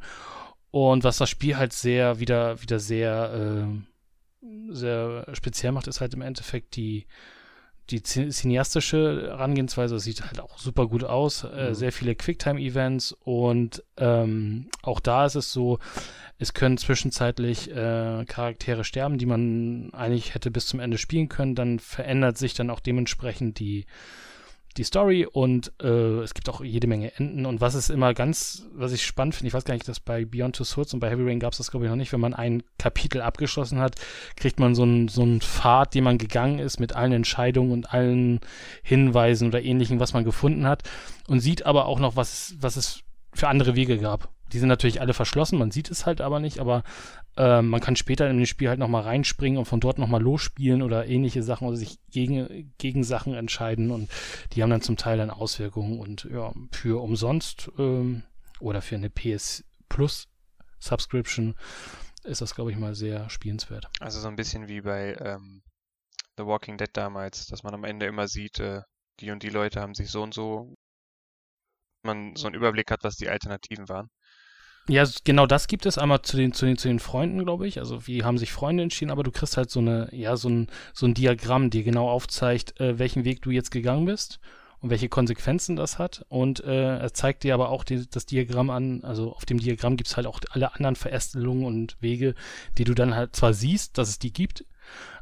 Und 0.71 1.03
was 1.03 1.17
das 1.17 1.29
Spiel 1.29 1.57
halt 1.57 1.73
sehr, 1.73 2.19
wieder, 2.19 2.61
wieder 2.61 2.79
sehr, 2.79 3.31
ähm, 3.35 3.85
sehr 4.69 5.27
speziell 5.33 5.71
macht, 5.71 5.87
ist 5.87 6.01
halt 6.01 6.13
im 6.13 6.21
Endeffekt 6.21 6.75
die, 6.75 7.05
die 7.89 8.01
cineastische 8.01 9.27
Herangehensweise. 9.29 9.99
Sieht 9.99 10.21
halt 10.25 10.39
auch 10.39 10.57
super 10.57 10.87
gut 10.87 11.03
aus. 11.03 11.43
Äh, 11.43 11.69
Mhm. 11.69 11.73
sehr 11.75 11.91
viele 11.91 12.15
Quicktime-Events 12.15 13.15
und 13.23 13.83
ähm, 13.97 14.69
auch 14.81 14.99
da 14.99 15.25
ist 15.25 15.35
es 15.35 15.51
so, 15.51 15.79
es 16.39 16.53
können 16.53 16.77
zwischenzeitlich 16.77 17.69
äh, 17.71 18.25
Charaktere 18.25 18.83
sterben, 18.83 19.17
die 19.17 19.25
man 19.25 19.89
eigentlich 19.93 20.33
hätte 20.33 20.51
bis 20.51 20.65
zum 20.65 20.79
Ende 20.79 20.97
spielen 20.97 21.29
können. 21.29 21.55
Dann 21.55 21.79
verändert 21.79 22.37
sich 22.37 22.53
dann 22.53 22.69
auch 22.69 22.79
dementsprechend 22.79 23.59
die, 23.59 23.85
die 24.77 24.83
Story 24.83 25.25
und 25.25 25.71
äh, 25.81 26.19
es 26.21 26.33
gibt 26.33 26.49
auch 26.49 26.63
jede 26.63 26.87
Menge 26.87 27.15
Enden. 27.15 27.45
Und 27.45 27.61
was 27.61 27.75
ist 27.75 27.89
immer 27.89 28.13
ganz, 28.13 28.65
was 28.73 28.91
ich 28.91 29.05
spannend 29.05 29.35
finde, 29.35 29.47
ich 29.49 29.53
weiß 29.53 29.65
gar 29.65 29.73
nicht, 29.73 29.87
dass 29.87 29.99
bei 29.99 30.25
Beyond 30.25 30.55
Two 30.55 30.63
Swords 30.63 30.93
und 30.93 30.99
bei 30.99 31.09
Heavy 31.09 31.23
Rain 31.23 31.39
gab 31.39 31.51
es 31.51 31.57
das, 31.57 31.71
glaube 31.71 31.85
ich, 31.85 31.89
noch 31.89 31.97
nicht. 31.97 32.11
Wenn 32.11 32.19
man 32.19 32.33
ein 32.33 32.63
Kapitel 32.79 33.21
abgeschlossen 33.21 33.79
hat, 33.79 33.95
kriegt 34.35 34.59
man 34.59 34.75
so 34.75 34.83
einen 34.83 35.07
so 35.07 35.21
einen 35.21 35.41
Pfad, 35.41 35.93
den 35.93 36.03
man 36.03 36.17
gegangen 36.17 36.59
ist 36.59 36.79
mit 36.79 36.95
allen 36.95 37.13
Entscheidungen 37.13 37.71
und 37.71 37.93
allen 37.93 38.39
Hinweisen 38.81 39.47
oder 39.47 39.61
ähnlichem, 39.61 39.99
was 39.99 40.13
man 40.13 40.23
gefunden 40.23 40.65
hat. 40.67 40.83
Und 41.27 41.39
sieht 41.39 41.65
aber 41.65 41.85
auch 41.85 41.99
noch, 41.99 42.15
was, 42.15 42.55
was 42.59 42.75
es 42.75 43.03
für 43.33 43.47
andere 43.47 43.75
Wege 43.75 43.97
gab. 43.97 44.29
Die 44.51 44.59
sind 44.59 44.69
natürlich 44.69 45.01
alle 45.01 45.13
verschlossen, 45.13 45.57
man 45.57 45.71
sieht 45.71 45.89
es 45.89 46.05
halt 46.05 46.21
aber 46.21 46.39
nicht, 46.39 46.59
aber 46.59 46.83
ähm, 47.37 47.69
man 47.69 47.81
kann 47.81 47.95
später 47.95 48.29
in 48.29 48.39
das 48.39 48.49
Spiel 48.49 48.69
halt 48.69 48.79
nochmal 48.79 49.03
reinspringen 49.03 49.57
und 49.57 49.65
von 49.65 49.79
dort 49.79 49.97
nochmal 49.97 50.21
losspielen 50.21 50.81
oder 50.81 51.07
ähnliche 51.07 51.43
Sachen 51.43 51.67
oder 51.67 51.77
sich 51.77 51.99
gegen, 52.11 52.73
gegen 52.77 53.03
Sachen 53.03 53.33
entscheiden 53.33 53.91
und 53.91 54.09
die 54.53 54.61
haben 54.61 54.69
dann 54.69 54.81
zum 54.81 54.97
Teil 54.97 55.17
dann 55.17 55.29
Auswirkungen 55.29 55.99
und 55.99 56.25
ja, 56.25 56.53
für 56.71 57.01
umsonst 57.01 57.71
ähm, 57.77 58.23
oder 58.59 58.81
für 58.81 58.95
eine 58.95 59.09
PS 59.09 59.63
Plus 59.89 60.27
Subscription 60.79 61.55
ist 62.23 62.41
das, 62.41 62.55
glaube 62.55 62.71
ich, 62.71 62.77
mal 62.77 62.95
sehr 62.95 63.29
spielenswert. 63.29 63.87
Also 63.99 64.19
so 64.19 64.27
ein 64.27 64.35
bisschen 64.35 64.67
wie 64.67 64.81
bei 64.81 65.15
ähm, 65.19 65.61
The 66.37 66.45
Walking 66.45 66.77
Dead 66.77 66.89
damals, 66.93 67.47
dass 67.47 67.63
man 67.63 67.73
am 67.73 67.83
Ende 67.83 68.05
immer 68.05 68.27
sieht, 68.27 68.59
äh, 68.59 68.81
die 69.19 69.31
und 69.31 69.43
die 69.43 69.49
Leute 69.49 69.81
haben 69.81 69.93
sich 69.93 70.09
so 70.09 70.23
und 70.23 70.33
so, 70.33 70.73
man 72.03 72.35
so 72.35 72.47
einen 72.47 72.55
Überblick 72.55 72.91
hat, 72.91 73.03
was 73.03 73.15
die 73.15 73.29
Alternativen 73.29 73.87
waren. 73.89 74.09
Ja, 74.89 75.05
genau 75.23 75.45
das 75.45 75.67
gibt 75.67 75.85
es 75.85 75.97
einmal 75.97 76.21
zu 76.23 76.35
den, 76.35 76.51
zu 76.51 76.65
den, 76.65 76.77
zu 76.77 76.89
den 76.89 76.99
Freunden, 76.99 77.43
glaube 77.43 77.67
ich. 77.67 77.79
Also 77.79 78.05
wie 78.05 78.23
haben 78.23 78.37
sich 78.37 78.51
Freunde 78.51 78.83
entschieden, 78.83 79.11
aber 79.11 79.23
du 79.23 79.31
kriegst 79.31 79.55
halt 79.55 79.69
so 79.69 79.79
eine, 79.79 80.09
ja, 80.11 80.35
so 80.35 80.49
ein, 80.49 80.67
so 80.93 81.05
ein 81.05 81.13
Diagramm, 81.13 81.69
die 81.69 81.83
genau 81.83 82.09
aufzeigt, 82.09 82.79
äh, 82.81 82.99
welchen 82.99 83.23
Weg 83.23 83.41
du 83.41 83.49
jetzt 83.49 83.71
gegangen 83.71 84.05
bist 84.05 84.41
und 84.81 84.89
welche 84.89 85.07
Konsequenzen 85.07 85.77
das 85.77 85.99
hat. 85.99 86.25
Und 86.27 86.61
äh, 86.65 86.97
er 86.97 87.13
zeigt 87.13 87.43
dir 87.43 87.53
aber 87.53 87.69
auch 87.69 87.85
die, 87.85 88.09
das 88.09 88.25
Diagramm 88.25 88.69
an, 88.69 89.05
also 89.05 89.33
auf 89.33 89.45
dem 89.45 89.57
Diagramm 89.57 89.95
gibt 89.95 90.09
es 90.09 90.17
halt 90.17 90.27
auch 90.27 90.41
alle 90.51 90.75
anderen 90.75 90.97
Verästelungen 90.97 91.65
und 91.65 91.95
Wege, 92.01 92.35
die 92.77 92.83
du 92.83 92.93
dann 92.93 93.15
halt 93.15 93.37
zwar 93.37 93.53
siehst, 93.53 93.97
dass 93.97 94.09
es 94.09 94.19
die 94.19 94.33
gibt, 94.33 94.65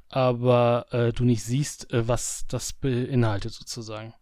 aber 0.10 0.88
äh, 0.90 1.14
du 1.14 1.24
nicht 1.24 1.44
siehst, 1.44 1.94
äh, 1.94 2.08
was 2.08 2.46
das 2.48 2.74
beinhaltet 2.74 3.54
sozusagen. 3.54 4.16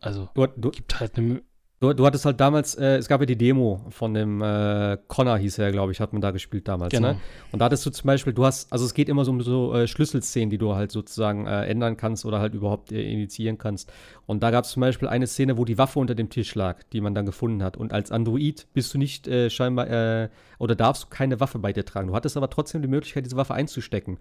Also 0.00 0.30
Du, 0.34 0.46
du, 0.46 0.70
gibt 0.70 1.00
halt 1.00 1.18
eine 1.18 1.42
du, 1.80 1.92
du 1.92 2.06
hattest 2.06 2.24
halt 2.24 2.40
damals, 2.40 2.74
äh, 2.74 2.96
es 2.96 3.08
gab 3.08 3.20
ja 3.20 3.26
die 3.26 3.36
Demo 3.36 3.80
von 3.90 4.14
dem 4.14 4.42
äh, 4.42 4.98
Connor, 5.08 5.38
hieß 5.38 5.58
er, 5.58 5.72
glaube 5.72 5.92
ich, 5.92 6.00
hat 6.00 6.12
man 6.12 6.22
da 6.22 6.30
gespielt 6.30 6.68
damals. 6.68 6.92
Genau. 6.92 7.12
Ne? 7.12 7.20
Und 7.52 7.58
da 7.58 7.66
hattest 7.66 7.84
du 7.86 7.90
zum 7.90 8.06
Beispiel, 8.06 8.32
du 8.32 8.44
hast, 8.44 8.72
also 8.72 8.84
es 8.84 8.94
geht 8.94 9.08
immer 9.08 9.24
so 9.24 9.30
um 9.32 9.40
so 9.40 9.74
äh, 9.74 9.86
Schlüsselszenen, 9.86 10.50
die 10.50 10.58
du 10.58 10.74
halt 10.74 10.90
sozusagen 10.90 11.46
äh, 11.46 11.66
ändern 11.66 11.96
kannst 11.96 12.24
oder 12.24 12.40
halt 12.40 12.54
überhaupt 12.54 12.92
äh, 12.92 13.02
initiieren 13.02 13.58
kannst. 13.58 13.92
Und 14.26 14.42
da 14.42 14.50
gab 14.50 14.64
es 14.64 14.70
zum 14.70 14.80
Beispiel 14.80 15.08
eine 15.08 15.26
Szene, 15.26 15.58
wo 15.58 15.64
die 15.64 15.78
Waffe 15.78 15.98
unter 15.98 16.14
dem 16.14 16.30
Tisch 16.30 16.54
lag, 16.54 16.82
die 16.92 17.00
man 17.00 17.14
dann 17.14 17.26
gefunden 17.26 17.62
hat. 17.62 17.76
Und 17.76 17.92
als 17.92 18.10
Android 18.10 18.66
bist 18.72 18.94
du 18.94 18.98
nicht 18.98 19.28
äh, 19.28 19.50
scheinbar, 19.50 19.88
äh, 19.88 20.28
oder 20.58 20.74
darfst 20.74 21.04
du 21.04 21.06
keine 21.10 21.40
Waffe 21.40 21.58
bei 21.58 21.72
dir 21.72 21.84
tragen. 21.84 22.08
Du 22.08 22.14
hattest 22.14 22.36
aber 22.36 22.50
trotzdem 22.50 22.82
die 22.82 22.88
Möglichkeit, 22.88 23.24
diese 23.24 23.36
Waffe 23.36 23.54
einzustecken. 23.54 24.18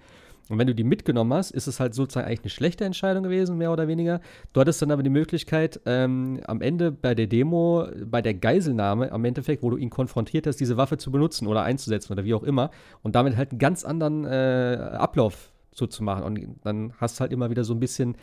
Und 0.49 0.59
wenn 0.59 0.67
du 0.67 0.75
die 0.75 0.83
mitgenommen 0.83 1.33
hast, 1.33 1.51
ist 1.51 1.67
es 1.67 1.79
halt 1.79 1.93
sozusagen 1.93 2.27
eigentlich 2.27 2.41
eine 2.41 2.49
schlechte 2.49 2.83
Entscheidung 2.83 3.23
gewesen, 3.23 3.57
mehr 3.57 3.71
oder 3.71 3.87
weniger. 3.87 4.19
Du 4.51 4.59
hattest 4.59 4.81
dann 4.81 4.91
aber 4.91 5.01
die 5.01 5.09
Möglichkeit, 5.09 5.79
ähm, 5.85 6.41
am 6.45 6.61
Ende 6.61 6.91
bei 6.91 7.15
der 7.15 7.27
Demo, 7.27 7.87
bei 8.05 8.21
der 8.21 8.33
Geiselnahme, 8.33 9.11
am 9.11 9.23
Endeffekt, 9.23 9.63
wo 9.63 9.69
du 9.69 9.77
ihn 9.77 9.89
konfrontiert 9.89 10.45
hast, 10.45 10.57
diese 10.57 10.75
Waffe 10.75 10.97
zu 10.97 11.11
benutzen 11.11 11.47
oder 11.47 11.63
einzusetzen 11.63 12.11
oder 12.11 12.25
wie 12.25 12.33
auch 12.33 12.43
immer. 12.43 12.71
Und 13.03 13.15
damit 13.15 13.37
halt 13.37 13.51
einen 13.51 13.59
ganz 13.59 13.85
anderen 13.85 14.25
äh, 14.25 14.89
Ablauf 14.93 15.53
so 15.71 15.87
zu 15.87 16.03
machen. 16.03 16.23
Und 16.23 16.57
dann 16.63 16.93
hast 16.97 17.17
du 17.17 17.21
halt 17.21 17.31
immer 17.31 17.49
wieder 17.49 17.63
so 17.63 17.73
ein 17.73 17.79
bisschen, 17.79 18.15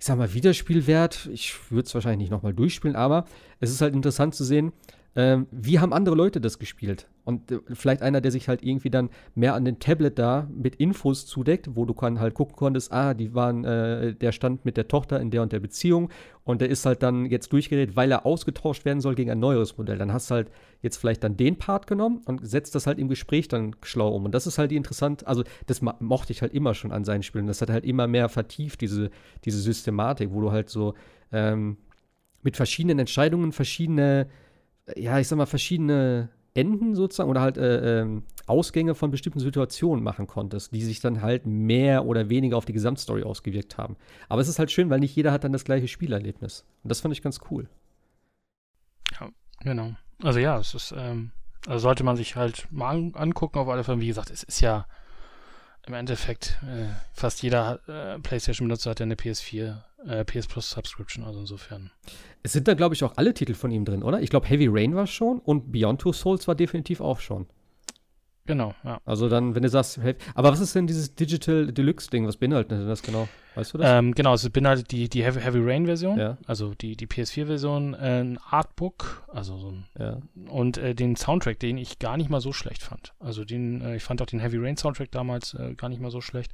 ich 0.00 0.06
sag 0.06 0.18
mal, 0.18 0.34
Wiederspielwert. 0.34 1.28
Ich 1.32 1.54
würde 1.70 1.86
es 1.86 1.94
wahrscheinlich 1.94 2.18
nicht 2.18 2.30
nochmal 2.30 2.54
durchspielen, 2.54 2.96
aber 2.96 3.24
es 3.60 3.70
ist 3.70 3.80
halt 3.80 3.94
interessant 3.94 4.34
zu 4.34 4.44
sehen, 4.44 4.72
ähm, 5.16 5.46
wie 5.50 5.78
haben 5.78 5.92
andere 5.92 6.14
Leute 6.14 6.40
das 6.40 6.58
gespielt? 6.58 7.08
Und 7.28 7.52
äh, 7.52 7.58
vielleicht 7.74 8.00
einer, 8.00 8.22
der 8.22 8.30
sich 8.30 8.48
halt 8.48 8.62
irgendwie 8.62 8.88
dann 8.88 9.10
mehr 9.34 9.52
an 9.52 9.66
den 9.66 9.80
Tablet 9.80 10.18
da 10.18 10.48
mit 10.50 10.76
Infos 10.76 11.26
zudeckt, 11.26 11.68
wo 11.76 11.84
du 11.84 11.92
kann 11.92 12.20
halt 12.20 12.32
gucken 12.32 12.56
konntest, 12.56 12.90
ah, 12.90 13.12
die 13.12 13.34
waren, 13.34 13.66
äh, 13.66 14.14
der 14.14 14.32
stand 14.32 14.64
mit 14.64 14.78
der 14.78 14.88
Tochter 14.88 15.20
in 15.20 15.30
der 15.30 15.42
und 15.42 15.52
der 15.52 15.60
Beziehung 15.60 16.08
und 16.44 16.62
der 16.62 16.70
ist 16.70 16.86
halt 16.86 17.02
dann 17.02 17.26
jetzt 17.26 17.52
durchgedreht, 17.52 17.96
weil 17.96 18.10
er 18.10 18.24
ausgetauscht 18.24 18.86
werden 18.86 19.02
soll 19.02 19.14
gegen 19.14 19.30
ein 19.30 19.40
neueres 19.40 19.76
Modell. 19.76 19.98
Dann 19.98 20.10
hast 20.10 20.30
du 20.30 20.36
halt 20.36 20.50
jetzt 20.80 20.96
vielleicht 20.96 21.22
dann 21.22 21.36
den 21.36 21.58
Part 21.58 21.86
genommen 21.86 22.22
und 22.24 22.48
setzt 22.48 22.74
das 22.74 22.86
halt 22.86 22.98
im 22.98 23.08
Gespräch 23.08 23.46
dann 23.46 23.76
schlau 23.82 24.08
um. 24.14 24.24
Und 24.24 24.32
das 24.32 24.46
ist 24.46 24.56
halt 24.56 24.72
interessant, 24.72 25.26
also 25.26 25.44
das 25.66 25.82
mochte 25.82 26.32
ich 26.32 26.40
halt 26.40 26.54
immer 26.54 26.72
schon 26.72 26.92
an 26.92 27.04
seinen 27.04 27.22
Spielen. 27.22 27.46
Das 27.46 27.60
hat 27.60 27.68
halt 27.68 27.84
immer 27.84 28.06
mehr 28.06 28.30
vertieft, 28.30 28.80
diese, 28.80 29.10
diese 29.44 29.60
Systematik, 29.60 30.30
wo 30.32 30.40
du 30.40 30.50
halt 30.50 30.70
so 30.70 30.94
ähm, 31.30 31.76
mit 32.42 32.56
verschiedenen 32.56 33.00
Entscheidungen 33.00 33.52
verschiedene 33.52 34.28
ja, 34.96 35.18
ich 35.18 35.28
sag 35.28 35.36
mal, 35.36 35.46
verschiedene 35.46 36.30
Enden 36.54 36.94
sozusagen 36.94 37.30
oder 37.30 37.40
halt 37.40 37.56
äh, 37.58 38.00
ähm, 38.00 38.24
Ausgänge 38.46 38.94
von 38.94 39.10
bestimmten 39.10 39.40
Situationen 39.40 40.02
machen 40.02 40.26
konntest, 40.26 40.72
die 40.72 40.82
sich 40.82 41.00
dann 41.00 41.22
halt 41.22 41.46
mehr 41.46 42.04
oder 42.06 42.28
weniger 42.28 42.56
auf 42.56 42.64
die 42.64 42.72
Gesamtstory 42.72 43.22
ausgewirkt 43.22 43.78
haben. 43.78 43.96
Aber 44.28 44.40
es 44.40 44.48
ist 44.48 44.58
halt 44.58 44.70
schön, 44.70 44.90
weil 44.90 45.00
nicht 45.00 45.14
jeder 45.14 45.32
hat 45.32 45.44
dann 45.44 45.52
das 45.52 45.64
gleiche 45.64 45.88
Spielerlebnis. 45.88 46.64
Und 46.82 46.90
das 46.90 47.00
fand 47.00 47.12
ich 47.12 47.22
ganz 47.22 47.40
cool. 47.50 47.68
Genau. 49.60 49.94
Also 50.22 50.38
ja, 50.38 50.58
es 50.58 50.74
ist, 50.74 50.94
ähm, 50.96 51.32
also 51.66 51.80
sollte 51.80 52.04
man 52.04 52.16
sich 52.16 52.36
halt 52.36 52.68
mal 52.70 52.90
an, 52.90 53.14
angucken, 53.14 53.58
auf 53.58 53.68
alle 53.68 53.84
Fälle. 53.84 54.00
Wie 54.00 54.06
gesagt, 54.06 54.30
es 54.30 54.42
ist 54.42 54.60
ja 54.60 54.86
im 55.86 55.94
Endeffekt, 55.94 56.58
äh, 56.62 56.88
fast 57.12 57.42
jeder 57.42 57.80
äh, 57.88 58.18
PlayStation-Benutzer 58.18 58.90
hat 58.90 59.00
ja 59.00 59.04
eine 59.04 59.14
PS4, 59.14 59.82
äh, 60.06 60.24
PS 60.24 60.46
Plus 60.46 60.70
Subscription, 60.70 61.24
also 61.24 61.40
insofern. 61.40 61.90
Es 62.42 62.52
sind 62.52 62.68
da, 62.68 62.74
glaube 62.74 62.94
ich, 62.94 63.04
auch 63.04 63.16
alle 63.16 63.34
Titel 63.34 63.54
von 63.54 63.70
ihm 63.70 63.84
drin, 63.84 64.02
oder? 64.02 64.20
Ich 64.20 64.30
glaube, 64.30 64.48
Heavy 64.48 64.68
Rain 64.70 64.94
war 64.94 65.06
schon 65.06 65.38
und 65.40 65.72
Beyond 65.72 66.00
Two 66.00 66.12
Souls 66.12 66.46
war 66.48 66.54
definitiv 66.54 67.00
auch 67.00 67.20
schon. 67.20 67.46
Genau, 68.48 68.74
ja. 68.82 68.98
Also 69.04 69.28
dann, 69.28 69.54
wenn 69.54 69.62
du 69.62 69.68
sagst, 69.68 69.98
hey, 69.98 70.14
aber 70.34 70.50
was 70.50 70.60
ist 70.60 70.74
denn 70.74 70.86
dieses 70.86 71.14
Digital 71.14 71.70
Deluxe-Ding? 71.70 72.26
Was 72.26 72.38
beinhaltet 72.38 72.70
denn 72.72 72.88
das 72.88 73.02
genau? 73.02 73.28
Weißt 73.54 73.74
du 73.74 73.78
das? 73.78 73.90
Ähm, 73.90 74.14
genau, 74.14 74.32
es 74.32 74.48
beinhaltet 74.48 74.90
die, 74.90 75.10
die 75.10 75.22
Heavy, 75.22 75.40
Heavy 75.40 75.58
Rain-Version, 75.60 76.18
Ja. 76.18 76.38
also 76.46 76.72
die, 76.72 76.96
die 76.96 77.06
PS4-Version, 77.06 77.92
äh, 77.92 78.20
ein 78.20 78.38
Artbook, 78.38 79.28
also 79.28 79.58
so 79.58 79.72
ein 79.72 79.84
ja. 79.98 80.18
und 80.48 80.78
äh, 80.78 80.94
den 80.94 81.14
Soundtrack, 81.14 81.58
den 81.58 81.76
ich 81.76 81.98
gar 81.98 82.16
nicht 82.16 82.30
mal 82.30 82.40
so 82.40 82.54
schlecht 82.54 82.82
fand. 82.82 83.12
Also 83.20 83.44
den, 83.44 83.82
äh, 83.82 83.96
ich 83.96 84.02
fand 84.02 84.22
auch 84.22 84.26
den 84.26 84.40
Heavy 84.40 84.56
Rain 84.56 84.78
Soundtrack 84.78 85.10
damals 85.10 85.52
äh, 85.52 85.74
gar 85.74 85.90
nicht 85.90 86.00
mal 86.00 86.10
so 86.10 86.22
schlecht. 86.22 86.52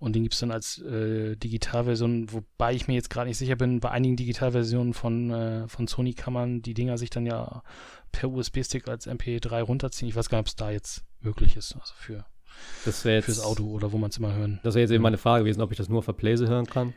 Und 0.00 0.16
den 0.16 0.24
gibt 0.24 0.34
es 0.34 0.40
dann 0.40 0.50
als 0.50 0.78
äh, 0.82 1.36
Digitalversion, 1.36 2.32
wobei 2.32 2.74
ich 2.74 2.88
mir 2.88 2.94
jetzt 2.94 3.10
gerade 3.10 3.28
nicht 3.28 3.38
sicher 3.38 3.54
bin, 3.54 3.78
bei 3.78 3.92
einigen 3.92 4.16
Digitalversionen 4.16 4.92
von, 4.92 5.66
von 5.68 5.86
Sony 5.86 6.14
kann 6.14 6.32
man 6.32 6.62
die 6.62 6.74
Dinger 6.74 6.98
sich 6.98 7.10
dann 7.10 7.26
ja 7.26 7.62
per 8.10 8.28
USB-Stick 8.28 8.88
als 8.88 9.06
MP3 9.06 9.62
runterziehen. 9.62 10.08
Ich 10.08 10.16
weiß 10.16 10.28
gar 10.28 10.38
nicht, 10.38 10.42
ob 10.42 10.48
es 10.48 10.56
da 10.56 10.70
jetzt 10.70 11.04
möglich 11.20 11.56
ist, 11.56 11.74
also 11.74 11.94
für, 11.96 12.24
Das 12.84 13.04
wäre 13.04 13.16
jetzt, 13.16 13.26
fürs 13.26 13.40
Auto 13.40 13.64
oder 13.64 13.92
wo 13.92 13.98
man 13.98 14.10
es 14.10 14.16
immer 14.18 14.34
hören. 14.34 14.60
Das 14.62 14.74
wäre 14.74 14.82
jetzt 14.82 14.90
eben 14.90 15.02
meine 15.02 15.18
Frage 15.18 15.44
gewesen, 15.44 15.60
ob 15.62 15.70
ich 15.72 15.78
das 15.78 15.88
nur 15.88 15.98
auf 15.98 16.06
der 16.06 16.12
Playse 16.12 16.48
hören 16.48 16.66
kann. 16.66 16.94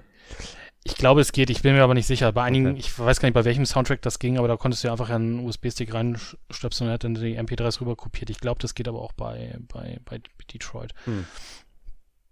Ich 0.84 0.96
glaube, 0.96 1.22
es 1.22 1.32
geht, 1.32 1.52
ich 1.52 1.62
bin 1.62 1.76
mir 1.76 1.84
aber 1.84 1.94
nicht 1.94 2.08
sicher. 2.08 2.32
Bei 2.32 2.44
einigen, 2.44 2.70
Okay. 2.72 2.80
ich 2.80 2.98
weiß 2.98 3.20
gar 3.20 3.28
nicht, 3.28 3.36
bei 3.36 3.46
welchem 3.46 3.66
Soundtrack 3.66 4.02
das 4.02 4.18
ging, 4.18 4.38
aber 4.40 4.48
da 4.48 4.58
konntest 4.58 4.84
du 4.84 4.88
ja 4.88 4.94
einfach 4.94 5.10
einen 5.12 5.46
USB-Stick 5.46 5.94
reinstöpseln 5.94 6.88
und 6.88 6.92
er 6.92 6.94
hat 6.96 7.04
dann 7.04 7.14
die 7.14 7.40
MP3s 7.40 7.82
rüber 7.82 7.96
kopiert. 7.96 8.32
Ich 8.32 8.40
glaube, 8.40 8.60
das 8.60 8.74
geht 8.74 8.88
aber 8.88 9.00
auch 9.00 9.14
bei, 9.14 9.58
bei, 9.72 10.00
bei 10.06 10.22
Detroit. 10.52 10.94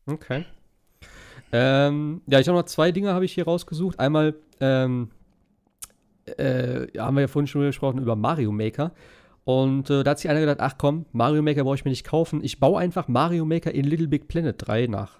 Okay. 0.07 0.45
Ähm, 1.51 2.21
ja, 2.27 2.39
ich 2.39 2.47
habe 2.47 2.57
noch 2.57 2.65
zwei 2.65 2.91
Dinge 2.91 3.13
habe 3.13 3.25
ich 3.25 3.33
hier 3.33 3.45
rausgesucht. 3.45 3.99
Einmal 3.99 4.35
ähm, 4.59 5.09
äh, 6.25 6.87
haben 6.97 7.15
wir 7.15 7.21
ja 7.21 7.27
vorhin 7.27 7.47
schon 7.47 7.61
gesprochen 7.61 7.99
über 7.99 8.15
Mario 8.15 8.51
Maker. 8.51 8.93
Und 9.49 9.89
äh, 9.89 10.03
da 10.03 10.11
hat 10.11 10.19
sich 10.19 10.29
einer 10.29 10.41
gedacht, 10.41 10.59
ach 10.59 10.75
komm, 10.77 11.07
Mario 11.11 11.41
Maker 11.41 11.63
brauche 11.63 11.73
ich 11.73 11.83
mir 11.83 11.89
nicht 11.89 12.03
kaufen. 12.03 12.43
Ich 12.43 12.59
baue 12.59 12.79
einfach 12.79 13.07
Mario 13.07 13.45
Maker 13.45 13.73
in 13.73 13.83
Little 13.83 14.07
Big 14.07 14.27
Planet 14.27 14.55
3 14.59 14.85
nach. 14.85 15.17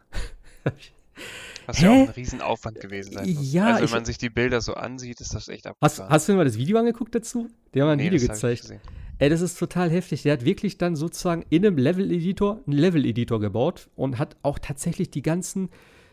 Was 1.66 1.82
ja 1.82 1.90
Hä? 1.90 2.04
auch 2.04 2.08
ein 2.10 2.14
Riesenaufwand 2.14 2.80
gewesen 2.80 3.14
sein 3.14 3.28
muss. 3.34 3.52
Ja, 3.52 3.74
also 3.74 3.86
wenn 3.86 3.90
man 3.90 4.06
sich 4.06 4.20
die 4.20 4.30
Bilder 4.30 4.62
so 4.62 4.76
ansieht, 4.76 5.20
ist 5.20 5.34
das 5.34 5.48
echt 5.48 5.66
Hast, 5.66 5.72
abgefahren. 5.82 6.12
hast 6.12 6.28
du 6.28 6.34
dir 6.34 6.38
mal 6.38 6.46
das 6.46 6.60
Video 6.60 6.78
angeguckt 6.78 7.16
dazu? 7.16 7.48
Der 7.74 7.82
hat 7.82 7.88
mal 7.88 7.92
ein 7.94 7.98
Nee, 7.98 8.12
Video 8.12 8.28
gezeigt. 8.28 8.72
Ey, 9.18 9.30
das 9.30 9.42
ist 9.42 9.58
total 9.58 9.90
heftig. 9.90 10.22
Der 10.22 10.34
hat 10.34 10.46
wirklich 10.46 10.78
dann 10.78 10.96
sozusagen 10.96 11.44
in 11.50 11.66
einem 11.66 11.80
Level-Editor 11.80 12.62
einen 12.68 12.78
Level-Editor 12.78 13.40
gebaut 13.40 13.90
und 13.96 14.20
hat 14.20 14.38
auch 14.44 14.60
tatsächlich 14.60 15.10
die 15.10 15.24
ganzen, 15.24 15.70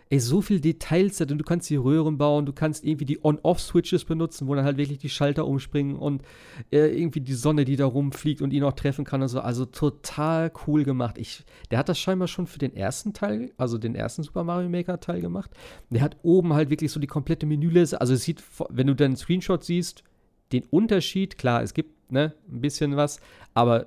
ey, 0.09 0.21
so 0.21 0.41
viel 0.41 0.61
Details 0.61 1.17
drin. 1.19 1.39
Du 1.39 1.45
kannst 1.45 1.69
die 1.69 1.77
Röhren 1.77 2.17
bauen, 2.19 2.47
du 2.47 2.53
kannst 2.53 2.85
irgendwie 2.85 3.05
die 3.05 3.25
On-Off-Switches 3.25 4.05
benutzen, 4.05 4.47
wo 4.47 4.55
dann 4.55 4.65
halt 4.65 4.77
wirklich 4.77 4.99
die 4.99 5.09
Schalter 5.09 5.47
umspringen 5.47 5.97
und 5.97 6.23
äh, 6.71 6.97
irgendwie 6.99 7.21
die 7.21 7.35
Sonne, 7.35 7.65
die 7.65 7.77
da 7.77 7.87
rumfliegt 7.87 8.41
und 8.41 8.53
ihn 8.53 8.63
auch 8.63 8.73
treffen 8.73 9.05
kann 9.05 9.23
und 9.23 9.29
so. 9.29 9.41
Also 9.41 9.65
total 9.65 10.53
cool 10.67 10.85
gemacht. 10.85 11.19
Ich, 11.19 11.45
der 11.71 11.79
hat 11.79 11.89
das 11.89 11.99
scheinbar 11.99 12.29
schon 12.29 12.47
für 12.47 12.59
den 12.59 12.75
ersten 12.75 13.13
Teil, 13.13 13.53
also 13.57 13.79
den 13.79 13.95
ersten 13.95 14.23
Super 14.23 14.45
Mario 14.45 14.69
Maker 14.69 15.01
Teil 15.01 15.21
gemacht. 15.21 15.51
Der 15.91 16.03
hat 16.03 16.17
oben 16.23 16.53
halt 16.53 16.71
wirklich 16.71 16.93
so 16.93 17.01
die 17.01 17.07
komplette 17.07 17.47
Menüliste. 17.47 18.01
Also 18.01 18.15
es 18.15 18.23
sieht, 18.23 18.43
wenn 18.69 18.87
du 18.87 18.95
dann 18.95 19.07
einen 19.07 19.17
Screenshot 19.17 19.65
siehst, 19.65 20.05
den 20.53 20.65
Unterschied, 20.65 21.39
klar, 21.39 21.63
es 21.63 21.75
gibt 21.75 22.13
ne, 22.13 22.35
ein 22.49 22.61
bisschen 22.61 22.97
was, 22.97 23.21
aber 23.55 23.87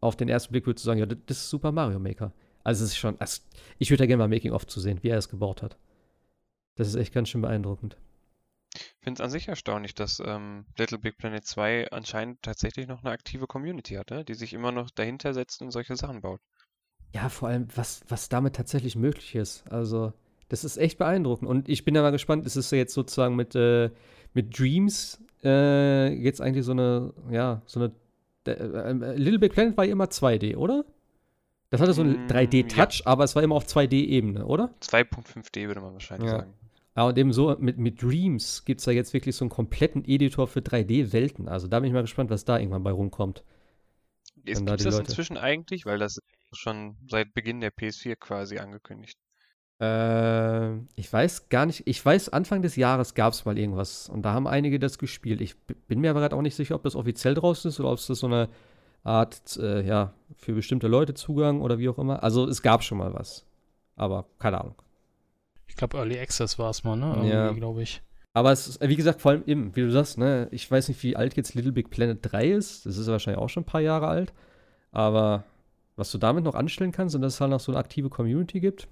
auf 0.00 0.16
den 0.16 0.28
ersten 0.28 0.52
Blick 0.52 0.66
würdest 0.66 0.84
du 0.84 0.88
sagen, 0.88 1.00
ja, 1.00 1.06
das 1.06 1.36
ist 1.36 1.50
Super 1.50 1.72
Mario 1.72 1.98
Maker. 1.98 2.32
Also 2.68 2.84
es 2.84 2.90
ist 2.90 2.98
schon, 2.98 3.18
also 3.18 3.40
ich 3.78 3.88
würde 3.88 4.02
da 4.02 4.06
gerne 4.06 4.18
mal 4.18 4.28
Making 4.28 4.52
of 4.52 4.66
zu 4.66 4.78
sehen, 4.78 4.98
wie 5.00 5.08
er 5.08 5.16
es 5.16 5.30
gebaut 5.30 5.62
hat. 5.62 5.78
Das 6.74 6.86
ist 6.86 6.96
echt 6.96 7.14
ganz 7.14 7.30
schön 7.30 7.40
beeindruckend. 7.40 7.96
Ich 8.74 8.94
finde 9.00 9.22
es 9.22 9.24
an 9.24 9.30
sich 9.30 9.48
erstaunlich, 9.48 9.94
dass 9.94 10.20
ähm, 10.22 10.66
Little 10.76 10.98
Big 10.98 11.16
Planet 11.16 11.42
2 11.42 11.92
anscheinend 11.92 12.42
tatsächlich 12.42 12.86
noch 12.86 13.02
eine 13.02 13.10
aktive 13.10 13.46
Community 13.46 13.94
hat, 13.94 14.10
ne? 14.10 14.22
die 14.22 14.34
sich 14.34 14.52
immer 14.52 14.70
noch 14.70 14.90
dahinter 14.90 15.32
setzt 15.32 15.62
und 15.62 15.70
solche 15.70 15.96
Sachen 15.96 16.20
baut. 16.20 16.42
Ja, 17.14 17.30
vor 17.30 17.48
allem, 17.48 17.68
was, 17.74 18.02
was 18.06 18.28
damit 18.28 18.56
tatsächlich 18.56 18.96
möglich 18.96 19.34
ist. 19.34 19.66
Also, 19.72 20.12
das 20.50 20.62
ist 20.62 20.76
echt 20.76 20.98
beeindruckend. 20.98 21.48
Und 21.48 21.70
ich 21.70 21.86
bin 21.86 21.94
ja 21.94 22.02
mal 22.02 22.10
gespannt, 22.10 22.44
es 22.44 22.54
ist 22.56 22.70
ja 22.70 22.76
jetzt 22.76 22.92
sozusagen 22.92 23.34
mit, 23.34 23.54
äh, 23.54 23.90
mit 24.34 24.58
Dreams 24.58 25.24
äh, 25.42 26.12
jetzt 26.12 26.42
eigentlich 26.42 26.66
so 26.66 26.72
eine, 26.72 27.14
ja, 27.30 27.62
so 27.64 27.80
eine. 27.80 27.94
Äh, 28.46 28.50
äh, 28.50 29.14
Little 29.16 29.38
Big 29.38 29.54
Planet 29.54 29.74
war 29.78 29.86
ja 29.86 29.92
immer 29.92 30.04
2D, 30.04 30.54
oder? 30.54 30.84
Das 31.70 31.80
hatte 31.80 31.92
so 31.92 32.02
einen 32.02 32.26
Mm, 32.26 32.30
3D-Touch, 32.30 33.02
aber 33.06 33.24
es 33.24 33.36
war 33.36 33.42
immer 33.42 33.54
auf 33.54 33.66
2D-Ebene, 33.66 34.46
oder? 34.46 34.70
2.5D 34.80 35.66
würde 35.68 35.80
man 35.80 35.92
wahrscheinlich 35.92 36.30
Ja. 36.30 36.38
sagen. 36.38 36.54
Ja, 36.96 37.04
und 37.04 37.16
eben 37.18 37.32
so 37.32 37.54
mit, 37.60 37.78
mit 37.78 38.02
Dreams 38.02 38.64
gibt 38.64 38.80
es 38.80 38.84
da 38.86 38.90
jetzt 38.90 39.12
wirklich 39.12 39.36
so 39.36 39.44
einen 39.44 39.50
kompletten 39.50 40.04
Editor 40.04 40.48
für 40.48 40.60
3D-Welten. 40.60 41.46
Also 41.48 41.68
da 41.68 41.78
bin 41.78 41.86
ich 41.88 41.92
mal 41.94 42.00
gespannt, 42.02 42.30
was 42.30 42.44
da 42.44 42.58
irgendwann 42.58 42.82
bei 42.82 42.90
rumkommt. 42.90 43.44
Ist, 44.44 44.66
da 44.66 44.76
das 44.76 44.84
Leute- 44.84 44.98
inzwischen 45.00 45.36
eigentlich? 45.36 45.84
Weil 45.86 45.98
das 45.98 46.18
schon 46.52 46.96
seit 47.08 47.34
Beginn 47.34 47.60
der 47.60 47.70
PS4 47.70 48.16
quasi 48.16 48.58
angekündigt. 48.58 49.18
Äh, 49.80 50.76
ich 50.96 51.12
weiß 51.12 51.50
gar 51.50 51.66
nicht, 51.66 51.82
ich 51.86 52.04
weiß, 52.04 52.30
Anfang 52.30 52.62
des 52.62 52.74
Jahres 52.76 53.14
gab 53.14 53.32
es 53.32 53.44
mal 53.44 53.56
irgendwas 53.58 54.08
und 54.08 54.22
da 54.22 54.32
haben 54.32 54.48
einige 54.48 54.78
das 54.80 54.98
gespielt. 54.98 55.40
Ich 55.40 55.56
bin 55.86 56.00
mir 56.00 56.10
aber 56.10 56.20
gerade 56.20 56.34
auch 56.34 56.42
nicht 56.42 56.56
sicher, 56.56 56.74
ob 56.74 56.82
das 56.82 56.96
offiziell 56.96 57.34
draußen 57.34 57.68
ist 57.68 57.78
oder 57.78 57.90
ob 57.92 57.98
es 57.98 58.06
das 58.08 58.18
so 58.18 58.26
eine 58.26 58.48
Art, 59.04 59.56
äh, 59.56 59.86
ja, 59.86 60.12
für 60.36 60.52
bestimmte 60.52 60.88
Leute 60.88 61.14
Zugang 61.14 61.60
oder 61.60 61.78
wie 61.78 61.88
auch 61.88 61.98
immer. 61.98 62.22
Also 62.22 62.46
es 62.46 62.62
gab 62.62 62.82
schon 62.82 62.98
mal 62.98 63.14
was. 63.14 63.44
Aber 63.96 64.26
keine 64.38 64.60
Ahnung. 64.60 64.74
Ich 65.66 65.76
glaube, 65.76 65.96
Early 65.98 66.18
Access 66.18 66.58
war 66.58 66.70
es 66.70 66.84
mal, 66.84 66.96
ne? 66.96 67.28
Ja. 67.28 67.44
Irgendwie, 67.44 67.60
glaube 67.60 67.82
ich. 67.82 68.02
Aber 68.32 68.52
es 68.52 68.68
ist, 68.68 68.80
wie 68.80 68.96
gesagt, 68.96 69.20
vor 69.20 69.32
allem 69.32 69.42
eben, 69.46 69.74
wie 69.74 69.80
du 69.80 69.90
sagst, 69.90 70.18
ne, 70.18 70.48
ich 70.52 70.70
weiß 70.70 70.88
nicht, 70.88 71.02
wie 71.02 71.16
alt 71.16 71.36
jetzt 71.36 71.54
Little 71.54 71.72
Big 71.72 71.90
Planet 71.90 72.18
3 72.22 72.50
ist. 72.52 72.86
Das 72.86 72.96
ist 72.96 73.06
ja 73.06 73.12
wahrscheinlich 73.12 73.42
auch 73.42 73.48
schon 73.48 73.62
ein 73.62 73.66
paar 73.66 73.80
Jahre 73.80 74.06
alt. 74.06 74.32
Aber 74.92 75.44
was 75.96 76.12
du 76.12 76.18
damit 76.18 76.44
noch 76.44 76.54
anstellen 76.54 76.92
kannst 76.92 77.14
und 77.16 77.22
dass 77.22 77.34
es 77.34 77.40
halt 77.40 77.50
noch 77.50 77.60
so 77.60 77.72
eine 77.72 77.80
aktive 77.80 78.08
Community 78.08 78.60
gibt, 78.60 78.86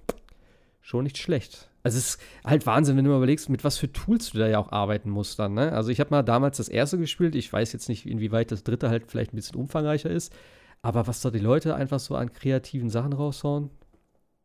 schon 0.81 1.05
nicht 1.05 1.19
schlecht. 1.19 1.71
Also 1.87 1.99
es 1.99 2.17
ist 2.17 2.23
halt 2.45 2.67
Wahnsinn, 2.67 2.97
wenn 2.97 3.05
du 3.05 3.13
mal 3.13 3.19
überlegst, 3.19 3.49
mit 3.49 3.63
was 3.63 3.79
für 3.79 3.93
Tools 3.93 4.33
du 4.33 4.39
da 4.39 4.49
ja 4.49 4.59
auch 4.59 4.73
arbeiten 4.73 5.09
musst 5.09 5.39
dann. 5.39 5.55
Ne? 5.55 5.71
Also 5.71 5.93
ich 5.93 6.01
habe 6.01 6.11
mal 6.11 6.25
damals 6.25 6.57
das 6.57 6.69
erste 6.69 6.99
gespielt. 6.99 7.37
Ich 7.37 7.53
weiß 7.53 7.73
jetzt 7.73 7.89
nicht, 7.89 8.07
inwieweit 8.07 8.51
das 8.51 8.65
dritte 8.65 8.91
halt 8.91 9.09
vielleicht 9.09 9.33
ein 9.33 9.37
bisschen 9.37 9.55
umfangreicher 9.55 10.11
ist. 10.11 10.35
Aber 10.83 11.07
was 11.07 11.21
da 11.21 11.31
die 11.31 11.39
Leute 11.39 11.77
einfach 11.77 12.01
so 12.01 12.17
an 12.17 12.33
kreativen 12.33 12.91
Sachen 12.91 13.13
raushauen, 13.13 13.71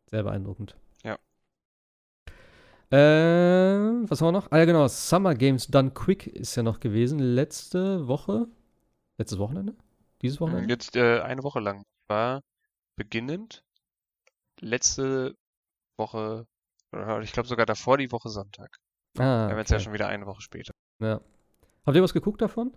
sehr 0.06 0.22
beeindruckend. 0.22 0.78
Ja. 1.04 1.16
Äh, 2.92 4.08
was 4.08 4.22
haben 4.22 4.28
wir 4.28 4.32
noch? 4.34 4.52
Ah 4.52 4.60
ja, 4.60 4.66
genau. 4.66 4.88
Summer 4.88 5.34
Games 5.34 5.66
Done 5.66 5.90
Quick 5.90 6.28
ist 6.28 6.56
ja 6.56 6.62
noch 6.62 6.80
gewesen. 6.80 7.18
Letzte 7.18 8.08
Woche. 8.08 8.50
Letztes 9.18 9.40
Wochenende? 9.40 9.74
Dieses 10.22 10.40
Wochenende? 10.40 10.72
Jetzt 10.72 10.96
äh, 10.96 11.22
eine 11.22 11.42
Woche 11.42 11.60
lang. 11.60 11.86
War 12.08 12.44
beginnend 12.96 13.64
letzte 14.60 15.36
Woche, 15.98 16.46
ich 17.22 17.32
glaube 17.32 17.48
sogar 17.48 17.66
davor 17.66 17.98
die 17.98 18.12
Woche 18.12 18.30
Sonntag. 18.30 18.70
Ah, 19.18 19.48
Wir 19.48 19.52
haben 19.52 19.58
jetzt 19.58 19.72
ja 19.72 19.80
schon 19.80 19.94
wieder 19.94 20.08
eine 20.08 20.26
Woche 20.26 20.42
später. 20.42 20.74
Ja. 21.00 21.22
Habt 21.86 21.96
ihr 21.98 22.04
was 22.04 22.14
geguckt 22.14 22.42
davon? 22.42 22.76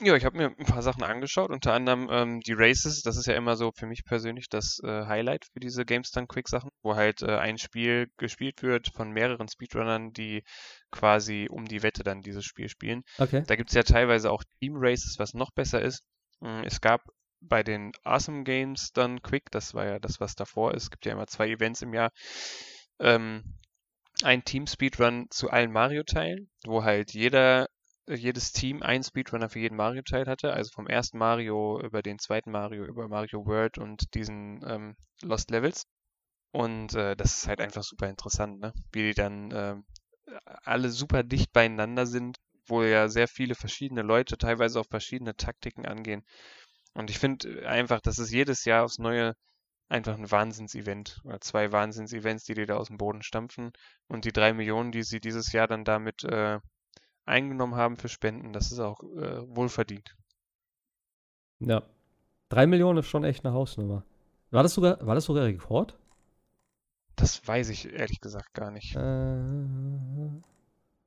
Ja, 0.00 0.16
ich 0.16 0.24
habe 0.24 0.36
mir 0.36 0.46
ein 0.48 0.66
paar 0.66 0.82
Sachen 0.82 1.04
angeschaut, 1.04 1.50
unter 1.50 1.72
anderem 1.72 2.08
ähm, 2.10 2.40
die 2.40 2.52
Races. 2.52 3.02
Das 3.02 3.16
ist 3.16 3.26
ja 3.26 3.36
immer 3.36 3.54
so 3.56 3.70
für 3.76 3.86
mich 3.86 4.04
persönlich 4.04 4.48
das 4.48 4.80
äh, 4.82 5.06
Highlight 5.06 5.44
für 5.52 5.60
diese 5.60 5.84
Games 5.84 6.10
Done 6.10 6.26
Quick 6.26 6.48
Sachen, 6.48 6.70
wo 6.82 6.96
halt 6.96 7.22
äh, 7.22 7.36
ein 7.36 7.58
Spiel 7.58 8.08
gespielt 8.16 8.62
wird 8.62 8.88
von 8.88 9.12
mehreren 9.12 9.46
Speedrunnern, 9.48 10.12
die 10.12 10.42
quasi 10.90 11.46
um 11.48 11.64
die 11.64 11.84
Wette 11.84 12.02
dann 12.02 12.22
dieses 12.22 12.44
Spiel 12.44 12.68
spielen. 12.68 13.02
Okay. 13.18 13.44
Da 13.46 13.54
gibt 13.54 13.70
es 13.70 13.76
ja 13.76 13.84
teilweise 13.84 14.32
auch 14.32 14.42
Team 14.60 14.74
Races, 14.76 15.20
was 15.20 15.32
noch 15.32 15.52
besser 15.52 15.80
ist. 15.80 16.02
Mm, 16.40 16.62
Es 16.64 16.80
gab 16.80 17.02
bei 17.40 17.62
den 17.62 17.92
Awesome 18.02 18.42
Games 18.42 18.90
dann 18.92 19.22
Quick, 19.22 19.50
das 19.52 19.74
war 19.74 19.84
ja 19.86 19.98
das, 20.00 20.18
was 20.18 20.34
davor 20.34 20.74
ist. 20.74 20.84
Es 20.84 20.90
gibt 20.90 21.06
ja 21.06 21.12
immer 21.12 21.28
zwei 21.28 21.48
Events 21.50 21.82
im 21.82 21.94
Jahr. 21.94 22.10
Ähm, 23.00 23.42
ein 24.22 24.44
Team 24.44 24.66
Speedrun 24.66 25.26
zu 25.30 25.50
allen 25.50 25.72
Mario-Teilen, 25.72 26.50
wo 26.64 26.84
halt 26.84 27.12
jeder, 27.12 27.68
äh, 28.06 28.14
jedes 28.14 28.52
Team 28.52 28.82
einen 28.82 29.02
Speedrunner 29.02 29.48
für 29.48 29.58
jeden 29.58 29.76
Mario-Teil 29.76 30.26
hatte. 30.26 30.52
Also 30.52 30.70
vom 30.72 30.86
ersten 30.86 31.18
Mario 31.18 31.80
über 31.80 32.02
den 32.02 32.18
zweiten 32.18 32.50
Mario, 32.50 32.84
über 32.84 33.08
Mario 33.08 33.46
World 33.46 33.78
und 33.78 34.14
diesen 34.14 34.64
ähm, 34.66 34.96
Lost 35.22 35.50
Levels. 35.50 35.86
Und 36.52 36.94
äh, 36.94 37.16
das 37.16 37.38
ist 37.38 37.48
halt 37.48 37.60
einfach 37.60 37.82
super 37.82 38.08
interessant, 38.08 38.60
ne? 38.60 38.72
Wie 38.92 39.02
die 39.02 39.14
dann 39.14 39.50
ähm, 39.52 39.84
alle 40.44 40.88
super 40.90 41.22
dicht 41.24 41.52
beieinander 41.52 42.06
sind, 42.06 42.38
wo 42.66 42.82
ja 42.82 43.08
sehr 43.08 43.28
viele 43.28 43.54
verschiedene 43.54 44.02
Leute 44.02 44.38
teilweise 44.38 44.80
auf 44.80 44.86
verschiedene 44.88 45.36
Taktiken 45.36 45.86
angehen. 45.86 46.24
Und 46.94 47.10
ich 47.10 47.18
finde 47.18 47.68
einfach, 47.68 48.00
das 48.00 48.18
ist 48.18 48.30
jedes 48.30 48.64
Jahr 48.64 48.84
aufs 48.84 48.98
Neue 48.98 49.34
einfach 49.94 50.18
ein 50.18 50.30
Wahnsinns-Event 50.30 51.20
oder 51.24 51.40
zwei 51.40 51.70
Wahnsinns-Events, 51.70 52.44
die 52.44 52.54
die 52.54 52.66
da 52.66 52.76
aus 52.76 52.88
dem 52.88 52.98
Boden 52.98 53.22
stampfen. 53.22 53.72
Und 54.08 54.24
die 54.24 54.32
drei 54.32 54.52
Millionen, 54.52 54.90
die 54.90 55.04
sie 55.04 55.20
dieses 55.20 55.52
Jahr 55.52 55.68
dann 55.68 55.84
damit 55.84 56.24
äh, 56.24 56.58
eingenommen 57.24 57.76
haben 57.76 57.96
für 57.96 58.08
Spenden, 58.08 58.52
das 58.52 58.72
ist 58.72 58.80
auch 58.80 59.02
äh, 59.02 59.56
wohlverdient. 59.56 60.16
Ja. 61.60 61.82
Drei 62.48 62.66
Millionen 62.66 62.98
ist 62.98 63.06
schon 63.06 63.24
echt 63.24 63.44
eine 63.44 63.54
Hausnummer. 63.54 64.04
War 64.50 64.62
das 64.62 64.74
sogar, 64.74 65.04
war 65.06 65.14
das 65.14 65.24
sogar 65.24 65.44
Rekord? 65.44 65.96
Das 67.16 67.46
weiß 67.46 67.68
ich 67.68 67.92
ehrlich 67.92 68.20
gesagt 68.20 68.52
gar 68.52 68.72
nicht. 68.72 68.96
Äh, 68.96 69.38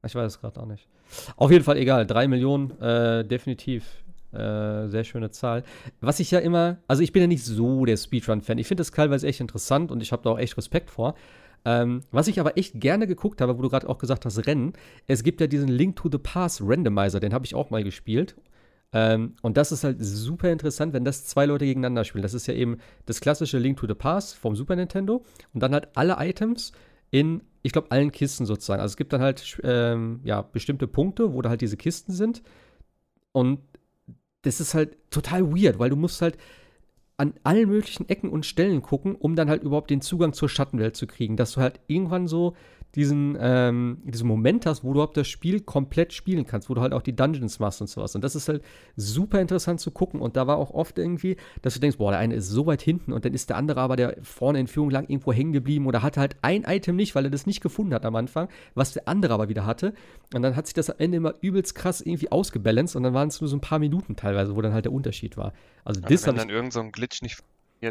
ich 0.03 0.15
weiß 0.15 0.31
es 0.31 0.39
gerade 0.39 0.59
auch 0.61 0.65
nicht. 0.65 0.87
Auf 1.35 1.51
jeden 1.51 1.63
Fall 1.63 1.77
egal. 1.77 2.07
Drei 2.07 2.27
Millionen, 2.27 2.79
äh, 2.81 3.25
definitiv. 3.25 4.03
Äh, 4.37 4.89
sehr 4.89 5.03
schöne 5.03 5.31
Zahl. 5.31 5.63
Was 5.99 6.19
ich 6.19 6.31
ja 6.31 6.39
immer, 6.39 6.77
also 6.87 7.01
ich 7.01 7.11
bin 7.11 7.21
ja 7.21 7.27
nicht 7.27 7.43
so 7.43 7.85
der 7.85 7.97
Speedrun-Fan. 7.97 8.57
Ich 8.57 8.67
finde 8.67 8.81
das 8.81 8.91
teilweise 8.91 9.27
echt 9.27 9.39
interessant 9.39 9.91
und 9.91 10.01
ich 10.01 10.11
habe 10.11 10.21
da 10.23 10.31
auch 10.31 10.39
echt 10.39 10.57
Respekt 10.57 10.91
vor. 10.91 11.15
Ähm, 11.65 12.01
was 12.11 12.27
ich 12.27 12.39
aber 12.39 12.57
echt 12.57 12.79
gerne 12.79 13.07
geguckt 13.07 13.41
habe, 13.41 13.57
wo 13.57 13.61
du 13.61 13.69
gerade 13.69 13.89
auch 13.89 13.97
gesagt 13.97 14.25
hast, 14.25 14.45
Rennen, 14.45 14.73
es 15.07 15.23
gibt 15.23 15.41
ja 15.41 15.47
diesen 15.47 15.67
Link 15.67 15.95
to 15.95 16.09
the 16.11 16.17
Past 16.17 16.61
Randomizer, 16.63 17.19
den 17.19 17.33
habe 17.33 17.45
ich 17.45 17.55
auch 17.55 17.71
mal 17.71 17.83
gespielt. 17.83 18.35
Ähm, 18.93 19.35
und 19.41 19.57
das 19.57 19.71
ist 19.71 19.83
halt 19.83 19.97
super 19.99 20.49
interessant, 20.49 20.93
wenn 20.93 21.03
das 21.03 21.25
zwei 21.25 21.45
Leute 21.45 21.65
gegeneinander 21.65 22.05
spielen. 22.05 22.21
Das 22.21 22.33
ist 22.33 22.47
ja 22.47 22.53
eben 22.53 22.77
das 23.05 23.19
klassische 23.19 23.57
Link 23.57 23.77
to 23.77 23.87
the 23.87 23.95
Past 23.95 24.35
vom 24.35 24.55
Super 24.55 24.75
Nintendo 24.75 25.25
und 25.53 25.61
dann 25.61 25.73
halt 25.73 25.89
alle 25.95 26.15
Items 26.19 26.71
in, 27.11 27.41
ich 27.63 27.73
glaube, 27.73 27.91
allen 27.91 28.11
Kisten 28.11 28.45
sozusagen. 28.45 28.81
Also 28.81 28.93
es 28.93 28.97
gibt 28.97 29.11
dann 29.11 29.21
halt 29.21 29.59
ähm, 29.63 30.21
ja, 30.23 30.41
bestimmte 30.41 30.87
Punkte, 30.87 31.33
wo 31.33 31.41
da 31.41 31.49
halt 31.49 31.61
diese 31.61 31.77
Kisten 31.77 32.13
sind. 32.13 32.43
Und 33.33 33.59
das 34.43 34.59
ist 34.59 34.73
halt 34.73 34.97
total 35.09 35.51
weird, 35.51 35.79
weil 35.79 35.89
du 35.89 35.95
musst 35.95 36.21
halt 36.21 36.37
an 37.17 37.33
allen 37.43 37.67
möglichen 37.67 38.07
Ecken 38.07 38.29
und 38.29 38.45
Stellen 38.45 38.81
gucken, 38.81 39.15
um 39.15 39.35
dann 39.35 39.49
halt 39.49 39.63
überhaupt 39.63 39.89
den 39.89 40.01
Zugang 40.01 40.33
zur 40.33 40.49
Schattenwelt 40.49 40.95
zu 40.95 41.07
kriegen. 41.07 41.35
Dass 41.35 41.53
du 41.53 41.61
halt 41.61 41.79
irgendwann 41.87 42.27
so 42.27 42.55
diesen, 42.97 43.37
ähm, 43.39 43.99
diesen 44.05 44.27
Moment 44.27 44.65
hast, 44.65 44.83
wo 44.83 44.87
du 44.87 44.93
überhaupt 44.95 45.17
das 45.17 45.27
Spiel 45.27 45.61
komplett 45.61 46.13
spielen 46.13 46.47
kannst, 46.47 46.67
wo 46.67 46.73
du 46.73 46.81
halt 46.81 46.93
auch 46.93 47.03
die 47.03 47.15
Dungeons 47.15 47.59
machst 47.59 47.79
und 47.79 47.87
sowas. 47.87 48.15
Und 48.15 48.23
das 48.23 48.35
ist 48.35 48.49
halt 48.49 48.63
super 48.95 49.39
interessant 49.39 49.79
zu 49.79 49.91
gucken. 49.91 50.19
Und 50.19 50.35
da 50.35 50.47
war 50.47 50.57
auch 50.57 50.71
oft 50.71 50.97
irgendwie, 50.97 51.37
dass 51.61 51.75
du 51.75 51.79
denkst, 51.79 51.97
boah, 51.97 52.09
der 52.09 52.19
eine 52.19 52.33
ist 52.33 52.49
so 52.49 52.65
weit 52.65 52.81
hinten 52.81 53.13
und 53.13 53.23
dann 53.23 53.35
ist 53.35 53.49
der 53.49 53.57
andere 53.57 53.81
aber, 53.81 53.97
der 53.97 54.17
vorne 54.23 54.59
in 54.59 54.65
Führung 54.65 54.89
lag, 54.89 55.03
irgendwo 55.03 55.31
hängen 55.31 55.53
geblieben 55.53 55.85
oder 55.85 56.01
hatte 56.01 56.19
halt 56.19 56.37
ein 56.41 56.63
Item 56.63 56.95
nicht, 56.95 57.13
weil 57.13 57.25
er 57.25 57.29
das 57.29 57.45
nicht 57.45 57.61
gefunden 57.61 57.93
hat 57.93 58.03
am 58.03 58.15
Anfang, 58.15 58.49
was 58.73 58.93
der 58.93 59.07
andere 59.07 59.35
aber 59.35 59.47
wieder 59.47 59.67
hatte. 59.67 59.93
Und 60.33 60.41
dann 60.41 60.55
hat 60.55 60.65
sich 60.65 60.73
das 60.73 60.89
am 60.89 60.97
Ende 60.97 61.17
immer 61.17 61.35
übelst 61.41 61.75
krass 61.75 62.01
irgendwie 62.01 62.31
ausgebalanced 62.31 62.95
und 62.95 63.03
dann 63.03 63.13
waren 63.13 63.27
es 63.27 63.39
nur 63.39 63.47
so 63.47 63.55
ein 63.55 63.61
paar 63.61 63.77
Minuten 63.77 64.15
teilweise, 64.15 64.55
wo 64.55 64.61
dann 64.61 64.73
halt 64.73 64.85
der 64.85 64.91
Unterschied 64.91 65.37
war. 65.37 65.53
Also 65.85 66.01
Aber 66.01 66.09
das 66.09 66.25
wenn 66.25 66.35
dann 66.35 66.49
irgend 66.49 66.73
so 66.73 66.79
ein 66.79 66.91
Glitch 66.91 67.21
nicht 67.21 67.43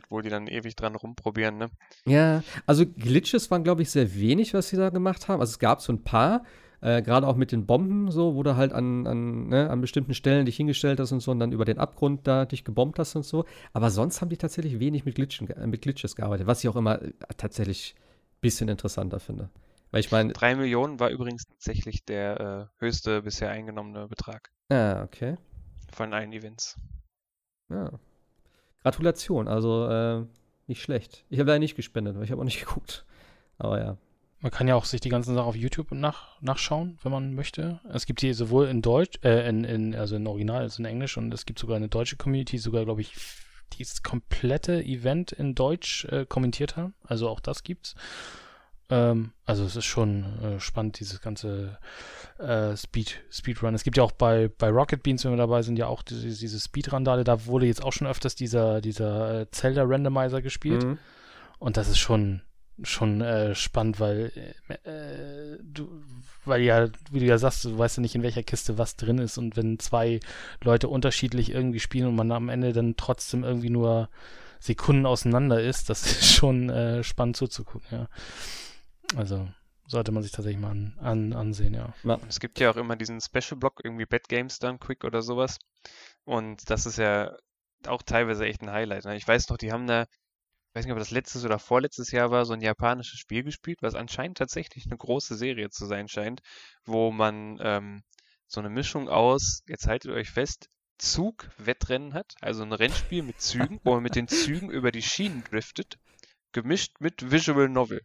wo 0.08 0.20
die 0.20 0.28
dann 0.28 0.46
ewig 0.46 0.76
dran 0.76 0.94
rumprobieren, 0.94 1.58
ne? 1.58 1.70
Ja, 2.06 2.42
also 2.66 2.84
Glitches 2.86 3.50
waren, 3.50 3.64
glaube 3.64 3.82
ich, 3.82 3.90
sehr 3.90 4.14
wenig, 4.14 4.54
was 4.54 4.68
sie 4.68 4.76
da 4.76 4.90
gemacht 4.90 5.28
haben. 5.28 5.40
Also 5.40 5.52
es 5.52 5.58
gab 5.58 5.80
so 5.80 5.92
ein 5.92 6.02
paar, 6.02 6.44
äh, 6.80 7.02
gerade 7.02 7.26
auch 7.26 7.36
mit 7.36 7.52
den 7.52 7.66
Bomben, 7.66 8.10
so, 8.10 8.34
wo 8.34 8.42
du 8.42 8.56
halt 8.56 8.72
an, 8.72 9.06
an, 9.06 9.48
ne, 9.48 9.70
an 9.70 9.80
bestimmten 9.80 10.14
Stellen 10.14 10.46
dich 10.46 10.56
hingestellt 10.56 11.00
hast 11.00 11.12
und 11.12 11.20
so 11.20 11.30
und 11.30 11.40
dann 11.40 11.52
über 11.52 11.64
den 11.64 11.78
Abgrund 11.78 12.26
da 12.26 12.44
dich 12.44 12.64
gebombt 12.64 12.98
hast 12.98 13.16
und 13.16 13.24
so. 13.24 13.44
Aber 13.72 13.90
sonst 13.90 14.20
haben 14.20 14.28
die 14.28 14.36
tatsächlich 14.36 14.78
wenig 14.78 15.04
mit, 15.04 15.14
Glitchen, 15.14 15.48
äh, 15.50 15.66
mit 15.66 15.82
Glitches 15.82 16.16
gearbeitet, 16.16 16.46
was 16.46 16.62
ich 16.62 16.68
auch 16.68 16.76
immer 16.76 17.02
äh, 17.02 17.12
tatsächlich 17.36 17.94
ein 17.96 18.40
bisschen 18.40 18.68
interessanter 18.68 19.20
finde. 19.20 19.50
Weil 19.90 20.00
ich 20.00 20.10
meine, 20.10 20.32
Drei 20.32 20.54
Millionen 20.56 21.00
war 21.00 21.10
übrigens 21.10 21.46
tatsächlich 21.46 22.04
der 22.04 22.70
äh, 22.78 22.84
höchste 22.84 23.22
bisher 23.22 23.50
eingenommene 23.50 24.08
Betrag 24.08 24.50
ah, 24.68 25.02
okay. 25.02 25.36
von 25.92 26.12
allen 26.12 26.32
Events. 26.32 26.76
Ja. 27.70 27.90
Gratulation, 28.86 29.48
also 29.48 29.88
äh, 29.88 30.24
nicht 30.68 30.80
schlecht. 30.80 31.24
Ich 31.28 31.40
habe 31.40 31.50
leider 31.50 31.58
nicht 31.58 31.74
gespendet, 31.74 32.14
weil 32.14 32.22
ich 32.22 32.30
habe 32.30 32.40
auch 32.40 32.44
nicht 32.44 32.60
geguckt. 32.64 33.04
Aber 33.58 33.80
ja. 33.80 33.96
Man 34.38 34.52
kann 34.52 34.68
ja 34.68 34.76
auch 34.76 34.84
sich 34.84 35.00
die 35.00 35.08
ganzen 35.08 35.34
Sachen 35.34 35.48
auf 35.48 35.56
YouTube 35.56 35.90
nach, 35.90 36.40
nachschauen, 36.40 36.96
wenn 37.02 37.10
man 37.10 37.34
möchte. 37.34 37.80
Es 37.92 38.06
gibt 38.06 38.22
die 38.22 38.32
sowohl 38.32 38.68
in 38.68 38.82
Deutsch, 38.82 39.18
äh, 39.24 39.48
in, 39.48 39.64
in, 39.64 39.96
also 39.96 40.14
in 40.14 40.26
Original 40.28 40.60
als 40.62 40.78
in 40.78 40.84
Englisch 40.84 41.16
und 41.16 41.34
es 41.34 41.46
gibt 41.46 41.58
sogar 41.58 41.76
eine 41.76 41.88
deutsche 41.88 42.16
Community, 42.16 42.58
sogar, 42.58 42.84
glaube 42.84 43.00
ich, 43.00 43.12
die 43.72 43.82
das 43.82 44.04
komplette 44.04 44.84
Event 44.84 45.32
in 45.32 45.56
Deutsch 45.56 46.04
äh, 46.04 46.24
kommentiert 46.24 46.76
haben. 46.76 46.94
Also 47.02 47.28
auch 47.28 47.40
das 47.40 47.64
gibt's. 47.64 47.96
Ähm, 48.88 49.32
also 49.44 49.64
es 49.64 49.76
ist 49.76 49.84
schon 49.84 50.24
äh, 50.42 50.60
spannend, 50.60 51.00
dieses 51.00 51.20
ganze 51.20 51.78
äh, 52.38 52.76
Speed, 52.76 53.20
Speedrun. 53.30 53.74
Es 53.74 53.84
gibt 53.84 53.96
ja 53.96 54.02
auch 54.02 54.12
bei, 54.12 54.48
bei 54.58 54.68
Rocket 54.68 55.02
Beans, 55.02 55.24
wenn 55.24 55.32
wir 55.32 55.38
dabei 55.38 55.62
sind, 55.62 55.78
ja 55.78 55.86
auch 55.86 56.02
diese, 56.02 56.28
diese 56.28 56.60
Speedrandale. 56.60 57.24
Da 57.24 57.46
wurde 57.46 57.66
jetzt 57.66 57.82
auch 57.82 57.92
schon 57.92 58.06
öfters 58.06 58.34
dieser, 58.34 58.80
dieser 58.80 59.40
äh, 59.40 59.50
Zelda 59.50 59.82
Randomizer 59.84 60.42
gespielt. 60.42 60.84
Mhm. 60.84 60.98
Und 61.58 61.76
das 61.76 61.88
ist 61.88 61.98
schon, 61.98 62.42
schon 62.82 63.20
äh, 63.22 63.54
spannend, 63.54 63.98
weil 64.00 64.30
äh, 64.84 65.62
du, 65.62 65.88
weil 66.44 66.62
ja, 66.62 66.88
wie 67.10 67.20
du 67.20 67.26
ja 67.26 67.38
sagst, 67.38 67.64
du 67.64 67.76
weißt 67.78 67.96
ja 67.96 68.00
nicht, 68.02 68.14
in 68.14 68.22
welcher 68.22 68.42
Kiste 68.42 68.78
was 68.78 68.96
drin 68.96 69.18
ist 69.18 69.38
und 69.38 69.56
wenn 69.56 69.78
zwei 69.78 70.20
Leute 70.62 70.88
unterschiedlich 70.88 71.50
irgendwie 71.50 71.80
spielen 71.80 72.08
und 72.08 72.16
man 72.16 72.30
am 72.32 72.48
Ende 72.48 72.72
dann 72.72 72.96
trotzdem 72.96 73.44
irgendwie 73.44 73.70
nur 73.70 74.08
Sekunden 74.60 75.06
auseinander 75.06 75.60
ist, 75.60 75.90
das 75.90 76.06
ist 76.06 76.26
schon 76.26 76.68
äh, 76.70 77.02
spannend 77.02 77.36
zuzugucken, 77.36 77.88
ja. 77.90 78.08
Also 79.14 79.48
sollte 79.86 80.10
man 80.12 80.22
sich 80.22 80.32
tatsächlich 80.32 80.60
mal 80.60 80.70
an, 80.70 80.98
an, 81.00 81.32
ansehen, 81.32 81.74
ja. 81.74 81.94
Ja. 82.02 82.18
Es 82.28 82.40
gibt 82.40 82.58
ja 82.58 82.70
auch 82.70 82.76
immer 82.76 82.96
diesen 82.96 83.20
Special-Block, 83.20 83.80
irgendwie 83.84 84.06
Bad 84.06 84.28
Games 84.28 84.58
Done 84.58 84.78
Quick 84.78 85.04
oder 85.04 85.22
sowas. 85.22 85.58
Und 86.24 86.68
das 86.70 86.86
ist 86.86 86.98
ja 86.98 87.36
auch 87.86 88.02
teilweise 88.02 88.46
echt 88.46 88.62
ein 88.62 88.70
Highlight. 88.70 89.04
Ne? 89.04 89.16
Ich 89.16 89.26
weiß 89.26 89.48
noch, 89.48 89.58
die 89.58 89.70
haben 89.70 89.86
da, 89.86 90.02
ich 90.02 90.74
weiß 90.74 90.84
nicht, 90.84 90.92
ob 90.92 90.98
das 90.98 91.12
letztes 91.12 91.44
oder 91.44 91.58
vorletztes 91.58 92.10
Jahr 92.10 92.30
war, 92.30 92.44
so 92.44 92.54
ein 92.54 92.60
japanisches 92.60 93.20
Spiel 93.20 93.44
gespielt, 93.44 93.78
was 93.80 93.94
anscheinend 93.94 94.38
tatsächlich 94.38 94.86
eine 94.86 94.96
große 94.96 95.36
Serie 95.36 95.70
zu 95.70 95.86
sein 95.86 96.08
scheint, 96.08 96.40
wo 96.84 97.12
man 97.12 97.58
ähm, 97.60 98.02
so 98.48 98.60
eine 98.60 98.70
Mischung 98.70 99.08
aus, 99.08 99.62
jetzt 99.66 99.86
haltet 99.86 100.10
euch 100.10 100.30
fest, 100.30 100.68
Zug-Wettrennen 100.98 102.14
hat, 102.14 102.34
also 102.40 102.62
ein 102.62 102.72
Rennspiel 102.72 103.22
mit 103.22 103.40
Zügen, 103.40 103.80
wo 103.84 103.94
man 103.94 104.02
mit 104.02 104.16
den 104.16 104.28
Zügen 104.28 104.70
über 104.70 104.90
die 104.90 105.02
Schienen 105.02 105.44
driftet, 105.44 105.98
gemischt 106.52 106.94
mit 107.00 107.30
Visual 107.30 107.68
Novel. 107.68 108.00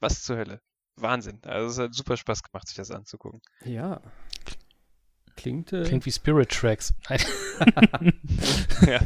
Was 0.00 0.22
zur 0.22 0.36
Hölle? 0.36 0.60
Wahnsinn. 0.96 1.38
Also 1.44 1.68
es 1.68 1.88
hat 1.88 1.94
super 1.94 2.16
Spaß 2.16 2.42
gemacht, 2.42 2.66
sich 2.68 2.76
das 2.76 2.90
anzugucken. 2.90 3.40
Ja. 3.64 4.00
Klingt, 5.36 5.72
äh, 5.72 5.84
Klingt 5.84 6.04
wie 6.06 6.12
Spirit 6.12 6.50
Tracks. 6.50 6.92
Ja. 8.86 9.00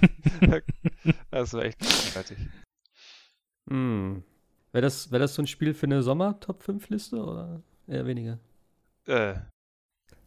Das 1.31 1.53
war 1.55 1.65
echt 1.65 1.79
großartig. 1.79 2.39
Hm. 3.69 4.23
Wäre 4.73 4.83
das, 4.83 5.11
wär 5.11 5.19
das 5.19 5.35
so 5.35 5.43
ein 5.43 5.47
Spiel 5.47 5.75
für 5.75 5.87
eine 5.87 6.03
Sommer-Top-5-Liste 6.03 7.17
oder 7.17 7.63
eher 7.87 8.07
weniger? 8.07 8.39
Äh, 9.07 9.35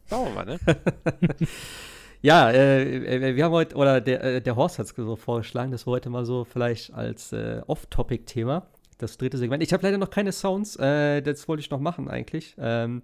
schauen 0.08 0.28
wir 0.28 0.34
mal, 0.34 0.44
ne? 0.44 0.58
Ja, 2.22 2.50
äh, 2.50 3.36
wir 3.36 3.44
haben 3.44 3.52
heute, 3.52 3.76
oder 3.76 4.00
der, 4.00 4.24
äh, 4.24 4.40
der 4.40 4.56
Horst 4.56 4.78
hat 4.78 4.86
es 4.86 4.96
so 4.96 5.16
vorgeschlagen, 5.16 5.70
das 5.70 5.86
wir 5.86 5.92
heute 5.92 6.10
mal 6.10 6.24
so 6.24 6.44
vielleicht 6.44 6.92
als 6.92 7.32
äh, 7.32 7.60
Off-Topic-Thema, 7.66 8.66
das 8.98 9.18
dritte 9.18 9.38
Segment. 9.38 9.62
Ich 9.62 9.72
habe 9.72 9.82
leider 9.82 9.98
noch 9.98 10.10
keine 10.10 10.32
Sounds, 10.32 10.76
äh, 10.76 11.20
das 11.22 11.48
wollte 11.48 11.60
ich 11.60 11.70
noch 11.70 11.80
machen 11.80 12.08
eigentlich. 12.08 12.54
Ähm, 12.58 13.02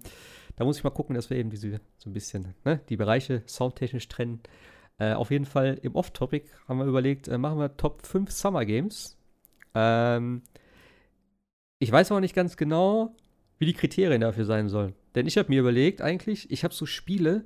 da 0.55 0.65
muss 0.65 0.77
ich 0.77 0.83
mal 0.83 0.91
gucken, 0.91 1.15
dass 1.15 1.29
wir 1.29 1.37
eben 1.37 1.49
diese 1.49 1.79
so 1.97 2.09
ein 2.09 2.13
bisschen 2.13 2.53
ne, 2.65 2.81
die 2.89 2.97
Bereiche 2.97 3.43
soundtechnisch 3.47 4.07
trennen. 4.07 4.41
Äh, 4.99 5.13
auf 5.13 5.31
jeden 5.31 5.45
Fall 5.45 5.79
im 5.81 5.95
Off-Topic 5.95 6.47
haben 6.67 6.79
wir 6.79 6.85
überlegt, 6.85 7.27
äh, 7.27 7.37
machen 7.37 7.59
wir 7.59 7.75
Top 7.77 8.05
5 8.05 8.31
Summer 8.31 8.65
Games. 8.65 9.17
Ähm, 9.73 10.43
ich 11.79 11.91
weiß 11.91 12.11
aber 12.11 12.21
nicht 12.21 12.35
ganz 12.35 12.57
genau, 12.57 13.15
wie 13.57 13.65
die 13.65 13.73
Kriterien 13.73 14.21
dafür 14.21 14.45
sein 14.45 14.69
sollen. 14.69 14.93
Denn 15.15 15.27
ich 15.27 15.37
habe 15.37 15.49
mir 15.49 15.59
überlegt, 15.59 16.01
eigentlich, 16.01 16.51
ich 16.51 16.63
habe 16.63 16.73
so 16.73 16.85
Spiele, 16.85 17.45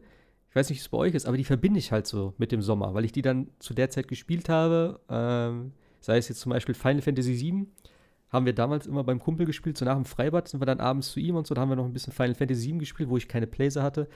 ich 0.50 0.56
weiß 0.56 0.70
nicht, 0.70 0.80
wie 0.80 0.84
es 0.84 0.90
bei 0.90 0.98
euch 0.98 1.14
ist, 1.14 1.26
aber 1.26 1.38
die 1.38 1.44
verbinde 1.44 1.80
ich 1.80 1.92
halt 1.92 2.08
so 2.08 2.34
mit 2.38 2.52
dem 2.52 2.62
Sommer, 2.62 2.94
weil 2.94 3.06
ich 3.06 3.12
die 3.12 3.22
dann 3.22 3.50
zu 3.60 3.74
der 3.74 3.90
Zeit 3.90 4.08
gespielt 4.08 4.50
habe. 4.50 5.00
Ähm, 5.10 5.74
sei 6.02 6.18
es 6.18 6.30
jetzt 6.30 6.40
zum 6.40 6.52
Beispiel 6.52 6.76
Final 6.76 7.02
Fantasy 7.02 7.40
VII, 7.40 7.68
haben 8.30 8.46
wir 8.46 8.54
damals 8.54 8.88
immer 8.88 9.04
beim 9.04 9.20
Kumpel 9.20 9.46
gespielt, 9.46 9.78
so 9.78 9.86
nach 9.86 9.96
dem 9.96 10.06
Freibad 10.06 10.48
sind 10.48 10.62
wir 10.62 10.66
dann 10.66 10.80
abends 10.80 11.12
zu 11.12 11.20
ihm 11.20 11.36
und 11.36 11.48
so, 11.48 11.56
da 11.56 11.62
haben 11.62 11.70
wir 11.70 11.76
noch 11.76 11.86
ein 11.86 11.94
bisschen 11.94 12.14
Final 12.14 12.36
Fantasy 12.36 12.72
VII 12.72 12.80
gespielt, 12.80 13.10
wo 13.10 13.18
ich 13.18 13.28
keine 13.28 13.48
Playser 13.48 13.84
hatte. 13.84 14.08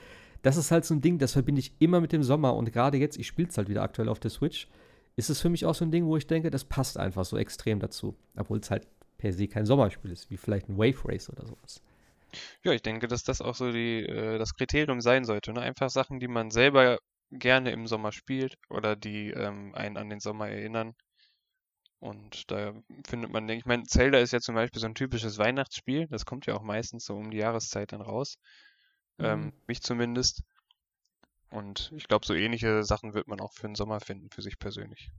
Das 0.42 0.56
ist 0.56 0.70
halt 0.70 0.84
so 0.84 0.94
ein 0.94 1.00
Ding, 1.00 1.18
das 1.18 1.32
verbinde 1.32 1.60
ich 1.60 1.72
immer 1.78 2.00
mit 2.00 2.12
dem 2.12 2.22
Sommer 2.22 2.54
und 2.54 2.72
gerade 2.72 2.98
jetzt, 2.98 3.16
ich 3.16 3.26
spiele 3.26 3.48
es 3.48 3.56
halt 3.56 3.68
wieder 3.68 3.82
aktuell 3.82 4.08
auf 4.08 4.20
der 4.20 4.30
Switch, 4.30 4.68
ist 5.16 5.30
es 5.30 5.40
für 5.40 5.48
mich 5.48 5.64
auch 5.66 5.74
so 5.74 5.84
ein 5.84 5.90
Ding, 5.90 6.06
wo 6.06 6.16
ich 6.16 6.26
denke, 6.26 6.50
das 6.50 6.64
passt 6.64 6.98
einfach 6.98 7.24
so 7.24 7.36
extrem 7.36 7.78
dazu. 7.80 8.16
Obwohl 8.36 8.58
es 8.58 8.70
halt 8.70 8.86
per 9.18 9.32
se 9.32 9.46
kein 9.46 9.66
Sommerspiel 9.66 10.10
ist, 10.10 10.30
wie 10.30 10.36
vielleicht 10.36 10.68
ein 10.68 10.78
Wave 10.78 11.06
Race 11.06 11.30
oder 11.30 11.46
sowas. 11.46 11.82
Ja, 12.64 12.72
ich 12.72 12.82
denke, 12.82 13.08
dass 13.08 13.24
das 13.24 13.42
auch 13.42 13.54
so 13.54 13.70
die, 13.70 14.06
äh, 14.06 14.38
das 14.38 14.54
Kriterium 14.54 15.00
sein 15.00 15.24
sollte. 15.24 15.52
Ne? 15.52 15.60
Einfach 15.60 15.90
Sachen, 15.90 16.18
die 16.18 16.28
man 16.28 16.50
selber 16.50 16.98
gerne 17.30 17.72
im 17.72 17.86
Sommer 17.86 18.12
spielt 18.12 18.56
oder 18.70 18.96
die 18.96 19.30
ähm, 19.30 19.74
einen 19.74 19.96
an 19.96 20.08
den 20.08 20.20
Sommer 20.20 20.48
erinnern. 20.48 20.94
Und 22.02 22.50
da 22.50 22.74
findet 23.06 23.30
man, 23.32 23.46
denke 23.46 23.60
ich, 23.60 23.66
mein 23.66 23.86
Zelda 23.86 24.18
ist 24.18 24.32
ja 24.32 24.40
zum 24.40 24.56
Beispiel 24.56 24.80
so 24.80 24.86
ein 24.88 24.94
typisches 24.96 25.38
Weihnachtsspiel. 25.38 26.08
Das 26.08 26.26
kommt 26.26 26.46
ja 26.46 26.54
auch 26.54 26.62
meistens 26.62 27.04
so 27.06 27.14
um 27.16 27.30
die 27.30 27.38
Jahreszeit 27.38 27.92
dann 27.92 28.02
raus. 28.02 28.38
Ähm, 29.20 29.44
Mhm. 29.46 29.52
mich 29.68 29.82
zumindest. 29.82 30.42
Und 31.50 31.92
ich 31.94 32.08
glaube, 32.08 32.26
so 32.26 32.34
ähnliche 32.34 32.82
Sachen 32.82 33.14
wird 33.14 33.28
man 33.28 33.40
auch 33.40 33.52
für 33.52 33.68
den 33.68 33.76
Sommer 33.76 34.00
finden, 34.00 34.28
für 34.30 34.42
sich 34.42 34.58
persönlich. 34.58 35.12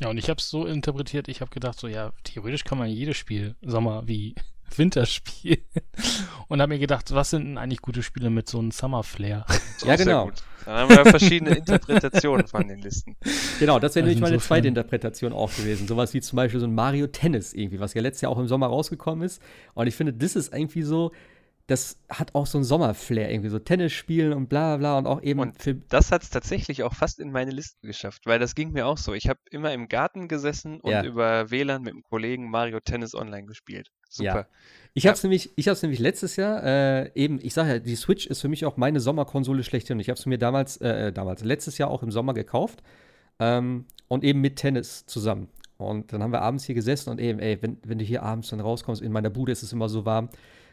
Ja, 0.00 0.08
und 0.10 0.18
ich 0.18 0.28
habe 0.28 0.38
es 0.38 0.50
so 0.50 0.66
interpretiert, 0.66 1.28
ich 1.28 1.40
habe 1.40 1.50
gedacht, 1.50 1.78
so 1.78 1.86
ja, 1.88 2.12
theoretisch 2.24 2.64
kann 2.64 2.78
man 2.78 2.88
jedes 2.88 3.16
Spiel 3.16 3.56
Sommer 3.62 4.06
wie 4.08 4.34
Winter 4.78 5.06
spielen. 5.06 5.62
Und 6.48 6.60
habe 6.60 6.74
mir 6.74 6.78
gedacht, 6.78 7.14
was 7.14 7.30
sind 7.30 7.44
denn 7.44 7.58
eigentlich 7.58 7.80
gute 7.82 8.02
Spiele 8.02 8.28
mit 8.30 8.48
so 8.48 8.58
einem 8.58 8.70
Summer-Flair? 8.70 9.46
Ist 9.48 9.84
Ja, 9.86 9.94
auch 9.94 9.96
sehr 9.96 10.06
genau. 10.06 10.30
Dann 10.64 10.74
haben 10.76 10.90
wir 10.90 11.06
verschiedene 11.06 11.50
Interpretationen 11.56 12.46
von 12.46 12.68
den 12.68 12.80
Listen. 12.82 13.16
Genau, 13.58 13.78
das 13.80 13.94
wäre 13.96 14.04
nämlich 14.06 14.20
meine 14.20 14.34
insofern- 14.34 14.56
zweite 14.58 14.68
Interpretation 14.68 15.32
auch 15.32 15.52
gewesen. 15.54 15.88
Sowas 15.88 16.14
wie 16.14 16.20
zum 16.20 16.36
Beispiel 16.36 16.60
so 16.60 16.66
ein 16.66 16.74
Mario 16.74 17.06
Tennis 17.08 17.52
irgendwie, 17.52 17.80
was 17.80 17.94
ja 17.94 18.02
letztes 18.02 18.20
Jahr 18.22 18.32
auch 18.32 18.38
im 18.38 18.46
Sommer 18.48 18.66
rausgekommen 18.68 19.24
ist. 19.24 19.42
Und 19.74 19.86
ich 19.88 19.96
finde, 19.96 20.12
das 20.12 20.36
ist 20.36 20.52
irgendwie 20.54 20.82
so, 20.82 21.10
das 21.72 21.96
hat 22.10 22.34
auch 22.34 22.44
so 22.46 22.58
einen 22.58 22.64
Sommerflair 22.64 23.30
irgendwie, 23.30 23.48
so 23.48 23.58
Tennis 23.58 23.92
spielen 23.92 24.34
und 24.34 24.48
bla 24.48 24.76
bla 24.76 24.98
und 24.98 25.06
auch 25.06 25.22
eben 25.22 25.40
Und 25.40 25.60
für. 25.60 25.74
Das 25.74 26.12
hat 26.12 26.22
es 26.22 26.28
tatsächlich 26.28 26.82
auch 26.82 26.94
fast 26.94 27.18
in 27.18 27.32
meine 27.32 27.50
Liste 27.50 27.78
geschafft, 27.86 28.26
weil 28.26 28.38
das 28.38 28.54
ging 28.54 28.72
mir 28.72 28.86
auch 28.86 28.98
so. 28.98 29.14
Ich 29.14 29.26
habe 29.28 29.40
immer 29.50 29.72
im 29.72 29.88
Garten 29.88 30.28
gesessen 30.28 30.80
und 30.80 30.90
Ja. 30.90 31.02
über 31.02 31.50
WLAN 31.50 31.82
mit 31.82 31.94
einem 31.94 32.02
Kollegen 32.02 32.50
Mario 32.50 32.78
Tennis 32.80 33.14
online 33.14 33.46
gespielt. 33.46 33.88
Super. 34.10 34.48
Ich 34.92 35.06
habe 35.06 35.14
es 35.14 35.22
nämlich, 35.22 35.50
ich 35.56 35.68
hab's 35.68 35.80
nämlich 35.80 35.98
letztes 35.98 36.36
Jahr, 36.36 36.62
äh, 36.62 37.10
eben, 37.14 37.38
ich 37.42 37.54
sage 37.54 37.70
ja, 37.70 37.78
die 37.78 37.96
Switch 37.96 38.26
ist 38.26 38.42
für 38.42 38.48
mich 38.48 38.66
auch 38.66 38.76
meine 38.76 39.00
Sommerkonsole 39.00 39.64
schlechthin. 39.64 39.98
Ich 39.98 40.10
habe 40.10 40.18
es 40.18 40.26
mir 40.26 40.36
damals, 40.36 40.76
äh, 40.76 41.10
damals, 41.10 41.42
letztes 41.42 41.78
Jahr 41.78 41.90
auch 41.90 42.02
im 42.02 42.10
Sommer 42.10 42.34
gekauft 42.34 42.82
ähm, 43.40 43.86
und 44.08 44.24
eben 44.24 44.42
mit 44.42 44.56
Tennis 44.56 45.06
zusammen. 45.06 45.48
Und 45.78 46.12
dann 46.12 46.22
haben 46.22 46.32
wir 46.32 46.42
abends 46.42 46.64
hier 46.64 46.74
gesessen 46.74 47.08
und 47.08 47.18
eben, 47.18 47.38
ey, 47.38 47.56
wenn, 47.62 47.78
wenn 47.84 47.98
du 47.98 48.04
hier 48.04 48.22
abends 48.22 48.50
dann 48.50 48.60
rauskommst, 48.60 49.00
in 49.00 49.10
meiner 49.10 49.30
Bude 49.30 49.52
ist 49.52 49.62
es 49.62 49.72
immer 49.72 49.88
so 49.88 50.04
warm. 50.04 50.28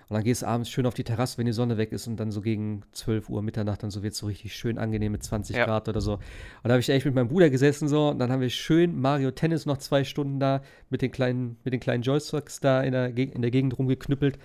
Und 0.10 0.16
dann 0.16 0.24
gehst 0.24 0.42
du 0.42 0.48
abends 0.48 0.70
schön 0.72 0.88
auf 0.88 0.96
die 0.96 1.04
Terrasse, 1.04 1.38
wenn 1.38 1.46
die 1.46 1.52
Sonne 1.52 1.78
weg 1.78 1.92
ist 1.92 2.08
und 2.08 2.18
dann 2.18 2.32
so 2.32 2.42
gegen 2.42 2.82
12 2.94 3.30
Uhr 3.30 3.44
Mitternacht, 3.44 3.84
dann 3.84 3.92
so 3.92 4.02
wird 4.02 4.14
es 4.14 4.20
so 4.20 4.26
richtig 4.26 4.56
schön 4.56 4.80
angenehm 4.80 5.12
mit 5.12 5.24
20 5.24 5.56
Ja. 5.56 5.66
Grad 5.66 5.88
oder 5.88 6.02
so. 6.02 6.14
Und 6.14 6.22
da 6.64 6.72
habe 6.72 6.80
ich 6.80 6.90
echt 6.90 7.06
mit 7.06 7.14
meinem 7.14 7.28
Bruder 7.28 7.52
gesessen 7.52 7.88
so 7.88 8.10
und 8.10 8.18
dann 8.20 8.32
haben 8.32 8.42
wir 8.42 8.50
schön 8.50 9.00
Mario 9.00 9.30
Tennis 9.30 9.68
noch 9.68 9.78
zwei 9.78 10.04
Stunden 10.04 10.40
da 10.40 10.64
mit 10.90 11.04
den 11.04 11.12
kleinen, 11.12 11.58
mit 11.64 11.74
den 11.74 11.80
kleinen 11.80 12.02
Joysticks 12.02 12.60
da 12.60 12.82
in 12.82 12.92
der, 12.94 13.12
Geg- 13.14 13.34
in 13.34 13.44
der 13.44 13.52
Gegend 13.52 13.78
rumgeknüppelt. 13.78 14.40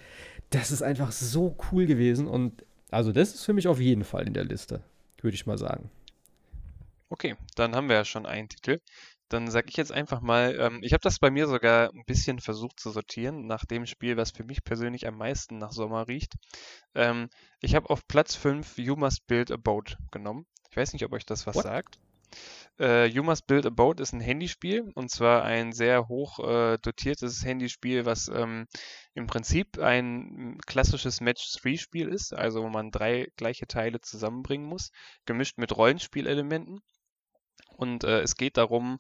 Das 0.51 0.71
ist 0.71 0.83
einfach 0.83 1.13
so 1.13 1.57
cool 1.73 1.87
gewesen 1.87 2.27
und 2.27 2.65
also 2.91 3.11
das 3.11 3.35
ist 3.35 3.45
für 3.45 3.55
mich 3.55 3.67
auf 3.67 3.81
jeden 3.81 4.05
Fall 4.05 4.27
in 4.27 4.35
der 4.35 4.45
Liste, 4.45 4.83
würde 5.23 5.35
ich 5.35 5.47
mal 5.47 5.57
sagen. 5.59 5.91
Okay, 7.09 7.37
dann 7.55 7.75
haben 7.75 7.89
wir 7.89 7.97
ja 7.97 8.05
schon 8.05 8.27
einen 8.27 8.49
Titel. 8.49 8.81
Dann 9.35 9.51
sage 9.51 9.67
ich 9.69 9.77
jetzt 9.77 9.91
einfach 9.91 10.21
mal, 10.21 10.57
ähm, 10.61 10.79
ich 10.83 10.93
habe 10.93 11.03
das 11.03 11.19
bei 11.19 11.29
mir 11.29 11.49
sogar 11.49 11.91
ein 11.93 12.05
bisschen 12.07 12.39
versucht 12.39 12.79
zu 12.79 12.91
sortieren, 12.91 13.49
nach 13.49 13.65
dem 13.65 13.85
Spiel, 13.85 14.17
was 14.17 14.31
für 14.31 14.45
mich 14.45 14.63
persönlich 14.63 15.09
am 15.09 15.19
meisten 15.19 15.59
nach 15.59 15.73
Sommer 15.73 16.07
riecht. 16.07 16.35
Ähm, 16.95 17.29
ich 17.59 17.75
habe 17.75 17.91
auf 17.91 18.07
Platz 18.07 18.37
5 18.37 18.79
You 18.79 18.95
Must 18.95 19.27
Build 19.27 19.51
a 19.51 19.57
Boat 19.57 19.97
genommen. 20.13 20.47
Ich 20.71 20.77
weiß 20.77 20.93
nicht, 20.93 21.05
ob 21.05 21.13
euch 21.13 21.27
das 21.27 21.49
was 21.49 21.57
What? 21.57 21.65
sagt. 21.65 21.99
Äh, 22.79 23.07
you 23.07 23.25
Must 23.25 23.49
Build 23.49 23.67
a 23.67 23.71
Boat 23.71 23.99
ist 23.99 24.13
ein 24.13 24.21
Handyspiel 24.21 24.93
und 24.95 25.11
zwar 25.11 25.43
ein 25.43 25.73
sehr 25.73 26.07
hoch 26.07 26.39
äh, 26.39 26.79
dotiertes 26.79 27.45
Handyspiel, 27.45 28.07
was 28.07 28.29
ähm, 28.29 28.69
im 29.15 29.27
Prinzip 29.27 29.81
ein 29.81 30.59
klassisches 30.65 31.21
Match-3-Spiel 31.21 32.07
ist, 32.07 32.35
also 32.35 32.63
wo 32.63 32.69
man 32.69 32.93
drei 32.93 33.33
gleiche 33.37 33.67
Teile 33.67 34.01
zusammenbringen 34.01 34.69
muss, 34.69 34.93
gemischt 35.27 35.59
mit 35.59 35.77
Rollenspielelementen. 35.77 36.83
Und 37.77 38.05
äh, 38.05 38.21
es 38.21 38.37
geht 38.37 38.57
darum, 38.57 38.99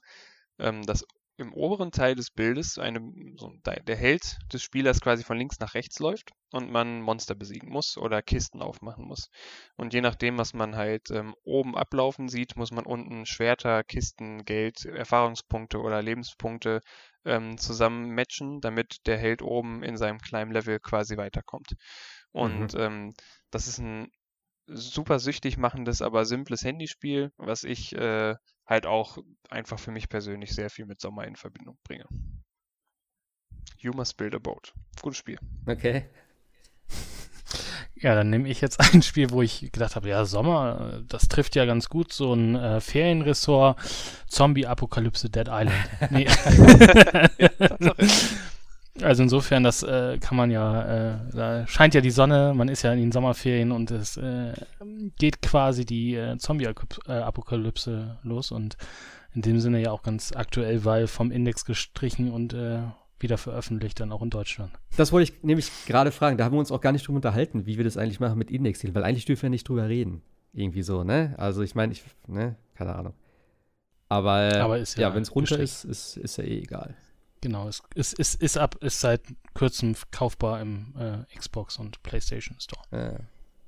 ähm, 0.58 0.82
dass 0.82 1.04
im 1.36 1.52
oberen 1.52 1.90
Teil 1.90 2.14
des 2.14 2.30
Bildes 2.30 2.78
eine, 2.78 3.00
so 3.36 3.52
der 3.64 3.96
Held 3.96 4.38
des 4.52 4.62
Spielers 4.62 5.00
quasi 5.00 5.24
von 5.24 5.36
links 5.36 5.58
nach 5.58 5.74
rechts 5.74 5.98
läuft 5.98 6.30
und 6.52 6.70
man 6.70 7.00
Monster 7.00 7.34
besiegen 7.34 7.70
muss 7.70 7.96
oder 7.96 8.22
Kisten 8.22 8.62
aufmachen 8.62 9.04
muss. 9.04 9.30
Und 9.76 9.94
je 9.94 10.00
nachdem, 10.00 10.38
was 10.38 10.54
man 10.54 10.76
halt 10.76 11.10
ähm, 11.10 11.34
oben 11.42 11.76
ablaufen 11.76 12.28
sieht, 12.28 12.56
muss 12.56 12.70
man 12.70 12.86
unten 12.86 13.26
Schwerter, 13.26 13.82
Kisten, 13.82 14.44
Geld, 14.44 14.84
Erfahrungspunkte 14.84 15.80
oder 15.80 16.02
Lebenspunkte 16.02 16.80
ähm, 17.24 17.58
zusammen 17.58 18.14
matchen, 18.14 18.60
damit 18.60 19.06
der 19.06 19.18
Held 19.18 19.42
oben 19.42 19.82
in 19.82 19.96
seinem 19.96 20.18
kleinen 20.20 20.52
Level 20.52 20.78
quasi 20.78 21.16
weiterkommt. 21.16 21.74
Und 22.30 22.74
ähm, 22.74 23.12
das 23.50 23.66
ist 23.66 23.78
ein 23.78 24.08
super 24.66 25.18
süchtig 25.18 25.56
machendes, 25.56 26.00
aber 26.00 26.24
simples 26.24 26.64
Handyspiel, 26.64 27.32
was 27.36 27.64
ich 27.64 27.92
äh, 27.96 28.36
halt 28.66 28.86
auch 28.86 29.18
einfach 29.50 29.78
für 29.78 29.90
mich 29.90 30.08
persönlich 30.08 30.54
sehr 30.54 30.70
viel 30.70 30.86
mit 30.86 31.00
Sommer 31.00 31.24
in 31.24 31.36
Verbindung 31.36 31.78
bringe. 31.84 32.06
You 33.78 33.92
Must 33.92 34.16
Build 34.16 34.34
a 34.34 34.38
Boat. 34.38 34.72
Gutes 35.02 35.18
Spiel. 35.18 35.38
Okay. 35.66 36.06
Ja, 37.96 38.14
dann 38.14 38.30
nehme 38.30 38.48
ich 38.48 38.60
jetzt 38.60 38.80
ein 38.94 39.02
Spiel, 39.02 39.30
wo 39.30 39.42
ich 39.42 39.72
gedacht 39.72 39.96
habe, 39.96 40.08
ja, 40.08 40.24
Sommer, 40.24 41.02
das 41.08 41.28
trifft 41.28 41.54
ja 41.56 41.64
ganz 41.64 41.88
gut, 41.88 42.12
so 42.12 42.34
ein 42.34 42.54
äh, 42.54 42.80
Ferienressort, 42.80 43.78
Zombie-Apokalypse, 44.26 45.30
Dead 45.30 45.48
Island. 45.48 45.88
Nee. 46.10 46.26
also 49.02 49.22
insofern, 49.22 49.64
das 49.64 49.82
äh, 49.82 50.18
kann 50.18 50.36
man 50.36 50.50
ja, 50.50 51.14
äh, 51.14 51.18
da 51.32 51.66
scheint 51.66 51.94
ja 51.94 52.00
die 52.00 52.10
Sonne, 52.10 52.52
man 52.54 52.68
ist 52.68 52.82
ja 52.82 52.92
in 52.92 53.00
den 53.00 53.12
Sommerferien 53.12 53.72
und 53.72 53.90
es 53.90 54.16
äh, 54.16 54.52
geht 55.18 55.42
quasi 55.42 55.84
die 55.84 56.14
äh, 56.14 56.36
Zombie-Apokalypse 56.38 58.18
los 58.22 58.52
und 58.52 58.76
in 59.34 59.42
dem 59.42 59.58
Sinne 59.58 59.80
ja 59.80 59.90
auch 59.90 60.02
ganz 60.02 60.32
aktuell, 60.34 60.84
weil 60.84 61.08
vom 61.08 61.32
Index 61.32 61.64
gestrichen 61.64 62.30
und 62.30 62.54
äh, 62.54 62.82
wieder 63.18 63.36
veröffentlicht, 63.38 63.98
dann 63.98 64.12
auch 64.12 64.22
in 64.22 64.30
Deutschland. 64.30 64.70
Das 64.96 65.10
wollte 65.10 65.32
ich 65.32 65.42
nämlich 65.42 65.70
gerade 65.86 66.12
fragen. 66.12 66.36
Da 66.36 66.44
haben 66.44 66.52
wir 66.52 66.58
uns 66.60 66.70
auch 66.70 66.80
gar 66.80 66.92
nicht 66.92 67.06
drüber 67.06 67.16
unterhalten, 67.16 67.66
wie 67.66 67.76
wir 67.76 67.84
das 67.84 67.96
eigentlich 67.96 68.20
machen 68.20 68.38
mit 68.38 68.50
Indexzielen, 68.50 68.94
weil 68.94 69.02
eigentlich 69.02 69.24
dürfen 69.24 69.42
wir 69.42 69.50
nicht 69.50 69.68
drüber 69.68 69.88
reden. 69.88 70.22
Irgendwie 70.52 70.82
so, 70.82 71.02
ne? 71.02 71.34
Also 71.36 71.62
ich 71.62 71.74
meine, 71.74 71.92
ich, 71.92 72.04
ne, 72.28 72.54
keine 72.74 72.94
Ahnung. 72.94 73.14
Aber, 74.08 74.52
äh, 74.52 74.58
Aber 74.58 74.76
ja, 74.76 74.84
ja 74.96 75.14
wenn 75.14 75.22
es 75.22 75.34
runter 75.34 75.56
gestrichen. 75.56 75.90
ist, 75.90 76.14
ist, 76.14 76.16
ist 76.16 76.36
ja 76.36 76.44
eh 76.44 76.58
egal. 76.58 76.94
Genau, 77.44 77.68
es 77.68 77.82
ist, 77.94 78.18
ist, 78.18 78.40
ist 78.40 78.56
ab, 78.56 78.76
ist 78.80 79.00
seit 79.00 79.20
kurzem 79.52 79.94
kaufbar 80.10 80.62
im 80.62 80.94
äh, 80.98 81.36
Xbox 81.38 81.78
und 81.78 82.02
PlayStation 82.02 82.56
Store. 82.58 82.82
Ja, 82.90 83.18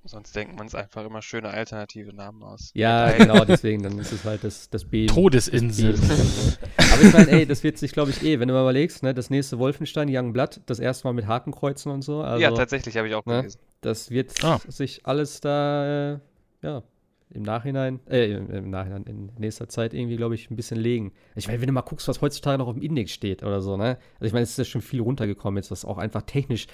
Sonst 0.09 0.35
denkt 0.35 0.57
man 0.57 0.67
es 0.67 0.75
einfach 0.75 1.05
immer 1.05 1.21
schöne 1.21 1.51
alternative 1.51 2.15
Namen 2.15 2.43
aus. 2.43 2.71
ja 2.73 3.11
genau, 3.13 3.45
deswegen, 3.45 3.83
dann 3.83 3.99
ist 3.99 4.13
es 4.13 4.25
halt 4.25 4.45
das, 4.45 4.71
das 4.71 4.85
B. 4.89 5.07
Todesinsel. 5.07 5.93
B- 5.93 6.83
Aber 6.93 7.03
ich 7.03 7.13
meine, 7.13 7.31
ey, 7.33 7.45
das 7.47 7.63
wird 7.65 7.77
sich, 7.77 7.93
glaube 7.93 8.13
ich, 8.13 8.23
eh, 8.23 8.41
wenn 8.41 8.49
du 8.49 8.55
mal 8.55 8.63
überlegst, 8.63 9.03
ne, 9.03 9.13
das 9.13 9.29
nächste 9.29 9.59
Wolfenstein, 9.59 10.09
Young 10.11 10.33
Blood, 10.33 10.61
das 10.65 10.79
erste 10.79 11.07
Mal 11.07 11.13
mit 11.13 11.27
Hakenkreuzen 11.27 11.93
und 11.93 12.01
so. 12.03 12.23
Also, 12.23 12.41
ja, 12.43 12.51
tatsächlich 12.53 12.97
habe 12.97 13.09
ich 13.09 13.15
auch 13.15 13.27
ne? 13.27 13.39
gelesen. 13.39 13.61
das 13.83 14.09
wird 14.11 14.43
Ah. 14.43 14.59
sich 14.69 15.05
alles 15.05 15.41
da, 15.43 16.15
äh, 16.15 16.19
ja, 16.63 16.83
im 17.31 17.43
Nachhinein, 17.43 18.01
äh, 18.09 18.33
im, 18.33 18.71
Nachhinein, 18.71 19.05
in 19.05 19.31
nächster 19.39 19.69
Zeit 19.69 19.95
irgendwie, 19.95 20.17
glaube 20.17 20.35
ich, 20.35 20.51
ein 20.51 20.57
bisschen 20.57 20.79
legen. 20.79 21.13
Ich 21.35 21.49
meine, 21.49 21.61
wenn 21.61 21.67
du 21.67 21.73
mal 21.73 21.83
guckst, 21.83 22.07
was 22.09 22.21
heutzutage 22.21 22.59
noch 22.59 22.69
auf 22.69 22.75
dem 22.75 22.83
Index 22.83 23.11
steht 23.13 23.43
oder 23.43 23.61
so, 23.61 23.77
ne? 23.77 23.99
Also 24.15 24.27
ich 24.27 24.33
meine, 24.33 24.45
es 24.45 24.51
ist 24.51 24.59
ja 24.59 24.65
schon 24.65 24.81
viel 24.81 25.01
runtergekommen 25.01 25.57
jetzt, 25.57 25.71
was 25.71 25.85
auch 25.85 25.99
einfach 25.99 26.23
technisch 26.23 26.67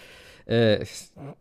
äh, 0.47 0.85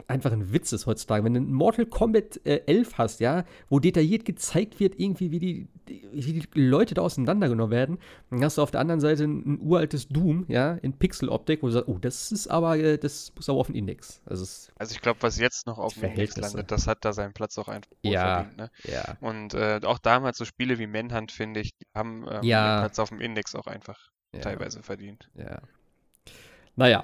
einfach 0.08 0.32
ein 0.32 0.54
Witz 0.54 0.72
ist 0.72 0.86
heutzutage. 0.86 1.24
Wenn 1.24 1.34
du 1.34 1.42
ein 1.42 1.54
Mortal 1.54 1.86
Kombat 1.86 2.40
äh, 2.46 2.62
11 2.66 2.98
hast, 2.98 3.20
ja, 3.20 3.44
wo 3.70 3.80
detailliert 3.80 4.26
gezeigt 4.26 4.80
wird, 4.80 5.00
irgendwie, 5.00 5.32
wie 5.32 5.40
die, 5.40 5.68
wie 5.86 6.34
die 6.34 6.48
Leute 6.60 6.94
da 6.94 7.02
auseinandergenommen 7.02 7.72
werden, 7.72 7.98
dann 8.30 8.44
hast 8.44 8.58
du 8.58 8.62
auf 8.62 8.72
der 8.72 8.80
anderen 8.82 9.00
Seite 9.02 9.24
ein, 9.24 9.56
ein 9.56 9.62
uraltes 9.62 10.08
Doom, 10.08 10.46
ja, 10.48 10.74
in 10.76 10.94
Pixeloptik, 10.94 11.62
wo 11.64 11.68
du 11.68 11.74
sagst, 11.74 11.88
oh, 11.88 11.98
das 11.98 12.32
ist 12.32 12.48
aber, 12.48 12.78
äh, 12.78 12.98
das 12.98 13.32
muss 13.36 13.50
aber 13.50 13.60
auf 13.60 13.68
den 13.68 13.76
Index. 13.76 14.22
Also, 14.26 14.46
Also 14.78 14.94
ich 14.96 15.02
glaube, 15.02 15.22
was 15.22 15.38
jetzt 15.40 15.68
noch 15.68 15.78
auf 15.80 15.94
dem 15.94 16.04
Index 16.04 16.38
landet, 16.38 16.72
das 16.72 16.88
hat 16.88 17.04
da 17.06 17.14
seinen 17.14 17.34
Platz 17.34 17.58
auch 17.58 17.68
einfach 17.68 17.92
Ja. 18.04 18.36
verdient. 18.44 18.58
Ne? 18.58 18.72
ja. 18.86 19.18
Und 19.22 19.54
äh, 19.54 19.80
auch 19.84 20.00
damals 20.00 20.38
so 20.38 20.46
Spiele 20.46 20.80
wie 20.80 20.88
Manhunt, 20.88 21.32
finde 21.32 21.60
ich, 21.62 21.72
die 21.76 21.86
haben 21.96 22.26
ähm, 22.30 22.44
Ja. 22.44 22.78
den 22.78 22.82
Platz 22.84 23.00
auf 23.00 23.10
dem 23.10 23.20
Index 23.22 23.56
auch 23.56 23.68
einfach 23.68 24.10
ja. 24.34 24.42
teilweise 24.42 24.82
verdient. 24.84 25.30
Ja. 25.36 25.60
Naja, 26.76 27.04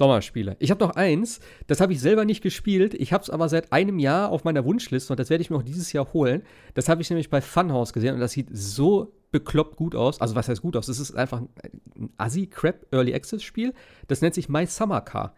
Sommerspiele. 0.00 0.56
Ich 0.60 0.70
habe 0.70 0.82
noch 0.82 0.96
eins, 0.96 1.40
das 1.66 1.82
habe 1.82 1.92
ich 1.92 2.00
selber 2.00 2.24
nicht 2.24 2.42
gespielt. 2.42 2.94
Ich 2.94 3.12
habe 3.12 3.22
es 3.22 3.28
aber 3.28 3.50
seit 3.50 3.70
einem 3.70 3.98
Jahr 3.98 4.30
auf 4.30 4.44
meiner 4.44 4.64
Wunschliste 4.64 5.12
und 5.12 5.20
das 5.20 5.28
werde 5.28 5.42
ich 5.42 5.50
mir 5.50 5.58
auch 5.58 5.62
dieses 5.62 5.92
Jahr 5.92 6.10
holen. 6.14 6.42
Das 6.72 6.88
habe 6.88 7.02
ich 7.02 7.10
nämlich 7.10 7.28
bei 7.28 7.42
Funhouse 7.42 7.92
gesehen 7.92 8.14
und 8.14 8.20
das 8.20 8.32
sieht 8.32 8.48
so 8.50 9.12
bekloppt 9.30 9.76
gut 9.76 9.94
aus. 9.94 10.18
Also, 10.18 10.34
was 10.34 10.48
heißt 10.48 10.62
gut 10.62 10.74
aus? 10.74 10.88
Es 10.88 10.98
ist 11.00 11.14
einfach 11.14 11.42
ein 11.42 12.10
Assi-Crap 12.16 12.86
Early 12.92 13.14
Access 13.14 13.42
Spiel. 13.42 13.74
Das 14.08 14.22
nennt 14.22 14.34
sich 14.34 14.48
My 14.48 14.64
Summer 14.64 15.02
Car. 15.02 15.34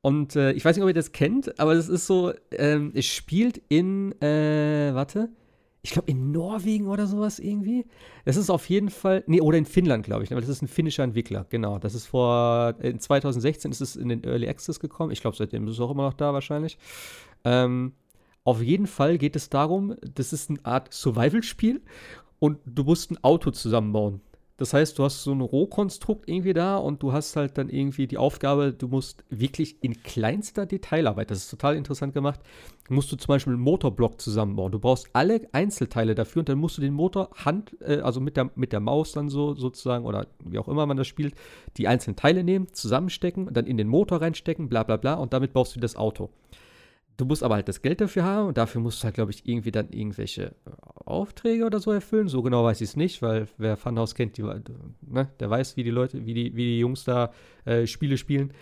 Und 0.00 0.34
äh, 0.34 0.52
ich 0.52 0.64
weiß 0.64 0.76
nicht, 0.76 0.82
ob 0.82 0.88
ihr 0.88 0.94
das 0.94 1.12
kennt, 1.12 1.60
aber 1.60 1.74
das 1.74 1.90
ist 1.90 2.06
so, 2.06 2.32
ähm, 2.52 2.92
es 2.94 3.04
spielt 3.04 3.60
in, 3.68 4.12
äh, 4.22 4.94
warte, 4.94 5.28
ich 5.82 5.92
glaube 5.92 6.10
in 6.10 6.30
Norwegen 6.30 6.88
oder 6.88 7.06
sowas 7.06 7.38
irgendwie. 7.38 7.86
Das 8.24 8.36
ist 8.36 8.50
auf 8.50 8.68
jeden 8.68 8.90
Fall, 8.90 9.24
nee, 9.26 9.40
oder 9.40 9.56
in 9.56 9.64
Finnland, 9.64 10.04
glaube 10.04 10.24
ich, 10.24 10.32
aber 10.32 10.40
das 10.40 10.50
ist 10.50 10.62
ein 10.62 10.68
finnischer 10.68 11.02
Entwickler, 11.02 11.46
genau. 11.48 11.78
Das 11.78 11.94
ist 11.94 12.06
vor, 12.06 12.74
in 12.80 13.00
2016 13.00 13.70
ist 13.70 13.80
es 13.80 13.96
in 13.96 14.08
den 14.08 14.24
Early 14.24 14.48
Access 14.48 14.80
gekommen. 14.80 15.10
Ich 15.10 15.20
glaube, 15.20 15.36
seitdem 15.36 15.66
ist 15.66 15.74
es 15.74 15.80
auch 15.80 15.90
immer 15.90 16.02
noch 16.02 16.14
da 16.14 16.34
wahrscheinlich. 16.34 16.76
Ähm, 17.44 17.92
auf 18.44 18.62
jeden 18.62 18.86
Fall 18.86 19.18
geht 19.18 19.36
es 19.36 19.48
darum, 19.48 19.94
das 20.02 20.32
ist 20.32 20.50
eine 20.50 20.64
Art 20.64 20.92
Survival-Spiel 20.92 21.80
und 22.38 22.58
du 22.66 22.84
musst 22.84 23.10
ein 23.10 23.22
Auto 23.22 23.50
zusammenbauen. 23.50 24.20
Das 24.60 24.74
heißt, 24.74 24.98
du 24.98 25.04
hast 25.04 25.22
so 25.22 25.32
ein 25.32 25.40
Rohkonstrukt 25.40 26.28
irgendwie 26.28 26.52
da 26.52 26.76
und 26.76 27.02
du 27.02 27.14
hast 27.14 27.34
halt 27.34 27.56
dann 27.56 27.70
irgendwie 27.70 28.06
die 28.06 28.18
Aufgabe, 28.18 28.74
du 28.74 28.88
musst 28.88 29.24
wirklich 29.30 29.82
in 29.82 30.02
kleinster 30.02 30.66
Detailarbeit, 30.66 31.30
das 31.30 31.38
ist 31.38 31.50
total 31.50 31.76
interessant 31.76 32.12
gemacht, 32.12 32.40
musst 32.90 33.10
du 33.10 33.16
zum 33.16 33.28
Beispiel 33.28 33.54
einen 33.54 33.62
Motorblock 33.62 34.20
zusammenbauen. 34.20 34.70
Du 34.70 34.78
brauchst 34.78 35.08
alle 35.14 35.48
Einzelteile 35.52 36.14
dafür 36.14 36.40
und 36.40 36.50
dann 36.50 36.58
musst 36.58 36.76
du 36.76 36.82
den 36.82 36.92
Motor 36.92 37.30
Hand, 37.42 37.74
äh, 37.80 38.00
also 38.00 38.20
mit 38.20 38.36
der, 38.36 38.50
mit 38.54 38.74
der 38.74 38.80
Maus 38.80 39.12
dann 39.12 39.30
so 39.30 39.54
sozusagen 39.54 40.04
oder 40.04 40.26
wie 40.44 40.58
auch 40.58 40.68
immer 40.68 40.84
man 40.84 40.98
das 40.98 41.06
spielt, 41.06 41.34
die 41.78 41.88
einzelnen 41.88 42.16
Teile 42.16 42.44
nehmen, 42.44 42.70
zusammenstecken, 42.70 43.48
dann 43.54 43.66
in 43.66 43.78
den 43.78 43.88
Motor 43.88 44.20
reinstecken, 44.20 44.68
bla 44.68 44.82
bla 44.82 44.98
bla 44.98 45.14
und 45.14 45.32
damit 45.32 45.54
baust 45.54 45.74
du 45.74 45.80
das 45.80 45.96
Auto. 45.96 46.28
Du 47.20 47.26
musst 47.26 47.42
aber 47.42 47.56
halt 47.56 47.68
das 47.68 47.82
Geld 47.82 48.00
dafür 48.00 48.24
haben 48.24 48.48
und 48.48 48.56
dafür 48.56 48.80
musst 48.80 49.02
du 49.02 49.04
halt, 49.04 49.14
glaube 49.14 49.30
ich, 49.30 49.46
irgendwie 49.46 49.70
dann 49.70 49.90
irgendwelche 49.90 50.54
äh, 50.64 50.70
Aufträge 51.04 51.66
oder 51.66 51.78
so 51.78 51.92
erfüllen. 51.92 52.28
So 52.28 52.40
genau 52.40 52.64
weiß 52.64 52.80
ich 52.80 52.88
es 52.90 52.96
nicht, 52.96 53.20
weil 53.20 53.46
wer 53.58 53.76
Funhouse 53.76 54.14
kennt, 54.14 54.38
die, 54.38 54.42
ne, 54.42 55.28
der 55.38 55.50
weiß, 55.50 55.76
wie 55.76 55.84
die 55.84 55.90
Leute, 55.90 56.24
wie 56.24 56.32
die, 56.32 56.56
wie 56.56 56.64
die 56.64 56.78
Jungs 56.78 57.04
da 57.04 57.32
äh, 57.66 57.86
Spiele 57.86 58.16
spielen. 58.16 58.54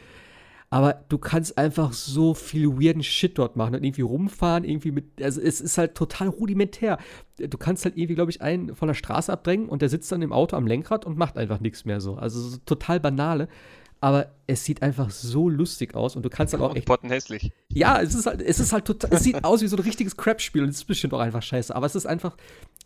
Aber 0.70 1.04
du 1.08 1.18
kannst 1.18 1.56
einfach 1.56 1.92
so 1.92 2.34
viel 2.34 2.68
weirden 2.80 3.04
Shit 3.04 3.38
dort 3.38 3.56
machen 3.56 3.76
und 3.76 3.84
irgendwie 3.84 4.02
rumfahren, 4.02 4.64
irgendwie 4.64 4.90
mit, 4.90 5.22
also 5.22 5.40
es 5.40 5.60
ist 5.60 5.78
halt 5.78 5.94
total 5.94 6.26
rudimentär. 6.28 6.98
Du 7.38 7.56
kannst 7.56 7.84
halt 7.84 7.96
irgendwie, 7.96 8.16
glaube 8.16 8.32
ich, 8.32 8.42
einen 8.42 8.74
von 8.74 8.88
der 8.88 8.94
Straße 8.94 9.32
abdrängen 9.32 9.68
und 9.68 9.82
der 9.82 9.88
sitzt 9.88 10.10
dann 10.10 10.20
im 10.20 10.32
Auto 10.32 10.56
am 10.56 10.66
Lenkrad 10.66 11.06
und 11.06 11.16
macht 11.16 11.38
einfach 11.38 11.60
nichts 11.60 11.84
mehr 11.84 12.00
so. 12.00 12.16
Also 12.16 12.40
so 12.40 12.58
total 12.66 12.98
banale. 12.98 13.48
Aber 14.00 14.30
es 14.46 14.64
sieht 14.64 14.82
einfach 14.82 15.10
so 15.10 15.48
lustig 15.48 15.94
aus 15.94 16.14
und 16.14 16.22
du 16.22 16.30
kannst 16.30 16.54
dann 16.54 16.60
auch 16.60 16.74
echt 16.76 16.86
pottenhässlich. 16.86 17.50
ja, 17.68 18.00
es 18.00 18.14
ist 18.14 18.26
halt, 18.26 18.40
es 18.40 18.60
ist 18.60 18.72
halt 18.72 18.84
total, 18.84 19.12
es 19.12 19.24
sieht 19.24 19.42
aus 19.44 19.60
wie 19.60 19.66
so 19.66 19.76
ein 19.76 19.82
richtiges 19.82 20.16
Crap-Spiel 20.16 20.62
und 20.62 20.68
es 20.68 20.76
ist 20.76 20.84
bestimmt 20.84 21.14
auch 21.14 21.18
einfach 21.18 21.42
scheiße. 21.42 21.74
Aber 21.74 21.86
es 21.86 21.96
ist 21.96 22.06
einfach 22.06 22.36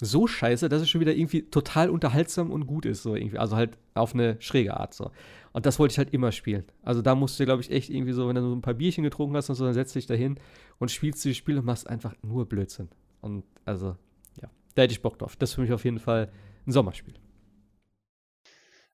so 0.01 0.27
scheiße, 0.27 0.69
dass 0.69 0.81
es 0.81 0.89
schon 0.89 1.03
wieder 1.03 1.15
irgendwie 1.15 1.43
total 1.43 1.91
unterhaltsam 1.91 2.51
und 2.51 2.67
gut 2.67 2.87
ist, 2.87 3.03
so 3.03 3.15
irgendwie. 3.15 3.39
Also 3.39 3.57
halt 3.57 3.77
auf 3.95 4.15
eine 4.15 4.37
schräge 4.41 4.75
Art 4.77 4.95
so. 4.95 5.11
Und 5.53 5.67
das 5.67 5.79
wollte 5.79 5.93
ich 5.93 5.99
halt 5.99 6.15
immer 6.15 6.33
spielen. 6.33 6.65
Also 6.83 7.03
da 7.03 7.15
musst 7.15 7.39
du, 7.39 7.45
glaube 7.45 7.61
ich, 7.61 7.71
echt 7.71 7.91
irgendwie 7.91 8.13
so, 8.13 8.27
wenn 8.27 8.37
du 8.37 8.41
so 8.41 8.55
ein 8.55 8.63
paar 8.63 8.75
Bierchen 8.75 9.05
getrunken 9.05 9.37
hast 9.37 9.51
und 9.51 9.57
so, 9.57 9.65
dann 9.65 9.75
setzt 9.75 9.95
dich 9.95 10.07
da 10.07 10.15
hin 10.15 10.39
und 10.79 10.91
spielst 10.91 11.23
dieses 11.25 11.37
Spiel 11.37 11.59
und 11.59 11.67
machst 11.67 11.89
einfach 11.89 12.15
nur 12.23 12.49
Blödsinn. 12.49 12.89
Und 13.21 13.45
also, 13.67 13.97
ja, 14.41 14.49
da 14.75 14.83
hätte 14.83 14.93
ich 14.93 15.03
Bock 15.03 15.19
drauf. 15.19 15.37
Das 15.37 15.51
ist 15.51 15.55
für 15.55 15.61
mich 15.61 15.73
auf 15.73 15.85
jeden 15.85 15.99
Fall 15.99 16.33
ein 16.67 16.73
Sommerspiel. 16.73 17.15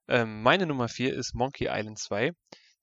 Ähm, 0.09 0.41
meine 0.43 0.65
Nummer 0.65 0.89
4 0.89 1.13
ist 1.15 1.35
Monkey 1.35 1.67
Island 1.69 1.99
2. 1.99 2.33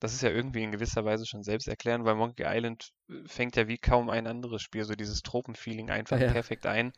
Das 0.01 0.15
ist 0.15 0.23
ja 0.23 0.31
irgendwie 0.31 0.62
in 0.62 0.73
gewisser 0.73 1.05
Weise 1.05 1.27
schon 1.27 1.43
selbst 1.43 1.69
erklären, 1.69 2.05
weil 2.05 2.15
Monkey 2.16 2.44
Island 2.47 2.90
äh, 3.11 3.27
fängt 3.27 3.57
ja 3.57 3.69
wie 3.69 3.78
kaum 3.78 4.11
ein 4.11 4.27
anderes 4.27 4.62
Spiel 4.62 4.85
so 4.85 4.94
dieses 4.94 5.23
Tropenfeeling 5.23 5.90
einfach 5.90 6.19
Ah, 6.19 6.24
ja. 6.24 6.32
perfekt 6.32 6.66
ein. 6.66 6.93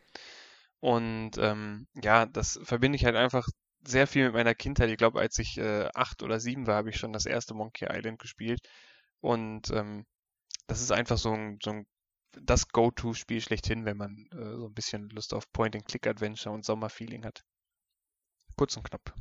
Und 0.81 1.31
ähm, 1.39 1.87
ja, 2.03 2.25
das 2.25 2.59
verbinde 2.63 2.97
ich 2.97 3.05
halt 3.05 3.15
einfach 3.15 3.47
sehr 3.85 4.07
viel 4.07 4.25
mit 4.25 4.33
meiner 4.33 4.55
Kindheit. 4.55 4.89
Ich 4.89 4.97
glaube, 4.97 5.19
als 5.19 5.37
ich 5.39 5.57
äh, 5.57 5.89
acht 5.95 6.23
oder 6.23 6.39
sieben 6.39 6.67
war, 6.67 6.75
habe 6.77 6.89
ich 6.89 6.97
schon 6.97 7.13
das 7.13 7.25
erste 7.25 7.53
Monkey 7.53 7.87
Island 7.89 8.19
gespielt. 8.19 8.59
Und 9.21 9.71
ähm, 9.71 10.05
das 10.67 10.81
ist 10.81 10.91
einfach 10.91 11.17
so 11.17 11.33
ein, 11.33 11.59
so 11.63 11.71
ein 11.71 11.87
das 12.41 12.67
Go-To-Spiel 12.69 13.41
schlechthin, 13.41 13.85
wenn 13.85 13.97
man 13.97 14.27
äh, 14.33 14.57
so 14.57 14.67
ein 14.67 14.73
bisschen 14.73 15.09
Lust 15.09 15.33
auf 15.33 15.51
Point-and-Click-Adventure 15.51 16.53
und 16.53 16.65
Sommerfeeling 16.65 17.25
hat. 17.25 17.43
Kurz 18.55 18.77
und 18.77 18.83
knapp. 18.83 19.13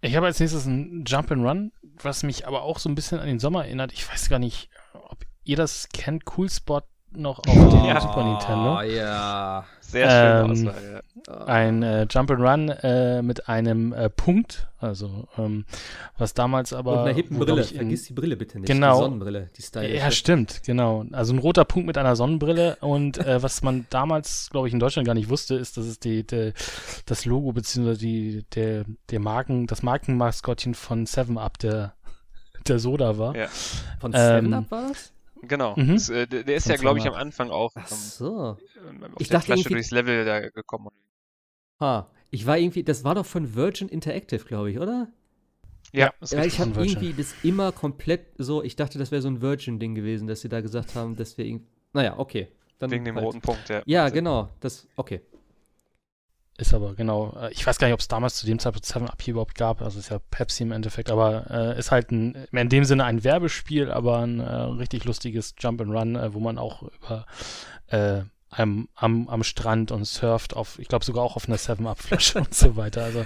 Ich 0.00 0.16
habe 0.16 0.26
als 0.26 0.38
nächstes 0.40 0.66
ein 0.66 1.04
Jump 1.06 1.30
and 1.30 1.44
Run, 1.44 1.72
was 2.02 2.22
mich 2.22 2.46
aber 2.46 2.62
auch 2.62 2.78
so 2.78 2.88
ein 2.88 2.94
bisschen 2.94 3.20
an 3.20 3.26
den 3.26 3.38
Sommer 3.38 3.64
erinnert. 3.64 3.92
Ich 3.92 4.08
weiß 4.08 4.28
gar 4.28 4.38
nicht, 4.38 4.68
ob 4.92 5.24
ihr 5.44 5.56
das 5.56 5.88
kennt. 5.92 6.24
Cool 6.36 6.50
Spot 6.50 6.82
noch 7.16 7.38
auf 7.40 7.44
dem 7.44 7.84
Ja. 7.84 8.00
Super 8.00 8.24
Nintendo. 8.24 8.78
Oh, 8.78 8.82
ja. 8.82 9.64
Sehr 9.80 10.10
schöne 10.10 10.40
Ähm, 10.40 10.50
Auswahl, 10.68 11.02
ja. 11.28 11.44
Ein 11.46 11.82
äh, 11.82 12.06
Jump 12.10 12.30
and 12.32 12.40
Run 12.40 12.68
äh, 12.68 13.22
mit 13.22 13.48
einem 13.48 13.92
äh, 13.92 14.10
Punkt, 14.10 14.66
also 14.78 15.28
ähm, 15.38 15.64
was 16.18 16.34
damals 16.34 16.72
aber 16.72 16.92
Und 16.94 16.98
einer 17.00 17.12
hippen 17.14 17.38
Brille. 17.38 17.60
ich, 17.60 17.72
in- 17.72 17.78
Vergiss 17.78 18.02
die 18.04 18.12
Brille 18.12 18.36
bitte 18.36 18.58
nicht. 18.58 18.66
Genau. 18.66 18.96
Die 18.98 19.04
Sonnenbrille, 19.04 19.50
die 19.56 19.62
stylische. 19.62 19.96
Ja, 19.96 20.10
stimmt, 20.10 20.62
genau. 20.64 21.04
Also 21.12 21.32
ein 21.32 21.38
roter 21.38 21.64
Punkt 21.64 21.86
mit 21.86 21.96
einer 21.96 22.16
Sonnenbrille 22.16 22.76
und 22.80 23.18
äh, 23.18 23.42
was 23.42 23.62
man 23.62 23.86
damals, 23.90 24.48
glaube 24.50 24.66
ich, 24.68 24.74
in 24.74 24.80
Deutschland 24.80 25.06
gar 25.06 25.14
nicht 25.14 25.28
wusste, 25.30 25.54
ist, 25.54 25.76
dass 25.76 25.84
es 25.86 26.00
die, 26.00 26.26
die, 26.26 26.52
das 27.06 27.24
Logo 27.24 27.52
beziehungsweise 27.52 28.00
die, 28.00 28.44
der, 28.54 28.84
der 29.10 29.20
Marken, 29.20 29.66
das 29.66 29.82
Markenmaskottchen 29.82 30.74
von 30.74 31.06
Seven 31.06 31.38
Up, 31.38 31.58
der, 31.58 31.94
der 32.66 32.78
Soda 32.80 33.16
war. 33.16 33.36
Ja. 33.36 33.46
Von 34.00 34.12
Ähm, 34.12 34.18
Seven 34.44 34.54
Up 34.54 34.70
war 34.70 34.88
das? 34.88 35.12
Genau. 35.48 35.74
Mhm. 35.76 35.92
Das, 35.94 36.08
äh, 36.08 36.26
der, 36.26 36.56
ist 36.56 36.68
ja, 36.68 36.76
glaube 36.76 36.98
ich, 36.98 37.06
am 37.06 37.14
Anfang 37.14 37.50
auch 37.50 37.72
Ach 37.74 37.86
so. 37.88 38.56
ähm, 38.88 39.04
auf 39.04 39.20
Ich 39.20 39.28
der 39.28 39.38
dachte 39.38 39.46
Flasche 39.46 39.60
irgendwie- 39.60 39.74
durchs 39.74 39.90
Level 39.90 40.24
da 40.24 40.40
gekommen. 40.48 40.88
Ha. 41.80 42.10
Ich 42.30 42.46
war 42.46 42.58
irgendwie, 42.58 42.82
das 42.82 43.04
war 43.04 43.14
doch 43.14 43.26
von 43.26 43.54
Virgin 43.54 43.88
Interactive, 43.88 44.44
glaube 44.44 44.70
ich, 44.70 44.78
oder? 44.78 45.08
Ja, 45.92 46.12
ist 46.20 46.32
Ja, 46.32 46.44
ich 46.44 46.58
habe 46.58 46.70
irgendwie 46.80 47.12
das 47.12 47.34
immer 47.44 47.70
komplett 47.70 48.26
so, 48.38 48.62
ich 48.64 48.74
dachte, 48.74 48.98
das 48.98 49.10
wäre 49.12 49.22
so 49.22 49.28
ein 49.28 49.40
Virgin-Ding 49.40 49.94
gewesen, 49.94 50.26
dass 50.26 50.40
sie 50.40 50.48
da 50.48 50.60
gesagt 50.60 50.94
haben, 50.96 51.14
dass 51.14 51.38
wir 51.38 51.44
irgendwie. 51.44 51.66
Naja, 51.92 52.18
okay. 52.18 52.48
Dann 52.80 52.90
Wegen 52.90 53.04
dem 53.04 53.14
halt. 53.14 53.24
roten 53.26 53.40
Punkt, 53.40 53.68
ja. 53.68 53.82
Ja, 53.86 54.08
genau. 54.08 54.48
Das, 54.58 54.88
okay. 54.96 55.20
Ist 56.56 56.72
aber 56.72 56.94
genau, 56.94 57.36
äh, 57.36 57.52
ich 57.52 57.66
weiß 57.66 57.78
gar 57.78 57.88
nicht, 57.88 57.94
ob 57.94 58.00
es 58.00 58.08
damals 58.08 58.36
zu 58.36 58.46
dem 58.46 58.58
Zeitpunkt 58.60 58.86
Seven 58.86 59.08
Up 59.08 59.20
hier 59.20 59.32
überhaupt 59.32 59.56
gab, 59.56 59.82
also 59.82 59.98
ist 59.98 60.10
ja 60.10 60.20
Pepsi 60.30 60.62
im 60.62 60.72
Endeffekt, 60.72 61.10
aber 61.10 61.50
äh, 61.50 61.78
ist 61.78 61.90
halt 61.90 62.12
ein, 62.12 62.46
in 62.52 62.68
dem 62.68 62.84
Sinne 62.84 63.04
ein 63.04 63.24
Werbespiel, 63.24 63.90
aber 63.90 64.20
ein 64.20 64.38
äh, 64.38 64.52
richtig 64.52 65.04
lustiges 65.04 65.54
Jump 65.58 65.80
and 65.80 65.90
Run, 65.90 66.14
äh, 66.14 66.32
wo 66.32 66.38
man 66.38 66.58
auch 66.58 66.82
über 66.82 67.26
äh, 67.88 68.22
am, 68.50 68.88
am, 68.94 69.28
am 69.28 69.42
Strand 69.42 69.90
und 69.90 70.04
surft 70.04 70.54
auf, 70.54 70.78
ich 70.78 70.86
glaube 70.86 71.04
sogar 71.04 71.24
auch 71.24 71.34
auf 71.34 71.48
einer 71.48 71.58
Seven 71.58 71.88
Up 71.88 71.98
Flasche 71.98 72.38
und 72.38 72.54
so 72.54 72.76
weiter. 72.76 73.02
Also 73.02 73.24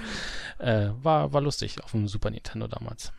äh, 0.58 0.90
war, 1.02 1.32
war 1.32 1.42
lustig 1.42 1.82
auf 1.84 1.90
dem 1.92 2.08
Super 2.08 2.30
Nintendo 2.30 2.66
damals. 2.66 3.12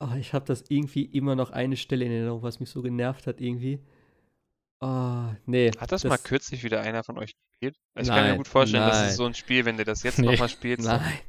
Oh, 0.00 0.14
ich 0.18 0.32
habe 0.32 0.44
das 0.44 0.64
irgendwie 0.68 1.04
immer 1.04 1.34
noch 1.34 1.50
eine 1.50 1.76
Stelle 1.76 2.04
in 2.04 2.12
Erinnerung, 2.12 2.42
was 2.42 2.60
mich 2.60 2.70
so 2.70 2.82
genervt 2.82 3.26
hat, 3.26 3.40
irgendwie. 3.40 3.80
Oh, 4.80 5.24
nee. 5.46 5.70
Hat 5.78 5.90
das, 5.92 6.04
mal 6.04 6.18
kürzlich 6.18 6.62
wieder 6.62 6.80
einer 6.82 7.02
von 7.02 7.18
euch 7.18 7.34
gespielt? 7.34 7.76
Also 7.94 8.10
ich 8.10 8.14
kann 8.14 8.24
mir 8.24 8.28
Nein, 8.30 8.38
gut 8.38 8.48
vorstellen, 8.48 8.86
das 8.86 8.98
nein. 9.00 9.08
ist 9.08 9.16
so 9.16 9.24
ein 9.26 9.34
Spiel, 9.34 9.64
wenn 9.64 9.76
du 9.76 9.84
das 9.84 10.02
jetzt 10.04 10.18
Nee. 10.18 10.26
nochmal 10.32 10.48
spielst. 10.48 10.86
Nein. 10.86 11.02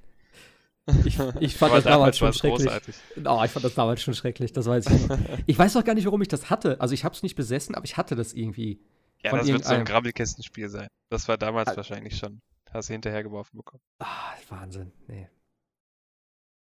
Ich, 1.06 1.20
ich 1.40 1.56
fand 1.56 1.76
das 1.76 1.84
damals 1.84 2.18
schon 2.18 2.34
schrecklich. 2.34 2.66
großartig. 2.66 2.96
Oh, 3.24 3.44
ich 3.46 3.52
fand 3.52 3.64
das 3.64 3.76
damals 3.76 4.02
schon 4.02 4.16
schrecklich, 4.16 4.54
das 4.54 4.66
weiß 4.66 4.88
ich 4.88 5.08
noch. 5.08 5.20
Ich 5.46 5.60
weiß 5.60 5.78
auch 5.78 5.84
gar 5.84 5.94
nicht, 5.94 6.06
warum 6.06 6.20
ich 6.24 6.30
das 6.30 6.50
hatte. 6.50 6.82
Also 6.82 6.96
ich 6.96 7.04
habe 7.06 7.14
es 7.14 7.22
nicht 7.22 7.36
besessen, 7.36 7.76
aber 7.76 7.86
ich 7.86 7.96
hatte 7.98 8.16
das 8.16 8.34
irgendwie. 8.34 8.80
Ja, 9.24 9.38
das 9.38 9.46
wird 9.46 9.66
so 9.66 9.74
ein. 9.76 9.86
Grabbelkästenspiel 9.86 10.68
sein. 10.68 10.88
Das 11.12 11.28
war 11.28 11.38
damals 11.38 11.70
Ah. 11.70 11.76
wahrscheinlich 11.78 12.18
schon. 12.18 12.42
Hast 12.72 12.90
du 12.90 12.94
hinterher 12.94 13.22
geworfen 13.22 13.58
bekommen. 13.58 13.84
Ah, 14.00 14.34
Wahnsinn. 14.50 14.92
Nee. 15.08 15.30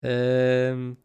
Ähm. 0.02 0.96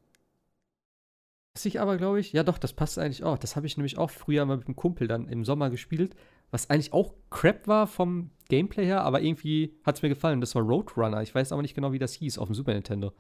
Was 1.55 1.65
ich 1.67 1.81
aber, 1.81 1.97
glaube 1.97 2.21
ich, 2.21 2.33
ja 2.33 2.43
doch, 2.45 2.59
das 2.59 2.73
passt 2.73 2.99
eigentlich 2.99 3.25
auch. 3.25 3.37
Das 3.37 3.57
habe 3.57 3.67
ich 3.67 3.77
nämlich 3.77 3.99
auch 3.99 4.11
früher 4.11 4.45
mal 4.47 4.57
mit 4.57 4.67
einem 4.67 4.77
Kumpel 4.77 5.09
dann 5.09 5.29
im 5.29 5.45
Sommer 5.45 5.69
gespielt, 5.71 6.15
was 6.51 6.71
eigentlich 6.71 6.93
auch 6.93 7.15
Crap 7.31 7.67
war 7.67 7.87
vom 7.87 8.31
Gameplay 8.49 8.85
her, 8.85 9.03
aber 9.03 9.21
irgendwie 9.21 9.75
hat 9.85 9.97
es 9.97 10.03
mir 10.03 10.09
gefallen. 10.09 10.41
Das 10.41 10.55
war 10.55 10.63
Roadrunner. 10.63 11.23
Ich 11.23 11.35
weiß 11.35 11.53
aber 11.53 11.63
nicht 11.63 11.75
genau, 11.75 11.93
wie 11.93 11.99
das 11.99 12.15
hieß 12.15 12.39
auf 12.39 12.49
dem 12.49 12.55
Super 12.55 12.73
Nintendo. 12.73 13.13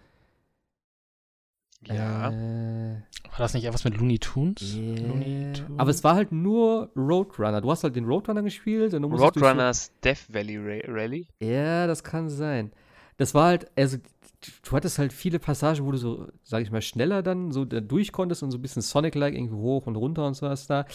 Ja. 1.86 2.30
Äh, 2.30 3.02
War 3.30 3.38
das 3.38 3.54
nicht 3.54 3.64
etwas 3.64 3.84
mit 3.84 3.96
Looney 3.96 4.18
Tunes? 4.18 4.76
yeah. 4.76 5.06
Looney 5.06 5.52
Tunes? 5.54 5.78
Aber 5.78 5.90
es 5.90 6.04
war 6.04 6.14
halt 6.14 6.30
nur 6.30 6.90
Roadrunner. 6.94 7.60
Du 7.62 7.70
hast 7.70 7.84
halt 7.84 7.96
den 7.96 8.04
Roadrunner 8.04 8.42
gespielt 8.42 8.92
und 8.94 9.02
du 9.02 9.08
Roadrunners 9.08 9.90
Death 10.04 10.32
Valley 10.32 10.58
Ra 10.58 10.92
Rally. 10.92 11.26
Ja, 11.40 11.86
das 11.86 12.04
kann 12.04 12.28
sein. 12.28 12.72
Das 13.16 13.34
war 13.34 13.46
halt, 13.46 13.70
also 13.76 13.96
du 14.62 14.72
hattest 14.72 14.98
halt 14.98 15.12
viele 15.12 15.38
Passagen, 15.38 15.84
wo 15.84 15.92
du 15.92 15.98
so, 15.98 16.28
sag 16.42 16.62
ich 16.62 16.70
mal, 16.70 16.82
schneller 16.82 17.22
dann 17.22 17.52
so 17.52 17.64
da 17.64 17.80
durch 17.80 18.12
konntest 18.12 18.42
und 18.42 18.50
so 18.50 18.58
ein 18.58 18.62
bisschen 18.62 18.82
Sonic-like 18.82 19.34
irgendwie 19.34 19.54
hoch 19.54 19.86
und 19.86 19.96
runter 19.96 20.26
und 20.26 20.34
sowas 20.34 20.66
da. 20.66 20.86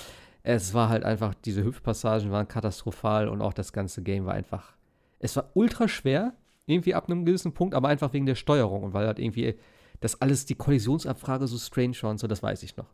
Es 0.43 0.73
war 0.73 0.89
halt 0.89 1.03
einfach, 1.03 1.33
diese 1.33 1.63
Hüpfpassagen 1.63 2.31
waren 2.31 2.47
katastrophal 2.47 3.29
und 3.29 3.41
auch 3.41 3.53
das 3.53 3.73
ganze 3.73 4.03
Game 4.03 4.25
war 4.25 4.33
einfach, 4.33 4.75
es 5.19 5.35
war 5.35 5.49
ultra 5.53 5.87
schwer, 5.87 6.33
irgendwie 6.67 6.93
ab 6.93 7.09
einem 7.09 7.25
gewissen 7.25 7.53
Punkt, 7.53 7.73
aber 7.73 7.87
einfach 7.87 8.13
wegen 8.13 8.25
der 8.25 8.35
Steuerung 8.35 8.83
und 8.83 8.93
weil 8.93 9.07
halt 9.07 9.19
irgendwie 9.19 9.55
das 10.01 10.21
alles, 10.21 10.45
die 10.45 10.55
Kollisionsabfrage 10.55 11.47
so 11.47 11.57
strange 11.57 11.97
war 12.01 12.11
und 12.11 12.19
so, 12.19 12.27
das 12.27 12.43
weiß 12.43 12.63
ich 12.63 12.77
noch. 12.77 12.87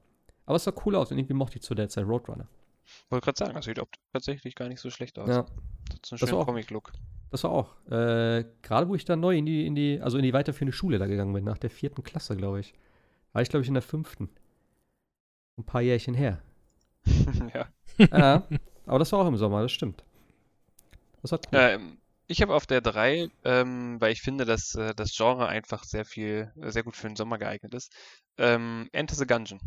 Aber 0.46 0.56
es 0.56 0.64
sah 0.64 0.74
cool 0.86 0.96
aus 0.96 1.12
und 1.12 1.18
irgendwie 1.18 1.34
mochte 1.34 1.58
ich 1.58 1.64
zu 1.64 1.76
der 1.76 1.90
Zeit 1.90 2.06
Roadrunner. 2.06 2.48
Wollte 3.10 3.26
gerade 3.26 3.38
sagen, 3.38 3.54
das 3.54 3.66
sieht 3.66 3.82
tatsächlich 4.14 4.56
gar 4.56 4.68
nicht 4.68 4.80
so 4.80 4.90
schlecht 4.90 5.18
aus. 5.20 5.30
Ja. 5.30 5.46
Das 5.90 6.00
ist 6.04 6.12
ein 6.14 6.18
schöner 6.28 6.46
Comic-Look. 6.46 6.92
Das 7.32 7.46
war 7.46 7.52
auch. 7.52 7.76
Äh, 7.90 8.46
Gerade 8.62 8.88
wo 8.90 8.96
ich 8.96 9.06
dann 9.06 9.22
neu 9.22 9.38
in 9.38 9.46
die, 9.46 9.66
in 9.66 9.74
die, 9.74 10.00
also 10.02 10.18
in 10.18 10.24
die 10.24 10.34
weiterführende 10.34 10.74
Schule 10.74 11.00
da 11.00 11.08
gegangen 11.08 11.34
bin, 11.34 11.46
nach 11.46 11.58
der 11.58 11.70
vierten 11.70 12.04
Klasse, 12.04 12.36
glaube 12.36 12.60
ich. 12.60 12.74
War 13.34 13.42
ich, 13.42 13.50
glaube 13.50 13.64
ich, 13.64 13.70
in 13.70 13.74
der 13.74 13.82
fünften. 13.82 14.30
Ein 15.58 15.66
paar 15.66 15.82
Jährchen 15.82 16.14
her. 16.14 16.42
ja. 17.54 17.68
ja, 17.98 18.44
aber 18.86 19.00
das 19.00 19.12
war 19.12 19.20
auch 19.20 19.28
im 19.28 19.38
Sommer, 19.38 19.62
das 19.62 19.72
stimmt. 19.72 20.04
Das 21.22 21.32
war 21.32 21.40
cool. 21.40 21.60
Ähm, 21.60 21.98
ich 22.28 22.42
habe 22.42 22.54
auf 22.54 22.66
der 22.66 22.82
3, 22.82 23.30
ähm, 23.44 24.00
weil 24.00 24.12
ich 24.12 24.22
finde, 24.22 24.46
dass 24.46 24.76
äh, 24.76 24.94
das 24.94 25.16
Genre 25.16 25.48
einfach 25.48 25.84
sehr 25.84 26.06
viel, 26.06 26.52
sehr 26.56 26.84
gut 26.84 26.96
für 26.96 27.08
den 27.08 27.16
Sommer 27.16 27.38
geeignet 27.38 27.74
ist, 27.74 27.94
ähm, 28.38 28.90
Enter 28.92 29.16
the 29.16 29.26
Gungeon. 29.26 29.60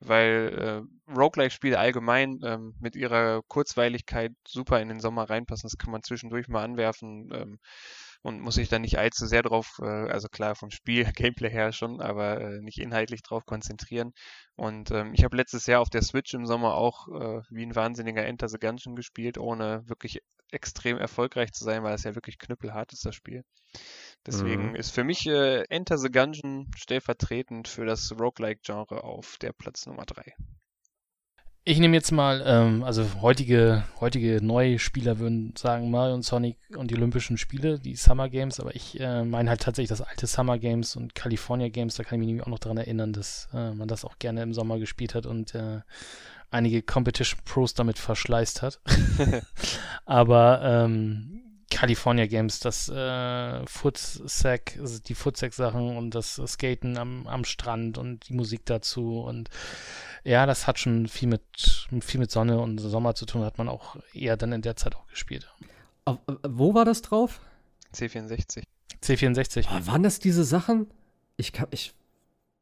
Weil 0.00 0.84
äh, 1.08 1.12
Roguelike-Spiele 1.12 1.78
allgemein 1.78 2.40
ähm, 2.44 2.74
mit 2.80 2.94
ihrer 2.94 3.42
Kurzweiligkeit 3.48 4.32
super 4.46 4.80
in 4.80 4.88
den 4.88 5.00
Sommer 5.00 5.28
reinpassen. 5.28 5.68
Das 5.68 5.78
kann 5.78 5.90
man 5.90 6.02
zwischendurch 6.02 6.48
mal 6.48 6.62
anwerfen 6.62 7.30
ähm, 7.32 7.58
und 8.22 8.40
muss 8.40 8.56
sich 8.56 8.68
da 8.68 8.78
nicht 8.78 8.98
allzu 8.98 9.26
sehr 9.26 9.42
drauf, 9.42 9.78
äh, 9.80 9.84
also 9.84 10.28
klar 10.28 10.54
vom 10.54 10.70
Spiel, 10.70 11.04
Gameplay 11.14 11.50
her 11.50 11.72
schon, 11.72 12.00
aber 12.00 12.40
äh, 12.40 12.60
nicht 12.60 12.78
inhaltlich 12.78 13.22
drauf 13.22 13.44
konzentrieren. 13.44 14.12
Und 14.56 14.90
ähm, 14.90 15.12
ich 15.14 15.24
habe 15.24 15.36
letztes 15.36 15.66
Jahr 15.66 15.80
auf 15.80 15.90
der 15.90 16.02
Switch 16.02 16.34
im 16.34 16.46
Sommer 16.46 16.74
auch 16.74 17.08
äh, 17.08 17.42
wie 17.50 17.64
ein 17.64 17.74
wahnsinniger 17.74 18.24
Enter 18.24 18.48
the 18.48 18.58
Gungeon 18.58 18.96
gespielt, 18.96 19.38
ohne 19.38 19.88
wirklich 19.88 20.20
extrem 20.50 20.96
erfolgreich 20.98 21.52
zu 21.52 21.64
sein, 21.64 21.82
weil 21.82 21.94
es 21.94 22.04
ja 22.04 22.14
wirklich 22.14 22.38
knüppelhart 22.38 22.92
ist, 22.92 23.04
das 23.04 23.14
Spiel. 23.14 23.44
Deswegen 24.28 24.72
Mhm. 24.72 24.74
ist 24.74 24.90
für 24.90 25.04
mich 25.04 25.26
äh, 25.26 25.62
Enter 25.70 25.96
the 25.96 26.10
Gungeon 26.10 26.70
stellvertretend 26.76 27.66
für 27.66 27.86
das 27.86 28.12
Roguelike-Genre 28.12 29.02
auf 29.02 29.38
der 29.38 29.54
Platz 29.54 29.86
Nummer 29.86 30.04
3. 30.04 30.34
Ich 31.64 31.78
nehme 31.78 31.96
jetzt 31.96 32.12
mal, 32.12 32.42
ähm, 32.46 32.82
also 32.82 33.06
heutige, 33.22 33.84
heutige 34.00 34.42
neue 34.42 34.78
Spieler 34.78 35.18
würden 35.18 35.54
sagen 35.56 35.90
Mario 35.90 36.14
und 36.14 36.22
Sonic 36.24 36.56
und 36.76 36.90
die 36.90 36.94
Olympischen 36.96 37.38
Spiele, 37.38 37.78
die 37.78 37.94
Summer 37.94 38.28
Games, 38.28 38.60
aber 38.60 38.74
ich 38.74 39.00
äh, 39.00 39.24
meine 39.24 39.48
halt 39.48 39.62
tatsächlich 39.62 39.88
das 39.88 40.02
alte 40.02 40.26
Summer 40.26 40.58
Games 40.58 40.94
und 40.96 41.14
California 41.14 41.68
Games, 41.68 41.96
da 41.96 42.04
kann 42.04 42.16
ich 42.16 42.20
mich 42.20 42.26
nämlich 42.28 42.44
auch 42.44 42.50
noch 42.50 42.58
daran 42.58 42.78
erinnern, 42.78 43.14
dass 43.14 43.48
äh, 43.54 43.72
man 43.72 43.88
das 43.88 44.04
auch 44.04 44.18
gerne 44.18 44.42
im 44.42 44.52
Sommer 44.54 44.78
gespielt 44.78 45.14
hat 45.14 45.24
und 45.26 45.54
äh, 45.54 45.80
einige 46.50 46.82
Competition 46.82 47.40
Pros 47.44 47.72
damit 47.74 47.98
verschleißt 47.98 48.60
hat. 48.62 48.80
aber 50.06 50.60
ähm, 50.62 51.47
California 51.70 52.26
Games, 52.26 52.60
das 52.60 52.88
äh, 52.88 53.66
Footsack, 53.66 54.76
also 54.80 54.98
die 55.00 55.14
Footsack-Sachen 55.14 55.96
und 55.96 56.14
das 56.14 56.40
Skaten 56.46 56.96
am, 56.96 57.26
am 57.26 57.44
Strand 57.44 57.98
und 57.98 58.28
die 58.28 58.34
Musik 58.34 58.64
dazu 58.64 59.20
und 59.20 59.50
ja, 60.24 60.46
das 60.46 60.66
hat 60.66 60.78
schon 60.78 61.08
viel 61.08 61.28
mit, 61.28 61.88
viel 62.00 62.20
mit 62.20 62.30
Sonne 62.30 62.60
und 62.60 62.78
Sommer 62.78 63.14
zu 63.14 63.26
tun, 63.26 63.44
hat 63.44 63.58
man 63.58 63.68
auch 63.68 63.96
eher 64.12 64.36
dann 64.36 64.52
in 64.52 64.62
der 64.62 64.76
Zeit 64.76 64.96
auch 64.96 65.06
gespielt. 65.06 65.48
Auf, 66.04 66.18
äh, 66.26 66.34
wo 66.48 66.74
war 66.74 66.84
das 66.84 67.02
drauf? 67.02 67.40
C64. 67.94 68.64
C64. 69.02 69.66
Oh, 69.70 69.86
waren 69.86 70.02
das 70.02 70.18
diese 70.18 70.44
Sachen? 70.44 70.88
Ich 71.36 71.52
kann, 71.52 71.68
ich. 71.70 71.94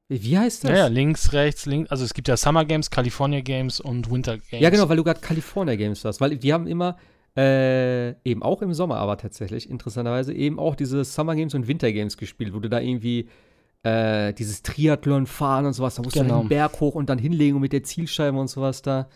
Wie 0.08 0.22
wie 0.22 0.38
heißt 0.38 0.64
das? 0.64 0.70
Ja, 0.70 0.76
ja, 0.76 0.86
links, 0.86 1.32
rechts, 1.32 1.66
links. 1.66 1.90
Also 1.90 2.04
es 2.04 2.14
gibt 2.14 2.28
ja 2.28 2.36
Summer 2.36 2.64
Games, 2.64 2.90
California 2.90 3.40
Games 3.40 3.80
und 3.80 4.10
Winter 4.10 4.38
Games. 4.38 4.62
Ja, 4.62 4.70
genau, 4.70 4.88
weil 4.88 4.96
du 4.96 5.04
gerade 5.04 5.20
California 5.20 5.74
Games 5.74 6.04
hast. 6.04 6.20
Weil 6.20 6.36
die 6.36 6.52
haben 6.52 6.66
immer, 6.66 6.96
äh, 7.36 8.10
eben 8.28 8.42
auch 8.42 8.62
im 8.62 8.72
Sommer 8.72 8.96
aber 8.96 9.18
tatsächlich, 9.18 9.68
interessanterweise, 9.68 10.32
eben 10.32 10.58
auch 10.58 10.74
diese 10.74 11.04
Summer 11.04 11.34
Games 11.34 11.54
und 11.54 11.68
Winter 11.68 11.92
Games 11.92 12.16
gespielt, 12.16 12.54
wo 12.54 12.60
du 12.60 12.68
da 12.68 12.80
irgendwie 12.80 13.28
äh, 13.82 14.32
dieses 14.32 14.62
Triathlon 14.62 15.26
fahren 15.26 15.66
und 15.66 15.72
sowas, 15.74 15.96
da 15.96 16.02
musst 16.02 16.16
du 16.16 16.20
Genau. 16.20 16.34
dann 16.34 16.44
den 16.44 16.48
Berg 16.48 16.80
hoch 16.80 16.94
und 16.94 17.10
dann 17.10 17.18
hinlegen 17.18 17.56
und 17.56 17.62
mit 17.62 17.72
der 17.72 17.82
Zielscheibe 17.82 18.38
und 18.38 18.48
sowas 18.48 18.82
da. 18.82 19.08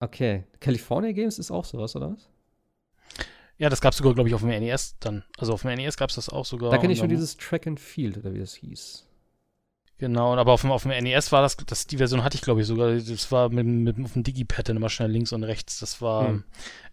Okay. 0.00 0.44
California 0.60 1.12
Games 1.12 1.38
ist 1.38 1.50
auch 1.50 1.64
sowas, 1.64 1.94
oder 1.96 2.12
was? 2.12 2.28
Ja, 3.58 3.70
das 3.70 3.80
gab 3.80 3.92
es 3.92 3.98
sogar, 3.98 4.12
glaube 4.14 4.28
ich, 4.28 4.34
auf 4.34 4.42
dem 4.42 4.50
NES 4.50 4.96
dann. 5.00 5.24
Also 5.38 5.54
auf 5.54 5.62
dem 5.62 5.74
NES 5.74 5.96
gab 5.96 6.10
es 6.10 6.16
das 6.16 6.28
auch 6.28 6.44
sogar. 6.44 6.70
Da 6.70 6.78
kenne 6.78 6.92
ich 6.92 6.98
schon 6.98 7.08
dieses 7.08 7.36
Track 7.38 7.66
and 7.66 7.80
Field, 7.80 8.18
oder 8.18 8.34
wie 8.34 8.38
das 8.40 8.54
hieß. 8.54 9.05
Genau, 9.98 10.36
aber 10.36 10.52
auf 10.52 10.60
dem, 10.60 10.70
auf 10.72 10.82
dem 10.82 10.90
NES 10.92 11.32
war 11.32 11.40
das, 11.40 11.56
das, 11.56 11.86
die 11.86 11.96
Version 11.96 12.22
hatte 12.22 12.36
ich, 12.36 12.42
glaube 12.42 12.60
ich, 12.60 12.66
sogar. 12.66 12.94
Das 12.94 13.32
war 13.32 13.48
mit, 13.48 13.66
mit 13.66 14.04
auf 14.04 14.12
dem 14.12 14.22
Digipad 14.24 14.68
dann 14.68 14.76
immer 14.76 14.90
schnell 14.90 15.10
links 15.10 15.32
und 15.32 15.42
rechts. 15.42 15.80
Das 15.80 16.02
war 16.02 16.28
Hm. 16.28 16.44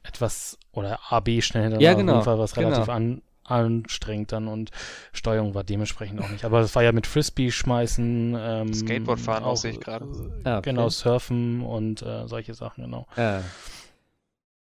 etwas, 0.03 0.57
oder 0.71 0.99
AB 1.09 1.41
schnell 1.41 1.63
hintereinander. 1.63 1.81
Ja, 1.81 1.91
Auf 1.91 1.97
genau, 1.97 2.13
jeden 2.13 2.23
Fall 2.23 2.39
was 2.39 2.55
relativ 2.55 2.85
genau. 2.85 2.93
an, 2.93 3.21
anstrengend 3.43 4.31
dann 4.31 4.47
und 4.47 4.71
Steuerung 5.11 5.53
war 5.53 5.65
dementsprechend 5.65 6.21
auch 6.21 6.29
nicht. 6.29 6.45
Aber 6.45 6.61
es 6.61 6.73
war 6.75 6.83
ja 6.83 6.93
mit 6.93 7.05
Frisbee 7.05 7.51
schmeißen, 7.51 8.37
ähm, 8.39 8.73
Skateboardfahren 8.73 9.43
auch, 9.43 9.57
sehe 9.57 9.71
ich 9.71 9.81
gerade. 9.81 10.05
Ah, 10.45 10.59
okay. 10.59 10.69
Genau, 10.69 10.87
Surfen 10.87 11.61
und 11.61 12.01
äh, 12.03 12.25
solche 12.27 12.53
Sachen, 12.53 12.85
genau. 12.85 13.05
Äh. 13.17 13.41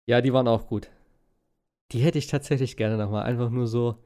Ja, 0.04 0.20
die 0.20 0.32
waren 0.34 0.46
auch 0.46 0.66
gut. 0.66 0.88
Die 1.92 2.00
hätte 2.00 2.18
ich 2.18 2.26
tatsächlich 2.26 2.76
gerne 2.76 2.96
nochmal. 2.98 3.22
Einfach 3.24 3.48
nur 3.48 3.66
so. 3.66 3.96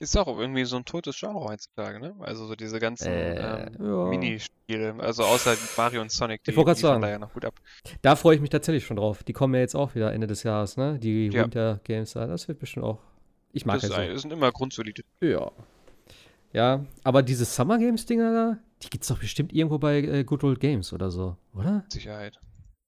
Ist 0.00 0.16
auch 0.16 0.28
irgendwie 0.38 0.64
so 0.64 0.76
ein 0.76 0.84
totes 0.84 1.18
Genre 1.18 1.40
heutzutage, 1.40 1.98
ne? 1.98 2.14
Also 2.20 2.46
so 2.46 2.54
diese 2.54 2.78
ganzen 2.78 3.08
Äh, 3.08 3.66
ähm, 3.66 3.84
ja. 3.84 4.04
Minispiele, 4.06 4.94
also 4.98 5.24
außer 5.24 5.56
Mario 5.76 6.02
und 6.02 6.12
Sonic, 6.12 6.44
die, 6.44 6.52
fahren 6.52 6.74
sagen. 6.76 7.02
da 7.02 7.08
ja 7.10 7.18
noch 7.18 7.32
gut 7.32 7.44
ab. 7.44 7.54
Da 8.02 8.14
freue 8.14 8.36
ich 8.36 8.40
mich 8.40 8.50
tatsächlich 8.50 8.86
schon 8.86 8.96
drauf. 8.96 9.24
Die 9.24 9.32
kommen 9.32 9.54
ja 9.54 9.60
jetzt 9.60 9.74
auch 9.74 9.96
wieder 9.96 10.12
Ende 10.12 10.28
des 10.28 10.44
Jahres, 10.44 10.76
ne? 10.76 10.98
Die 11.00 11.26
Ja. 11.28 11.42
Winter 11.44 11.80
Games 11.82 12.12
da. 12.12 12.26
Das 12.28 12.46
wird 12.46 12.60
bestimmt 12.60 12.86
auch. 12.86 13.00
Ich 13.52 13.66
mag 13.66 13.80
Das, 13.80 13.90
ja 13.90 13.96
ist 13.96 13.98
ein- 13.98 14.06
so. 14.08 14.12
das 14.12 14.22
sind 14.22 14.32
immer 14.32 14.52
grundsolide. 14.52 15.02
Ja. 15.20 15.50
Ja, 16.52 16.84
aber 17.02 17.22
diese 17.22 17.44
Summer 17.44 17.78
Games 17.78 18.06
Dinger 18.06 18.32
da, 18.32 18.58
die 18.82 18.90
gibt's 18.90 19.08
doch 19.08 19.18
bestimmt 19.18 19.52
irgendwo 19.52 19.78
bei 19.78 19.98
äh, 19.98 20.22
Good 20.24 20.44
Old 20.44 20.60
Games 20.60 20.92
oder 20.92 21.10
so, 21.10 21.36
oder? 21.54 21.72
mit 21.82 21.92
Sicherheit. 21.92 22.38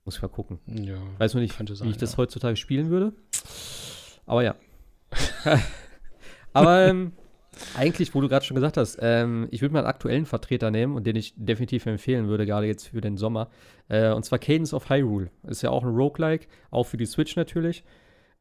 Muss 0.05 0.17
ich 0.17 0.23
mal 0.23 0.29
gucken. 0.29 0.61
Ja, 0.67 0.95
Weiß 1.19 1.35
nur 1.35 1.43
nicht, 1.43 1.57
Könnte 1.57 1.73
wie 1.75 1.77
sein, 1.77 1.89
ich 1.91 1.97
das 1.99 2.13
ja. 2.13 2.19
heutzutage 2.19 2.57
spielen 2.57 2.89
würde. 2.89 3.13
Aber 4.27 4.43
ja. 4.45 4.55
aber 6.53 6.87
ähm, 6.87 7.13
eigentlich, 7.77 8.15
wo 8.15 8.21
du 8.21 8.29
gerade 8.29 8.45
schon 8.45 8.55
gesagt 8.55 8.77
hast, 8.77 8.99
ähm, 9.01 9.49
ich 9.51 9.63
würde 9.63 9.73
mal 9.73 9.81
einen 9.81 9.89
aktuellen 9.89 10.27
Vertreter 10.27 10.71
nehmen 10.71 10.97
und 10.97 11.07
den 11.07 11.17
ich 11.17 11.35
definitiv 11.37 11.87
empfehlen 11.87 12.29
würde, 12.29 12.47
gerade 12.47 12.67
jetzt 12.67 12.89
für 12.89 13.01
den 13.01 13.17
Sommer. 13.17 13.49
Äh, 13.89 14.13
und 14.13 14.25
zwar 14.25 14.39
Cadence 14.39 14.73
of 14.73 14.89
Hyrule. 14.89 15.31
Ist 15.47 15.63
ja 15.63 15.71
auch 15.71 15.83
ein 15.83 15.95
Roguelike, 15.95 16.47
auch 16.71 16.85
für 16.85 16.97
die 16.97 17.07
Switch 17.07 17.37
natürlich. 17.37 17.85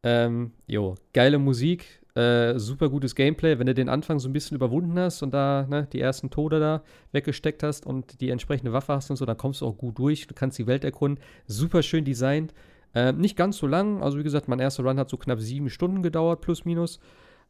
Ähm, 0.04 0.54
jo, 0.68 0.96
geile 1.14 1.40
Musik, 1.40 2.02
äh, 2.16 2.58
super 2.58 2.90
gutes 2.90 3.16
Gameplay. 3.16 3.60
Wenn 3.60 3.68
du 3.68 3.74
den 3.74 3.90
Anfang 3.90 4.20
so 4.20 4.30
ein 4.30 4.34
bisschen 4.34 4.56
überwunden 4.56 4.98
hast 4.98 5.22
und 5.24 5.34
da 5.34 5.66
ne, 5.70 5.88
die 5.92 6.00
ersten 6.00 6.30
Tode 6.30 6.60
da 6.60 6.84
weggesteckt 7.12 7.64
hast 7.64 7.86
und 7.86 8.22
die 8.22 8.30
entsprechende 8.30 8.74
Waffe 8.74 8.94
hast 8.94 9.10
und 9.10 9.18
so, 9.18 9.26
dann 9.26 9.38
kommst 9.38 9.62
du 9.62 9.66
auch 9.66 9.78
gut 9.78 9.98
durch. 9.98 10.28
Du 10.28 10.34
kannst 10.34 10.58
die 10.58 10.68
Welt 10.68 10.84
erkunden. 10.84 11.24
Super 11.48 11.84
schön 11.84 12.06
designt. 12.06 12.54
Ähm, 12.96 13.18
nicht 13.18 13.36
ganz 13.36 13.58
so 13.58 13.68
lang. 13.68 14.02
Also, 14.02 14.18
wie 14.18 14.24
gesagt, 14.24 14.48
mein 14.48 14.60
erster 14.60 14.84
Run 14.84 15.00
hat 15.00 15.10
so 15.10 15.18
knapp 15.18 15.40
sieben 15.40 15.70
Stunden 15.70 16.02
gedauert, 16.02 16.42
plus 16.42 16.66
minus. 16.66 17.00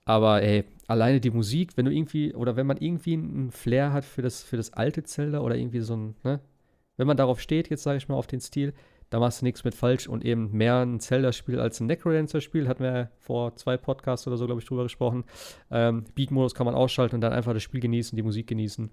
Aber 0.09 0.41
ey, 0.41 0.63
alleine 0.87 1.19
die 1.19 1.29
Musik, 1.29 1.77
wenn 1.77 1.85
du 1.85 1.91
irgendwie, 1.91 2.33
oder 2.33 2.55
wenn 2.55 2.65
man 2.65 2.77
irgendwie 2.77 3.13
einen 3.13 3.51
Flair 3.51 3.93
hat 3.93 4.03
für 4.03 4.23
das, 4.23 4.41
für 4.41 4.57
das 4.57 4.73
alte 4.73 5.03
Zelda 5.03 5.41
oder 5.41 5.55
irgendwie 5.55 5.81
so 5.81 5.95
ein, 5.95 6.15
ne, 6.23 6.39
wenn 6.97 7.05
man 7.05 7.15
darauf 7.15 7.39
steht, 7.39 7.69
jetzt 7.69 7.83
sage 7.83 7.99
ich 7.99 8.07
mal 8.07 8.15
auf 8.15 8.25
den 8.25 8.41
Stil, 8.41 8.73
da 9.11 9.19
machst 9.19 9.41
du 9.41 9.45
nichts 9.45 9.63
mit 9.63 9.75
falsch 9.75 10.07
und 10.07 10.25
eben 10.25 10.51
mehr 10.51 10.83
ein 10.83 10.99
Zelda-Spiel 10.99 11.59
als 11.59 11.79
ein 11.79 11.85
Necrodancer-Spiel, 11.85 12.67
hatten 12.67 12.83
wir 12.83 12.91
ja 12.91 13.09
vor 13.19 13.55
zwei 13.55 13.77
Podcasts 13.77 14.25
oder 14.25 14.37
so, 14.37 14.47
glaube 14.47 14.61
ich, 14.61 14.67
drüber 14.67 14.81
gesprochen. 14.81 15.25
Ähm, 15.69 16.05
Beat-Modus 16.15 16.55
kann 16.55 16.65
man 16.65 16.73
ausschalten 16.73 17.13
und 17.13 17.21
dann 17.21 17.33
einfach 17.33 17.53
das 17.53 17.61
Spiel 17.61 17.79
genießen, 17.79 18.15
die 18.15 18.23
Musik 18.23 18.47
genießen. 18.47 18.89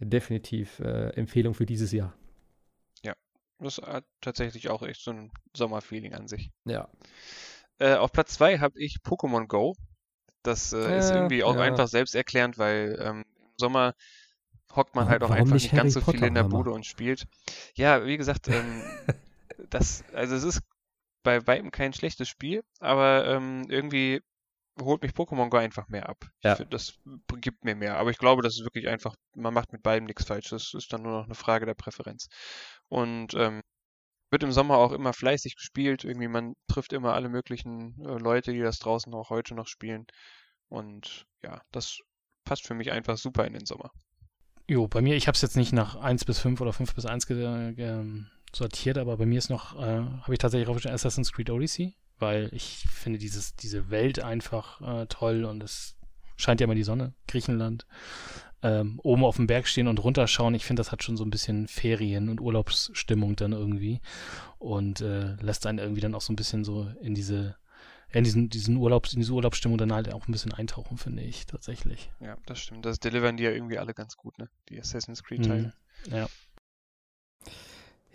Definitiv 0.00 0.80
äh, 0.80 1.10
Empfehlung 1.10 1.54
für 1.54 1.64
dieses 1.64 1.92
Jahr. 1.92 2.12
Das 3.58 3.78
hat 3.78 4.04
tatsächlich 4.20 4.68
auch 4.68 4.82
echt 4.82 5.00
so 5.00 5.12
ein 5.12 5.32
Sommerfeeling 5.56 6.12
an 6.12 6.28
sich. 6.28 6.50
Ja. 6.64 6.88
Äh, 7.78 7.94
auf 7.94 8.12
Platz 8.12 8.34
2 8.34 8.58
habe 8.58 8.78
ich 8.78 8.98
Pokémon 9.02 9.46
Go. 9.46 9.76
Das 10.46 10.72
äh, 10.72 10.98
ist 10.98 11.10
irgendwie 11.10 11.44
auch 11.44 11.56
ja. 11.56 11.62
einfach 11.62 11.88
selbsterklärend, 11.88 12.58
weil 12.58 12.98
ähm, 13.00 13.24
im 13.38 13.52
Sommer 13.56 13.94
hockt 14.74 14.94
man 14.94 15.08
halt 15.08 15.22
auch 15.22 15.30
warum 15.30 15.42
einfach 15.42 15.54
nicht 15.54 15.72
nicht 15.72 15.80
ganz 15.80 15.94
so 15.94 16.00
viel 16.00 16.22
in 16.22 16.34
der 16.34 16.42
Potter? 16.42 16.56
Bude 16.56 16.70
und 16.72 16.86
spielt. 16.86 17.26
Ja, 17.74 18.04
wie 18.04 18.16
gesagt, 18.16 18.48
ähm, 18.48 18.82
das, 19.70 20.04
also 20.12 20.34
es 20.34 20.44
ist 20.44 20.60
bei 21.22 21.46
weitem 21.46 21.70
kein 21.70 21.92
schlechtes 21.92 22.28
Spiel, 22.28 22.62
aber 22.78 23.26
ähm, 23.26 23.64
irgendwie 23.68 24.22
holt 24.80 25.02
mich 25.02 25.12
Pokémon 25.12 25.48
Go 25.48 25.56
einfach 25.56 25.88
mehr 25.88 26.08
ab. 26.08 26.24
Ja. 26.42 26.54
finde, 26.54 26.70
das 26.70 26.98
gibt 27.40 27.64
mir 27.64 27.74
mehr. 27.74 27.96
Aber 27.96 28.10
ich 28.10 28.18
glaube, 28.18 28.42
das 28.42 28.54
ist 28.54 28.64
wirklich 28.64 28.88
einfach, 28.88 29.16
man 29.34 29.54
macht 29.54 29.72
mit 29.72 29.82
beidem 29.82 30.06
nichts 30.06 30.24
falsch. 30.24 30.50
Das 30.50 30.74
ist 30.74 30.92
dann 30.92 31.02
nur 31.02 31.12
noch 31.12 31.24
eine 31.24 31.34
Frage 31.34 31.66
der 31.66 31.74
Präferenz. 31.74 32.28
Und 32.88 33.34
ähm, 33.34 33.62
wird 34.30 34.42
im 34.42 34.52
Sommer 34.52 34.76
auch 34.76 34.92
immer 34.92 35.12
fleißig 35.12 35.56
gespielt. 35.56 36.04
Irgendwie, 36.04 36.28
man 36.28 36.54
trifft 36.68 36.92
immer 36.92 37.14
alle 37.14 37.28
möglichen 37.28 38.00
äh, 38.00 38.18
Leute, 38.18 38.52
die 38.52 38.60
das 38.60 38.78
draußen 38.78 39.12
auch 39.14 39.30
heute 39.30 39.54
noch 39.54 39.66
spielen. 39.66 40.06
Und 40.68 41.26
ja, 41.42 41.60
das 41.70 41.98
passt 42.44 42.66
für 42.66 42.74
mich 42.74 42.92
einfach 42.92 43.16
super 43.16 43.46
in 43.46 43.52
den 43.52 43.66
Sommer. 43.66 43.90
Jo, 44.68 44.88
bei 44.88 45.00
mir, 45.00 45.14
ich 45.14 45.28
habe 45.28 45.36
es 45.36 45.42
jetzt 45.42 45.56
nicht 45.56 45.72
nach 45.72 45.96
1 45.96 46.24
bis 46.24 46.40
5 46.40 46.60
oder 46.60 46.72
5 46.72 46.94
bis 46.94 47.06
1 47.06 47.26
ge 47.26 47.74
ge 47.74 48.24
sortiert, 48.52 48.98
aber 48.98 49.16
bei 49.16 49.26
mir 49.26 49.38
ist 49.38 49.50
noch, 49.50 49.76
äh, 49.76 50.00
habe 50.02 50.32
ich 50.32 50.38
tatsächlich 50.38 50.68
aufgeschrieben 50.68 50.94
Assassin's 50.94 51.32
Creed 51.32 51.50
Odyssey, 51.50 51.94
weil 52.18 52.48
ich 52.52 52.84
finde 52.90 53.18
dieses, 53.18 53.54
diese 53.54 53.90
Welt 53.90 54.22
einfach 54.22 54.80
äh, 54.80 55.06
toll 55.06 55.44
und 55.44 55.62
es 55.62 55.96
scheint 56.36 56.60
ja 56.60 56.64
immer 56.64 56.74
die 56.74 56.82
Sonne, 56.82 57.14
Griechenland, 57.28 57.86
ähm, 58.62 59.00
oben 59.02 59.24
auf 59.24 59.36
dem 59.36 59.46
Berg 59.46 59.66
stehen 59.66 59.88
und 59.88 60.02
runterschauen. 60.02 60.54
Ich 60.54 60.64
finde, 60.64 60.80
das 60.80 60.92
hat 60.92 61.02
schon 61.02 61.16
so 61.16 61.24
ein 61.24 61.30
bisschen 61.30 61.68
Ferien- 61.68 62.28
und 62.28 62.40
Urlaubsstimmung 62.40 63.36
dann 63.36 63.52
irgendwie 63.52 64.00
und 64.58 65.00
äh, 65.00 65.34
lässt 65.36 65.66
einen 65.66 65.78
irgendwie 65.78 66.00
dann 66.00 66.14
auch 66.14 66.20
so 66.20 66.32
ein 66.32 66.36
bisschen 66.36 66.64
so 66.64 66.88
in 67.00 67.14
diese, 67.14 67.56
in 68.10 68.24
diesen, 68.24 68.48
diesen 68.48 68.76
Urlaubs, 68.76 69.12
in 69.12 69.20
diese 69.20 69.32
Urlaubsstimmung 69.32 69.78
dann 69.78 69.92
halt 69.92 70.12
auch 70.12 70.26
ein 70.26 70.32
bisschen 70.32 70.52
eintauchen, 70.52 70.96
finde 70.96 71.22
ich 71.22 71.46
tatsächlich. 71.46 72.10
Ja, 72.20 72.36
das 72.46 72.60
stimmt. 72.60 72.86
Das 72.86 72.98
delivern 72.98 73.36
die 73.36 73.44
ja 73.44 73.50
irgendwie 73.50 73.78
alle 73.78 73.94
ganz 73.94 74.16
gut, 74.16 74.38
ne? 74.38 74.48
Die 74.68 74.80
Assassin's 74.80 75.22
Creed-Teile. 75.22 75.72
Mhm. 76.08 76.12
Ja. 76.14 76.28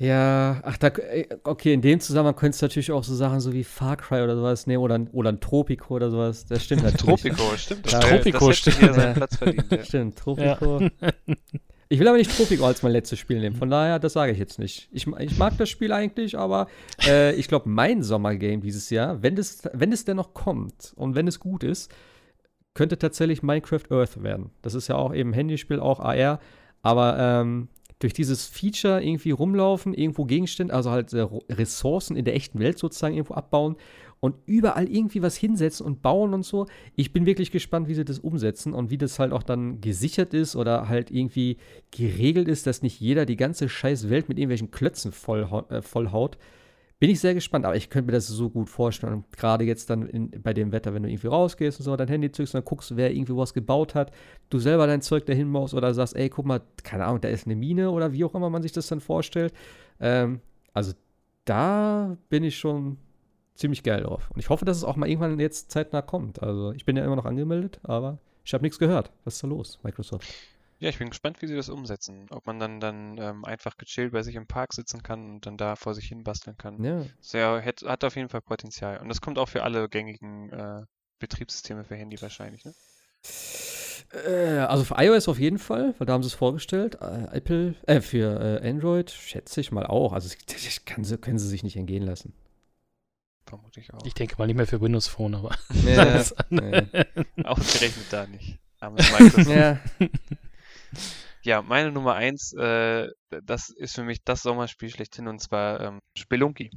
Ja, 0.01 0.61
ach, 0.63 0.77
da, 0.77 0.87
äh, 0.87 1.27
okay, 1.43 1.73
in 1.73 1.81
dem 1.81 1.99
Zusammenhang 1.99 2.35
könntest 2.35 2.61
du 2.61 2.65
natürlich 2.65 2.91
auch 2.91 3.03
so 3.03 3.13
Sachen 3.13 3.39
so 3.39 3.53
wie 3.53 3.63
Far 3.63 3.97
Cry 3.97 4.23
oder 4.23 4.35
sowas 4.35 4.65
nehmen 4.65 4.81
oder, 4.81 4.95
ein- 4.95 5.09
oder 5.09 5.31
ein 5.31 5.39
Tropico 5.39 5.93
oder 5.95 6.09
sowas. 6.09 6.45
Das 6.47 6.63
stimmt 6.63 6.81
natürlich. 6.83 7.21
Tropico, 7.21 7.55
stimmt. 7.55 7.91
Ja, 7.91 7.99
Das, 7.99 8.09
Tropico, 8.09 8.47
das 8.47 8.57
stimmt. 8.57 8.77
hier 8.79 8.93
seinen 8.93 9.07
Ja. 9.09 9.13
Platz 9.13 9.35
verdient. 9.37 9.71
Ja. 9.71 9.83
Stimmt, 9.85 10.17
Tropico. 10.17 10.81
Ich 11.89 11.99
will 11.99 12.07
aber 12.07 12.17
nicht 12.17 12.35
Tropico 12.35 12.65
als 12.65 12.81
mein 12.81 12.93
letztes 12.93 13.19
Spiel 13.19 13.39
nehmen, 13.41 13.55
von 13.55 13.69
daher, 13.69 13.99
das 13.99 14.13
sage 14.13 14.31
ich 14.31 14.39
jetzt 14.39 14.57
nicht. 14.57 14.89
Ich, 14.91 15.05
ich 15.05 15.37
mag 15.37 15.57
das 15.59 15.69
Spiel 15.69 15.91
eigentlich, 15.91 16.35
aber 16.37 16.65
äh, 17.05 17.35
ich 17.35 17.47
glaube, 17.47 17.69
mein 17.69 18.01
Sommergame 18.01 18.59
dieses 18.59 18.89
Jahr, 18.89 19.21
wenn 19.21 19.37
es, 19.37 19.61
wenn 19.73 19.91
es 19.91 20.03
denn 20.05 20.15
noch 20.17 20.33
kommt 20.33 20.93
und 20.95 21.13
wenn 21.15 21.27
es 21.27 21.39
gut 21.39 21.63
ist, 21.63 21.91
könnte 22.73 22.97
tatsächlich 22.97 23.43
Minecraft 23.43 23.83
Earth 23.91 24.23
werden. 24.23 24.49
Das 24.63 24.73
ist 24.73 24.87
ja 24.87 24.95
auch 24.95 25.13
eben 25.13 25.29
ein 25.31 25.33
Handyspiel, 25.33 25.79
auch 25.79 25.99
AR, 25.99 26.39
aber 26.81 27.17
ähm, 27.19 27.67
durch 28.01 28.13
dieses 28.13 28.45
Feature 28.45 29.03
irgendwie 29.03 29.31
rumlaufen, 29.31 29.93
irgendwo 29.93 30.25
Gegenstände, 30.25 30.73
also 30.73 30.91
halt 30.91 31.13
äh, 31.13 31.27
Ressourcen 31.49 32.17
in 32.17 32.25
der 32.25 32.35
echten 32.35 32.59
Welt 32.59 32.77
sozusagen 32.77 33.15
irgendwo 33.15 33.35
abbauen 33.35 33.77
und 34.19 34.35
überall 34.45 34.87
irgendwie 34.87 35.21
was 35.21 35.35
hinsetzen 35.35 35.85
und 35.85 36.01
bauen 36.01 36.33
und 36.33 36.43
so. 36.43 36.67
Ich 36.95 37.11
bin 37.11 37.25
wirklich 37.25 37.51
gespannt, 37.51 37.87
wie 37.87 37.95
sie 37.95 38.05
das 38.05 38.19
umsetzen 38.19 38.73
und 38.73 38.89
wie 38.89 38.97
das 38.97 39.19
halt 39.19 39.33
auch 39.33 39.43
dann 39.43 39.81
gesichert 39.81 40.33
ist 40.33 40.55
oder 40.55 40.87
halt 40.87 41.11
irgendwie 41.11 41.57
geregelt 41.89 42.47
ist, 42.47 42.67
dass 42.67 42.81
nicht 42.81 42.99
jeder 42.99 43.25
die 43.25 43.35
ganze 43.35 43.67
scheiß 43.67 44.09
Welt 44.09 44.29
mit 44.29 44.37
irgendwelchen 44.37 44.71
Klötzen 44.71 45.11
vollhau 45.11 45.65
äh, 45.69 45.81
vollhaut. 45.81 46.37
Bin 47.01 47.09
ich 47.09 47.19
sehr 47.19 47.33
gespannt, 47.33 47.65
aber 47.65 47.75
ich 47.75 47.89
könnte 47.89 48.11
mir 48.11 48.11
das 48.11 48.27
so 48.27 48.51
gut 48.51 48.69
vorstellen. 48.69 49.13
Und 49.13 49.35
gerade 49.35 49.63
jetzt 49.65 49.89
dann 49.89 50.05
in, 50.05 50.29
bei 50.29 50.53
dem 50.53 50.71
Wetter, 50.71 50.93
wenn 50.93 51.01
du 51.01 51.09
irgendwie 51.09 51.29
rausgehst 51.29 51.79
und 51.79 51.83
so, 51.83 51.95
dein 51.95 52.07
Handy 52.07 52.31
zückst 52.31 52.53
und 52.53 52.59
dann 52.59 52.65
guckst, 52.65 52.95
wer 52.95 53.11
irgendwie 53.11 53.35
was 53.35 53.55
gebaut 53.55 53.95
hat, 53.95 54.11
du 54.51 54.59
selber 54.59 54.85
dein 54.85 55.01
Zeug 55.01 55.25
dahin 55.25 55.51
baust 55.51 55.73
oder 55.73 55.95
sagst, 55.95 56.15
ey, 56.15 56.29
guck 56.29 56.45
mal, 56.45 56.61
keine 56.83 57.05
Ahnung, 57.05 57.19
da 57.19 57.29
ist 57.29 57.47
eine 57.47 57.55
Mine 57.55 57.89
oder 57.89 58.13
wie 58.13 58.23
auch 58.23 58.35
immer 58.35 58.51
man 58.51 58.61
sich 58.61 58.71
das 58.71 58.85
dann 58.85 58.99
vorstellt. 58.99 59.51
Ähm, 59.99 60.41
also 60.73 60.93
da 61.45 62.17
bin 62.29 62.43
ich 62.43 62.59
schon 62.59 62.97
ziemlich 63.55 63.81
geil 63.81 64.03
drauf. 64.03 64.29
Und 64.31 64.39
ich 64.39 64.49
hoffe, 64.49 64.65
dass 64.65 64.77
es 64.77 64.83
auch 64.83 64.95
mal 64.95 65.09
irgendwann 65.09 65.39
jetzt 65.39 65.71
zeitnah 65.71 66.03
kommt. 66.03 66.43
Also 66.43 66.71
ich 66.71 66.85
bin 66.85 66.97
ja 66.97 67.03
immer 67.03 67.15
noch 67.15 67.25
angemeldet, 67.25 67.79
aber 67.81 68.19
ich 68.45 68.53
habe 68.53 68.61
nichts 68.61 68.77
gehört. 68.77 69.11
Was 69.23 69.33
ist 69.33 69.43
da 69.43 69.47
los, 69.47 69.79
Microsoft? 69.81 70.31
Ja, 70.81 70.89
ich 70.89 70.97
bin 70.97 71.09
gespannt, 71.11 71.41
wie 71.43 71.47
sie 71.47 71.55
das 71.55 71.69
umsetzen. 71.69 72.25
Ob 72.31 72.47
man 72.47 72.59
dann, 72.59 72.79
dann 72.79 73.15
ähm, 73.19 73.45
einfach 73.45 73.77
gechillt 73.77 74.11
bei 74.13 74.23
sich 74.23 74.33
im 74.35 74.47
Park 74.47 74.73
sitzen 74.73 75.03
kann 75.03 75.29
und 75.29 75.45
dann 75.45 75.55
da 75.55 75.75
vor 75.75 75.93
sich 75.93 76.05
hin 76.07 76.23
basteln 76.23 76.57
kann. 76.57 76.83
Ja, 76.83 77.05
Sehr, 77.19 77.63
hat, 77.63 77.83
hat 77.83 78.03
auf 78.03 78.15
jeden 78.15 78.29
Fall 78.29 78.41
Potenzial. 78.41 78.97
Und 78.97 79.07
das 79.07 79.21
kommt 79.21 79.37
auch 79.37 79.47
für 79.47 79.61
alle 79.61 79.87
gängigen 79.89 80.49
äh, 80.51 80.81
Betriebssysteme 81.19 81.83
für 81.83 81.95
Handy 81.95 82.19
wahrscheinlich, 82.19 82.65
ne? 82.65 82.73
Äh, 84.27 84.57
also 84.61 84.83
für 84.83 84.95
iOS 84.97 85.27
auf 85.27 85.37
jeden 85.37 85.59
Fall, 85.59 85.93
weil 85.99 86.07
da 86.07 86.13
haben 86.13 86.23
sie 86.23 86.27
es 86.27 86.33
vorgestellt. 86.33 86.95
Äh, 86.99 87.27
Apple, 87.31 87.75
äh, 87.85 88.01
für 88.01 88.59
äh, 88.63 88.67
Android 88.67 89.11
schätze 89.11 89.61
ich 89.61 89.71
mal 89.71 89.85
auch. 89.85 90.13
Also 90.13 90.29
das 90.47 90.85
kann 90.85 91.03
sie, 91.03 91.17
können 91.19 91.37
sie 91.37 91.47
sich 91.47 91.61
nicht 91.63 91.77
entgehen 91.77 92.03
lassen. 92.03 92.33
Vermute 93.45 93.79
ich 93.81 93.93
auch. 93.93 94.03
Ich 94.05 94.15
denke 94.15 94.35
mal 94.39 94.47
nicht 94.47 94.55
mehr 94.57 94.65
für 94.67 94.81
Windows 94.81 95.07
Phone, 95.07 95.35
aber 95.35 95.55
Ja, 95.85 96.23
andere- 96.49 97.05
Ausgerechnet 97.43 98.05
da 98.09 98.25
nicht. 98.25 98.57
Microsoft. 98.81 99.47
ja. 99.47 99.79
Ja, 101.43 101.61
meine 101.61 101.91
Nummer 101.91 102.15
eins, 102.15 102.53
äh, 102.53 103.07
das 103.43 103.69
ist 103.69 103.95
für 103.95 104.03
mich 104.03 104.23
das 104.23 104.41
Sommerspiel 104.43 104.89
schlechthin 104.89 105.27
und 105.27 105.39
zwar 105.39 105.79
ähm, 105.81 105.99
Spelunky. 106.17 106.69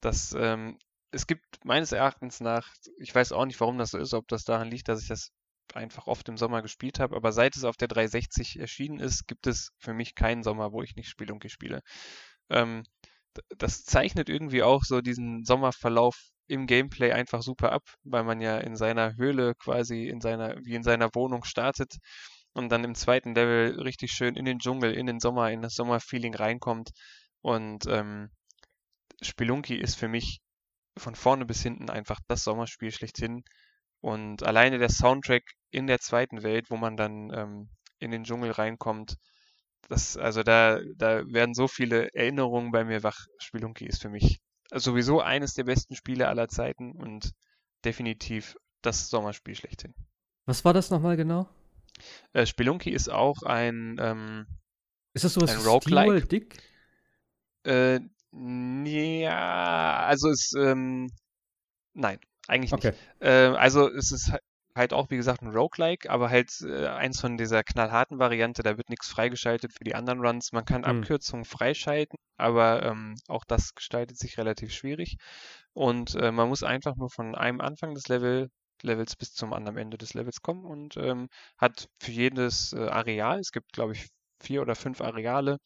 Das, 0.00 0.34
ähm, 0.38 0.78
es 1.12 1.26
gibt 1.26 1.44
meines 1.64 1.92
Erachtens 1.92 2.40
nach, 2.40 2.68
ich 2.98 3.14
weiß 3.14 3.32
auch 3.32 3.46
nicht, 3.46 3.60
warum 3.60 3.78
das 3.78 3.90
so 3.90 3.98
ist, 3.98 4.14
ob 4.14 4.26
das 4.28 4.44
daran 4.44 4.68
liegt, 4.70 4.88
dass 4.88 5.00
ich 5.02 5.08
das 5.08 5.30
einfach 5.72 6.06
oft 6.06 6.28
im 6.28 6.36
Sommer 6.36 6.60
gespielt 6.62 6.98
habe, 6.98 7.16
aber 7.16 7.32
seit 7.32 7.56
es 7.56 7.64
auf 7.64 7.76
der 7.76 7.88
360 7.88 8.58
erschienen 8.58 9.00
ist, 9.00 9.26
gibt 9.26 9.46
es 9.46 9.70
für 9.78 9.94
mich 9.94 10.14
keinen 10.14 10.42
Sommer, 10.42 10.72
wo 10.72 10.82
ich 10.82 10.96
nicht 10.96 11.08
Spelunky 11.08 11.48
spiele. 11.48 11.80
Ähm, 12.50 12.84
das 13.56 13.84
zeichnet 13.84 14.28
irgendwie 14.28 14.62
auch 14.62 14.84
so 14.84 15.00
diesen 15.00 15.44
Sommerverlauf 15.44 16.16
im 16.46 16.66
Gameplay 16.66 17.12
einfach 17.12 17.42
super 17.42 17.72
ab, 17.72 17.82
weil 18.04 18.24
man 18.24 18.40
ja 18.40 18.58
in 18.58 18.76
seiner 18.76 19.16
Höhle 19.16 19.54
quasi 19.54 20.08
in 20.08 20.20
seiner, 20.20 20.56
wie 20.64 20.74
in 20.74 20.82
seiner 20.82 21.08
Wohnung 21.14 21.44
startet 21.44 21.96
und 22.54 22.70
dann 22.70 22.84
im 22.84 22.94
zweiten 22.94 23.34
Level 23.34 23.80
richtig 23.80 24.12
schön 24.12 24.36
in 24.36 24.44
den 24.44 24.60
Dschungel, 24.60 24.94
in 24.94 25.06
den 25.06 25.20
Sommer, 25.20 25.50
in 25.50 25.60
das 25.60 25.74
Sommerfeeling 25.74 26.34
reinkommt. 26.34 26.90
Und 27.42 27.86
ähm, 27.86 28.30
Spelunky 29.20 29.76
ist 29.76 29.96
für 29.96 30.08
mich 30.08 30.40
von 30.96 31.16
vorne 31.16 31.44
bis 31.44 31.62
hinten 31.62 31.90
einfach 31.90 32.20
das 32.28 32.44
Sommerspiel 32.44 32.92
schlechthin. 32.92 33.42
Und 34.00 34.44
alleine 34.44 34.78
der 34.78 34.88
Soundtrack 34.88 35.42
in 35.70 35.86
der 35.86 35.98
zweiten 35.98 36.42
Welt, 36.42 36.70
wo 36.70 36.76
man 36.76 36.96
dann 36.96 37.32
ähm, 37.34 37.70
in 37.98 38.12
den 38.12 38.24
Dschungel 38.24 38.52
reinkommt, 38.52 39.16
das, 39.88 40.16
also 40.16 40.42
da, 40.42 40.78
da 40.96 41.22
werden 41.26 41.54
so 41.54 41.68
viele 41.68 42.08
Erinnerungen 42.14 42.70
bei 42.70 42.84
mir 42.84 43.02
wach. 43.02 43.26
Spelunky 43.38 43.86
ist 43.86 44.00
für 44.00 44.08
mich 44.08 44.40
sowieso 44.72 45.20
eines 45.20 45.54
der 45.54 45.64
besten 45.64 45.96
Spiele 45.96 46.28
aller 46.28 46.48
Zeiten 46.48 46.92
und 46.92 47.32
definitiv 47.84 48.56
das 48.80 49.08
Sommerspiel 49.08 49.54
schlechthin. 49.54 49.94
Was 50.46 50.64
war 50.64 50.72
das 50.72 50.90
nochmal 50.90 51.16
genau? 51.16 51.48
Äh, 52.32 52.46
Spelunky 52.46 52.90
ist 52.90 53.10
auch 53.10 53.42
ein, 53.42 53.96
ähm, 54.00 54.46
Ist 55.14 55.24
das 55.24 55.34
sowas 55.34 55.50
Ein 55.50 55.66
Roguelike? 55.66 56.26
Dick? 56.26 56.62
äh, 57.64 58.00
ja, 58.32 60.04
also 60.06 60.28
es, 60.30 60.52
ähm, 60.58 61.08
nein, 61.94 62.18
eigentlich 62.48 62.72
nicht. 62.72 62.86
Okay. 62.86 62.94
Äh, 63.20 63.30
also 63.56 63.88
es 63.90 64.10
ist 64.12 64.32
halt 64.74 64.92
auch, 64.92 65.10
wie 65.10 65.16
gesagt, 65.16 65.42
ein 65.42 65.54
Roguelike, 65.54 66.10
aber 66.10 66.30
halt 66.30 66.50
äh, 66.62 66.86
eins 66.88 67.20
von 67.20 67.36
dieser 67.36 67.62
knallharten 67.62 68.18
Variante, 68.18 68.62
da 68.64 68.76
wird 68.76 68.90
nichts 68.90 69.08
freigeschaltet 69.08 69.72
für 69.72 69.84
die 69.84 69.94
anderen 69.94 70.20
Runs. 70.20 70.52
Man 70.52 70.64
kann 70.64 70.84
Hm. 70.84 71.02
Abkürzungen 71.02 71.44
freischalten, 71.44 72.18
aber 72.36 72.82
ähm, 72.84 73.14
auch 73.28 73.44
das 73.44 73.74
gestaltet 73.74 74.18
sich 74.18 74.36
relativ 74.38 74.72
schwierig. 74.72 75.16
Und 75.74 76.16
äh, 76.16 76.32
man 76.32 76.48
muss 76.48 76.62
einfach 76.64 76.96
nur 76.96 77.10
von 77.10 77.34
einem 77.36 77.60
Anfang 77.60 77.94
des 77.94 78.08
Level, 78.08 78.50
Levels 78.82 79.16
bis 79.16 79.32
zum 79.34 79.52
anderen 79.52 79.78
Ende 79.78 79.98
des 79.98 80.14
Levels 80.14 80.42
kommen 80.42 80.64
und 80.64 80.96
ähm, 80.96 81.28
hat 81.58 81.88
für 81.98 82.12
jedes 82.12 82.72
äh, 82.72 82.88
Areal, 82.88 83.40
es 83.40 83.52
gibt, 83.52 83.72
glaube 83.72 83.92
ich, 83.94 84.08
vier 84.40 84.62
oder 84.62 84.74
fünf 84.74 85.00
Areale, 85.00 85.58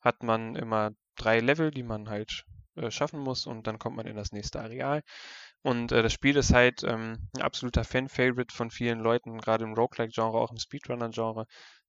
hat 0.00 0.22
man 0.22 0.56
immer 0.56 0.90
drei 1.16 1.40
Level, 1.40 1.70
die 1.70 1.82
man 1.82 2.08
halt 2.08 2.44
äh, 2.76 2.90
schaffen 2.90 3.20
muss 3.20 3.46
und 3.46 3.66
dann 3.66 3.78
kommt 3.78 3.96
man 3.96 4.06
in 4.06 4.16
das 4.16 4.32
nächste 4.32 4.60
Areal. 4.60 5.02
Und 5.62 5.92
äh, 5.92 6.02
das 6.02 6.12
Spiel 6.12 6.36
ist 6.36 6.52
halt 6.52 6.82
ähm, 6.84 7.28
ein 7.36 7.42
absoluter 7.42 7.84
Fan-Favorite 7.84 8.54
von 8.54 8.70
vielen 8.70 9.00
Leuten, 9.00 9.38
gerade 9.38 9.64
im 9.64 9.74
Roguelike-Genre, 9.74 10.38
auch 10.38 10.50
im 10.50 10.58
Speedrunner-Genre. 10.58 11.46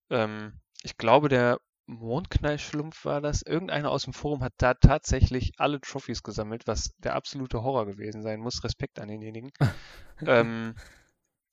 Ähm, 0.10 0.62
ich 0.84 0.98
glaube, 0.98 1.30
der 1.30 1.58
Mondknallschlumpf 1.88 3.06
war 3.06 3.22
das. 3.22 3.41
Irgendeiner 3.44 3.91
aus 3.91 4.03
dem 4.03 4.14
Forum 4.14 4.44
hat 4.44 4.53
da 4.57 4.74
tatsächlich 4.74 5.53
alle 5.57 5.80
Trophys 5.82 6.24
gesammelt, 6.24 6.68
was 6.68 6.91
der 6.98 7.16
absolute 7.16 7.64
Horror 7.64 7.86
gewesen 7.86 8.24
sein 8.24 8.40
muss. 8.40 8.64
Respekt 8.64 8.99
an 8.99 9.07
denjenigen. 9.07 9.52
ähm, 10.26 10.76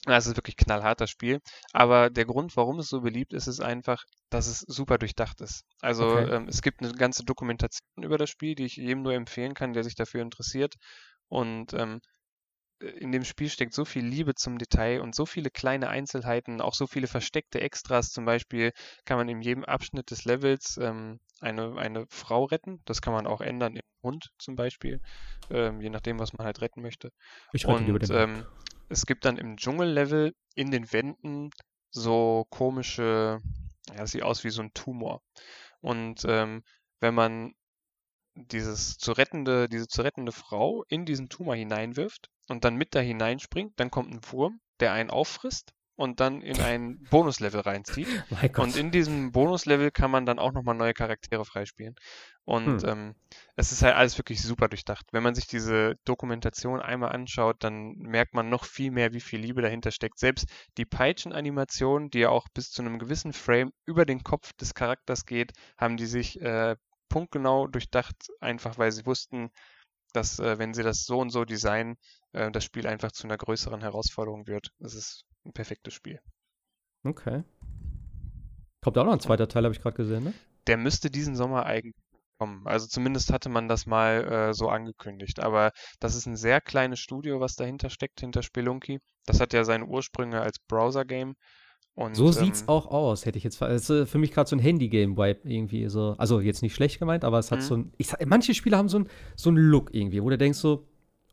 also 0.06 0.36
wirklich 0.36 0.56
knallharter 0.56 1.06
Spiel. 1.06 1.40
Aber 1.72 2.10
der 2.10 2.24
Grund, 2.24 2.56
warum 2.56 2.78
es 2.80 2.88
so 2.88 3.00
beliebt 3.02 3.32
ist, 3.32 3.46
ist 3.46 3.60
einfach, 3.60 4.04
dass 4.30 4.46
es 4.46 4.60
super 4.60 4.98
durchdacht 4.98 5.40
ist. 5.40 5.64
Also 5.80 6.04
Okay. 6.04 6.26
ähm, 6.26 6.48
es 6.48 6.62
gibt 6.62 6.82
eine 6.82 6.92
ganze 6.92 7.24
Dokumentation 7.24 8.02
über 8.02 8.18
das 8.18 8.30
Spiel, 8.30 8.54
die 8.54 8.64
ich 8.64 8.76
jedem 8.76 9.02
nur 9.02 9.14
empfehlen 9.14 9.54
kann, 9.54 9.72
der 9.74 9.84
sich 9.84 9.94
dafür 9.94 10.22
interessiert. 10.22 10.74
Und 11.28 11.72
ähm, 11.74 12.00
in 12.82 13.12
dem 13.12 13.24
Spiel 13.24 13.48
steckt 13.48 13.74
so 13.74 13.84
viel 13.84 14.04
Liebe 14.04 14.34
zum 14.34 14.58
Detail 14.58 15.00
und 15.00 15.14
so 15.14 15.26
viele 15.26 15.50
kleine 15.50 15.88
Einzelheiten, 15.88 16.60
auch 16.60 16.74
so 16.74 16.86
viele 16.86 17.06
versteckte 17.06 17.60
Extras. 17.60 18.10
Zum 18.10 18.24
Beispiel 18.24 18.72
kann 19.04 19.18
man 19.18 19.28
in 19.28 19.42
jedem 19.42 19.64
Abschnitt 19.64 20.10
des 20.10 20.24
Levels 20.24 20.78
ähm, 20.80 21.20
eine, 21.40 21.76
eine 21.76 22.06
Frau 22.08 22.44
retten. 22.44 22.80
Das 22.84 23.02
kann 23.02 23.12
man 23.12 23.26
auch 23.26 23.40
ändern 23.40 23.76
im 23.76 23.82
Hund 24.02 24.30
zum 24.38 24.56
Beispiel, 24.56 25.00
ähm, 25.50 25.80
je 25.80 25.90
nachdem, 25.90 26.18
was 26.18 26.32
man 26.32 26.44
halt 26.44 26.60
retten 26.60 26.82
möchte. 26.82 27.12
Ich 27.52 27.66
rette 27.66 27.92
Und 27.92 28.02
den 28.02 28.16
ähm, 28.16 28.46
es 28.88 29.06
gibt 29.06 29.24
dann 29.24 29.38
im 29.38 29.56
Dschungellevel 29.56 30.34
in 30.54 30.70
den 30.70 30.92
Wänden 30.92 31.50
so 31.90 32.46
komische, 32.50 33.40
ja, 33.88 33.96
das 33.96 34.12
sieht 34.12 34.22
aus 34.22 34.44
wie 34.44 34.50
so 34.50 34.62
ein 34.62 34.72
Tumor. 34.74 35.22
Und 35.80 36.24
ähm, 36.26 36.62
wenn 37.00 37.14
man 37.14 37.54
dieses 38.34 38.96
zu 38.96 39.12
rettende, 39.12 39.68
diese 39.68 39.88
zu 39.88 40.02
rettende 40.02 40.32
Frau 40.32 40.84
in 40.88 41.04
diesen 41.04 41.28
Tumor 41.28 41.54
hineinwirft 41.54 42.30
und 42.52 42.64
dann 42.64 42.76
mit 42.76 42.94
da 42.94 43.00
hineinspringt, 43.00 43.72
dann 43.80 43.90
kommt 43.90 44.12
ein 44.12 44.20
Wurm, 44.30 44.60
der 44.80 44.92
einen 44.92 45.10
auffrisst 45.10 45.72
und 45.96 46.20
dann 46.20 46.40
in 46.40 46.60
ein 46.60 47.02
Bonuslevel 47.10 47.60
reinzieht. 47.60 48.08
Und 48.58 48.76
in 48.76 48.90
diesem 48.90 49.30
Bonuslevel 49.30 49.90
kann 49.90 50.10
man 50.10 50.24
dann 50.26 50.38
auch 50.38 50.52
nochmal 50.52 50.74
neue 50.74 50.94
Charaktere 50.94 51.44
freispielen. 51.44 51.94
Und 52.44 52.82
Hm. 52.82 52.88
ähm, 52.88 53.14
es 53.56 53.72
ist 53.72 53.82
halt 53.82 53.94
alles 53.94 54.18
wirklich 54.18 54.42
super 54.42 54.68
durchdacht. 54.68 55.06
Wenn 55.12 55.22
man 55.22 55.34
sich 55.34 55.46
diese 55.46 55.94
Dokumentation 56.04 56.80
einmal 56.80 57.12
anschaut, 57.12 57.56
dann 57.60 57.92
merkt 57.98 58.34
man 58.34 58.48
noch 58.48 58.64
viel 58.64 58.90
mehr, 58.90 59.12
wie 59.12 59.20
viel 59.20 59.40
Liebe 59.40 59.62
dahinter 59.62 59.90
steckt. 59.92 60.18
Selbst 60.18 60.46
die 60.76 60.86
Peitschenanimation, 60.86 62.10
die 62.10 62.20
ja 62.20 62.30
auch 62.30 62.48
bis 62.54 62.70
zu 62.70 62.82
einem 62.82 62.98
gewissen 62.98 63.32
Frame 63.32 63.72
über 63.84 64.04
den 64.06 64.24
Kopf 64.24 64.52
des 64.54 64.74
Charakters 64.74 65.24
geht, 65.26 65.52
haben 65.76 65.96
die 65.96 66.06
sich 66.06 66.40
äh, 66.40 66.74
punktgenau 67.08 67.66
durchdacht, 67.68 68.16
einfach 68.40 68.78
weil 68.78 68.90
sie 68.90 69.06
wussten, 69.06 69.50
dass 70.12 70.38
äh, 70.38 70.58
wenn 70.58 70.74
sie 70.74 70.82
das 70.82 71.04
so 71.04 71.18
und 71.18 71.30
so 71.30 71.44
designen, 71.44 71.96
äh, 72.32 72.50
das 72.50 72.64
Spiel 72.64 72.86
einfach 72.86 73.12
zu 73.12 73.26
einer 73.26 73.38
größeren 73.38 73.80
Herausforderung 73.80 74.46
wird. 74.46 74.70
Es 74.80 74.94
ist 74.94 75.24
ein 75.44 75.52
perfektes 75.52 75.94
Spiel. 75.94 76.20
Okay. 77.04 77.44
Kommt 78.80 78.98
auch 78.98 79.04
noch 79.04 79.12
ein 79.12 79.20
zweiter 79.20 79.48
Teil, 79.48 79.64
habe 79.64 79.74
ich 79.74 79.80
gerade 79.80 79.96
gesehen, 79.96 80.24
ne? 80.24 80.34
Der 80.66 80.76
müsste 80.76 81.10
diesen 81.10 81.34
Sommer 81.34 81.66
eigentlich 81.66 81.94
kommen. 82.42 82.66
Also 82.66 82.86
zumindest 82.86 83.32
hatte 83.32 83.48
man 83.48 83.68
das 83.68 83.86
mal 83.86 84.24
äh, 84.24 84.54
so 84.54 84.68
angekündigt. 84.68 85.40
Aber 85.40 85.70
das 86.00 86.16
ist 86.16 86.26
ein 86.26 86.36
sehr 86.36 86.60
kleines 86.60 86.98
Studio, 86.98 87.40
was 87.40 87.54
dahinter 87.54 87.90
steckt, 87.90 88.20
hinter 88.20 88.42
Spelunky. 88.42 88.98
Das 89.26 89.40
hat 89.40 89.52
ja 89.52 89.64
seine 89.64 89.86
Ursprünge 89.86 90.40
als 90.40 90.58
Browser-Game. 90.68 91.34
Und, 91.94 92.14
So 92.14 92.32
sieht's 92.32 92.62
ähm, 92.62 92.68
auch 92.68 92.86
aus, 92.86 93.26
hätte 93.26 93.36
ich 93.36 93.44
jetzt. 93.44 93.60
Es 93.60 93.90
ist 93.90 94.10
für 94.10 94.18
mich 94.18 94.30
gerade 94.32 94.48
so 94.48 94.56
ein 94.56 94.60
Handy-Game-Vibe 94.60 95.40
irgendwie 95.44 95.88
so. 95.88 96.14
Also 96.18 96.40
jetzt 96.40 96.62
nicht 96.62 96.74
schlecht 96.74 96.98
gemeint, 96.98 97.22
aber 97.24 97.38
es 97.38 97.50
hat 97.50 97.58
Mhm. 97.58 97.62
so 97.64 97.76
ein. 97.76 97.92
Ich 97.98 98.08
sag, 98.08 98.24
manche 98.26 98.54
Spiele 98.54 98.78
haben 98.78 98.88
so 98.88 99.00
ein 99.00 99.08
so 99.36 99.50
einen 99.50 99.58
Look 99.58 99.94
irgendwie, 99.94 100.22
wo 100.22 100.30
du 100.30 100.38
denkst 100.38 100.58
so, 100.58 100.86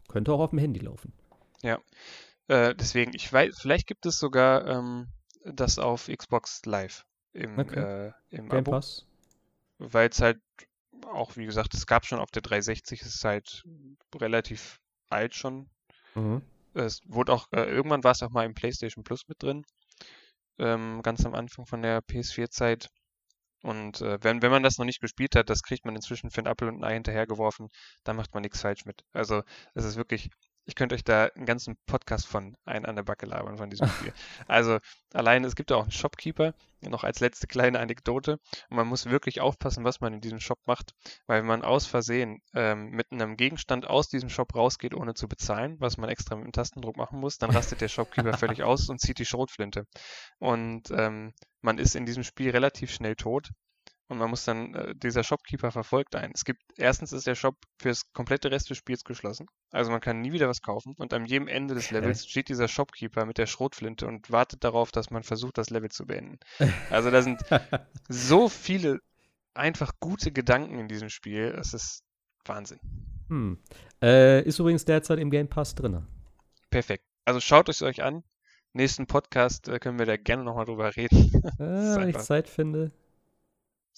könnte 0.09 0.33
auch 0.33 0.39
auf 0.41 0.49
dem 0.49 0.59
Handy 0.59 0.79
laufen. 0.81 1.13
Äh, 2.47 2.73
deswegen, 2.75 3.13
ich 3.13 3.31
weiß, 3.31 3.59
vielleicht 3.59 3.85
gibt 3.87 4.05
es 4.07 4.17
sogar 4.17 4.65
ähm, 4.67 5.07
das 5.45 5.77
auf 5.77 6.07
Xbox 6.07 6.65
Live 6.65 7.05
im, 7.31 7.59
Okay. 7.59 7.79
äh, 7.79 8.11
im 8.31 8.49
Game 8.49 8.59
Abo. 8.59 8.71
Pass. 8.71 9.05
weil 9.77 10.09
es 10.09 10.19
halt 10.19 10.39
auch, 11.13 11.37
wie 11.37 11.45
gesagt, 11.45 11.73
es 11.75 11.85
gab 11.85 12.05
schon 12.07 12.19
auf 12.19 12.31
der 12.31 12.41
360, 12.41 13.01
es 13.01 13.15
ist 13.15 13.23
halt 13.23 13.63
relativ 14.19 14.79
alt 15.09 15.35
schon. 15.35 15.69
Mhm. 16.15 16.41
Es 16.73 17.01
wurde 17.05 17.33
auch, 17.33 17.47
äh, 17.51 17.63
irgendwann 17.69 18.03
war 18.03 18.11
es 18.11 18.23
auch 18.23 18.31
mal 18.31 18.45
im 18.45 18.55
PlayStation 18.55 19.03
Plus 19.03 19.27
mit 19.27 19.41
drin, 19.43 19.63
ähm, 20.59 21.01
ganz 21.03 21.25
am 21.25 21.35
Anfang 21.35 21.65
von 21.65 21.81
der 21.81 22.01
PS4-Zeit. 22.01 22.89
Und 23.61 24.01
äh, 24.01 24.17
wenn, 24.21 24.41
wenn 24.41 24.51
man 24.51 24.63
das 24.63 24.77
noch 24.77 24.85
nicht 24.85 25.01
gespielt 25.01 25.35
hat, 25.35 25.49
das 25.49 25.63
kriegt 25.63 25.85
man 25.85 25.95
inzwischen 25.95 26.31
für 26.31 26.39
einen 26.39 26.47
Apfel 26.47 26.69
und 26.69 26.79
ein 26.79 26.83
Ei 26.83 26.93
hinterhergeworfen, 26.93 27.69
da 28.03 28.13
macht 28.13 28.33
man 28.33 28.41
nichts 28.43 28.61
falsch 28.61 28.85
mit. 28.85 29.03
Also 29.13 29.43
es 29.73 29.83
ist 29.85 29.97
wirklich, 29.97 30.29
ich 30.69 30.75
könnte 30.75 30.93
euch 30.93 31.03
da 31.03 31.25
einen 31.25 31.47
ganzen 31.47 31.77
Podcast 31.87 32.27
von 32.27 32.55
ein 32.63 32.85
an 32.85 32.95
der 32.95 33.01
Backe 33.01 33.25
labern 33.25 33.57
von 33.57 33.71
diesem 33.71 33.87
Spiel. 33.87 34.13
Also 34.47 34.77
alleine, 35.13 35.47
es 35.47 35.55
gibt 35.55 35.71
ja 35.71 35.77
auch 35.77 35.81
einen 35.81 35.91
Shopkeeper, 35.91 36.53
noch 36.81 37.03
als 37.03 37.19
letzte 37.19 37.47
kleine 37.47 37.79
Anekdote. 37.79 38.33
Und 38.69 38.77
man 38.77 38.87
muss 38.87 39.07
wirklich 39.07 39.41
aufpassen, 39.41 39.83
was 39.83 39.99
man 39.99 40.13
in 40.13 40.21
diesem 40.21 40.39
Shop 40.39 40.59
macht, 40.65 40.93
weil 41.25 41.39
wenn 41.39 41.47
man 41.47 41.63
aus 41.63 41.87
Versehen 41.87 42.41
ähm, 42.53 42.91
mit 42.91 43.11
einem 43.11 43.35
Gegenstand 43.35 43.87
aus 43.87 44.09
diesem 44.09 44.29
Shop 44.29 44.53
rausgeht, 44.53 44.93
ohne 44.93 45.15
zu 45.15 45.27
bezahlen, 45.27 45.75
was 45.79 45.97
man 45.97 46.09
extra 46.09 46.35
mit 46.35 46.43
einem 46.43 46.51
Tastendruck 46.51 46.97
machen 46.97 47.19
muss, 47.19 47.39
dann 47.39 47.49
rastet 47.49 47.81
der 47.81 47.87
Shopkeeper 47.87 48.33
völlig 48.37 48.61
aus 48.61 48.89
und 48.89 49.01
zieht 49.01 49.17
die 49.17 49.25
Schrotflinte. 49.25 49.85
Und 50.37 50.91
ähm, 50.91 51.33
man 51.61 51.79
ist 51.79 51.95
in 51.95 52.05
diesem 52.05 52.23
Spiel 52.23 52.51
relativ 52.51 52.91
schnell 52.91 53.15
tot. 53.15 53.49
Und 54.09 54.17
man 54.17 54.29
muss 54.31 54.43
dann, 54.43 54.73
äh, 54.73 54.95
dieser 54.95 55.23
Shopkeeper 55.23 55.71
verfolgt 55.71 56.15
einen. 56.15 56.33
Es 56.33 56.43
gibt, 56.43 56.61
erstens 56.77 57.13
ist 57.13 57.27
der 57.27 57.35
Shop 57.35 57.55
fürs 57.79 58.11
komplette 58.11 58.49
Rest 58.49 58.69
des 58.71 58.77
Spiels 58.79 59.03
geschlossen. 59.03 59.45
Also 59.71 59.91
man 59.91 60.01
kann 60.01 60.19
nie 60.19 60.31
wieder 60.31 60.49
was 60.49 60.63
kaufen. 60.63 60.95
Und 60.97 61.13
an 61.13 61.25
jedem 61.25 61.47
Ende 61.47 61.75
des 61.75 61.91
Levels 61.91 62.25
steht 62.27 62.49
dieser 62.49 62.67
Shopkeeper 62.67 63.25
mit 63.25 63.37
der 63.37 63.45
Schrotflinte 63.45 64.07
und 64.07 64.31
wartet 64.31 64.63
darauf, 64.63 64.91
dass 64.91 65.11
man 65.11 65.21
versucht, 65.21 65.59
das 65.59 65.69
Level 65.69 65.89
zu 65.89 66.05
beenden. 66.05 66.39
Also 66.89 67.11
da 67.11 67.21
sind 67.21 67.41
so 68.07 68.49
viele 68.49 68.99
einfach 69.53 69.93
gute 69.99 70.31
Gedanken 70.31 70.79
in 70.79 70.87
diesem 70.87 71.09
Spiel. 71.09 71.55
Es 71.59 71.73
ist 71.73 72.03
Wahnsinn. 72.45 72.79
Hm. 73.27 73.59
Äh, 74.01 74.41
ist 74.43 74.57
übrigens 74.57 74.85
derzeit 74.85 75.19
im 75.19 75.29
Game 75.29 75.49
Pass 75.49 75.75
drin. 75.75 76.07
Perfekt. 76.71 77.05
Also 77.25 77.39
schaut 77.39 77.69
es 77.69 77.83
euch 77.83 78.01
an. 78.01 78.23
Nächsten 78.73 79.07
Podcast 79.07 79.67
äh, 79.67 79.79
können 79.79 79.99
wir 79.99 80.05
da 80.05 80.17
gerne 80.17 80.43
nochmal 80.43 80.65
drüber 80.65 80.95
reden. 80.95 81.31
Äh, 81.59 81.97
wenn 81.97 82.09
ich 82.09 82.17
Zeit 82.19 82.47
finde. 82.47 82.91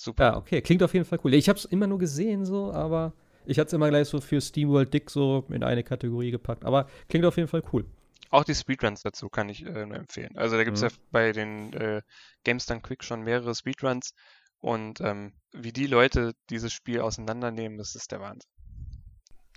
Super. 0.02 0.24
Ja, 0.24 0.38
okay, 0.38 0.62
klingt 0.62 0.82
auf 0.84 0.94
jeden 0.94 1.06
Fall 1.06 1.20
cool. 1.24 1.34
Ich 1.36 1.48
habe 1.48 1.60
es 1.60 1.66
immer 1.66 1.86
nur 1.88 2.00
gesehen 2.00 2.44
so, 2.46 2.72
aber 2.74 3.14
ich 3.46 3.60
hatte 3.60 3.68
es 3.68 3.74
immer 3.74 3.90
gleich 3.90 4.08
so 4.08 4.20
für 4.20 4.42
SteamWorld 4.42 4.92
Dick 4.94 5.10
so 5.12 5.46
in 5.50 5.64
eine 5.64 5.84
Kategorie 5.84 6.32
gepackt. 6.32 6.66
Aber 6.66 6.88
klingt 7.08 7.26
auf 7.26 7.38
jeden 7.38 7.48
Fall 7.48 7.64
cool. 7.72 7.86
Auch 8.32 8.44
die 8.44 8.56
Speedruns 8.56 9.02
dazu 9.02 9.30
kann 9.30 9.50
ich 9.50 9.66
äh, 9.66 9.86
nur 9.86 9.98
empfehlen. 9.98 10.36
Also 10.38 10.58
da 10.58 10.64
gibt 10.64 10.78
es 10.78 10.84
Mhm. 10.84 10.88
ja 10.90 10.94
bei 11.12 11.32
den 11.34 11.74
äh, 11.74 12.02
Games 12.44 12.66
Done 12.66 12.82
Quick 12.82 13.04
schon 13.04 13.22
mehrere 13.24 13.54
Speedruns 13.54 14.14
und 14.60 15.02
ähm, 15.02 15.34
wie 15.54 15.72
die 15.74 15.86
Leute 15.88 16.34
dieses 16.50 16.72
Spiel 16.74 17.02
auseinandernehmen, 17.02 17.78
das 17.78 17.94
ist 17.96 18.12
der 18.12 18.22
Wahnsinn. 18.22 18.50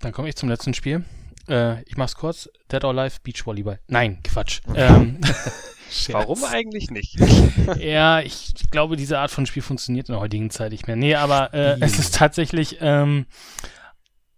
Dann 0.01 0.11
komme 0.11 0.29
ich 0.29 0.35
zum 0.35 0.49
letzten 0.49 0.73
Spiel. 0.73 1.05
Äh, 1.49 1.81
ich 1.83 1.97
mach's 1.97 2.15
kurz. 2.15 2.49
Dead 2.71 2.83
or 2.83 2.97
Alive 2.97 3.17
Beach 3.23 3.45
Volleyball. 3.45 3.79
Nein, 3.87 4.19
Quatsch. 4.23 4.61
ähm, 4.75 5.19
Warum 6.11 6.43
eigentlich 6.43 6.89
nicht? 6.91 7.17
Ja, 7.79 8.19
ich 8.19 8.53
glaube, 8.71 8.95
diese 8.95 9.19
Art 9.19 9.31
von 9.31 9.45
Spiel 9.45 9.61
funktioniert 9.61 10.09
in 10.09 10.13
der 10.13 10.21
heutigen 10.21 10.49
Zeit 10.49 10.71
nicht 10.71 10.87
mehr. 10.87 10.95
Nee, 10.95 11.15
aber 11.15 11.53
äh, 11.53 11.77
es 11.79 11.99
ist 11.99 12.15
tatsächlich 12.15 12.77
ähm, 12.81 13.25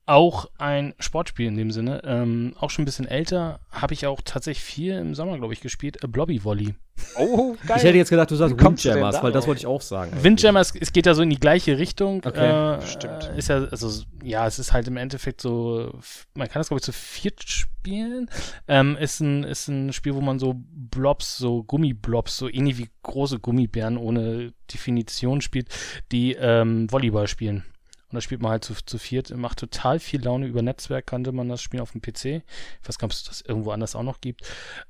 auch 0.08 0.50
ein 0.58 0.94
Sportspiel 1.00 1.48
in 1.48 1.58
dem 1.58 1.72
Sinne. 1.72 2.02
Ähm, 2.06 2.54
auch 2.60 2.70
schon 2.70 2.84
ein 2.84 2.86
bisschen 2.86 3.08
älter. 3.08 3.60
Habe 3.70 3.94
ich 3.94 4.08
auch 4.08 4.22
tatsächlich 4.24 4.64
viel 4.64 4.94
im 4.94 5.14
Sommer, 5.14 5.38
glaube 5.38 5.54
ich, 5.54 5.62
gespielt. 5.62 6.04
Äh, 6.04 6.08
Blobby 6.08 6.44
Volley. 6.44 6.76
Oh, 7.16 7.56
geil. 7.68 7.78
Ich 7.78 7.84
hätte 7.84 7.98
jetzt 7.98 8.10
gedacht, 8.10 8.32
du 8.32 8.36
sagst 8.36 8.60
Windjammers, 8.60 9.22
weil 9.22 9.32
das 9.32 9.46
wollte 9.48 9.60
ich 9.60 9.68
auch 9.68 9.82
sagen. 9.82 10.12
eigentlich. 10.12 10.24
Windjammer, 10.24 10.62
es, 10.62 10.74
geht 10.74 11.06
ja 11.06 11.14
so 11.14 11.22
in 11.22 11.30
die 11.30 11.40
gleiche 11.40 11.78
Richtung. 11.78 12.22
Okay, 12.26 12.78
äh, 12.78 12.82
stimmt. 12.88 13.32
Ist 13.36 13.50
ja, 13.50 13.66
also, 13.66 14.04
ja, 14.24 14.48
es 14.48 14.60
ist 14.60 14.74
halt 14.74 14.88
im 14.88 14.98
Endeffekt 14.98 15.42
so, 15.42 15.92
man 16.34 16.48
kann 16.48 16.60
das, 16.60 16.70
glaube 16.70 16.80
ich, 16.80 16.86
zu 16.86 16.94
viert 16.94 17.44
spielen. 17.44 18.30
Ähm, 18.68 18.98
ist, 19.00 19.20
ein, 19.20 19.44
ist 19.44 19.68
ein 19.68 19.94
Spiel, 19.94 20.16
wo 20.16 20.22
man 20.22 20.40
so 20.40 20.56
Blobs, 20.58 21.38
so 21.38 21.64
Gummiblobs, 21.64 22.38
so 22.38 22.50
ähnlich 22.50 22.78
wie 22.78 22.90
große 23.04 23.40
Gummibären 23.40 23.98
ohne 23.98 24.54
Definition 24.74 25.42
spielt, 25.42 25.70
die 26.12 26.34
ähm, 26.34 26.92
Volleyball 26.92 27.28
spielen. 27.28 27.64
Und 28.10 28.16
da 28.16 28.22
spielt 28.22 28.42
man 28.42 28.52
halt 28.52 28.64
zu, 28.64 28.74
zu 28.74 28.98
viert, 28.98 29.36
macht 29.36 29.60
total 29.60 30.00
viel 30.00 30.24
Laune. 30.24 30.48
Über 30.48 30.62
Netzwerk 30.62 31.08
kannte 31.08 31.34
man 31.34 31.50
das 31.50 31.62
Spiel 31.62 31.82
auf 31.82 31.92
dem 31.92 32.02
PC. 32.02 32.26
Ich 32.26 32.88
weiß 32.88 32.98
gar 32.98 33.08
nicht, 33.08 33.18
ob 33.18 33.22
es 33.22 33.24
das 33.24 33.42
irgendwo 33.42 33.72
anders 33.72 33.96
auch 33.96 34.04
noch 34.04 34.22
gibt. 34.22 34.44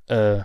Äh, 0.06 0.42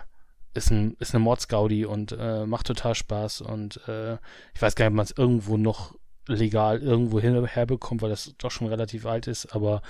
ist, 0.55 0.71
ein, 0.71 0.95
ist 0.99 1.13
eine 1.13 1.23
Mordsgaudi 1.23 1.85
und 1.85 2.15
äh, 2.17 2.45
macht 2.47 2.67
total 2.67 2.95
Spaß. 2.95 3.41
Und 3.41 3.87
äh, 3.87 4.13
ich 4.55 4.61
weiß 4.61 4.75
gar 4.75 4.85
nicht, 4.85 4.91
ob 4.91 4.95
man 4.95 5.05
es 5.05 5.15
irgendwo 5.15 5.57
noch 5.57 5.95
legal 6.27 6.81
irgendwo 6.81 7.19
hin, 7.19 7.45
herbekommt, 7.45 8.01
weil 8.01 8.09
das 8.09 8.33
doch 8.39 8.49
schon 8.51 8.67
relativ 8.67 9.05
alt 9.05 9.27
ist. 9.27 9.53
Aber 9.53 9.83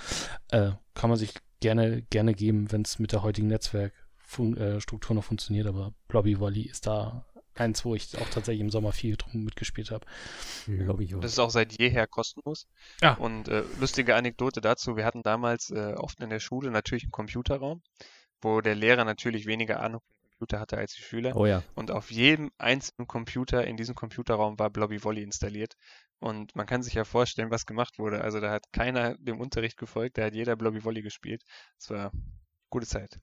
äh, 0.50 0.72
kann 0.92 1.08
man 1.08 1.18
sich 1.18 1.32
gerne, 1.60 2.02
gerne 2.02 2.34
geben, 2.34 2.70
wenn 2.70 2.82
es 2.82 2.98
mit 2.98 3.12
der 3.12 3.22
heutigen 3.22 3.48
Netzwerkstruktur 3.48 5.16
noch 5.16 5.24
funktioniert. 5.24 5.66
Aber 5.66 5.94
Blobby 6.08 6.38
Volley 6.38 6.62
ist 6.62 6.86
da 6.86 7.24
eins, 7.54 7.84
wo 7.84 7.94
ich 7.94 8.16
auch 8.18 8.28
tatsächlich 8.28 8.60
im 8.60 8.70
Sommer 8.70 8.92
viel 8.92 9.16
drum 9.16 9.44
mitgespielt 9.44 9.90
habe. 9.90 10.06
Das 11.20 11.32
ist 11.32 11.38
auch 11.38 11.50
seit 11.50 11.78
jeher 11.78 12.06
kostenlos. 12.06 12.66
Ja. 13.00 13.14
Und 13.14 13.48
äh, 13.48 13.62
lustige 13.80 14.16
Anekdote 14.16 14.60
dazu, 14.60 14.96
wir 14.96 15.04
hatten 15.04 15.22
damals 15.22 15.70
äh, 15.70 15.94
oft 15.96 16.20
in 16.20 16.30
der 16.30 16.40
Schule 16.40 16.70
natürlich 16.70 17.04
einen 17.04 17.12
Computerraum, 17.12 17.82
wo 18.40 18.60
der 18.60 18.74
Lehrer 18.74 19.04
natürlich 19.04 19.46
weniger 19.46 19.80
Ahnung 19.80 20.00
vom 20.00 20.30
Computer 20.30 20.60
hatte 20.60 20.78
als 20.78 20.94
die 20.94 21.02
Schüler. 21.02 21.36
Oh 21.36 21.46
ja. 21.46 21.62
Und 21.74 21.90
auf 21.90 22.10
jedem 22.10 22.50
einzelnen 22.58 23.06
Computer 23.06 23.64
in 23.64 23.76
diesem 23.76 23.94
Computerraum 23.94 24.58
war 24.58 24.70
Blobby 24.70 25.02
Volley 25.02 25.22
installiert. 25.22 25.74
Und 26.18 26.56
man 26.56 26.66
kann 26.66 26.82
sich 26.82 26.94
ja 26.94 27.04
vorstellen, 27.04 27.50
was 27.50 27.66
gemacht 27.66 27.98
wurde. 27.98 28.22
Also 28.22 28.40
da 28.40 28.50
hat 28.50 28.72
keiner 28.72 29.16
dem 29.18 29.40
Unterricht 29.40 29.76
gefolgt, 29.76 30.16
da 30.18 30.24
hat 30.24 30.34
jeder 30.34 30.56
Blobby 30.56 30.84
Volley 30.84 31.02
gespielt. 31.02 31.42
Das 31.78 31.90
war 31.90 32.12
gute 32.70 32.86
Zeit. 32.86 33.18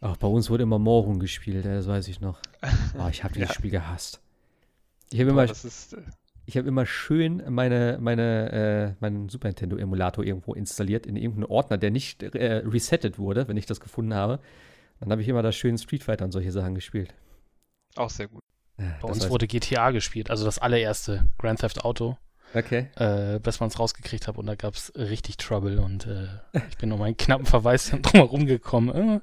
Ach, 0.00 0.16
bei 0.16 0.26
uns 0.28 0.48
wurde 0.48 0.62
immer 0.62 0.78
Morun 0.78 1.20
gespielt, 1.20 1.64
das 1.66 1.86
weiß 1.86 2.08
ich 2.08 2.20
noch. 2.20 2.40
Oh, 2.98 3.08
ich 3.10 3.22
habe 3.22 3.34
dieses 3.34 3.50
Ja. 3.50 3.54
Spiel 3.54 3.70
gehasst. 3.70 4.20
Ich 5.10 5.20
habe 5.20 5.30
immer, 5.30 5.44
äh, 5.44 5.52
ich 6.46 6.56
habe 6.56 6.68
immer 6.68 6.86
schön 6.86 7.42
meine, 7.48 7.98
meine, 8.00 8.52
äh, 8.52 8.94
meinen 9.00 9.28
Super 9.28 9.48
Nintendo-Emulator 9.48 10.24
irgendwo 10.24 10.54
installiert 10.54 11.06
in 11.06 11.16
irgendeinen 11.16 11.50
Ordner, 11.50 11.78
der 11.78 11.90
nicht 11.90 12.22
äh, 12.22 12.56
resettet 12.66 13.18
wurde, 13.18 13.48
wenn 13.48 13.56
ich 13.56 13.66
das 13.66 13.80
gefunden 13.80 14.14
habe. 14.14 14.40
Dann 15.00 15.10
habe 15.10 15.22
ich 15.22 15.28
immer 15.28 15.42
da 15.42 15.52
schön 15.52 15.78
Street 15.78 16.02
Fighter 16.04 16.24
und 16.24 16.32
solche 16.32 16.52
Sachen 16.52 16.74
gespielt. 16.74 17.14
Auch 17.96 18.10
sehr 18.10 18.28
gut. 18.28 18.42
Ja, 18.78 18.96
Bei 19.00 19.08
uns 19.08 19.28
wurde 19.28 19.46
GTA 19.46 19.90
gespielt, 19.90 20.30
also 20.30 20.44
das 20.44 20.58
allererste 20.58 21.28
Grand 21.38 21.60
Theft 21.60 21.84
Auto. 21.84 22.16
Okay. 22.54 22.88
äh, 22.96 23.38
bis 23.38 23.60
man 23.60 23.68
es 23.68 23.78
rausgekriegt 23.78 24.26
hat 24.26 24.36
und 24.36 24.46
da 24.46 24.54
gab 24.56 24.74
es 24.74 24.92
richtig 24.96 25.36
Trouble 25.36 25.80
und 25.80 26.06
äh, 26.06 26.26
ich 26.70 26.78
bin 26.78 26.90
um 26.90 27.00
einen 27.02 27.16
knappen 27.16 27.46
Verweis 27.46 27.92
drumherum 28.02 28.46
gekommen. 28.46 29.20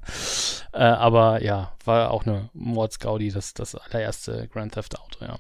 Äh, 0.74 0.78
aber 0.78 1.42
ja, 1.44 1.74
war 1.84 2.12
auch 2.12 2.26
eine 2.26 2.50
Mordsgaudi, 2.54 3.32
das, 3.32 3.54
das 3.54 3.76
allererste 3.76 4.48
Grand 4.48 4.74
Theft 4.74 4.98
Auto, 5.00 5.26
ja. 5.26 5.40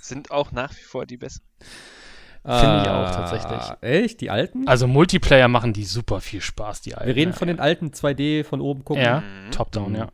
Sind 0.00 0.30
auch 0.30 0.52
nach 0.52 0.70
wie 0.72 0.82
vor 0.82 1.04
die 1.06 1.16
besten. 1.18 1.46
Finde 2.44 2.82
ich 2.82 2.88
auch 2.88 3.10
tatsächlich. 3.12 3.60
Ah, 3.60 3.76
Echt? 3.82 4.20
Die 4.20 4.28
alten? 4.30 4.66
Also 4.66 4.88
Multiplayer 4.88 5.46
machen 5.46 5.72
die 5.72 5.84
super 5.84 6.20
viel 6.20 6.40
Spaß, 6.40 6.80
die 6.80 6.94
alten. 6.96 7.06
Wir 7.06 7.14
reden 7.14 7.30
ja. 7.32 7.36
von 7.36 7.46
den 7.46 7.60
alten 7.60 7.90
2D 7.90 8.42
von 8.42 8.60
oben 8.60 8.84
gucken. 8.84 9.02
Ja, 9.04 9.20
Mhm. 9.20 9.50
Top-Down, 9.52 9.92
Mhm. 9.92 9.96
ja. 9.98 10.08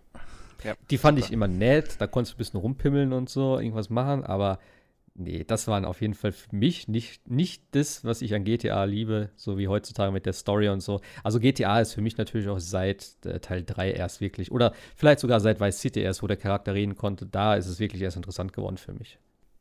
Die 0.90 0.98
fand 0.98 1.18
ich 1.20 1.32
immer 1.32 1.48
nett, 1.48 1.96
da 2.00 2.06
konntest 2.06 2.32
du 2.32 2.36
ein 2.36 2.38
bisschen 2.38 2.60
rumpimmeln 2.60 3.12
und 3.14 3.30
so, 3.30 3.58
irgendwas 3.58 3.88
machen, 3.88 4.24
aber 4.24 4.58
nee, 5.18 5.44
das 5.44 5.68
waren 5.68 5.84
auf 5.84 6.00
jeden 6.00 6.14
Fall 6.14 6.32
für 6.32 6.54
mich 6.54 6.88
nicht, 6.88 7.28
nicht 7.28 7.62
das, 7.72 8.04
was 8.04 8.22
ich 8.22 8.34
an 8.34 8.44
GTA 8.44 8.84
liebe, 8.84 9.30
so 9.36 9.58
wie 9.58 9.68
heutzutage 9.68 10.12
mit 10.12 10.26
der 10.26 10.32
Story 10.32 10.68
und 10.68 10.80
so. 10.80 11.00
Also 11.22 11.40
GTA 11.40 11.80
ist 11.80 11.94
für 11.94 12.00
mich 12.00 12.16
natürlich 12.16 12.48
auch 12.48 12.60
seit 12.60 13.16
äh, 13.24 13.40
Teil 13.40 13.64
3 13.64 13.92
erst 13.92 14.20
wirklich, 14.20 14.50
oder 14.52 14.72
vielleicht 14.96 15.20
sogar 15.20 15.40
seit 15.40 15.60
Vice 15.60 15.80
City 15.80 16.00
erst, 16.00 16.22
wo 16.22 16.26
der 16.26 16.36
Charakter 16.36 16.74
reden 16.74 16.96
konnte, 16.96 17.26
da 17.26 17.54
ist 17.54 17.66
es 17.66 17.78
wirklich 17.80 18.02
erst 18.02 18.16
interessant 18.16 18.52
geworden 18.52 18.78
für 18.78 18.92
mich. 18.92 19.18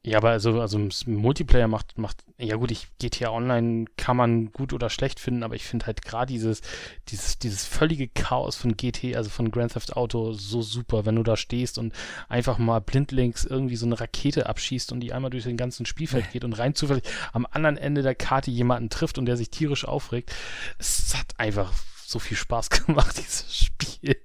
Ja, 0.07 0.19
aber 0.19 0.29
also, 0.29 0.61
also 0.61 0.79
Multiplayer 1.05 1.67
macht, 1.67 1.97
macht, 1.97 2.23
ja 2.37 2.55
gut, 2.55 2.71
ich, 2.71 2.87
GTA 2.97 3.29
Online 3.29 3.83
kann 3.97 4.15
man 4.15 4.53
gut 4.53 4.71
oder 4.71 4.89
schlecht 4.89 5.19
finden, 5.19 5.43
aber 5.43 5.55
ich 5.55 5.65
finde 5.65 5.85
halt 5.85 6.01
gerade 6.01 6.31
dieses, 6.31 6.61
dieses, 7.09 7.39
dieses 7.39 7.65
völlige 7.65 8.07
Chaos 8.07 8.55
von 8.55 8.77
GT, 8.77 9.17
also 9.17 9.29
von 9.29 9.51
Grand 9.51 9.73
Theft 9.73 9.97
Auto, 9.97 10.31
so 10.31 10.61
super, 10.61 11.05
wenn 11.05 11.17
du 11.17 11.23
da 11.23 11.35
stehst 11.35 11.77
und 11.77 11.93
einfach 12.29 12.57
mal 12.57 12.79
blindlings 12.79 13.43
irgendwie 13.43 13.75
so 13.75 13.85
eine 13.85 13.99
Rakete 13.99 14.47
abschießt 14.47 14.93
und 14.93 15.01
die 15.01 15.11
einmal 15.11 15.29
durch 15.29 15.43
den 15.43 15.57
ganzen 15.57 15.85
Spielfeld 15.85 16.31
geht 16.31 16.45
und 16.45 16.53
rein 16.53 16.73
zufällig 16.73 17.03
am 17.33 17.45
anderen 17.51 17.75
Ende 17.75 18.01
der 18.01 18.15
Karte 18.15 18.49
jemanden 18.49 18.89
trifft 18.89 19.17
und 19.17 19.25
der 19.25 19.35
sich 19.35 19.49
tierisch 19.49 19.83
aufregt. 19.83 20.33
Es 20.79 21.17
hat 21.17 21.37
einfach 21.37 21.73
so 22.05 22.19
viel 22.19 22.37
Spaß 22.37 22.69
gemacht, 22.85 23.17
dieses 23.17 23.53
Spiel. 23.53 24.15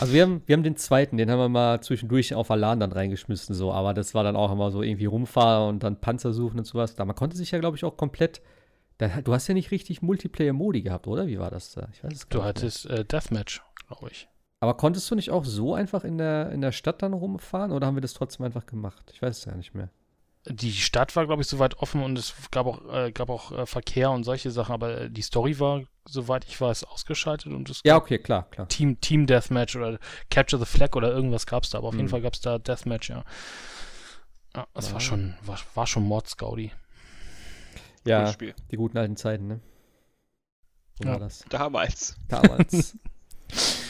Also 0.00 0.14
wir 0.14 0.22
haben, 0.22 0.42
wir 0.46 0.54
haben 0.54 0.62
den 0.62 0.76
zweiten, 0.76 1.16
den 1.18 1.30
haben 1.30 1.38
wir 1.38 1.48
mal 1.48 1.80
zwischendurch 1.82 2.34
auf 2.34 2.50
Alan 2.50 2.80
dann 2.80 2.92
reingeschmissen, 2.92 3.54
so, 3.54 3.72
aber 3.72 3.92
das 3.94 4.14
war 4.14 4.24
dann 4.24 4.36
auch 4.36 4.50
immer 4.50 4.70
so 4.70 4.82
irgendwie 4.82 5.04
rumfahren 5.06 5.68
und 5.68 5.82
dann 5.82 6.00
Panzer 6.00 6.32
suchen 6.32 6.58
und 6.58 6.64
sowas. 6.64 6.94
Da 6.94 7.04
man 7.04 7.14
konnte 7.16 7.36
sich 7.36 7.50
ja, 7.50 7.58
glaube 7.58 7.76
ich, 7.76 7.84
auch 7.84 7.96
komplett. 7.96 8.40
Da, 8.96 9.08
du 9.22 9.32
hast 9.34 9.46
ja 9.46 9.54
nicht 9.54 9.70
richtig 9.70 10.00
Multiplayer-Modi 10.02 10.82
gehabt, 10.82 11.06
oder? 11.06 11.26
Wie 11.26 11.38
war 11.38 11.50
das 11.50 11.72
da? 11.72 11.88
Ich 11.92 12.02
weiß 12.02 12.12
es 12.12 12.28
Du 12.28 12.38
gar 12.38 12.46
nicht 12.48 12.56
mehr. 12.56 12.64
hattest 12.64 12.86
äh, 12.86 13.04
Deathmatch, 13.04 13.62
glaube 13.86 14.08
ich. 14.10 14.28
Aber 14.60 14.74
konntest 14.74 15.08
du 15.10 15.14
nicht 15.14 15.30
auch 15.30 15.44
so 15.44 15.74
einfach 15.74 16.02
in 16.02 16.18
der, 16.18 16.50
in 16.50 16.60
der 16.62 16.72
Stadt 16.72 17.02
dann 17.02 17.12
rumfahren 17.12 17.70
oder 17.70 17.86
haben 17.86 17.96
wir 17.96 18.00
das 18.00 18.14
trotzdem 18.14 18.44
einfach 18.46 18.66
gemacht? 18.66 19.10
Ich 19.12 19.22
weiß 19.22 19.38
es 19.38 19.44
ja 19.44 19.54
nicht 19.54 19.74
mehr. 19.74 19.90
Die 20.50 20.72
Stadt 20.72 21.14
war, 21.16 21.26
glaube 21.26 21.42
ich, 21.42 21.48
soweit 21.48 21.78
offen 21.78 22.02
und 22.02 22.18
es 22.18 22.34
gab 22.50 22.66
auch, 22.66 22.80
äh, 22.92 23.12
gab 23.12 23.28
auch 23.28 23.52
äh, 23.52 23.66
Verkehr 23.66 24.10
und 24.10 24.24
solche 24.24 24.50
Sachen, 24.50 24.72
aber 24.72 25.02
äh, 25.02 25.10
die 25.10 25.22
Story 25.22 25.58
war, 25.60 25.82
soweit 26.06 26.44
ich 26.46 26.58
weiß, 26.60 26.84
ausgeschaltet 26.84 27.52
und 27.52 27.68
es 27.68 27.82
Ja, 27.84 27.94
gab 27.94 28.04
okay, 28.04 28.18
klar, 28.18 28.48
klar. 28.50 28.68
Team, 28.68 29.00
Team 29.00 29.26
Deathmatch 29.26 29.76
oder 29.76 29.98
Capture 30.30 30.58
the 30.64 30.66
Flag 30.70 30.94
oder 30.96 31.12
irgendwas 31.12 31.46
gab 31.46 31.64
es 31.64 31.70
da, 31.70 31.78
aber 31.78 31.88
auf 31.88 31.94
jeden 31.94 32.06
Mhm. 32.06 32.10
Fall 32.10 32.22
gab 32.22 32.34
es 32.34 32.40
da 32.40 32.58
Deathmatch, 32.58 33.10
ja. 33.10 33.24
Ja, 34.56 34.66
das 34.74 34.88
Ja. 34.88 34.94
war 34.94 35.00
schon, 35.00 35.34
war, 35.42 35.58
war 35.74 35.86
schon 35.86 36.04
Mordsgaudi. 36.04 36.72
Ja, 38.06 38.32
die 38.32 38.76
guten 38.76 38.96
alten 38.96 39.16
Zeiten, 39.16 39.46
ne? 39.48 39.60
Wo 40.98 41.06
Ja. 41.06 41.12
war 41.12 41.20
das? 41.20 41.44
Damals. 41.50 42.16
Damals. 42.28 42.96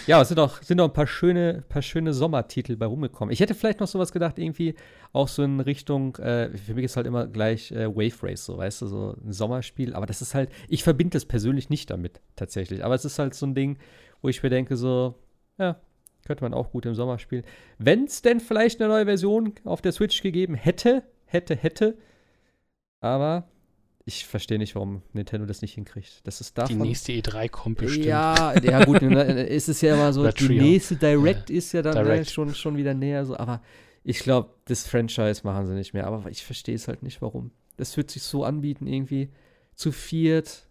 ja, 0.08 0.22
es 0.22 0.28
sind 0.28 0.40
auch, 0.40 0.62
sind 0.62 0.80
auch 0.80 0.86
ein 0.86 0.92
paar 0.94 1.06
schöne, 1.06 1.62
paar 1.68 1.82
schöne 1.82 2.14
Sommertitel 2.14 2.76
bei 2.76 2.86
rumgekommen. 2.86 3.30
Ich 3.30 3.40
hätte 3.40 3.54
vielleicht 3.54 3.78
noch 3.78 3.86
sowas 3.86 4.10
gedacht, 4.10 4.38
irgendwie 4.38 4.74
auch 5.12 5.28
so 5.28 5.42
in 5.42 5.60
Richtung, 5.60 6.16
äh, 6.16 6.56
für 6.56 6.72
mich 6.72 6.86
ist 6.86 6.96
halt 6.96 7.06
immer 7.06 7.26
gleich 7.26 7.70
äh, 7.72 7.94
Wave 7.94 8.22
Race, 8.22 8.46
so, 8.46 8.56
weißt 8.56 8.80
du, 8.80 8.86
so 8.86 9.16
ein 9.22 9.34
Sommerspiel. 9.34 9.94
Aber 9.94 10.06
das 10.06 10.22
ist 10.22 10.34
halt, 10.34 10.50
ich 10.66 10.82
verbinde 10.82 11.12
das 11.12 11.26
persönlich 11.26 11.68
nicht 11.68 11.90
damit, 11.90 12.22
tatsächlich. 12.36 12.82
Aber 12.86 12.94
es 12.94 13.04
ist 13.04 13.18
halt 13.18 13.34
so 13.34 13.44
ein 13.44 13.54
Ding, 13.54 13.76
wo 14.22 14.30
ich 14.30 14.42
mir 14.42 14.48
denke, 14.48 14.78
so, 14.78 15.14
ja, 15.58 15.78
könnte 16.26 16.42
man 16.42 16.54
auch 16.54 16.70
gut 16.70 16.86
im 16.86 16.94
Sommer 16.94 17.18
spielen. 17.18 17.44
Wenn 17.76 18.04
es 18.04 18.22
denn 18.22 18.40
vielleicht 18.40 18.80
eine 18.80 18.88
neue 18.88 19.04
Version 19.04 19.52
auf 19.64 19.82
der 19.82 19.92
Switch 19.92 20.22
gegeben 20.22 20.54
hätte, 20.54 21.02
hätte, 21.26 21.54
hätte. 21.54 21.98
Aber 23.00 23.46
ich 24.08 24.26
verstehe 24.26 24.58
nicht, 24.58 24.74
warum 24.74 25.02
Nintendo 25.12 25.44
das 25.44 25.60
nicht 25.60 25.74
hinkriegt. 25.74 26.26
Das 26.26 26.40
ist 26.40 26.56
Die 26.56 26.60
davon. 26.62 26.78
nächste 26.78 27.12
E3 27.12 27.50
kommt 27.50 27.76
bestimmt. 27.76 28.06
Ja, 28.06 28.58
ja 28.58 28.82
gut, 28.86 29.02
ne, 29.02 29.42
ist 29.44 29.68
es 29.68 29.82
ja 29.82 29.94
immer 29.94 30.14
so, 30.14 30.26
die 30.26 30.48
nächste 30.48 30.96
Direct 30.96 31.50
ist 31.50 31.72
ja 31.72 31.82
dann 31.82 32.06
ne, 32.06 32.24
schon, 32.24 32.54
schon 32.54 32.78
wieder 32.78 32.94
näher 32.94 33.26
so, 33.26 33.36
aber 33.36 33.62
ich 34.02 34.20
glaube, 34.20 34.48
das 34.64 34.88
Franchise 34.88 35.42
machen 35.44 35.66
sie 35.66 35.74
nicht 35.74 35.92
mehr, 35.92 36.06
aber 36.06 36.30
ich 36.30 36.42
verstehe 36.42 36.74
es 36.74 36.88
halt 36.88 37.02
nicht, 37.02 37.20
warum. 37.20 37.50
Das 37.76 37.98
wird 37.98 38.10
sich 38.10 38.22
so 38.22 38.44
anbieten 38.44 38.86
irgendwie, 38.86 39.28
zu 39.74 39.92
viert. 39.92 40.66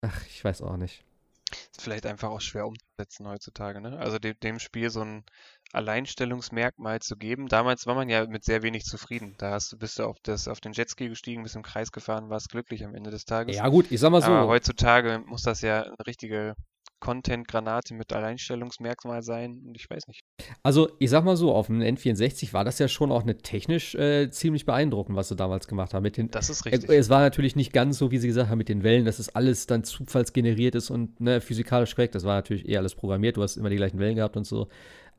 Ach, 0.00 0.26
ich 0.26 0.44
weiß 0.44 0.62
auch 0.62 0.76
nicht. 0.76 1.04
Ist 1.52 1.82
vielleicht 1.82 2.06
einfach 2.06 2.30
auch 2.30 2.40
schwer 2.40 2.66
umzusetzen 2.66 3.26
heutzutage, 3.26 3.80
ne? 3.80 3.98
Also 3.98 4.18
dem, 4.18 4.38
dem 4.40 4.58
Spiel 4.58 4.90
so 4.90 5.02
ein 5.02 5.24
Alleinstellungsmerkmal 5.72 7.00
zu 7.00 7.16
geben. 7.16 7.48
Damals 7.48 7.86
war 7.86 7.94
man 7.94 8.08
ja 8.08 8.26
mit 8.26 8.44
sehr 8.44 8.62
wenig 8.62 8.84
zufrieden. 8.84 9.34
Da 9.38 9.52
hast 9.52 9.72
du, 9.72 9.78
bist 9.78 9.98
du 9.98 10.04
auf, 10.04 10.16
das, 10.22 10.48
auf 10.48 10.60
den 10.60 10.72
Jetski 10.72 11.08
gestiegen, 11.08 11.42
bist 11.42 11.56
im 11.56 11.62
Kreis 11.62 11.92
gefahren, 11.92 12.28
warst 12.28 12.50
glücklich 12.50 12.84
am 12.84 12.94
Ende 12.94 13.10
des 13.10 13.24
Tages. 13.24 13.56
Ja 13.56 13.68
gut, 13.68 13.90
ich 13.90 14.00
sag 14.00 14.10
mal 14.10 14.22
so, 14.22 14.32
Aber 14.32 14.48
heutzutage 14.48 15.22
muss 15.26 15.42
das 15.42 15.60
ja 15.60 15.82
eine 15.82 16.06
richtige 16.06 16.54
Content-Granate 17.00 17.94
mit 17.94 18.12
Alleinstellungsmerkmal 18.12 19.22
sein. 19.22 19.62
Und 19.66 19.76
ich 19.76 19.88
weiß 19.88 20.06
nicht. 20.08 20.20
also 20.62 20.90
ich 20.98 21.10
sag 21.10 21.24
mal 21.24 21.36
so, 21.36 21.52
auf 21.52 21.66
dem 21.66 21.80
N64 21.80 22.52
war 22.52 22.64
das 22.64 22.78
ja 22.78 22.88
schon 22.88 23.10
auch 23.10 23.22
eine 23.22 23.38
technisch 23.38 23.94
äh, 23.94 24.30
ziemlich 24.30 24.66
beeindruckend, 24.66 25.16
was 25.16 25.28
sie 25.28 25.36
damals 25.36 25.66
gemacht 25.66 25.94
haben. 25.94 26.02
Mit 26.02 26.16
den, 26.16 26.30
Das 26.30 26.50
ist 26.50 26.66
Äh, 26.66 26.70
richtig. 26.70 26.90
Es 26.90 27.08
war 27.08 27.20
natürlich 27.20 27.56
nicht 27.56 27.72
ganz 27.72 27.98
so, 27.98 28.10
wie 28.10 28.18
sie 28.18 28.28
gesagt 28.28 28.50
haben, 28.50 28.58
mit 28.58 28.68
den 28.68 28.82
Wellen, 28.82 29.04
dass 29.04 29.18
es 29.18 29.34
alles 29.34 29.66
dann 29.66 29.84
zufallsgeneriert 29.84 30.74
ist 30.74 30.90
und 30.90 31.20
ne, 31.20 31.40
physikalisch 31.40 31.94
korrekt. 31.94 32.14
Das 32.14 32.24
war 32.24 32.36
natürlich 32.36 32.68
eh 32.68 32.76
alles 32.76 32.94
programmiert. 32.94 33.36
Du 33.36 33.42
hast 33.42 33.56
immer 33.56 33.70
die 33.70 33.76
gleichen 33.76 33.98
Wellen 33.98 34.16
gehabt 34.16 34.36
und 34.36 34.44
so. 34.44 34.68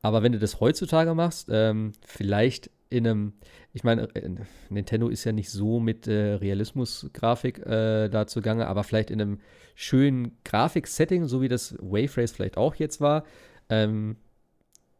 Aber 0.02 0.22
wenn 0.22 0.32
du 0.32 0.38
das 0.38 0.60
heutzutage 0.60 1.14
machst, 1.14 1.48
ähm, 1.50 1.92
vielleicht 2.04 2.70
in 2.90 3.06
einem, 3.06 3.32
ich 3.72 3.84
meine, 3.84 4.14
äh, 4.14 4.30
Nintendo 4.68 5.08
ist 5.08 5.24
ja 5.24 5.32
nicht 5.32 5.50
so 5.50 5.80
mit 5.80 6.06
äh, 6.06 6.34
Realismus-Grafik 6.34 7.58
äh, 7.60 8.08
da 8.08 8.26
zugange, 8.26 8.66
aber 8.66 8.84
vielleicht 8.84 9.10
in 9.10 9.20
einem 9.20 9.40
schönen 9.74 10.36
Grafik-Setting, 10.44 11.26
so 11.26 11.40
wie 11.40 11.48
das 11.48 11.76
Wave 11.78 12.16
Race 12.16 12.32
vielleicht 12.32 12.58
auch 12.58 12.74
jetzt 12.74 13.00
war. 13.00 13.24
Ähm, 13.68 14.16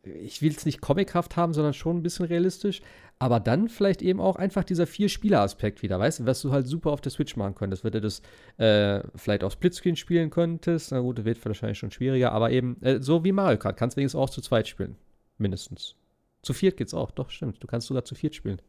ich 0.04 0.40
will 0.40 0.52
es 0.52 0.64
nicht 0.64 0.80
comichaft 0.80 1.36
haben, 1.36 1.52
sondern 1.52 1.74
schon 1.74 1.98
ein 1.98 2.02
bisschen 2.02 2.26
realistisch. 2.26 2.80
Aber 3.18 3.38
dann 3.38 3.68
vielleicht 3.68 4.02
eben 4.02 4.20
auch 4.20 4.36
einfach 4.36 4.64
dieser 4.64 4.86
Vier-Spieler-Aspekt 4.86 5.82
wieder, 5.82 5.98
weißt 5.98 6.20
du, 6.20 6.26
was 6.26 6.42
du 6.42 6.50
halt 6.50 6.66
super 6.66 6.90
auf 6.90 7.00
der 7.00 7.12
Switch 7.12 7.36
machen 7.36 7.54
könntest. 7.54 7.84
Du 7.84 8.00
das 8.00 8.20
äh, 8.56 9.00
vielleicht 9.14 9.44
auf 9.44 9.52
Splitscreen 9.52 9.94
spielen 9.94 10.30
könntest, 10.30 10.90
na 10.90 11.00
gut, 11.00 11.24
wird 11.24 11.44
wahrscheinlich 11.44 11.78
schon 11.78 11.92
schwieriger, 11.92 12.32
aber 12.32 12.50
eben 12.50 12.82
äh, 12.82 13.00
so 13.00 13.22
wie 13.24 13.32
Mario 13.32 13.58
Kart, 13.58 13.76
kannst 13.76 13.96
du 13.96 13.98
wenigstens 13.98 14.20
auch 14.20 14.30
zu 14.30 14.40
zweit 14.40 14.66
spielen. 14.66 14.96
Mindestens. 15.38 15.94
Zu 16.42 16.52
viert 16.52 16.76
geht's 16.76 16.94
auch, 16.94 17.12
doch, 17.12 17.30
stimmt. 17.30 17.62
Du 17.62 17.68
kannst 17.68 17.86
sogar 17.86 18.04
zu 18.04 18.16
viert 18.16 18.34
spielen. 18.34 18.60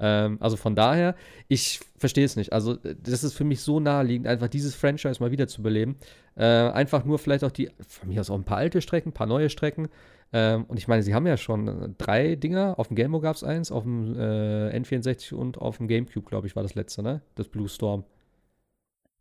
Ähm, 0.00 0.38
also 0.40 0.56
von 0.56 0.76
daher, 0.76 1.14
ich 1.48 1.80
verstehe 1.96 2.24
es 2.24 2.36
nicht. 2.36 2.52
Also, 2.52 2.74
äh, 2.82 2.94
das 3.02 3.24
ist 3.24 3.34
für 3.34 3.44
mich 3.44 3.60
so 3.60 3.80
naheliegend, 3.80 4.26
einfach 4.26 4.48
dieses 4.48 4.74
Franchise 4.74 5.20
mal 5.20 5.30
wieder 5.30 5.48
zu 5.48 5.62
beleben. 5.62 5.96
Äh, 6.36 6.44
einfach 6.44 7.04
nur 7.04 7.18
vielleicht 7.18 7.44
auch 7.44 7.50
die, 7.50 7.70
von 7.86 8.08
mir 8.08 8.20
aus 8.20 8.30
auch 8.30 8.36
ein 8.36 8.44
paar 8.44 8.58
alte 8.58 8.80
Strecken, 8.80 9.10
ein 9.10 9.14
paar 9.14 9.26
neue 9.26 9.50
Strecken. 9.50 9.88
Ähm, 10.32 10.64
und 10.64 10.76
ich 10.78 10.88
meine, 10.88 11.02
sie 11.02 11.14
haben 11.14 11.26
ja 11.26 11.36
schon 11.36 11.68
äh, 11.68 11.88
drei 11.96 12.34
Dinger. 12.36 12.78
Auf 12.78 12.88
dem 12.88 12.96
Game 12.96 13.12
Boy 13.12 13.20
gab 13.22 13.36
es 13.36 13.44
eins, 13.44 13.72
auf 13.72 13.82
dem 13.84 14.14
äh, 14.18 14.76
N64 14.78 15.34
und 15.34 15.58
auf 15.58 15.78
dem 15.78 15.88
GameCube, 15.88 16.28
glaube 16.28 16.46
ich, 16.46 16.54
war 16.56 16.62
das 16.62 16.74
letzte, 16.74 17.02
ne? 17.02 17.22
Das 17.34 17.48
Blue 17.48 17.68
Storm. 17.68 18.04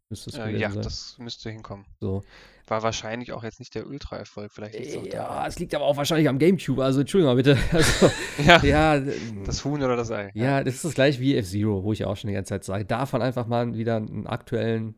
Müsste 0.10 0.30
es 0.30 0.38
Äh, 0.38 0.58
ja, 0.58 0.72
sein. 0.72 0.82
das 0.84 1.18
müsste 1.20 1.50
hinkommen. 1.50 1.86
so. 2.00 2.24
War 2.70 2.84
wahrscheinlich 2.84 3.32
auch 3.32 3.44
jetzt 3.44 3.60
nicht 3.60 3.76
der 3.76 3.88
Ultra-Erfolg. 3.88 4.52
Vielleicht 4.52 4.76
auch 4.98 5.06
Ja, 5.06 5.48
es 5.48 5.58
liegt 5.60 5.74
aber 5.74 5.86
auch 5.86 5.96
wahrscheinlich 5.96 6.28
am 6.28 6.38
GameCube. 6.38 6.84
Also, 6.84 7.00
Entschuldigung 7.00 7.34
mal 7.34 7.36
bitte. 7.42 7.58
Also, 7.72 8.10
Ja, 8.46 8.62
ja, 8.64 9.02
das 9.46 9.64
Huhn 9.64 9.82
oder 9.82 9.96
das 9.96 10.12
Ei. 10.12 10.32
Ja, 10.34 10.62
das 10.64 10.76
ist 10.76 10.86
das 10.86 10.94
gleiche 10.94 11.22
wie 11.22 11.36
F-Zero, 11.38 11.84
wo 11.84 11.94
ich 11.94 12.00
ja 12.00 12.08
auch 12.08 12.18
schon 12.18 12.28
die 12.28 12.34
ganze 12.34 12.50
Zeit 12.50 12.66
sage. 12.66 12.84
Davon 12.84 13.22
einfach 13.22 13.48
mal 13.48 13.74
wieder 13.78 13.96
einen 13.98 14.28
aktuellen, 14.28 14.96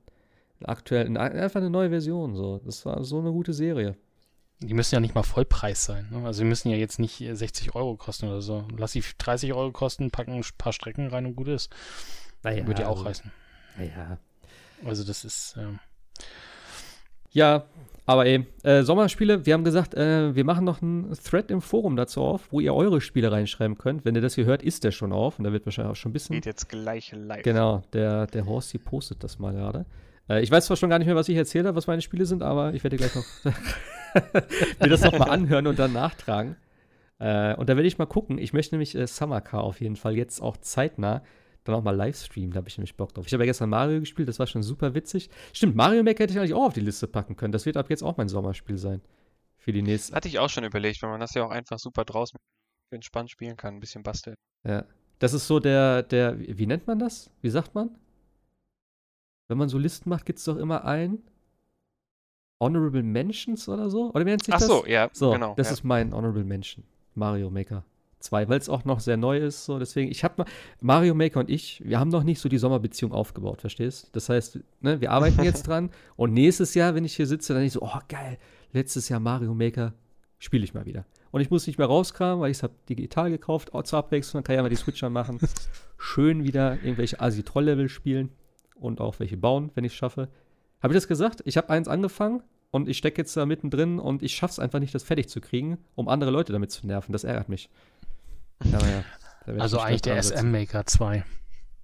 aktuellen, 0.64 1.16
einfach 1.18 1.60
eine 1.60 1.70
neue 1.70 1.90
Version. 1.90 2.34
So. 2.36 2.60
Das 2.66 2.84
war 2.88 3.04
so 3.04 3.20
eine 3.20 3.32
gute 3.32 3.54
Serie. 3.54 3.96
Die 4.62 4.74
müssen 4.74 4.96
ja 4.96 5.00
nicht 5.00 5.16
mal 5.16 5.24
Vollpreis 5.24 5.86
sein. 5.86 6.08
Ne? 6.12 6.26
Also 6.26 6.44
die 6.44 6.50
müssen 6.50 6.70
ja 6.70 6.76
jetzt 6.76 7.00
nicht 7.00 7.22
äh, 7.22 7.34
60 7.34 7.76
Euro 7.76 7.96
kosten 7.96 8.28
oder 8.28 8.42
so. 8.42 8.68
Lass 8.78 8.92
sie 8.92 9.04
30 9.18 9.54
Euro 9.54 9.72
kosten, 9.72 10.12
packen 10.12 10.34
ein 10.34 10.44
paar 10.58 10.74
Strecken 10.74 11.08
rein 11.08 11.26
und 11.26 11.36
gut 11.36 11.48
ist. 11.48 11.70
Naja, 12.44 12.68
Würde 12.68 12.82
ja 12.82 12.88
auch 12.88 12.98
also, 12.98 13.06
reißen. 13.08 13.32
Naja. 13.78 14.18
Also 14.86 15.04
das 15.04 15.24
ist, 15.24 15.56
ähm, 15.58 15.80
Ja, 17.32 17.66
Aber 18.06 18.26
eben, 18.26 18.48
äh, 18.64 18.82
Sommerspiele, 18.82 19.46
wir 19.46 19.54
haben 19.54 19.64
gesagt, 19.64 19.94
äh, 19.94 20.34
wir 20.36 20.44
machen 20.44 20.66
noch 20.66 20.82
einen 20.82 21.14
Thread 21.14 21.52
im 21.52 21.62
Forum 21.62 21.96
dazu 21.96 22.22
auf, 22.22 22.52
wo 22.52 22.60
ihr 22.60 22.74
eure 22.74 23.02
Spiele 23.02 23.32
reinschreiben 23.32 23.78
könnt. 23.78 24.04
Wenn 24.04 24.16
ihr 24.16 24.22
das 24.22 24.34
hier 24.34 24.46
hört, 24.46 24.64
ist 24.64 24.84
der 24.84 24.92
schon 24.92 25.14
auf 25.14 25.38
und 25.38 25.46
da 25.46 25.54
wird 25.54 25.66
wahrscheinlich 25.68 25.92
auch 25.92 25.96
schon 25.96 26.10
ein 26.10 26.14
bisschen. 26.14 26.34
Geht 26.34 26.48
jetzt 26.48 26.70
gleich 26.70 27.12
live. 27.16 27.44
Genau, 27.44 27.84
der, 27.94 28.26
der 28.26 28.46
Horst, 28.48 28.74
die 28.74 28.80
postet 28.80 29.24
das 29.24 29.38
mal 29.38 29.54
gerade. 29.54 29.86
Äh, 30.30 30.42
ich 30.42 30.52
weiß 30.52 30.66
zwar 30.66 30.78
schon 30.78 30.90
gar 30.90 31.00
nicht 31.00 31.08
mehr, 31.08 31.16
was 31.16 31.30
ich 31.30 31.36
erzählt 31.36 31.66
habe, 31.66 31.76
was 31.76 31.88
meine 31.88 32.02
Spiele 32.02 32.26
sind, 32.26 32.44
aber 32.44 32.74
ich 32.74 32.84
werde 32.84 32.98
gleich 32.98 33.16
noch 33.16 33.26
mir 34.80 34.90
das 34.90 35.02
nochmal 35.02 35.30
anhören 35.30 35.68
und 35.68 35.80
dann 35.80 35.94
nachtragen. 35.94 36.56
Äh, 37.20 37.56
und 37.56 37.70
da 37.70 37.76
werde 37.76 37.88
ich 37.88 37.98
mal 37.98 38.06
gucken. 38.06 38.38
Ich 38.38 38.54
möchte 38.54 38.76
nämlich 38.76 38.96
äh, 38.96 39.08
Summer 39.08 39.42
Car 39.42 39.64
auf 39.64 39.82
jeden 39.82 39.96
Fall 39.96 40.16
jetzt 40.16 40.42
auch 40.42 40.58
zeitnah 40.58 41.22
dann 41.64 41.76
auch 41.76 41.84
mal 41.84 41.96
Livestreamen. 41.96 42.52
Da 42.52 42.58
habe 42.58 42.70
ich 42.70 42.78
nämlich 42.78 42.96
Bock 42.96 43.14
drauf. 43.14 43.26
Ich 43.28 43.34
habe 43.34 43.44
ja 43.44 43.48
gestern 43.48 43.70
Mario 43.70 44.00
gespielt, 44.00 44.28
das 44.30 44.40
war 44.40 44.48
schon 44.48 44.64
super 44.64 44.94
witzig. 44.96 45.30
Stimmt, 45.54 45.76
Mario 45.76 46.04
Maker 46.04 46.24
hätte 46.24 46.34
ich 46.34 46.40
eigentlich 46.40 46.54
auch 46.54 46.68
auf 46.68 46.74
die 46.74 46.82
Liste 46.82 47.08
packen 47.08 47.36
können. 47.36 47.52
Das 47.52 47.66
wird 47.66 47.78
ab 47.78 47.90
jetzt 47.90 48.04
auch 48.04 48.18
mein 48.18 48.30
Sommerspiel 48.30 48.78
sein. 48.78 49.02
Für 49.58 49.74
die 49.74 49.82
nächste. 49.82 50.16
Hatte 50.16 50.30
ich 50.30 50.40
auch 50.40 50.50
schon 50.50 50.64
überlegt, 50.64 51.02
weil 51.02 51.10
man 51.10 51.20
das 51.20 51.34
ja 51.34 51.44
auch 51.44 51.52
einfach 51.52 51.78
super 51.80 52.06
draußen 52.06 52.40
entspannt 52.92 53.30
spielen 53.30 53.58
kann, 53.58 53.76
ein 53.76 53.80
bisschen 53.80 54.04
basteln. 54.04 54.36
Ja. 54.66 54.86
Das 55.20 55.34
ist 55.34 55.48
so 55.48 55.60
der, 55.60 56.02
der, 56.04 56.40
wie 56.40 56.66
nennt 56.66 56.88
man 56.88 56.98
das? 56.98 57.30
Wie 57.42 57.50
sagt 57.50 57.76
man? 57.76 57.90
Wenn 59.50 59.58
man 59.58 59.68
so 59.68 59.78
Listen 59.80 60.10
macht, 60.10 60.26
gibt 60.26 60.40
es 60.40 60.46
doch 60.46 60.58
immer 60.58 60.86
ein 60.86 61.18
Honorable 62.62 63.04
Mentions 63.04 63.68
oder 63.68 63.90
so? 63.90 64.12
Oder 64.14 64.26
wie 64.26 64.30
nennt 64.30 64.44
sich 64.46 64.54
Ach 64.54 64.60
das? 64.60 64.68
so, 64.68 64.86
ja, 64.86 65.10
So, 65.12 65.32
genau. 65.32 65.56
das 65.58 65.68
ja. 65.68 65.74
ist 65.74 65.84
mein 65.84 66.14
Honorable 66.14 66.44
Mention. 66.44 66.84
Mario 67.16 67.50
Maker 67.50 67.84
2, 68.20 68.48
weil 68.48 68.60
es 68.60 68.70
auch 68.70 68.86
noch 68.86 69.00
sehr 69.00 69.18
neu 69.18 69.40
ist. 69.40 69.66
So, 69.66 69.80
deswegen, 69.80 70.12
ich 70.12 70.24
habe 70.24 70.36
mal, 70.38 70.46
Mario 70.82 71.16
Maker 71.16 71.40
und 71.40 71.50
ich, 71.50 71.82
wir 71.84 72.00
haben 72.00 72.10
noch 72.10 72.24
nicht 72.24 72.40
so 72.40 72.48
die 72.48 72.60
Sommerbeziehung 72.60 73.12
aufgebaut, 73.12 73.62
verstehst? 73.62 74.10
Das 74.12 74.30
heißt, 74.30 74.60
ne, 74.82 75.02
wir 75.02 75.12
arbeiten 75.12 75.42
jetzt 75.42 75.64
dran 75.68 75.90
und 76.16 76.34
nächstes 76.34 76.76
Jahr, 76.76 76.94
wenn 76.94 77.04
ich 77.04 77.16
hier 77.16 77.26
sitze, 77.26 77.56
dann 77.56 77.64
ich 77.64 77.74
so, 77.74 77.82
oh 77.82 78.00
geil, 78.08 78.38
letztes 78.72 79.10
Jahr 79.10 79.20
Mario 79.20 79.56
Maker 79.56 79.94
spiele 80.38 80.64
ich 80.64 80.76
mal 80.76 80.86
wieder. 80.86 81.06
Und 81.32 81.42
ich 81.42 81.50
muss 81.50 81.66
nicht 81.66 81.80
mehr 81.80 81.88
rauskramen, 81.88 82.40
weil 82.40 82.52
ich 82.52 82.58
es 82.58 82.64
habe 82.64 82.74
digital 82.88 83.32
gekauft, 83.32 83.70
oh, 83.74 83.82
zur 83.82 83.98
Abwechslung, 83.98 84.40
dann 84.40 84.44
kann 84.44 84.54
ich 84.54 84.58
ja 84.58 84.64
mal 84.64 84.70
die 84.70 84.76
Switch 84.76 85.04
anmachen. 85.04 85.40
Schön 85.98 86.44
wieder 86.44 86.76
irgendwelche 86.84 87.20
Asi-Troll-Level 87.20 87.90
spielen 87.90 88.30
und 88.80 89.02
auch 89.02 89.20
welche 89.20 89.38
bauen, 89.38 89.72
wenn 89.76 89.84
ich 89.84 89.94
es 89.94 89.98
schaffe. 89.98 90.30
Habe 90.82 90.94
ich 90.94 90.98
das 90.98 91.08
gesagt? 91.08 91.42
Ich 91.46 91.58
habe 91.58 91.70
eins 91.70 91.88
angefangen 91.88 92.42
und 92.72 92.88
ich 92.88 92.98
stecke 92.98 93.22
jetzt 93.22 93.36
da 93.36 93.46
mittendrin 93.46 94.00
und 94.00 94.24
ich 94.24 94.36
schaffe 94.36 94.54
es 94.54 94.60
einfach 94.60 94.80
nicht, 94.80 94.94
das 94.96 95.04
fertig 95.04 95.28
zu 95.30 95.42
kriegen, 95.42 95.78
um 95.96 96.08
andere 96.08 96.32
Leute 96.32 96.54
damit 96.54 96.72
zu 96.72 96.86
nerven. 96.88 97.12
Das 97.12 97.24
ärgert 97.24 97.50
mich. 97.50 97.70
Ja, 98.64 98.80
Also 99.58 99.80
eigentlich 99.80 100.02
der 100.04 100.22
setzen. 100.22 100.48
SM-Maker 100.48 100.86
2. 100.86 101.24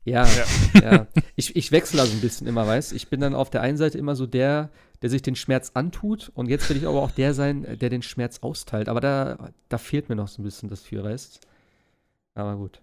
Ja, 0.05 0.27
Ja. 0.27 0.81
ja. 0.81 1.07
Ich, 1.35 1.55
ich 1.55 1.71
wechsle 1.71 1.99
also 2.01 2.13
ein 2.13 2.21
bisschen 2.21 2.47
immer, 2.47 2.67
weißt 2.67 2.93
Ich 2.93 3.09
bin 3.09 3.19
dann 3.19 3.33
auf 3.33 3.49
der 3.49 3.61
einen 3.61 3.77
Seite 3.77 3.97
immer 3.97 4.15
so 4.15 4.27
der, 4.27 4.69
der 5.01 5.09
sich 5.09 5.21
den 5.23 5.35
Schmerz 5.35 5.71
antut 5.73 6.31
und 6.35 6.47
jetzt 6.47 6.69
will 6.69 6.77
ich 6.77 6.85
aber 6.85 7.01
auch 7.01 7.11
der 7.11 7.33
sein, 7.33 7.65
der 7.79 7.89
den 7.89 8.03
Schmerz 8.03 8.39
austeilt. 8.39 8.87
Aber 8.87 9.01
da, 9.01 9.49
da 9.67 9.77
fehlt 9.77 10.09
mir 10.09 10.15
noch 10.15 10.27
so 10.27 10.41
ein 10.41 10.45
bisschen 10.45 10.69
das 10.69 10.81
für, 10.81 11.03
weißt 11.03 11.39
Aber 12.35 12.55
gut. 12.55 12.81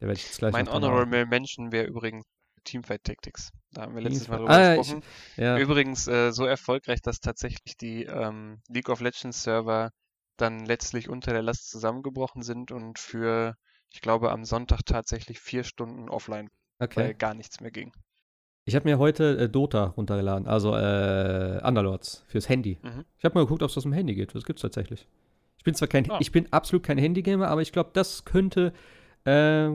Da 0.00 0.06
werde 0.08 0.18
ich 0.18 0.26
jetzt 0.26 0.38
gleich 0.38 0.52
Mein. 0.52 0.68
Honorable 0.70 1.24
Mention 1.26 1.72
wäre 1.72 1.86
übrigens 1.86 2.24
Teamfight 2.64 3.04
Tactics. 3.04 3.50
Da 3.72 3.82
haben 3.82 3.94
wir 3.94 4.02
letztes 4.02 4.28
Mal 4.28 4.38
drüber 4.38 4.50
Ah, 4.50 4.72
ich- 4.74 4.78
gesprochen. 4.80 5.02
Ja, 5.36 5.58
Übrigens 5.58 6.06
äh, 6.08 6.30
so 6.32 6.44
erfolgreich, 6.44 7.00
dass 7.02 7.20
tatsächlich 7.20 7.76
die 7.76 8.04
ähm, 8.04 8.60
League 8.68 8.88
of 8.88 9.00
Legends 9.00 9.42
Server 9.42 9.90
dann 10.36 10.64
letztlich 10.66 11.08
unter 11.08 11.32
der 11.32 11.42
Last 11.42 11.70
zusammengebrochen 11.70 12.42
sind 12.42 12.72
und 12.72 12.98
für, 12.98 13.54
ich 13.92 14.00
glaube, 14.00 14.30
am 14.32 14.44
Sonntag 14.44 14.80
tatsächlich 14.84 15.40
vier 15.40 15.62
Stunden 15.64 16.08
offline, 16.08 16.48
okay. 16.80 16.96
weil 17.00 17.14
gar 17.14 17.34
nichts 17.34 17.60
mehr 17.60 17.70
ging. 17.70 17.92
Ich 18.64 18.74
habe 18.76 18.88
mir 18.88 18.98
heute 18.98 19.38
äh, 19.38 19.48
Dota 19.48 19.86
runtergeladen, 19.86 20.46
also 20.46 20.76
äh, 20.76 21.60
Underlords 21.64 22.24
fürs 22.28 22.48
Handy. 22.48 22.78
Mhm. 22.82 23.04
Ich 23.18 23.24
habe 23.24 23.34
mal 23.34 23.42
geguckt, 23.42 23.62
ob 23.62 23.70
es 23.70 23.76
aus 23.76 23.82
dem 23.82 23.92
Handy 23.92 24.14
geht. 24.14 24.34
Das 24.34 24.44
gibt's 24.44 24.62
tatsächlich. 24.62 25.08
Ich 25.58 25.64
bin 25.64 25.74
zwar 25.74 25.88
kein, 25.88 26.10
Ah. 26.10 26.18
ich 26.20 26.32
bin 26.32 26.52
absolut 26.52 26.82
kein 26.84 26.98
Handygamer, 26.98 27.48
aber 27.48 27.60
ich 27.62 27.72
glaube, 27.72 27.90
das 27.92 28.24
könnte 28.24 28.72
äh, 29.24 29.70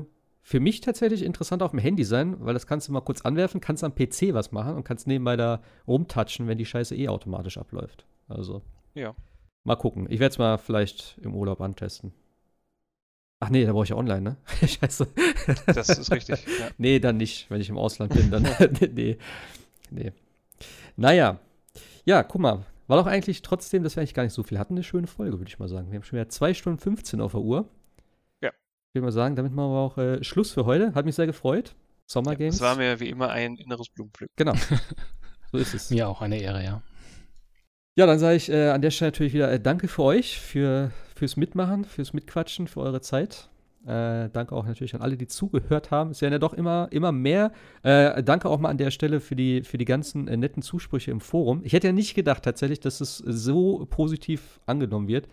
für 0.47 0.61
mich 0.61 0.79
tatsächlich 0.79 1.23
interessant 1.23 1.61
auf 1.61 1.71
dem 1.71 1.79
Handy 1.81 2.05
sein, 2.05 2.37
weil 2.39 2.53
das 2.53 2.67
kannst 2.67 2.87
du 2.87 2.93
mal 2.93 3.01
kurz 3.01 3.19
anwerfen, 3.19 3.59
kannst 3.59 3.83
am 3.83 3.93
PC 3.93 4.33
was 4.33 4.53
machen 4.53 4.75
und 4.75 4.85
kannst 4.85 5.05
nebenbei 5.05 5.35
da 5.35 5.61
rumtatschen, 5.85 6.47
wenn 6.47 6.57
die 6.57 6.65
Scheiße 6.65 6.95
eh 6.95 7.09
automatisch 7.09 7.57
abläuft. 7.57 8.05
Also. 8.29 8.61
Ja. 8.93 9.13
Mal 9.65 9.75
gucken. 9.75 10.07
Ich 10.09 10.21
werde 10.21 10.31
es 10.31 10.37
mal 10.37 10.57
vielleicht 10.57 11.17
im 11.21 11.35
Urlaub 11.35 11.59
antesten. 11.59 12.13
Ach 13.41 13.49
nee, 13.49 13.65
da 13.65 13.73
brauche 13.73 13.83
ich 13.83 13.89
ja 13.89 13.97
online, 13.97 14.21
ne? 14.21 14.37
Scheiße. 14.65 15.09
Das 15.65 15.89
ist 15.89 16.13
richtig. 16.13 16.45
Ja. 16.61 16.69
Nee, 16.77 16.99
dann 16.99 17.17
nicht, 17.17 17.51
wenn 17.51 17.59
ich 17.59 17.67
im 17.67 17.77
Ausland 17.77 18.13
bin, 18.13 18.31
dann. 18.31 18.47
nee. 18.93 19.17
Nee. 19.91 20.13
Naja. 20.95 21.41
Ja, 22.05 22.23
guck 22.23 22.39
mal. 22.39 22.65
War 22.87 22.97
doch 22.97 23.07
eigentlich 23.07 23.41
trotzdem, 23.41 23.83
dass 23.83 23.97
wir 23.97 24.01
eigentlich 24.01 24.13
gar 24.13 24.23
nicht 24.23 24.31
so 24.31 24.43
viel 24.43 24.59
hatten, 24.59 24.75
eine 24.75 24.83
schöne 24.83 25.07
Folge, 25.07 25.39
würde 25.39 25.49
ich 25.49 25.59
mal 25.59 25.67
sagen. 25.67 25.91
Wir 25.91 25.97
haben 25.97 26.03
schon 26.03 26.19
wieder 26.19 26.29
2 26.29 26.53
Stunden 26.53 26.79
15 26.79 27.19
auf 27.19 27.33
der 27.33 27.41
Uhr. 27.41 27.67
Ja. 28.97 28.99
Ich 28.99 29.03
würde 29.03 29.05
mal 29.05 29.11
sagen, 29.11 29.35
damit 29.35 29.53
machen 29.53 29.71
wir 29.71 29.77
auch 29.77 29.97
äh, 29.97 30.23
Schluss 30.23 30.51
für 30.51 30.65
heute. 30.65 30.93
Hat 30.95 31.05
mich 31.05 31.15
sehr 31.15 31.27
gefreut. 31.27 31.75
Summer 32.05 32.35
Games. 32.35 32.55
Es 32.55 32.61
war 32.61 32.75
mir 32.75 32.99
wie 32.99 33.09
immer 33.09 33.29
ein 33.29 33.55
inneres 33.55 33.89
Blumenpflücken. 33.89 34.33
genau. 34.35 34.53
so 35.51 35.57
ist 35.57 35.73
es. 35.73 35.89
Mir 35.89 36.07
auch 36.07 36.21
eine 36.21 36.39
Ehre, 36.39 36.63
ja. 36.63 36.81
Ja, 37.95 38.05
dann 38.05 38.19
sage 38.19 38.35
ich 38.35 38.49
äh, 38.49 38.69
an 38.69 38.81
der 38.81 38.91
Stelle 38.91 39.11
natürlich 39.11 39.33
wieder 39.33 39.51
äh, 39.51 39.59
danke 39.59 39.87
für 39.87 40.03
euch, 40.03 40.39
für, 40.39 40.91
fürs 41.15 41.35
Mitmachen, 41.35 41.83
fürs 41.83 42.13
Mitquatschen, 42.13 42.67
für 42.67 42.81
eure 42.81 43.01
Zeit. 43.01 43.49
Äh, 43.85 44.29
danke 44.29 44.55
auch 44.55 44.65
natürlich 44.65 44.93
an 44.95 45.01
alle, 45.01 45.17
die 45.17 45.27
zugehört 45.27 45.91
haben. 45.91 46.11
Es 46.11 46.21
werden 46.21 46.33
ja 46.33 46.39
doch 46.39 46.53
immer, 46.53 46.89
immer 46.91 47.11
mehr. 47.11 47.51
Äh, 47.83 48.21
danke 48.23 48.49
auch 48.49 48.59
mal 48.59 48.69
an 48.69 48.77
der 48.77 48.91
Stelle 48.91 49.19
für 49.19 49.35
die, 49.35 49.63
für 49.63 49.77
die 49.77 49.85
ganzen 49.85 50.27
äh, 50.27 50.37
netten 50.37 50.61
Zusprüche 50.61 51.11
im 51.11 51.21
Forum. 51.21 51.61
Ich 51.63 51.73
hätte 51.73 51.87
ja 51.87 51.93
nicht 51.93 52.13
gedacht 52.13 52.43
tatsächlich, 52.43 52.79
dass 52.79 53.01
es 53.01 53.17
so 53.17 53.87
positiv 53.89 54.59
angenommen 54.65 55.07
wird. 55.07 55.27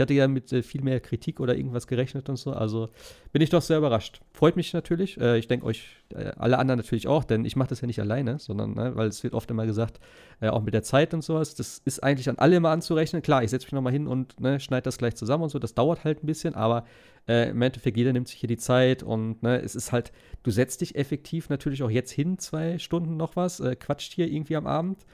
Ich 0.00 0.02
hatte 0.02 0.14
ja 0.14 0.28
mit 0.28 0.50
äh, 0.50 0.62
viel 0.62 0.80
mehr 0.80 0.98
Kritik 0.98 1.40
oder 1.40 1.54
irgendwas 1.54 1.86
gerechnet 1.86 2.30
und 2.30 2.36
so. 2.36 2.54
Also 2.54 2.88
bin 3.32 3.42
ich 3.42 3.50
doch 3.50 3.60
sehr 3.60 3.76
überrascht. 3.76 4.22
Freut 4.32 4.56
mich 4.56 4.72
natürlich. 4.72 5.20
Äh, 5.20 5.36
ich 5.36 5.46
denke 5.46 5.66
euch, 5.66 5.88
äh, 6.14 6.32
alle 6.38 6.58
anderen 6.58 6.78
natürlich 6.78 7.06
auch, 7.06 7.22
denn 7.22 7.44
ich 7.44 7.54
mache 7.54 7.68
das 7.68 7.82
ja 7.82 7.86
nicht 7.86 8.00
alleine, 8.00 8.38
sondern, 8.38 8.72
ne, 8.72 8.96
weil 8.96 9.08
es 9.08 9.22
wird 9.22 9.34
oft 9.34 9.50
immer 9.50 9.66
gesagt, 9.66 10.00
äh, 10.40 10.48
auch 10.48 10.62
mit 10.62 10.72
der 10.72 10.82
Zeit 10.82 11.12
und 11.12 11.22
sowas. 11.22 11.54
Das 11.54 11.82
ist 11.84 12.02
eigentlich 12.02 12.30
an 12.30 12.38
alle 12.38 12.56
immer 12.56 12.70
anzurechnen. 12.70 13.20
Klar, 13.20 13.44
ich 13.44 13.50
setze 13.50 13.66
mich 13.66 13.72
nochmal 13.72 13.92
hin 13.92 14.06
und 14.06 14.40
ne, 14.40 14.58
schneide 14.58 14.84
das 14.84 14.96
gleich 14.96 15.16
zusammen 15.16 15.42
und 15.42 15.50
so. 15.50 15.58
Das 15.58 15.74
dauert 15.74 16.02
halt 16.02 16.24
ein 16.24 16.26
bisschen, 16.26 16.54
aber 16.54 16.86
äh, 17.28 17.50
im 17.50 17.60
Endeffekt, 17.60 17.98
jeder 17.98 18.14
nimmt 18.14 18.28
sich 18.28 18.40
hier 18.40 18.48
die 18.48 18.56
Zeit 18.56 19.02
und 19.02 19.42
ne, 19.42 19.60
es 19.60 19.74
ist 19.74 19.92
halt, 19.92 20.12
du 20.44 20.50
setzt 20.50 20.80
dich 20.80 20.94
effektiv 20.94 21.50
natürlich 21.50 21.82
auch 21.82 21.90
jetzt 21.90 22.10
hin, 22.10 22.38
zwei 22.38 22.78
Stunden 22.78 23.18
noch 23.18 23.36
was, 23.36 23.60
äh, 23.60 23.76
quatscht 23.76 24.14
hier 24.14 24.28
irgendwie 24.28 24.56
am 24.56 24.66
Abend. 24.66 25.04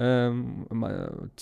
Ähm, 0.00 0.66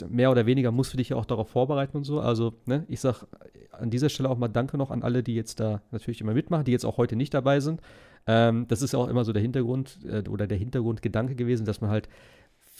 mehr 0.09 0.31
oder 0.31 0.45
weniger 0.45 0.73
musst 0.73 0.93
du 0.93 0.97
dich 0.99 1.09
ja 1.11 1.17
auch 1.17 1.25
darauf 1.25 1.49
vorbereiten 1.49 1.97
und 1.97 2.05
so. 2.05 2.21
Also, 2.21 2.53
ne, 2.67 2.85
ich 2.89 3.01
sag 3.01 3.27
an 3.71 3.91
dieser 3.91 4.09
Stelle 4.09 4.29
auch 4.29 4.37
mal 4.39 4.49
Danke 4.49 4.77
noch 4.77 4.91
an 4.91 5.03
alle, 5.03 5.23
die 5.23 5.35
jetzt 5.35 5.59
da 5.59 5.83
natürlich 5.91 6.21
immer 6.21 6.35
mitmachen, 6.35 6.65
die 6.65 6.73
jetzt 6.73 6.85
auch 6.85 6.99
heute 6.99 7.17
nicht 7.17 7.33
dabei 7.33 7.61
sind. 7.61 7.81
Ähm, 8.27 8.67
das 8.69 8.83
ist 8.83 8.93
ja 8.93 8.99
auch 8.99 9.09
immer 9.09 9.25
so 9.25 9.33
der 9.33 9.43
Hintergrund 9.43 9.99
äh, 10.05 10.29
oder 10.29 10.47
der 10.47 10.59
Hintergrundgedanke 10.59 11.35
gewesen, 11.35 11.67
dass 11.67 11.81
man 11.81 11.91
halt 11.91 12.09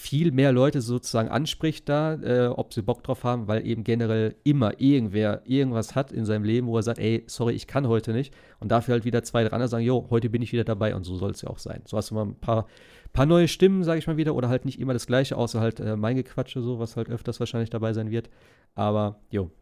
viel 0.03 0.33
mehr 0.33 0.51
Leute 0.51 0.81
sozusagen 0.81 1.29
anspricht 1.29 1.89
da, 1.89 2.15
äh, 2.15 2.49
ob 2.49 2.75
sie 2.75 2.83
Bock 2.83 3.05
drauf 3.05 3.23
haben, 3.23 3.47
weil 3.47 3.65
eben 3.65 3.85
generell 3.85 4.35
immer 4.43 4.81
irgendwer 4.81 5.43
irgendwas 5.45 5.95
hat 5.95 6.11
in 6.11 6.25
seinem 6.25 6.43
Leben, 6.43 6.67
wo 6.67 6.77
er 6.77 6.83
sagt, 6.83 6.99
ey, 6.99 7.23
sorry, 7.29 7.55
ich 7.55 7.69
kann 7.69 7.87
heute 7.87 8.13
nicht. 8.13 8.35
Und 8.59 8.73
dafür 8.73 8.95
halt 8.95 9.05
wieder 9.05 9.23
zwei, 9.23 9.45
drei 9.45 9.53
andere 9.53 9.69
sagen, 9.69 9.85
jo, 9.85 10.09
heute 10.11 10.29
bin 10.29 10.43
ich 10.43 10.53
wieder 10.53 10.65
dabei 10.65 10.97
und 10.97 11.05
so 11.05 11.17
soll 11.17 11.31
es 11.31 11.43
ja 11.43 11.51
auch 11.51 11.59
sein. 11.59 11.83
So 11.87 11.97
hast 11.97 12.11
du 12.11 12.17
mal 12.17 12.27
ein 12.27 12.35
paar, 12.35 12.67
paar 13.13 13.27
neue 13.27 13.47
Stimmen, 13.47 13.85
sage 13.85 14.01
ich 14.01 14.09
mal 14.09 14.17
wieder, 14.17 14.35
oder 14.35 14.49
halt 14.49 14.65
nicht 14.65 14.81
immer 14.81 14.93
das 14.93 15.07
Gleiche, 15.07 15.37
außer 15.37 15.61
halt 15.61 15.79
äh, 15.79 15.97
mein 15.97 16.17
Gequatsche 16.17 16.63
so, 16.63 16.81
was 16.81 16.97
halt 16.97 17.09
öfters 17.09 17.39
wahrscheinlich 17.39 17.71
dabei 17.71 17.93
sein 17.93 18.11
wird. 18.11 18.29
Aber, 18.75 19.21
jo. 19.31 19.53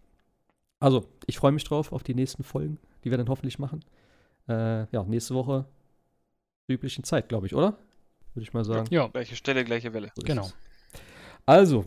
Also, 0.78 1.04
ich 1.26 1.36
freue 1.36 1.52
mich 1.52 1.64
drauf 1.64 1.92
auf 1.92 2.02
die 2.02 2.14
nächsten 2.14 2.44
Folgen, 2.44 2.78
die 3.04 3.10
wir 3.10 3.18
dann 3.18 3.28
hoffentlich 3.28 3.58
machen. 3.58 3.80
Äh, 4.48 4.86
ja, 4.90 5.04
nächste 5.04 5.34
Woche 5.34 5.66
üblichen 6.66 7.04
Zeit, 7.04 7.28
glaube 7.28 7.46
ich, 7.46 7.54
oder? 7.54 7.76
Würde 8.34 8.44
ich 8.44 8.52
mal 8.52 8.64
sagen. 8.64 8.86
Ja, 8.90 9.08
Gleiche 9.08 9.36
Stelle, 9.36 9.64
gleiche 9.64 9.92
Welle. 9.92 10.10
So 10.14 10.22
genau. 10.22 10.50
Also, 11.46 11.84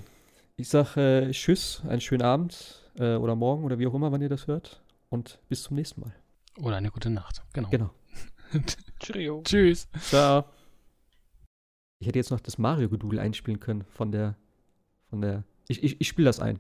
ich 0.58 0.70
sage 0.70 1.28
äh, 1.28 1.32
Tschüss, 1.32 1.82
einen 1.88 2.02
schönen 2.02 2.24
Abend 2.24 2.90
äh, 2.98 3.16
oder 3.16 3.36
morgen 3.36 3.64
oder 3.64 3.80
wie 3.80 3.88
auch 3.88 3.94
immer, 3.94 4.12
wann 4.12 4.22
ihr 4.22 4.30
das 4.30 4.48
hört. 4.48 4.82
Und 5.10 5.40
bis 5.48 5.64
zum 5.64 5.76
nächsten 5.76 6.02
Mal. 6.02 6.14
Oder 6.60 6.78
eine 6.78 6.92
gute 6.92 7.10
Nacht. 7.10 7.44
Genau. 7.54 7.70
Genau. 7.70 7.90
Cheerio. 9.00 9.42
Tschüss. 9.44 9.88
Ciao. 10.02 10.46
Ich 12.00 12.08
hätte 12.08 12.20
jetzt 12.20 12.32
noch 12.32 12.40
das 12.40 12.58
Mario-Gedudel 12.58 13.20
einspielen 13.20 13.60
können 13.60 13.86
von 13.86 14.12
der. 14.12 14.36
Von 15.10 15.22
der. 15.22 15.44
Ich, 15.68 15.84
ich, 15.84 16.02
ich 16.02 16.08
spiele 16.08 16.26
das 16.26 16.40
ein. 16.40 16.60